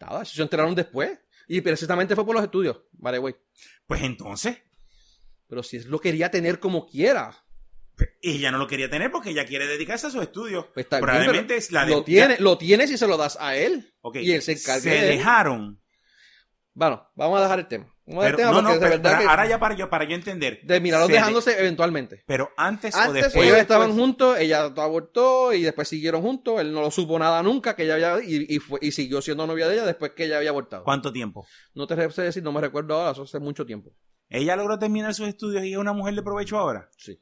Nada, 0.00 0.24
se 0.26 0.40
enteraron 0.42 0.74
después. 0.74 1.18
Y 1.48 1.60
precisamente 1.62 2.14
fue 2.14 2.24
por 2.26 2.34
los 2.34 2.44
estudios, 2.44 2.78
the 3.02 3.18
way. 3.18 3.34
Pues 3.86 4.02
entonces, 4.02 4.58
Pero 5.48 5.62
si 5.62 5.78
él 5.78 5.86
lo 5.88 5.98
quería 5.98 6.30
tener 6.30 6.58
como 6.60 6.86
quiera. 6.86 7.34
Ella 8.22 8.50
no 8.50 8.58
lo 8.58 8.66
quería 8.66 8.88
tener 8.90 9.10
porque 9.10 9.30
ella 9.30 9.44
quiere 9.46 9.66
dedicarse 9.66 10.06
a 10.06 10.10
sus 10.10 10.22
estudios. 10.22 10.66
Pues 10.74 10.88
bien, 10.88 11.00
Probablemente 11.02 11.56
es 11.56 11.72
la 11.72 11.84
de- 11.84 11.92
lo, 11.92 12.04
tiene, 12.04 12.36
lo 12.38 12.58
tienes 12.58 12.90
y 12.90 12.98
se 12.98 13.06
lo 13.06 13.16
das 13.16 13.36
a 13.40 13.56
él. 13.56 13.92
Ok, 14.00 14.16
Y 14.16 14.32
él 14.32 14.42
se 14.42 14.52
encarga 14.52 14.80
se 14.80 14.90
de 14.90 15.06
dejaron. 15.06 15.80
Bueno, 16.74 17.08
vamos 17.16 17.38
a 17.40 17.42
dejar 17.42 17.58
el 17.58 17.66
tema. 17.66 17.92
Vamos 18.06 18.24
a 18.24 18.26
dejar 18.28 18.40
el 18.40 18.46
tema 18.46 18.62
no, 18.62 18.62
no, 18.74 18.78
pero, 18.80 18.90
verdad 18.92 19.16
pero 19.18 19.30
ahora 19.30 19.46
ya 19.48 19.58
para 19.58 19.74
yo, 19.74 19.90
para 19.90 20.04
yo 20.04 20.14
entender. 20.14 20.60
de- 20.62 20.80
dejándose 20.80 21.58
eventualmente. 21.58 22.22
pero 22.26 22.50
antes, 22.56 22.94
o 22.94 22.98
Antes 22.98 23.14
después. 23.24 23.34
o 23.34 23.38
Ellos 23.42 23.56
después. 23.56 23.62
estaban 23.62 23.92
juntos, 23.94 24.38
ella 24.38 24.62
abortó 24.64 25.52
y 25.52 25.62
después 25.62 25.88
siguieron 25.88 26.22
juntos. 26.22 26.60
Él 26.60 26.72
no 26.72 26.80
lo 26.80 26.90
supo 26.90 27.18
nada 27.18 27.42
nunca 27.42 27.74
que 27.74 27.82
ella 27.82 27.94
había 27.94 28.24
y, 28.24 28.46
y, 28.48 28.58
fue- 28.60 28.78
y 28.80 28.92
siguió 28.92 29.20
siendo 29.20 29.46
novia 29.46 29.66
de 29.66 29.74
ella 29.74 29.84
después 29.86 30.12
que 30.12 30.24
ella 30.26 30.38
había 30.38 30.50
abortado. 30.50 30.84
¿Cuánto 30.84 31.12
tiempo? 31.12 31.46
No 31.74 31.86
te 31.88 32.10
sé 32.12 32.22
decir, 32.22 32.42
no 32.42 32.52
me 32.52 32.60
recuerdo 32.60 32.94
ahora, 32.94 33.10
eso 33.10 33.22
hace 33.24 33.40
mucho 33.40 33.66
tiempo. 33.66 33.92
Ella 34.30 34.56
logró 34.56 34.78
terminar 34.78 35.12
sus 35.14 35.26
estudios 35.28 35.64
y 35.64 35.72
es 35.72 35.78
una 35.78 35.92
mujer 35.92 36.14
de 36.14 36.22
provecho 36.22 36.58
ahora. 36.58 36.88
Sí. 36.96 37.20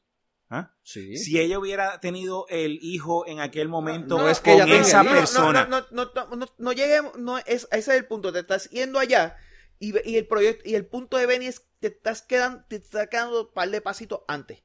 ¿Ah? 0.48 0.72
Sí. 0.84 1.16
Si 1.16 1.40
ella 1.40 1.58
hubiera 1.58 1.98
tenido 2.00 2.46
el 2.48 2.78
hijo 2.80 3.26
en 3.26 3.40
aquel 3.40 3.68
momento 3.68 4.16
no 4.18 4.28
es 4.30 4.38
que 4.38 4.56
con 4.56 4.68
esa 4.70 5.02
persona. 5.02 5.66
No, 5.66 5.80
no, 5.90 6.06
no, 6.14 6.26
no, 6.30 6.36
no, 6.36 6.46
no 6.56 6.72
lleguemos, 6.72 7.16
no, 7.18 7.38
es, 7.38 7.66
ese 7.72 7.78
es 7.78 7.88
el 7.88 8.06
punto, 8.06 8.32
te 8.32 8.38
estás 8.40 8.70
yendo 8.70 9.00
allá 9.00 9.36
y, 9.80 9.92
y 10.08 10.16
el 10.16 10.26
proyecto, 10.28 10.62
y 10.68 10.74
el 10.76 10.86
punto 10.86 11.16
de 11.16 11.26
Benny 11.26 11.46
es 11.46 11.62
te 11.80 11.88
estás 11.88 12.22
quedando, 12.22 12.64
te 12.68 12.76
está 12.76 13.08
quedando 13.08 13.42
un 13.48 13.52
par 13.52 13.68
de 13.70 13.80
pasitos 13.80 14.20
antes. 14.28 14.62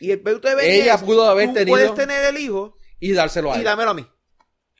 Y 0.00 0.10
el 0.12 0.20
punto 0.20 0.48
de 0.48 0.54
Benny 0.54 0.80
Ella 0.80 0.94
es, 0.94 1.02
pudo 1.02 1.24
haber 1.28 1.48
tú 1.48 1.54
tenido- 1.54 1.74
puedes 1.76 1.94
tener 1.94 2.24
el 2.24 2.38
hijo 2.38 2.76
Y 2.98 3.12
dárselo 3.12 3.52
a 3.52 3.56
y 3.56 3.58
él. 3.58 3.64
dámelo 3.64 3.90
a 3.90 3.94
mí. 3.94 4.06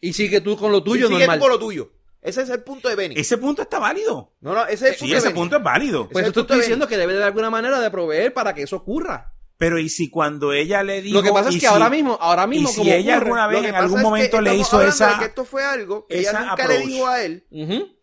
Y 0.01 0.13
sigue 0.15 0.41
tú 0.41 0.57
con 0.57 0.73
lo 0.73 0.83
tuyo 0.83 1.07
y 1.07 1.09
sigue 1.09 1.15
tú 1.15 1.19
normal. 1.21 1.39
con 1.41 1.51
lo 1.51 1.59
tuyo. 1.59 1.93
Ese 2.23 2.43
es 2.43 2.49
el 2.51 2.63
punto 2.63 2.89
de 2.89 2.97
Benny. 2.97 3.15
Ese 3.19 3.37
punto 3.39 3.63
está 3.63 3.79
válido. 3.79 4.35
No, 4.41 4.53
no, 4.55 4.67
ese 4.67 4.73
es 4.75 4.83
el 4.83 4.89
punto 4.99 5.05
Sí, 5.07 5.11
de 5.13 5.19
ese 5.19 5.29
Benny. 5.29 5.39
punto 5.41 5.57
es 5.59 5.63
válido. 5.63 6.09
Pues 6.09 6.25
yo 6.25 6.29
es 6.29 6.35
te 6.35 6.41
estoy 6.41 6.57
diciendo 6.59 6.89
que 6.89 6.97
debe 6.97 7.15
de 7.15 7.23
alguna 7.25 7.51
manera 7.51 7.81
de 7.81 7.91
proveer 7.91 8.33
para 8.35 8.55
que 8.55 8.63
eso 8.63 8.77
ocurra. 8.77 9.33
Pero 9.59 9.79
y 9.79 9.89
si 9.89 10.11
cuando 10.11 10.53
ella 10.53 10.83
le 10.83 11.01
dijo. 11.01 11.17
Lo 11.17 11.23
que 11.23 11.31
pasa 11.33 11.49
es 11.49 11.55
que 11.55 11.61
si- 11.61 11.67
ahora 11.67 11.89
mismo, 11.89 12.19
ahora 12.21 12.45
Y 12.45 12.49
mismo 12.49 12.69
si 12.69 12.77
como 12.79 12.91
ella 12.93 13.15
ocurre- 13.17 13.25
alguna 13.25 13.47
vez 13.47 13.65
en 13.65 13.75
algún 13.75 13.97
es 13.99 14.03
que 14.03 14.03
momento 14.05 14.41
le 14.43 14.55
hizo 14.57 14.83
esa. 14.83 15.19
que 15.19 15.25
esto 15.27 15.45
fue 15.47 15.65
algo 15.65 16.07
que 16.07 16.19
ella 16.19 16.33
nunca 16.41 16.69
le 16.69 16.79
dijo 16.81 17.07
a 17.07 17.23
él 17.25 17.47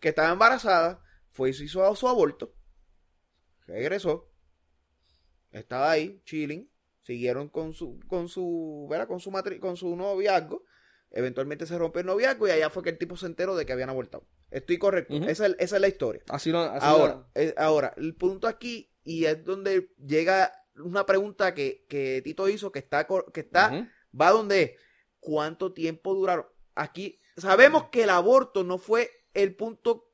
que 0.01 0.09
estaba 0.09 0.31
embarazada, 0.31 1.01
fue 1.31 1.51
y 1.51 1.53
se 1.53 1.65
hizo 1.65 1.95
su 1.95 2.07
aborto, 2.07 2.53
regresó, 3.67 4.31
estaba 5.51 5.91
ahí, 5.91 6.21
chilling, 6.25 6.69
siguieron 7.03 7.49
con 7.49 7.73
su, 7.73 7.99
con 8.07 8.27
su, 8.29 8.87
¿verdad? 8.89 9.07
Con 9.07 9.19
su 9.19 9.29
matri 9.31 9.59
con 9.59 9.77
su 9.77 9.95
noviazgo, 9.95 10.63
eventualmente 11.11 11.65
se 11.67 11.77
rompió 11.77 11.99
el 12.01 12.07
noviazgo 12.07 12.47
y 12.47 12.51
allá 12.51 12.69
fue 12.69 12.83
que 12.83 12.89
el 12.89 12.97
tipo 12.97 13.15
se 13.17 13.27
enteró 13.27 13.55
de 13.55 13.65
que 13.65 13.73
habían 13.73 13.89
abortado. 13.89 14.27
Estoy 14.49 14.77
correcto, 14.77 15.15
esa, 15.27 15.47
es, 15.47 15.55
esa 15.59 15.75
es 15.75 15.81
la 15.81 15.87
historia. 15.87 16.21
Así 16.29 16.49
lo, 16.51 16.59
así 16.59 16.79
Ahora, 16.85 17.13
lo- 17.13 17.27
eh, 17.35 17.53
ahora, 17.57 17.93
el 17.97 18.15
punto 18.15 18.47
aquí, 18.47 18.91
y 19.03 19.25
es 19.25 19.43
donde 19.43 19.89
llega 20.03 20.51
una 20.77 21.05
pregunta 21.05 21.53
que, 21.53 21.85
que 21.87 22.21
Tito 22.23 22.47
hizo, 22.49 22.71
que 22.71 22.79
está, 22.79 23.05
que 23.33 23.39
está 23.41 23.89
va 24.19 24.31
donde 24.31 24.61
es, 24.63 24.71
¿cuánto 25.19 25.73
tiempo 25.73 26.13
duraron? 26.13 26.45
Aquí 26.75 27.19
sabemos 27.37 27.85
que 27.89 28.03
el 28.03 28.09
aborto 28.09 28.63
no 28.63 28.77
fue 28.77 29.09
el 29.33 29.55
punto 29.55 30.09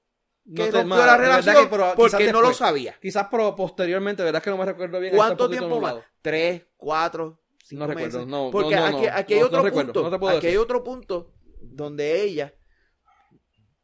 que 0.55 0.65
No 0.71 0.79
rompió 0.79 1.05
la 1.05 1.17
relación 1.17 1.55
que, 1.63 1.69
pero 1.69 1.93
porque 1.95 2.31
no 2.31 2.41
lo 2.41 2.53
sabía. 2.53 2.97
Quizás 3.01 3.27
pro- 3.27 3.55
posteriormente, 3.55 4.23
verdad 4.23 4.41
que 4.41 4.49
no 4.49 4.57
me 4.57 4.65
recuerdo 4.65 4.99
bien. 4.99 5.15
¿Cuánto 5.15 5.49
tiempo 5.49 5.79
más? 5.79 5.95
¿Tres, 6.21 6.63
cuatro, 6.75 7.39
cinco 7.63 7.81
No 7.83 7.87
recuerdo, 7.87 8.17
meses? 8.19 8.27
no, 8.31 8.49
porque 8.51 8.75
no, 8.75 8.89
no, 8.89 8.97
aquí, 8.97 9.07
aquí 9.07 9.33
hay 9.35 9.41
otro 9.43 9.61
recuerdo, 9.61 9.93
punto. 9.93 10.27
aquí 10.29 10.47
hay 10.47 10.57
otro 10.57 10.83
punto 10.83 11.33
donde 11.61 12.21
ella 12.23 12.55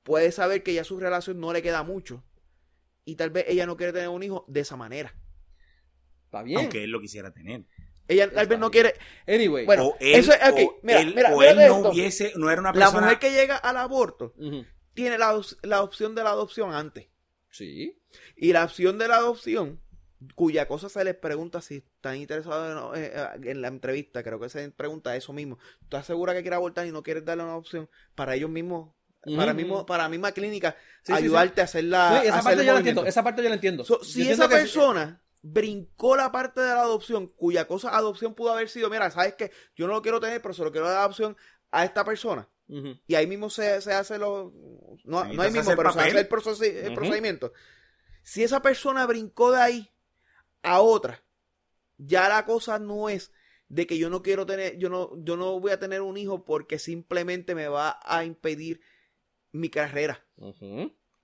puede 0.03 0.31
saber 0.31 0.63
que 0.63 0.73
ya 0.73 0.83
su 0.83 0.99
relación 0.99 1.39
no 1.39 1.53
le 1.53 1.61
queda 1.61 1.83
mucho 1.83 2.23
y 3.05 3.15
tal 3.15 3.29
vez 3.29 3.45
ella 3.47 3.65
no 3.65 3.77
quiere 3.77 3.93
tener 3.93 4.09
un 4.09 4.23
hijo 4.23 4.45
de 4.47 4.61
esa 4.61 4.75
manera. 4.75 5.13
Está 6.25 6.43
bien. 6.43 6.59
Aunque 6.59 6.83
él 6.83 6.91
lo 6.91 6.99
quisiera 7.01 7.31
tener. 7.33 7.63
Ella 8.07 8.31
tal 8.31 8.45
vez 8.47 8.59
no 8.59 8.69
quiere. 8.69 8.93
Anyway. 9.27 9.65
Bueno, 9.65 9.87
o 9.87 9.97
él, 9.99 10.15
eso 10.19 10.31
es- 10.31 10.49
ok, 10.49 10.59
o 10.59 10.79
mira, 10.83 10.99
él, 11.01 11.13
mira, 11.15 11.33
o 11.33 11.39
mira 11.39 11.51
él 11.51 11.57
no 11.69 11.89
hubiese, 11.89 12.33
no 12.35 12.51
era 12.51 12.61
una 12.61 12.69
La 12.71 12.79
persona. 12.85 13.01
mujer 13.01 13.19
que 13.19 13.31
llega 13.31 13.57
al 13.57 13.77
aborto 13.77 14.33
tiene 14.93 15.17
la, 15.17 15.39
la 15.63 15.81
opción 15.83 16.13
de 16.15 16.23
la 16.23 16.29
adopción 16.31 16.73
antes. 16.73 17.07
Sí. 17.49 17.97
Y 18.35 18.53
la 18.53 18.63
opción 18.65 18.97
de 18.97 19.07
la 19.07 19.15
adopción, 19.15 19.81
cuya 20.35 20.67
cosa 20.67 20.87
se 20.89 21.03
les 21.03 21.15
pregunta 21.15 21.61
si 21.61 21.77
están 21.77 22.17
interesados 22.17 22.95
en, 22.97 23.03
eh, 23.03 23.11
en 23.43 23.61
la 23.61 23.67
entrevista, 23.69 24.23
creo 24.23 24.39
que 24.39 24.49
se 24.49 24.69
pregunta 24.71 25.15
eso 25.15 25.33
mismo. 25.33 25.57
¿Estás 25.81 26.05
segura 26.05 26.33
que 26.33 26.41
quieres 26.41 26.57
abortar 26.57 26.85
y 26.85 26.91
no 26.91 27.01
quieres 27.03 27.25
darle 27.25 27.43
una 27.43 27.55
opción 27.57 27.89
para 28.13 28.35
ellos 28.35 28.49
mismos, 28.49 28.93
para, 29.35 29.53
mismo, 29.55 29.85
para 29.85 30.03
la 30.03 30.09
misma 30.09 30.31
clínica, 30.31 30.75
Sí, 31.03 31.11
sí, 31.11 31.13
ayudarte 31.13 31.61
a 31.61 31.63
hacer 31.63 31.85
la. 31.85 32.21
Esa 32.23 32.33
hacer 32.39 32.43
parte 32.43 32.59
el 32.61 32.65
yo 32.67 32.73
la 32.73 32.77
entiendo. 32.79 33.05
Esa 33.05 33.23
parte 33.23 33.41
yo 33.43 33.49
la 33.49 33.55
entiendo. 33.55 33.83
So, 33.83 34.03
si 34.03 34.29
esa 34.29 34.47
que- 34.47 34.55
persona 34.55 35.21
brincó 35.47 36.15
la 36.15 36.31
parte 36.31 36.59
de 36.59 36.69
la 36.73 36.81
adopción, 36.81 37.27
cuya 37.27 37.67
cosa 37.67 37.95
adopción 37.95 38.33
pudo 38.33 38.51
haber 38.51 38.67
sido, 38.67 38.89
mira, 38.89 39.11
sabes 39.11 39.35
que 39.35 39.51
yo 39.75 39.85
no 39.85 39.93
lo 39.93 40.01
quiero 40.01 40.19
tener, 40.19 40.41
pero 40.41 40.55
se 40.55 40.63
lo 40.63 40.71
quiero 40.71 40.87
dar 40.87 40.97
adopción 40.97 41.37
a 41.71 41.85
esta 41.85 42.03
persona. 42.03 42.49
Y 43.07 43.13
ahí 43.13 43.27
mismo 43.27 43.51
se, 43.51 43.79
se 43.81 43.93
hace 43.93 44.17
lo. 44.17 44.51
No, 45.03 45.19
Ahí 45.19 45.35
no 45.35 45.43
ahí 45.43 45.51
mismo, 45.51 45.69
pero 45.77 45.89
se 45.93 45.99
hace 45.99 46.19
el, 46.21 46.29
procesi- 46.29 46.75
el 46.87 46.93
procedimiento. 46.95 47.53
Si 48.23 48.43
esa 48.43 48.63
persona 48.63 49.05
brincó 49.05 49.51
de 49.51 49.61
ahí 49.61 49.91
a 50.63 50.81
otra, 50.81 51.23
ya 51.97 52.27
la 52.27 52.43
cosa 52.45 52.79
no 52.79 53.07
es 53.07 53.31
de 53.69 53.85
que 53.85 53.99
yo 53.99 54.09
no 54.09 54.23
quiero 54.23 54.47
tener, 54.47 54.77
yo 54.79 54.89
no, 54.89 55.11
yo 55.17 55.37
no 55.37 55.59
voy 55.59 55.73
a 55.73 55.79
tener 55.79 56.01
un 56.01 56.17
hijo 56.17 56.43
porque 56.43 56.79
simplemente 56.79 57.53
me 57.53 57.67
va 57.67 57.99
a 58.03 58.23
impedir 58.23 58.81
mi 59.51 59.69
carrera. 59.69 60.25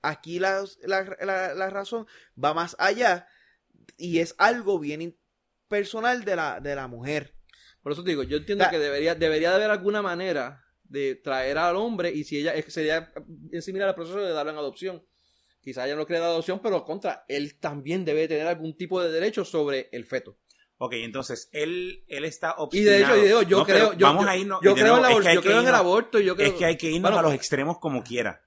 Aquí 0.04 0.38
la, 0.38 0.64
la, 0.84 1.18
la- 1.22 1.54
la 1.56 1.70
razón 1.72 2.06
va 2.42 2.54
más 2.54 2.76
allá 2.78 3.28
y 3.98 4.20
es 4.20 4.36
algo 4.38 4.80
bien 4.80 5.18
personal 5.68 6.24
de 6.26 6.36
la, 6.36 6.60
de 6.60 6.76
la 6.76 6.88
mujer. 6.88 7.36
Por 7.82 7.92
eso 7.94 8.04
te 8.04 8.12
digo, 8.12 8.24
yo 8.24 8.38
entiendo 8.38 8.66
que 8.70 8.78
debería, 8.80 9.16
debería 9.16 9.50
de 9.50 9.56
haber 9.56 9.72
alguna 9.72 10.02
manera 10.02 10.64
de 10.84 11.16
traer 11.16 11.58
al 11.58 11.76
hombre 11.78 12.12
y 12.12 12.24
si 12.26 12.38
ella 12.38 12.54
es 12.54 12.66
que 12.66 12.72
sería 12.72 13.12
similar 13.62 13.90
al 13.90 13.96
proceso 13.96 14.20
de 14.20 14.32
darlo 14.34 14.52
en 14.52 14.58
adopción. 14.58 15.06
Quizá 15.62 15.86
ella 15.86 15.96
no 15.96 16.06
quiere 16.06 16.20
dar 16.20 16.30
adopción, 16.30 16.60
pero 16.62 16.84
contra, 16.84 17.24
él 17.28 17.60
también 17.60 18.04
debe 18.04 18.28
tener 18.28 18.48
algún 18.48 18.76
tipo 18.76 19.02
de 19.02 19.12
derecho 19.12 19.46
sobre 19.46 19.90
el 19.92 20.06
feto. 20.06 20.38
Ok, 20.78 20.94
entonces 20.94 21.50
él, 21.52 22.04
él 22.08 22.26
está 22.26 22.50
Y 22.58 22.62
obstinado. 22.64 22.92
de 22.98 23.02
hecho, 23.04 23.18
y 23.18 23.28
digo, 23.28 23.42
yo 23.44 23.58
No, 23.60 23.66
creo, 23.66 23.94
yo, 23.94 24.08
vamos 24.08 24.24
yo- 24.26 24.30
a 24.32 24.36
irnos- 24.36 24.60
yo 24.64 24.74
de 24.74 24.82
creo, 24.82 24.96
en, 24.98 25.02
la 25.04 25.34
yo 25.34 25.42
creo 25.42 25.60
en 25.62 25.68
el 25.68 25.76
aborto 25.76 26.20
y 26.20 26.26
yo 26.26 26.36
creo 26.36 26.48
Es 26.48 26.54
que 26.56 26.66
hay 26.66 26.78
que 26.78 26.88
irnos 26.88 27.04
Bueno, 27.04 27.20
a 27.20 27.22
los 27.22 27.34
extremos 27.34 27.78
como 27.80 28.04
quiera. 28.04 28.42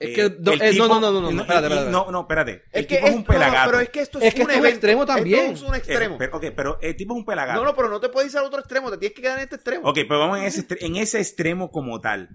Es 0.00 0.08
Eh, 0.08 0.12
que 0.14 0.22
no, 0.40 0.52
eh, 0.54 0.70
tipo- 0.72 0.88
no, 0.88 0.98
no, 1.00 1.10
no, 1.12 1.20
no, 1.20 1.30
no, 1.30 1.42
espérate, 1.42 1.90
no, 1.90 2.10
no, 2.10 2.20
espérate. 2.22 2.52
Es 2.52 2.62
El 2.72 2.86
que 2.86 2.96
tipo 2.96 3.06
es 3.06 3.12
un 3.14 3.20
no, 3.20 3.26
no, 3.26 3.26
pelagato. 3.28 3.70
pero 3.70 3.82
es 3.82 3.90
que 3.90 4.00
esto 4.00 4.18
es, 4.18 4.24
Es 4.24 4.34
que 4.34 4.40
un 4.42 4.50
esto 4.50 4.52
es 4.52 4.56
un 4.58 4.64
evento. 4.66 4.76
extremo 4.76 5.06
también. 5.06 5.40
Esto 5.40 5.52
es 5.54 5.62
un 5.62 5.74
Eh, 5.74 5.78
extremo. 5.78 6.18
pero, 6.18 6.36
ok, 6.38 6.44
pero 6.56 6.78
el 6.80 6.96
tipo 6.96 7.12
es 7.14 7.18
un 7.18 7.24
pelagato. 7.26 7.60
no, 7.60 7.64
no, 7.66 7.76
pero 7.76 7.88
no 7.90 8.00
te 8.00 8.08
puedes 8.08 8.32
ir 8.32 8.38
al 8.38 8.46
otro 8.46 8.60
extremo, 8.60 8.90
te 8.90 8.96
tienes 8.98 9.14
que 9.14 9.22
quedar 9.22 9.36
en 9.38 9.44
este 9.44 9.56
extremo. 9.56 9.88
Ok, 9.88 9.98
pero 10.08 10.18
vamos 10.18 10.38
en 10.38 10.44
ese, 10.44 10.66
en 10.80 10.96
ese 10.96 11.18
extremo 11.20 11.70
como 11.70 12.00
tal. 12.00 12.28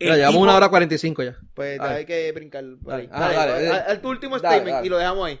Mira, 0.00 0.14
llevamos 0.16 0.34
tipo- 0.34 0.42
una 0.44 0.56
hora 0.56 0.68
cuarenta 0.68 0.94
y 0.94 0.98
cinco 0.98 1.22
ya. 1.22 1.36
Pues 1.54 1.78
hay 1.80 2.06
que 2.06 2.32
brincar. 2.32 2.64
por 2.82 2.94
ahí. 2.94 3.06
Dale. 3.08 3.68
Ah, 3.68 3.84
haz 3.88 4.00
tu 4.00 4.08
último 4.08 4.38
Dale, 4.38 4.54
statement 4.56 4.74
dale. 4.76 4.86
y 4.86 4.90
lo 4.90 4.98
dejamos 4.98 5.26
ahí. 5.28 5.40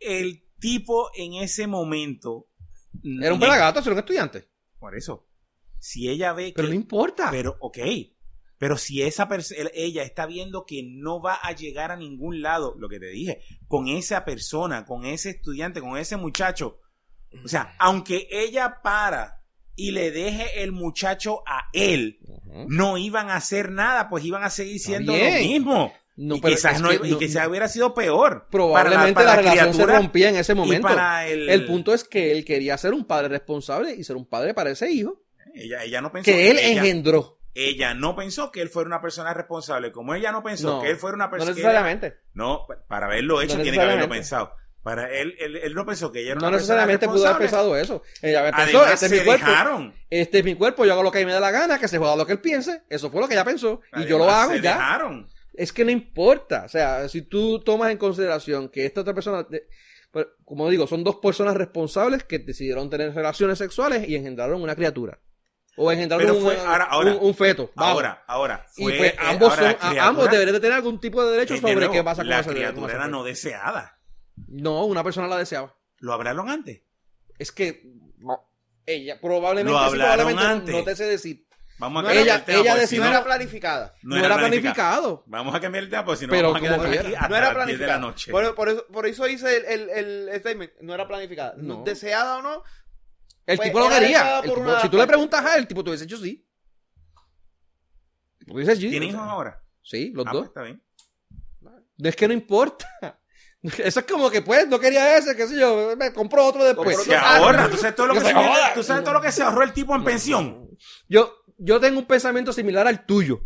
El 0.00 0.42
tipo 0.58 1.10
en 1.14 1.34
ese 1.34 1.66
momento. 1.66 2.48
Era 3.20 3.32
un 3.34 3.40
pelagato, 3.40 3.80
era 3.80 3.92
un 3.92 3.98
estudiante. 3.98 4.48
Por 4.78 4.96
eso. 4.96 5.26
Si 5.78 6.08
ella 6.08 6.32
ve 6.32 6.46
que. 6.46 6.52
Pero 6.54 6.68
no 6.68 6.74
importa. 6.74 7.28
Pero, 7.30 7.56
ok. 7.60 7.78
Pero 8.62 8.78
si 8.78 9.02
esa 9.02 9.28
ella 9.74 10.04
está 10.04 10.24
viendo 10.24 10.66
que 10.66 10.84
no 10.84 11.20
va 11.20 11.34
a 11.34 11.50
llegar 11.50 11.90
a 11.90 11.96
ningún 11.96 12.42
lado, 12.42 12.76
lo 12.78 12.88
que 12.88 13.00
te 13.00 13.06
dije, 13.06 13.40
con 13.66 13.88
esa 13.88 14.24
persona, 14.24 14.84
con 14.84 15.04
ese 15.04 15.30
estudiante, 15.30 15.80
con 15.80 15.98
ese 15.98 16.16
muchacho, 16.16 16.78
o 17.44 17.48
sea, 17.48 17.74
aunque 17.80 18.28
ella 18.30 18.80
para 18.80 19.42
y 19.74 19.90
le 19.90 20.12
deje 20.12 20.62
el 20.62 20.70
muchacho 20.70 21.42
a 21.44 21.70
él, 21.72 22.20
no 22.68 22.98
iban 22.98 23.30
a 23.30 23.34
hacer 23.34 23.72
nada, 23.72 24.08
pues 24.08 24.24
iban 24.24 24.44
a 24.44 24.50
seguir 24.50 24.78
siendo 24.78 25.10
lo 25.12 25.24
mismo. 25.24 25.92
No, 26.14 26.36
y 26.36 26.40
quizás 26.40 26.80
no, 26.80 26.90
que 26.90 27.00
y 27.08 27.10
no- 27.10 27.18
quizás 27.18 27.48
hubiera 27.48 27.66
sido 27.66 27.94
peor. 27.94 28.46
Probablemente 28.48 29.14
para 29.14 29.34
la, 29.34 29.36
relación 29.38 29.66
se 29.66 29.72
criatura 29.72 29.98
rompía 29.98 30.28
en 30.28 30.36
ese 30.36 30.54
momento. 30.54 30.86
el, 31.26 31.48
El 31.48 31.66
punto 31.66 31.92
es 31.92 32.04
que 32.04 32.30
él 32.30 32.44
quería 32.44 32.78
ser 32.78 32.94
un 32.94 33.06
padre 33.06 33.26
responsable 33.26 33.92
y 33.92 34.04
ser 34.04 34.14
un 34.14 34.26
padre 34.26 34.54
para 34.54 34.70
ese 34.70 34.88
hijo 34.88 35.20
Ella, 35.52 35.82
ella 35.82 36.00
no 36.00 36.12
pensó 36.12 36.30
que 36.30 36.48
él 36.48 36.60
ella, 36.60 36.80
engendró. 36.80 37.41
Ella 37.54 37.94
no 37.94 38.16
pensó 38.16 38.50
que 38.50 38.62
él 38.62 38.68
fuera 38.68 38.86
una 38.86 39.00
persona 39.00 39.34
responsable. 39.34 39.92
Como 39.92 40.14
ella 40.14 40.32
no 40.32 40.42
pensó 40.42 40.76
No, 40.76 40.82
que 40.82 40.90
él 40.90 40.96
fuera 40.96 41.14
una 41.16 41.26
No 41.26 41.30
persona. 41.30 41.50
necesariamente. 41.52 42.16
No, 42.34 42.66
para 42.88 43.06
haberlo 43.06 43.40
hecho 43.42 43.56
No 43.56 43.62
tiene 43.62 43.76
que 43.78 43.82
haberlo 43.84 44.08
pensado. 44.08 44.54
Para 44.82 45.08
él, 45.16 45.36
él, 45.38 45.56
él 45.58 45.74
no 45.74 45.86
pensó 45.86 46.10
que 46.10 46.20
ella 46.22 46.32
era 46.32 46.40
No 46.40 46.48
una 46.48 46.56
persona 46.56 46.84
necesariamente 46.86 47.06
pudo 47.06 47.26
haber 47.26 47.38
pensado 47.38 47.76
eso. 47.76 48.02
Ella 48.20 48.42
pensó, 48.50 48.78
Además, 48.80 48.92
este 48.94 49.06
es 49.06 49.12
mi 49.12 49.26
cuerpo. 49.26 49.46
dejaron. 49.46 49.94
Este 50.10 50.38
es 50.40 50.44
mi 50.44 50.54
cuerpo, 50.56 50.84
yo 50.84 50.92
hago 50.94 51.02
lo 51.04 51.12
que 51.12 51.24
me 51.24 51.32
da 51.32 51.38
la 51.38 51.50
gana, 51.52 51.78
que 51.78 51.86
se 51.86 51.98
joda 51.98 52.16
lo 52.16 52.26
que 52.26 52.32
él 52.32 52.40
piense. 52.40 52.82
Eso 52.88 53.08
fue 53.10 53.20
lo 53.20 53.28
que 53.28 53.34
ella 53.34 53.44
pensó. 53.44 53.80
Y 53.96 54.06
yo 54.06 54.18
lo 54.18 54.28
hago 54.28 54.50
se 54.52 54.58
y 54.58 54.60
ya. 54.60 54.72
dejaron. 54.74 55.28
Es 55.54 55.72
que 55.72 55.84
no 55.84 55.92
importa. 55.92 56.64
O 56.64 56.68
sea, 56.68 57.08
si 57.08 57.22
tú 57.22 57.60
tomas 57.60 57.92
en 57.92 57.98
consideración 57.98 58.70
que 58.70 58.84
esta 58.86 59.02
otra 59.02 59.14
persona, 59.14 59.44
de- 59.44 59.68
pues, 60.10 60.26
como 60.44 60.68
digo, 60.68 60.86
son 60.88 61.04
dos 61.04 61.16
personas 61.22 61.56
responsables 61.56 62.24
que 62.24 62.38
decidieron 62.40 62.90
tener 62.90 63.14
relaciones 63.14 63.58
sexuales 63.58 64.08
y 64.08 64.16
engendraron 64.16 64.60
una 64.62 64.74
criatura. 64.74 65.20
O 65.76 65.90
engendraron 65.90 66.30
un, 66.36 66.42
fue- 66.42 66.58
ahora- 66.60 66.84
ahora- 66.84 67.12
un- 67.14 67.18
un 67.28 67.34
feto. 67.34 67.70
Ahora, 67.76 68.22
ahora. 68.26 68.66
y 68.76 68.82
pues 68.84 69.00
eh, 69.00 69.16
ambos, 69.18 69.50
ahora 69.50 69.54
son, 69.56 69.64
la 69.64 69.70
a- 69.70 69.76
criatura- 69.78 70.06
ambos 70.06 70.30
deberían 70.30 70.54
de 70.54 70.60
tener 70.60 70.76
algún 70.76 71.00
tipo 71.00 71.24
de 71.24 71.32
derecho 71.32 71.54
eh, 71.54 71.56
de 71.56 71.60
sobre 71.62 71.74
nuevo, 71.76 71.92
qué 71.92 72.04
pasa 72.04 72.22
con 72.22 72.28
La 72.28 72.38
ese- 72.40 72.46
con 72.48 72.54
criatura 72.56 72.92
era 72.94 73.08
no 73.08 73.24
deseada. 73.24 73.98
No, 74.48 74.84
una 74.84 75.02
persona 75.02 75.26
la 75.28 75.38
deseaba. 75.38 75.74
¿Lo 75.98 76.12
hablaron 76.12 76.50
antes? 76.50 76.82
Es 77.38 77.52
que 77.52 77.82
ella 78.86 79.20
probablemente, 79.20 79.72
Lo 79.72 79.78
sí, 79.78 79.84
hablaron 79.84 80.14
probablemente 80.26 80.42
no- 80.42 80.50
antes. 80.60 80.74
no 80.74 80.84
te 80.84 80.96
sé 80.96 81.04
decir. 81.04 81.46
Vamos 81.78 82.04
a 82.04 82.08
No 82.08 82.12
ella- 82.12 82.34
el 82.36 82.44
tema, 82.44 82.60
ella 82.60 82.86
si 82.86 82.98
No 82.98 83.04
no- 83.04 83.10
era 83.10 83.24
planificada. 83.24 83.94
No, 84.02 84.16
era 84.16 84.36
planificado. 84.36 85.24
Vamos 85.26 85.54
a 85.54 85.60
cambiar 85.60 85.84
el 85.84 85.90
tema 85.90 86.04
porque 86.04 86.18
si 86.20 86.26
no 86.26 86.32
vamos 86.34 86.56
a 86.56 86.60
quedar 86.60 86.80
aquí 86.86 87.14
hasta 87.14 87.28
No 87.28 87.36
era 87.36 87.52
las 87.54 87.66
10 87.66 87.78
de 87.78 87.86
la 87.86 87.98
noche. 87.98 88.30
Por, 88.30 88.54
por 88.54 88.68
eso, 88.68 88.86
por 88.92 89.06
eso 89.06 89.26
hice 89.26 89.56
el, 89.56 89.88
el, 89.90 90.28
el 90.28 90.40
statement. 90.40 90.72
No 90.80 90.94
era 90.94 91.08
planificada. 91.08 91.54
No. 91.56 91.82
Deseada 91.82 92.38
o 92.38 92.42
no. 92.42 92.62
El 93.46 93.56
Pues 93.56 93.68
tipo 93.68 93.78
lo 93.80 93.88
quería. 93.88 94.38
El 94.40 94.44
tipo- 94.52 94.80
si 94.80 94.88
tú 94.88 94.96
le 94.96 95.06
preguntas 95.06 95.44
a 95.44 95.54
él, 95.54 95.60
el 95.62 95.66
tipo 95.68 95.82
te 95.82 95.90
hubiese 95.90 96.04
dicho 96.06 96.16
sí. 96.18 96.46
Tú 98.46 98.58
dices 98.58 98.78
sí. 98.78 98.90
¿Tiene 98.90 99.06
hijos 99.06 99.20
ahora? 99.20 99.62
Sí, 99.82 100.10
los 100.14 100.26
Ah, 100.26 100.30
pues, 100.30 100.40
dos. 100.40 100.48
está 100.48 100.62
bien. 100.62 100.82
No 101.60 102.08
es 102.08 102.16
que 102.16 102.26
no 102.28 102.34
importa. 102.34 102.86
Eso 103.62 104.00
es 104.00 104.06
como 104.06 104.28
que, 104.28 104.42
pues, 104.42 104.66
no 104.66 104.80
quería 104.80 105.16
ese, 105.16 105.36
qué 105.36 105.46
sé 105.46 105.56
yo, 105.58 105.94
me 105.96 106.12
compró 106.12 106.44
otro 106.46 106.64
después. 106.64 106.96
Pues 106.96 107.06
se 107.06 107.14
otro- 107.16 107.26
ahorra. 107.26 107.70
¿Tú 107.70 107.76
sabes 107.76 107.94
todo 107.94 108.08
lo 108.08 108.14
que 108.14 108.18
Que 108.20 108.26
se, 108.26 108.32
se 108.32 108.34
joda. 108.34 108.74
¿Tú 108.74 108.82
sabes 108.82 109.04
todo 109.04 109.14
lo 109.14 109.20
que 109.20 109.30
se 109.30 109.42
ahorró 109.42 109.62
el 109.62 109.72
tipo 109.72 109.94
en 109.94 110.02
pensión? 110.04 110.68
Yo, 111.08 111.32
yo 111.58 111.78
tengo 111.78 112.00
un 112.00 112.06
pensamiento 112.06 112.52
similar 112.52 112.88
al 112.88 113.06
tuyo. 113.06 113.40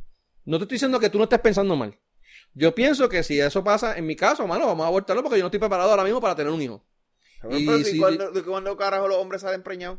No 0.46 0.56
te 0.58 0.64
estoy 0.64 0.76
diciendo 0.76 0.98
que 1.00 1.10
tú 1.10 1.18
no 1.18 1.24
estés 1.24 1.40
pensando 1.40 1.76
mal. 1.76 1.98
Yo 2.54 2.74
pienso 2.74 3.10
que 3.10 3.22
si 3.22 3.38
eso 3.38 3.62
pasa, 3.62 3.98
en 3.98 4.06
mi 4.06 4.16
caso, 4.16 4.46
mano, 4.46 4.66
vamos 4.66 4.84
a 4.84 4.88
abortarlo 4.88 5.22
porque 5.22 5.36
yo 5.36 5.42
no 5.42 5.48
estoy 5.48 5.60
preparado 5.60 5.90
ahora 5.90 6.04
mismo 6.04 6.20
para 6.20 6.34
tener 6.34 6.50
un 6.50 6.62
hijo. 6.62 6.82
Y 7.50 7.66
si 7.84 7.92
si- 7.92 7.98
cuando, 7.98 8.30
de 8.30 8.42
cuando 8.42 8.76
carajo 8.76 9.08
los 9.08 9.18
hombres 9.18 9.42
salen 9.42 9.62
preñados. 9.62 9.98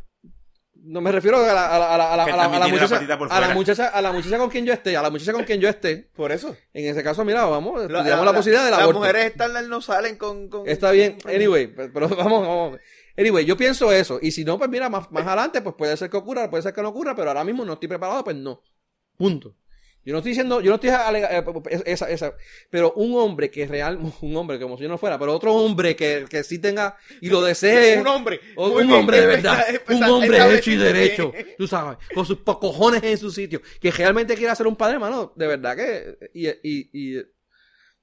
No 0.79 1.01
me 1.01 1.11
refiero 1.11 1.37
a 1.37 1.53
la, 1.53 1.75
a 1.75 1.79
la, 1.79 1.93
a 1.93 1.97
la, 1.97 2.13
a 2.13 2.17
la, 2.17 2.25
la- 2.25 2.35
la 2.47 2.59
la 2.59 2.67
muchacha, 2.67 2.97
a 3.29 3.39
la 3.41 3.53
muchacha, 3.53 3.87
a 3.87 4.01
la 4.01 4.11
muchacha 4.11 4.37
con 4.37 4.49
quien 4.49 4.63
yo 4.65 4.73
esté, 4.73 4.95
a 4.95 5.01
la 5.01 5.09
muchacha 5.09 5.33
con 5.33 5.43
quien 5.43 5.59
yo 5.59 5.67
esté. 5.67 6.09
Por 6.15 6.31
eso. 6.31 6.55
En 6.71 6.85
ese 6.85 7.03
caso, 7.03 7.25
mira, 7.25 7.45
vamos, 7.45 7.77
La- 7.89 7.97
estudiamos 7.99 8.25
la- 8.25 8.31
la, 8.31 8.37
posibilidad 8.37 8.63
del 8.63 8.71
Las 8.71 8.81
aborto. 8.81 8.99
mujeres 8.99 9.25
estándar 9.25 9.63
no 9.65 9.81
salen 9.81 10.17
con. 10.17 10.49
con 10.49 10.67
Está 10.67 10.91
bien, 10.91 11.19
con- 11.19 11.31
anyway, 11.33 11.67
pe- 11.67 11.89
pero 11.89 12.07
vamos, 12.15 12.47
vamos. 12.47 12.79
Anyway, 13.17 13.43
yo 13.45 13.57
pienso 13.57 13.91
eso. 13.91 14.19
Y 14.21 14.31
si 14.31 14.45
no, 14.45 14.57
pues 14.59 14.69
mira, 14.69 14.87
más, 14.87 15.11
más 15.11 15.25
adelante, 15.27 15.61
pues 15.61 15.75
puede 15.75 15.97
ser 15.97 16.09
que 16.11 16.17
ocurra, 16.17 16.49
puede 16.49 16.61
ser 16.63 16.73
que 16.73 16.81
no 16.83 16.89
ocurra, 16.89 17.15
pero 17.15 17.29
ahora 17.31 17.43
mismo 17.43 17.65
no 17.65 17.73
estoy 17.73 17.89
preparado, 17.89 18.23
pues 18.23 18.35
no. 18.35 18.61
Punto. 19.17 19.55
Yo 20.07 20.13
no 20.13 20.19
estoy 20.19 20.31
diciendo, 20.31 20.61
yo 20.61 20.69
no 20.69 20.75
estoy 20.75 20.89
alega- 20.89 21.29
eh, 21.37 21.43
esa, 21.85 22.09
esa, 22.09 22.33
pero 22.69 22.93
un 22.93 23.13
hombre 23.19 23.51
que 23.51 23.63
es 23.63 23.69
real, 23.69 23.99
un 24.21 24.37
hombre 24.37 24.57
como 24.57 24.77
si 24.77 24.83
yo 24.83 24.89
no 24.89 24.97
fuera, 24.97 25.19
pero 25.19 25.33
otro 25.33 25.53
hombre 25.53 25.97
que, 25.97 26.23
que 26.29 26.45
sí 26.45 26.59
tenga 26.59 26.95
y 27.19 27.27
lo 27.29 27.41
desee. 27.41 27.97
Un 27.99 28.07
hombre. 28.07 28.39
O 28.55 28.69
un 28.69 28.89
hombre 28.89 29.19
de 29.19 29.27
verdad, 29.35 29.65
un 29.89 30.03
hombre 30.03 30.55
hecho 30.55 30.71
y 30.71 30.77
derecho, 30.77 31.33
tú 31.57 31.67
sabes, 31.67 31.97
con 32.13 32.25
sus 32.25 32.39
cojones 32.39 33.03
en 33.03 33.17
su 33.17 33.29
sitio, 33.31 33.61
que 33.81 33.91
realmente 33.91 34.35
quiera 34.35 34.55
ser 34.55 34.67
un 34.67 34.77
padre, 34.77 34.93
hermano, 34.93 35.33
de 35.35 35.45
verdad 35.47 35.75
que, 35.75 36.17
y, 36.33 36.47
y, 36.47 36.89
y 36.93 37.21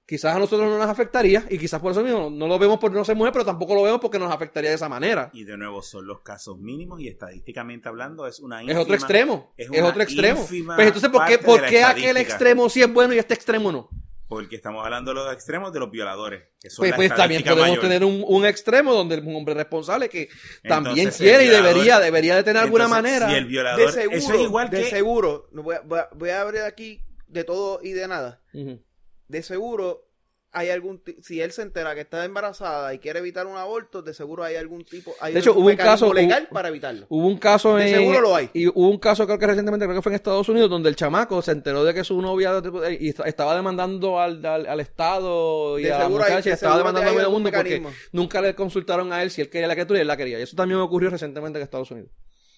quizás 0.06 0.36
a 0.36 0.38
nosotros 0.38 0.68
no 0.68 0.78
nos 0.78 0.88
afectaría, 0.88 1.44
y 1.48 1.58
quizás 1.58 1.80
por 1.80 1.92
eso 1.92 2.02
mismo 2.02 2.28
no 2.30 2.46
lo 2.46 2.58
vemos 2.58 2.78
por 2.78 2.92
no 2.92 3.04
ser 3.04 3.16
mujer, 3.16 3.32
pero 3.32 3.44
tampoco 3.44 3.74
lo 3.74 3.82
vemos 3.82 4.00
porque 4.00 4.18
nos 4.18 4.32
afectaría 4.32 4.70
de 4.70 4.76
esa 4.76 4.88
manera. 4.88 5.30
Y 5.32 5.44
de 5.44 5.56
nuevo, 5.56 5.82
son 5.82 6.06
los 6.06 6.20
casos 6.20 6.58
mínimos 6.58 7.00
y 7.00 7.08
estadísticamente 7.08 7.88
hablando 7.88 8.26
es 8.26 8.40
una 8.40 8.60
Es 8.62 8.68
ínfima- 8.68 8.80
otro 8.80 8.94
extremo, 8.94 9.52
es 9.56 9.68
es, 9.72 9.82
otro 9.82 10.02
extremo. 10.02 10.46
Pues 10.46 10.86
entonces, 10.86 11.10
¿por 11.10 11.24
qué, 11.26 11.38
por 11.38 11.64
qué 11.66 11.82
aquel 11.84 12.16
extremo 12.18 12.68
sí 12.68 12.82
es 12.82 12.92
bueno 12.92 13.14
y 13.14 13.18
este 13.18 13.34
extremo 13.34 13.72
no? 13.72 13.88
Porque 14.26 14.56
estamos 14.56 14.82
hablando 14.84 15.10
de 15.12 15.16
los 15.16 15.32
extremos 15.32 15.70
de 15.72 15.78
los 15.80 15.90
violadores. 15.90 16.44
Que 16.58 16.70
son 16.70 16.82
Pues, 16.82 16.94
pues 16.94 17.14
también 17.14 17.42
podemos 17.44 17.68
mayor. 17.68 17.80
tener 17.80 18.04
un, 18.04 18.24
un 18.26 18.46
extremo 18.46 18.92
donde 18.94 19.18
un 19.18 19.36
hombre 19.36 19.54
responsable 19.54 20.08
que 20.08 20.28
también 20.66 20.98
Entonces, 20.98 21.20
quiere 21.20 21.44
y 21.44 21.48
debería, 21.48 22.00
debería 22.00 22.34
de 22.34 22.42
tener 22.42 22.62
alguna 22.62 22.84
Entonces, 22.84 23.02
manera. 23.12 23.28
Si 23.28 23.34
el 23.36 23.44
violador, 23.46 23.86
De 23.86 23.92
seguro. 23.92 24.16
eso 24.18 24.32
es 24.34 24.40
igual 24.40 24.70
de 24.70 24.82
que 24.82 24.90
seguro. 24.90 25.48
Voy 25.52 25.76
a, 25.76 26.08
voy 26.14 26.30
a- 26.30 26.40
abrir 26.40 26.62
aquí 26.62 27.02
de 27.28 27.44
todo 27.44 27.80
y 27.82 27.92
de 27.92 28.08
nada. 28.08 28.40
Ujú. 28.54 28.80
De 29.28 29.42
seguro 29.42 30.02
hay 30.56 30.70
algún. 30.70 31.02
Si 31.20 31.40
él 31.40 31.50
se 31.50 31.62
entera 31.62 31.96
que 31.96 32.02
está 32.02 32.24
embarazada 32.24 32.94
y 32.94 33.00
quiere 33.00 33.18
evitar 33.18 33.46
un 33.48 33.56
aborto, 33.56 34.02
de 34.02 34.14
seguro 34.14 34.44
hay 34.44 34.54
algún 34.54 34.84
tipo. 34.84 35.12
Hay 35.20 35.34
De 35.34 35.40
hecho, 35.40 35.52
hubo 35.52 35.66
un 35.68 35.74
caso- 35.74 36.14
legal 36.14 36.44
hubo- 36.48 36.54
para 36.54 36.68
evitarlo. 36.68 37.06
Hubo 37.08 37.26
un 37.26 37.38
caso 37.38 37.74
De 37.76 37.88
en. 37.88 37.94
seguro 37.98 38.20
lo 38.20 38.36
hay. 38.36 38.50
Y 38.54 38.68
hubo 38.68 38.88
un 38.88 38.98
caso, 38.98 39.26
creo 39.26 39.36
que 39.38 39.48
recientemente, 39.48 39.84
creo 39.86 39.96
que 39.96 40.02
fue 40.02 40.12
en 40.12 40.16
Estados 40.16 40.48
Unidos, 40.48 40.70
donde 40.70 40.88
el 40.90 40.94
chamaco 40.94 41.42
se 41.42 41.50
enteró 41.50 41.82
de 41.82 41.92
que 41.92 42.04
su 42.04 42.22
novia 42.22 42.62
y 43.00 43.08
est- 43.08 43.20
estaba 43.26 43.56
demandando 43.56 44.20
al, 44.20 44.44
al, 44.46 44.66
al 44.66 44.78
Estado 44.80 45.78
y 45.80 45.84
De 45.84 45.92
a 45.92 45.98
la 45.98 46.04
hay- 46.06 46.10
muchacha 46.12 46.38
y 46.38 46.42
de 46.44 46.50
estaba 46.52 46.78
demandando 46.78 47.08
a 47.08 47.10
hay 47.10 47.16
medio 47.16 47.30
mundo 47.32 47.50
porque 47.52 47.82
nunca 48.12 48.40
le 48.40 48.54
consultaron 48.54 49.12
a 49.12 49.24
él 49.24 49.32
si 49.32 49.40
él 49.40 49.50
quería 49.50 49.66
la 49.66 49.74
criatura 49.74 49.98
y 49.98 50.02
él 50.02 50.06
la 50.08 50.16
quería. 50.16 50.38
Y 50.38 50.42
eso 50.42 50.54
también 50.54 50.78
ocurrió 50.80 51.10
recientemente 51.10 51.58
en 51.58 51.64
Estados 51.64 51.90
Unidos. 51.90 52.10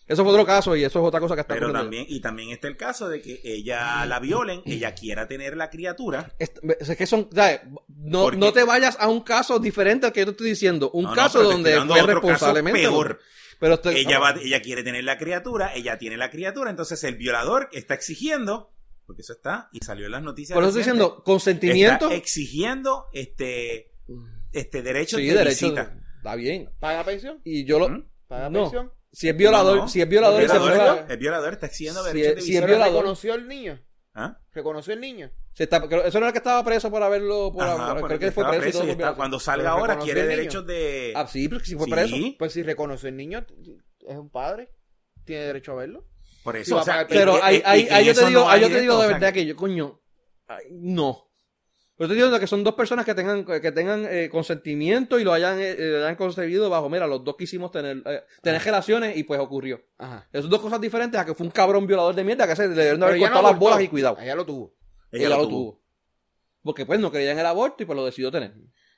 Eso 0.09 0.23
fue 0.23 0.33
otro 0.33 0.47
caso 0.47 0.77
y 0.77 0.85
eso 0.85 1.01
es 1.01 1.05
otra 1.09 1.19
cosa 1.19 1.35
que 1.35 1.41
está 1.41 1.55
Pero 1.55 1.67
ocurriendo. 1.67 1.83
también, 1.85 2.07
y 2.09 2.21
también 2.21 2.51
está 2.51 2.69
el 2.69 2.77
caso 2.77 3.09
de 3.09 3.21
que 3.21 3.41
ella 3.43 4.07
la 4.07 4.21
violen, 4.21 4.63
ella 4.65 4.95
quiera 4.95 5.27
tener 5.27 5.57
la 5.57 5.69
criatura. 5.69 6.33
Est- 6.39 6.59
Es 6.81 6.97
que 6.97 7.07
son, 7.07 7.29
¿sabes? 7.35 7.63
No, 7.89 8.31
no 8.31 8.53
te 8.53 8.63
vayas 8.63 8.97
a 9.01 9.09
un 9.09 9.23
caso 9.23 9.59
diferente 9.59 10.07
al 10.07 10.13
que 10.13 10.21
yo 10.21 10.27
te 10.27 10.31
estoy 10.33 10.51
diciendo. 10.51 10.91
Un 10.93 11.07
No, 11.07 11.15
caso 11.15 11.43
donde 11.43 11.81
fue 11.81 12.03
responsablemente. 12.03 12.81
peor. 12.81 13.19
Pero 13.59 13.75
estoy- 13.75 13.97
Ella 13.97 14.19
va, 14.21 14.35
ella 14.41 14.61
quiere 14.63 14.83
tener 14.85 15.03
la 15.03 15.19
criatura, 15.19 15.75
ella 15.75 15.99
tiene 15.99 16.17
la 16.17 16.31
criatura, 16.31 16.71
entonces 16.71 17.03
el 17.05 17.17
violador 17.17 17.69
está 17.73 17.95
exigiendo, 17.95 18.71
porque 19.07 19.23
eso 19.23 19.33
está, 19.33 19.71
y 19.73 19.81
salió 19.81 20.07
en 20.07 20.13
las 20.13 20.23
noticias. 20.23 20.55
Por 20.55 20.63
eso 20.63 20.69
estoy 20.69 20.83
diciendo, 20.83 21.23
consentimiento. 21.25 22.05
Está 22.07 22.17
exigiendo 22.17 23.07
este, 23.13 23.93
este 24.53 24.83
derecho 24.83 25.17
Sí, 25.17 25.27
de 25.27 25.35
derecho. 25.35 25.67
visita. 25.67 25.97
Está 26.19 26.35
bien. 26.37 26.71
¿Paga 26.79 27.03
pensión? 27.03 27.41
Y 27.45 27.65
yo 27.65 27.79
lo. 27.79 27.89
¿Mm? 27.89 28.05
¿Paga 28.29 28.51
No. 28.51 28.61
pensión? 28.65 28.93
Si 29.19 29.31
es 29.31 29.35
violador, 29.37 29.77
No, 29.77 29.83
no. 29.85 29.89
si 29.89 30.03
es 30.03 30.09
violador, 30.11 30.41
el 30.41 30.45
y 30.45 30.49
se 30.51 30.59
violador, 30.59 30.77
prueba- 30.95 31.07
el 31.09 31.17
violador 31.19 31.53
está 31.55 31.67
exigiendo 31.67 32.03
Si 32.05 32.09
derecho 32.09 32.29
es- 32.29 32.35
de 32.37 32.43
si 32.43 32.57
es 32.59 32.67
violador. 32.67 32.93
reconoció 32.97 33.35
el 33.35 33.49
niño. 33.49 33.81
¿Ah? 34.13 34.39
Reconoció 34.53 34.93
el 34.93 35.01
niño. 35.01 35.31
se 35.55 35.63
está- 35.63 35.81
creo- 35.89 36.05
eso 36.05 36.19
no 36.21 36.27
era 36.27 36.29
el 36.29 36.33
que 36.35 36.39
estaba 36.39 36.63
preso 36.63 36.91
por 36.91 37.03
haberlo. 37.03 37.51
Por, 37.51 37.63
Ajá, 37.65 37.95
creo 38.07 38.19
que 38.19 38.31
fue 38.31 38.45
preso, 38.59 38.81
y 38.81 38.81
todo 38.83 38.91
está- 38.93 39.15
cuando 39.15 39.41
salga 39.41 39.71
Pero 39.71 39.81
ahora 39.81 39.99
quiere 39.99 40.27
derechos 40.27 40.67
de... 40.67 41.15
Ah, 41.17 41.27
sí, 41.27 41.49
pero 41.49 41.65
si 41.65 41.77
fue 41.77 41.87
Sí, 41.87 41.91
preso. 41.93 42.17
Pues 42.39 42.53
si 42.53 42.63
reconoció 42.63 43.09
el 43.09 43.17
niño, 43.17 43.47
es 44.07 44.17
un 44.19 44.29
padre. 44.29 44.69
Tiene 45.25 45.45
derecho 45.45 45.73
a 45.73 45.77
verlo. 45.77 46.07
Por 46.45 46.57
eso, 46.59 46.77
o 46.77 46.83
sea, 46.85 47.07
Pero 47.09 47.43
ahí, 47.43 47.63
ahí 47.65 48.05
yo 48.05 48.13
te 48.15 48.27
digo, 48.27 48.45
no 48.45 48.57
yo 48.59 48.69
te 48.69 48.81
digo 48.83 49.01
de 49.01 49.09
verdad 49.09 49.33
que 49.33 49.47
yo, 49.47 49.57
coño, 49.57 49.99
no. 50.73 51.26
Pero 51.97 52.07
estoy 52.07 52.17
diciendo 52.17 52.39
que 52.39 52.47
son 52.47 52.63
dos 52.63 52.75
personas 52.75 53.07
que 53.07 53.15
tengan, 53.15 53.45
que 53.45 53.73
tengan 53.73 54.07
eh, 54.07 54.29
consentimiento 54.31 55.19
y 55.19 55.25
lo 55.25 55.33
hayan, 55.33 55.59
eh, 55.59 55.97
hayan 56.03 56.17
concebido 56.17 56.69
bajo, 56.69 56.91
mira, 56.91 57.07
los 57.07 57.25
dos 57.25 57.37
quisimos 57.37 57.71
tener, 57.71 58.03
eh, 58.05 58.23
tener 58.43 58.63
relaciones 58.63 59.17
y 59.17 59.23
pues 59.23 59.41
ocurrió. 59.41 59.81
Ajá. 59.97 60.29
Esas 60.31 60.43
son 60.43 60.51
dos 60.51 60.61
cosas 60.61 60.79
diferentes 60.79 61.19
a 61.19 61.25
que 61.25 61.35
fue 61.35 61.47
un 61.47 61.53
cabrón 61.53 61.87
violador 61.87 62.15
de 62.15 62.23
mierda 62.23 62.47
que 62.47 62.55
se 62.55 62.69
le 62.69 62.75
debieron 62.75 63.01
de 63.01 63.07
haber 63.07 63.19
no 63.19 63.27
cortado 63.27 63.51
las 63.51 63.59
bolas 63.59 63.81
y 63.81 63.89
cuidado. 63.89 64.19
Ella 64.21 64.35
lo 64.35 64.45
tuvo. 64.45 64.75
Ella 65.11 65.31
lo 65.31 65.49
tuvo. 65.49 65.81
Porque 66.63 66.85
pues 66.85 67.01
no 67.01 67.11
creía 67.11 67.33
en 67.33 67.39
el 67.39 67.47
aborto 67.47 67.83
y 67.83 67.87
pues 67.87 67.97
lo 67.97 68.05
decidió 68.05 68.31
tener. 68.31 68.53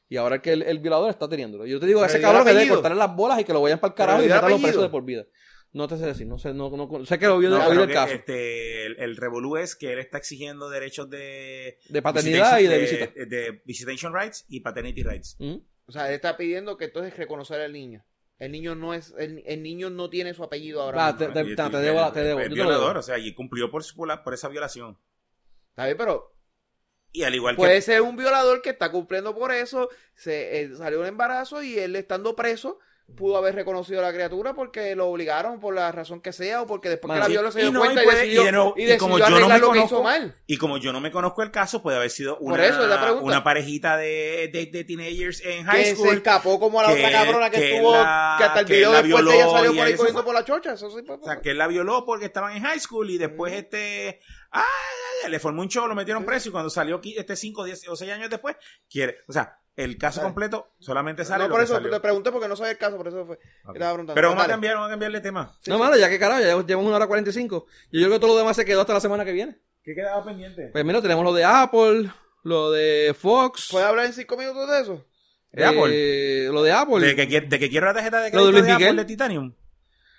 Y 0.09 0.17
ahora 0.17 0.37
es 0.37 0.43
que 0.43 0.55
el, 0.55 0.63
el 0.63 0.81
violador 0.81 1.11
está 1.11 1.29
teniéndolo. 1.29 1.67
Yo 1.67 1.79
te 1.79 1.87
digo, 1.87 2.05
ese 2.05 2.21
cabrón 2.21 2.45
que 2.45 2.53
debe 2.53 2.69
cortarle 2.69 2.99
las 2.99 3.15
bolas 3.15 3.39
y 3.41 3.45
que 3.45 3.53
lo 3.53 3.61
vayan 3.63 3.79
para 3.79 3.91
el 3.93 3.95
carajo 3.95 4.23
y 4.23 4.27
meterlo 4.27 4.59
preso 4.59 4.83
de 4.83 4.89
por 4.89 5.05
vida. 5.05 5.25
No 5.73 5.87
te 5.87 5.99
sé 5.99 6.07
decir, 6.07 6.27
no 6.27 6.39
sé, 6.39 6.55
no, 6.55 6.71
no- 6.71 7.05
sé 7.05 7.19
que 7.19 7.27
lo 7.27 7.39
vio 7.39 7.51
No, 7.51 7.87
que, 7.87 7.93
caso. 7.93 8.15
este, 8.15 8.87
el, 8.87 8.99
el 9.01 9.17
revolú 9.17 9.57
es 9.59 9.77
que 9.77 9.93
él 9.93 9.99
está 9.99 10.17
exigiendo 10.19 10.71
derechos 10.71 11.11
de... 11.11 11.79
De 11.89 12.01
paternidad 12.01 12.59
y 12.59 12.67
de 12.67 12.79
visita. 12.79 13.07
De, 13.15 13.27
de 13.27 13.63
visitation 13.67 14.15
rights 14.15 14.47
y 14.49 14.61
paternity 14.61 15.03
rights. 15.03 15.37
¿Mm? 15.39 15.57
O 15.87 15.93
sea, 15.93 16.09
él 16.09 16.15
está 16.15 16.37
pidiendo 16.39 16.77
que 16.79 16.87
entonces 16.87 17.15
reconocer 17.17 17.61
al 17.61 17.73
niño. 17.75 18.03
El 18.39 18.53
niño 18.53 18.75
no 18.77 18.95
es, 18.95 19.13
el, 19.19 19.43
el 19.47 19.63
niño 19.63 19.91
no 19.91 20.09
tiene 20.09 20.33
su 20.33 20.43
apellido 20.45 20.81
ahora 20.81 21.09
Ah, 21.09 21.13
mismo. 21.13 21.27
te- 21.35 21.43
debo 21.43 22.13
te 22.13 22.21
el- 22.21 22.27
debo, 22.27 22.41
el 22.41 22.49
violador, 22.55 22.89
debo. 22.91 23.01
o 23.01 23.03
sea, 23.03 23.19
y 23.19 23.35
cumplió 23.35 23.71
por, 23.71 23.85
su- 23.85 23.97
por 23.97 24.33
esa 24.35 24.49
violación. 24.49 24.97
Está 25.71 25.85
bien, 25.87 25.97
pero 25.99 26.35
Y 27.13 27.25
al 27.25 27.35
igual 27.35 27.57
puede 27.57 27.75
que... 27.75 27.83
ser 27.83 28.01
un 28.03 28.17
violador 28.17 28.63
que 28.63 28.71
está 28.71 28.91
cumpliendo 28.91 29.35
por 29.35 29.53
eso, 29.53 29.89
se 30.15 30.61
eh, 30.63 30.75
salió 30.77 31.01
un 31.01 31.07
embarazo 31.07 31.63
y 31.63 31.79
él 31.79 31.95
estando 31.97 32.37
preso 32.37 32.79
pudo 33.17 33.37
haber 33.39 33.55
reconocido 33.55 34.01
a 34.01 34.03
la 34.03 34.13
criatura 34.13 34.55
porque 34.55 34.95
lo 34.95 35.09
obligaron 35.09 35.59
por 35.61 35.75
la 35.75 35.91
razón 35.91 36.21
que 36.21 36.33
sea 36.33 36.63
o 36.63 36.67
porque 36.67 36.89
después 36.89 37.09
Mano, 37.09 37.21
que 37.23 37.23
la 37.23 37.29
violó 37.29 37.51
se 37.51 37.59
Y 37.61 37.63
dio 37.63 37.73
no, 37.73 37.81
cuenta 37.81 38.03
y 38.05 38.07
y, 38.07 38.11
decidió, 38.11 38.43
y 38.43 38.45
de 38.45 38.53
nuevo- 38.53 38.75
y 38.77 38.83
y 38.83 38.85
decidió 38.85 38.99
como 39.01 39.19
yo 39.19 39.31
no 39.31 39.49
me 39.49 39.59
lo 39.59 39.73
que 39.73 39.79
hizo 39.79 39.89
conozco- 39.89 40.03
mal. 40.05 40.37
Y 40.47 40.57
como 40.59 40.77
yo 40.79 40.93
no 40.93 41.01
me 41.01 41.11
conozco 41.11 41.43
el 41.43 41.51
caso, 41.51 41.83
puede 41.83 41.97
haber 41.97 42.11
sido 42.11 42.37
una, 42.39 42.65
eso 42.65 43.19
una 43.23 43.43
parejita 43.43 43.97
de, 43.97 44.51
de, 44.53 44.67
de 44.67 44.85
teenagers 44.85 45.41
en 45.41 45.65
Que 45.65 45.71
high 45.71 45.85
se 45.87 45.97
school. 45.97 46.15
escapó 46.15 46.61
como 46.61 46.81
a 46.81 46.85
la 46.85 46.95
que- 46.95 47.05
otra 47.07 47.11
cabrona 47.25 47.51
que, 47.51 47.57
que 47.59 47.75
estuvo, 47.77 47.93
la- 47.93 48.35
que 48.39 48.45
hasta 48.45 48.61
el 48.61 48.67
que 48.67 48.73
video 48.75 48.93
después 48.93 49.03
de 49.03 49.09
ella 49.09 49.23
violó 49.35 49.51
salió 49.53 49.73
y 49.73 49.77
por 49.77 49.87
ahí 49.87 49.95
corriendo 49.97 50.25
por 50.25 50.35
la 50.35 50.45
chocha. 50.45 50.73
Eso 50.75 50.91
sí 50.91 51.03
puede 51.03 51.21
O 51.21 51.25
sea, 51.25 51.41
que 51.41 51.51
él 51.51 51.59
la 51.59 51.67
violó 51.67 52.05
porque 52.05 52.27
estaban 52.27 52.55
en 52.57 52.63
high 52.63 52.79
school 52.79 53.11
y 53.11 53.19
después 53.19 53.53
este... 53.55 54.21
Ah, 54.53 54.65
le 55.29 55.41
formó 55.41 55.63
un 55.63 55.69
show, 55.69 55.87
lo 55.89 55.95
metieron 55.95 56.25
preso 56.25 56.49
y 56.51 56.53
cuando 56.53 56.71
salió 56.71 57.01
este 57.03 57.37
5, 57.37 57.65
10 57.65 57.89
o 57.89 57.97
6 57.97 58.13
años 58.13 58.31
después, 58.31 58.55
quiere... 58.89 59.19
O 59.29 59.33
sea, 59.33 59.59
el 59.79 59.97
caso 59.97 60.21
Dale. 60.21 60.29
completo 60.33 60.73
solamente 60.79 61.25
sale 61.25 61.45
No, 61.45 61.49
lo 61.49 61.55
por 61.55 61.61
que 61.61 61.65
eso 61.65 61.75
salió. 61.75 61.91
te 61.91 62.01
pregunté 62.01 62.31
porque 62.33 62.49
no 62.49 62.57
sabía 62.57 62.73
el 62.73 62.79
caso, 62.79 62.97
por 62.97 63.09
eso 63.09 63.25
fue. 63.25 63.37
Ok. 63.65 63.75
Estaba 63.75 63.93
preguntando. 63.93 64.15
Pero 64.15 64.29
vamos 64.31 64.45
a 64.45 64.49
cambiar, 64.49 64.75
vamos 64.75 64.89
a 64.89 64.91
cambiarle 64.91 65.21
tema. 65.21 65.57
no, 65.67 65.79
mano, 65.79 65.97
ya 65.97 66.09
que 66.09 66.19
carajo, 66.19 66.41
ya 66.41 66.47
llevamos 66.63 66.87
una 66.89 66.97
hora 66.97 67.07
45. 67.07 67.67
Yo 67.93 68.01
creo 68.01 68.11
que 68.13 68.19
todo 68.19 68.33
lo 68.33 68.39
demás 68.39 68.57
se 68.57 68.65
quedó 68.65 68.81
hasta 68.83 68.93
la 68.95 69.01
semana 69.01 69.25
que 69.25 69.33
viene. 69.33 69.59
¿Qué 69.83 69.95
quedaba 69.95 70.25
pendiente? 70.25 70.69
Pues 70.73 70.85
mira, 70.85 71.01
tenemos 71.01 71.25
lo 71.25 71.33
de 71.33 71.45
Apple, 71.45 72.11
lo 72.43 72.71
de 72.73 73.15
Fox, 73.19 73.69
¿Puedes 73.71 73.89
hablar 73.89 74.07
en 74.07 74.13
cinco 74.13 74.37
minutos 74.37 74.69
de 74.69 74.81
eso? 74.81 75.07
¿De 75.53 75.65
Apple? 75.65 75.89
eh, 75.91 76.49
lo 76.53 76.63
de 76.63 76.73
Apple. 76.73 77.07
¿De 77.07 77.17
que, 77.17 77.27
quiere- 77.27 77.47
de 77.47 77.59
que 77.59 77.71
quiero 77.71 77.87
la 77.87 77.95
tarjeta 77.95 78.21
de 78.21 78.31
Lo 78.33 78.47
de 78.47 78.51
crédito 78.53 78.53
Luis 78.53 78.67
de 78.67 78.73
Apple 78.89 79.03
de 79.03 79.05
Titanium? 79.07 79.55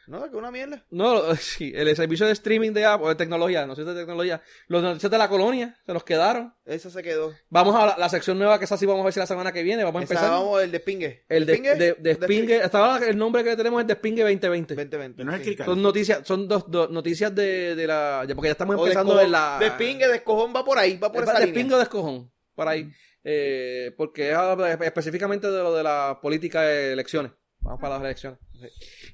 No, 0.10 0.28
que 0.28 0.36
una 0.36 0.50
mierda. 0.50 0.84
No, 0.90 1.36
sí, 1.38 1.72
el 1.76 1.96
servicio 1.96 2.26
de 2.26 2.32
streaming 2.32 2.72
de 2.72 2.84
Apple, 2.84 3.10
de 3.10 3.16
tecnología, 3.16 3.68
no 3.68 3.76
sé 3.76 3.84
de 3.86 3.94
tecnología. 3.94 4.42
Los 4.68 4.82
noticias 4.82 5.12
de 5.12 5.18
la 5.20 5.30
colonia, 5.30 5.78
se 5.86 5.94
los 5.94 6.04
quedaron. 6.04 6.52
Esa 6.66 6.90
se 6.90 7.04
quedó. 7.04 7.32
Vamos 7.50 7.76
a 7.76 7.86
la, 7.86 7.96
la 7.98 8.10
sección 8.10 8.40
nueva, 8.40 8.58
que 8.58 8.66
esa 8.66 8.76
sí 8.76 8.88
vamos 8.88 9.02
a 9.02 9.06
ver 9.06 9.14
si 9.14 9.20
la 9.20 9.28
semana 9.28 9.52
que 9.52 9.62
viene. 9.62 9.84
Vamos 9.84 10.02
a 10.02 10.06
Esa, 10.06 10.14
empezar. 10.16 10.32
vamos, 10.32 10.64
el 10.64 10.72
de 10.72 10.80
Spingue. 10.80 11.26
el 11.30 11.46
de, 11.46 11.54
Spingue? 11.54 11.76
de, 11.76 11.94
de 12.00 12.14
Spingue, 12.16 12.58
estaba 12.58 12.98
el 13.06 13.18
nombre 13.18 13.44
que 13.44 13.56
tenemos 13.56 13.82
es 13.82 13.88
de 13.88 13.94
Spingue 13.94 14.24
2020. 14.24 14.74
2020. 14.74 15.24
¿No 15.24 15.36
es 15.36 15.46
el? 15.48 15.58
Son 15.64 15.80
noticias, 15.82 16.22
son 16.28 16.48
dos, 16.48 16.66
dos 16.72 16.90
noticias 16.90 17.34
de, 17.36 17.76
de 17.76 17.86
la. 17.86 18.26
ya 18.28 18.34
Porque 18.34 18.48
ya 18.48 18.54
estamos 18.54 18.78
O 18.78 18.80
empezando 18.82 19.22
la. 19.28 19.58
De 19.60 19.70
Spingue, 19.70 20.08
de 20.08 20.16
escojón 20.16 20.52
va 20.56 20.66
por 20.66 20.80
ahí, 20.80 20.98
va 20.98 21.12
por 21.12 21.24
de, 21.24 21.30
esa 21.32 21.40
de 21.40 21.46
línea. 21.46 21.60
Spingue 21.62 21.76
o 21.76 21.78
de 21.78 21.84
escojón, 21.84 22.32
por 22.56 22.68
ahí. 22.68 22.90
Eh, 23.24 23.94
porque 23.98 24.32
es 24.32 24.38
específicamente 24.82 25.52
de 25.52 25.62
lo 25.62 25.76
de 25.76 25.84
la 25.84 26.20
política 26.20 26.62
de 26.64 26.94
elecciones. 26.94 27.32
Vamos 27.62 27.80
para 27.80 27.96
las 27.96 28.04
elecciones. 28.04 28.40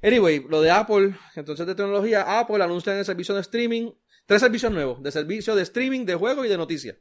Anyway, 0.02 0.46
lo 0.48 0.62
de 0.62 0.72
Apple, 0.72 1.16
entonces 1.36 1.66
de 1.66 1.76
tecnología, 1.76 2.40
Apple 2.40 2.64
anuncia 2.64 2.98
el 2.98 3.06
servicio 3.06 3.34
de 3.36 3.42
streaming, 3.42 3.92
tres 4.26 4.42
servicios 4.42 4.72
nuevos, 4.72 5.02
de 5.02 5.12
servicio 5.12 5.56
de 5.56 5.64
streaming, 5.64 6.06
de 6.06 6.16
juego 6.16 6.46
y 6.46 6.50
de 6.50 6.58
noticias. 6.58 6.98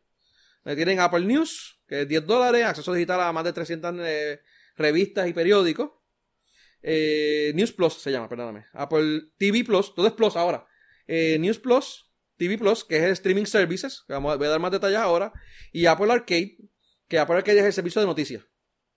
Tienen 0.64 0.98
Apple 1.00 1.26
News, 1.26 1.82
que 1.86 2.02
es 2.02 2.08
10 2.08 2.26
dólares, 2.26 2.64
acceso 2.64 2.94
digital 2.94 3.20
a 3.20 3.32
más 3.32 3.44
de 3.44 3.52
300 3.52 3.94
eh, 4.00 4.40
revistas 4.76 5.28
y 5.28 5.34
periódicos. 5.34 5.90
Eh, 6.82 7.52
News 7.54 7.72
Plus 7.72 7.94
se 7.94 8.10
llama, 8.10 8.28
perdóname. 8.28 8.64
Apple 8.72 9.32
TV 9.36 9.64
Plus, 9.64 9.94
todo 9.94 10.06
es 10.06 10.14
Plus 10.14 10.36
ahora. 10.36 10.66
Eh, 11.06 11.38
News 11.38 11.58
Plus, 11.58 12.10
TV 12.38 12.56
Plus, 12.56 12.84
que 12.84 12.96
es 12.96 13.02
el 13.02 13.12
streaming 13.12 13.44
services, 13.44 14.04
que 14.08 14.14
voy 14.14 14.46
a 14.46 14.50
dar 14.50 14.60
más 14.60 14.72
detalles 14.72 14.98
ahora. 14.98 15.32
Y 15.70 15.84
Apple 15.84 16.10
Arcade, 16.10 16.56
que 17.08 17.18
Apple 17.18 17.36
Arcade 17.36 17.58
es 17.58 17.66
el 17.66 17.72
servicio 17.74 18.00
de 18.00 18.06
noticias. 18.06 18.44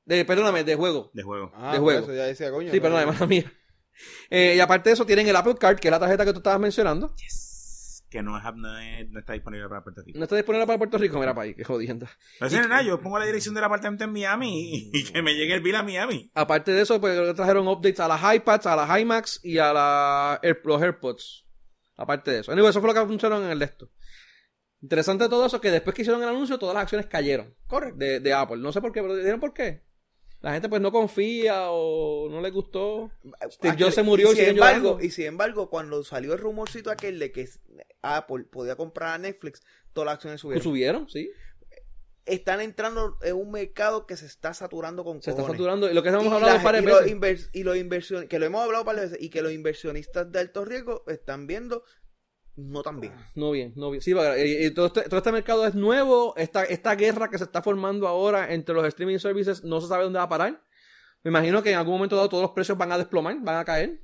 De, 0.07 0.23
perdóname, 0.25 0.63
de 0.63 0.75
juego. 0.75 1.11
De 1.13 1.21
juego. 1.21 1.51
Ah, 1.53 1.73
de 1.73 1.79
juego. 1.79 1.99
eso 1.99 2.13
ya 2.15 2.23
decía, 2.23 2.49
coño. 2.49 2.71
Sí, 2.71 2.79
perdóname, 2.79 3.11
mala 3.11 3.27
mía. 3.27 3.51
Eh, 4.29 4.53
y 4.55 4.59
aparte 4.59 4.89
de 4.89 4.93
eso, 4.93 5.05
tienen 5.05 5.27
el 5.27 5.35
Apple 5.35 5.55
Card, 5.59 5.77
que 5.79 5.88
es 5.89 5.91
la 5.91 5.99
tarjeta 5.99 6.23
que 6.23 6.31
tú 6.31 6.38
estabas 6.39 6.59
mencionando. 6.59 7.13
Que 8.09 8.21
no, 8.23 8.38
es, 8.38 8.43
no, 8.55 8.79
es- 8.79 9.09
no 9.09 9.19
está 9.19 9.34
disponible 9.34 9.67
para 9.67 9.84
Puerto 9.84 10.01
Rico. 10.05 10.17
No 10.17 10.23
está 10.23 10.38
disponible 10.38 10.65
para 10.65 10.77
Puerto 10.77 10.97
Rico. 10.97 11.19
Mira, 11.19 11.35
para 11.35 11.43
ahí, 11.45 11.53
qué 11.55 11.65
jodienda. 11.65 12.09
No 12.39 12.49
sé 12.49 12.61
nada, 12.61 12.81
yo 12.81 13.01
pongo 13.01 13.19
la 13.19 13.25
dirección 13.25 13.53
del 13.53 13.65
apartamento 13.65 14.05
en 14.05 14.13
Miami 14.13 14.77
y, 14.77 14.91
y 14.97 15.03
que 15.03 15.21
me 15.21 15.34
llegue 15.35 15.55
el 15.55 15.61
bill 15.61 15.75
a 15.75 15.84
Miami. 15.84 16.31
Aparte 16.34 16.71
de 16.71 16.84
eso, 16.84 17.01
pues 17.01 17.35
trajeron 17.35 17.67
updates 17.67 17.99
a 17.99 18.07
las 18.07 18.35
iPads, 18.35 18.65
a 18.65 18.75
las 18.77 18.99
iMacs 19.01 19.41
y 19.43 19.57
a 19.57 19.73
la 19.73 20.39
Air- 20.41 20.61
los 20.63 20.81
AirPods. 20.81 21.45
Aparte 21.97 22.31
de 22.31 22.39
eso. 22.39 22.51
Anyway, 22.53 22.69
eso 22.69 22.79
fue 22.79 22.93
lo 22.93 23.01
que 23.01 23.05
funcionó 23.07 23.43
en 23.43 23.49
el 23.51 23.59
de 23.59 23.65
esto. 23.65 23.91
Interesante 24.81 25.25
de 25.25 25.29
todo 25.29 25.45
eso, 25.47 25.59
que 25.59 25.71
después 25.71 25.93
que 25.95 26.03
hicieron 26.03 26.21
el 26.23 26.29
anuncio, 26.29 26.57
todas 26.59 26.75
las 26.75 26.84
acciones 26.84 27.07
cayeron. 27.07 27.55
Correcto. 27.67 27.97
De, 27.97 28.19
de 28.21 28.34
Apple. 28.34 28.57
No 28.57 28.71
sé 28.71 28.79
por 28.79 28.93
qué, 28.93 29.01
pero 29.01 29.15
¿dijeron 29.17 29.39
por 29.41 29.53
qué? 29.53 29.86
La 30.41 30.53
gente 30.53 30.69
pues 30.69 30.81
no 30.81 30.91
confía 30.91 31.72
o 31.72 32.30
no 32.30 32.41
le 32.41 32.51
gustó. 32.51 33.11
Steve 33.51 33.76
Jobs 33.80 33.95
se 33.95 34.03
murió 34.03 34.31
y 34.34 34.35
sin 34.35 34.45
embargo, 34.45 34.84
llorando. 34.84 35.05
y 35.05 35.09
sin 35.09 35.26
embargo, 35.26 35.69
cuando 35.69 36.03
salió 36.03 36.34
el 36.34 36.39
rumorcito 36.39 36.91
aquel 36.91 37.18
de 37.18 37.31
que 37.31 37.49
Apple 38.01 38.45
podía 38.45 38.76
comprar 38.76 39.15
a 39.15 39.18
Netflix, 39.18 39.61
todas 39.93 40.05
las 40.05 40.14
acciones 40.15 40.41
Pues 40.43 40.64
subieron. 40.64 41.07
subieron, 41.07 41.09
sí. 41.09 41.31
Están 42.26 42.59
entrando 42.61 43.18
en 43.23 43.35
un 43.35 43.51
mercado 43.51 44.05
que 44.05 44.18
se 44.18 44.26
está 44.26 44.53
saturando 44.53 45.03
con 45.03 45.22
Se 45.23 45.31
está 45.31 45.43
saturando. 45.43 45.89
Y 45.89 45.93
lo 45.93 46.03
que 46.03 46.09
hemos 46.09 46.26
Y 46.26 46.27
hablado 46.27 46.77
y 46.77 46.81
los 46.81 47.49
y 47.53 47.64
los 47.64 47.77
inversionistas, 47.77 48.30
que 48.30 48.38
lo 48.38 48.45
hemos 48.45 48.61
hablado 48.61 48.84
varias 48.84 49.11
veces, 49.11 49.26
y 49.26 49.30
que 49.30 49.41
los 49.41 49.53
inversionistas 49.53 50.31
de 50.31 50.39
alto 50.39 50.65
riesgo 50.65 51.03
están 51.07 51.47
viendo 51.47 51.84
no 52.57 52.81
tan 52.84 52.99
bien. 52.99 53.13
No 53.35 53.51
bien, 53.51 53.71
no 53.75 53.89
bien. 53.91 54.01
Sí, 54.01 54.13
va- 54.13 54.38
y, 54.38 54.65
y 54.65 54.71
todo, 54.71 54.88
este, 54.88 55.03
todo 55.03 55.17
este 55.17 55.31
mercado 55.31 55.65
es 55.65 55.75
nuevo. 55.75 56.34
Esta, 56.35 56.63
esta 56.65 56.95
guerra 56.95 57.29
que 57.29 57.38
se 57.38 57.43
está 57.45 57.61
formando 57.61 58.07
ahora 58.07 58.53
entre 58.53 58.75
los 58.75 58.85
streaming 58.85 59.19
services 59.19 59.63
no 59.63 59.79
se 59.79 59.88
sabe 59.88 60.03
dónde 60.03 60.17
va 60.17 60.23
a 60.25 60.29
parar. 60.29 60.63
Me 61.23 61.29
imagino 61.29 61.61
que 61.63 61.71
en 61.71 61.77
algún 61.77 61.93
momento 61.95 62.15
dado 62.15 62.29
todos 62.29 62.41
los 62.43 62.51
precios 62.51 62.77
van 62.77 62.91
a 62.91 62.97
desplomar, 62.97 63.38
van 63.41 63.57
a 63.57 63.65
caer. 63.65 64.01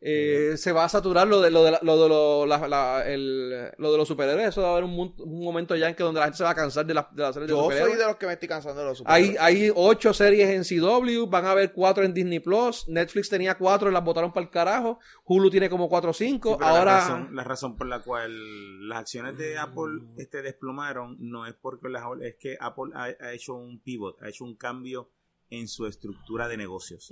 Eh, 0.00 0.54
se 0.56 0.70
va 0.70 0.84
a 0.84 0.88
saturar 0.88 1.26
lo 1.26 1.40
de 1.40 1.50
lo 1.50 1.64
de, 1.64 1.72
la- 1.72 1.80
lo, 1.82 2.00
de, 2.00 2.08
lo, 2.08 2.46
la- 2.46 2.68
la- 2.68 3.02
el- 3.04 3.72
lo 3.78 3.90
de 3.90 3.98
los 3.98 4.06
superhéroes. 4.06 4.46
Eso 4.50 4.62
va 4.62 4.68
a 4.68 4.72
haber 4.72 4.84
un, 4.84 4.92
un 5.18 5.44
momento 5.44 5.74
ya 5.74 5.88
en 5.88 5.96
que 5.96 6.04
donde 6.04 6.20
la 6.20 6.26
gente 6.26 6.38
se 6.38 6.44
va 6.44 6.50
a 6.50 6.54
cansar 6.54 6.86
de, 6.86 6.94
la- 6.94 7.08
de 7.12 7.20
las 7.22 7.34
series 7.34 7.48
de 7.48 7.54
Yo 7.54 7.62
soy 7.62 7.64
superhéroes. 7.72 7.98
de 7.98 8.04
los 8.06 8.16
que 8.16 8.26
me 8.26 8.32
estoy 8.34 8.48
cansando 8.48 8.80
de 8.80 8.86
los 8.86 9.02
Hay, 9.06 9.24
superhéroes. 9.32 9.40
hay 9.64 9.72
ocho 9.74 10.14
series 10.14 10.50
en 10.50 10.62
CW, 10.80 11.26
van 11.26 11.46
a 11.46 11.50
haber 11.50 11.72
cuatro 11.72 12.04
en 12.04 12.14
Disney 12.14 12.38
Plus. 12.38 12.86
Netflix 12.86 13.28
tenía 13.28 13.56
cuatro 13.58 13.90
y 13.90 13.92
las 13.92 14.04
botaron 14.04 14.32
para 14.32 14.44
el 14.44 14.50
carajo. 14.50 15.00
Hulu 15.24 15.50
tiene 15.50 15.68
como 15.68 15.88
cuatro 15.88 16.10
o 16.10 16.14
cinco. 16.14 16.56
Sí, 16.60 16.64
Ahora. 16.64 16.84
la, 16.84 16.98
razón, 17.00 17.28
la 17.34 17.42
razón 17.44 17.76
por 17.76 17.88
la 17.88 18.00
cual 18.00 18.88
las 18.88 19.00
acciones 19.00 19.36
de 19.36 19.58
Apple 19.58 20.00
este, 20.16 20.42
desplomaron 20.42 21.16
no 21.18 21.44
es 21.46 21.54
porque 21.60 21.88
las, 21.88 22.04
es 22.22 22.36
que 22.38 22.56
Apple 22.60 22.92
ha, 22.94 23.04
ha 23.20 23.32
hecho 23.32 23.54
un 23.54 23.80
pivot, 23.80 24.22
ha 24.22 24.28
hecho 24.28 24.44
un 24.44 24.54
cambio 24.54 25.10
en 25.50 25.66
su 25.66 25.86
estructura 25.86 26.46
de 26.46 26.56
negocios. 26.56 27.10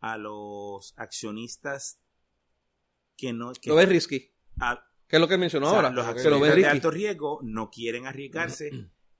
A 0.00 0.18
los 0.18 0.94
accionistas 0.96 1.98
que 3.18 3.34
no... 3.34 3.52
Que, 3.52 3.68
Lo 3.68 3.76
ves 3.76 3.88
risky. 3.88 4.30
a- 4.60 4.82
Que 5.06 5.16
es 5.16 5.20
lo 5.20 5.28
que 5.28 5.36
mencionó 5.36 5.66
o 5.66 5.70
sea, 5.70 5.78
ahora. 5.80 5.90
los 5.90 6.06
Se 6.22 6.30
lo 6.30 6.40
ve 6.40 6.48
accionistas 6.48 6.48
de 6.48 6.54
risky. 6.54 6.68
alto 6.76 6.90
riesgo 6.90 7.40
no 7.42 7.68
quieren 7.70 8.06
arriesgarse 8.06 8.70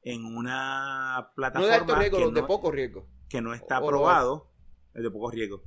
en 0.02 0.24
una 0.24 1.16
no 1.20 1.26
de 1.26 1.34
plataforma 1.34 1.74
alto 1.74 1.94
riesgo, 1.96 2.16
que, 2.18 2.24
los 2.24 2.34
de 2.34 2.42
poco 2.44 2.70
riesgo. 2.70 3.06
que 3.28 3.40
no 3.42 3.52
está 3.52 3.76
aprobado, 3.78 4.50
es 4.94 5.02
de 5.02 5.10
poco 5.10 5.30
riesgo, 5.30 5.62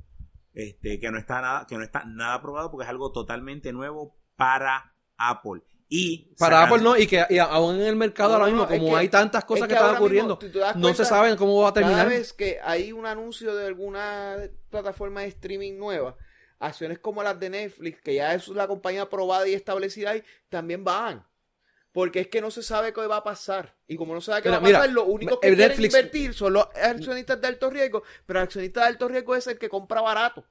este, 0.54 0.98
que 0.98 1.10
no 1.10 1.18
está 1.18 1.40
nada, 1.40 1.66
que 1.68 1.76
no 1.76 1.84
está 1.84 2.04
nada 2.04 2.34
aprobado 2.34 2.70
porque 2.70 2.84
es 2.84 2.90
algo 2.90 3.12
totalmente 3.12 3.72
nuevo 3.72 4.16
para 4.36 4.94
Apple. 5.16 5.62
Y 5.88 6.34
Para 6.38 6.56
sacando- 6.62 6.74
Apple 6.76 6.84
no, 6.84 6.96
y 6.96 7.06
que 7.06 7.26
y 7.28 7.36
aún 7.38 7.74
en 7.76 7.82
el 7.82 7.96
mercado 7.96 8.30
No, 8.30 8.34
ahora 8.36 8.46
mismo, 8.46 8.62
no, 8.64 8.70
es 8.72 8.78
como 8.80 8.92
que- 8.92 8.98
hay 8.98 9.08
tantas 9.10 9.44
cosas 9.44 9.64
es 9.64 9.68
que, 9.68 9.74
que 9.74 9.74
están 9.74 9.90
mismo, 10.02 10.32
ocurriendo, 10.34 10.38
no 10.76 10.94
se 10.94 11.04
saben 11.04 11.36
cómo 11.36 11.60
va 11.60 11.68
a 11.68 11.72
Cada 11.74 11.86
terminar. 11.86 12.08
vez 12.08 12.32
que 12.32 12.58
hay 12.64 12.92
un 12.92 13.04
anuncio 13.04 13.54
de 13.54 13.66
alguna 13.66 14.36
plataforma 14.70 15.20
de 15.20 15.26
streaming 15.28 15.76
nueva, 15.76 16.16
acciones 16.62 16.98
como 16.98 17.22
las 17.22 17.38
de 17.38 17.50
Netflix, 17.50 18.00
que 18.02 18.14
ya 18.14 18.34
es 18.34 18.48
la 18.48 18.66
compañía 18.66 19.02
aprobada 19.02 19.46
y 19.48 19.54
establecida 19.54 20.10
ahí, 20.10 20.22
también 20.48 20.84
van. 20.84 21.26
Porque 21.92 22.20
es 22.20 22.28
que 22.28 22.40
no 22.40 22.50
se 22.50 22.62
sabe 22.62 22.92
qué 22.94 23.06
va 23.06 23.16
a 23.18 23.24
pasar. 23.24 23.76
Y 23.86 23.96
como 23.96 24.14
no 24.14 24.20
se 24.22 24.26
sabe 24.32 24.40
qué 24.42 24.48
Mira, 24.48 24.60
va 24.60 24.66
a 24.66 24.72
pasar, 24.72 24.88
mira, 24.88 24.94
los 25.02 25.04
únicos 25.12 25.38
que 25.40 25.48
quieren 25.48 25.68
Netflix- 25.68 25.94
invertir 25.94 26.32
son 26.34 26.54
los 26.54 26.66
accionistas 26.74 27.38
de 27.40 27.48
alto 27.48 27.68
riesgo. 27.68 28.02
Pero 28.24 28.38
el 28.38 28.44
accionista 28.44 28.80
de 28.80 28.86
alto 28.86 29.08
riesgo 29.08 29.36
es 29.36 29.46
el 29.46 29.58
que 29.58 29.68
compra 29.68 30.00
barato. 30.00 30.44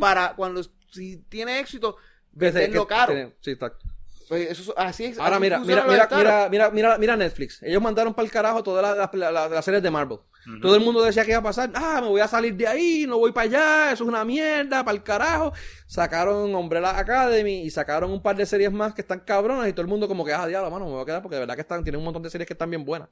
Para 0.00 0.34
cuando, 0.34 0.62
si 0.90 1.18
tiene 1.28 1.60
éxito, 1.60 1.96
venderlo 2.32 2.86
caro. 2.86 3.14
sí, 3.40 3.52
exacto. 3.52 3.86
Pues 4.28 4.50
eso, 4.50 4.74
así 4.76 5.04
es. 5.06 5.18
Ahora 5.18 5.36
así 5.36 5.42
mira, 5.42 5.58
mira, 5.60 5.84
mira, 5.86 6.08
mira, 6.10 6.48
mira, 6.50 6.70
mira, 6.70 6.98
mira 6.98 7.16
Netflix. 7.16 7.62
Ellos 7.62 7.80
mandaron 7.82 8.12
para 8.14 8.26
el 8.26 8.30
carajo 8.32 8.62
todas 8.62 8.96
las, 8.96 9.12
las- 9.14 9.32
las- 9.32 9.50
las 9.50 9.64
series 9.64 9.82
de 9.82 9.90
Marvel. 9.90 10.18
Todo 10.62 10.74
el 10.74 10.80
mundo 10.80 11.02
decía 11.02 11.24
que 11.24 11.32
iba 11.32 11.40
a 11.40 11.42
pasar. 11.42 11.70
Ah, 11.74 12.00
me 12.00 12.08
voy 12.08 12.20
a 12.20 12.28
salir 12.28 12.54
de 12.56 12.66
ahí, 12.66 13.04
no 13.06 13.18
voy 13.18 13.30
para 13.32 13.44
allá, 13.44 13.92
eso 13.92 14.04
es 14.04 14.08
una 14.08 14.24
mierda, 14.24 14.84
para 14.84 14.96
el 14.96 15.02
carajo. 15.02 15.52
Sacaron 15.86 16.54
Umbrella 16.54 16.98
Academy 16.98 17.62
y 17.62 17.70
sacaron 17.70 18.10
un 18.10 18.22
par 18.22 18.36
de 18.36 18.46
series 18.46 18.72
más 18.72 18.94
que 18.94 19.02
están 19.02 19.20
cabronas 19.20 19.68
y 19.68 19.72
todo 19.72 19.82
el 19.82 19.88
mundo 19.88 20.08
como 20.08 20.24
que, 20.24 20.32
ah, 20.32 20.46
diablo, 20.46 20.70
mano, 20.70 20.86
me 20.86 20.92
voy 20.92 21.02
a 21.02 21.04
quedar 21.04 21.22
porque 21.22 21.36
de 21.36 21.40
verdad 21.40 21.54
que 21.54 21.60
están, 21.60 21.82
tienen 21.84 21.98
un 21.98 22.04
montón 22.04 22.22
de 22.22 22.30
series 22.30 22.46
que 22.46 22.54
están 22.54 22.70
bien 22.70 22.84
buenas. 22.84 23.08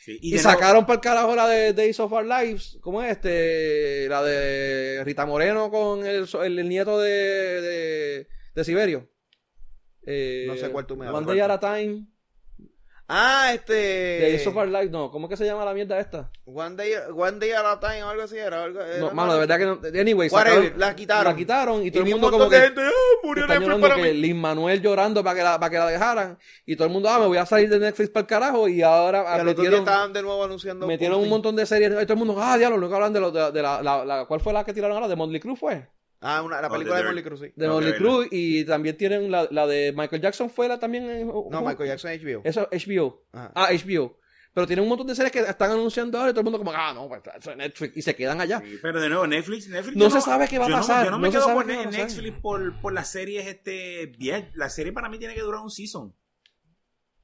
Sí, 0.00 0.18
Y, 0.22 0.38
sacaron 0.38 0.86
para 0.86 0.94
el 0.94 1.00
carajo 1.00 1.36
la 1.36 1.46
de 1.46 1.74
Days 1.74 2.00
of 2.00 2.10
Our 2.10 2.24
Lives. 2.24 2.78
¿Cómo 2.80 3.02
es 3.02 3.10
este? 3.12 4.08
La 4.08 4.22
de 4.22 5.02
Rita 5.04 5.26
Moreno 5.26 5.70
con 5.70 6.06
el, 6.06 6.26
el, 6.42 6.58
el 6.58 6.68
nieto 6.68 6.98
de, 6.98 7.10
de, 7.60 8.28
de 8.54 8.64
Siberio. 8.64 9.10
Eh, 10.06 10.46
No 10.48 10.56
sé 10.56 10.70
cuál 10.70 10.86
tú 10.86 10.96
me 10.96 11.06
hablas. 11.06 11.22
One 11.22 11.30
Day 11.30 11.40
at 11.40 11.50
a 11.50 11.60
Time. 11.60 12.06
Ah, 13.10 13.52
este. 13.54 14.20
Days 14.20 14.46
of 14.46 14.54
Our 14.54 14.68
Lives, 14.68 14.90
no. 14.90 15.10
¿Cómo 15.10 15.30
que 15.30 15.36
se 15.38 15.46
llama 15.46 15.64
la 15.64 15.72
mierda 15.72 15.98
esta? 15.98 16.30
One 16.44 16.76
day, 16.76 16.92
one 17.16 17.38
day 17.38 17.52
at 17.52 17.64
a 17.64 17.80
time 17.80 18.02
o 18.02 18.08
algo 18.10 18.22
así 18.24 18.36
era. 18.36 18.64
Algo, 18.64 18.82
era 18.82 18.98
No, 18.98 19.10
mano, 19.12 19.32
de 19.32 19.38
verdad 19.46 19.56
que 19.58 19.64
no. 19.64 20.00
Anyway, 20.00 20.28
sacaron- 20.28 20.74
la 20.76 20.94
quitaron. 20.94 21.24
La 21.32 21.34
quitaron 21.36 21.86
y 21.86 21.90
todo 21.90 22.02
el 22.02 22.12
un 22.14 22.20
mundo 22.20 22.30
como 22.30 22.50
de 22.50 22.56
que. 22.58 22.64
gente, 22.66 22.82
"Ah, 22.82 22.90
murió 23.22 23.44
Están 23.44 23.60
Netflix 23.60 23.66
llorando 23.78 23.88
para 23.88 24.02
que 24.02 24.12
mí". 24.12 24.20
Lin 24.20 24.36
Manuel 24.38 24.82
llorando 24.82 25.24
para 25.24 25.36
que, 25.38 25.42
la, 25.42 25.58
para 25.58 25.70
que 25.70 25.78
la 25.78 25.86
dejaran. 25.86 26.38
Y 26.66 26.76
todo 26.76 26.86
el 26.86 26.92
mundo, 26.92 27.08
ah, 27.08 27.18
me 27.18 27.26
voy 27.28 27.38
a 27.38 27.46
salir 27.46 27.70
de 27.70 27.78
Netflix 27.78 28.10
para 28.10 28.20
el 28.22 28.26
carajo. 28.26 28.68
Y 28.68 28.82
ahora 28.82 29.38
Y 29.40 29.44
metieron, 29.44 29.78
estaban 29.80 30.12
de 30.12 30.20
nuevo 30.22 30.44
anunciando. 30.44 30.86
metieron 30.86 31.18
un 31.18 31.30
montón 31.30 31.56
de 31.56 31.64
series. 31.64 31.90
Y 31.90 31.94
todo 32.04 32.12
el 32.12 32.18
mundo, 32.18 32.36
ah, 32.38 32.58
diablo, 32.58 32.76
lo 32.76 32.90
que 32.90 32.94
hablan 32.94 33.14
de, 33.14 33.20
lo- 33.20 33.30
de, 33.30 33.52
de 33.52 33.62
la, 33.62 33.82
la, 33.82 34.04
la- 34.04 34.26
¿Cuál 34.26 34.40
fue 34.40 34.52
la 34.52 34.64
que 34.64 34.74
tiraron 34.74 34.94
ahora? 34.96 35.08
¿De 35.08 35.16
Motley 35.16 35.40
Crue 35.40 35.56
fue? 35.56 35.88
Ah, 36.20 36.42
una, 36.42 36.60
la 36.60 36.66
Oh, 36.68 36.72
película 36.72 36.96
de. 36.98 37.04
Molly 37.04 37.22
Cruz, 37.22 37.40
sí. 37.40 37.52
De 37.54 37.66
No, 37.68 37.80
de 37.80 37.94
Crue. 37.96 38.26
Y 38.32 38.64
también 38.64 38.96
tienen 38.96 39.30
la, 39.30 39.46
la 39.50 39.66
de 39.68 39.92
Michael 39.96 40.20
Jackson, 40.20 40.50
fue 40.50 40.66
la 40.68 40.78
también. 40.78 41.08
en- 41.08 41.28
No, 41.28 41.62
Michael 41.62 41.88
Jackson 41.90 42.10
HBO. 42.10 42.40
Eso 42.44 42.68
es 42.72 42.86
HBO. 42.86 43.24
Ajá. 43.32 43.52
Ah, 43.54 43.68
HBO. 43.72 44.18
Pero 44.54 44.66
tienen 44.66 44.82
un 44.82 44.88
montón 44.88 45.06
de 45.06 45.14
series 45.14 45.30
que 45.30 45.38
están 45.40 45.70
anunciando 45.70 46.18
ahora 46.18 46.30
y 46.30 46.32
todo 46.32 46.40
el 46.40 46.44
mundo 46.44 46.58
como, 46.58 46.72
ah, 46.72 46.92
no, 46.92 47.06
pues 47.06 47.22
eso 47.38 47.52
es 47.52 47.56
Netflix. 47.56 47.96
Y 47.96 48.02
se 48.02 48.16
quedan 48.16 48.40
allá. 48.40 48.60
Sí, 48.60 48.78
pero 48.82 49.00
de 49.00 49.08
nuevo, 49.08 49.26
Netflix, 49.28 49.68
Netflix 49.68 49.96
No 49.96 50.10
se 50.10 50.20
sabe 50.20 50.48
qué 50.48 50.58
va 50.58 50.64
a 50.64 50.68
yo 50.68 50.74
no- 50.74 50.80
pasar, 50.80 51.04
yo 51.04 51.10
no 51.12 51.18
me 51.20 51.30
quedo 51.30 51.46
qué 51.46 51.54
pasar. 51.54 51.92
Netflix 51.92 52.40
por, 52.40 52.80
por 52.80 52.92
las 52.92 53.08
series 53.12 53.46
este 53.46 54.06
bien. 54.18 54.50
La 54.54 54.68
serie 54.70 54.92
para 54.92 55.08
mí 55.08 55.18
tiene 55.18 55.34
que 55.34 55.42
durar 55.42 55.60
un 55.60 55.70
season. 55.70 56.12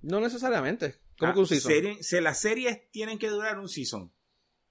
No 0.03 0.21
necesariamente. 0.21 0.97
¿Cómo 1.19 1.31
Ah, 1.31 1.35
que 1.35 1.41
un 1.41 1.47
season? 1.47 1.73
serie- 1.73 2.03
se- 2.03 2.21
las 2.21 2.39
series 2.39 2.91
tienen 2.91 3.19
que 3.19 3.29
durar 3.29 3.59
un 3.59 3.69
season. 3.69 4.13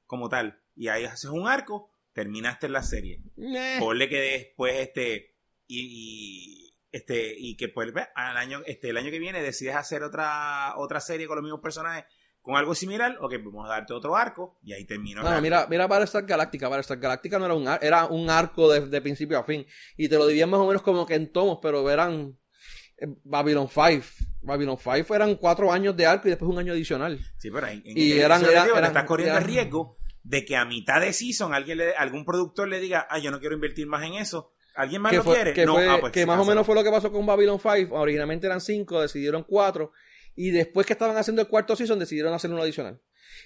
Como 0.06 0.30
tal. 0.30 0.62
Y 0.76 0.88
ahí 0.88 1.06
haces 1.06 1.30
un 1.32 1.48
arco, 1.48 1.92
terminaste 2.14 2.70
la 2.70 2.84
serie. 2.84 3.20
Eh. 3.38 3.78
Ponle 3.80 4.08
que 4.10 4.20
después 4.20 4.76
este 4.76 5.36
y, 5.68 5.80
y, 6.70 6.74
este 6.92 7.34
y 7.38 7.56
que 7.58 7.70
pues 7.70 7.92
al 8.16 8.38
año 8.38 8.62
este 8.66 8.90
el 8.90 8.98
año 8.98 9.12
que 9.12 9.20
viene 9.20 9.42
decides 9.42 9.76
hacer 9.76 10.04
otra 10.04 10.74
otra 10.78 11.00
serie 11.00 11.28
con 11.28 11.36
los 11.38 11.44
mismos 11.44 11.62
personajes 11.62 12.06
con 12.42 12.56
algo 12.58 12.76
similar 12.76 13.18
o 13.22 13.30
que 13.30 13.38
vamos 13.38 13.66
a 13.66 13.70
darte 13.70 13.94
otro 13.94 14.16
arco 14.18 14.60
y 14.64 14.74
ahí 14.74 14.86
termino 14.86 15.22
el 15.22 15.24
No, 15.26 15.30
arco. 15.32 15.42
mira, 15.42 15.66
mira 15.70 15.88
Battlestar 15.88 16.26
Galactica. 16.26 16.68
Battlestar 16.68 17.00
Galactica 17.00 17.40
no 17.40 17.46
era 17.46 17.54
un, 17.54 17.68
ar- 17.68 17.80
era 17.82 18.06
un 18.08 18.30
arco 18.30 18.70
de, 18.72 18.82
de 18.88 19.02
principio 19.02 19.40
a 19.40 19.46
fin. 19.46 19.66
Y 19.96 20.10
te 20.10 20.18
lo 20.18 20.28
dividían 20.28 20.50
más 20.50 20.60
o 20.60 20.68
menos 20.68 20.82
como 20.82 21.06
que 21.06 21.16
en 21.16 21.32
tomos, 21.32 21.60
pero 21.62 21.90
eran 21.90 22.38
eh, 22.98 23.08
Babylon 23.24 23.70
5. 23.70 24.06
Babylon 24.42 24.78
5 24.78 25.16
eran 25.16 25.36
cuatro 25.36 25.72
años 25.72 25.96
de 25.96 26.06
arco 26.06 26.28
y 26.28 26.32
después 26.32 26.52
un 26.52 26.60
año 26.60 26.74
adicional. 26.74 27.18
Sí, 27.38 27.50
pero 27.50 27.66
ahí, 27.66 27.82
en- 27.86 27.98
Y 27.98 28.12
eran- 28.12 28.42
digo, 28.42 28.78
estás 28.78 29.06
corriendo 29.06 29.38
eran- 29.38 29.44
el 29.44 29.50
riesgo 29.56 29.96
de 30.24 30.46
que 30.46 30.56
a 30.56 30.66
mitad 30.66 31.02
de 31.02 31.14
season 31.14 31.54
alguien 31.54 31.78
le, 31.80 31.96
algún 31.96 32.26
productor 32.26 32.68
le 32.68 32.80
diga, 32.80 33.08
ah, 33.10 33.20
yo 33.20 33.30
no 33.32 33.40
quiero 33.40 33.56
invertir 33.56 33.86
más 33.88 34.04
en 34.04 34.14
eso. 34.16 34.54
¿Alguien 34.76 35.02
más 35.02 35.14
lo 35.14 35.24
fue- 35.24 35.36
quiere? 35.36 35.54
que 35.54 35.66
no, 35.66 35.74
fue- 35.76 35.88
ah, 35.90 35.98
pues 36.00 36.12
que 36.14 36.22
sí, 36.22 36.26
más 36.26 36.40
o 36.40 36.46
menos 36.46 36.66
fue 36.66 36.74
lo 36.76 36.84
que 36.84 36.90
pasó 36.90 37.12
con 37.12 37.26
Babylon 37.26 37.60
5. 37.60 37.94
Originalmente 37.96 38.48
eran 38.48 38.62
cinco, 38.62 39.02
decidieron 39.02 39.44
cuatro. 39.44 39.92
Y 40.36 40.50
después 40.50 40.88
que 40.88 40.94
estaban 40.94 41.16
haciendo 41.18 41.42
el 41.44 41.48
cuarto 41.48 41.76
season, 41.76 42.00
decidieron 42.00 42.34
hacer 42.34 42.50
uno 42.50 42.62
adicional. 42.64 43.00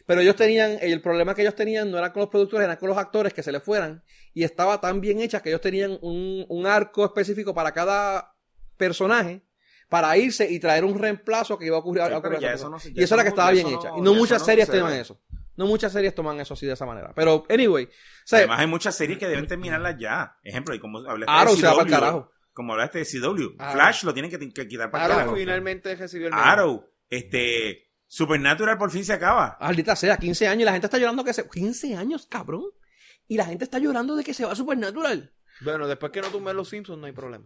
Pero 0.06 0.22
ellos 0.22 0.36
tenían, 0.38 0.78
el 0.82 1.02
problema 1.02 1.34
que 1.36 1.42
ellos 1.42 1.56
tenían 1.56 1.92
no 1.92 1.98
era 1.98 2.14
con 2.14 2.22
los 2.22 2.30
productores, 2.30 2.64
era 2.66 2.78
con 2.78 2.88
los 2.90 2.98
actores 2.98 3.34
que 3.34 3.44
se 3.44 3.52
les 3.52 3.62
fueran. 3.64 4.04
Y 4.34 4.44
estaba 4.44 4.80
tan 4.80 5.02
bien 5.02 5.20
hecha 5.20 5.42
que 5.42 5.50
ellos 5.50 5.62
tenían 5.62 5.98
un, 6.02 6.46
un 6.48 6.66
arco 6.66 7.04
específico 7.04 7.54
para 7.54 7.74
cada 7.74 8.34
personaje 8.78 9.44
para 9.90 10.18
irse 10.18 10.50
y 10.50 10.60
traer 10.60 10.84
un 10.84 11.00
reemplazo 11.00 11.58
que 11.58 11.66
iba 11.66 11.78
a 11.78 11.80
ocurrir. 11.80 12.04
Sí, 12.08 12.14
a 12.14 12.18
ocurrir 12.18 12.44
eso 12.46 12.70
no 12.70 12.78
y 12.94 13.04
eso 13.04 13.16
era 13.16 13.24
que 13.24 13.30
estaba 13.30 13.52
bien 13.52 13.68
hecha. 13.68 13.90
y 13.98 14.02
no 14.02 14.14
muchas 14.14 14.44
series 14.46 14.68
toman 14.70 14.94
eso. 14.94 15.20
No 15.58 15.66
muchas 15.68 15.92
series 15.92 16.16
toman 16.16 16.40
eso 16.40 16.54
así 16.54 16.66
de 16.66 16.74
esa 16.74 16.86
manera. 16.86 17.12
Pero, 17.16 17.44
anyway. 17.50 17.86
o 17.86 17.90
sea, 18.24 18.40
Además 18.40 18.60
hay 18.60 18.68
muchas 18.68 18.96
series 18.96 19.18
que 19.20 19.28
deben 19.28 19.48
terminarlas 19.48 19.98
ya. 20.00 20.38
Ejemplo, 20.44 20.74
y 20.76 20.80
como 20.80 21.00
hablaste 21.00 21.34
Arrow 21.34 21.56
de 21.56 21.62
se 21.62 21.68
va 21.68 21.72
para 21.74 21.84
el 21.84 21.88
CW, 21.88 22.00
carajo. 22.00 22.32
como 22.54 22.74
hablaste 22.74 23.00
de 23.00 23.06
CW, 23.06 23.56
Arrow. 23.58 23.74
Flash 23.74 24.04
lo 24.04 24.14
tienen 24.14 24.32
que, 24.32 24.38
que 24.38 24.68
quitar 24.68 24.92
para 24.92 25.06
el 25.06 25.12
Arrow 25.12 25.22
carajo. 25.24 25.36
finalmente 25.36 25.96
recibió 25.96 26.28
el 26.28 26.34
menú. 26.34 26.46
Arrow, 26.46 26.90
este, 27.10 27.88
Supernatural 28.08 28.78
por 28.78 28.90
fin 28.90 29.04
se 29.04 29.14
acaba. 29.14 29.58
Maldita 29.60 29.96
sea, 29.96 30.18
15 30.18 30.48
años 30.48 30.62
y 30.62 30.66
la 30.66 30.72
gente 30.72 30.88
está 30.88 30.98
llorando 30.98 31.24
que 31.24 31.34
se... 31.34 31.48
15 31.48 31.96
años, 31.96 32.26
cabrón. 32.28 32.64
Y 33.28 33.36
la 33.36 33.46
gente 33.46 33.66
está 33.66 33.80
llorando 33.80 34.16
de 34.16 34.24
que 34.24 34.34
se 34.34 34.46
va 34.46 34.56
Supernatural. 34.56 35.34
Bueno, 35.62 35.88
después 35.88 36.12
que 36.12 36.22
no 36.22 36.28
tumben 36.28 36.56
los 36.56 36.70
Simpsons, 36.70 37.00
no 37.00 37.08
hay 37.08 37.12
problema. 37.12 37.44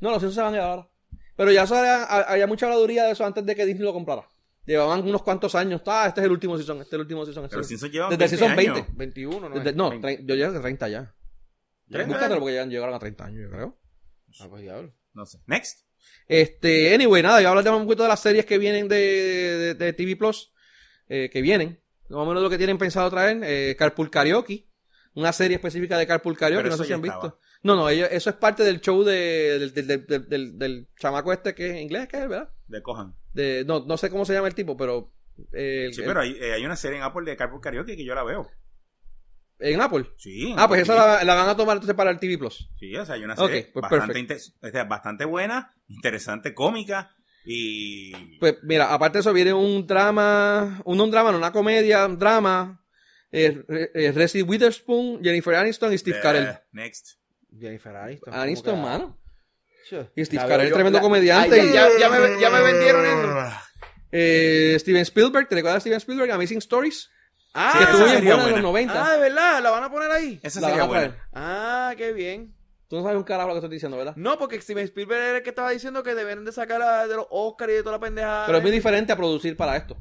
No, 0.00 0.10
los 0.10 0.20
Simpsons 0.20 0.34
se 0.34 0.42
van 0.42 0.54
a 0.54 0.56
ir 0.56 0.62
ahora. 0.62 0.88
Pero 1.36 1.52
ya 1.52 1.62
eso 1.62 1.76
había 1.76 2.46
mucha 2.46 2.66
habladuría 2.66 3.04
de 3.04 3.12
eso 3.12 3.24
antes 3.24 3.44
de 3.46 3.54
que 3.54 3.64
Disney 3.64 3.84
lo 3.84 3.92
comprara. 3.92 4.26
Llevaban 4.66 5.06
unos 5.06 5.22
cuantos 5.22 5.54
años. 5.54 5.80
Ah, 5.86 6.06
este 6.08 6.20
es 6.20 6.24
el 6.26 6.32
último 6.32 6.56
season, 6.56 6.78
este 6.78 6.88
es 6.88 6.92
el 6.94 7.00
último 7.00 7.24
season. 7.24 7.44
este 7.44 7.54
Pero 7.54 7.62
el- 7.62 7.68
Simpsons 7.68 7.92
llevan 7.92 8.10
Desde 8.10 8.24
el 8.24 8.30
20 8.30 8.36
season 8.36 8.58
años. 8.58 8.74
20. 8.74 8.92
21, 8.96 9.48
¿no? 9.48 9.54
Desde- 9.54 9.72
no, 9.74 9.90
20. 9.90 10.08
tre- 10.08 10.26
yo 10.26 10.34
llegué 10.34 10.44
a 10.58 10.60
30 10.60 10.88
ya. 10.88 11.14
¿30? 11.88 12.06
Búscatelo 12.06 12.40
porque 12.40 12.54
ya 12.56 12.66
llegaron 12.66 12.94
a 12.94 12.98
30 12.98 13.24
años, 13.26 13.42
yo 13.44 13.50
creo. 13.50 13.78
Ah, 14.40 14.46
pues 14.50 14.62
diablo. 14.62 14.92
No 15.14 15.24
sé. 15.24 15.38
Next. 15.46 15.86
Este, 16.28 16.94
anyway, 16.94 17.22
nada, 17.22 17.40
yo 17.40 17.48
hablar 17.48 17.72
un 17.74 17.84
poquito 17.84 18.02
de 18.02 18.08
las 18.08 18.20
series 18.20 18.44
que 18.44 18.58
vienen 18.58 18.88
de, 18.88 18.96
de, 18.96 19.74
de 19.74 19.92
TV 19.92 20.16
Plus, 20.16 20.52
eh, 21.08 21.30
que 21.32 21.40
vienen, 21.42 21.80
más 22.08 22.18
o 22.20 22.26
menos 22.26 22.42
lo 22.42 22.50
que 22.50 22.58
tienen 22.58 22.78
pensado 22.78 23.08
traer, 23.10 23.40
eh, 23.44 23.76
Carpool 23.78 24.10
Karaoke, 24.10 24.68
una 25.14 25.32
serie 25.32 25.56
específica 25.56 25.96
de 25.96 26.06
Carpool 26.06 26.36
Karaoke, 26.36 26.64
Pero 26.64 26.76
no 26.76 26.82
sé 26.82 26.88
si 26.88 26.92
han 26.92 27.02
visto. 27.02 27.38
No, 27.62 27.74
no, 27.76 27.88
ellos- 27.88 28.08
eso 28.10 28.30
es 28.30 28.36
parte 28.36 28.62
del 28.64 28.80
show 28.80 29.02
de, 29.04 29.58
del, 29.58 29.72
del, 29.74 30.06
del, 30.06 30.28
del- 30.28 30.58
del 30.58 30.88
chamaco 30.98 31.32
este 31.32 31.54
que 31.54 31.70
es 31.70 31.80
inglés, 31.82 32.06
que 32.08 32.18
es, 32.22 32.28
¿verdad? 32.28 32.50
De 32.66 32.82
Cojan. 32.82 33.14
De, 33.36 33.64
no, 33.66 33.84
no 33.86 33.96
sé 33.96 34.10
cómo 34.10 34.24
se 34.24 34.32
llama 34.32 34.48
el 34.48 34.54
tipo, 34.54 34.76
pero... 34.76 35.12
eh, 35.52 35.90
Sí, 35.92 36.00
el- 36.00 36.06
pero 36.06 36.20
hay, 36.20 36.36
eh, 36.40 36.52
hay 36.54 36.64
una 36.64 36.76
serie 36.76 36.98
en 36.98 37.04
Apple 37.04 37.24
de 37.30 37.36
Carpool 37.36 37.60
Karaoke 37.60 37.96
que 37.96 38.04
yo 38.04 38.14
la 38.14 38.24
veo. 38.24 38.50
En 39.58 39.80
Apple. 39.80 40.06
Sí. 40.18 40.52
en 40.52 40.58
Ah, 40.58 40.68
pues 40.68 40.82
Apple 40.82 40.94
esa 40.94 41.06
la, 41.18 41.24
la 41.24 41.34
van 41.34 41.48
a 41.48 41.56
tomar 41.56 41.76
entonces 41.76 41.96
para 41.96 42.10
el 42.10 42.18
TV 42.18 42.36
Plus. 42.36 42.68
Sí, 42.78 42.94
o 42.96 43.04
sea, 43.06 43.14
hay 43.14 43.24
una 43.24 43.36
serie 43.36 43.70
pues 43.72 43.82
bastante, 43.90 44.36
o 44.60 44.68
sea, 44.70 44.84
bastante 44.84 45.24
buena, 45.24 45.74
interesante, 45.88 46.52
cómica 46.52 47.14
y... 47.44 48.12
Pues 48.38 48.56
mira, 48.64 48.92
aparte 48.92 49.18
de 49.18 49.20
eso 49.20 49.32
viene 49.32 49.54
un 49.54 49.86
drama, 49.86 50.82
un, 50.84 51.00
un 51.00 51.10
drama, 51.10 51.30
no 51.32 51.38
una 51.38 51.52
comedia, 51.52 52.04
un 52.06 52.18
drama. 52.18 52.82
Eh, 53.32 53.62
eh, 53.94 54.12
Reese 54.14 54.42
Witherspoon, 54.42 55.22
Jennifer 55.22 55.54
Aniston 55.54 55.92
y 55.92 55.98
Steve 55.98 56.18
Eh, 56.18 56.22
Carell. 56.22 56.58
Next. 56.72 57.18
Jennifer 57.58 57.94
Aniston. 57.96 58.34
Aniston, 58.34 58.82
mano. 58.82 59.18
Y 60.14 60.24
Steve 60.24 60.44
Carell, 60.46 60.72
tremendo 60.72 60.98
la- 60.98 61.02
comediante. 61.02 61.60
Ay, 61.60 61.72
ya, 61.72 61.88
ya 61.98 62.08
me, 62.10 62.40
ya 62.40 62.50
me 62.50 62.62
vendieron 62.62 63.04
eso. 63.06 63.56
Eh, 64.12 64.76
Steven 64.78 65.02
Spielberg, 65.02 65.48
¿te 65.48 65.54
recuerdas 65.56 65.76
de 65.84 65.88
Steven 65.88 65.96
Spielberg? 65.98 66.30
Amazing 66.30 66.58
Stories. 66.58 67.10
Ah, 67.54 67.74
que 67.78 67.84
estuvo 67.84 68.04
bien 68.04 68.24
buena 68.24 68.32
en 68.56 68.62
los 68.62 68.70
buena. 68.70 68.92
90. 68.92 69.04
ah, 69.06 69.12
de 69.14 69.18
verdad, 69.20 69.62
la 69.62 69.70
van 69.70 69.84
a 69.84 69.90
poner 69.90 70.10
ahí. 70.10 70.38
Esa 70.42 70.60
La 70.60 70.68
sería 70.68 70.82
a 70.82 70.86
buena. 70.86 71.28
Ah, 71.32 71.94
qué 71.96 72.12
bien. 72.12 72.54
Tú 72.88 72.96
no 72.96 73.02
sabes 73.02 73.16
un 73.16 73.24
carajo 73.24 73.48
lo 73.48 73.54
que 73.54 73.58
estoy 73.58 73.70
diciendo, 73.74 73.96
¿verdad? 73.96 74.14
No, 74.16 74.38
porque 74.38 74.60
Steven 74.60 74.84
Spielberg 74.84 75.20
era 75.22 75.36
el 75.38 75.42
que 75.42 75.50
estaba 75.50 75.70
diciendo 75.70 76.02
que 76.02 76.14
deben 76.14 76.44
de 76.44 76.52
sacar 76.52 76.80
a- 76.82 77.06
de 77.08 77.16
los 77.16 77.26
Oscars 77.30 77.72
y 77.72 77.76
de 77.76 77.82
toda 77.82 77.96
la 77.96 78.00
pendejada. 78.00 78.46
Pero 78.46 78.58
es 78.58 78.62
muy 78.62 78.70
diferente 78.72 79.12
a 79.12 79.16
producir 79.16 79.56
para 79.56 79.76
esto. 79.76 79.96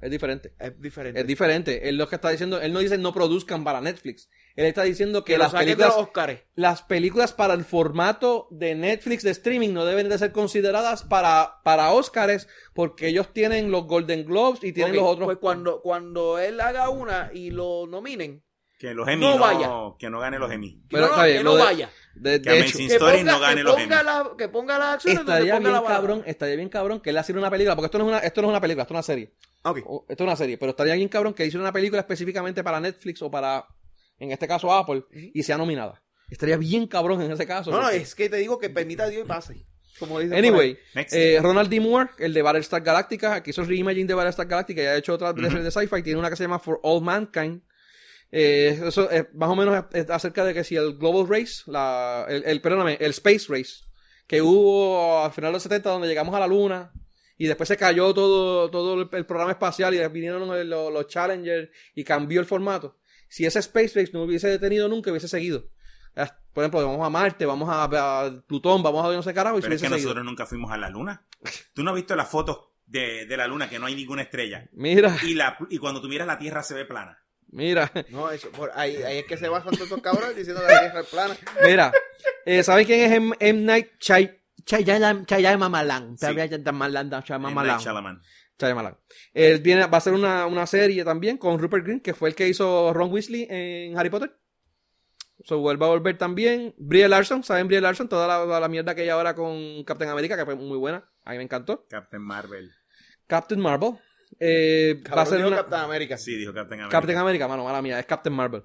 Es 0.00 0.10
diferente. 0.10 0.54
Es 0.58 0.80
diferente. 0.80 1.20
Es 1.20 1.26
diferente. 1.26 1.88
Él 1.88 1.96
lo 1.96 2.08
que 2.08 2.14
está 2.16 2.30
diciendo, 2.30 2.60
él 2.60 2.72
no 2.72 2.78
dice 2.80 2.96
no 2.98 3.12
produzcan 3.12 3.64
para 3.64 3.80
Netflix. 3.80 4.28
Él 4.56 4.64
está 4.66 4.82
diciendo 4.82 5.22
que, 5.22 5.36
las 5.38 5.52
películas 5.52 5.88
los 5.96 6.06
Oscars. 6.06 6.40
las 6.54 6.82
películas 6.82 7.32
para 7.34 7.52
el 7.54 7.64
formato 7.64 8.48
de 8.50 8.74
Netflix 8.74 9.22
de 9.22 9.30
streaming 9.30 9.72
no 9.74 9.84
deben 9.84 10.08
de 10.08 10.16
ser 10.18 10.32
consideradas 10.32 11.02
para, 11.02 11.60
para 11.62 11.92
Oscars 11.92 12.48
porque 12.74 13.08
ellos 13.08 13.32
tienen 13.34 13.70
los 13.70 13.86
Golden 13.86 14.24
Globes 14.24 14.64
y 14.64 14.72
tienen 14.72 14.96
los 14.96 15.04
otros. 15.04 15.26
Pues 15.26 15.38
cuando, 15.38 15.82
cuando 15.82 16.38
él 16.38 16.58
haga 16.60 16.88
una 16.88 17.30
y 17.34 17.50
lo 17.50 17.86
nominen, 17.86 18.42
Que 18.78 18.92
los 18.94 19.06
Emmy 19.08 19.24
No 19.26 19.34
no, 19.34 19.38
vaya. 19.38 19.70
que 19.98 20.08
no 20.10 20.20
gane 20.20 20.38
los 20.38 20.50
Emmy. 20.50 20.80
que 20.88 20.96
Pero 20.96 21.02
no, 21.06 21.12
está 21.12 21.24
bien, 21.26 21.36
que 21.38 21.44
lo 21.44 21.50
no 21.50 21.56
de- 21.56 21.62
vaya. 21.62 21.90
de, 22.14 22.42
que 22.42 22.50
de 22.50 22.60
hecho, 22.60 22.78
Que 22.78 22.98
ponga, 22.98 23.22
no 23.32 23.40
gane 23.40 23.56
que 23.56 23.62
los 23.62 23.72
ponga, 23.74 23.84
Emmy. 24.00 24.04
la- 24.06 24.30
que 24.38 24.48
ponga 24.48 24.78
las 24.78 24.94
acciones 24.94 25.18
donde 25.18 25.32
estaría 25.32 25.54
ponga 25.56 25.68
bien 25.70 25.82
la 25.82 25.88
cabrón, 25.88 26.22
estaría 26.26 26.56
bien 26.56 26.68
cabrón 26.70 27.00
que 27.00 27.10
él 27.10 27.18
hiciera 27.18 27.38
una 27.40 27.50
película, 27.50 27.74
porque 27.76 27.86
esto 27.86 27.98
no 27.98 28.04
es 28.04 28.08
una, 28.08 28.18
esto 28.20 28.40
no 28.42 28.48
es 28.48 28.50
una 28.52 28.60
película, 28.60 28.82
esto 28.84 28.94
es 28.94 28.96
una 28.96 29.02
serie. 29.02 29.32
O- 29.64 30.06
Esto 30.08 30.22
es 30.24 30.26
una 30.26 30.36
serie, 30.36 30.56
pero 30.58 30.70
estaría 30.70 30.94
bien 30.94 31.08
cabrón 31.08 31.34
que 31.34 31.44
hiciera 31.44 31.62
una 31.62 31.72
película 31.72 32.00
específicamente 32.00 32.62
para 32.64 32.78
Netflix 32.80 33.20
o 33.22 33.30
para, 33.30 33.66
en 34.18 34.30
este 34.32 34.46
caso, 34.48 34.72
Apple, 34.72 35.04
y 35.12 35.42
sea 35.42 35.56
nominada. 35.58 36.02
Estaría 36.30 36.56
bien 36.56 36.86
cabrón 36.86 37.22
en 37.22 37.30
ese 37.32 37.46
caso. 37.46 37.70
No, 37.70 37.80
no, 37.80 37.88
es 37.90 38.14
que 38.14 38.28
te 38.28 38.36
digo 38.38 38.58
que 38.58 38.68
permita 38.70 39.04
a 39.04 39.08
Dios 39.08 39.24
y 39.24 39.28
pase. 39.28 39.64
Como 39.98 40.18
dice 40.20 40.36
Anyway, 40.36 40.76
eh, 41.16 41.38
Ronald 41.40 41.70
D. 41.70 41.80
Moore, 41.80 42.10
el 42.18 42.34
de 42.34 42.42
Battlestar 42.42 42.82
Galactica, 42.82 43.42
que 43.42 43.50
hizo 43.50 43.62
el 43.62 43.68
reimaging 43.68 44.06
de 44.06 44.14
Battlestar 44.14 44.46
Galactica 44.46 44.82
y 44.82 44.86
ha 44.86 44.96
hecho 44.96 45.14
otras 45.14 45.34
series 45.34 45.64
de 45.64 45.70
sci-fi, 45.70 46.02
tiene 46.02 46.18
una 46.18 46.28
que 46.28 46.36
se 46.36 46.44
llama 46.44 46.58
For 46.58 46.80
All 46.82 47.02
Mankind. 47.02 47.62
Eh, 48.32 48.78
eso 48.86 49.08
es 49.10 49.26
más 49.34 49.48
o 49.48 49.54
menos 49.56 49.84
es 49.92 50.10
acerca 50.10 50.44
de 50.44 50.52
que 50.52 50.64
si 50.64 50.76
el 50.76 50.96
Global 50.98 51.26
Race, 51.28 51.62
la, 51.66 52.26
el, 52.28 52.42
el- 52.44 52.60
perdóname, 52.60 52.98
el 53.00 53.10
Space 53.12 53.46
Race, 53.48 53.84
que 54.26 54.42
hubo 54.42 55.22
al 55.24 55.30
final 55.32 55.50
de 55.50 55.54
los 55.54 55.62
70 55.62 55.88
donde 55.90 56.08
llegamos 56.08 56.34
a 56.34 56.40
la 56.40 56.46
Luna 56.48 56.92
y 57.38 57.46
después 57.46 57.68
se 57.68 57.76
cayó 57.76 58.12
todo, 58.12 58.68
todo 58.70 58.94
el, 59.02 59.08
el 59.12 59.26
programa 59.26 59.52
espacial 59.52 59.94
y 59.94 60.06
vinieron 60.08 60.46
los, 60.46 60.66
los- 60.66 60.92
los 60.92 61.06
Challenger 61.06 61.70
y 61.94 62.02
cambió 62.04 62.40
el 62.40 62.46
formato. 62.46 62.98
Si 63.28 63.44
ese 63.46 63.58
Space 63.60 63.98
Race 64.00 64.10
no 64.12 64.22
hubiese 64.22 64.48
detenido 64.48 64.88
nunca, 64.88 65.10
hubiese 65.10 65.28
seguido. 65.28 65.68
Ah, 66.16 66.34
Por 66.52 66.64
ejemplo, 66.64 66.86
vamos 66.86 67.06
a 67.06 67.10
Marte, 67.10 67.44
vamos 67.44 67.68
a, 67.68 67.84
a 67.84 68.42
Plutón, 68.46 68.82
vamos 68.82 69.04
a 69.04 69.12
no 69.12 69.22
sé 69.22 69.34
carajo 69.34 69.58
y 69.58 69.62
se 69.62 69.66
Pero 69.68 69.74
es 69.76 69.82
que 69.82 69.88
seguido. 69.88 70.04
nosotros 70.08 70.24
nunca 70.24 70.46
fuimos 70.46 70.70
a 70.72 70.76
la 70.78 70.88
luna. 70.88 71.26
¿Tú 71.74 71.82
no 71.84 71.90
has 71.90 71.96
visto 71.96 72.16
las 72.16 72.28
fotos 72.28 72.58
de, 72.86 73.26
de 73.26 73.36
la 73.36 73.46
luna, 73.46 73.68
que 73.68 73.78
no 73.78 73.86
hay 73.86 73.94
ninguna 73.96 74.22
estrella. 74.22 74.68
Mira, 74.72 75.16
Y, 75.24 75.34
la, 75.34 75.58
y 75.70 75.78
cuando 75.78 76.00
tú 76.00 76.08
miras 76.08 76.26
la 76.26 76.38
Tierra 76.38 76.62
se 76.62 76.72
ve 76.74 76.84
plana. 76.84 77.18
mira, 77.48 77.90
No, 78.10 78.30
eso, 78.30 78.50
por 78.52 78.70
ahí, 78.76 78.96
ahí 79.02 79.18
es 79.18 79.24
que 79.26 79.36
se 79.36 79.48
basan 79.48 79.72
todos 79.72 79.88
estos 79.88 80.00
cabrones 80.00 80.36
diciendo 80.36 80.62
que 80.64 80.72
la 80.72 80.80
tierra 80.80 81.00
es 81.00 81.06
plana. 81.08 81.36
mira. 81.64 81.92
Eh, 82.44 82.62
¿Sabes 82.62 82.86
quién 82.86 83.00
es 83.00 83.12
M. 83.12 83.34
M. 83.40 83.60
Night 83.62 83.98
Chay? 83.98 84.40
Chayamalan, 84.64 85.26
Chayamalan. 85.26 86.16
Sí. 86.16 86.26
Chayamalan, 87.84 88.22
Shyamalan. 88.58 88.96
Él 89.34 89.60
viene, 89.60 89.82
va 89.82 89.94
a 89.94 89.98
hacer 89.98 90.12
una, 90.12 90.46
una 90.46 90.66
serie 90.66 91.04
también 91.04 91.38
con 91.38 91.58
Rupert 91.58 91.84
Green, 91.84 92.00
que 92.00 92.14
fue 92.14 92.28
el 92.28 92.34
que 92.34 92.48
hizo 92.48 92.92
Ron 92.92 93.12
Weasley 93.12 93.46
en 93.50 93.98
Harry 93.98 94.10
Potter. 94.10 94.36
So, 95.44 95.58
vuelve 95.58 95.84
a 95.84 95.88
volver 95.88 96.16
también. 96.16 96.74
Brie 96.78 97.06
Larson, 97.08 97.44
¿saben 97.44 97.68
Brie 97.68 97.80
Larson? 97.80 98.08
Toda 98.08 98.26
la, 98.26 98.44
toda 98.44 98.58
la 98.58 98.68
mierda 98.68 98.94
que 98.94 99.02
hay 99.02 99.10
ahora 99.10 99.34
con 99.34 99.84
Captain 99.84 100.10
America, 100.10 100.36
que 100.36 100.44
fue 100.44 100.54
muy 100.54 100.78
buena. 100.78 101.08
A 101.24 101.32
mí 101.32 101.36
me 101.36 101.42
encantó. 101.42 101.86
Captain 101.88 102.22
Marvel. 102.22 102.72
Captain 103.26 103.60
Marvel. 103.60 103.92
Eh, 104.40 105.02
va 105.14 105.22
a 105.22 105.26
ser 105.26 105.38
dijo 105.38 105.48
una... 105.48 105.58
Captain 105.58 105.82
America. 105.82 106.16
Sí, 106.16 106.36
dijo 106.36 106.52
Captain 106.52 106.80
America. 106.80 106.98
Captain 106.98 107.18
America, 107.18 107.48
mano, 107.48 107.64
mala 107.64 107.82
mía, 107.82 108.00
es 108.00 108.06
Captain 108.06 108.34
Marvel. 108.34 108.64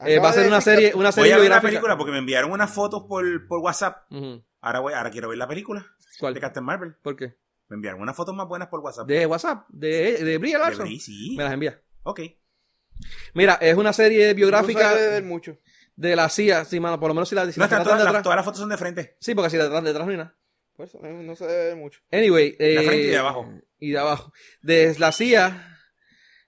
Eh, 0.00 0.18
va 0.18 0.30
a 0.30 0.32
ser 0.32 0.46
una 0.46 0.60
serie, 0.60 0.92
una 0.94 1.10
Voy 1.10 1.12
serie 1.12 1.34
a 1.34 1.38
ver 1.38 1.50
la 1.50 1.60
película 1.60 1.96
porque 1.96 2.12
me 2.12 2.18
enviaron 2.18 2.50
unas 2.50 2.72
fotos 2.72 3.04
por, 3.08 3.46
por 3.46 3.60
WhatsApp. 3.60 4.06
Ahora, 4.60 4.80
voy, 4.80 4.94
ahora 4.94 5.10
quiero 5.10 5.28
ver 5.28 5.38
la 5.38 5.46
película 5.46 5.86
¿Cuál? 6.18 6.34
de 6.34 6.40
Captain 6.40 6.64
Marvel. 6.64 6.96
¿Por 7.02 7.16
qué? 7.16 7.36
Me 7.68 7.74
enviaron 7.76 8.00
unas 8.00 8.14
fotos 8.16 8.34
más 8.34 8.46
buenas 8.46 8.68
por 8.68 8.80
WhatsApp. 8.80 9.06
De 9.08 9.26
WhatsApp, 9.26 9.66
de, 9.68 10.24
de 10.24 10.38
Brie 10.38 10.52
De 10.54 10.58
Larson. 10.58 10.84
Brie, 10.86 11.00
sí. 11.00 11.34
Me 11.36 11.44
las 11.44 11.52
envía. 11.52 11.80
Ok. 12.04 12.20
Mira, 13.34 13.54
es 13.60 13.74
una 13.76 13.92
serie 13.92 14.32
biográfica 14.34 14.88
No 14.90 14.94
ver 14.96 15.22
mucho. 15.24 15.58
de 15.96 16.16
la 16.16 16.28
CIA, 16.28 16.64
sí, 16.64 16.80
mano, 16.80 16.98
por 16.98 17.08
lo 17.08 17.14
menos 17.14 17.28
si 17.28 17.34
la, 17.34 17.42
si 17.50 17.58
No, 17.58 17.62
la 17.62 17.66
están 17.66 17.82
tratan 17.82 17.84
todas, 17.84 17.98
de 17.98 18.04
las, 18.04 18.10
atrás. 18.10 18.22
todas 18.22 18.36
las 18.36 18.44
fotos 18.44 18.60
son 18.60 18.68
de 18.70 18.76
frente. 18.76 19.16
Sí, 19.20 19.34
porque 19.34 19.50
si 19.50 19.56
detrás, 19.56 19.82
detrás 19.84 20.06
no 20.06 20.12
hay 20.12 20.18
nada. 20.18 20.36
Por 20.76 20.86
eso, 20.86 20.98
no, 21.02 21.36
se 21.36 21.46
debe 21.46 21.64
ver 21.68 21.76
mucho. 21.76 22.00
Anyway. 22.12 22.56
La 22.58 22.66
eh, 22.66 22.76
frente 22.86 23.02
y 23.02 23.06
de 23.08 23.16
abajo. 23.18 23.52
Y 23.78 23.90
de 23.90 23.98
abajo. 23.98 24.32
De 24.62 24.94
la 24.98 25.10
CIA, 25.12 25.78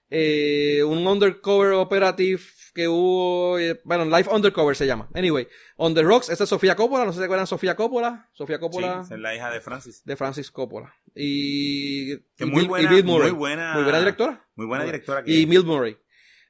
eh, 0.09 0.83
un 0.83 1.05
undercover 1.05 1.73
operative 1.73 2.41
que 2.73 2.87
hubo, 2.87 3.57
eh, 3.59 3.81
bueno, 3.83 4.05
Life 4.05 4.29
Undercover 4.31 4.75
se 4.75 4.85
llama. 4.85 5.09
Anyway, 5.15 5.47
On 5.77 5.93
the 5.93 6.03
Rocks, 6.03 6.29
esta 6.29 6.43
es 6.43 6.49
Sofía 6.49 6.75
Coppola, 6.75 7.05
no 7.05 7.11
sé 7.11 7.15
si 7.15 7.19
se 7.19 7.25
acuerdan 7.25 7.43
de 7.45 7.47
Sofía 7.49 7.75
Coppola. 7.75 8.29
Sofía 8.33 8.59
Coppola 8.59 9.03
Sí, 9.03 9.15
es 9.15 9.19
la 9.19 9.35
hija 9.35 9.49
de 9.49 9.59
Francis. 9.61 10.03
de 10.05 10.15
Francis 10.15 10.51
Coppola. 10.51 10.93
Y, 11.15 12.17
Que 12.37 12.45
muy 12.45 12.63
y 12.63 12.67
buena, 12.67 12.89
Bill 12.91 13.03
Murray. 13.03 13.29
muy 13.31 13.37
buena, 13.37 13.73
Muy 13.73 13.83
buena 13.83 13.99
directora. 13.99 14.47
Muy 14.55 14.65
buena 14.67 14.83
directora. 14.85 15.23
que- 15.23 15.31
Y 15.31 15.45
Bill 15.45 15.63
Murray. 15.65 15.97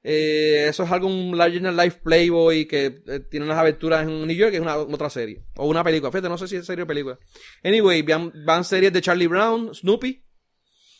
Eh, 0.01 0.67
eso 0.69 0.83
es 0.83 0.91
algo 0.91 1.07
un 1.07 1.37
Larger 1.37 1.61
Than 1.61 1.75
Life 1.75 1.99
Playboy 2.03 2.65
que 2.65 3.01
eh, 3.05 3.19
tiene 3.29 3.45
unas 3.45 3.57
aventuras 3.57 4.07
en 4.07 4.25
New 4.25 4.35
York, 4.35 4.51
que 4.51 4.57
es 4.57 4.61
una 4.61 4.77
otra 4.77 5.09
serie. 5.09 5.43
O 5.57 5.67
una 5.67 5.83
película. 5.83 6.11
Fíjate, 6.11 6.29
no 6.29 6.37
sé 6.37 6.47
si 6.47 6.55
es 6.55 6.65
serie 6.65 6.83
o 6.83 6.87
película. 6.87 7.17
Anyway, 7.63 8.01
van, 8.03 8.31
van 8.45 8.63
series 8.63 8.93
de 8.93 9.01
Charlie 9.01 9.27
Brown, 9.27 9.73
Snoopy. 9.75 10.23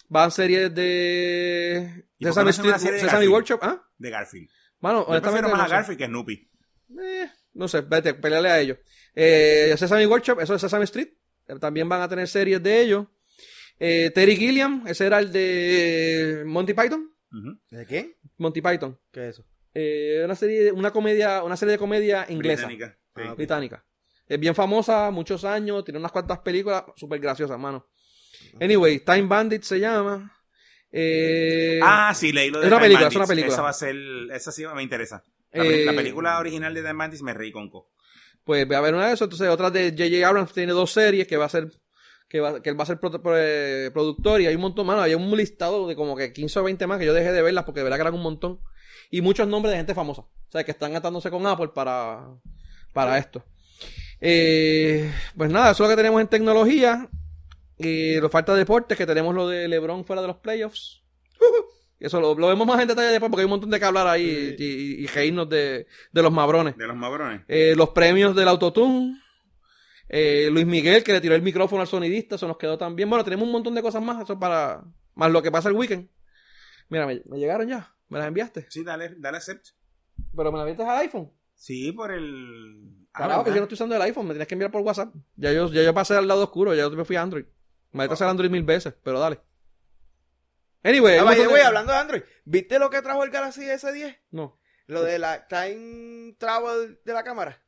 Van 0.10 0.32
series 0.32 0.74
de 0.74 2.06
¿Y 2.18 2.26
por 2.26 2.34
qué 2.46 2.52
Sesame, 2.54 2.72
no 2.72 2.80
serie 2.80 3.20
de? 3.20 3.28
Workshop. 3.30 3.60
¿Ah? 3.62 3.82
de 3.98 4.10
Garfield. 4.10 4.50
Bueno, 4.80 5.00
Yo 5.02 5.06
honestamente. 5.08 5.22
prefiero 5.42 5.50
más 5.50 5.58
no 5.60 5.64
a 5.64 5.68
sé. 5.68 5.74
Garfield 5.76 5.98
que 5.98 6.04
a 6.04 6.08
Snoopy. 6.08 6.52
Eh, 7.02 7.30
no 7.54 7.68
sé, 7.68 7.82
vete, 7.82 8.14
peleale 8.16 8.50
a 8.50 8.60
ellos. 8.60 8.78
Eh, 9.14 9.76
Sesame 9.78 10.08
Workshop, 10.08 10.40
eso 10.42 10.56
es 10.56 10.62
Sesame 10.62 10.86
Street. 10.86 11.10
Eh, 11.48 11.56
También 11.60 11.88
van 11.88 12.02
a 12.02 12.10
tener 12.10 12.28
series 12.28 12.62
de 12.62 12.82
ellos. 12.82 13.06
Eh, 13.80 14.12
Terry 14.14 14.36
Gilliam, 14.36 14.84
ese 14.88 15.06
era 15.06 15.20
el 15.20 15.32
de 15.32 16.44
Monty 16.46 16.74
Python. 16.74 17.10
¿De 17.70 17.86
quién? 17.86 18.16
Monty 18.38 18.62
Python. 18.62 19.00
¿Qué 19.12 19.30
es 19.30 19.36
eso? 19.36 19.46
Eh, 19.74 20.22
una 20.26 20.36
serie, 20.36 20.72
una 20.72 20.92
comedia, 20.92 21.44
una 21.44 21.56
serie 21.56 21.74
de 21.74 21.78
comedia 21.78 22.26
inglesa, 22.30 22.64
Británica. 22.68 22.98
Sí. 23.16 23.22
Ah, 23.26 23.34
británica. 23.36 23.86
Es 24.28 24.40
bien 24.40 24.54
famosa, 24.56 25.10
muchos 25.12 25.44
años, 25.46 25.84
tiene 25.84 26.00
unas 26.00 26.12
cuantas 26.12 26.40
películas 26.40 26.84
súper 26.96 27.20
graciosas, 27.20 27.58
mano. 27.60 27.88
Anyway, 28.60 29.00
Time 29.00 29.24
Bandit 29.28 29.64
se 29.64 29.80
llama. 29.80 30.32
Eh, 30.92 31.80
Ah, 31.84 32.14
sí, 32.16 32.32
leí 32.32 32.50
lo 32.50 32.60
de 32.60 32.66
Es 32.68 32.72
una 32.72 32.78
Time 32.82 32.88
película, 32.88 33.08
es 33.10 33.16
una 33.16 33.28
película. 33.28 33.54
Esa 33.54 33.62
va 33.62 33.70
a 33.70 33.74
ser, 33.74 33.96
esa 34.34 34.52
sí 34.52 34.64
me 34.76 34.84
interesa. 34.84 35.24
La, 35.52 35.64
pe- 35.64 35.82
Eh, 35.82 35.86
la 35.86 35.94
película 35.96 36.40
original 36.40 36.74
de 36.74 36.82
The 36.84 36.94
Bandits 36.94 37.22
me 37.24 37.34
reí 37.34 37.52
con 37.52 37.70
co. 37.70 37.92
Pues 38.44 38.66
voy 38.68 38.76
a 38.76 38.82
ver 38.82 38.94
una 38.96 39.08
de 39.08 39.14
esas. 39.14 39.26
Entonces, 39.28 39.48
otra 39.50 39.70
de 39.70 39.92
J.J. 39.92 40.28
Abrams 40.28 40.54
tiene 40.54 40.72
dos 40.74 40.92
series 40.92 41.28
que 41.28 41.38
va 41.38 41.46
a 41.46 41.50
ser. 41.50 41.70
Que, 42.30 42.40
va, 42.40 42.62
que 42.62 42.70
él 42.70 42.80
va 42.80 42.84
a 42.84 42.86
ser 42.88 43.00
pro- 43.00 43.10
pro- 43.12 43.34
eh, 43.36 43.90
productor 43.92 44.40
y 44.40 44.46
hay 44.46 44.54
un 44.56 44.62
montón, 44.62 44.86
mano, 44.86 45.02
hay 45.02 45.16
un 45.16 45.36
listado 45.36 45.88
de 45.88 45.96
como 45.96 46.16
que 46.16 46.32
15 46.32 46.60
o 46.60 46.64
20 46.64 46.86
más 46.88 47.00
que 47.00 47.06
yo 47.08 47.14
dejé 47.14 47.32
de 47.32 47.42
verlas 47.42 47.64
porque 47.66 47.80
de 47.80 47.86
verdad 47.86 47.98
que 47.98 48.02
eran 48.04 48.14
un 48.14 48.22
montón. 48.22 48.60
Y 49.10 49.22
muchos 49.22 49.48
nombres 49.48 49.72
de 49.72 49.78
gente 49.78 49.96
famosa. 49.96 50.22
O 50.22 50.52
sea, 50.52 50.64
que 50.64 50.70
están 50.72 50.96
atándose 50.96 51.32
con 51.32 51.46
Apple 51.48 51.70
para, 51.74 52.28
para 52.94 53.18
esto. 53.18 53.44
Eh, 54.22 55.12
pues 55.36 55.50
nada, 55.50 55.72
eso 55.72 55.84
es 55.84 55.90
lo 55.90 55.96
que 55.96 55.98
tenemos 56.02 56.22
en 56.22 56.28
tecnología. 56.28 57.10
Y 57.78 58.20
lo 58.20 58.30
falta 58.30 58.54
deportes, 58.54 58.98
que 58.98 59.06
tenemos 59.06 59.34
lo 59.34 59.48
de 59.48 59.68
LeBron 59.68 60.04
fuera 60.06 60.22
de 60.22 60.28
los 60.28 60.38
playoffs. 60.38 61.02
Eso 62.00 62.20
lo, 62.22 62.36
lo 62.36 62.48
vemos 62.48 62.68
más 62.68 62.80
en 62.82 62.88
detalle 62.90 63.10
después 63.10 63.30
porque 63.30 63.42
hay 63.42 63.46
un 63.46 63.52
montón 63.52 63.70
de 63.70 63.80
que 63.80 63.86
hablar 63.86 64.08
ahí 64.08 64.56
y, 64.58 64.64
y, 64.64 65.04
y 65.04 65.08
reírnos 65.08 65.50
de, 65.50 65.86
de 66.12 66.22
los 66.22 66.32
mabrones. 66.32 66.78
De 66.78 66.88
los 66.88 66.96
mabrones. 66.96 67.42
Eh, 67.48 67.74
los 67.76 67.90
premios 67.90 68.36
del 68.36 68.48
Autotune. 68.50 69.20
Eh, 70.10 70.50
Luis 70.52 70.66
Miguel, 70.66 71.04
que 71.04 71.14
le 71.14 71.22
tiró 71.22 71.36
el 71.36 71.42
micrófono 71.44 71.82
al 71.82 71.88
sonidista, 71.88 72.36
eso 72.36 72.48
nos 72.48 72.58
quedó 72.58 72.78
también. 72.78 73.10
Bueno, 73.10 73.24
tenemos 73.24 73.46
un 73.46 73.52
montón 73.52 73.76
de 73.76 73.82
cosas 73.82 74.02
más, 74.02 74.22
eso 74.24 74.40
para. 74.40 74.84
Más 75.16 75.32
lo 75.32 75.42
que 75.42 75.52
pasa 75.52 75.70
el 75.70 75.76
weekend. 75.76 76.10
Mira, 76.90 77.06
me, 77.06 77.22
me 77.26 77.38
llegaron 77.38 77.68
ya, 77.68 77.96
me 78.08 78.18
las 78.18 78.28
enviaste. 78.28 78.66
Sí, 78.70 78.84
dale, 78.84 79.14
dale 79.18 79.38
accept. 79.38 79.68
Pero 80.36 80.52
me 80.52 80.58
las 80.58 80.68
enviaste 80.68 80.92
al 80.92 81.00
iPhone. 81.02 81.32
Sí, 81.54 81.92
por 81.92 82.12
el. 82.12 83.06
Ah, 83.14 83.20
Carajo, 83.20 83.44
que 83.44 83.50
¿verdad? 83.52 83.56
yo 83.56 83.62
no 83.62 83.64
estoy 83.66 83.76
usando 83.76 83.96
el 83.96 84.02
iPhone, 84.02 84.26
me 84.28 84.34
tienes 84.34 84.48
que 84.48 84.56
enviar 84.56 84.72
por 84.72 84.82
WhatsApp. 84.82 85.14
Ya 85.36 85.52
yo, 85.54 85.68
ya 85.72 85.84
yo 85.84 85.94
pasé 85.94 86.16
al 86.16 86.28
lado 86.28 86.44
oscuro, 86.44 86.74
ya 86.74 86.82
yo 86.84 86.90
me 86.92 87.06
fui 87.06 87.16
a 87.16 87.22
Android. 87.22 87.46
Me 87.92 88.04
metes 88.04 88.22
al 88.22 88.30
Android 88.30 88.50
mil 88.50 88.64
veces, 88.64 88.94
pero 89.04 89.20
dale. 89.20 89.40
Anyway, 90.84 91.18
Ah, 91.18 91.26
montón 91.26 91.48
way, 91.48 91.56
de- 91.56 91.64
hablando 91.64 91.92
de 91.92 91.98
Android, 91.98 92.22
¿viste 92.46 92.80
lo 92.80 92.90
que 92.90 93.02
trajo 93.02 93.24
el 93.24 93.30
Galaxy 93.32 93.62
S10? 93.64 94.18
No. 94.32 94.58
Lo 94.88 95.04
de 95.04 95.20
la 95.20 95.48
time 95.48 96.34
travel 96.38 97.00
de 97.04 97.14
la 97.14 97.24
cámara. 97.24 97.62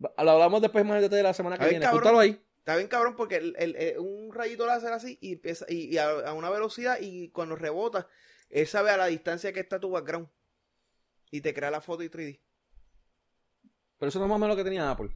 Lo 0.00 0.30
hablamos 0.30 0.62
después 0.62 0.84
más 0.84 1.00
detalle 1.00 1.22
la 1.22 1.34
semana 1.34 1.56
que 1.58 1.64
viene. 1.70 1.84
ahí. 2.20 2.40
Está 2.58 2.76
bien 2.76 2.88
cabrón 2.88 3.16
porque 3.16 3.36
el, 3.36 3.54
el- 3.58 3.76
el- 3.76 3.98
un 3.98 4.32
rayito 4.32 4.66
láser 4.66 4.92
así 4.92 5.18
y, 5.20 5.32
empieza- 5.32 5.66
y, 5.68 5.92
y 5.92 5.98
a, 5.98 6.08
a 6.10 6.32
una 6.32 6.48
velocidad 6.50 6.98
y 7.00 7.28
cuando 7.30 7.56
rebota, 7.56 8.08
él 8.50 8.66
sabe 8.66 8.90
a 8.90 8.96
la 8.96 9.06
distancia 9.06 9.52
que 9.52 9.60
está 9.60 9.80
tu 9.80 9.90
background. 9.90 10.28
Y 11.30 11.40
te 11.40 11.52
crea 11.54 11.70
la 11.70 11.80
foto 11.80 12.02
y 12.02 12.08
3D. 12.08 12.40
Pero 13.98 14.08
eso 14.08 14.18
no 14.18 14.26
es 14.26 14.28
más 14.28 14.36
o 14.36 14.38
menos 14.38 14.56
lo 14.56 14.62
que 14.62 14.68
tenía 14.68 14.90
Apple. 14.90 15.10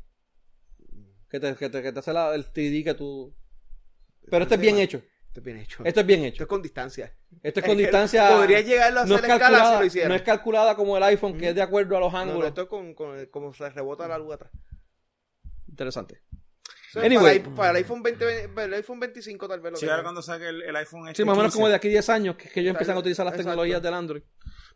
Que 1.28 1.40
te, 1.40 1.54
que 1.56 1.68
te, 1.68 1.82
que 1.82 1.92
te 1.92 1.98
hace 1.98 2.12
la- 2.12 2.34
el 2.34 2.44
3D 2.52 2.84
que 2.84 2.94
tú. 2.94 3.34
Pero 4.30 4.42
esto 4.42 4.54
es 4.54 4.60
bien 4.60 4.78
hecho. 4.78 5.02
Esto 5.36 5.40
es 5.40 5.44
bien 5.44 5.58
hecho. 5.58 5.84
Esto 5.84 6.00
es 6.00 6.06
bien 6.06 6.20
Esto 6.24 6.34
hecho. 6.34 6.42
es 6.44 6.48
con 6.48 6.62
distancia. 6.62 7.12
Esto 7.42 7.60
es 7.60 7.66
con 7.66 7.76
distancia. 7.76 8.28
Podría 8.30 8.60
llegarlo 8.62 9.00
a 9.00 9.04
no 9.04 9.14
hacer 9.16 9.26
es, 9.26 9.32
en 9.32 9.38
Galaxy 9.38 9.72
si 9.74 9.78
lo 9.80 9.84
hiciera. 9.86 10.08
no 10.08 10.14
es 10.14 10.22
calculada 10.22 10.74
como 10.76 10.96
el 10.96 11.02
iPhone, 11.02 11.36
que 11.38 11.50
es 11.50 11.54
de 11.54 11.62
acuerdo 11.62 11.96
a 11.96 12.00
los 12.00 12.12
No, 12.12 12.18
no, 12.24 12.30
ángulos. 12.30 12.48
esto 12.48 12.62
es 12.62 12.68
con, 12.68 12.94
con- 12.94 13.26
como 13.26 13.52
se 13.52 13.68
rebota 13.70 14.08
la 14.08 14.16
luz 14.18 14.34
atrás. 14.34 14.50
Interesante. 15.68 16.22
Anyway. 16.94 17.40
para, 17.40 17.48
el- 17.50 17.54
para 17.54 17.70
el 17.70 17.76
iPhone 17.76 18.02
20, 18.02 18.48
para 18.48 18.64
el 18.64 18.74
iPhone 18.74 19.00
25 19.00 19.46
tal 19.48 19.60
vez 19.60 19.72
lo 19.72 19.76
Sí, 19.78 19.86
ahora 19.86 20.02
cuando 20.02 20.22
saque 20.22 20.48
el, 20.48 20.62
el 20.62 20.76
iPhone. 20.76 21.14
Sí, 21.14 21.24
más 21.24 21.34
o 21.34 21.36
menos 21.36 21.52
15. 21.52 21.56
como 21.58 21.68
de 21.68 21.74
aquí 21.74 21.88
10 21.90 22.08
años 22.08 22.36
que, 22.36 22.48
que 22.48 22.60
ellos 22.60 22.70
empiezan 22.70 22.96
a 22.96 23.00
utilizar 23.00 23.26
las 23.26 23.34
Exacto. 23.34 23.50
tecnologías 23.50 23.82
del 23.82 23.92
Android. 23.92 24.22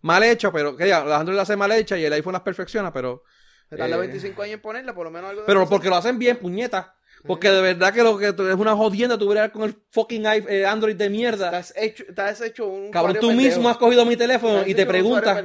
Mal 0.03 0.23
hecho, 0.25 0.53
pero 0.53 0.77
que 0.77 0.87
ya, 0.87 1.03
las 1.05 1.21
Android 1.21 1.37
las 1.37 1.49
hace 1.49 1.57
mal 1.57 1.73
hecha 1.73 1.97
y 1.97 2.05
el 2.05 2.13
iPhone 2.13 2.35
las 2.35 2.43
perfecciona, 2.43 2.93
pero. 2.93 3.25
Se 3.71 3.77
tarda 3.77 3.97
eh, 3.97 4.01
25 4.01 4.43
años 4.43 4.55
en 4.55 4.61
ponerla, 4.61 4.95
por 4.95 5.05
lo 5.05 5.11
menos 5.11 5.31
algo 5.31 5.43
de 5.43 5.47
Pero 5.47 5.67
porque 5.69 5.89
lo 5.89 5.97
hacen 5.97 6.19
bien, 6.19 6.37
puñeta. 6.39 6.95
Porque 7.27 7.51
de 7.51 7.61
verdad 7.61 7.93
que 7.93 8.03
lo 8.03 8.17
que 8.17 8.29
es 8.29 8.35
una 8.57 8.75
jodienda 8.75 9.19
tu 9.19 9.29
ver 9.29 9.53
con 9.53 9.63
el 9.63 9.77
fucking 9.91 10.25
eh, 10.27 10.65
Android 10.67 10.97
de 10.97 11.11
mierda. 11.11 11.47
Estás 11.47 11.75
hecho, 11.77 12.05
estás 12.09 12.41
hecho 12.41 12.67
un 12.67 12.91
Cabrón, 12.91 13.17
tú 13.21 13.29
pendejo. 13.29 13.49
mismo 13.49 13.69
has 13.69 13.77
cogido 13.77 14.05
mi 14.07 14.17
teléfono 14.17 14.67
y 14.67 14.75
te 14.75 14.87
preguntas. 14.87 15.45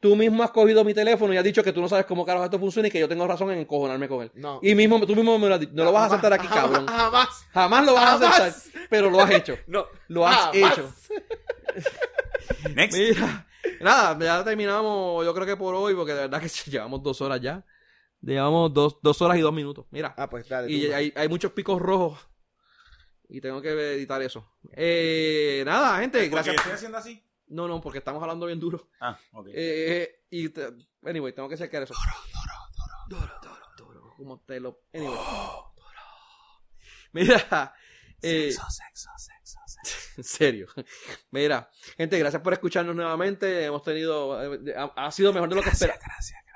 Tú 0.00 0.14
mismo 0.14 0.44
has 0.44 0.50
cogido 0.52 0.84
mi 0.84 0.94
teléfono 0.94 1.34
y 1.34 1.36
has 1.38 1.42
dicho 1.42 1.60
que 1.64 1.72
tú 1.72 1.80
no 1.80 1.88
sabes 1.88 2.06
cómo 2.06 2.24
carajo 2.24 2.44
esto 2.44 2.60
funciona 2.60 2.86
y 2.86 2.90
que 2.90 3.00
yo 3.00 3.08
tengo 3.08 3.26
razón 3.26 3.50
en 3.50 3.58
encojonarme 3.58 4.06
con 4.06 4.22
él. 4.22 4.30
No. 4.34 4.60
Y 4.62 4.76
mismo, 4.76 5.04
tú 5.04 5.16
mismo 5.16 5.36
me 5.40 5.48
lo 5.48 5.54
has 5.54 5.60
dicho. 5.60 5.72
No 5.74 5.82
lo 5.84 5.90
vas 5.90 6.04
a 6.04 6.06
aceptar 6.06 6.32
aquí, 6.34 6.46
jamás, 6.46 6.62
cabrón. 6.70 6.86
Jamás. 6.96 7.28
Jamás 7.52 7.84
lo 7.84 7.94
vas 7.94 8.22
a 8.22 8.28
aceptar. 8.36 8.62
Pero 8.88 9.10
lo 9.10 9.20
has 9.20 9.30
hecho. 9.32 9.58
No. 9.66 9.86
Lo 10.06 10.24
has 10.24 10.36
jamás. 10.36 10.54
hecho. 10.54 10.92
Next. 12.74 12.96
Mira. 12.96 13.46
Nada, 13.80 14.16
ya 14.24 14.44
terminamos, 14.44 15.24
yo 15.24 15.34
creo 15.34 15.46
que 15.46 15.56
por 15.56 15.74
hoy, 15.74 15.94
porque 15.94 16.12
de 16.14 16.20
verdad 16.28 16.40
que 16.40 16.48
llevamos 16.70 17.02
dos 17.02 17.20
horas 17.20 17.40
ya. 17.40 17.64
Llevamos 18.20 18.72
dos, 18.74 18.98
dos 19.02 19.22
horas 19.22 19.38
y 19.38 19.40
dos 19.40 19.52
minutos. 19.52 19.86
Mira. 19.90 20.14
Ah, 20.16 20.28
pues 20.28 20.48
dale. 20.48 20.70
Y 20.70 20.88
tú. 20.88 20.94
hay, 20.94 21.12
hay 21.16 21.28
muchos 21.28 21.52
picos 21.52 21.80
rojos. 21.80 22.18
Y 23.28 23.40
tengo 23.40 23.60
que 23.60 23.70
editar 23.70 24.20
eso. 24.22 24.50
Eh, 24.72 25.62
nada, 25.66 26.00
gente, 26.00 26.18
¿Por 26.18 26.24
qué 26.28 26.34
gracias. 26.34 26.56
estoy 26.56 26.72
haciendo 26.72 26.98
así? 26.98 27.24
No, 27.48 27.68
no, 27.68 27.80
porque 27.80 27.98
estamos 27.98 28.22
hablando 28.22 28.46
bien 28.46 28.58
duro. 28.60 28.88
Ah, 29.00 29.18
ok. 29.32 29.48
Eh, 29.52 30.24
y 30.30 30.48
te- 30.48 30.68
anyway, 31.04 31.32
tengo 31.34 31.48
que 31.48 31.56
sacar 31.56 31.82
eso. 31.82 31.94
Doro, 33.08 33.26
doro, 33.40 33.40
doro, 33.76 33.92
doro. 34.00 34.14
Como 34.16 34.40
te 34.40 34.60
lo. 34.60 34.82
Anyway. 34.92 35.16
Mira. 37.12 37.74
eh, 38.22 38.50
Sexo, 38.52 38.66
sexo, 38.70 39.10
sexo, 39.16 39.58
sexo. 39.66 40.10
en 40.18 40.24
serio. 40.24 40.66
Mira, 41.30 41.70
gente, 41.96 42.18
gracias 42.18 42.42
por 42.42 42.52
escucharnos 42.52 42.94
nuevamente. 42.94 43.64
Hemos 43.64 43.82
tenido. 43.82 44.54
eh, 44.56 44.74
Ha, 44.76 45.06
ha 45.06 45.10
sido 45.12 45.32
mejor 45.32 45.48
de 45.48 45.54
lo 45.56 45.62
que 45.62 45.70
esperábamos. 45.70 46.04
Gracias, 46.06 46.38
gracias. 46.44 46.47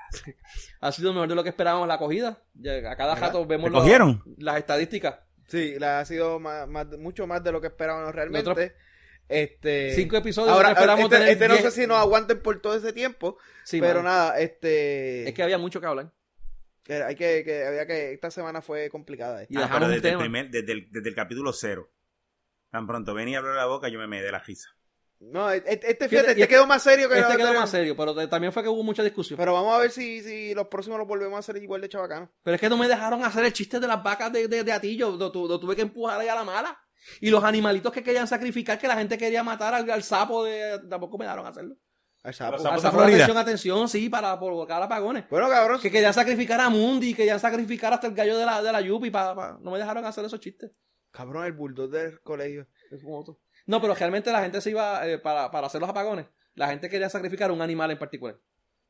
Ha 0.81 0.91
sido 0.91 1.13
mejor 1.13 1.27
de 1.29 1.35
lo 1.35 1.43
que 1.43 1.49
esperábamos 1.49 1.87
la 1.87 1.95
acogida. 1.95 2.41
A 2.89 2.95
cada 2.95 3.15
rato 3.15 3.45
vemos 3.45 3.65
¿Te 3.69 3.71
los- 3.71 3.81
cogieron? 3.81 4.23
las 4.37 4.57
estadísticas. 4.57 5.19
Sí, 5.47 5.75
la 5.79 5.99
ha 5.99 6.05
sido 6.05 6.39
más, 6.39 6.67
más- 6.67 6.87
mucho 6.97 7.27
más 7.27 7.43
de 7.43 7.51
lo 7.51 7.59
que 7.61 7.67
esperábamos 7.67 8.13
realmente. 8.15 8.49
Nosotros- 8.49 8.71
este, 9.29 9.95
Cinco 9.95 10.17
episodios, 10.17 10.53
Ahora, 10.53 10.71
esperamos 10.71 11.05
este, 11.05 11.15
tener 11.15 11.29
este 11.31 11.47
no 11.47 11.55
sé 11.55 11.71
si 11.71 11.87
nos 11.87 11.97
aguanten 11.97 12.41
por 12.41 12.61
todo 12.61 12.75
ese 12.75 12.91
tiempo, 12.93 13.37
Sí, 13.63 13.79
pero 13.79 14.03
nada, 14.03 14.37
este, 14.39 15.27
Es 15.29 15.33
que 15.33 15.43
había 15.43 15.57
mucho 15.57 15.79
que 15.79 15.87
hablar. 15.87 16.11
que 16.83 16.95
hay 17.01 17.15
que, 17.15 17.43
que 17.45 17.65
había 17.65 17.87
que 17.87 18.11
esta 18.13 18.29
semana 18.31 18.61
fue 18.61 18.89
complicada. 18.89 19.43
eh. 19.43 19.47
Y 19.49 19.57
Ah, 19.57 19.69
pero 19.71 19.87
desde 19.87 19.95
el, 19.95 20.01
tema. 20.13 20.19
primer- 20.19 20.49
desde, 20.49 20.71
el, 20.73 20.91
desde 20.91 21.09
el 21.09 21.15
capítulo 21.15 21.53
cero. 21.53 21.89
Tan 22.71 22.85
pronto 22.87 23.13
ven 23.13 23.29
y 23.29 23.35
abro 23.35 23.53
la 23.53 23.65
boca, 23.65 23.87
yo 23.87 23.99
me 23.99 24.07
me 24.07 24.21
de 24.21 24.31
la 24.31 24.39
risa. 24.39 24.69
No, 25.31 25.49
este, 25.49 25.73
este, 25.73 26.09
Fíjate, 26.09 26.31
este 26.31 26.41
este- 26.43 26.47
quedó 26.53 26.67
más 26.67 26.83
serio 26.83 27.07
que 27.09 27.17
Este 27.19 27.37
quedó 27.37 27.53
más 27.53 27.69
serio, 27.69 27.95
pero 27.95 28.13
te- 28.15 28.27
también 28.27 28.51
fue 28.53 28.61
que 28.63 28.69
hubo 28.69 28.83
mucha 28.83 29.03
discusión. 29.03 29.37
Pero 29.37 29.53
vamos 29.53 29.73
a 29.73 29.79
ver 29.79 29.91
si, 29.91 30.21
si 30.21 30.53
los 30.53 30.67
próximos 30.67 30.99
los 30.99 31.07
volvemos 31.07 31.35
a 31.37 31.39
hacer 31.39 31.57
igual 31.61 31.81
de 31.81 31.89
chabacanos. 31.89 32.29
Pero 32.43 32.55
es 32.55 32.61
que 32.61 32.69
no 32.69 32.77
me 32.77 32.87
dejaron 32.87 33.23
hacer 33.23 33.43
el 33.45 33.53
chiste 33.53 33.79
de 33.79 33.87
las 33.87 34.03
vacas 34.03 34.31
de, 34.33 34.47
de, 34.47 34.63
de 34.63 34.71
Atillo. 34.71 35.11
Lo, 35.17 35.31
tu- 35.31 35.47
lo 35.47 35.59
tuve 35.59 35.75
que 35.75 35.81
empujar 35.83 36.19
ahí 36.19 36.27
a 36.27 36.35
la 36.35 36.43
mala. 36.43 36.77
Y 37.19 37.29
los 37.29 37.43
animalitos 37.43 37.91
que 37.91 38.03
querían 38.03 38.27
sacrificar, 38.27 38.77
que 38.79 38.87
la 38.87 38.95
gente 38.95 39.17
quería 39.17 39.43
matar 39.43 39.73
al, 39.73 39.89
al 39.89 40.03
sapo 40.03 40.43
de. 40.43 40.79
Tampoco 40.89 41.17
me 41.17 41.25
dejaron 41.25 41.45
hacerlo. 41.47 41.75
Al 42.23 42.33
sapo. 42.33 42.53
Al 42.55 42.75
de 42.75 42.81
sapo, 42.81 43.01
atención, 43.01 43.37
atención, 43.37 43.89
sí, 43.89 44.07
para 44.09 44.39
provocar 44.39 44.81
apagones. 44.81 45.25
Bueno, 45.29 45.49
cabrón, 45.49 45.81
Que 45.81 45.91
querían 45.91 46.13
sacrificar 46.13 46.61
a 46.61 46.69
Mundi, 46.69 47.13
querían 47.13 47.39
sacrificar 47.39 47.91
hasta 47.91 48.07
el 48.07 48.13
gallo 48.13 48.37
de 48.37 48.45
la, 48.45 48.61
de 48.63 48.71
la 48.71 48.79
Yupi. 48.81 49.09
Pa, 49.11 49.35
pa- 49.35 49.57
No 49.61 49.71
me 49.71 49.79
dejaron 49.79 50.05
hacer 50.05 50.23
esos 50.23 50.39
chistes. 50.39 50.71
cabrón, 51.11 51.43
el 51.45 51.51
bulldog 51.53 51.89
del 51.89 52.21
colegio. 52.21 52.67
Es 52.91 53.03
como 53.03 53.19
otro. 53.19 53.39
No, 53.65 53.81
pero 53.81 53.95
realmente 53.95 54.31
la 54.31 54.41
gente 54.41 54.59
se 54.61 54.71
iba 54.71 55.07
eh, 55.07 55.17
para, 55.19 55.49
para 55.51 55.67
hacer 55.67 55.79
los 55.81 55.89
apagones. 55.89 56.25
La 56.55 56.67
gente 56.67 56.89
quería 56.89 57.09
sacrificar 57.09 57.49
a 57.49 57.53
un 57.53 57.61
animal 57.61 57.91
en 57.91 57.97
particular. 57.97 58.37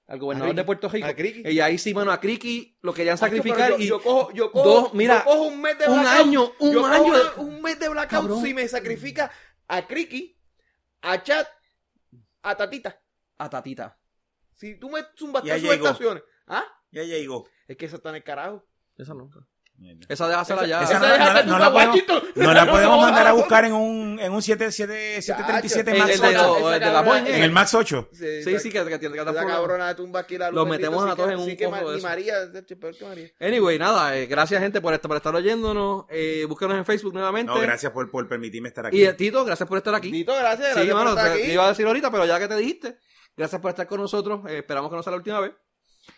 Al 0.08 0.20
gobernador 0.20 0.54
de 0.54 0.64
Puerto 0.66 0.90
Rico. 0.90 1.08
A 1.08 1.14
Criqui. 1.14 1.48
Y 1.50 1.60
ahí 1.62 1.78
sí, 1.78 1.94
mano, 1.94 2.12
a 2.12 2.20
Criqui 2.20 2.78
lo 2.82 2.94
querían 2.94 3.18
sacrificar. 3.18 3.70
yo, 3.72 3.78
y 3.80 3.88
yo 3.88 4.02
cojo, 4.02 4.32
yo 4.34 4.52
cojo, 4.52 4.70
dos, 4.70 4.94
mira, 4.94 5.20
yo 5.20 5.24
cojo 5.24 5.44
un 5.44 5.62
mes 5.62 5.78
de 5.80 5.88
un 5.88 6.02
blackout. 6.02 6.26
año, 6.28 6.52
un 6.60 6.74
yo 6.74 6.86
año 6.86 7.04
una- 7.06 7.18
de- 7.20 7.40
un 7.40 7.62
mes 7.62 7.80
de 7.80 7.88
blackout 7.90 8.22
Cabrón. 8.24 8.42
si 8.44 8.54
me 8.54 8.68
sacrifica 8.68 9.32
a 9.68 9.88
Criqui, 9.88 10.38
a 11.04 11.24
Chat, 11.24 11.48
a 12.42 12.56
Tatita. 12.58 13.02
a 13.38 13.50
Tatita. 13.50 13.98
Si 14.56 14.76
tú 14.78 14.90
me 14.90 15.04
zumbas 15.18 15.44
Ya 15.44 15.56
todas 15.56 15.62
sus 15.62 15.74
estaciones, 15.76 16.24
¿ah? 16.48 16.66
Ya 16.92 17.04
llegó. 17.04 17.48
Es 17.68 17.78
que 17.78 17.86
eso 17.86 17.96
está 17.96 18.10
en 18.10 18.16
el 18.16 18.24
carajo. 18.24 18.68
Esa 18.98 19.14
nunca. 19.14 19.40
Esa 20.08 20.28
déjasela 20.30 20.66
ya. 20.66 20.82
esa 20.84 20.98
Esa 20.98 21.18
no- 21.18 21.34
no- 21.34 21.42
tú 21.42 21.48
no 21.50 21.60
la 21.60 21.72
podemos-. 21.74 22.04
No 22.36 22.54
la 22.54 22.72
podemos 22.72 23.02
mandar 23.02 23.28
a 23.28 23.32
buscar 23.34 23.66
en 23.66 23.74
un, 23.74 24.18
en 24.20 24.32
un 24.32 24.42
7, 24.42 24.72
7, 24.72 25.22
737 25.22 25.92
El- 25.92 25.98
Max 26.00 26.14
el 26.16 26.22
de 26.22 26.28
8. 26.28 26.38
los- 26.48 26.58
Esa 26.58 26.74
el 26.76 26.80
de 26.80 26.86
la 26.86 26.92
cabrona- 26.94 27.22
Boeing, 27.22 27.36
En 27.36 27.44
el 27.44 27.52
Max 27.52 27.74
8. 27.74 28.10
Sí, 28.14 28.44
Sí, 28.44 28.60
sí, 28.60 28.70
que, 28.72 28.84
que, 28.86 29.00
que, 29.00 29.12
que- 29.12 29.24
cabrona 29.24 29.88
de 29.90 29.96
tumba 29.96 30.22
aquí 30.22 30.38
la 30.38 30.50
luz, 30.50 30.56
Los 30.56 30.68
metemos 30.70 31.10
a 31.10 31.16
todos 31.16 31.32
en 31.32 31.40
un 31.40 31.46
sí 31.46 31.58
que 31.58 31.66
cojo 31.66 31.84
Ma- 31.84 31.92
de. 31.92 32.02
María, 32.02 32.34
peor 32.80 32.96
que 32.96 33.06
María. 33.06 33.28
Anyway, 33.40 33.78
nada, 33.80 34.16
eh, 34.18 34.26
gracias 34.26 34.62
gente 34.62 34.80
por, 34.80 34.94
estar- 34.94 35.08
por 35.10 35.18
estar 35.18 35.36
oyéndonos. 35.36 36.06
Eh, 36.10 36.46
búsquenos 36.48 36.78
en 36.78 36.86
Facebook 36.86 37.14
nuevamente. 37.14 37.52
No, 37.52 37.60
gracias 37.60 37.92
por, 37.92 38.10
por 38.10 38.28
permitirme 38.28 38.70
estar 38.70 38.86
aquí. 38.86 38.98
Y 38.98 39.06
eh, 39.06 39.14
Tito, 39.14 39.44
gracias 39.44 39.68
por 39.68 39.78
estar 39.80 39.94
aquí. 39.96 40.12
Tito, 40.12 40.34
gracias, 40.36 40.70
Sí, 40.70 40.74
gracias 40.76 40.96
mano, 40.96 41.10
por 41.12 41.18
estar 41.20 41.34
te, 41.34 41.40
aquí. 41.40 41.48
te 41.48 41.54
iba 41.54 41.66
a 41.66 41.70
decir 41.70 41.86
ahorita, 41.88 42.12
pero 42.12 42.26
ya 42.26 42.40
que 42.40 42.48
te 42.48 42.56
dijiste, 42.56 42.98
gracias 43.36 43.60
por 43.62 43.70
estar 43.70 43.86
con 43.88 44.00
nosotros. 44.00 44.42
eh, 44.48 44.60
esperamos 44.60 44.90
que 44.90 44.96
no 44.96 45.04
sea 45.04 45.12
la 45.12 45.18
última 45.18 45.40
vez. 45.42 45.52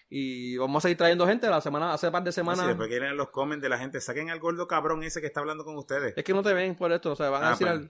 Y 0.07 0.55
vamos 0.57 0.81
a 0.81 0.83
seguir 0.83 0.97
trayendo 0.97 1.25
gente 1.27 1.49
la 1.49 1.59
semana, 1.61 1.91
hace 1.93 2.11
par 2.11 2.23
de 2.23 2.31
Sí, 2.31 2.35
semanas. 2.35 2.67
después 2.67 2.87
quieren 2.89 3.17
los 3.17 3.29
comments 3.31 3.63
de 3.63 3.69
la 3.69 3.77
gente, 3.79 3.99
saquen 3.99 4.29
al 4.29 4.39
gordo 4.39 4.67
cabrón 4.67 5.01
ese 5.03 5.19
que 5.19 5.25
está 5.27 5.39
hablando 5.39 5.65
con 5.65 5.75
ustedes. 5.77 6.13
Es 6.15 6.23
que 6.23 6.31
no 6.33 6.43
te 6.43 6.53
ven 6.53 6.75
por 6.75 6.91
esto, 6.91 7.13
o 7.13 7.15
sea, 7.15 7.29
van 7.31 7.43
a 7.43 7.47
Ah, 7.47 7.51
decir 7.51 7.67
pues. 7.67 7.79
al, 7.79 7.89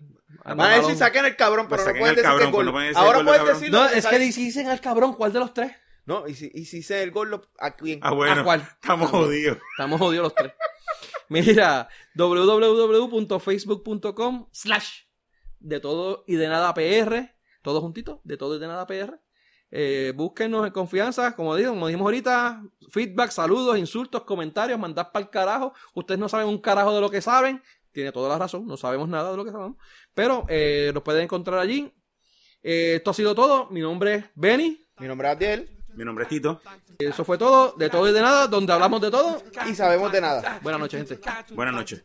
al 0.52 0.56
Van 0.56 0.72
a 0.72 0.76
decir 0.78 0.96
saquen 0.96 1.26
el 1.26 1.36
cabrón, 1.36 1.68
Pues 1.68 1.82
pero 1.82 1.82
no 1.82 1.86
saquen 1.90 2.00
pueden 2.02 2.12
el 2.12 2.16
decir 2.16 2.30
cabrón, 2.30 2.40
que 2.40 2.46
es 2.46 2.52
pues 2.52 2.58
gol. 2.58 2.66
no 2.66 2.72
pueden 2.72 2.88
decir 2.90 3.04
Ahora. 3.04 3.22
No, 3.70 3.86
es 3.98 4.08
que 4.08 4.32
si 4.32 4.46
dicen 4.46 4.68
al 4.70 4.80
cabrón, 4.82 5.14
¿cuál 5.14 5.34
de 5.34 5.40
los 5.40 5.54
tres? 5.54 5.74
No, 6.06 6.26
y 6.28 6.36
si, 6.36 6.50
y 6.54 6.66
si 6.66 6.84
sé 6.84 7.04
el 7.04 7.12
gol, 7.12 7.30
lo- 7.32 7.50
¿a 7.60 7.76
quién? 7.76 8.00
Ah, 8.02 8.12
bueno. 8.14 8.42
¿A 8.42 8.44
cuál? 8.44 8.62
Estamos 8.62 9.10
jodidos. 9.12 9.58
Estamos 9.72 10.00
jodidos 10.00 10.24
los 10.24 10.36
tres. 10.36 10.54
Mira, 11.30 11.88
www.facebook.com 12.16 14.48
slash 14.52 15.02
de 15.60 15.80
todo 15.80 16.24
y 16.28 16.36
de 16.36 16.48
nada 16.48 16.74
PR, 16.74 17.36
todo 17.62 17.82
juntito, 17.82 18.22
de 18.24 18.38
todo 18.38 18.56
y 18.58 18.60
de 18.60 18.68
nada 18.68 18.86
PR. 18.86 19.20
Eh, 19.78 20.14
búsquenos 20.16 20.66
en 20.66 20.72
confianza, 20.72 21.36
como 21.36 21.54
digo, 21.54 21.72
como 21.72 21.88
dijimos 21.88 22.06
ahorita, 22.06 22.64
feedback, 22.90 23.30
saludos, 23.32 23.78
insultos, 23.78 24.24
comentarios, 24.24 24.80
mandad 24.80 25.12
para 25.12 25.26
el 25.26 25.30
carajo. 25.30 25.74
Ustedes 25.94 26.18
no 26.18 26.30
saben 26.30 26.48
un 26.48 26.60
carajo 26.60 26.96
de 26.96 27.02
lo 27.02 27.10
que 27.10 27.22
saben, 27.22 27.62
tiene 27.92 28.14
toda 28.14 28.30
la 28.30 28.40
razón, 28.40 28.66
no 28.66 28.78
sabemos 28.78 29.10
nada 29.10 29.32
de 29.32 29.36
lo 29.36 29.44
que 29.44 29.52
sabemos, 29.52 29.76
pero 30.14 30.46
eh, 30.48 30.92
nos 30.94 31.04
pueden 31.04 31.24
encontrar 31.24 31.60
allí. 31.60 31.94
Eh, 32.64 32.96
esto 32.96 33.12
ha 33.12 33.14
sido 33.14 33.36
todo, 33.36 33.70
mi 33.70 33.82
nombre 33.82 34.16
es 34.16 34.26
Benny, 34.36 34.88
Mi 34.98 35.10
nombre 35.10 35.28
es 35.28 35.34
Abdiel 35.34 35.70
Mi 35.94 36.06
nombre 36.06 36.24
es 36.24 36.30
Tito. 36.30 36.62
eso 36.98 37.26
fue 37.26 37.38
todo, 37.38 37.74
de 37.74 37.90
todo 37.90 38.08
y 38.08 38.14
de 38.14 38.22
nada, 38.22 38.48
donde 38.48 38.72
hablamos 38.72 39.02
de 39.02 39.12
todo. 39.12 39.44
y 39.70 39.76
sabemos 39.76 40.10
de 40.10 40.22
nada. 40.22 40.58
Buenas 40.64 40.80
noches, 40.80 41.06
gente. 41.06 41.54
Buenas 41.54 41.76
noches. 41.76 42.02